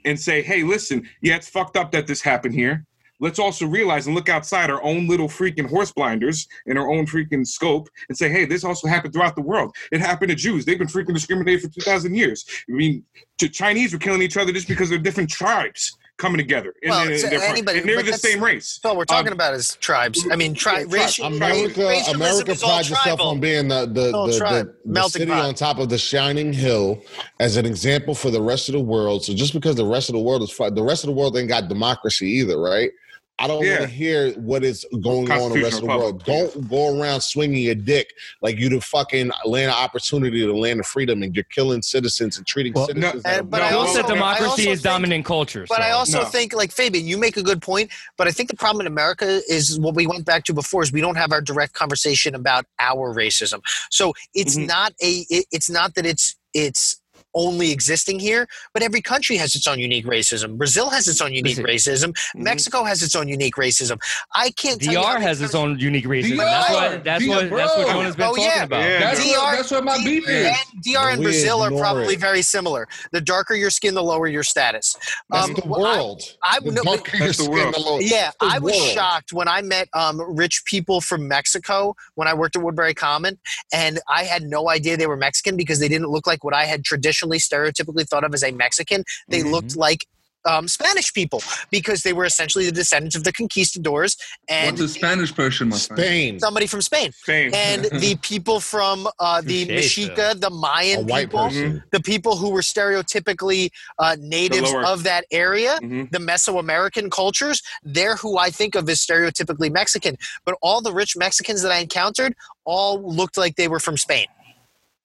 and 0.06 0.20
say, 0.20 0.42
hey, 0.42 0.64
listen, 0.64 1.08
yeah, 1.22 1.36
it's 1.36 1.50
fucked 1.50 1.78
up 1.78 1.92
that 1.92 2.08
this 2.08 2.22
happened 2.22 2.54
here. 2.54 2.86
Let's 3.22 3.40
also 3.40 3.66
realize 3.66 4.08
and 4.08 4.16
look 4.16 4.28
outside 4.28 4.70
our 4.70 4.84
own 4.84 5.08
little 5.08 5.30
freaking 5.30 5.70
horse 5.70 5.92
blinders 5.92 6.48
and 6.66 6.78
our 6.78 6.92
own 6.92 7.06
freaking 7.06 7.48
scope 7.48 7.88
and 8.10 8.18
say, 8.18 8.30
hey, 8.30 8.46
this 8.46 8.66
also 8.66 8.90
happened 8.90 9.14
throughout 9.14 9.36
the 9.36 9.42
world. 9.42 9.74
It 9.92 10.02
happened 10.02 10.30
to 10.30 10.36
Jews. 10.36 10.66
They've 10.66 10.78
been 10.78 10.88
freaking 10.88 11.14
discriminated 11.14 11.62
for 11.62 11.70
2,000 11.70 12.14
years. 12.14 12.46
I 12.70 12.74
mean, 12.74 13.06
Ch- 13.42 13.54
Chinese 13.54 13.94
were 13.94 14.00
killing 14.00 14.22
each 14.22 14.36
other 14.36 14.52
just 14.52 14.68
because 14.68 14.90
they're 14.90 14.98
different 14.98 15.30
tribes 15.30 15.98
coming 16.18 16.38
together. 16.38 16.74
And, 16.82 16.90
Well, 16.92 17.02
and- 17.02 17.12
and 17.12 17.34
anybody- 17.44 17.80
and 17.80 17.90
they're 17.90 18.02
the 18.02 18.14
same 18.14 18.42
race. 18.44 18.80
So 18.82 18.90
what 18.90 18.98
we're 19.00 19.06
talking 19.06 19.28
Um, 19.28 19.34
about 19.34 19.54
is 19.54 19.78
tribes. 19.82 20.26
I 20.32 20.36
mean, 20.36 20.54
tri- 20.54 20.80
yeah, 20.80 20.86
raci- 20.86 21.26
America, 21.26 21.82
racialism 21.82 22.16
America 22.16 22.56
prides 22.56 22.92
itself 22.92 23.20
on 23.20 23.40
being 23.40 23.68
the 23.68 23.86
the, 23.86 24.12
all 24.16 24.28
the, 24.28 24.34
the, 24.34 24.74
the 24.86 25.10
city 25.10 25.26
pot. 25.26 25.46
on 25.46 25.54
top 25.56 25.78
of 25.78 25.90
the 25.90 25.98
shining 25.98 26.54
hill 26.54 27.02
as 27.40 27.58
an 27.58 27.66
example 27.66 28.16
for 28.16 28.30
the 28.32 28.42
rest 28.42 28.70
of 28.70 28.74
the 28.74 28.80
world. 28.80 29.26
So 29.26 29.34
just 29.34 29.54
because 29.54 29.76
the 29.76 29.86
rest 29.86 30.08
of 30.10 30.14
the 30.14 30.22
world 30.22 30.42
is 30.44 30.52
fi- 30.52 30.70
the 30.70 30.84
rest 30.84 31.04
of 31.04 31.08
the 31.08 31.14
world 31.14 31.36
ain't 31.38 31.50
got 31.50 31.68
democracy 31.68 32.28
either, 32.28 32.58
right? 32.60 32.92
I 33.38 33.48
don't 33.48 33.66
Yeah. 33.66 33.80
want 33.80 33.90
to 33.90 33.96
hear 33.96 34.32
what 34.34 34.64
is 34.64 34.86
going 35.04 35.30
on 35.30 35.52
in 35.52 35.58
the 35.58 35.64
rest 35.64 35.76
of 35.76 35.82
the 35.82 35.88
world. 35.88 36.24
Constitutional 36.24 36.62
Don't 36.62 36.70
go 36.70 37.02
around 37.02 37.20
swinging 37.22 37.64
your 37.64 37.76
dick 37.76 38.14
like 38.42 38.58
you 38.58 38.70
the 38.70 38.80
fucking 38.80 39.30
land 39.44 39.72
of 39.72 39.78
opportunity, 39.78 40.46
the 40.46 40.54
land 40.54 40.80
of 40.80 40.86
freedom, 40.88 41.22
and 41.22 41.36
you're 41.36 41.44
killing 41.54 41.82
citizens 41.82 42.38
and 42.38 42.48
treating 42.48 42.72
Well, 42.72 42.88
citizens. 42.88 43.24
no- 43.26 43.30
And- 43.30 43.50
but 43.50 43.58
black. 43.58 43.64
I 43.64 43.70
Bill 43.72 43.80
also- 43.82 43.94
said 43.96 44.06
I 44.06 44.14
democracy 44.14 44.46
also 44.50 44.62
is 44.62 44.66
think- 44.68 44.82
dominant 44.84 45.26
culture. 45.26 45.66
But 45.68 45.82
I 45.82 45.92
also 45.92 46.20
No. 46.22 46.26
think, 46.30 46.54
like 46.54 46.72
Fabian, 46.72 47.06
you 47.06 47.18
make 47.18 47.36
a 47.36 47.44
good 47.44 47.62
point. 47.62 47.92
But 48.18 48.28
I 48.30 48.32
think 48.32 48.50
the 48.50 48.56
problem 48.56 48.86
in 48.86 48.88
America 48.88 49.42
is 49.50 49.78
what 49.80 49.96
we 49.96 50.08
went 50.08 50.26
back 50.26 50.46
to 50.46 50.54
before 50.54 50.84
is 50.84 50.94
we 50.94 51.02
don't 51.02 51.18
have 51.18 51.34
our 51.34 51.42
direct 51.42 51.74
conversation 51.74 52.36
about 52.36 52.66
our 52.80 53.14
racism. 53.14 53.60
So 53.92 54.14
it's 54.34 54.56
Mhm. 54.56 54.68
not 54.68 54.94
a. 55.02 55.26
It, 55.30 55.46
it's 55.52 55.70
not 55.70 55.96
that 55.96 56.06
it's 56.06 56.36
it's 56.54 57.02
only 57.36 57.72
existing 57.72 58.20
here, 58.20 58.48
but 58.74 58.82
every 58.82 59.02
country 59.02 59.36
has 59.38 59.56
its 59.56 59.68
own 59.68 59.78
unique 59.80 60.06
racism. 60.06 60.58
Brazil 60.58 60.90
has 60.90 61.08
its 61.08 61.22
own 61.22 61.34
unique 61.34 61.58
Listen. 61.58 62.10
racism. 62.10 62.14
Mhm. 62.36 62.44
Mexico 62.44 62.84
has 62.84 63.04
its 63.04 63.16
own 63.16 63.28
unique 63.28 63.56
racism. 63.56 63.98
I 64.34 64.50
can't. 64.52 64.82
tell 64.82 64.94
you 64.94 65.00
how 65.02 65.14
DR 65.18 65.22
has 65.22 65.42
its 65.42 65.54
own 65.56 65.78
unique 65.80 66.06
racism. 66.06 66.38
DR, 66.38 66.46
That's 66.46 66.74
what 66.74 67.04
that's 67.04 67.24
DR, 67.24 67.30
what 67.30 67.50
that's 67.52 67.78
what. 67.78 67.88
Jonah's 67.88 68.16
been 68.16 68.26
Oh, 68.26 68.30
talking 68.36 68.44
yeah. 68.46 68.64
about. 68.64 68.82
Yeah. 68.84 69.00
That's, 69.00 69.20
DR 69.24 69.38
what, 69.38 69.56
that's 69.58 69.72
what 69.72 69.84
my 69.84 69.98
beef 70.04 70.28
is. 70.30 70.46
And 70.48 70.84
DR 70.84 71.10
and 71.10 71.20
We 71.20 71.26
Brazil 71.26 71.62
are 71.62 71.72
probably 71.72 72.14
it. 72.16 72.20
very 72.20 72.42
similar. 72.42 72.88
The 73.12 73.22
darker 73.22 73.54
your 73.56 73.70
skin, 73.70 73.94
the 73.94 74.04
lower 74.04 74.28
your 74.28 74.44
status. 74.44 74.96
That's 75.30 75.46
Um, 75.48 75.54
the 75.56 75.62
well, 75.66 75.86
I- 75.86 75.98
world. 75.98 76.22
I- 76.44 76.60
The 76.60 76.72
no, 76.72 76.84
darker 76.84 77.18
your 77.18 77.28
the 77.28 77.34
skin, 77.34 77.52
world. 77.52 77.74
the 77.76 77.80
lower- 77.80 78.02
Yeah, 78.02 78.32
the 78.40 78.48
I 78.48 78.60
was 78.60 78.74
world. 78.76 78.90
shocked 78.90 79.34
when 79.34 79.48
I 79.48 79.62
met 79.62 79.90
um, 79.94 80.22
rich 80.22 80.64
people 80.66 81.02
from 81.02 81.28
Mexico 81.28 81.96
when 82.16 82.28
I 82.28 82.34
worked 82.34 82.56
at 82.56 82.62
Woodbury 82.64 82.94
Common, 82.94 83.38
and 83.74 84.00
I 84.10 84.24
had 84.24 84.44
no 84.44 84.70
idea 84.70 84.96
they 84.98 85.08
were 85.08 85.18
Mexican 85.18 85.58
because 85.58 85.80
they 85.80 85.88
didn't 85.90 86.10
look 86.10 86.26
like 86.28 86.44
what 86.44 86.54
I 86.54 86.66
had 86.66 86.84
traditionally 86.86 87.25
stereotypically 87.38 88.08
thought 88.08 88.24
of 88.24 88.34
as 88.34 88.44
a 88.44 88.52
Mexican. 88.52 89.04
They 89.28 89.40
Mm-hmm. 89.42 89.50
looked 89.52 89.76
like 89.76 90.06
um, 90.48 90.68
Spanish 90.68 91.12
people 91.12 91.42
because 91.72 92.04
they 92.04 92.14
were 92.14 92.24
essentially 92.24 92.66
the 92.68 92.72
descendants 92.72 93.16
of 93.16 93.24
the 93.24 93.34
conquistadors 93.34 94.16
and 94.48 94.78
What's 94.78 94.82
a 94.94 94.94
Spanish 95.00 95.34
person, 95.34 95.70
my 95.70 95.78
friend? 95.78 96.00
Spain. 96.00 96.40
somebody 96.40 96.68
from 96.68 96.84
Spain. 96.84 97.12
Spain. 97.14 97.50
And 97.52 97.86
the 98.00 98.16
people 98.22 98.60
from 98.60 99.08
uh, 99.20 99.42
the 99.42 99.66
Touche, 99.66 99.98
Mexica, 99.98 100.40
the 100.40 100.52
Mayan 100.52 101.08
white 101.08 101.32
people, 101.32 101.46
person. 101.46 101.84
the 101.92 102.00
people 102.00 102.36
who 102.36 102.52
were 102.52 102.62
stereotypically 102.62 103.72
uh, 103.98 104.16
natives 104.20 104.72
lower- 104.72 104.86
of 104.86 105.02
that 105.04 105.26
area, 105.32 105.80
Mhm. 105.82 106.12
the 106.12 106.20
Mesoamerican 106.20 107.10
cultures, 107.12 107.62
they're 107.84 108.16
who 108.16 108.38
I 108.38 108.52
think 108.52 108.76
of 108.76 108.88
as 108.88 109.00
stereotypically 109.00 109.72
Mexican. 109.72 110.16
But 110.46 110.58
all 110.62 110.80
the 110.80 110.94
rich 110.94 111.18
Mexicans 111.18 111.64
that 111.64 111.72
I 111.72 111.80
encountered 111.80 112.36
all 112.66 113.02
looked 113.02 113.38
like 113.38 113.56
they 113.56 113.68
were 113.68 113.80
from 113.80 113.98
Spain. 113.98 114.28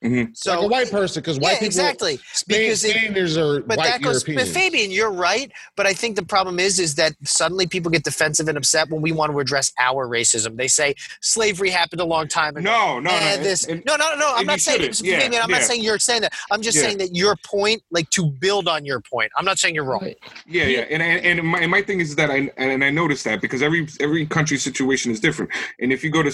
Mhm. 0.03 0.35
So 0.35 0.55
like 0.55 0.65
a 0.65 0.69
white 0.69 0.91
person, 0.91 1.21
because 1.21 1.39
white 1.39 1.53
yeah, 1.53 1.55
people, 1.57 1.67
exactly. 1.67 2.21
Spain, 2.33 2.61
because 2.63 2.85
it- 2.85 2.97
Spainers 2.97 3.37
are 3.37 3.61
But 3.61 3.77
white 3.79 3.85
that 3.85 4.03
goes. 4.03 4.25
But 4.25 4.49
Fabian, 4.49 4.91
you're 4.91 5.11
right. 5.11 5.53
But 5.77 5.87
I 5.87 5.93
think 5.93 6.17
the 6.17 6.23
problem 6.25 6.59
is, 6.59 6.79
is 6.79 6.95
that 6.95 7.15
suddenly 7.25 7.67
people 7.67 7.91
get 7.91 8.05
defensive 8.05 8.49
and 8.49 8.57
upset 8.57 8.89
when 8.89 9.03
we 9.03 9.13
want 9.13 9.31
to 9.33 9.39
address 9.41 9.73
our 9.79 10.09
racism. 10.09 10.57
They 10.57 10.69
say 10.69 10.95
slavery 11.21 11.69
happened 11.69 12.01
a 12.01 12.05
long 12.07 12.29
time 12.29 12.57
ago. 12.57 12.63
No, 12.65 12.99
no, 12.99 13.11
no. 13.11 13.17
and 13.17 13.45
this, 13.45 13.65
and- 13.67 13.85
no, 13.85 13.97
no, 13.97 14.15
no. 14.17 14.33
I'm 14.35 14.47
not 14.47 14.61
saying, 14.61 14.81
shouldn't. 14.81 15.01
Yeah, 15.03 15.21
Fabian, 15.21 15.43
I'm 15.43 15.51
yeah. 15.51 15.57
not 15.59 15.65
saying 15.67 15.83
you're 15.83 15.99
saying 15.99 16.23
that. 16.23 16.33
I'm 16.51 16.63
just 16.63 16.77
Yeah. 16.77 16.85
saying 16.85 16.99
that 16.99 17.15
your 17.15 17.37
point, 17.37 17.83
like 17.91 18.09
to 18.11 18.25
build 18.27 18.69
on 18.69 18.87
your 18.87 19.01
point. 19.01 19.31
I'm 19.37 19.45
not 19.45 19.59
saying 19.59 19.75
you're 19.75 19.85
wrong. 19.85 20.09
Yeah, 20.47 20.65
yeah, 20.65 20.81
and 20.91 21.03
and, 21.03 21.41
and 21.41 21.47
my, 21.47 21.67
my 21.67 21.83
thing 21.83 22.01
is 22.01 22.17
that 22.17 22.31
I 22.31 22.51
and 22.57 22.83
I 22.83 22.89
noticed 22.91 23.25
that 23.25 23.43
because 23.43 23.61
every 23.61 23.87
every 24.01 24.25
country's 24.27 24.63
situation 24.63 25.13
is 25.13 25.21
different, 25.21 25.51
and 25.79 25.93
if 25.93 26.03
you 26.03 26.11
go 26.11 26.23
to 26.23 26.33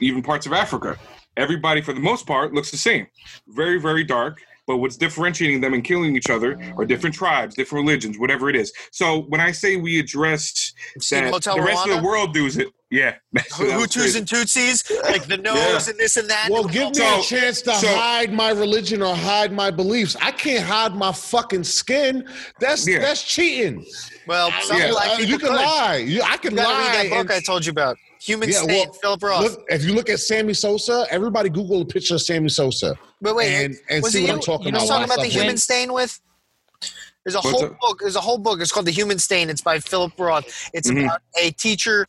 even 0.00 0.22
parts 0.22 0.44
of 0.44 0.52
Africa, 0.52 0.98
everybody 1.36 1.80
for 1.80 1.92
the 1.92 2.00
most 2.00 2.26
part 2.26 2.52
looks 2.54 2.70
the 2.70 2.76
same, 2.76 3.06
very 3.48 3.78
very 3.80 4.04
dark. 4.04 4.40
But 4.68 4.78
what's 4.78 4.96
differentiating 4.96 5.60
them 5.60 5.74
and 5.74 5.84
killing 5.84 6.16
each 6.16 6.28
other 6.28 6.58
are 6.76 6.84
different 6.84 7.14
tribes, 7.14 7.54
different 7.54 7.86
religions, 7.86 8.18
whatever 8.18 8.50
it 8.50 8.56
is. 8.56 8.72
So 8.90 9.20
when 9.28 9.40
I 9.40 9.52
say 9.52 9.76
we 9.76 10.00
address 10.00 10.72
that 11.10 11.32
Hotel 11.32 11.54
the 11.54 11.62
rest 11.62 11.86
of 11.86 11.96
the 11.96 12.02
world 12.02 12.34
does 12.34 12.56
it, 12.56 12.66
Yeah. 12.90 13.14
That 13.32 13.44
was 13.60 13.86
Hutus 13.90 14.16
and 14.18 14.26
Tutsis, 14.26 14.90
like 15.04 15.26
the 15.26 15.36
nose 15.48 15.54
Yeah. 15.56 15.90
and 15.90 15.98
this 16.00 16.16
and 16.16 16.28
that. 16.28 16.48
Well, 16.50 16.66
It 16.66 16.72
give 16.72 16.82
all- 16.82 16.90
me 17.18 17.20
a 17.20 17.22
chance 17.22 17.62
to 17.62 17.74
so- 17.76 17.86
hide 17.94 18.32
my 18.32 18.50
religion 18.50 19.02
or 19.02 19.14
hide 19.14 19.52
my 19.52 19.70
beliefs. 19.70 20.16
I 20.20 20.32
can't 20.32 20.64
hide 20.66 20.96
my 20.96 21.12
fucking 21.12 21.62
skin. 21.62 22.28
That's 22.58 22.88
Yeah. 22.88 22.98
that's 23.02 23.22
cheating. 23.22 23.86
well, 24.26 24.50
some 24.62 24.78
Yeah, 24.78 24.90
black 24.90 25.20
Uh, 25.20 25.22
you 25.22 25.38
can 25.38 25.46
could. 25.50 25.54
lie. 25.56 25.98
You, 26.04 26.22
I 26.22 26.38
can 26.38 26.56
You 26.56 26.64
lie. 26.64 26.80
read 26.80 26.94
that 27.04 27.10
book 27.10 27.30
and- 27.30 27.38
I 27.38 27.40
told 27.40 27.64
you 27.64 27.70
about. 27.70 27.98
Human 28.26 28.48
Yeah, 28.50 28.56
Stain, 28.62 28.86
well, 28.88 28.92
Philip 28.94 29.22
Roth. 29.22 29.42
Look, 29.42 29.64
if 29.68 29.84
you 29.84 29.94
look 29.94 30.08
at 30.10 30.18
Sammy 30.18 30.52
Sosa, 30.54 31.06
everybody 31.10 31.48
Google 31.48 31.82
a 31.82 31.84
picture 31.84 32.16
of 32.16 32.22
Sammy 32.22 32.48
Sosa 32.48 32.98
but 33.20 33.36
wait, 33.36 33.54
and, 33.64 33.76
and 33.88 34.02
was 34.02 34.12
see 34.12 34.20
it 34.20 34.22
what 34.22 34.28
you, 34.28 34.34
I'm 34.34 34.40
talking 34.40 34.66
you 34.66 34.72
know 34.72 34.78
about. 34.78 34.88
talking 34.88 35.04
about 35.04 35.20
the 35.20 35.26
human 35.28 35.56
suffering. 35.56 35.86
stain 35.86 35.92
with? 35.92 36.20
There's 37.24 37.34
a 37.34 37.38
What's 37.38 37.50
whole 37.50 37.64
up? 37.64 37.80
book. 37.80 37.98
There's 38.00 38.14
a 38.14 38.20
whole 38.20 38.38
book. 38.38 38.60
It's 38.60 38.70
called 38.70 38.86
The 38.86 38.92
Human 38.92 39.18
Stain. 39.18 39.50
It's 39.50 39.60
by 39.60 39.80
Philip 39.80 40.12
Roth. 40.16 40.70
It's 40.72 40.88
Mhm. 40.88 41.04
about 41.06 41.22
a 41.42 41.50
teacher 41.52 42.06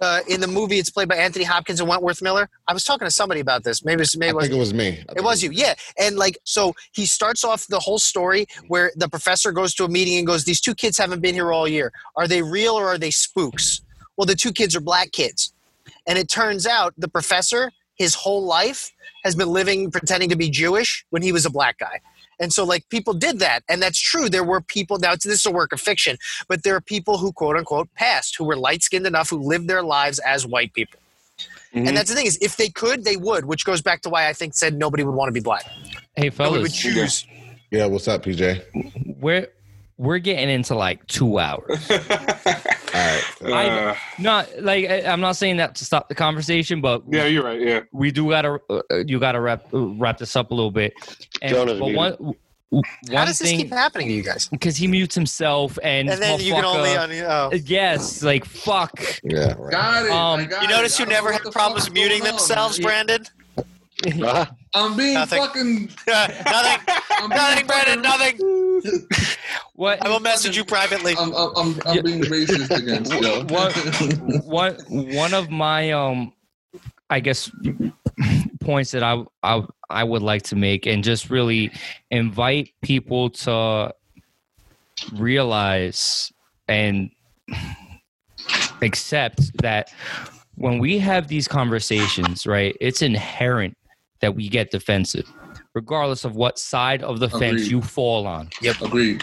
uh, 0.00 0.20
in 0.28 0.40
the 0.40 0.46
movie. 0.46 0.78
It's 0.78 0.90
played 0.90 1.08
by 1.08 1.16
Anthony 1.16 1.44
Hopkins 1.44 1.80
and 1.80 1.88
Wentworth 1.88 2.22
Miller. 2.22 2.48
I 2.68 2.72
was 2.72 2.84
talking 2.84 3.04
to 3.04 3.10
somebody 3.10 3.40
about 3.40 3.64
this. 3.64 3.84
Maybe 3.84 4.02
it's, 4.02 4.16
maybe 4.16 4.28
I 4.28 4.30
it 4.30 4.34
was 4.36 4.44
think 4.44 4.54
it 4.54 4.58
was 4.60 4.74
me. 4.74 5.04
I 5.08 5.12
It 5.16 5.24
was 5.24 5.42
you, 5.42 5.50
yeah. 5.50 5.74
And 5.98 6.16
like, 6.16 6.38
so 6.44 6.72
he 6.92 7.04
starts 7.04 7.42
off 7.42 7.66
the 7.66 7.80
whole 7.80 7.98
story 7.98 8.46
where 8.68 8.92
the 8.94 9.08
professor 9.08 9.50
goes 9.50 9.74
to 9.74 9.84
a 9.84 9.88
meeting 9.88 10.18
and 10.18 10.26
goes, 10.26 10.44
These 10.44 10.60
two 10.60 10.76
kids 10.76 10.96
haven't 10.98 11.20
been 11.20 11.34
here 11.34 11.52
all 11.52 11.66
year. 11.66 11.92
Are 12.14 12.28
they 12.28 12.40
real 12.42 12.74
or 12.74 12.86
are 12.86 12.98
they 12.98 13.10
spooks? 13.10 13.80
Well, 14.16 14.26
the 14.26 14.36
two 14.36 14.52
kids 14.52 14.76
are 14.76 14.80
black 14.80 15.10
kids. 15.10 15.52
And 16.06 16.18
it 16.18 16.28
turns 16.28 16.66
out 16.66 16.94
the 16.98 17.08
professor, 17.08 17.72
his 17.94 18.14
whole 18.14 18.44
life, 18.44 18.92
has 19.24 19.34
been 19.34 19.48
living 19.48 19.90
pretending 19.90 20.28
to 20.30 20.36
be 20.36 20.48
Jewish 20.50 21.04
when 21.10 21.22
he 21.22 21.32
was 21.32 21.44
a 21.44 21.50
black 21.50 21.78
guy. 21.78 22.00
And 22.38 22.52
so, 22.54 22.64
like, 22.64 22.88
people 22.88 23.12
did 23.12 23.38
that. 23.40 23.64
And 23.68 23.82
that's 23.82 24.00
true. 24.00 24.30
There 24.30 24.44
were 24.44 24.62
people, 24.62 24.98
now 24.98 25.08
it's- 25.12 25.24
this 25.24 25.40
is 25.40 25.46
a 25.46 25.50
work 25.50 25.72
of 25.74 25.80
fiction, 25.80 26.16
but 26.48 26.62
there 26.62 26.74
are 26.74 26.80
people 26.80 27.18
who, 27.18 27.32
quote 27.32 27.56
unquote, 27.56 27.92
passed, 27.94 28.36
who 28.36 28.44
were 28.44 28.56
light 28.56 28.82
skinned 28.82 29.06
enough, 29.06 29.28
who 29.28 29.38
lived 29.38 29.68
their 29.68 29.82
lives 29.82 30.18
as 30.20 30.46
white 30.46 30.72
people. 30.72 30.98
Mhm. 31.74 31.88
And 31.88 31.96
that's 31.96 32.08
the 32.08 32.16
thing 32.16 32.26
is, 32.26 32.38
if 32.40 32.56
they 32.56 32.70
could, 32.70 33.04
they 33.04 33.16
would, 33.16 33.44
which 33.44 33.64
goes 33.66 33.82
back 33.82 34.00
to 34.02 34.08
why 34.08 34.26
I 34.26 34.32
think 34.32 34.54
said 34.54 34.74
nobody 34.74 35.04
would 35.04 35.14
want 35.14 35.28
to 35.28 35.32
be 35.32 35.40
black. 35.40 35.64
Hey, 36.16 36.30
Nobody 36.38 36.62
would 36.62 36.72
choose. 36.72 37.26
Yeah, 37.70 37.86
what's 37.86 38.08
up, 38.08 38.24
PJ? 38.24 38.62
we're 39.20 39.46
we're 40.00 40.18
getting 40.18 40.48
into 40.48 40.74
like 40.74 41.06
two 41.06 41.38
hours. 41.38 41.90
All 41.90 43.50
right. 43.50 43.68
Uh, 43.68 43.94
Not 44.18 44.48
like 44.60 44.88
I- 44.88 45.02
I'm 45.04 45.20
not 45.20 45.36
saying 45.36 45.58
that 45.58 45.74
to 45.76 45.84
stop 45.84 46.08
the 46.08 46.14
conversation, 46.14 46.80
but 46.80 47.02
yeah, 47.06 47.26
you're 47.26 47.44
right. 47.44 47.60
Yeah. 47.60 47.80
we 47.92 48.10
do 48.10 48.30
gotta 48.30 48.58
uh, 48.70 48.80
you 49.06 49.20
gotta 49.20 49.40
wrap 49.40 49.72
uh, 49.74 49.78
wrap 49.90 50.16
this 50.18 50.34
up 50.36 50.50
a 50.50 50.54
little 50.54 50.70
bit. 50.70 50.94
And 51.42 51.54
but 51.54 51.78
one 51.80 52.16
How 52.22 52.82
one 53.10 53.26
does 53.26 53.38
this 53.40 53.50
keep 53.50 53.70
happening 53.70 54.08
to 54.08 54.14
you 54.14 54.22
guys? 54.22 54.48
because 54.48 54.76
he 54.76 54.86
mutes 54.86 55.14
himself 55.14 55.78
and, 55.82 56.08
And 56.08 56.22
then 56.22 56.40
you 56.40 56.54
can 56.54 56.64
only 56.64 56.96
on. 56.96 57.10
motherfucker- 57.10 57.50
Oh. 57.52 57.56
yes, 57.66 58.22
like 58.22 58.44
fuck. 58.46 58.98
Yeah, 59.22 59.54
right. 59.58 59.70
Got 59.70 60.06
it. 60.06 60.12
Um, 60.12 60.46
got 60.46 60.62
You 60.62 60.68
notice 60.68 60.98
I 60.98 61.04
who 61.04 61.10
never 61.10 61.30
know 61.30 61.38
had 61.44 61.52
problems 61.52 61.90
muting 61.90 62.22
themselves, 62.24 62.78
man. 62.78 62.86
Brandon? 63.06 63.26
I'm 64.74 64.96
being 64.96 65.14
Nothing. 65.14 65.38
fucking. 65.42 65.90
nothing, 66.06 66.94
I'm 67.10 67.28
nothing, 67.28 67.54
being 67.56 67.66
Brandon, 67.66 68.02
fucking- 68.02 68.38
nothing. 68.82 69.06
What 69.74 70.04
I 70.04 70.08
will 70.08 70.20
message 70.20 70.56
you 70.56 70.64
privately. 70.64 71.14
I'm, 71.18 71.34
I'm, 71.34 71.50
I'm, 71.56 71.80
I'm 71.86 72.02
being 72.02 72.22
racist 72.22 72.70
against 72.76 73.12
you. 73.20 73.44
What- 73.54 74.44
one 74.44 74.74
one 75.14 75.34
of 75.34 75.50
my 75.50 75.90
um 75.92 76.32
I 77.10 77.20
guess 77.20 77.50
points 78.60 78.92
that 78.92 79.02
I 79.02 79.22
I 79.42 79.62
I 79.90 80.04
would 80.04 80.22
like 80.22 80.42
to 80.44 80.56
make 80.56 80.86
and 80.86 81.02
just 81.04 81.28
really 81.30 81.72
invite 82.10 82.70
people 82.82 83.30
to 83.30 83.92
realize 85.12 86.32
and 86.68 87.10
accept 88.82 89.56
that 89.62 89.92
when 90.56 90.78
we 90.78 90.98
have 90.98 91.28
these 91.28 91.48
conversations, 91.48 92.46
right, 92.46 92.76
it's 92.80 93.02
inherent 93.02 93.76
that 94.20 94.34
we 94.34 94.48
get 94.48 94.70
defensive, 94.70 95.24
regardless 95.74 96.24
of 96.24 96.36
what 96.36 96.58
side 96.58 97.02
of 97.02 97.20
the 97.20 97.28
fence 97.30 97.68
you 97.70 97.80
fall 97.80 98.26
on 98.26 98.50
Yep. 98.62 98.76
Agreed. 98.82 99.22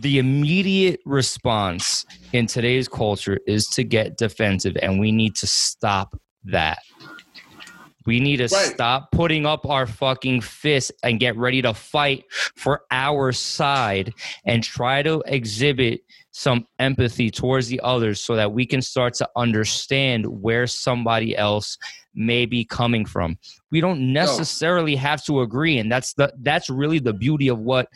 the 0.00 0.18
immediate 0.18 1.00
response 1.06 2.04
in 2.32 2.46
today's 2.46 2.88
culture 2.88 3.38
is 3.46 3.66
to 3.68 3.84
get 3.84 4.16
defensive 4.18 4.76
and 4.82 5.00
we 5.00 5.12
need 5.12 5.34
to 5.36 5.46
stop 5.46 6.14
that 6.44 6.78
we 8.06 8.20
need 8.20 8.38
to 8.38 8.44
Right. 8.44 8.72
stop 8.72 9.12
putting 9.12 9.44
up 9.44 9.66
our 9.66 9.86
fucking 9.86 10.40
fists 10.40 10.90
and 11.02 11.20
get 11.20 11.36
ready 11.36 11.60
to 11.60 11.74
fight 11.74 12.24
for 12.56 12.80
our 12.90 13.32
side 13.32 14.14
and 14.46 14.64
try 14.64 15.02
to 15.02 15.22
exhibit 15.26 16.00
some 16.30 16.66
empathy 16.78 17.30
towards 17.30 17.68
the 17.68 17.80
others 17.82 18.22
so 18.22 18.34
that 18.36 18.52
we 18.52 18.64
can 18.64 18.80
start 18.80 19.12
to 19.14 19.28
understand 19.36 20.24
where 20.26 20.66
somebody 20.66 21.36
else 21.36 21.76
may 22.18 22.44
be 22.44 22.64
coming 22.64 23.04
from. 23.04 23.38
We 23.70 23.80
don't 23.80 24.12
necessarily 24.12 24.96
have 24.96 25.24
to 25.24 25.40
agree 25.40 25.78
and 25.78 25.90
that's 25.90 26.12
the 26.14 26.32
that's 26.42 26.68
really 26.68 26.98
the 26.98 27.12
beauty 27.12 27.48
of 27.48 27.60
what 27.60 27.88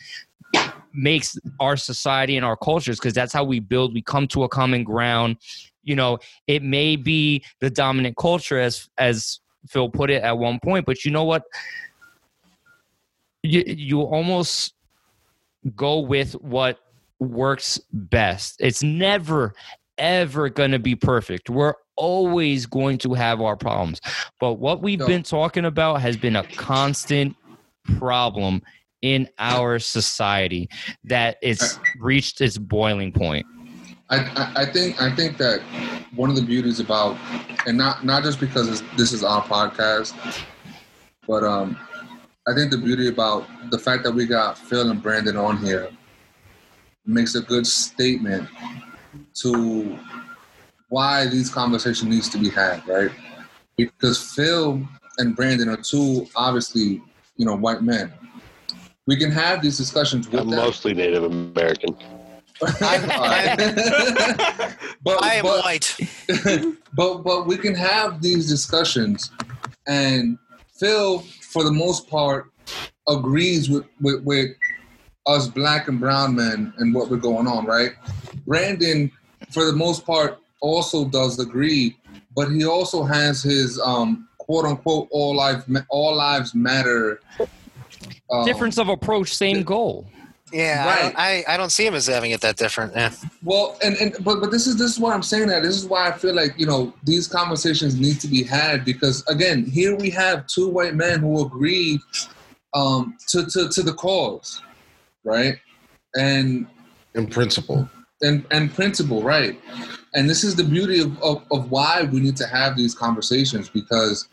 makes 0.93 1.37
our 1.59 1.75
society 1.75 2.37
and 2.37 2.45
our 2.45 2.55
cultures 2.55 2.99
because 2.99 3.13
that's 3.13 3.33
how 3.33 3.43
we 3.43 3.59
build. 3.59 3.93
We 3.93 4.01
come 4.01 4.27
to 4.29 4.43
a 4.43 4.49
common 4.49 4.83
ground. 4.83 5.37
You 5.83 5.95
know 5.95 6.19
it 6.47 6.63
may 6.63 6.95
be 6.95 7.43
the 7.59 7.69
dominant 7.69 8.15
culture 8.17 8.59
as 8.59 8.89
as 8.97 9.39
phil 9.67 9.89
put 9.89 10.09
it 10.09 10.21
at 10.23 10.37
one 10.37 10.59
point 10.61 10.85
but 10.85 11.05
you 11.05 11.11
know 11.11 11.25
what? 11.25 11.43
You 13.43 13.63
you 13.67 14.01
almost 14.01 14.73
go 15.75 15.99
with 15.99 16.33
what 16.33 16.79
works 17.19 17.79
best. 17.91 18.55
It's 18.59 18.83
never 18.83 19.53
ever 19.97 20.49
going 20.49 20.71
to 20.71 20.79
be 20.79 20.95
perfect. 20.95 21.49
We're 21.49 21.73
always 21.95 22.65
going 22.65 22.97
to 22.97 23.13
have 23.13 23.41
our 23.41 23.55
problems 23.55 23.99
but 24.39 24.53
what 24.53 24.81
we've 24.81 24.99
No. 24.99 25.07
been 25.07 25.23
talking 25.23 25.65
about 25.65 26.01
has 26.01 26.17
been 26.17 26.35
a 26.35 26.43
constant 26.55 27.35
problem 27.97 28.61
in 29.03 29.27
our 29.37 29.79
society 29.79 30.69
that 31.03 31.37
it's 31.41 31.77
reached 31.99 32.39
its 32.39 32.57
boiling 32.57 33.11
point. 33.11 33.45
I, 34.09 34.53
I, 34.55 34.65
think 34.65 35.01
I 35.01 35.13
think 35.13 35.37
that 35.37 35.61
one 36.15 36.29
of 36.29 36.35
the 36.35 36.41
beauties 36.41 36.79
about, 36.79 37.17
and 37.67 37.77
not 37.77 38.05
not 38.05 38.23
just 38.23 38.39
because 38.39 38.81
this 38.95 39.11
is 39.11 39.23
our 39.23 39.41
podcast, 39.43 40.13
but 41.27 41.43
um, 41.43 41.77
I 42.47 42.53
think 42.53 42.71
the 42.71 42.77
beauty 42.77 43.09
about 43.09 43.45
the 43.71 43.79
fact 43.79 44.03
that 44.03 44.11
we 44.11 44.25
got 44.25 44.57
Phil 44.57 44.89
and 44.89 45.01
Brandon 45.01 45.35
on 45.35 45.57
here 45.57 45.89
makes 47.05 47.35
a 47.35 47.41
good 47.41 47.67
statement 47.67 48.47
to 49.35 49.99
why 50.93 51.25
these 51.25 51.49
conversations 51.49 52.07
needs 52.07 52.29
to 52.29 52.37
be 52.37 52.49
had, 52.49 52.87
right? 52.87 53.09
Because 53.77 54.21
Phil 54.35 54.79
and 55.17 55.35
Brandon 55.35 55.67
are 55.69 55.77
two 55.77 56.27
obviously 56.35 57.01
you 57.35 57.45
know 57.47 57.55
white 57.55 57.81
men. 57.81 58.13
We 59.07 59.17
can 59.17 59.31
have 59.31 59.63
these 59.63 59.75
discussions 59.75 60.29
with 60.29 60.41
I'm 60.41 60.51
them. 60.51 60.59
mostly 60.59 60.93
Native 60.93 61.23
American. 61.23 61.95
but, 62.61 62.77
I 62.83 62.97
am 65.33 65.43
but, 65.43 65.63
white. 65.63 65.97
but 66.93 67.23
but 67.23 67.47
we 67.47 67.57
can 67.57 67.73
have 67.73 68.21
these 68.21 68.47
discussions 68.47 69.31
and 69.87 70.37
phil 70.79 71.19
for 71.53 71.63
the 71.63 71.71
most 71.71 72.07
part 72.07 72.51
agrees 73.07 73.67
with, 73.67 73.85
with 73.99 74.23
with 74.23 74.51
us 75.25 75.47
black 75.47 75.87
and 75.87 75.99
brown 75.99 76.35
men 76.35 76.71
and 76.77 76.93
what 76.93 77.09
we're 77.09 77.17
going 77.17 77.47
on 77.47 77.65
right 77.65 77.93
brandon 78.45 79.11
for 79.51 79.65
the 79.65 79.73
most 79.73 80.05
part 80.05 80.39
also 80.63 81.05
does 81.05 81.37
agree 81.39 81.95
but 82.35 82.47
he 82.49 82.65
also 82.65 83.03
has 83.03 83.43
his 83.43 83.79
um 83.81 84.27
quote 84.39 84.65
unquote 84.65 85.07
all 85.11 85.35
life 85.35 85.63
all 85.89 86.15
lives 86.15 86.55
matter 86.55 87.19
um, 88.31 88.45
Difference 88.45 88.77
of 88.79 88.89
approach, 88.89 89.35
same 89.35 89.61
goal. 89.63 90.07
Yeah, 90.51 90.83
I, 90.85 90.87
Right. 90.87 91.01
don't, 91.01 91.19
I, 91.19 91.53
I 91.53 91.57
don't 91.57 91.71
see 91.71 91.85
him 91.85 91.93
as 91.93 92.07
having 92.07 92.31
it 92.31 92.41
that 92.41 92.57
different. 92.57 92.93
Yeah. 92.95 93.11
Well, 93.43 93.77
and, 93.83 93.95
and 93.97 94.15
but 94.23 94.39
but 94.41 94.49
this 94.51 94.65
is 94.65 94.75
this 94.77 94.91
is 94.91 94.99
why 94.99 95.13
I'm 95.13 95.21
saying 95.23 95.47
that. 95.47 95.61
This 95.63 95.75
is 95.75 95.85
why 95.85 96.07
I 96.09 96.11
feel 96.13 96.33
like 96.33 96.53
you 96.57 96.65
know 96.65 96.93
these 97.03 97.27
conversations 97.27 97.99
need 97.99 98.19
to 98.21 98.27
be 98.27 98.41
had 98.43 98.85
because 98.85 99.23
again, 99.27 99.65
here 99.65 99.95
we 99.95 100.09
have 100.11 100.47
two 100.47 100.67
white 100.69 100.95
men 100.95 101.19
who 101.19 101.45
agreed 101.45 101.99
um, 102.73 103.15
to, 103.29 103.45
to 103.45 103.69
to 103.69 103.81
the 103.83 103.93
cause, 103.93 104.61
right? 105.23 105.55
And 106.15 106.65
In 107.15 107.27
principle. 107.27 107.87
and 108.21 108.45
and 108.51 108.73
principle, 108.73 109.21
right? 109.21 109.59
And 110.15 110.29
this 110.29 110.43
is 110.43 110.55
the 110.55 110.63
beauty 110.63 110.99
of, 111.01 111.21
of, 111.21 111.43
of 111.51 111.71
why 111.71 112.03
we 112.11 112.19
need 112.19 112.37
to 112.37 112.47
have 112.47 112.77
these 112.77 112.93
conversations 112.93 113.69
because 113.69 114.27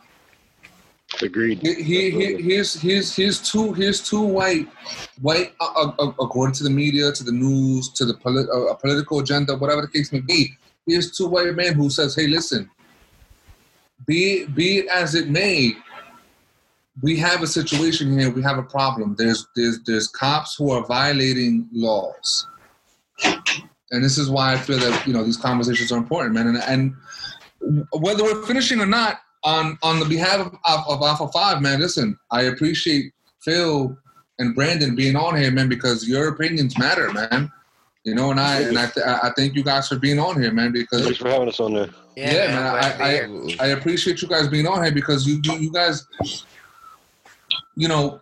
Agreed. 1.23 1.61
he, 1.61 1.75
he, 1.75 2.11
he- 2.11 2.43
here's 2.43 2.75
here's 2.75 3.15
here's 3.17 3.41
two 3.41 3.73
here's 3.73 4.01
two 4.01 4.21
white 4.21 4.69
white 5.21 5.55
uh, 5.61 5.73
uh, 5.77 5.93
uh, 5.99 6.13
according 6.21 6.55
to 6.55 6.63
the 6.63 6.71
media 6.71 7.11
to 7.11 7.25
the 7.25 7.33
news 7.33 7.89
to 7.95 8.05
the 8.05 8.15
polit- 8.15 8.49
uh, 8.49 8.73
political 8.75 9.19
agenda 9.19 9.57
whatever 9.57 9.81
the 9.83 9.89
case 9.89 10.13
may 10.13 10.21
be. 10.21 10.53
Here's 10.87 11.11
two 11.17 11.27
white 11.27 11.55
men 11.57 11.75
who 11.75 11.91
says 11.91 12.15
hey 12.15 12.29
listen 12.29 12.71
be 14.07 14.43
it, 14.43 14.55
be 14.55 14.79
it 14.79 14.87
as 14.87 15.15
it 15.17 15.29
may 15.29 15.75
we 17.03 17.17
have 17.17 17.43
a 17.43 17.47
situation 17.47 18.17
here 18.19 18.31
we 18.31 18.43
have 18.43 18.59
a 18.59 18.63
problem. 18.63 19.17
There's 19.19 19.47
there's 19.57 19.81
there's 19.85 20.07
cops 20.07 20.55
who 20.55 20.71
are 20.71 20.87
violating 20.87 21.69
laws 21.73 22.47
and 23.91 24.05
this 24.05 24.19
is 24.19 24.31
why 24.31 24.53
I 24.53 24.57
feel 24.57 24.79
that 24.79 25.07
you 25.07 25.13
know 25.13 25.25
these 25.25 25.37
conversations 25.37 25.91
are 25.93 25.99
important, 25.99 26.35
man. 26.35 26.49
And, 26.49 26.59
and 26.59 27.87
whether 27.93 28.23
we're 28.23 28.43
finishing 28.47 28.81
or 28.81 28.87
not, 28.87 29.21
on 29.45 29.79
on 29.83 29.99
the 29.99 30.07
behalf 30.07 30.47
of, 30.47 30.55
of, 30.65 30.89
of 30.89 31.03
Alpha 31.03 31.29
Five, 31.29 31.63
man, 31.63 31.81
listen, 31.81 32.19
I 32.31 32.43
appreciate 32.43 33.13
Phil 33.41 33.97
and 34.39 34.55
Brandon 34.55 34.95
being 34.95 35.17
on 35.17 35.37
here, 35.37 35.51
man, 35.51 35.69
because 35.69 36.09
your 36.09 36.29
opinions 36.29 36.79
matter, 36.79 37.13
man. 37.13 37.51
You 38.05 38.15
know, 38.15 38.31
and 38.31 38.41
I 38.41 38.61
and 38.61 38.79
I, 38.79 38.87
th- 38.87 39.07
I 39.07 39.31
thank 39.37 39.55
you 39.55 39.63
guys 39.63 39.89
for 39.89 39.99
being 39.99 40.19
on 40.19 40.41
here, 40.41 40.53
man, 40.53 40.73
because 40.73 41.05
Thanks 41.05 41.19
for 41.19 41.29
having 41.29 41.49
us 41.49 41.61
on 41.61 41.75
there. 41.75 41.91
yeah, 42.17 42.47
man, 42.47 42.73
glad 42.73 42.93
to 42.93 42.99
be 42.99 43.61
I. 43.61 43.65
I, 43.65 43.69
I 43.69 43.73
appreciate 43.73 44.23
you 44.23 44.29
guys 44.29 44.49
being 44.49 44.67
on 44.67 44.83
here 44.83 44.93
because 44.93 45.27
you 45.27 45.41
you, 45.45 45.53
you 45.55 45.73
guys, 45.73 46.07
you 47.77 47.89
know, 47.89 48.21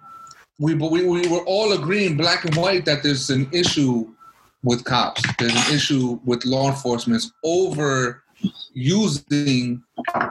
we 0.58 0.74
but 0.74 0.90
we 0.90 1.06
we 1.06 1.28
were 1.28 1.44
all 1.44 1.72
agreeing 1.72 2.16
black 2.16 2.44
and 2.44 2.56
white 2.56 2.84
that 2.86 3.04
there's 3.04 3.30
an 3.30 3.48
issue 3.52 4.12
with 4.62 4.84
cops. 4.84 5.22
There's 5.38 5.52
an 5.54 5.74
issue 5.74 6.18
with 6.24 6.44
law 6.44 6.68
enforcement 6.68 7.24
over 7.44 8.22
using 8.74 9.82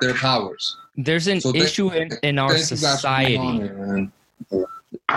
their 0.02 0.14
powers. 0.16 0.78
There's 0.96 1.28
an 1.28 1.42
So 1.42 1.56
issue 1.56 1.90
in, 1.90 2.10
in 2.24 2.40
our 2.40 2.50
Thank 2.58 2.72
you 2.72 2.78
guys 2.78 3.02
for 3.02 3.18
being 3.26 3.40
on 3.40 3.58
society. 3.58 4.08
here. 4.50 4.68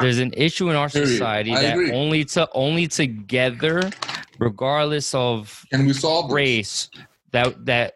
There's 0.01 0.19
an 0.19 0.33
issue 0.37 0.71
in 0.71 0.77
our 0.77 0.89
Period. 0.89 1.09
society 1.09 1.53
I 1.53 1.63
that 1.63 1.73
agree. 1.75 1.93
only 1.93 2.25
to 2.27 2.49
only 2.53 2.87
together, 2.87 3.91
regardless 4.39 5.15
of 5.15 5.65
Can 5.71 5.87
we 5.87 5.93
solve 5.93 6.29
this? 6.29 6.35
race, 6.35 6.91
that 7.33 7.65
that 7.67 7.95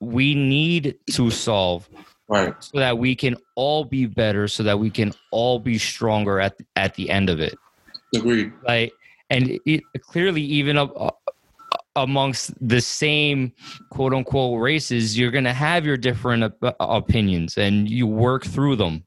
we 0.00 0.34
need 0.34 0.96
to 1.12 1.30
solve 1.30 1.88
Right. 2.28 2.54
so 2.60 2.78
that 2.78 2.96
we 2.98 3.14
can 3.16 3.36
all 3.56 3.84
be 3.84 4.06
better, 4.06 4.46
so 4.48 4.62
that 4.62 4.78
we 4.78 4.90
can 4.90 5.12
all 5.30 5.58
be 5.58 5.78
stronger 5.78 6.40
at 6.40 6.56
at 6.76 6.94
the 6.94 7.10
end 7.10 7.28
of 7.30 7.40
it. 7.40 7.56
Agreed. 8.14 8.52
Like, 8.66 8.92
and 9.30 9.58
it, 9.64 9.82
clearly, 10.02 10.42
even 10.42 10.76
up, 10.76 10.92
uh, 11.00 11.10
amongst 11.96 12.52
the 12.66 12.80
same 12.80 13.52
quote 13.90 14.14
unquote 14.14 14.60
races, 14.60 15.18
you're 15.18 15.30
gonna 15.30 15.52
have 15.54 15.84
your 15.84 15.96
different 15.96 16.44
op- 16.62 16.76
opinions, 16.80 17.56
and 17.58 17.88
you 17.88 18.06
work 18.06 18.44
through 18.44 18.76
them. 18.76 19.04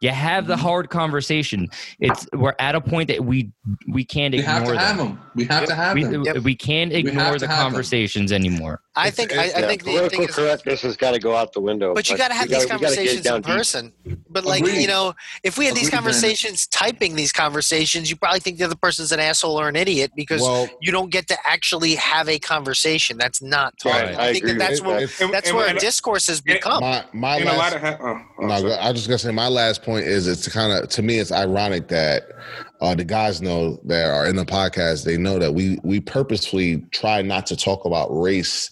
You 0.00 0.10
have 0.10 0.44
Mm-hmm. 0.44 0.50
the 0.50 0.56
hard 0.56 0.90
conversation. 0.90 1.68
It's 2.00 2.26
we're 2.32 2.56
at 2.58 2.74
a 2.74 2.80
point 2.80 3.06
that 3.06 3.24
we 3.24 3.52
we 3.88 4.04
can't 4.04 4.34
We 4.34 4.40
ignore 4.40 4.54
have 4.56 4.66
to 4.66 4.78
have 4.78 4.96
them. 4.96 5.06
them. 5.10 5.20
We 5.36 5.44
have 5.44 5.64
to 5.66 5.74
have 5.76 5.94
We, 5.94 6.02
them. 6.04 6.24
Yep. 6.24 6.36
we 6.38 6.56
can't 6.56 6.92
ignore 6.92 7.34
to 7.34 7.38
the 7.38 7.46
have 7.46 7.58
them. 7.58 7.66
conversations 7.70 8.32
anymore. 8.32 8.80
I 8.94 9.08
It's- 9.08 9.14
think 9.16 9.32
it's- 9.32 9.54
I, 9.54 9.58
I 9.58 9.60
Yeah, 9.62 9.68
think 9.68 9.84
the 9.84 9.90
thing 9.90 9.96
political 10.00 10.24
is, 10.26 10.34
correctness 10.34 10.82
has 10.82 10.96
got 10.98 11.12
to 11.12 11.18
go 11.18 11.34
out 11.34 11.54
the 11.54 11.60
window. 11.60 11.94
but 11.94 12.10
you 12.10 12.16
got 12.18 12.28
to 12.28 12.34
have 12.34 12.48
these 12.48 12.66
gotta- 12.66 12.78
we 12.78 12.82
gotta 12.82 12.94
get 12.94 12.96
conversations 12.96 13.26
in 13.26 13.32
down 13.32 13.40
deep. 13.40 13.56
person. 13.56 13.92
But 14.28 14.44
like 14.44 14.60
Agreed. 14.62 14.82
you 14.82 14.86
know, 14.88 15.14
if 15.42 15.56
we 15.56 15.64
had 15.64 15.74
these 15.74 15.88
Agreed, 15.88 16.02
Brandon. 16.02 16.12
conversations, 16.12 16.66
typing 16.66 17.16
these 17.16 17.32
conversations, 17.32 18.10
you 18.10 18.16
probably 18.16 18.40
think 18.40 18.58
the 18.58 18.64
other 18.64 18.74
person's 18.76 19.10
an 19.12 19.18
asshole 19.20 19.58
or 19.58 19.68
an 19.68 19.76
idiot 19.76 20.12
because 20.14 20.42
Well, 20.42 20.68
you 20.82 20.92
don't 20.92 21.10
get 21.10 21.26
to 21.28 21.38
actually 21.46 21.94
have 21.94 22.28
a 22.28 22.38
conversation. 22.38 23.16
That's 23.16 23.40
not 23.40 23.72
Right, 23.84 23.92
talking. 23.92 24.16
I 24.16 24.22
I 24.28 24.32
think 24.34 24.44
agree 24.44 24.52
that 24.52 24.58
that's 24.58 24.80
with 24.82 24.86
where 24.88 25.06
that. 25.06 25.20
And- 25.22 25.32
that's 25.34 25.48
and- 25.48 25.56
where 25.56 25.68
and- 25.68 25.78
a 25.78 25.80
discourse 25.80 26.26
has 26.26 26.40
become. 26.42 26.80
my 26.82 27.02
my 27.14 27.36
And 27.38 27.48
a 27.48 27.52
lot 27.52 27.72
last 27.72 27.76
ha- 27.78 27.96
oh, 27.98 28.20
oh, 28.40 28.46
No. 28.46 28.54
I 28.72 28.90
was 28.90 29.00
just 29.00 29.08
gonna 29.08 29.18
say 29.18 29.30
my 29.32 29.48
last 29.48 29.82
point 29.82 30.06
is 30.06 30.26
it's 30.26 30.46
kind 30.48 30.70
of 30.72 30.88
to 30.90 31.00
me 31.02 31.18
it's 31.18 31.32
ironic 31.32 31.88
that 31.88 32.24
uh, 32.82 32.94
the 32.94 33.04
guys 33.04 33.40
know 33.40 33.80
that 33.86 34.04
are 34.10 34.26
in 34.26 34.36
the 34.36 34.44
podcast 34.44 35.04
they 35.04 35.16
know 35.16 35.38
that 35.38 35.54
we 35.54 35.78
we 35.82 35.98
purposefully 36.00 36.84
try 36.90 37.22
not 37.22 37.46
to 37.46 37.56
talk 37.56 37.84
about 37.86 38.08
race 38.10 38.70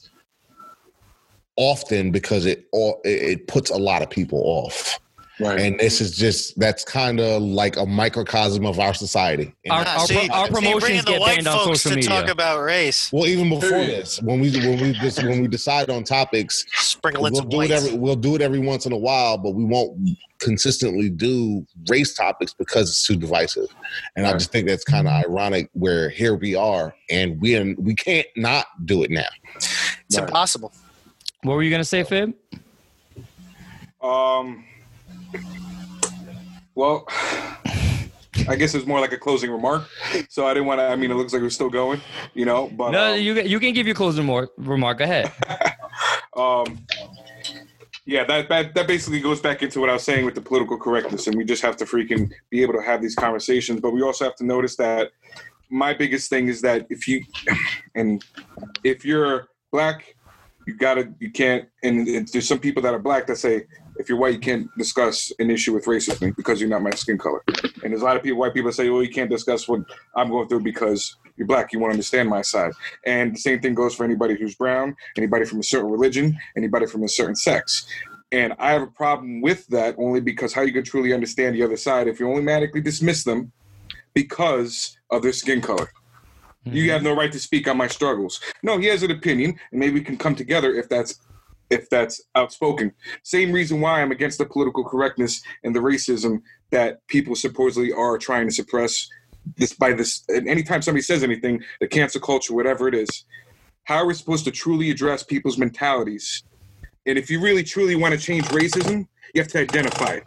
often 1.61 2.11
because 2.11 2.47
it 2.47 2.67
all 2.73 3.01
it, 3.05 3.23
it 3.23 3.47
puts 3.47 3.71
a 3.71 3.77
lot 3.77 4.01
of 4.03 4.09
people 4.09 4.41
off 4.45 4.99
Right. 5.39 5.59
and 5.59 5.81
this 5.81 6.03
is 6.03 6.19
just 6.19 6.59
that's 6.59 6.85
kind 6.85 7.19
of 7.19 7.41
like 7.41 7.79
a 7.79 7.87
microcosm 7.87 8.67
of 8.67 8.79
our 8.79 8.93
society 8.93 9.55
And- 9.65 9.73
Our, 9.73 9.87
our, 9.87 10.07
pro- 10.07 10.29
our 10.33 10.49
promotions 10.49 11.03
get 11.05 11.25
banned 11.25 11.47
on 11.47 11.75
social 11.75 11.97
media. 11.97 12.31
about 12.31 12.61
race. 12.61 13.11
well 13.11 13.27
even 13.27 13.49
before 13.49 13.71
this 13.71 14.21
when 14.23 14.41
we 14.41 14.51
when 14.51 14.81
we 14.81 14.93
just 14.93 15.23
when 15.23 15.41
we 15.41 15.49
decide 15.49 15.89
on 15.89 16.05
topics 16.05 16.67
Sprinkling 16.73 17.33
we'll 17.33 17.41
some 17.43 17.49
do 17.49 17.63
it 17.63 17.71
every 17.71 17.95
we'll 17.95 18.17
do 18.17 18.35
it 18.35 18.43
every 18.43 18.59
once 18.59 18.85
in 18.85 18.93
a 18.93 18.99
while, 18.99 19.39
but 19.39 19.53
we 19.53 19.65
won't 19.65 19.99
consistently 20.41 21.09
do 21.09 21.67
race 21.89 22.15
topics 22.15 22.53
because 22.55 22.91
it's 22.91 23.07
too 23.07 23.17
divisive. 23.17 23.69
And 24.17 24.27
I 24.27 24.33
just 24.33 24.51
think 24.53 24.67
that's 24.67 24.85
kind 24.85 25.07
of 25.07 25.13
mm-hmm. 25.15 25.31
ironic 25.31 25.71
where 25.73 26.11
here 26.11 26.35
we 26.35 26.55
are 26.55 26.95
and 27.11 27.41
we 27.41 27.75
we 27.75 27.95
can't 27.95 28.27
not 28.37 28.67
do 28.85 29.03
it 29.03 29.11
now. 29.11 29.29
It's 29.57 30.19
Right. 30.19 30.29
impossible. 30.29 30.73
What 31.43 31.55
were 31.55 31.63
you 31.63 31.71
gonna 31.71 31.85
say, 31.85 32.03
Fib? 32.05 32.35
Um. 34.03 34.65
Well, 36.75 37.07
I 38.49 38.57
guess 38.57 38.75
it's 38.75 38.87
more 38.87 39.01
like 39.01 39.13
a 39.13 39.19
closing 39.19 39.51
remark. 39.51 39.89
So 40.29 40.47
I 40.47 40.55
didn't 40.55 40.67
want 40.67 40.81
to. 40.81 40.85
I 40.85 40.97
mean, 40.97 41.11
it 41.11 41.15
looks 41.15 41.33
like 41.33 41.43
we're 41.43 41.51
still 41.51 41.71
going, 41.71 42.01
you 42.35 42.45
know. 42.45 42.69
But 42.77 42.91
No, 42.91 43.15
um, 43.15 43.21
you 43.21 43.35
can- 43.35 43.47
you 43.47 43.61
can 43.61 43.73
give 43.75 43.87
your 43.87 43.95
closing 43.97 44.23
remark. 44.25 44.51
Remark. 44.57 44.99
Go 44.99 45.05
ahead. 45.05 45.33
um, 46.37 46.79
yeah, 48.07 48.25
that, 48.25 48.49
that 48.49 48.75
that 48.75 48.87
basically 48.87 49.21
goes 49.21 49.41
back 49.41 49.63
into 49.63 49.81
what 49.81 49.89
I 49.91 49.95
was 49.95 50.03
saying 50.03 50.25
with 50.25 50.35
the 50.35 50.41
political 50.41 50.79
correctness, 50.79 51.27
and 51.27 51.37
we 51.37 51.45
just 51.45 51.63
have 51.63 51.77
to 51.79 51.85
freaking 51.85 52.31
be 52.51 52.63
able 52.63 52.75
to 52.75 52.83
have 52.83 53.01
these 53.03 53.15
conversations. 53.15 53.81
But 53.81 53.93
we 53.93 54.03
also 54.03 54.25
have 54.25 54.37
to 54.37 54.45
notice 54.45 54.77
that 54.77 55.11
my 55.71 55.95
biggest 55.95 56.29
thing 56.31 56.49
is 56.49 56.61
that 56.63 56.87
if 56.91 57.07
you 57.07 57.25
and 57.95 58.23
if 58.85 59.05
you're 59.05 59.49
black, 59.71 60.17
you 60.71 60.77
gotta 60.77 61.13
you 61.19 61.31
can't. 61.31 61.69
And 61.83 62.07
there's 62.29 62.47
some 62.47 62.61
people 62.61 62.83
that 62.83 62.95
are 62.95 62.99
black 62.99 63.27
that 63.27 63.37
say 63.37 63.65
if 63.99 64.09
you're 64.09 64.19
white, 64.19 64.35
you 64.35 64.39
can't 64.39 64.69
discuss 64.79 65.33
an 65.41 65.51
issue 65.51 65.75
with 65.75 65.85
racism 65.85 66.35
because 66.37 66.61
you're 66.61 66.71
not 66.71 66.83
my 66.83 66.93
skin 66.93 67.19
color. 67.19 67.43
And 67.83 67.93
there's 67.93 68.03
a 68.03 68.05
lot 68.05 68.17
of 68.17 68.23
people, 68.23 68.39
white 68.39 68.55
people, 68.55 68.73
say, 68.73 68.89
well, 68.89 69.03
you 69.03 69.11
can't 69.11 69.29
discuss 69.29 69.69
what 69.69 69.81
I'm 70.15 70.31
going 70.31 70.49
through 70.49 70.61
because 70.61 71.17
you're 71.37 71.47
black. 71.47 71.73
You 71.73 71.81
won't 71.81 71.91
understand 71.91 72.29
my 72.29 72.43
side. 72.43 72.73
And 73.05 73.35
the 73.35 73.41
same 73.41 73.61
thing 73.61 73.75
goes 73.75 73.95
for 73.95 74.05
anybody 74.05 74.37
who's 74.39 74.55
brown, 74.55 74.95
anybody 75.19 75.45
from 75.45 75.59
a 75.59 75.65
certain 75.65 75.91
religion, 75.91 76.39
anybody 76.57 76.87
from 76.87 77.03
a 77.03 77.09
certain 77.09 77.37
sex. 77.37 77.87
And 78.33 78.55
I 78.61 78.71
have 78.71 78.83
a 78.83 78.87
problem 78.87 79.41
with 79.41 79.67
that 79.69 79.97
only 79.99 80.21
because 80.21 80.53
how 80.53 80.63
you 80.63 80.73
can 80.73 80.85
truly 80.85 81.13
understand 81.13 81.57
the 81.57 81.65
other 81.65 81.77
side 81.77 82.07
if 82.07 82.21
you 82.21 82.29
only 82.29 82.43
automatically 82.43 82.81
dismiss 82.81 83.25
them 83.25 83.51
because 84.15 84.97
of 85.11 85.23
their 85.23 85.33
skin 85.33 85.61
color. 85.61 85.91
You 86.65 86.83
mm-hmm. 86.83 86.91
have 86.91 87.03
no 87.03 87.15
right 87.15 87.33
to 87.33 87.39
speak 87.39 87.67
on 87.69 87.77
my 87.77 87.87
struggles. 87.87 88.41
No, 88.63 88.79
he 88.79 88.87
has 88.87 89.03
an 89.03 89.11
opinion, 89.11 89.59
and 89.71 89.81
maybe 89.81 89.95
we 89.95 90.05
can 90.05 90.17
come 90.17 90.35
together 90.35 90.75
if 90.75 90.89
that's 90.89 91.19
if 91.71 91.89
that's 91.89 92.21
outspoken. 92.35 92.93
Same 93.23 93.53
reason 93.53 93.81
why 93.81 94.03
I'm 94.03 94.11
against 94.11 94.39
the 94.39 94.45
political 94.45 94.85
correctness 94.85 95.41
and 95.63 95.75
the 95.75 95.79
racism 95.79 96.43
that 96.71 97.07
people 97.07 97.37
supposedly 97.37 97.93
are 97.93 98.19
trying 98.19 98.49
to 98.49 98.55
suppress 98.55 99.09
this 99.57 99.73
by 99.73 99.93
this 99.93 100.25
and 100.29 100.49
anytime 100.49 100.83
somebody 100.83 101.03
says 101.03 101.23
anything, 101.23 101.63
the 101.81 101.87
cancel 101.87 102.21
culture, 102.21 102.55
whatever 102.55 102.89
it 102.89 102.95
is, 102.95 103.25
how 103.85 103.97
are 103.97 104.07
we 104.07 104.15
supposed 104.15 104.45
to 104.45 104.51
truly 104.51 104.91
address 104.91 105.23
people's 105.23 105.59
mentalities? 105.59 106.43
And 107.07 107.17
if 107.17 107.31
you 107.31 107.41
really 107.41 107.65
truly 107.65 107.97
want 107.97 108.15
to 108.15 108.21
change 108.21 108.45
racism, 108.47 109.07
you 109.35 109.41
have 109.41 109.51
to 109.53 109.61
identify 109.61 110.15
it. 110.15 110.27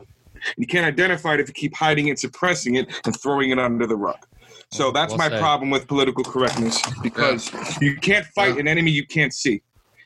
You 0.57 0.67
can't 0.67 0.85
identify 0.85 1.35
it 1.35 1.39
if 1.39 1.47
you 1.47 1.53
keep 1.53 1.75
hiding 1.75 2.07
it, 2.07 2.19
suppressing 2.19 2.75
it, 2.75 3.01
and 3.05 3.19
throwing 3.21 3.51
it 3.51 3.59
under 3.59 3.85
the 3.85 3.95
rug. 3.95 4.25
So 4.73 4.91
that's 4.91 5.15
my 5.17 5.29
problem 5.39 5.69
with 5.69 5.87
political 5.87 6.23
correctness 6.23 6.81
because 7.01 7.51
you 7.81 7.95
can't 7.97 8.25
fight 8.27 8.57
an 8.57 8.67
enemy 8.67 8.91
you 8.91 9.05
can't 9.05 9.33
see. 9.33 9.61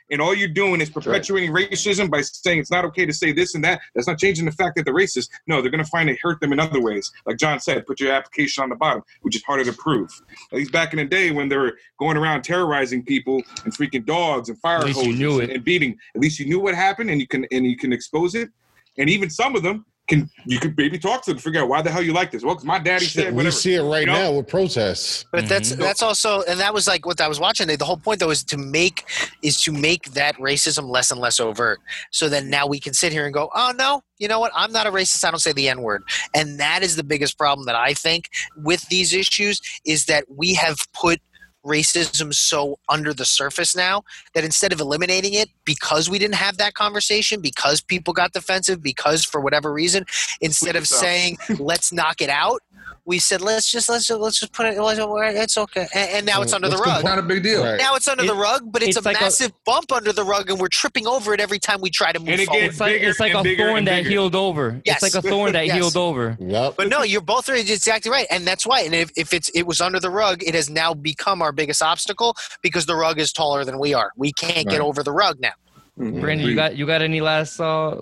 And 0.09 0.21
all 0.21 0.33
you're 0.33 0.47
doing 0.47 0.79
is 0.79 0.89
perpetuating 0.89 1.51
racism 1.51 2.09
by 2.09 2.21
saying 2.21 2.59
it's 2.59 2.71
not 2.71 2.85
okay 2.85 3.05
to 3.05 3.11
say 3.11 3.33
this 3.33 3.55
and 3.55 3.63
that. 3.65 3.81
That's 3.93 4.07
not 4.07 4.17
changing 4.17 4.45
the 4.45 4.53
fact 4.53 4.77
that 4.77 4.85
they're 4.85 4.93
racist. 4.93 5.29
No, 5.47 5.61
they're 5.61 5.69
going 5.71 5.83
to 5.83 5.89
find 5.89 6.09
it 6.09 6.17
hurt 6.21 6.39
them 6.39 6.53
in 6.53 6.61
other 6.61 6.81
ways. 6.81 7.11
Like 7.25 7.37
John 7.37 7.59
said, 7.59 7.85
put 7.85 7.99
your 7.99 8.13
application 8.13 8.63
on 8.63 8.69
the 8.69 8.75
bottom, 8.77 9.03
which 9.23 9.35
is 9.35 9.43
harder 9.43 9.65
to 9.65 9.73
prove. 9.73 10.09
At 10.53 10.59
least 10.59 10.71
back 10.71 10.93
in 10.93 10.97
the 10.97 11.05
day 11.05 11.31
when 11.31 11.49
they 11.49 11.57
were 11.57 11.77
going 11.99 12.15
around 12.15 12.43
terrorizing 12.43 13.03
people 13.03 13.43
and 13.65 13.75
freaking 13.75 14.05
dogs 14.05 14.47
and 14.47 14.57
fire 14.59 14.79
hoses 14.81 15.07
knew 15.19 15.41
it. 15.41 15.49
and 15.49 15.61
beating, 15.63 15.97
at 16.15 16.21
least 16.21 16.39
you 16.39 16.45
knew 16.45 16.59
what 16.61 16.73
happened 16.73 17.09
and 17.09 17.19
you 17.19 17.27
can 17.27 17.45
and 17.51 17.65
you 17.65 17.75
can 17.75 17.91
expose 17.91 18.33
it. 18.33 18.49
And 18.97 19.09
even 19.09 19.29
some 19.29 19.57
of 19.57 19.61
them 19.63 19.85
can 20.07 20.29
you 20.45 20.59
could 20.59 20.75
maybe 20.77 20.97
talk 20.97 21.23
to 21.25 21.31
them, 21.31 21.37
figure 21.39 21.61
out 21.61 21.67
why 21.67 21.81
the 21.81 21.91
hell 21.91 22.01
you 22.01 22.13
like 22.13 22.31
this. 22.31 22.43
Well, 22.43 22.55
because 22.55 22.65
my 22.65 22.79
daddy 22.79 23.05
Shit, 23.05 23.25
said 23.25 23.35
we 23.35 23.51
see 23.51 23.75
it 23.75 23.81
right 23.81 24.01
You 24.01 24.05
know? 24.07 24.13
now 24.13 24.31
with 24.31 24.47
protests. 24.47 25.25
But 25.31 25.49
that's 25.49 25.73
Mhm. 25.73 25.79
that's 25.79 26.01
also 26.01 26.41
and 26.43 26.59
that 26.59 26.73
was 26.73 26.87
like 26.87 27.05
what 27.05 27.19
I 27.19 27.27
was 27.27 27.39
watching. 27.39 27.67
The 27.67 27.83
whole 27.85 27.97
point 27.97 28.19
though 28.19 28.29
is 28.29 28.43
to 28.45 28.57
make 28.57 29.03
is 29.41 29.61
to 29.63 29.71
make 29.71 30.13
that 30.13 30.35
racism 30.37 30.89
less 30.89 31.11
and 31.11 31.19
less 31.19 31.39
overt. 31.39 31.79
So 32.11 32.29
then 32.29 32.49
now 32.49 32.67
we 32.67 32.79
can 32.79 32.93
sit 32.93 33.11
here 33.11 33.25
and 33.25 33.33
go, 33.33 33.49
oh 33.53 33.73
no, 33.77 34.01
you 34.17 34.27
know 34.27 34.39
what? 34.39 34.51
I'm 34.55 34.71
not 34.71 34.87
a 34.87 34.91
racist. 34.91 35.25
I 35.25 35.31
don't 35.31 35.39
say 35.39 35.51
the 35.51 35.67
n 35.69 35.81
word. 35.81 36.03
And 36.33 36.59
that 36.59 36.83
is 36.83 36.95
the 36.95 37.03
biggest 37.03 37.37
problem 37.37 37.65
that 37.65 37.75
I 37.75 37.93
think 37.93 38.29
with 38.55 38.87
these 38.87 39.13
issues 39.13 39.59
is 39.85 40.05
that 40.05 40.25
we 40.29 40.53
have 40.53 40.79
put 40.93 41.21
racism 41.67 42.33
so 42.33 42.79
under 42.89 43.13
the 43.13 43.25
surface 43.25 43.75
now 43.75 44.03
that 44.33 44.43
instead 44.43 44.71
of 44.71 44.79
eliminating 44.79 45.33
it 45.33 45.49
because 45.65 46.09
we 46.09 46.17
didn't 46.17 46.35
have 46.35 46.57
that 46.57 46.73
conversation 46.73 47.41
because 47.41 47.81
people 47.81 48.13
got 48.13 48.31
defensive 48.33 48.81
because 48.81 49.23
for 49.23 49.41
whatever 49.41 49.71
reason 49.73 50.05
instead 50.41 50.75
of 50.75 50.87
saying 50.87 51.37
let's 51.59 51.91
knock 51.91 52.21
it 52.21 52.29
out 52.29 52.61
we 53.07 53.17
said 53.19 53.41
let's 53.41 53.71
just 53.71 53.87
let's 53.89 54.05
just, 54.05 54.19
let's 54.19 54.39
just 54.39 54.51
put 54.51 54.65
it 54.65 54.75
it's 54.77 55.57
okay 55.57 55.87
and, 55.95 56.09
and 56.11 56.25
now 56.25 56.41
it's 56.41 56.51
under 56.51 56.67
the 56.67 56.77
rug 56.77 57.03
not 57.05 57.17
a 57.17 57.21
big 57.21 57.41
deal. 57.41 57.63
Right. 57.63 57.77
now 57.79 57.95
it's 57.95 58.07
under 58.07 58.23
It- 58.25 58.27
the 58.27 58.35
rug 58.35 58.69
but 58.71 58.83
it's, 58.83 58.97
it's 58.97 59.05
a 59.05 59.09
like 59.09 59.17
a- 59.17 59.23
massive 59.23 59.53
bump 59.65 59.91
under 59.93 60.11
the 60.11 60.23
rug 60.25 60.49
and 60.49 60.59
we're 60.59 60.67
tripping 60.67 61.07
over 61.07 61.33
it 61.33 61.39
every 61.39 61.57
time 61.57 61.79
we 61.81 61.89
try 61.89 62.11
to 62.11 62.19
move 62.19 62.27
And 62.27 62.41
it 62.41 62.47
forward 62.47 62.61
gets 62.61 62.73
It's 62.73 62.79
like 62.81 62.91
bigger 62.91 63.09
it's 63.09 63.19
like 63.21 63.31
and 63.31 63.39
a 63.39 63.43
bigger 63.43 63.67
thorn 63.67 63.85
that 63.85 64.05
healed 64.05 64.35
over. 64.35 64.81
Yes. 64.83 65.01
It's 65.01 65.15
like 65.15 65.23
a 65.23 65.27
thorn 65.27 65.53
that 65.53 65.65
Yes. 65.67 65.75
healed 65.75 65.97
over. 65.97 66.37
Yep. 66.39 66.73
But 66.75 66.89
no, 66.89 67.03
you're 67.03 67.21
both 67.21 67.47
right. 67.49 67.67
Exactly 67.69 68.11
right, 68.11 68.27
and 68.29 68.45
that's 68.45 68.65
why. 68.67 68.81
And 68.81 68.93
if, 68.93 69.09
if 69.15 69.33
it's 69.33 69.49
it 69.49 69.63
was 69.63 69.79
under 69.81 69.99
the 70.01 70.09
rug, 70.09 70.43
it 70.43 70.53
has 70.53 70.69
now 70.69 70.93
become 70.93 71.41
our 71.41 71.51
biggest 71.53 71.81
obstacle 71.81 72.35
because 72.61 72.85
the 72.85 72.95
rug 72.95 73.19
is 73.19 73.31
taller 73.31 73.63
than 73.63 73.79
we 73.79 73.93
are. 73.93 74.11
We 74.17 74.33
can't 74.33 74.67
get 74.67 74.81
over 74.81 75.01
the 75.01 75.11
rug 75.13 75.39
now. 75.39 75.53
Brandon, 75.97 76.45
you 76.45 76.55
got 76.55 76.75
you 76.75 76.85
got 76.85 77.01
any 77.01 77.21
last 77.21 77.59
uh 77.59 78.01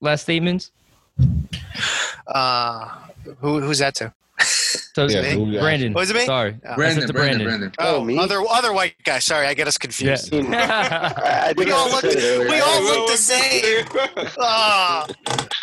last 0.00 0.22
statements? 0.22 0.70
Uh, 2.26 2.88
who, 3.40 3.60
who's 3.60 3.78
that 3.78 3.94
to? 3.96 4.12
So, 4.44 5.06
Yeah, 5.08 5.22
me? 5.22 5.30
who 5.32 5.58
Brandon. 5.58 5.92
Was 5.94 6.10
it 6.10 6.16
me? 6.16 6.26
Sorry. 6.26 6.56
Oh, 6.66 6.74
Brandon, 6.76 7.06
to 7.06 7.12
Brandon, 7.12 7.44
Brandon. 7.44 7.70
Brandon. 7.70 7.72
Oh, 7.78 7.96
Oh, 7.96 8.04
me? 8.04 8.18
other 8.18 8.42
other 8.48 8.72
white 8.72 8.94
guy. 9.04 9.18
Sorry, 9.20 9.46
I 9.46 9.54
get 9.54 9.66
us 9.68 9.78
confused. 9.78 10.32
I, 10.34 11.48
I 11.48 11.54
We 11.56 11.70
all 11.70 11.88
look- 11.90 12.00
said 12.02 12.12
it 12.16 12.22
earlier. 12.22 12.50
we 12.50 12.60
all 12.60 12.82
look 12.82 13.08
the 13.10 13.16
same. 13.16 13.86
Ah, 14.38 15.06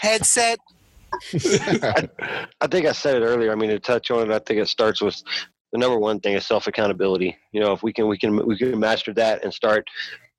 headset. 0.02 0.60
I 2.62 2.68
think 2.70 2.86
I 2.86 2.92
said 2.92 3.22
it 3.22 3.26
earlier. 3.26 3.52
I 3.52 3.56
mean, 3.56 3.70
to 3.70 3.80
touch 3.80 4.12
on 4.12 4.30
it, 4.30 4.34
I 4.34 4.40
think 4.40 4.60
it 4.60 4.68
starts 4.68 5.02
with 5.02 5.22
the 5.72 5.78
number 5.78 6.00
one 6.00 6.20
thing 6.20 6.34
is 6.36 6.46
self 6.48 6.68
accountability. 6.68 7.38
You 7.52 7.62
know, 7.62 7.74
if 7.74 7.84
we 7.84 7.94
can, 7.94 8.08
we 8.08 8.18
can, 8.18 8.46
we 8.46 8.58
can 8.58 8.80
master 8.80 9.14
that 9.16 9.44
and 9.44 9.54
start. 9.54 9.88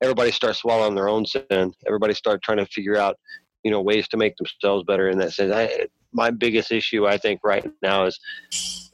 Everybody 0.03 0.33
start 0.33 0.57
swallowing 0.57 0.95
their 0.95 1.09
own 1.09 1.27
sin. 1.27 1.73
Everybody 1.87 2.15
start 2.15 2.43
trying 2.43 2.59
to 2.59 2.67
figure 2.67 2.97
out, 2.97 3.17
you 3.63 3.71
know, 3.71 3.81
ways 3.83 4.09
to 4.09 4.17
make 4.17 4.35
themselves 4.37 4.85
better. 4.87 5.09
In 5.11 5.19
that 5.19 5.33
sense, 5.33 5.53
I, 5.53 5.87
my 6.13 6.31
biggest 6.31 6.73
issue, 6.73 7.07
I 7.07 7.19
think, 7.19 7.41
right 7.45 7.69
now 7.83 8.07
is 8.07 8.19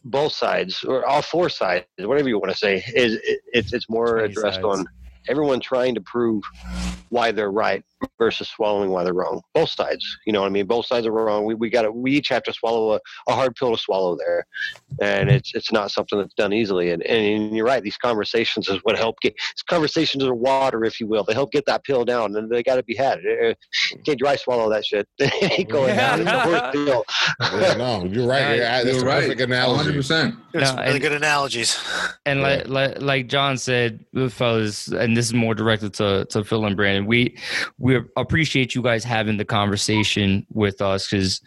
both 0.04 0.32
sides 0.32 0.84
or 0.84 1.04
all 1.06 1.22
four 1.22 1.48
sides, 1.48 1.86
whatever 1.98 2.28
you 2.28 2.38
want 2.38 2.52
to 2.52 2.58
say, 2.58 2.76
is 2.94 3.14
it, 3.14 3.40
it's 3.52 3.72
it's 3.72 3.88
more 3.88 4.18
addressed 4.18 4.62
sides. 4.62 4.66
on 4.66 4.86
everyone 5.28 5.60
trying 5.60 5.94
to 5.94 6.00
prove 6.00 6.42
why 7.08 7.32
they're 7.32 7.50
right 7.50 7.84
versus 8.18 8.48
swallowing 8.48 8.90
why 8.90 9.04
they're 9.04 9.14
wrong. 9.14 9.40
Both 9.54 9.70
sides, 9.70 10.04
you 10.26 10.32
know 10.32 10.40
what 10.40 10.46
I 10.48 10.50
mean? 10.50 10.66
Both 10.66 10.86
sides 10.86 11.06
are 11.06 11.12
wrong. 11.12 11.44
We, 11.44 11.54
we 11.54 11.70
got 11.70 11.82
to, 11.82 11.90
we 11.92 12.12
each 12.12 12.28
have 12.28 12.42
to 12.44 12.52
swallow 12.52 12.92
a, 12.94 13.00
a 13.28 13.34
hard 13.34 13.54
pill 13.56 13.72
to 13.74 13.78
swallow 13.80 14.16
there. 14.16 14.44
And 15.00 15.30
it's, 15.30 15.54
it's 15.54 15.72
not 15.72 15.90
something 15.90 16.18
that's 16.18 16.34
done 16.34 16.52
easily. 16.52 16.90
And, 16.90 17.02
and 17.04 17.56
you're 17.56 17.66
right. 17.66 17.82
These 17.82 17.96
conversations 17.96 18.68
is 18.68 18.78
what 18.82 18.96
help 18.98 19.20
get, 19.20 19.34
these 19.34 19.62
conversations 19.68 20.24
are 20.24 20.34
water, 20.34 20.84
if 20.84 21.00
you 21.00 21.06
will. 21.06 21.24
They 21.24 21.34
help 21.34 21.52
get 21.52 21.66
that 21.66 21.84
pill 21.84 22.04
down 22.04 22.36
and 22.36 22.50
they 22.50 22.62
got 22.62 22.76
to 22.76 22.82
be 22.82 22.94
had. 22.94 23.18
Uh, 23.18 23.54
You 23.92 24.02
can't 24.04 24.18
dry 24.18 24.36
swallow 24.36 24.70
that 24.70 24.84
shit. 24.84 25.08
It 25.18 25.58
ain't 25.60 25.68
going 25.70 25.96
down. 25.96 26.20
It's 26.22 26.30
a 26.30 26.40
horse 26.40 26.72
pill. 26.72 27.04
Yeah, 27.60 27.74
no, 27.74 28.04
you're 28.04 28.26
right. 28.26 28.40
Yeah, 28.40 28.54
Yeah, 28.54 28.84
that's 28.84 28.96
You're 28.96 29.04
a 29.04 29.08
right. 29.08 29.22
perfect 29.22 29.40
analogy. 29.40 29.90
100%. 29.92 30.36
There's 30.52 30.72
No, 30.72 30.78
really 30.80 30.90
and- 30.92 31.00
good 31.00 31.12
analogies. 31.12 31.78
And 32.24 32.40
Yeah. 32.40 32.46
like, 32.46 32.68
like 32.68 33.02
like 33.02 33.26
John 33.28 33.56
said, 33.58 34.04
fellas, 34.30 34.88
and 34.88 35.16
this 35.16 35.26
is 35.26 35.34
more 35.34 35.54
directed 35.54 35.94
to 35.94 36.24
to 36.30 36.42
Phil 36.44 36.64
and 36.64 36.76
Brandon. 36.76 37.06
We 37.06 37.36
we 37.78 37.85
appreciate 38.16 38.74
you 38.74 38.82
guys 38.82 39.04
having 39.04 39.36
the 39.36 39.44
conversation 39.44 40.46
with 40.52 40.80
us 40.80 41.08
because 41.08 41.40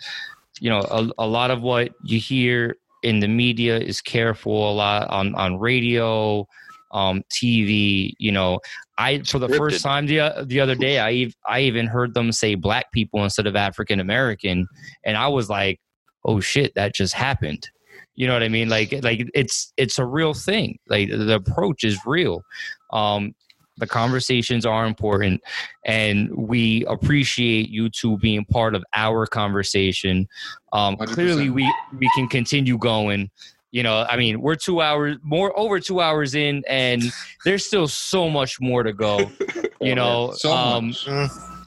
you 0.60 0.70
know 0.70 0.80
a, 0.80 1.10
a 1.20 1.28
lot 1.28 1.52
of 1.52 1.62
what 1.62 1.92
you 2.04 2.20
hear 2.20 2.78
in 3.04 3.20
the 3.20 3.28
media 3.28 3.78
is 3.78 4.02
careful 4.02 4.72
a 4.72 4.74
lot 4.74 5.10
on 5.10 5.34
on 5.36 5.58
radio, 5.58 6.46
um, 6.92 7.24
TV. 7.32 8.14
You 8.20 8.32
know, 8.32 8.60
I 8.98 9.20
for 9.20 9.40
the 9.40 9.50
first 9.50 9.84
time 9.84 10.08
the 10.08 10.46
the 10.46 10.60
other 10.60 10.76
day, 10.76 11.00
I 11.00 11.32
I 11.48 11.62
even 11.62 11.88
heard 11.88 12.14
them 12.14 12.32
say 12.32 12.56
black 12.56 12.92
people 12.92 13.24
instead 13.24 13.48
of 13.48 13.56
African 13.56 14.00
American, 14.00 14.68
and 15.06 15.18
I 15.18 15.28
was 15.28 15.50
like, 15.50 15.80
oh 16.26 16.40
shit, 16.40 16.74
that 16.76 16.94
just 16.94 17.14
happened. 17.14 17.70
You 18.16 18.28
know 18.28 18.34
what 18.34 18.44
I 18.44 18.50
mean? 18.50 18.70
Like 18.70 18.94
like 19.04 19.30
it's 19.34 19.72
it's 19.78 19.98
a 19.98 20.06
real 20.06 20.34
thing. 20.34 20.78
Like 20.88 21.10
the 21.10 21.36
approach 21.36 21.84
is 21.84 21.98
real. 22.06 22.44
Um 22.92 23.34
the 23.80 23.88
conversations 23.88 24.66
are 24.66 24.86
important 24.86 25.42
and 25.86 26.30
we 26.36 26.86
appreciate 26.86 27.70
you 27.70 27.90
two 27.90 28.18
being 28.18 28.46
part 28.46 28.76
of 28.76 28.84
our 28.94 29.26
conversation. 29.26 30.28
Um 30.74 30.98
clearly 30.98 31.50
we 31.50 31.72
we 31.98 32.10
can 32.16 32.28
continue 32.28 32.78
going. 32.78 33.30
You 33.72 33.84
know, 33.84 34.04
I 34.10 34.18
mean, 34.18 34.42
we're 34.42 34.56
2 34.56 34.82
hours 34.82 35.18
more 35.22 35.58
over 35.58 35.80
2 35.80 36.02
hours 36.02 36.34
in 36.34 36.64
and 36.68 37.04
there's 37.46 37.66
still 37.66 37.88
so 37.88 38.28
much 38.28 38.60
more 38.60 38.84
to 38.84 38.94
go. 38.94 39.30
You 39.82 39.96
know, 39.96 40.34
So 40.36 40.52
um 40.52 40.94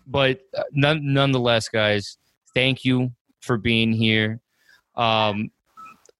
but 0.06 0.40
uh, 0.56 0.62
none, 0.72 1.00
nonetheless, 1.14 1.68
guys, 1.68 2.18
thank 2.54 2.84
you 2.84 3.12
for 3.40 3.56
being 3.56 3.92
here. 3.92 4.40
Um, 4.94 5.50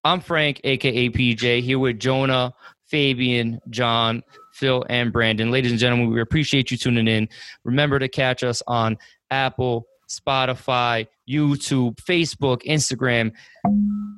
I'm 0.05 0.21
Frank, 0.21 0.61
aka 0.65 1.09
PJ, 1.11 1.63
here 1.63 1.79
with 1.79 2.01
Jonah, 2.01 2.55
Fabian, 2.87 3.61
John, 3.71 4.23
Phil, 4.63 4.87
and 4.89 5.13
Brandon. 5.13 5.51
Ladies 5.51 5.73
and 5.73 5.81
gentlemen, 5.81 6.13
we 6.13 6.21
appreciate 6.21 6.71
you 6.71 6.77
tuning 6.77 7.09
in. 7.09 7.29
Remember 7.65 7.99
to 7.99 8.09
catch 8.09 8.45
us 8.45 8.63
on 8.69 8.97
Apple, 9.29 9.89
Spotify, 10.09 11.09
YouTube, 11.29 11.97
Facebook, 11.97 12.63
Instagram. 12.63 13.33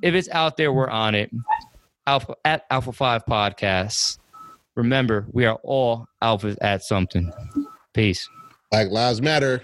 If 0.02 0.14
it's 0.14 0.28
out 0.28 0.58
there, 0.58 0.70
we're 0.70 0.90
on 0.90 1.14
it. 1.14 1.30
Alpha 2.06 2.34
at 2.44 2.66
Alpha 2.68 2.92
Five 2.92 3.24
Podcasts. 3.24 4.18
Remember, 4.74 5.24
we 5.32 5.46
are 5.46 5.58
all 5.62 6.08
alphas 6.22 6.58
at 6.60 6.82
something. 6.82 7.32
Peace. 7.94 8.28
Black 8.70 8.90
Lives 8.90 9.22
Matter. 9.22 9.62